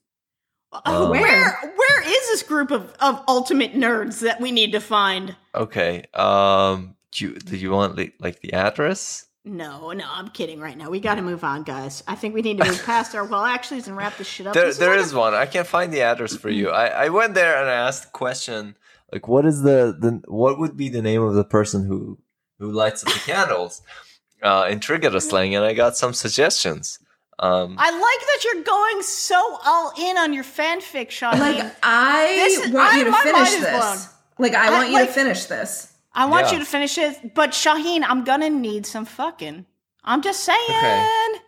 Uh, 0.71 0.81
Um, 0.85 1.09
where 1.11 1.51
where 1.75 2.01
is 2.01 2.27
this 2.29 2.43
group 2.43 2.71
of, 2.71 2.93
of 2.99 3.23
ultimate 3.27 3.73
nerds 3.73 4.19
that 4.19 4.39
we 4.41 4.51
need 4.51 4.71
to 4.73 4.79
find? 4.79 5.35
Okay. 5.55 6.03
Um 6.13 6.95
do 7.11 7.25
you, 7.25 7.33
do 7.39 7.55
you 7.57 7.71
want 7.71 7.97
like, 7.97 8.13
like 8.19 8.41
the 8.41 8.53
address? 8.53 9.25
No, 9.45 9.91
no, 9.93 10.03
I'm 10.09 10.27
kidding 10.29 10.59
right 10.59 10.77
now. 10.77 10.89
We 10.89 10.99
got 10.99 11.15
to 11.15 11.21
move 11.21 11.45
on, 11.45 11.63
guys. 11.63 12.03
I 12.05 12.15
think 12.15 12.35
we 12.35 12.41
need 12.41 12.57
to 12.57 12.65
move 12.65 12.83
past 12.85 13.15
our 13.15 13.23
well 13.23 13.43
actuallys 13.43 13.87
and 13.87 13.95
wrap 13.95 14.17
this 14.17 14.27
shit 14.27 14.45
up. 14.45 14.53
There, 14.53 14.65
This 14.65 14.77
there 14.77 14.97
like 14.97 15.05
is 15.05 15.13
one. 15.13 15.33
I 15.33 15.45
can't 15.45 15.65
find 15.65 15.91
the 15.93 16.01
address 16.01 16.35
for 16.35 16.49
you. 16.49 16.69
I, 16.69 17.05
I 17.05 17.09
went 17.09 17.33
there 17.33 17.57
and 17.57 17.69
I 17.69 17.73
asked 17.73 18.03
the 18.03 18.09
question, 18.09 18.75
like, 19.13 19.29
what 19.29 19.45
is 19.45 19.61
the, 19.61 19.95
the 19.97 20.21
what 20.27 20.59
would 20.59 20.75
be 20.75 20.89
the 20.89 21.01
name 21.01 21.21
of 21.21 21.33
the 21.33 21.45
person 21.45 21.85
who 21.85 22.19
who 22.59 22.71
lights 22.71 23.05
up 23.07 23.13
the 23.13 23.19
candles 23.19 23.81
uh, 24.43 24.67
in 24.69 24.81
Trigedasleng, 24.81 25.55
and 25.55 25.63
I 25.63 25.73
got 25.73 25.95
some 25.95 26.13
suggestions. 26.13 26.99
Um, 27.39 27.75
I 27.77 27.91
like 27.91 28.01
that 28.01 28.43
you're 28.45 28.63
going 28.63 29.03
so 29.03 29.59
all 29.65 29.93
in 29.99 30.17
on 30.17 30.33
your 30.33 30.43
fanfic, 30.43 31.11
Shahin. 31.11 31.39
Like 31.39 31.75
I 31.83 32.25
This 32.35 32.57
is- 32.59 32.71
want 32.71 32.93
I- 32.93 32.97
you 32.97 33.03
to 33.05 33.13
finish 33.13 33.51
this. 33.55 34.07
Like 34.39 34.55
I 34.55 34.67
I- 34.67 34.71
want 34.71 34.87
you 34.89 34.93
like- 34.95 35.07
to 35.09 35.13
finish 35.13 35.45
this. 35.45 35.93
I 36.13 36.25
want 36.25 36.47
Yeah. 36.47 36.53
you 36.53 36.59
to 36.59 36.65
finish 36.65 36.97
it, 36.97 37.35
but 37.35 37.53
Shahin, 37.53 38.03
I'm 38.03 38.23
gonna 38.23 38.49
need 38.49 38.87
some 38.87 39.05
fucking. 39.05 39.65
I'm 40.03 40.21
just 40.23 40.43
saying. 40.43 40.59
Okay. 40.69 41.39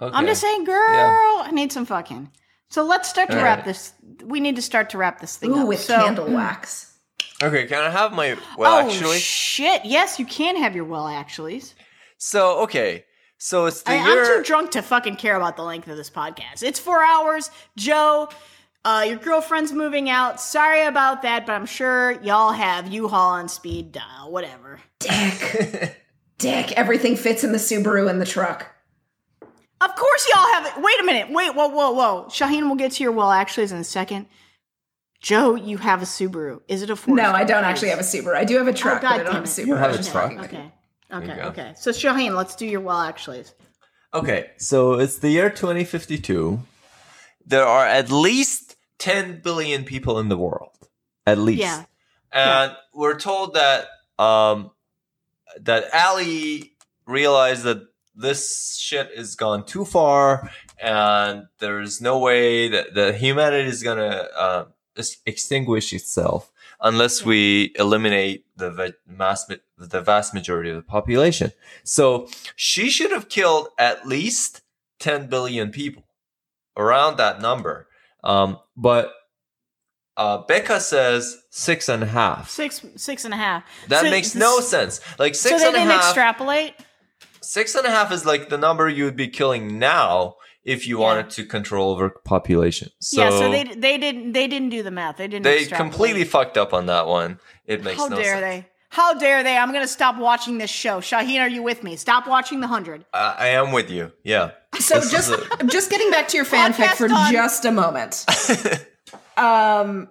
okay. 0.00 0.16
I'm 0.16 0.26
just 0.26 0.40
saying, 0.40 0.64
girl, 0.64 1.42
I 1.44 1.50
need 1.52 1.70
some 1.70 1.84
fucking. 1.84 2.30
So 2.70 2.82
let's 2.82 3.08
start 3.10 3.30
to 3.30 3.36
All 3.36 3.42
wrap 3.44 3.58
right. 3.58 3.64
this. 3.66 3.92
We 4.24 4.40
need 4.40 4.56
to 4.56 4.62
start 4.62 4.88
to 4.90 4.98
wrap 4.98 5.20
this 5.20 5.36
thing 5.36 5.52
Ooh, 5.52 5.62
up. 5.62 5.68
with 5.68 5.80
so, 5.82 5.96
candle 6.02 6.28
wax. 6.30 6.94
Okay, 7.42 7.66
can 7.66 7.82
I 7.82 7.90
have 7.90 8.12
my 8.12 8.36
well? 8.56 8.74
oh 8.76 8.88
actually, 8.88 9.18
shit! 9.18 9.84
Yes, 9.84 10.18
you 10.18 10.24
can 10.24 10.56
have 10.56 10.74
your 10.74 10.84
well 10.84 11.04
actuallys. 11.04 11.74
so 12.16 12.60
okay, 12.60 13.04
so 13.42 13.66
it's 13.66 13.82
the 13.82 13.90
I, 13.92 14.06
year. 14.06 14.20
I'm 14.36 14.38
too 14.38 14.44
drunk 14.44 14.70
to 14.72 14.82
fucking 14.82 15.16
care 15.16 15.34
about 15.34 15.56
the 15.56 15.62
length 15.64 15.88
of 15.88 15.96
this 15.96 16.10
podcast. 16.10 16.62
It's 16.62 16.78
four 16.78 17.02
hours. 17.02 17.50
Jo, 17.76 18.28
uh, 18.84 19.04
your 19.08 19.16
girlfriend's 19.18 19.72
moving 19.72 20.08
out. 20.08 20.40
Sorry 20.40 20.84
about 20.84 21.22
that, 21.22 21.46
but 21.46 21.52
I'm 21.54 21.66
sure 21.66 22.12
y'all 22.22 22.52
have 22.52 22.92
U-Haul 22.92 23.30
on 23.30 23.48
speed 23.48 23.92
dial. 23.92 24.30
Whatever. 24.30 24.78
Dick. 25.00 25.96
Dick. 26.38 26.72
Everything 26.72 27.16
fits 27.16 27.42
in 27.44 27.52
the 27.52 27.58
Subaru 27.58 28.08
in 28.08 28.18
the 28.18 28.26
truck. 28.26 28.68
Of 29.82 29.94
course 29.96 30.28
y'all 30.34 30.52
have 30.54 30.66
it. 30.66 30.82
Wait 30.82 31.00
a 31.00 31.04
minute. 31.04 31.30
Wait, 31.30 31.54
whoa, 31.54 31.68
whoa, 31.68 31.90
whoa. 31.92 32.28
Shahin, 32.30 32.66
we'll 32.66 32.76
get 32.76 32.92
to 32.92 33.02
your 33.02 33.12
well 33.12 33.28
actuallys 33.28 33.72
in 33.72 33.78
a 33.78 33.84
second. 33.84 34.26
Jo, 35.20 35.54
you 35.54 35.76
have 35.78 36.00
a 36.02 36.06
Subaru. 36.06 36.60
Is 36.68 36.82
it 36.82 36.90
a 36.90 36.96
four? 36.96 37.14
No, 37.16 37.32
I 37.32 37.44
don't 37.44 37.64
actually 37.64 37.88
have 37.90 37.98
a 37.98 38.02
Subaru. 38.02 38.34
I 38.34 38.44
do 38.44 38.56
have 38.58 38.68
a 38.68 38.72
truck, 38.72 38.98
Oh, 38.98 39.02
God 39.02 39.10
but 39.10 39.12
I 39.12 39.16
don't 39.16 39.24
damn 39.26 39.34
have 39.34 39.42
a 39.44 39.46
it. 39.46 39.64
Subaru. 39.64 39.66
You 39.66 39.74
have 39.74 39.90
a 39.94 40.02
truck. 40.02 40.12
talking 40.12 40.38
about 40.38 40.52
it. 40.52 40.56
Okay. 40.56 40.72
Okay. 41.12 41.40
Okay. 41.42 41.72
So 41.76 41.92
Shahin, 41.92 42.34
let's 42.34 42.54
do 42.54 42.66
your 42.66 42.80
well 42.80 42.98
actuallys. 42.98 43.52
Okay, 44.12 44.50
so 44.56 44.94
it's 44.94 45.18
the 45.18 45.30
year 45.30 45.50
2052. 45.50 46.60
There 47.46 47.64
are 47.64 47.86
at 47.86 48.10
least 48.10 48.76
10 48.98 49.40
billion 49.42 49.84
people 49.84 50.18
in 50.18 50.28
the 50.28 50.36
world. 50.36 50.76
At 51.26 51.38
least. 51.38 51.60
Yeah. 51.60 51.84
And 52.32 52.76
we're 52.94 53.18
told 53.18 53.54
that 53.54 53.86
um 54.18 54.70
that 55.60 55.84
Allie 55.92 56.72
realized 57.06 57.64
that 57.64 57.82
this 58.14 58.76
shit 58.76 59.10
is 59.14 59.34
gone 59.34 59.64
too 59.64 59.84
far 59.84 60.50
and 60.80 61.46
there's 61.58 62.00
no 62.00 62.18
way 62.18 62.68
that, 62.68 62.94
the 62.94 63.12
humanity 63.12 63.68
is 63.68 63.82
gonna 63.82 64.28
uh, 64.36 64.64
extinguish 65.26 65.92
itself 65.92 66.52
unless 66.80 67.24
we 67.24 67.72
eliminate 67.76 68.44
the 68.56 68.70
ve- 68.70 68.92
mass 69.06 69.48
ma- 69.48 69.56
the 69.88 70.00
vast 70.00 70.34
majority 70.34 70.70
of 70.70 70.76
the 70.76 70.82
population. 70.82 71.52
So 71.84 72.28
she 72.56 72.90
should 72.90 73.10
have 73.12 73.28
killed 73.28 73.68
at 73.78 74.06
least 74.06 74.62
10 75.00 75.28
billion 75.28 75.70
people 75.70 76.04
around 76.76 77.16
that 77.16 77.40
number. 77.40 77.88
Um, 78.22 78.58
but 78.76 79.12
uh, 80.16 80.38
Becca 80.46 80.80
says 80.80 81.38
six 81.50 81.88
and 81.88 82.02
a 82.02 82.06
half. 82.06 82.50
Six, 82.50 82.84
six 82.96 83.24
and 83.24 83.32
a 83.32 83.36
half. 83.38 83.64
That 83.88 84.02
So- 84.04 84.10
makes 84.10 84.34
no 84.34 84.60
sense. 84.60 85.00
Like 85.18 85.34
So 85.34 85.48
six 85.50 85.62
they 85.62 85.68
and 85.68 85.76
a 85.76 85.78
didn't 85.80 85.92
half. 85.92 86.04
extrapolate. 86.04 86.74
six 87.40 87.74
and 87.74 87.86
a 87.86 87.90
half 87.90 88.12
is 88.12 88.26
like 88.26 88.48
the 88.50 88.58
number 88.58 88.88
you 88.88 89.04
would 89.04 89.16
be 89.16 89.28
killing 89.28 89.78
now 89.78 90.34
if 90.62 90.86
you 90.86 90.98
Yeah. 90.98 91.04
wanted 91.06 91.30
to 91.30 91.46
control 91.46 91.90
over 91.92 92.10
population. 92.10 92.90
So, 93.00 93.22
yeah. 93.22 93.30
So 93.30 93.50
they 93.50 93.64
they 93.64 93.96
didn't 93.96 94.32
they 94.32 94.46
didn't 94.46 94.68
do 94.68 94.82
the 94.82 94.90
math. 94.90 95.16
They 95.16 95.26
didn't. 95.26 95.44
they 95.44 95.64
completely 95.64 96.24
fucked 96.24 96.58
up 96.58 96.74
on 96.74 96.84
that 96.86 97.06
one. 97.06 97.40
It 97.64 97.82
makes 97.82 97.96
How 97.98 98.08
no 98.08 98.16
dare 98.16 98.34
sense. 98.34 98.40
they? 98.42 98.68
How 98.90 99.14
dare 99.14 99.42
they? 99.44 99.56
I'm 99.56 99.72
gonna 99.72 99.86
stop 99.88 100.18
watching 100.18 100.58
this 100.58 100.68
show. 100.70 101.00
Shahin, 101.00 101.40
are 101.40 101.48
you 101.48 101.62
with 101.62 101.82
me? 101.84 101.96
Stop 101.96 102.26
watching 102.26 102.60
the 102.60 102.66
hundred. 102.66 103.04
I, 103.14 103.36
I 103.38 103.46
am 103.48 103.72
with 103.72 103.90
you. 103.90 104.12
Yeah. 104.24 104.50
So 104.78 104.94
This 104.96 105.06
is 105.06 105.10
just 105.10 105.30
a- 105.32 105.64
just 105.66 105.90
getting 105.90 106.10
back 106.10 106.28
to 106.28 106.36
your 106.36 106.46
fanfic 106.46 106.72
Podcast 106.86 106.96
for 106.96 107.08
done. 107.08 107.32
just 107.32 107.64
a 107.64 107.70
moment. 107.72 108.24
um 109.36 110.08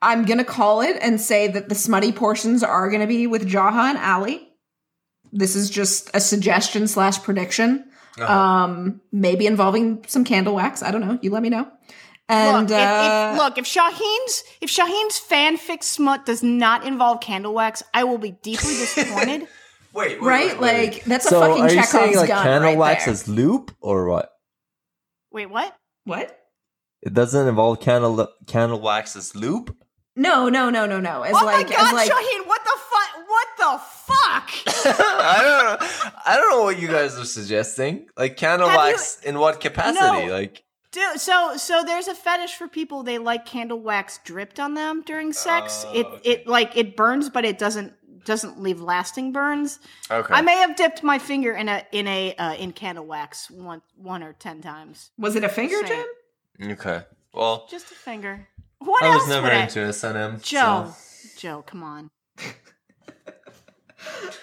I'm 0.00 0.24
gonna 0.24 0.44
call 0.44 0.80
it 0.82 0.96
and 1.00 1.20
say 1.20 1.48
that 1.48 1.68
the 1.68 1.74
smutty 1.74 2.12
portions 2.12 2.62
are 2.62 2.90
gonna 2.90 3.06
be 3.06 3.26
with 3.26 3.48
Jaha 3.48 3.90
and 3.90 3.98
Allie. 3.98 4.48
This 5.32 5.54
is 5.56 5.70
just 5.70 6.10
a 6.14 6.20
suggestion 6.20 6.86
slash 6.88 7.22
prediction. 7.22 7.84
Uh-huh. 8.18 8.32
Um 8.32 9.00
maybe 9.12 9.46
involving 9.46 10.04
some 10.06 10.24
candle 10.24 10.54
wax. 10.54 10.82
I 10.82 10.90
don't 10.90 11.00
know. 11.00 11.18
You 11.22 11.30
let 11.30 11.42
me 11.42 11.50
know. 11.50 11.68
And 12.32 12.70
look, 12.70 12.78
if, 12.78 12.86
uh, 12.86 13.30
if, 13.32 13.38
look, 13.38 13.58
if 13.58 13.66
Shahin's 13.66 14.44
if 14.60 14.70
Shahin's 14.70 15.20
fanfic 15.20 15.82
smut 15.82 16.24
does 16.24 16.42
not 16.42 16.86
involve 16.86 17.20
candle 17.20 17.52
wax, 17.52 17.82
I 17.92 18.04
will 18.04 18.18
be 18.18 18.30
deeply 18.30 18.72
disappointed. 18.74 19.48
wait, 19.92 20.20
wait, 20.20 20.22
right? 20.22 20.58
wait, 20.58 20.60
wait. 20.60 20.92
Like 20.94 21.04
that's 21.04 21.26
a 21.26 21.28
so 21.28 21.40
fucking 21.40 21.62
are 21.62 21.68
you 21.68 21.74
Chekhov's 21.76 21.90
saying 21.90 22.16
like 22.16 22.28
gun 22.28 22.42
candle 22.42 22.70
right 22.70 22.78
wax 22.78 23.04
there. 23.04 23.14
is 23.14 23.28
loop 23.28 23.74
or 23.80 24.06
what? 24.08 24.30
Wait, 25.30 25.46
what? 25.50 25.76
What? 26.04 26.38
It 27.02 27.12
doesn't 27.14 27.48
involve 27.48 27.80
candle 27.80 28.28
candle 28.46 28.80
wax 28.80 29.14
as 29.16 29.34
loop. 29.36 29.76
No, 30.14 30.48
no, 30.48 30.70
no, 30.70 30.86
no, 30.86 31.00
no. 31.00 31.22
As 31.22 31.34
oh 31.34 31.44
like 31.44 31.68
my 31.68 31.74
god, 31.76 31.86
as 31.88 31.92
like 31.92 32.10
Shahin, 32.10 32.46
what 32.46 32.62
the 32.64 32.78
fuck? 32.78 33.28
What 33.28 33.48
the 33.58 33.78
fuck? 34.06 34.50
I 34.96 35.38
don't 35.40 35.80
know. 35.80 36.12
I 36.26 36.36
don't 36.36 36.50
know 36.50 36.62
what 36.64 36.78
you 36.78 36.88
guys 36.88 37.18
are 37.18 37.24
suggesting. 37.24 38.06
Like 38.16 38.36
candle 38.36 38.68
Have 38.68 38.88
you- 38.88 38.92
wax 38.92 39.20
in 39.22 39.38
what 39.38 39.60
capacity? 39.60 40.26
No. 40.26 40.32
Like 40.32 40.62
Dude, 40.92 41.18
so 41.20 41.56
so 41.56 41.82
there's 41.84 42.06
a 42.06 42.14
fetish 42.14 42.54
for 42.54 42.68
people 42.68 43.02
they 43.02 43.18
like 43.18 43.46
candle 43.46 43.80
wax 43.80 44.20
dripped 44.24 44.60
on 44.60 44.74
them 44.74 45.02
during 45.02 45.32
sex. 45.32 45.84
Oh, 45.88 45.92
it 45.94 46.06
okay. 46.06 46.30
it 46.30 46.46
like 46.46 46.76
it 46.76 46.96
burns, 46.96 47.30
but 47.30 47.44
it 47.46 47.58
doesn't 47.58 47.94
doesn't 48.24 48.60
leave 48.62 48.80
lasting 48.80 49.32
burns. 49.32 49.80
okay. 50.10 50.32
I 50.34 50.42
may 50.42 50.56
have 50.56 50.76
dipped 50.76 51.02
my 51.02 51.18
finger 51.18 51.52
in 51.54 51.68
a 51.68 51.84
in 51.92 52.06
a 52.06 52.34
uh, 52.36 52.54
in 52.54 52.72
candle 52.72 53.06
wax 53.06 53.50
one 53.50 53.80
one 53.96 54.22
or 54.22 54.34
ten 54.34 54.60
times. 54.60 55.10
was 55.18 55.34
it 55.34 55.44
a 55.44 55.48
finger 55.48 55.76
Say 55.82 55.88
jam? 55.88 56.06
it. 56.58 56.72
okay. 56.72 57.04
Well, 57.32 57.66
Just 57.70 57.90
a 57.90 57.94
finger. 57.94 58.46
What 58.78 59.02
else? 59.02 59.10
I 59.10 59.14
else 59.14 59.22
was 59.22 59.28
never 59.30 59.46
would 59.46 59.52
I- 59.56 59.62
into 59.62 59.78
SNM. 59.78 60.42
Jo, 60.42 60.94
Jo, 61.38 61.62
come 61.62 61.82
on. 61.82 62.10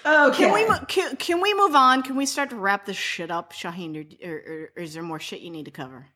Okay. 0.06 0.38
Can 0.38 0.54
we 0.54 0.66
can, 0.88 1.16
can 1.18 1.42
we 1.42 1.54
move 1.54 1.76
on? 1.76 2.02
Can 2.02 2.16
we 2.16 2.26
start 2.26 2.50
to 2.52 2.56
wrap 2.56 2.86
this 2.86 2.96
shit 2.96 3.30
up, 3.30 3.52
Shahin? 3.52 3.98
Or, 4.24 4.32
or, 4.32 4.70
or 4.78 4.82
is 4.84 4.94
there 4.94 5.04
more 5.04 5.20
shit 5.20 5.42
you 5.42 5.50
need 5.50 5.66
to 5.66 5.72
cover? 5.72 6.08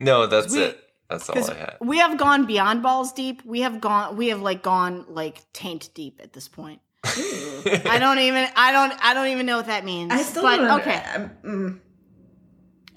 No, 0.00 0.26
that's 0.26 0.52
We- 0.52 0.62
it. 0.62 0.82
That's 1.08 1.30
all 1.30 1.38
I 1.50 1.54
had. 1.54 1.76
we 1.80 1.98
have 1.98 2.18
gone 2.18 2.46
beyond 2.46 2.82
balls 2.82 3.12
deep. 3.12 3.40
We 3.44 3.60
have 3.60 3.80
gone. 3.80 4.16
We 4.16 4.26
have 4.28 4.42
like 4.42 4.62
gone 4.64 5.04
like 5.08 5.40
taint 5.52 5.90
deep 5.94 6.18
at 6.20 6.32
this 6.32 6.48
point. 6.48 6.80
I 7.04 7.98
don't 8.00 8.18
even. 8.18 8.48
I 8.56 8.72
don't. 8.72 8.92
I 9.00 9.14
don't 9.14 9.28
even 9.28 9.46
know 9.46 9.56
what 9.58 9.66
that 9.66 9.84
means. 9.84 10.12
I 10.12 10.22
still 10.22 10.42
but 10.42 10.56
don't 10.56 10.80
okay. 10.80 11.00
um, 11.14 11.30
mm. 11.44 11.80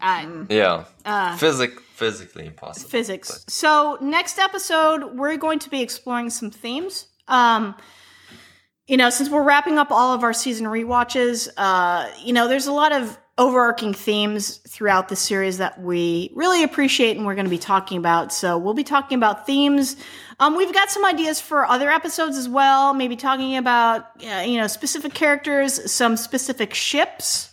Uh, 0.02 0.46
yeah. 0.50 0.86
uh, 1.06 1.38
Physic 1.38 1.80
physically 1.80 2.46
impossible. 2.48 2.90
physics. 2.90 3.46
So 3.48 3.98
next 4.02 4.40
episode, 4.40 5.16
we're 5.18 5.38
going 5.38 5.60
to 5.60 5.70
be 5.70 5.82
exploring 5.82 6.30
some 6.30 6.50
themes. 6.50 7.08
Um, 7.28 7.76
you 8.88 8.98
know, 8.98 9.10
since 9.10 9.30
we're 9.30 9.44
wrapping 9.44 9.78
up 9.78 9.92
all 9.92 10.16
of 10.16 10.24
our 10.24 10.34
season 10.34 10.66
rewatches, 10.66 11.48
uh, 11.58 12.10
you 12.24 12.34
know, 12.34 12.48
there's 12.48 12.66
a 12.68 12.72
lot 12.74 12.92
of 12.92 13.18
overarching 13.40 13.94
themes 13.94 14.58
throughout 14.68 15.08
the 15.08 15.16
series 15.16 15.60
that 15.60 15.82
we 15.82 16.30
really 16.36 16.62
appreciate 16.62 17.16
and 17.16 17.26
we're 17.26 17.36
going 17.36 17.46
to 17.46 17.50
be 17.50 17.58
talking 17.58 17.98
about. 17.98 18.34
So 18.34 18.58
we'll 18.58 18.74
be 18.74 18.84
talking 18.84 19.18
about 19.18 19.46
themes. 19.46 19.96
Um, 20.42 20.58
we've 20.58 20.74
got 20.74 20.92
some 20.92 21.06
ideas 21.06 21.40
for 21.40 21.66
other 21.66 21.90
episodes 21.90 22.38
as 22.38 22.50
well. 22.50 22.94
Maybe 22.94 23.16
talking 23.16 23.56
about 23.56 24.08
you 24.20 24.58
know 24.58 24.68
specific 24.68 25.14
characters, 25.14 25.90
some 25.90 26.18
specific 26.18 26.74
ships. 26.74 27.50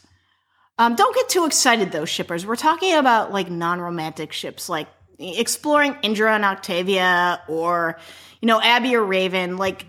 Um, 0.78 0.96
don't 0.96 1.14
get 1.14 1.28
too 1.28 1.46
excited 1.46 1.92
though, 1.92 2.04
shippers. 2.04 2.44
We're 2.44 2.56
talking 2.56 2.94
about 2.94 3.32
like 3.32 3.48
non-romantic 3.48 4.32
ships, 4.32 4.68
like 4.68 4.88
exploring 5.18 5.96
Indra 6.02 6.34
and 6.34 6.44
Octavia, 6.44 7.40
or 7.48 7.98
you 8.40 8.46
know 8.46 8.60
Abby 8.60 8.96
or 8.96 9.04
Raven. 9.04 9.56
Like 9.56 9.86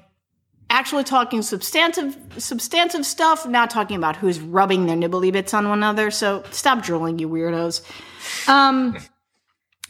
actually 0.69 1.03
talking 1.03 1.41
substantive 1.41 2.17
substantive 2.37 3.05
stuff, 3.05 3.45
not 3.45 3.69
talking 3.69 3.97
about 3.97 4.15
who's 4.15 4.39
rubbing 4.39 4.85
their 4.85 4.97
nibbly 4.97 5.31
bits 5.31 5.53
on 5.53 5.69
one 5.69 5.79
another. 5.79 6.11
So 6.11 6.43
stop 6.51 6.83
drooling, 6.83 7.19
you 7.19 7.29
weirdos. 7.29 7.81
Um, 8.49 8.97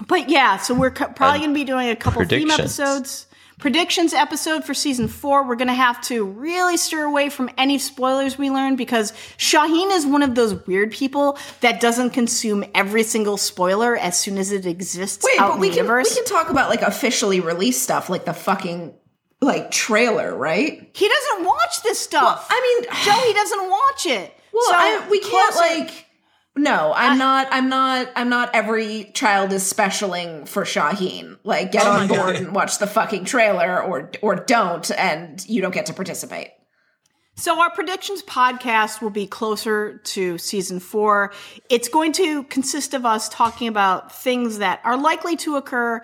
but 0.08 0.30
yeah, 0.30 0.58
so 0.58 0.74
we're 0.76 0.92
co- 0.92 1.08
probably 1.08 1.40
going 1.40 1.52
to 1.52 1.56
be 1.56 1.64
doing 1.64 1.90
a 1.90 1.96
couple 1.96 2.24
theme 2.26 2.52
episodes. 2.52 3.26
Predictions 3.60 4.14
episode 4.14 4.64
for 4.64 4.76
season 4.76 5.08
four. 5.08 5.44
We're 5.48 5.56
going 5.56 5.68
to 5.70 5.74
have 5.74 6.00
to 6.02 6.24
really 6.24 6.78
steer 6.78 7.04
away 7.06 7.30
from 7.30 7.50
any 7.58 7.80
spoilers 7.80 8.38
we 8.38 8.52
learn 8.52 8.76
because 8.76 9.14
Shahin 9.38 9.90
is 9.94 10.06
one 10.06 10.22
of 10.22 10.36
those 10.36 10.54
weird 10.68 10.92
people 10.92 11.40
that 11.62 11.82
doesn't 11.82 12.12
consume 12.12 12.64
every 12.76 13.02
single 13.02 13.36
spoiler 13.36 13.98
as 13.98 14.16
soon 14.16 14.38
as 14.38 14.52
it 14.52 14.68
exists 14.68 15.26
Wait, 15.26 15.40
out 15.40 15.48
but 15.48 15.54
in 15.56 15.60
we 15.62 15.70
the 15.70 15.76
can 15.78 15.86
universe. 15.86 16.10
we 16.12 16.16
can 16.18 16.26
talk 16.26 16.52
about 16.52 16.70
like 16.70 16.84
officially 16.84 17.40
released 17.40 17.82
stuff, 17.82 18.12
like 18.12 18.26
the 18.26 18.34
fucking 18.34 18.94
like 19.42 19.72
trailer, 19.72 20.36
right? 20.36 20.90
he 20.94 21.08
doesn't 21.10 21.46
watch 21.46 21.84
this 21.84 22.00
stuff. 22.00 22.48
I 22.50 22.82
mean, 22.82 22.94
Joey 23.04 23.34
doesn't 23.34 23.70
watch 23.70 24.06
it. 24.06 24.34
Well, 24.54 24.64
So, 24.64 24.74
I, 24.74 25.08
we 25.12 25.20
can't 25.20 25.56
like. 25.58 26.06
No, 26.56 26.92
I'm 26.96 27.20
not. 27.20 27.48
I'm 27.52 27.70
not. 27.70 28.10
I'm 28.16 28.30
not. 28.30 28.56
Every 28.56 29.12
child 29.14 29.54
is 29.54 29.62
specialing 29.64 30.46
for 30.46 30.66
Shahin. 30.66 31.38
Like, 31.44 31.72
get 31.72 31.86
Oh 31.86 31.92
on 31.92 32.08
board 32.08 32.38
and 32.38 32.56
watch 32.56 32.80
the 32.80 32.88
fucking 32.88 33.26
trailer, 33.26 33.84
or 33.84 34.10
or 34.24 34.36
don't, 34.36 34.90
and 34.92 35.46
you 35.48 35.62
don't 35.62 35.74
get 35.74 35.88
to 35.88 35.94
participate. 35.94 36.48
So 37.36 37.62
our 37.62 37.70
predictions 37.70 38.24
podcast 38.24 39.00
will 39.00 39.12
be 39.12 39.28
closer 39.28 40.00
to 40.00 40.40
season 40.40 40.80
four. 40.80 41.32
It's 41.70 41.90
going 41.90 42.14
to 42.14 42.46
consist 42.46 42.96
of 42.96 43.06
us 43.06 43.30
talking 43.30 43.68
about 43.68 44.16
things 44.16 44.58
that 44.58 44.80
are 44.84 44.98
likely 44.98 45.36
to 45.38 45.58
occur, 45.58 46.02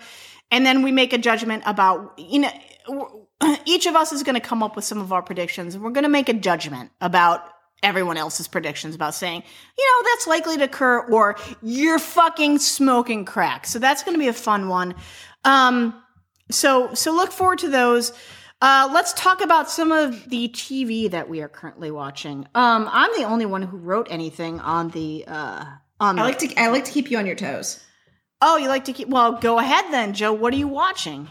and 0.52 0.64
then 0.64 0.84
we 0.84 0.92
make 0.92 1.14
a 1.14 1.18
judgment 1.18 1.64
about 1.66 2.14
you 2.20 2.40
know. 2.42 2.52
Each 3.66 3.86
of 3.86 3.96
us 3.96 4.12
is 4.12 4.24
going 4.24 4.36
to 4.36 4.42
come 4.42 4.64
up 4.64 4.76
with 4.76 4.86
some 4.86 5.00
of 5.00 5.12
our 5.14 5.22
predictions, 5.22 5.76
and 5.76 5.84
we're 5.84 5.92
going 5.92 6.04
to 6.04 6.10
make 6.10 6.30
a 6.30 6.34
judgment 6.34 6.92
about 7.02 7.42
everyone 7.82 8.16
else's 8.18 8.48
predictions 8.48 8.96
about 8.96 9.14
saying, 9.14 9.44
you 9.78 9.86
know, 9.86 10.10
that's 10.10 10.26
likely 10.28 10.58
to 10.58 10.64
occur, 10.64 11.00
or 11.10 11.36
you're 11.62 12.00
fucking 12.00 12.60
smoking 12.60 13.26
crack. 13.26 13.68
So 13.68 13.80
that's 13.80 14.04
going 14.04 14.16
to 14.16 14.20
be 14.20 14.30
a 14.30 14.34
fun 14.34 14.70
one. 14.70 14.96
Um, 15.44 16.02
so 16.50 16.94
so 16.94 17.12
look 17.14 17.32
forward 17.32 17.60
to 17.60 17.70
those. 17.70 18.14
Uh, 18.62 18.90
let's 18.94 19.12
talk 19.14 19.42
about 19.42 19.70
some 19.70 19.92
of 19.92 20.30
the 20.30 20.48
TV 20.50 21.12
that 21.12 21.28
we 21.28 21.42
are 21.42 21.50
currently 21.50 21.92
watching. 21.92 22.48
Um, 22.56 22.90
I'm 22.90 23.12
the 23.18 23.26
only 23.26 23.46
one 23.46 23.62
who 23.62 23.78
wrote 23.78 24.08
anything 24.10 24.62
on 24.62 24.90
the 24.90 25.26
uh, 25.28 25.66
on. 26.00 26.18
I 26.18 26.22
the- 26.22 26.28
like 26.30 26.40
to. 26.40 26.56
I 26.62 26.68
like 26.70 26.86
to 26.86 26.92
keep 26.92 27.12
you 27.12 27.18
on 27.18 27.26
your 27.26 27.36
toes. 27.36 27.84
Oh, 28.42 28.58
you 28.58 28.70
like 28.70 28.86
to 28.86 28.94
keep? 28.94 29.10
Well, 29.10 29.34
go 29.34 29.60
ahead 29.60 29.86
then, 29.92 30.14
Jo. 30.14 30.32
What 30.32 30.54
are 30.54 30.58
you 30.58 30.68
watching? 30.68 31.30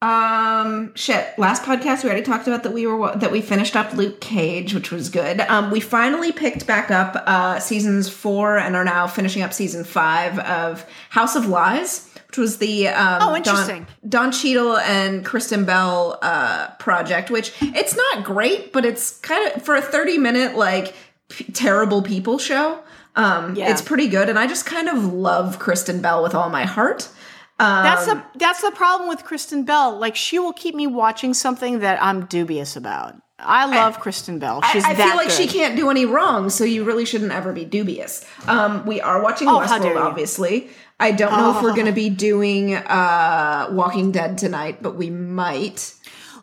Um, 0.00 0.94
shit. 0.94 1.26
Last 1.38 1.62
podcast 1.64 2.04
we 2.04 2.10
already 2.10 2.24
talked 2.24 2.46
about 2.46 2.62
that 2.62 2.72
we 2.72 2.86
were 2.86 3.16
that 3.16 3.32
we 3.32 3.40
finished 3.40 3.74
up 3.74 3.92
Luke 3.94 4.20
Cage, 4.20 4.72
which 4.72 4.92
was 4.92 5.08
good. 5.08 5.40
Um, 5.40 5.72
we 5.72 5.80
finally 5.80 6.30
picked 6.30 6.66
back 6.68 6.92
up 6.92 7.20
uh 7.26 7.58
seasons 7.58 8.08
four 8.08 8.56
and 8.58 8.76
are 8.76 8.84
now 8.84 9.08
finishing 9.08 9.42
up 9.42 9.52
season 9.52 9.82
five 9.82 10.38
of 10.38 10.86
House 11.10 11.34
of 11.34 11.46
Lies, 11.48 12.08
which 12.28 12.38
was 12.38 12.58
the 12.58 12.86
um 12.88 13.18
Oh, 13.22 13.34
interesting. 13.34 13.88
Don, 14.08 14.26
Don 14.26 14.32
Cheadle 14.32 14.76
and 14.78 15.24
Kristen 15.24 15.64
Bell 15.64 16.18
uh 16.22 16.68
project. 16.78 17.28
Which 17.32 17.52
it's 17.60 17.96
not 17.96 18.22
great, 18.24 18.72
but 18.72 18.84
it's 18.84 19.18
kind 19.18 19.52
of 19.52 19.62
for 19.64 19.74
a 19.74 19.82
thirty 19.82 20.16
minute 20.16 20.54
like 20.56 20.94
p- 21.28 21.42
terrible 21.52 22.02
people 22.02 22.38
show. 22.38 22.78
Um, 23.16 23.56
Yeah. 23.56 23.72
it's 23.72 23.82
pretty 23.82 24.06
good, 24.06 24.28
and 24.28 24.38
I 24.38 24.46
just 24.46 24.64
kind 24.64 24.88
of 24.88 25.12
love 25.12 25.58
Kristen 25.58 26.00
Bell 26.00 26.22
with 26.22 26.36
all 26.36 26.50
my 26.50 26.64
heart. 26.66 27.08
That's 27.58 28.06
the 28.06 28.22
that's 28.36 28.62
the 28.62 28.70
problem 28.70 29.08
with 29.08 29.24
Kristen 29.24 29.64
Bell. 29.64 29.98
Like 29.98 30.16
she 30.16 30.38
will 30.38 30.52
keep 30.52 30.74
me 30.74 30.86
watching 30.86 31.34
something 31.34 31.80
that 31.80 32.02
I'm 32.02 32.26
dubious 32.26 32.76
about. 32.76 33.16
I 33.40 33.66
love 33.66 34.00
Kristen 34.00 34.38
Bell. 34.40 34.62
She's 34.72 34.84
I, 34.84 34.90
I 34.90 34.94
that 34.94 35.06
feel 35.08 35.16
like 35.16 35.30
she 35.30 35.46
can't 35.46 35.76
do 35.76 35.90
any 35.90 36.04
wrong, 36.04 36.50
so 36.50 36.64
you 36.64 36.82
really 36.82 37.04
shouldn't 37.04 37.30
ever 37.30 37.52
be 37.52 37.64
dubious. 37.64 38.24
Um, 38.48 38.84
we 38.84 39.00
are 39.00 39.22
watching 39.22 39.46
Oh, 39.46 39.60
how 39.60 39.78
Westworld, 39.78 40.00
obviously. 40.00 40.70
I 40.98 41.12
don't 41.12 41.30
know 41.30 41.56
if 41.56 41.62
we're 41.62 41.74
going 41.74 41.86
to 41.86 41.92
be 41.92 42.10
doing 42.10 42.74
uh, 42.74 43.68
Walking 43.70 44.10
Dead 44.10 44.38
tonight, 44.38 44.82
but 44.82 44.96
we 44.96 45.10
might. 45.10 45.94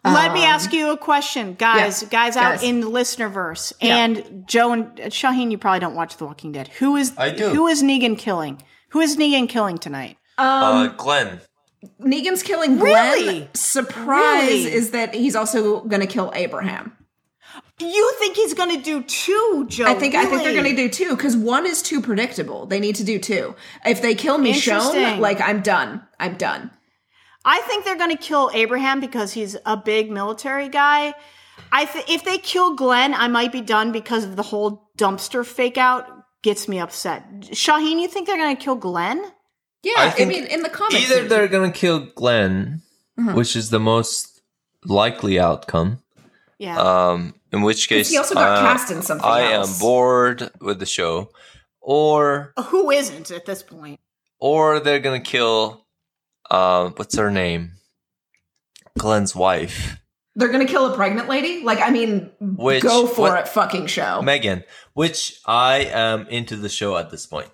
Let 0.06 0.32
me 0.34 0.46
ask 0.46 0.72
you 0.72 0.92
a 0.92 0.98
question, 0.98 1.56
guys. 1.56 2.04
yeah, 2.04 2.10
guys 2.10 2.38
out 2.38 2.52
guys. 2.52 2.64
in 2.64 2.80
the 2.80 2.88
listenerverse, 2.90 3.74
and 3.82 4.48
Joe 4.48 4.72
and 4.72 4.86
Shaheen. 4.96 5.52
You 5.52 5.58
probably 5.58 5.80
don't 5.80 5.96
watch 5.96 6.16
The 6.16 6.26
Walking 6.26 6.52
Dead. 6.54 6.68
Who 6.80 6.96
is 6.96 7.14
I 7.18 7.32
do. 7.32 7.50
Who 7.50 7.68
is 7.68 7.84
Negan 7.84 8.18
killing? 8.18 8.62
Who 8.90 9.02
is 9.02 9.18
Negan 9.18 9.50
killing 9.50 9.78
tonight? 9.80 10.18
Uh, 10.38 10.88
Glenn. 10.88 11.40
Negan's 12.02 12.44
killing 12.44 12.80
Really? 12.80 13.24
Glenn. 13.24 13.48
Surprise 13.54 14.48
Really? 14.50 14.74
is 14.74 14.92
that 14.92 15.14
he's 15.14 15.36
also 15.36 15.82
going 15.82 16.02
to 16.02 16.08
kill 16.08 16.32
Abraham. 16.36 16.96
You 17.80 18.14
think 18.20 18.36
he's 18.38 18.54
going 18.54 18.76
to 18.76 18.82
do 18.82 19.04
two, 19.04 19.66
Jo? 19.68 19.86
I 19.86 19.96
think 19.96 20.16
I 20.16 20.26
think 20.26 20.44
they're 20.44 20.54
going 20.54 20.76
to 20.76 20.76
do 20.76 20.90
two 20.90 21.16
because 21.16 21.36
one 21.36 21.66
is 21.66 21.82
too 21.82 22.02
predictable. 22.02 22.66
They 22.66 22.80
need 22.80 22.96
to 22.96 23.04
do 23.04 23.20
two. 23.20 23.54
If 23.86 24.02
they 24.02 24.16
kill 24.16 24.38
Michonne, 24.38 24.94
Interesting. 24.96 25.20
like 25.20 25.42
I'm 25.42 25.62
done. 25.62 26.02
I'm 26.20 26.36
done. 26.36 26.72
I 27.44 27.60
think 27.62 27.84
they're 27.84 27.98
going 27.98 28.16
to 28.16 28.22
kill 28.22 28.50
Abraham 28.54 29.00
because 29.02 29.34
he's 29.34 29.58
a 29.66 29.76
big 29.78 30.10
military 30.10 30.70
guy. 30.70 31.14
I 31.72 31.86
th- 31.86 32.06
if 32.10 32.24
they 32.24 32.38
kill 32.38 32.76
Glenn, 32.76 33.14
I 33.14 33.28
might 33.28 33.52
be 33.52 33.62
done 33.62 33.92
because 33.92 34.24
of 34.24 34.36
the 34.38 34.44
whole 34.44 34.90
dumpster 34.98 35.46
fake 35.46 35.78
out 35.78 36.08
gets 36.44 36.68
me 36.68 36.80
upset. 36.80 37.24
Shahin, 37.52 38.00
you 38.00 38.08
think 38.08 38.26
they're 38.26 38.38
going 38.38 38.56
to 38.56 38.62
kill 38.64 38.76
Glenn? 38.76 39.22
Yeah, 39.86 39.94
I 39.98 40.14
I, 40.20 40.26
mean, 40.26 40.46
in 40.46 40.62
the 40.64 40.70
comics, 40.70 40.96
Either 41.12 41.22
it- 41.24 41.30
they're 41.30 41.48
gonna 41.48 41.72
kill 41.72 42.00
Glenn, 42.16 42.82
Uh-huh. 43.20 43.34
which 43.34 43.56
is 43.56 43.70
the 43.70 43.80
most 43.80 44.42
likely 44.84 45.40
outcome. 45.40 46.00
Yeah. 46.58 46.78
Um, 46.80 47.36
in 47.52 47.62
which 47.62 47.88
case, 47.88 48.10
he 48.10 48.18
also 48.18 48.34
got 48.34 48.58
uh, 48.58 48.62
cast 48.62 48.92
in 48.92 49.02
something 49.04 49.26
I 49.26 49.54
else. 49.54 49.74
am 49.76 49.80
bored 49.80 50.50
with 50.60 50.80
the 50.80 50.86
show, 50.86 51.30
or 51.82 52.54
Who 52.70 52.90
isn't 52.92 53.30
at 53.32 53.46
this 53.46 53.62
point? 53.62 54.00
or 54.40 54.80
they're 54.80 55.00
gonna 55.00 55.20
kill, 55.22 55.86
uh, 56.50 56.90
what's 56.96 57.16
her 57.18 57.30
name? 57.32 57.74
Glenn's 58.98 59.36
wife, 59.36 59.98
They're 60.38 60.50
gonna 60.50 60.66
kill 60.66 60.92
a 60.92 60.96
pregnant 60.96 61.30
lady? 61.30 61.64
Like, 61.64 61.80
I 61.80 61.92
mean, 61.92 62.32
Which- 62.42 62.84
go 62.84 63.08
for 63.08 63.22
what- 63.30 63.40
it, 63.40 63.48
fucking 63.48 63.88
show. 63.88 64.22
Megan, 64.22 64.64
which 64.94 65.40
I 65.46 65.78
am 65.86 66.28
into 66.28 66.56
the 66.58 66.70
show 66.70 66.98
at 66.98 67.10
this 67.12 67.26
point. 67.26 67.50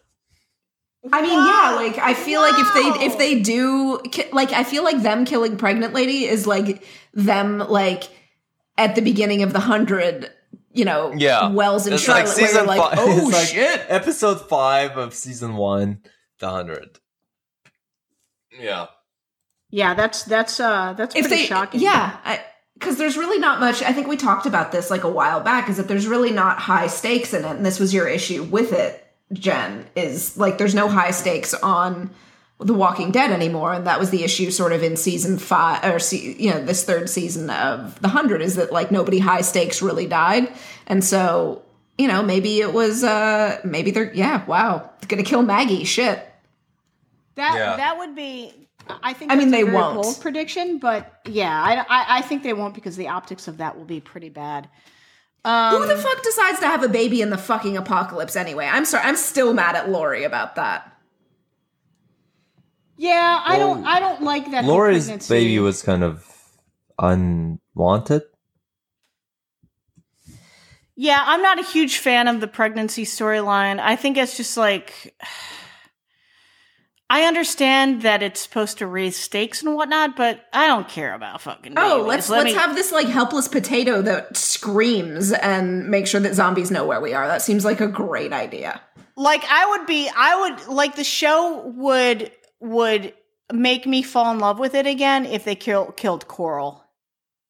I 1.11 1.21
mean, 1.21 1.31
Wow. 1.33 1.47
yeah, 1.47 1.75
like 1.75 1.97
I 1.97 2.13
feel 2.13 2.41
like 2.41 2.53
if 2.59 2.73
they 2.73 3.05
if 3.05 3.17
they 3.17 3.39
do 3.39 3.99
ki- 4.11 4.29
like 4.31 4.51
I 4.51 4.63
feel 4.63 4.83
like 4.83 5.01
them 5.01 5.25
killing 5.25 5.57
pregnant 5.57 5.93
lady 5.93 6.25
is 6.25 6.45
like 6.45 6.83
them 7.13 7.57
like 7.59 8.03
at 8.77 8.95
the 8.95 9.01
beginning 9.01 9.41
of 9.43 9.51
the 9.53 9.59
hundred, 9.59 10.29
you 10.73 10.85
know, 10.85 11.11
Yeah. 11.15 11.49
Wells 11.49 11.87
and 11.87 11.95
It's 11.95 12.03
Charlotte, 12.03 12.27
like 12.27 12.37
where 12.37 12.47
season 12.47 12.57
you're 12.59 12.67
like, 12.67 12.79
five. 12.91 12.99
oh 13.01 13.27
it's 13.27 13.33
like 13.33 13.47
shit. 13.47 13.85
Episode 13.89 14.47
five 14.47 14.97
of 14.97 15.13
season 15.15 15.55
one, 15.55 16.01
the 16.39 16.49
hundred. 16.49 16.99
Yeah. 18.59 18.87
Yeah, 19.69 19.93
that's 19.93 20.23
that's 20.23 20.59
uh 20.59 20.93
that's 20.93 21.15
if 21.15 21.27
pretty 21.27 21.43
they 21.43 21.47
shocking. 21.47 21.79
yeah 21.81 22.39
because 22.73 22.97
there's 22.97 23.15
really 23.15 23.37
not 23.39 23.59
much 23.59 23.81
i 23.83 23.93
think 23.93 24.07
we 24.07 24.17
talked 24.17 24.45
about 24.47 24.71
this 24.71 24.89
like 24.89 25.03
a 25.03 25.09
while 25.09 25.39
back 25.39 25.69
is 25.69 25.77
that 25.77 25.87
there's 25.87 26.07
really 26.07 26.31
not 26.31 26.57
high 26.57 26.87
stakes 26.87 27.31
in 27.33 27.45
it 27.45 27.51
and 27.55 27.63
this 27.65 27.79
was 27.79 27.93
your 27.93 28.07
issue 28.07 28.41
with 28.43 28.73
it 28.73 29.00
jen 29.33 29.85
is 29.95 30.37
like 30.37 30.57
there's 30.57 30.75
no 30.75 30.87
high 30.87 31.11
stakes 31.11 31.53
on 31.55 32.09
the 32.59 32.73
walking 32.73 33.11
dead 33.11 33.31
anymore 33.31 33.73
and 33.73 33.87
that 33.87 33.99
was 33.99 34.09
the 34.11 34.23
issue 34.23 34.51
sort 34.51 34.71
of 34.71 34.83
in 34.83 34.95
season 34.95 35.37
five 35.39 35.83
or 35.83 35.97
se- 35.99 36.35
you 36.37 36.51
know 36.51 36.63
this 36.63 36.83
third 36.83 37.09
season 37.09 37.49
of 37.49 37.99
the 38.01 38.07
hundred 38.07 38.41
is 38.41 38.55
that 38.55 38.71
like 38.71 38.91
nobody 38.91 39.17
high 39.19 39.41
stakes 39.41 39.81
really 39.81 40.05
died 40.05 40.51
and 40.85 41.03
so 41.03 41.61
you 41.97 42.07
know 42.07 42.21
maybe 42.21 42.59
it 42.61 42.71
was 42.73 43.03
uh 43.03 43.59
maybe 43.63 43.89
they're 43.91 44.13
yeah 44.13 44.45
wow 44.45 44.89
gonna 45.07 45.23
kill 45.23 45.41
maggie 45.41 45.83
shit 45.83 46.17
That 47.35 47.55
Yeah. 47.55 47.77
that 47.77 47.97
would 47.97 48.15
be. 48.15 48.53
I 49.03 49.13
think. 49.13 49.31
I 49.31 49.35
mean, 49.35 49.51
they 49.51 49.63
won't. 49.63 50.01
Bold 50.01 50.19
prediction, 50.21 50.77
but 50.79 51.21
yeah, 51.25 51.63
I, 51.63 51.75
I 51.87 52.17
I 52.17 52.21
think 52.21 52.41
they 52.43 52.51
won't 52.51 52.73
because 52.73 52.97
the 52.97 53.07
optics 53.07 53.47
of 53.47 53.57
that 53.57 53.77
will 53.77 53.85
be 53.85 54.01
pretty 54.01 54.27
bad. 54.29 54.67
Um, 55.43 55.81
who 55.81 55.87
the 55.87 55.97
fuck 55.97 56.21
decides 56.21 56.59
to 56.59 56.67
have 56.67 56.83
a 56.83 56.89
baby 56.89 57.21
in 57.21 57.31
the 57.31 57.37
fucking 57.37 57.75
apocalypse 57.75 58.35
anyway 58.35 58.69
i'm 58.71 58.85
sorry 58.85 59.03
i'm 59.05 59.15
still 59.15 59.53
mad 59.53 59.75
at 59.75 59.89
lori 59.89 60.23
about 60.23 60.55
that 60.55 60.91
yeah, 63.01 63.41
I 63.43 63.57
don't 63.57 63.83
I 63.83 63.99
don't 63.99 64.21
like 64.21 64.51
that. 64.51 64.63
Lori's 64.63 65.27
baby 65.27 65.57
was 65.57 65.81
kind 65.81 66.03
of 66.03 66.23
unwanted. 66.99 68.21
Yeah, 70.95 71.23
I'm 71.25 71.41
not 71.41 71.57
a 71.57 71.63
huge 71.63 71.97
fan 71.97 72.27
of 72.27 72.41
the 72.41 72.47
pregnancy 72.47 73.03
storyline. 73.03 73.79
I 73.79 73.95
think 73.95 74.17
it's 74.17 74.37
just 74.37 74.55
like 74.55 75.15
I 77.13 77.23
understand 77.23 78.03
that 78.03 78.23
it's 78.23 78.39
supposed 78.39 78.77
to 78.77 78.87
raise 78.87 79.17
stakes 79.17 79.61
and 79.61 79.75
whatnot, 79.75 80.15
but 80.15 80.45
I 80.53 80.67
don't 80.67 80.87
care 80.87 81.13
about 81.13 81.41
fucking. 81.41 81.73
Oh, 81.75 81.97
babies. 81.97 82.07
let's 82.07 82.29
Let 82.29 82.37
let's 82.45 82.55
me- 82.55 82.59
have 82.61 82.73
this 82.75 82.91
like 82.93 83.07
helpless 83.07 83.47
potato 83.49 84.01
that 84.03 84.37
screams 84.37 85.33
and 85.33 85.89
make 85.89 86.07
sure 86.07 86.21
that 86.21 86.35
zombies 86.35 86.71
know 86.71 86.85
where 86.85 87.01
we 87.01 87.13
are. 87.13 87.27
That 87.27 87.41
seems 87.41 87.65
like 87.65 87.81
a 87.81 87.87
great 87.87 88.31
idea. 88.31 88.79
like 89.17 89.43
I 89.49 89.65
would 89.71 89.85
be 89.87 90.09
I 90.15 90.39
would 90.41 90.67
like 90.73 90.95
the 90.95 91.03
show 91.03 91.67
would 91.75 92.31
would 92.61 93.13
make 93.51 93.85
me 93.85 94.01
fall 94.03 94.31
in 94.31 94.39
love 94.39 94.57
with 94.57 94.73
it 94.73 94.87
again 94.87 95.25
if 95.25 95.43
they 95.43 95.55
kill, 95.55 95.91
killed 95.91 96.27
Coral. 96.29 96.81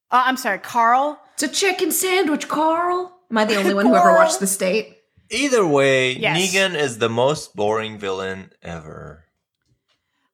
Uh, 0.10 0.24
I'm 0.26 0.38
sorry, 0.38 0.58
Carl. 0.58 1.20
It's 1.36 1.44
a 1.44 1.48
chicken 1.48 1.92
sandwich, 1.92 2.48
Carl. 2.48 3.16
Am 3.30 3.38
I 3.38 3.46
the 3.46 3.56
only 3.58 3.74
one 3.76 3.86
who 3.86 3.96
ever 3.96 4.14
watched 4.14 4.40
The 4.40 4.48
State? 4.48 4.98
Either 5.30 5.66
way, 5.66 6.14
Yes. 6.14 6.38
Negan 6.54 6.76
is 6.76 6.98
the 6.98 7.08
most 7.10 7.56
boring 7.56 7.98
villain 8.00 8.52
ever. 8.64 9.21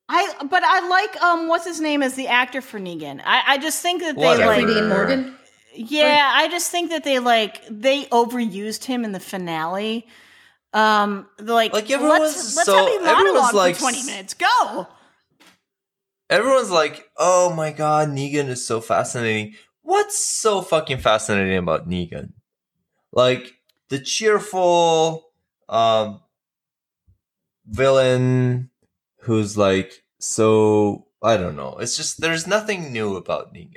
I 0.10 0.34
but 0.50 0.64
I 0.64 0.88
like 0.88 1.22
um 1.22 1.48
what's 1.48 1.66
his 1.66 1.82
name 1.82 2.02
as 2.02 2.16
the 2.16 2.28
actor 2.28 2.62
for 2.62 2.80
Negan. 2.80 3.22
I 3.26 3.44
I 3.48 3.58
just 3.58 3.82
think 3.82 4.02
that 4.02 4.16
they 4.16 4.22
Whatever. 4.26 4.46
like 4.48 4.60
Jeffrey 4.62 4.74
Dean 4.74 4.90
Morgan. 4.90 5.36
Yeah, 5.76 6.32
I 6.34 6.48
just 6.48 6.72
think 6.72 6.90
that 6.92 7.04
they 7.04 7.20
like 7.20 7.62
they 7.70 8.06
overused 8.06 8.86
him 8.86 9.04
in 9.06 9.12
the 9.12 9.20
finale. 9.20 10.08
Um, 10.74 11.28
like 11.40 11.74
Like, 11.74 11.90
everyone's 11.92 12.22
let's, 12.22 12.56
let's 12.56 12.66
so- 12.66 12.76
have 12.76 12.88
a 12.88 12.90
everyone's 13.10 13.34
monologue 13.34 13.54
like 13.54 13.76
for 13.76 13.82
twenty 13.82 14.04
minutes. 14.04 14.34
Go. 14.34 14.88
Everyone's 16.30 16.72
like, 16.72 17.10
"Oh 17.18 17.54
my 17.54 17.72
god, 17.72 18.10
Negan 18.10 18.48
is 18.50 18.66
so 18.66 18.82
fascinating." 18.82 19.56
What's 19.82 20.18
so 20.22 20.62
fucking 20.62 20.98
fascinating 20.98 21.56
about 21.58 21.88
Negan? 21.90 22.34
Like 23.14 23.54
the 23.90 24.00
cheerful 24.00 25.30
um 25.70 26.22
villain 27.66 28.70
who's 29.28 29.58
like 29.58 30.04
so 30.20 31.06
I 31.22 31.38
don't 31.38 31.56
know. 31.56 31.78
It's 31.80 31.96
just 31.96 32.20
there's 32.22 32.48
nothing 32.48 32.92
new 32.92 33.16
about 33.16 33.54
Negan. 33.54 33.76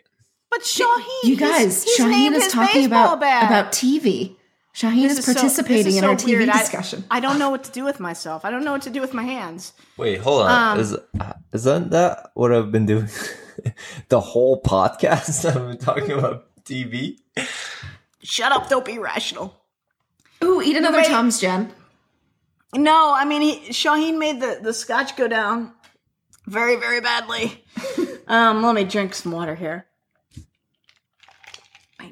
But 0.50 0.64
Shahin, 0.64 1.04
You 1.24 1.36
guys, 1.36 1.84
he's 1.84 1.94
Shahin 1.94 2.34
is 2.34 2.48
talking 2.48 2.86
about 2.86 3.20
bat. 3.20 3.44
about 3.46 3.72
TV. 3.72 4.36
Shahin 4.72 5.02
This 5.02 5.12
is 5.12 5.18
is 5.20 5.24
so- 5.26 5.34
participating 5.34 5.84
this 5.84 5.94
is 5.94 5.98
in 5.98 6.04
our 6.04 6.18
so 6.18 6.26
TV 6.26 6.38
weird. 6.38 6.48
I- 6.48 6.58
discussion. 6.58 7.04
I 7.10 7.20
don't 7.20 7.38
know 7.38 7.50
what 7.50 7.64
to 7.64 7.72
do 7.72 7.84
with 7.84 8.00
myself. 8.00 8.44
I 8.44 8.50
don't 8.50 8.64
know 8.64 8.72
what 8.72 8.82
to 8.82 8.90
do 8.90 9.00
with 9.00 9.12
my 9.14 9.22
hands. 9.24 9.72
Wait, 9.96 10.20
hold 10.20 10.42
on. 10.42 10.78
Um, 10.78 10.80
is 10.80 10.96
isn't 11.52 11.90
that 11.90 12.30
what 12.34 12.52
I've 12.52 12.70
been 12.72 12.86
doing? 12.86 13.08
the 14.08 14.20
whole 14.20 14.62
podcast 14.62 15.44
I've 15.48 15.54
been 15.68 15.78
talking 15.78 16.12
about 16.12 16.46
TV. 16.64 17.18
Shut 18.22 18.52
up! 18.52 18.68
Don't 18.68 18.84
be 18.84 18.98
rational. 18.98 19.56
Ooh, 20.42 20.60
eat 20.62 20.76
another 20.76 20.98
Wait. 20.98 21.06
Tums, 21.06 21.40
Jen. 21.40 21.72
No, 22.74 23.12
I 23.16 23.24
mean 23.24 23.42
he, 23.42 23.72
Shahin 23.72 24.18
made 24.18 24.40
the 24.40 24.60
the 24.62 24.72
scotch 24.72 25.16
go 25.16 25.26
down 25.28 25.72
very 26.46 26.76
very 26.76 27.00
badly. 27.00 27.64
um, 28.28 28.62
let 28.62 28.74
me 28.74 28.84
drink 28.84 29.14
some 29.14 29.32
water 29.32 29.54
here. 29.54 29.86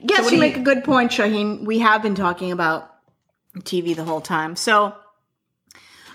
Yes, 0.03 0.25
what 0.25 0.33
you 0.33 0.39
make 0.39 0.55
you- 0.57 0.63
a 0.63 0.65
good 0.65 0.85
point, 0.85 1.13
Shahin. 1.13 1.65
We 1.65 1.79
have 1.81 2.03
been 2.03 2.15
talking 2.15 2.53
about 2.53 2.91
TV 3.61 3.95
the 3.97 4.05
whole 4.05 4.21
time, 4.21 4.57
so 4.57 4.87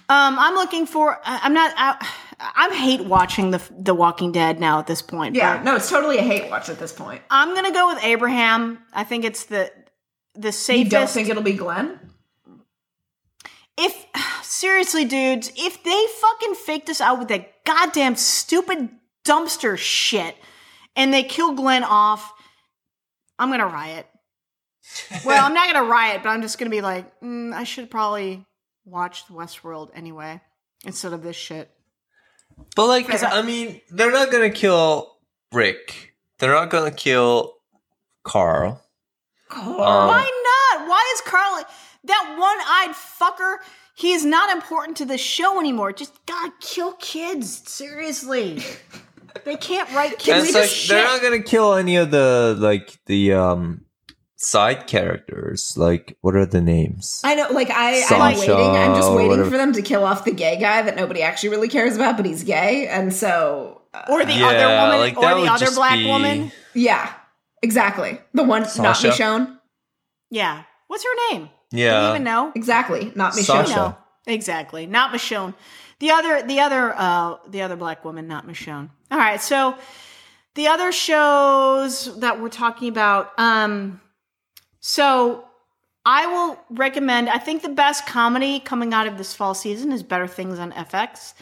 um, 0.10 0.38
I'm 0.40 0.56
looking 0.56 0.86
for. 0.86 1.20
I'm 1.24 1.54
not. 1.54 1.74
I, 1.78 2.08
I 2.40 2.76
hate 2.76 3.02
watching 3.06 3.52
the 3.52 3.62
The 3.72 3.94
Walking 3.94 4.32
Dead 4.32 4.60
now 4.60 4.80
at 4.80 4.88
this 4.88 5.02
point. 5.02 5.36
Yeah, 5.36 5.62
no, 5.64 5.76
it's 5.78 5.90
totally 5.90 6.18
a 6.18 6.22
hate 6.22 6.50
watch 6.50 6.70
at 6.70 6.80
this 6.80 6.92
point. 6.92 7.22
I'm 7.30 7.56
gonna 7.56 7.72
go 7.72 7.88
with 7.94 8.04
Abraham. 8.04 8.80
I 8.94 9.04
think 9.06 9.24
it's 9.26 9.46
the 9.46 9.72
the 10.36 10.52
safest. 10.52 10.84
You 10.84 10.90
don't 10.90 11.10
think 11.10 11.30
it'll 11.30 11.44
be 11.44 11.54
Glenn? 11.54 12.00
If 13.78 14.06
seriously, 14.44 15.06
dudes, 15.06 15.52
if 15.56 15.84
they 15.84 16.06
fucking 16.20 16.56
faked 16.56 16.90
us 16.90 17.02
out 17.02 17.20
with 17.20 17.28
that 17.30 17.64
goddamn 17.66 18.16
stupid 18.16 18.90
dumpster 19.26 19.78
shit 19.78 20.36
and 20.96 21.14
they 21.14 21.24
kill 21.24 21.54
Glenn 21.54 21.84
off, 21.84 22.34
I'm 23.40 23.50
gonna 23.50 23.68
riot. 23.68 24.08
well, 25.26 25.46
I'm 25.46 25.54
not 25.54 25.72
gonna 25.72 25.88
riot, 25.88 26.22
but 26.24 26.30
I'm 26.30 26.42
just 26.42 26.58
gonna 26.58 26.70
be 26.70 26.82
like, 26.82 27.20
mm, 27.22 27.54
I 27.54 27.64
should 27.64 27.90
probably 27.90 28.46
watch 28.86 29.28
the 29.28 29.34
Westworld 29.34 29.90
anyway 29.96 30.42
instead 30.86 31.14
of 31.14 31.24
this 31.24 31.36
shit. 31.36 31.70
But 32.76 32.88
like. 32.88 33.24
I 33.24 33.42
mean, 33.42 33.82
they're 33.90 34.12
not 34.12 34.32
gonna 34.32 34.50
kill 34.50 35.18
Rick. 35.52 36.14
They're 36.40 36.54
not 36.54 36.70
gonna 36.70 36.92
kill 36.92 37.54
Carl. 38.24 38.82
Um, 39.50 39.78
Why 39.78 40.22
not? 40.24 40.88
Why 40.88 41.14
is 41.16 41.22
Carl 41.22 41.64
that 42.06 42.36
one-eyed 42.38 42.96
fucker? 42.96 43.58
He 43.96 44.12
is 44.14 44.26
not 44.26 44.50
important 44.56 44.98
to 44.98 45.06
the 45.06 45.18
show 45.18 45.60
anymore. 45.60 45.94
Just 45.94 46.26
gotta 46.26 46.52
kill 46.60 46.94
kids. 46.94 47.70
Seriously. 47.70 48.62
They 49.46 49.56
can't 49.58 49.92
write 49.94 50.20
kids. 50.20 50.30
and 50.30 50.46
it's 50.48 50.54
like 50.54 50.88
they're 50.88 51.04
not 51.08 51.20
gonna 51.24 51.42
kill 51.42 51.74
any 51.74 51.96
of 51.96 52.12
the 52.12 52.56
like 52.60 53.00
the 53.08 53.34
um 53.34 53.84
side 54.36 54.86
characters. 54.86 55.74
Like, 55.76 56.18
what 56.22 56.36
are 56.36 56.46
the 56.46 56.62
names? 56.62 57.20
I 57.24 57.34
know, 57.34 57.48
like 57.50 57.72
I, 57.72 58.04
I'm 58.10 58.38
waiting. 58.38 58.56
I'm 58.56 58.94
just 58.94 59.12
waiting 59.12 59.30
whatever. 59.32 59.50
for 59.50 59.58
them 59.58 59.74
to 59.74 59.82
kill 59.82 60.04
off 60.06 60.24
the 60.24 60.32
gay 60.34 60.60
guy 60.60 60.84
that 60.84 60.96
nobody 60.96 61.24
actually 61.24 61.50
really 61.50 61.68
cares 61.68 61.96
about, 61.96 62.16
but 62.16 62.28
he's 62.28 62.44
gay, 62.44 62.88
and 62.88 63.12
so 63.12 63.82
uh, 63.96 64.04
or 64.10 64.24
the 64.24 64.34
Yeah, 64.34 64.48
other 64.50 64.68
woman, 64.68 65.00
like, 65.00 65.18
or 65.18 65.42
the 65.44 65.52
other 65.52 65.72
black 65.72 65.98
be- 65.98 66.06
woman. 66.06 66.52
yeah, 66.76 67.12
exactly. 67.64 68.20
The 68.36 68.44
one 68.44 68.62
not 68.62 68.70
Sasha? 68.70 69.10
Michonne. 69.10 69.58
Yeah. 70.30 70.64
What's 70.88 71.04
her 71.04 71.34
name? 71.34 71.50
Do 71.74 71.78
we 71.78 71.84
Yeah, 71.84 72.10
even 72.12 72.24
know? 72.24 72.52
Exactly, 72.56 73.12
not 73.16 73.34
Michonne. 73.34 73.46
Sasha. 73.68 73.76
No. 73.76 73.98
Exactly. 74.26 74.86
Not 74.86 75.12
Michonne. 75.12 75.54
The 76.00 76.12
other 76.12 76.44
the 76.44 76.60
other 76.60 76.94
uh 76.96 77.38
the 77.48 77.62
other 77.62 77.76
black 77.76 78.06
woman, 78.06 78.28
not 78.28 78.48
Michonne. 78.48 78.90
All 79.12 79.18
right, 79.18 79.42
so 79.42 79.76
the 80.56 80.68
other 80.68 80.92
shows 80.92 82.20
that 82.20 82.40
we're 82.42 82.50
talking 82.50 82.90
about, 82.90 83.32
um 83.40 84.00
so 84.80 85.46
I 86.06 86.26
will 86.28 86.60
recommend 86.70 87.30
I 87.30 87.38
think 87.38 87.62
the 87.64 87.70
best 87.70 88.06
comedy 88.06 88.60
coming 88.60 88.94
out 88.94 89.08
of 89.08 89.18
this 89.18 89.34
fall 89.34 89.54
season 89.54 89.92
is 89.92 90.04
Better 90.04 90.28
Things 90.28 90.60
on 90.60 90.72
FX. 90.74 91.34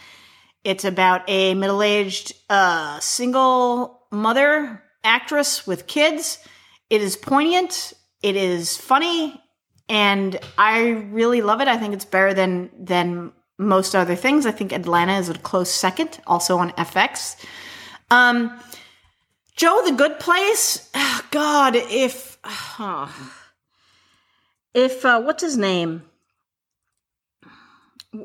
It's 0.64 0.84
about 0.84 1.22
a 1.28 1.54
middle-aged 1.54 2.32
uh 2.48 3.00
single 3.00 4.00
mother 4.10 4.82
actress 5.04 5.66
with 5.66 5.86
kids. 5.86 6.38
It 6.88 7.00
is 7.02 7.16
poignant, 7.16 7.92
it 8.22 8.36
is 8.36 8.76
funny, 8.76 9.41
and 9.88 10.38
I 10.58 10.88
really 11.10 11.42
love 11.42 11.60
it. 11.60 11.68
I 11.68 11.76
think 11.76 11.94
it's 11.94 12.04
better 12.04 12.34
than 12.34 12.70
than 12.78 13.32
most 13.58 13.94
other 13.94 14.16
things. 14.16 14.46
I 14.46 14.50
think 14.50 14.72
Atlanta 14.72 15.14
is 15.14 15.28
a 15.28 15.34
close 15.34 15.70
second, 15.70 16.20
also 16.26 16.58
on 16.58 16.70
FX. 16.72 17.36
Um, 18.10 18.58
Jo, 19.56 19.84
the 19.84 19.92
Good 19.92 20.18
Place. 20.18 20.90
Ah, 20.94 21.26
God, 21.30 21.74
if 21.76 22.38
oh, 22.44 23.32
if 24.74 25.04
uh, 25.04 25.20
what's 25.20 25.42
his 25.42 25.56
name? 25.56 26.02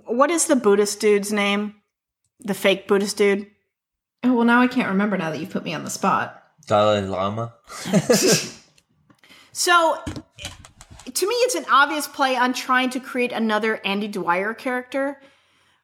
What 0.05 0.31
is 0.31 0.47
the 0.47 0.55
Buddhist 0.55 0.99
dude's 0.99 1.31
name? 1.31 1.75
The 2.39 2.53
fake 2.53 2.87
Buddhist 2.87 3.17
dude. 3.17 3.47
Oh 4.23 4.33
well, 4.33 4.45
now 4.45 4.61
I 4.61 4.67
can't 4.67 4.89
remember. 4.89 5.17
Now 5.17 5.29
that 5.31 5.39
you've 5.39 5.49
put 5.49 5.63
me 5.63 5.73
on 5.73 5.83
the 5.83 5.89
spot. 5.89 6.43
Dalai 6.65 7.01
Lama. 7.01 7.53
So, 9.57 9.97
to 11.17 11.27
me, 11.27 11.33
it's 11.35 11.55
an 11.55 11.65
obvious 11.71 12.07
play 12.07 12.35
on 12.35 12.53
trying 12.53 12.91
to 12.91 12.99
create 12.99 13.31
another 13.31 13.81
Andy 13.83 14.07
Dwyer 14.07 14.53
character. 14.53 15.19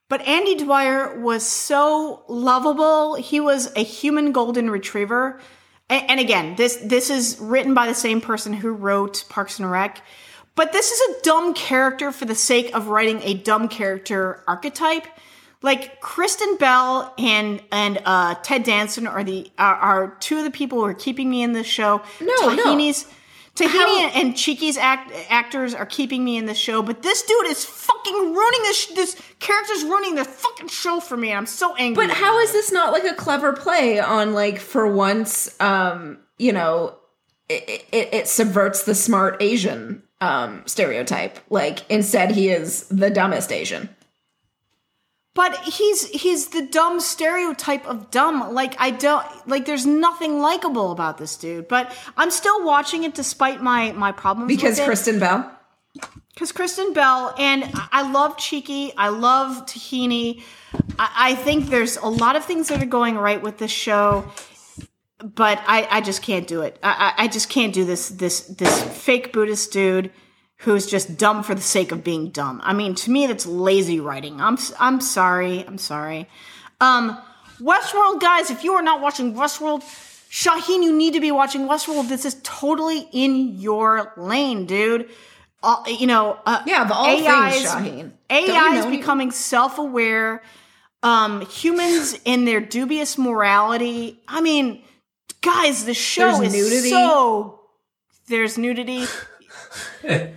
But 0.07 0.21
Andy 0.27 0.55
Dwyer 0.55 1.19
was 1.19 1.43
so 1.43 2.23
lovable. 2.27 3.15
He 3.15 3.39
was 3.39 3.75
a 3.75 3.83
human 3.83 4.31
golden 4.31 4.69
retriever. 4.69 5.39
And, 5.89 6.11
and 6.11 6.19
again, 6.19 6.55
this 6.55 6.75
this 6.75 7.09
is 7.09 7.39
written 7.39 7.73
by 7.73 7.87
the 7.87 7.95
same 7.95 8.21
person 8.21 8.53
who 8.53 8.71
wrote 8.71 9.25
Parks 9.27 9.59
and 9.59 9.69
Rec. 9.69 10.03
But 10.55 10.71
this 10.71 10.91
is 10.91 10.99
a 10.99 11.21
dumb 11.23 11.55
character 11.55 12.11
for 12.11 12.25
the 12.25 12.35
sake 12.35 12.75
of 12.75 12.89
writing 12.89 13.21
a 13.23 13.33
dumb 13.33 13.67
character 13.67 14.43
archetype. 14.47 15.07
Like 15.63 15.99
Kristen 15.99 16.57
Bell 16.57 17.11
and 17.17 17.59
and 17.71 17.99
uh, 18.05 18.35
Ted 18.43 18.63
Danson 18.63 19.07
are 19.07 19.23
the 19.23 19.49
are, 19.57 19.75
are 19.75 20.17
two 20.19 20.37
of 20.37 20.43
the 20.43 20.51
people 20.51 20.77
who 20.77 20.85
are 20.85 20.93
keeping 20.93 21.27
me 21.27 21.41
in 21.41 21.53
this 21.53 21.65
show. 21.65 22.03
No, 22.21 22.53
no. 22.53 22.75
Tahani 23.55 23.69
How- 23.69 24.11
and 24.15 24.33
Chidi's 24.33 24.77
act, 24.77 25.11
actors 25.29 25.75
are 25.75 25.85
keeping 25.85 26.23
me 26.23 26.37
in 26.37 26.47
the 26.47 26.55
show, 26.55 26.81
but 26.81 27.03
this 27.03 27.21
dude 27.21 27.47
is 27.47 27.63
fucking 27.63 28.13
ruining 28.33 28.61
this. 28.63 28.87
This 28.87 29.15
character's 29.39 29.83
ruining 29.83 30.15
the 30.15 30.25
fucking 30.25 30.69
show 30.69 30.99
for 30.99 31.15
me, 31.15 31.31
I'm 31.31 31.45
so 31.45 31.75
angry. 31.75 32.07
But 32.07 32.15
how 32.15 32.39
is 32.39 32.51
this 32.51 32.71
not 32.71 32.91
like 32.91 33.03
a 33.03 33.13
clever 33.13 33.53
play 33.53 33.99
on 33.99 34.33
like 34.33 34.59
for 34.59 34.87
once, 34.87 35.55
um, 35.61 36.17
you 36.39 36.51
know, 36.51 36.95
it, 37.47 37.85
it, 37.91 38.09
it 38.13 38.27
subverts 38.27 38.83
the 38.83 38.95
smart 38.95 39.37
Asian 39.41 40.01
um 40.19 40.63
stereotype. 40.65 41.37
Like 41.49 41.87
instead, 41.91 42.31
he 42.31 42.49
is 42.49 42.87
the 42.87 43.09
dumbest 43.11 43.51
Asian. 43.51 43.89
But 45.35 45.57
he's 45.63 46.07
he's 46.09 46.49
the 46.49 46.61
dumb 46.61 46.99
stereotype 46.99 47.87
of 47.87 48.11
dumb. 48.11 48.53
Like 48.53 48.75
I 48.79 48.91
don't 48.91 49.25
like. 49.47 49.65
There's 49.65 49.85
nothing 49.85 50.39
likable 50.39 50.91
about 50.91 51.17
this 51.17 51.35
dude. 51.35 51.67
But 51.67 51.91
I'm 52.15 52.29
still 52.29 52.63
watching 52.63 53.03
it 53.03 53.15
despite 53.15 53.61
my 53.61 53.91
my 53.93 54.11
problems 54.11 54.47
Because 54.47 54.77
with 54.77 54.81
it. 54.81 54.85
Kristen 54.85 55.19
Bell. 55.19 55.51
Because 56.33 56.51
Kristen 56.51 56.93
Bell 56.93 57.33
and 57.37 57.63
I- 57.91 58.11
love 58.11 58.37
Chidi. 58.37 58.93
I 58.97 59.09
love 59.09 59.65
Tahani. 59.65 60.43
I, 60.99 61.31
I 61.31 61.35
think 61.35 61.69
there's 61.69 61.97
a 61.97 62.07
lot 62.07 62.35
of 62.35 62.45
things 62.45 62.67
that 62.67 62.81
are 62.81 62.87
going 62.87 63.17
right 63.17 63.41
with 63.41 63.57
this 63.59 63.71
show, 63.71 64.25
but 65.23 65.59
I, 65.67 65.87
I 65.89 66.01
just 66.01 66.21
can't 66.21 66.47
do 66.47 66.61
it. 66.61 66.77
I, 66.83 67.13
I 67.17 67.23
I 67.23 67.27
just 67.27 67.49
can't 67.49 67.73
do 67.73 67.85
this 67.85 68.09
this 68.09 68.41
this 68.41 68.83
fake 68.83 69.33
Buddhist 69.33 69.71
dude 69.71 70.11
who's 70.63 70.85
just 70.85 71.17
dumb 71.17 71.43
for 71.43 71.53
the 71.55 71.61
sake 71.61 71.91
of 71.91 72.03
being 72.03 72.29
dumb. 72.29 72.61
I 72.63 72.73
mean, 72.73 72.95
to 72.95 73.11
me, 73.11 73.27
that's 73.27 73.45
lazy 73.45 73.99
writing. 73.99 74.39
I'm 74.41 74.53
s- 74.55 74.73
I'm 74.79 74.99
sorry. 75.01 75.63
I'm 75.67 75.77
sorry. 75.77 76.27
Um, 76.81 77.17
Westworld, 77.59 78.19
guys, 78.19 78.49
if 78.49 78.63
you 78.63 78.73
are 78.73 78.81
not 78.81 78.99
watching 79.01 79.33
Westworld, 79.35 79.83
Shahin, 80.29 80.81
you 80.83 80.91
need 80.95 81.13
to 81.13 81.19
be 81.21 81.31
watching 81.31 81.67
Westworld. 81.67 82.09
This 82.09 82.25
is 82.25 82.37
totally 82.43 83.07
in 83.11 83.59
your 83.59 84.11
lane, 84.17 84.65
dude. 84.65 85.09
Uh, 85.61 85.83
you 85.87 86.07
know, 86.07 86.37
uh, 86.45 86.61
Yeah, 86.65 86.83
the 86.85 86.93
all 86.93 87.05
AI 87.07 87.51
things, 87.51 87.63
is- 87.65 87.71
Shahin. 87.71 88.13
Don't 88.29 88.47
you 88.47 88.53
AI 88.53 88.67
is 88.77 88.81
know 88.83 88.87
any- 88.87 88.97
becoming 88.97 89.31
self-aware. 89.31 90.41
Um, 91.03 91.45
humans 91.45 92.17
in 92.25 92.45
their 92.45 92.59
dubious 92.61 93.17
morality. 93.17 94.19
I 94.27 94.41
mean, 94.41 94.81
guys, 95.41 95.85
the 95.85 95.93
show 95.93 96.37
There's 96.39 96.53
is 96.53 96.71
nudity. 96.71 96.89
so. 96.89 97.59
There's 98.27 98.57
nudity. 98.57 99.05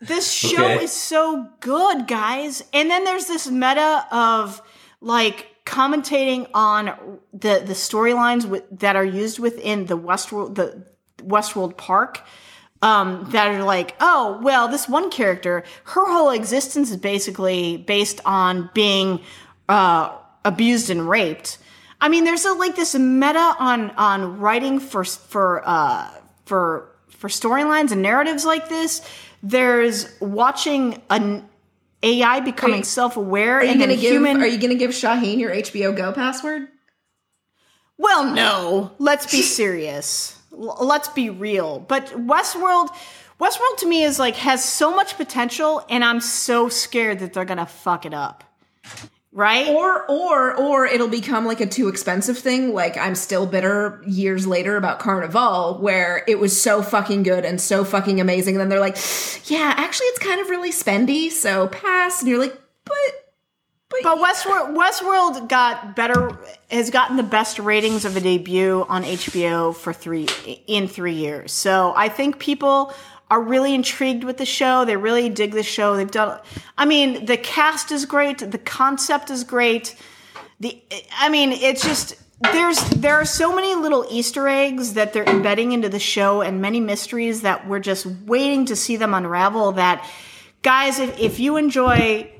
this 0.00 0.30
show 0.30 0.64
Okay. 0.64 0.84
is 0.84 0.92
so 0.92 1.48
good, 1.60 2.06
guys. 2.06 2.62
And 2.72 2.90
then 2.90 3.04
there's 3.04 3.26
this 3.26 3.50
meta 3.50 4.06
of 4.12 4.62
like 5.00 5.46
commentating 5.64 6.48
on 6.54 7.18
the 7.32 7.62
the 7.64 7.74
storylines 7.74 8.62
that 8.78 8.96
are 8.96 9.04
used 9.04 9.38
within 9.38 9.86
the 9.86 9.98
Westworld 9.98 10.54
the 10.54 10.84
Westworld 11.18 11.76
Park. 11.76 12.22
Um, 12.80 13.28
that 13.32 13.48
are 13.48 13.64
like, 13.64 13.96
oh, 13.98 14.38
well, 14.40 14.68
this 14.68 14.88
one 14.88 15.10
character, 15.10 15.64
her 15.82 16.12
whole 16.12 16.30
existence 16.30 16.92
is 16.92 16.96
basically 16.96 17.76
based 17.76 18.20
on 18.24 18.70
being 18.72 19.18
uh, 19.68 20.16
abused 20.44 20.88
and 20.88 21.08
raped. 21.08 21.58
I 22.00 22.08
mean, 22.08 22.22
there's 22.22 22.44
a, 22.44 22.52
like 22.52 22.76
this 22.76 22.94
meta 22.94 23.56
on 23.58 23.90
on 23.96 24.38
writing 24.38 24.78
for 24.78 25.02
for 25.02 25.60
uh, 25.66 26.08
for 26.46 26.94
for 27.10 27.28
storylines 27.28 27.92
and 27.92 28.02
narratives 28.02 28.44
like 28.44 28.68
this. 28.68 29.02
There's 29.42 30.08
watching 30.20 31.00
an 31.10 31.48
AI 32.02 32.40
becoming 32.40 32.78
Wait, 32.78 32.86
self 32.86 33.16
aware 33.16 33.58
Are 33.58 33.64
you 33.64 33.70
and 33.70 33.80
gonna 33.80 33.92
then 33.92 34.00
give? 34.00 34.12
human. 34.12 34.42
Are 34.42 34.46
you 34.46 34.58
gonna 34.58 34.74
give 34.74 34.94
Shahin 34.94 35.38
your 35.38 35.50
HBO 35.50 35.96
Go 35.96 36.12
password? 36.12 36.68
Well, 37.96 38.32
no. 38.32 38.92
Let's 38.98 39.30
be 39.30 39.42
serious. 39.42 40.40
Let's 40.50 41.08
be 41.08 41.30
real. 41.30 41.80
But 41.80 42.06
Westworld, 42.06 42.88
Westworld 43.40 43.76
to 43.78 43.86
me 43.86 44.02
is 44.04 44.18
like 44.18 44.36
has 44.36 44.64
so 44.64 44.94
much 44.94 45.16
potential, 45.16 45.84
and 45.88 46.04
I'm 46.04 46.20
so 46.20 46.68
scared 46.68 47.18
that 47.20 47.32
they're 47.32 47.44
gonna 47.44 47.66
fuck 47.66 48.06
it 48.06 48.14
up. 48.14 48.44
Right? 49.38 49.68
Or 49.68 50.04
or 50.10 50.52
or 50.56 50.84
it'll 50.84 51.06
become 51.06 51.46
like 51.46 51.60
a 51.60 51.66
too 51.66 51.86
expensive 51.86 52.36
thing. 52.36 52.74
Like 52.74 52.96
I'm 52.96 53.14
still 53.14 53.46
bitter 53.46 54.02
years 54.04 54.48
later 54.48 54.76
about 54.76 54.98
Carnival, 54.98 55.78
where 55.80 56.24
it 56.26 56.40
was 56.40 56.60
so 56.60 56.82
fucking 56.82 57.22
good 57.22 57.44
and 57.44 57.60
so 57.60 57.84
fucking 57.84 58.20
amazing. 58.20 58.56
And 58.56 58.60
then 58.60 58.68
they're 58.68 58.80
like, 58.80 58.96
yeah, 59.48 59.74
actually, 59.76 60.06
it's 60.06 60.18
kind 60.18 60.40
of 60.40 60.50
really 60.50 60.72
spendy, 60.72 61.30
so 61.30 61.68
pass. 61.68 62.20
And 62.20 62.28
you're 62.28 62.40
like, 62.40 62.60
but 62.84 62.96
But 64.02 64.18
Westworld, 64.18 64.76
Westworld 64.76 65.48
got 65.48 65.94
better, 65.94 66.36
has 66.70 66.90
gotten 66.90 67.16
the 67.16 67.22
best 67.22 67.60
ratings 67.60 68.04
of 68.04 68.16
a 68.16 68.20
debut 68.20 68.84
on 68.88 69.04
HBO 69.04 69.72
for 69.74 69.92
three 69.92 70.26
in 70.66 70.88
three 70.88 71.14
years. 71.14 71.52
So 71.52 71.94
I 71.96 72.08
think 72.08 72.40
people 72.40 72.92
are 73.30 73.40
really 73.40 73.74
intrigued 73.74 74.24
with 74.24 74.38
the 74.38 74.46
show. 74.46 74.84
They 74.84 74.96
really 74.96 75.28
dig 75.28 75.52
the 75.52 75.62
show. 75.62 75.96
They've 75.96 76.10
done. 76.10 76.40
I 76.76 76.84
mean, 76.86 77.26
the 77.26 77.36
cast 77.36 77.92
is 77.92 78.06
great. 78.06 78.38
The 78.38 78.58
concept 78.58 79.30
is 79.30 79.44
great. 79.44 79.94
The, 80.60 80.80
I 81.16 81.28
mean, 81.28 81.52
it's 81.52 81.82
just 81.82 82.16
there's 82.40 82.78
there 82.90 83.16
are 83.16 83.24
so 83.24 83.54
many 83.54 83.74
little 83.74 84.06
Easter 84.10 84.48
eggs 84.48 84.94
that 84.94 85.12
they're 85.12 85.24
embedding 85.24 85.72
into 85.72 85.88
the 85.88 85.98
show, 85.98 86.40
and 86.40 86.62
many 86.62 86.80
mysteries 86.80 87.42
that 87.42 87.68
we're 87.68 87.80
just 87.80 88.06
waiting 88.06 88.66
to 88.66 88.76
see 88.76 88.96
them 88.96 89.14
unravel. 89.14 89.72
That 89.72 90.08
guys, 90.62 90.98
if, 90.98 91.18
if 91.18 91.38
you 91.38 91.56
enjoy 91.56 92.30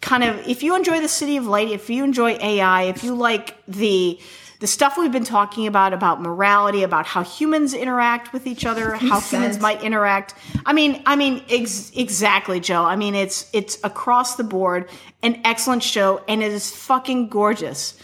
kind 0.00 0.22
of 0.22 0.46
if 0.46 0.62
you 0.62 0.76
enjoy 0.76 1.00
the 1.00 1.08
city 1.08 1.36
of 1.36 1.46
light 1.46 1.68
if 1.68 1.90
you 1.90 2.04
enjoy 2.04 2.30
ai 2.40 2.84
if 2.84 3.02
you 3.02 3.14
like 3.14 3.56
the 3.66 4.18
the 4.60 4.66
stuff 4.66 4.98
we've 4.98 5.12
been 5.12 5.24
talking 5.24 5.66
about 5.66 5.92
about 5.92 6.20
morality 6.20 6.82
about 6.82 7.06
how 7.06 7.22
humans 7.22 7.74
interact 7.74 8.32
with 8.32 8.46
each 8.46 8.64
other 8.66 8.92
how 8.94 9.20
humans 9.20 9.58
might 9.60 9.82
interact. 9.82 10.34
I 10.66 10.72
mean 10.72 11.02
i 11.06 11.16
mean 11.16 11.44
ex- 11.48 11.92
exactly 11.94 12.60
Jo 12.60 12.84
i 12.84 12.96
mean 12.96 13.14
it's 13.14 13.48
it's 13.52 13.78
across 13.84 14.36
the 14.36 14.44
board 14.44 14.88
an 15.22 15.40
excellent 15.44 15.82
show 15.82 16.22
and 16.28 16.42
it 16.42 16.52
is 16.52 16.74
fucking 16.74 17.28
gorgeous. 17.28 17.98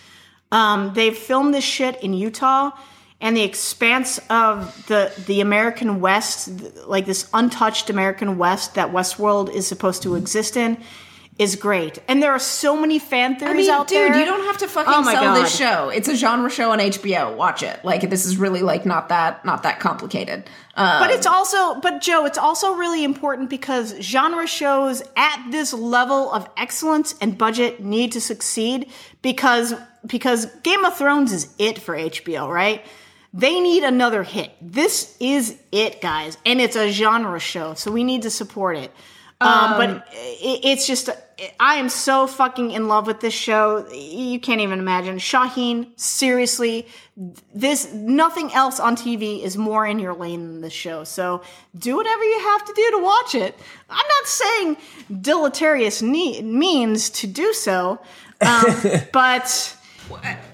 Um, 0.53 0.93
they've 0.95 1.17
filmed 1.17 1.55
this 1.55 1.65
shit 1.65 2.03
in 2.03 2.15
utah 2.15 2.71
and 3.21 3.37
the 3.37 3.43
expanse 3.43 4.19
of 4.31 4.87
the 4.87 5.13
the 5.27 5.41
american 5.41 6.01
west 6.01 6.51
like 6.87 7.07
this 7.07 7.29
untouched 7.33 7.89
american 7.89 8.39
west 8.39 8.75
that 8.75 8.93
westworld 8.93 9.53
is 9.53 9.67
supposed 9.67 10.03
to 10.03 10.15
exist 10.15 10.57
in 10.57 10.77
is 11.37 11.57
great 11.57 11.99
and 12.07 12.23
there 12.23 12.31
are 12.31 12.39
so 12.39 12.77
many 12.77 12.99
fan 12.99 13.37
theories 13.37 13.55
I 13.55 13.57
mean, 13.57 13.71
out 13.71 13.89
dude, 13.89 13.97
there 14.13 14.19
you 14.21 14.25
don't 14.25 14.45
have 14.45 14.59
to 14.59 14.69
fucking 14.69 14.93
Oh 14.95 15.03
sell 15.03 15.35
this 15.35 15.55
show. 15.55 15.89
It's 15.89 16.07
a 16.07 16.15
genre 16.15 16.49
show 16.49 16.71
on 16.71 16.79
HBO. 16.79 17.35
Watch 17.37 17.65
it. 17.65 17.85
Like 17.85 18.09
this 18.09 18.25
is 18.25 18.37
really 18.37 18.63
like 18.63 18.87
not 18.87 19.09
that 19.09 19.45
not 19.45 19.65
that 19.65 19.81
complicated. 19.81 20.49
Um, 20.77 21.01
But 21.01 21.11
it's 21.11 21.27
also, 21.27 21.81
but 21.81 22.01
Jo, 22.03 22.25
it's 22.25 22.39
also 22.39 22.75
really 22.75 23.03
important 23.05 23.51
because 23.51 23.97
genre 24.01 24.47
shows 24.47 25.03
at 25.17 25.49
this 25.51 25.73
level 25.73 26.33
of 26.33 26.49
excellence 26.57 27.15
and 27.21 27.37
budget 27.37 27.81
need 27.81 28.13
to 28.13 28.21
succeed 28.21 28.91
because 29.23 29.75
because 30.07 30.47
Game 30.63 30.85
of 30.85 30.97
Thrones 30.97 31.33
is 31.33 31.53
it 31.59 31.81
for 31.81 31.97
HBO, 31.97 32.49
right? 32.49 32.85
They 33.33 33.59
need 33.59 33.83
another 33.83 34.23
hit. 34.23 34.53
This 34.63 35.17
is 35.19 35.59
it, 35.73 36.01
guys, 36.01 36.39
and 36.47 36.61
it's 36.61 36.77
a 36.77 36.93
genre 36.93 37.41
show, 37.41 37.75
so 37.75 37.91
we 37.91 38.05
need 38.05 38.23
to 38.23 38.31
support 38.31 38.77
it. 38.77 38.93
Um, 39.41 39.77
but 39.77 39.91
it, 40.13 40.61
it's 40.65 40.87
just, 40.87 41.11
I 41.61 41.75
am 41.75 41.89
so 41.91 42.27
fucking 42.27 42.71
in 42.71 42.89
love 42.89 43.07
with 43.07 43.21
this 43.21 43.35
show. 43.35 43.87
You 43.93 44.39
can't 44.41 44.61
even 44.61 44.79
imagine. 44.79 45.19
Shahin, 45.19 45.89
seriously, 45.97 46.87
this 47.55 47.93
nothing 47.93 48.53
else 48.55 48.81
on 48.81 48.97
TV 48.97 49.43
is 49.43 49.59
more 49.59 49.87
in 49.87 49.99
your 49.99 50.15
lane 50.15 50.47
than 50.47 50.61
this 50.63 50.73
show. 50.73 51.05
So 51.05 51.43
do 51.77 51.97
whatever 51.97 52.23
you 52.25 52.39
have 52.41 52.65
to 52.65 52.73
do 52.75 52.91
to 52.93 52.99
watch 53.03 53.35
it. 53.35 53.59
I'm 53.91 54.07
not 54.21 54.27
saying 54.27 54.77
deleterious 55.21 56.01
ne- 56.01 56.41
means 56.43 57.11
to 57.11 57.27
do 57.27 57.53
so, 57.53 58.01
um, 58.41 58.65
but 59.13 59.77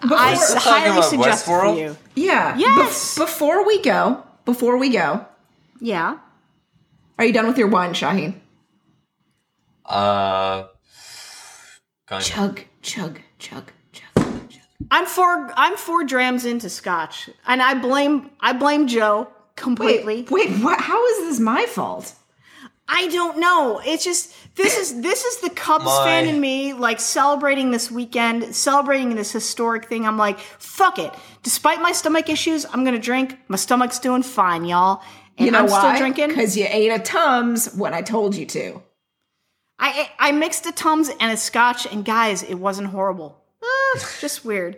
I 0.02 0.36
highly 0.58 1.02
suggest 1.02 1.44
for 1.44 1.66
you. 1.76 1.96
yeah. 2.16 2.56
Yes. 2.56 3.14
Bef- 3.14 3.18
before 3.18 3.66
we 3.66 3.80
go, 3.82 4.24
before 4.46 4.78
we 4.78 4.88
go, 4.88 5.24
Yeah. 5.80 6.18
are 7.18 7.24
you 7.24 7.32
done 7.32 7.46
with 7.46 7.58
your 7.58 7.68
wine, 7.68 7.92
Shahin? 7.94 8.39
Uh, 9.90 10.68
kind. 12.06 12.22
Chug, 12.24 12.60
chug, 12.82 13.20
chug, 13.38 13.72
chug, 13.92 14.14
chug. 14.48 14.62
I'm 14.90 15.04
four. 15.06 15.50
I'm 15.56 15.76
four 15.76 16.04
drams 16.04 16.44
into 16.44 16.68
scotch, 16.70 17.28
and 17.46 17.60
I 17.62 17.74
blame 17.74 18.30
I 18.40 18.52
blame 18.52 18.86
Jo 18.86 19.28
completely. 19.56 20.26
Wait, 20.30 20.50
wait. 20.50 20.62
What? 20.62 20.80
How 20.80 21.04
is 21.06 21.18
this 21.28 21.40
my 21.40 21.66
fault? 21.66 22.14
I 22.92 23.06
don't 23.08 23.38
know. 23.38 23.80
It's 23.84 24.04
just 24.04 24.32
this 24.56 24.76
is 24.78 25.00
this 25.00 25.24
is 25.24 25.40
the 25.40 25.50
Cubs 25.50 25.84
My- 25.84 26.04
fan 26.04 26.26
in 26.26 26.40
me, 26.40 26.72
like 26.72 26.98
celebrating 27.00 27.70
this 27.70 27.90
weekend, 27.90 28.54
celebrating 28.54 29.14
this 29.16 29.30
historic 29.32 29.86
thing. 29.86 30.06
I'm 30.06 30.16
like, 30.18 30.38
fuck 30.38 30.98
it. 30.98 31.12
Despite 31.42 31.80
my 31.80 31.92
stomach 31.92 32.28
issues, 32.28 32.64
I'm 32.66 32.84
gonna 32.84 32.98
drink. 32.98 33.38
My 33.48 33.56
stomach's 33.56 33.98
doing 33.98 34.22
fine, 34.22 34.64
y'all. 34.64 35.02
And 35.38 35.46
You 35.46 35.52
know 35.52 35.60
I'm 35.60 35.66
why? 35.70 35.78
still 35.80 35.96
drinking. 35.98 36.28
because 36.28 36.56
you 36.56 36.66
ate 36.68 36.90
a 36.90 36.98
Tums 36.98 37.72
when 37.74 37.94
I 37.94 38.02
told 38.02 38.34
you 38.36 38.46
to. 38.46 38.82
I 39.80 40.10
I 40.18 40.32
mixed 40.32 40.66
a 40.66 40.72
Tums 40.72 41.08
and 41.08 41.32
a 41.32 41.36
Scotch, 41.36 41.86
and 41.86 42.04
guys, 42.04 42.42
it 42.42 42.54
wasn't 42.54 42.88
horrible. 42.88 43.40
Ah, 43.62 43.98
just 44.20 44.44
weird. 44.44 44.76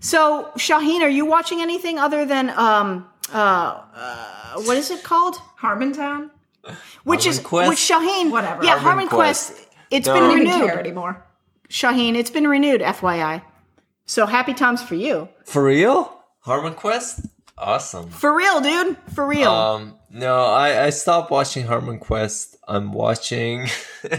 So, 0.00 0.50
Shahin, 0.56 1.02
are 1.02 1.08
you 1.08 1.24
watching 1.24 1.60
anything 1.62 1.98
other 1.98 2.24
than 2.26 2.50
um 2.50 3.08
uh, 3.32 3.80
uh 3.94 4.60
what 4.62 4.76
is 4.76 4.90
it 4.90 5.02
called? 5.02 5.36
Harmontown. 5.60 6.30
Which 7.04 7.26
is 7.26 7.38
Quest? 7.40 7.68
which 7.70 7.78
Shahin? 7.78 8.30
Whatever. 8.30 8.62
Yeah, 8.64 8.72
Harmon 8.78 8.84
Harmon 8.84 9.08
Quest. 9.08 9.54
Quest. 9.54 9.68
It's 9.90 10.06
No. 10.06 10.14
been 10.14 10.22
I 10.24 10.26
don't 10.28 10.40
even 10.42 10.52
renewed. 10.52 10.68
care 10.70 10.78
anymore. 10.80 11.26
Shahin, 11.68 12.14
it's 12.16 12.30
been 12.30 12.46
renewed, 12.46 12.80
FYI. 12.82 13.42
So 14.06 14.26
happy 14.26 14.54
times 14.54 14.82
for 14.82 14.94
you. 14.94 15.28
For 15.44 15.64
real? 15.64 16.12
Harmon 16.40 16.74
Quest? 16.74 17.20
Awesome. 17.58 18.08
For 18.10 18.34
real, 18.34 18.60
dude. 18.60 18.96
For 19.14 19.26
real. 19.26 19.50
Um, 19.50 19.98
no, 20.10 20.44
I, 20.44 20.86
I 20.86 20.90
stopped 20.90 21.30
watching 21.30 21.66
Harmon 21.66 21.98
Quest. 21.98 22.56
I'm 22.66 22.92
watching. 22.92 23.68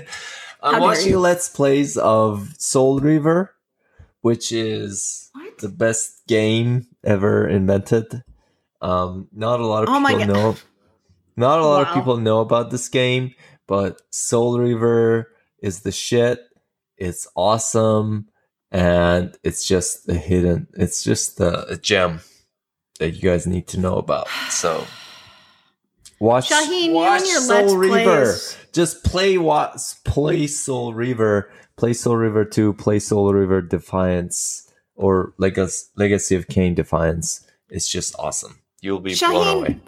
I'm 0.61 0.73
dare 0.73 0.81
watching 0.81 1.09
you. 1.09 1.19
Let's 1.19 1.49
Plays 1.49 1.97
of 1.97 2.53
Soul 2.57 2.99
Reaver, 2.99 3.53
which 4.21 4.51
is 4.51 5.29
What? 5.33 5.57
the 5.57 5.69
best 5.69 6.25
game 6.27 6.87
ever 7.03 7.47
invented. 7.47 8.23
Um, 8.81 9.27
not 9.33 9.59
a 9.59 9.65
lot 9.65 9.83
of 9.83 9.89
Oh 9.89 10.05
people 10.07 10.25
know. 10.25 10.55
Not 11.35 11.59
a 11.59 11.65
lot 11.65 11.87
of 11.87 11.93
people 11.95 12.17
know 12.17 12.41
about 12.41 12.69
this 12.69 12.89
game, 12.89 13.33
but 13.67 14.01
Soul 14.11 14.59
Reaver 14.59 15.31
is 15.59 15.81
the 15.81 15.91
shit. 15.91 16.39
It's 16.97 17.27
awesome, 17.35 18.27
and 18.71 19.35
it's 19.43 19.67
just 19.67 20.07
a 20.07 20.13
hidden. 20.13 20.67
It's 20.75 21.03
just 21.03 21.39
a, 21.39 21.67
a 21.71 21.77
gem 21.77 22.19
that 22.99 23.11
you 23.11 23.22
guys 23.22 23.47
need 23.47 23.67
to 23.67 23.80
know 23.80 23.97
about. 23.97 24.27
So 24.49 24.85
watch, 26.19 26.47
Shahin, 26.47 26.91
you 26.91 26.91
watch 26.93 27.22
your 27.22 27.41
Soul 27.41 27.77
Reaver. 27.77 28.23
Plays. 28.23 28.57
Just 28.73 29.03
play 29.03 29.38
what 29.38 29.77
play 30.03 30.47
Soul 30.47 30.93
Reaver, 30.93 31.51
play 31.77 31.93
Soul 31.93 32.17
Reaver 32.17 32.45
Two, 32.45 32.73
play 32.73 32.99
Soul 32.99 33.33
Reaver 33.33 33.61
Defiance, 33.61 34.72
or 34.95 35.33
Legacy 35.38 35.88
Legacy 35.95 36.35
of 36.35 36.47
Kain 36.47 36.73
Defiance. 36.73 37.45
It's 37.69 37.89
just 37.89 38.15
awesome. 38.17 38.59
You'll 38.81 38.99
be 38.99 39.15
blown 39.15 39.47
away. 39.47 39.80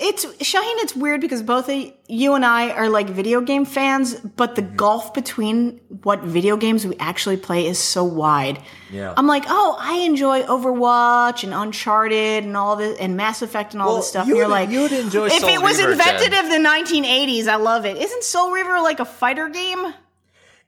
It's 0.00 0.24
Shahin. 0.46 0.74
It's 0.78 0.94
weird 0.94 1.20
because 1.20 1.42
both 1.42 1.68
of 1.68 1.92
you 2.06 2.34
and 2.34 2.44
I 2.44 2.70
are 2.70 2.88
like 2.88 3.08
video 3.08 3.40
game 3.40 3.64
fans, 3.64 4.14
but 4.14 4.54
the 4.54 4.62
gulf 4.62 5.12
between 5.12 5.80
what 6.04 6.20
video 6.22 6.56
games 6.56 6.86
we 6.86 6.94
actually 7.00 7.36
play 7.36 7.66
is 7.66 7.80
so 7.80 8.04
wide. 8.04 8.62
Yeah. 8.92 9.12
I'm 9.16 9.26
like, 9.26 9.42
oh, 9.48 9.76
I 9.80 9.94
enjoy 10.04 10.42
Overwatch 10.44 11.42
and 11.42 11.52
Uncharted 11.52 12.44
and 12.44 12.56
all 12.56 12.76
this 12.76 12.96
and 13.00 13.16
Mass 13.16 13.42
Effect 13.42 13.72
and 13.72 13.82
all 13.82 13.88
Well, 13.88 13.96
this 13.96 14.08
stuff. 14.08 14.28
you 14.28 14.34
and 14.34 14.38
you're 14.38 14.46
would- 14.46 14.52
like, 14.52 14.70
you 14.70 14.80
would 14.82 14.92
enjoy 14.92 15.26
if 15.26 15.32
Soul 15.40 15.48
it 15.50 15.60
was 15.62 15.78
Reaver, 15.78 15.92
invented 15.92 16.30
Jen. 16.30 16.44
in 16.52 16.62
the 16.62 16.68
1980s, 16.68 17.48
I 17.48 17.56
love 17.56 17.84
it. 17.84 17.96
Isn't 17.96 18.22
Soul 18.22 18.52
Reaver 18.52 18.80
like 18.80 19.00
a 19.00 19.04
fighter 19.04 19.48
game? 19.48 19.94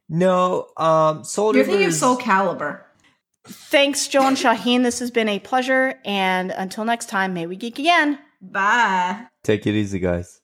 No, 0.09 0.67
um, 0.76 1.23
Soul 1.23 1.55
You're 1.55 1.62
Reaver 1.62 1.70
thinking 1.70 1.86
of 1.86 1.92
is- 1.92 2.00
Soul 2.00 2.17
Calibur. 2.17 2.81
Thanks, 3.44 4.09
Jo 4.09 4.26
and 4.26 4.36
Shahin. 4.36 4.83
This 4.83 4.99
has 4.99 5.12
been 5.12 5.28
a 5.28 5.39
pleasure. 5.39 5.94
And 6.05 6.50
until 6.50 6.84
next 6.84 7.09
time, 7.09 7.33
may 7.33 7.47
we 7.47 7.55
geek 7.57 7.78
again. 7.78 8.18
Bye. 8.41 9.28
Take 9.43 9.67
it 9.67 9.75
easy, 9.75 9.99
guys. 9.99 10.40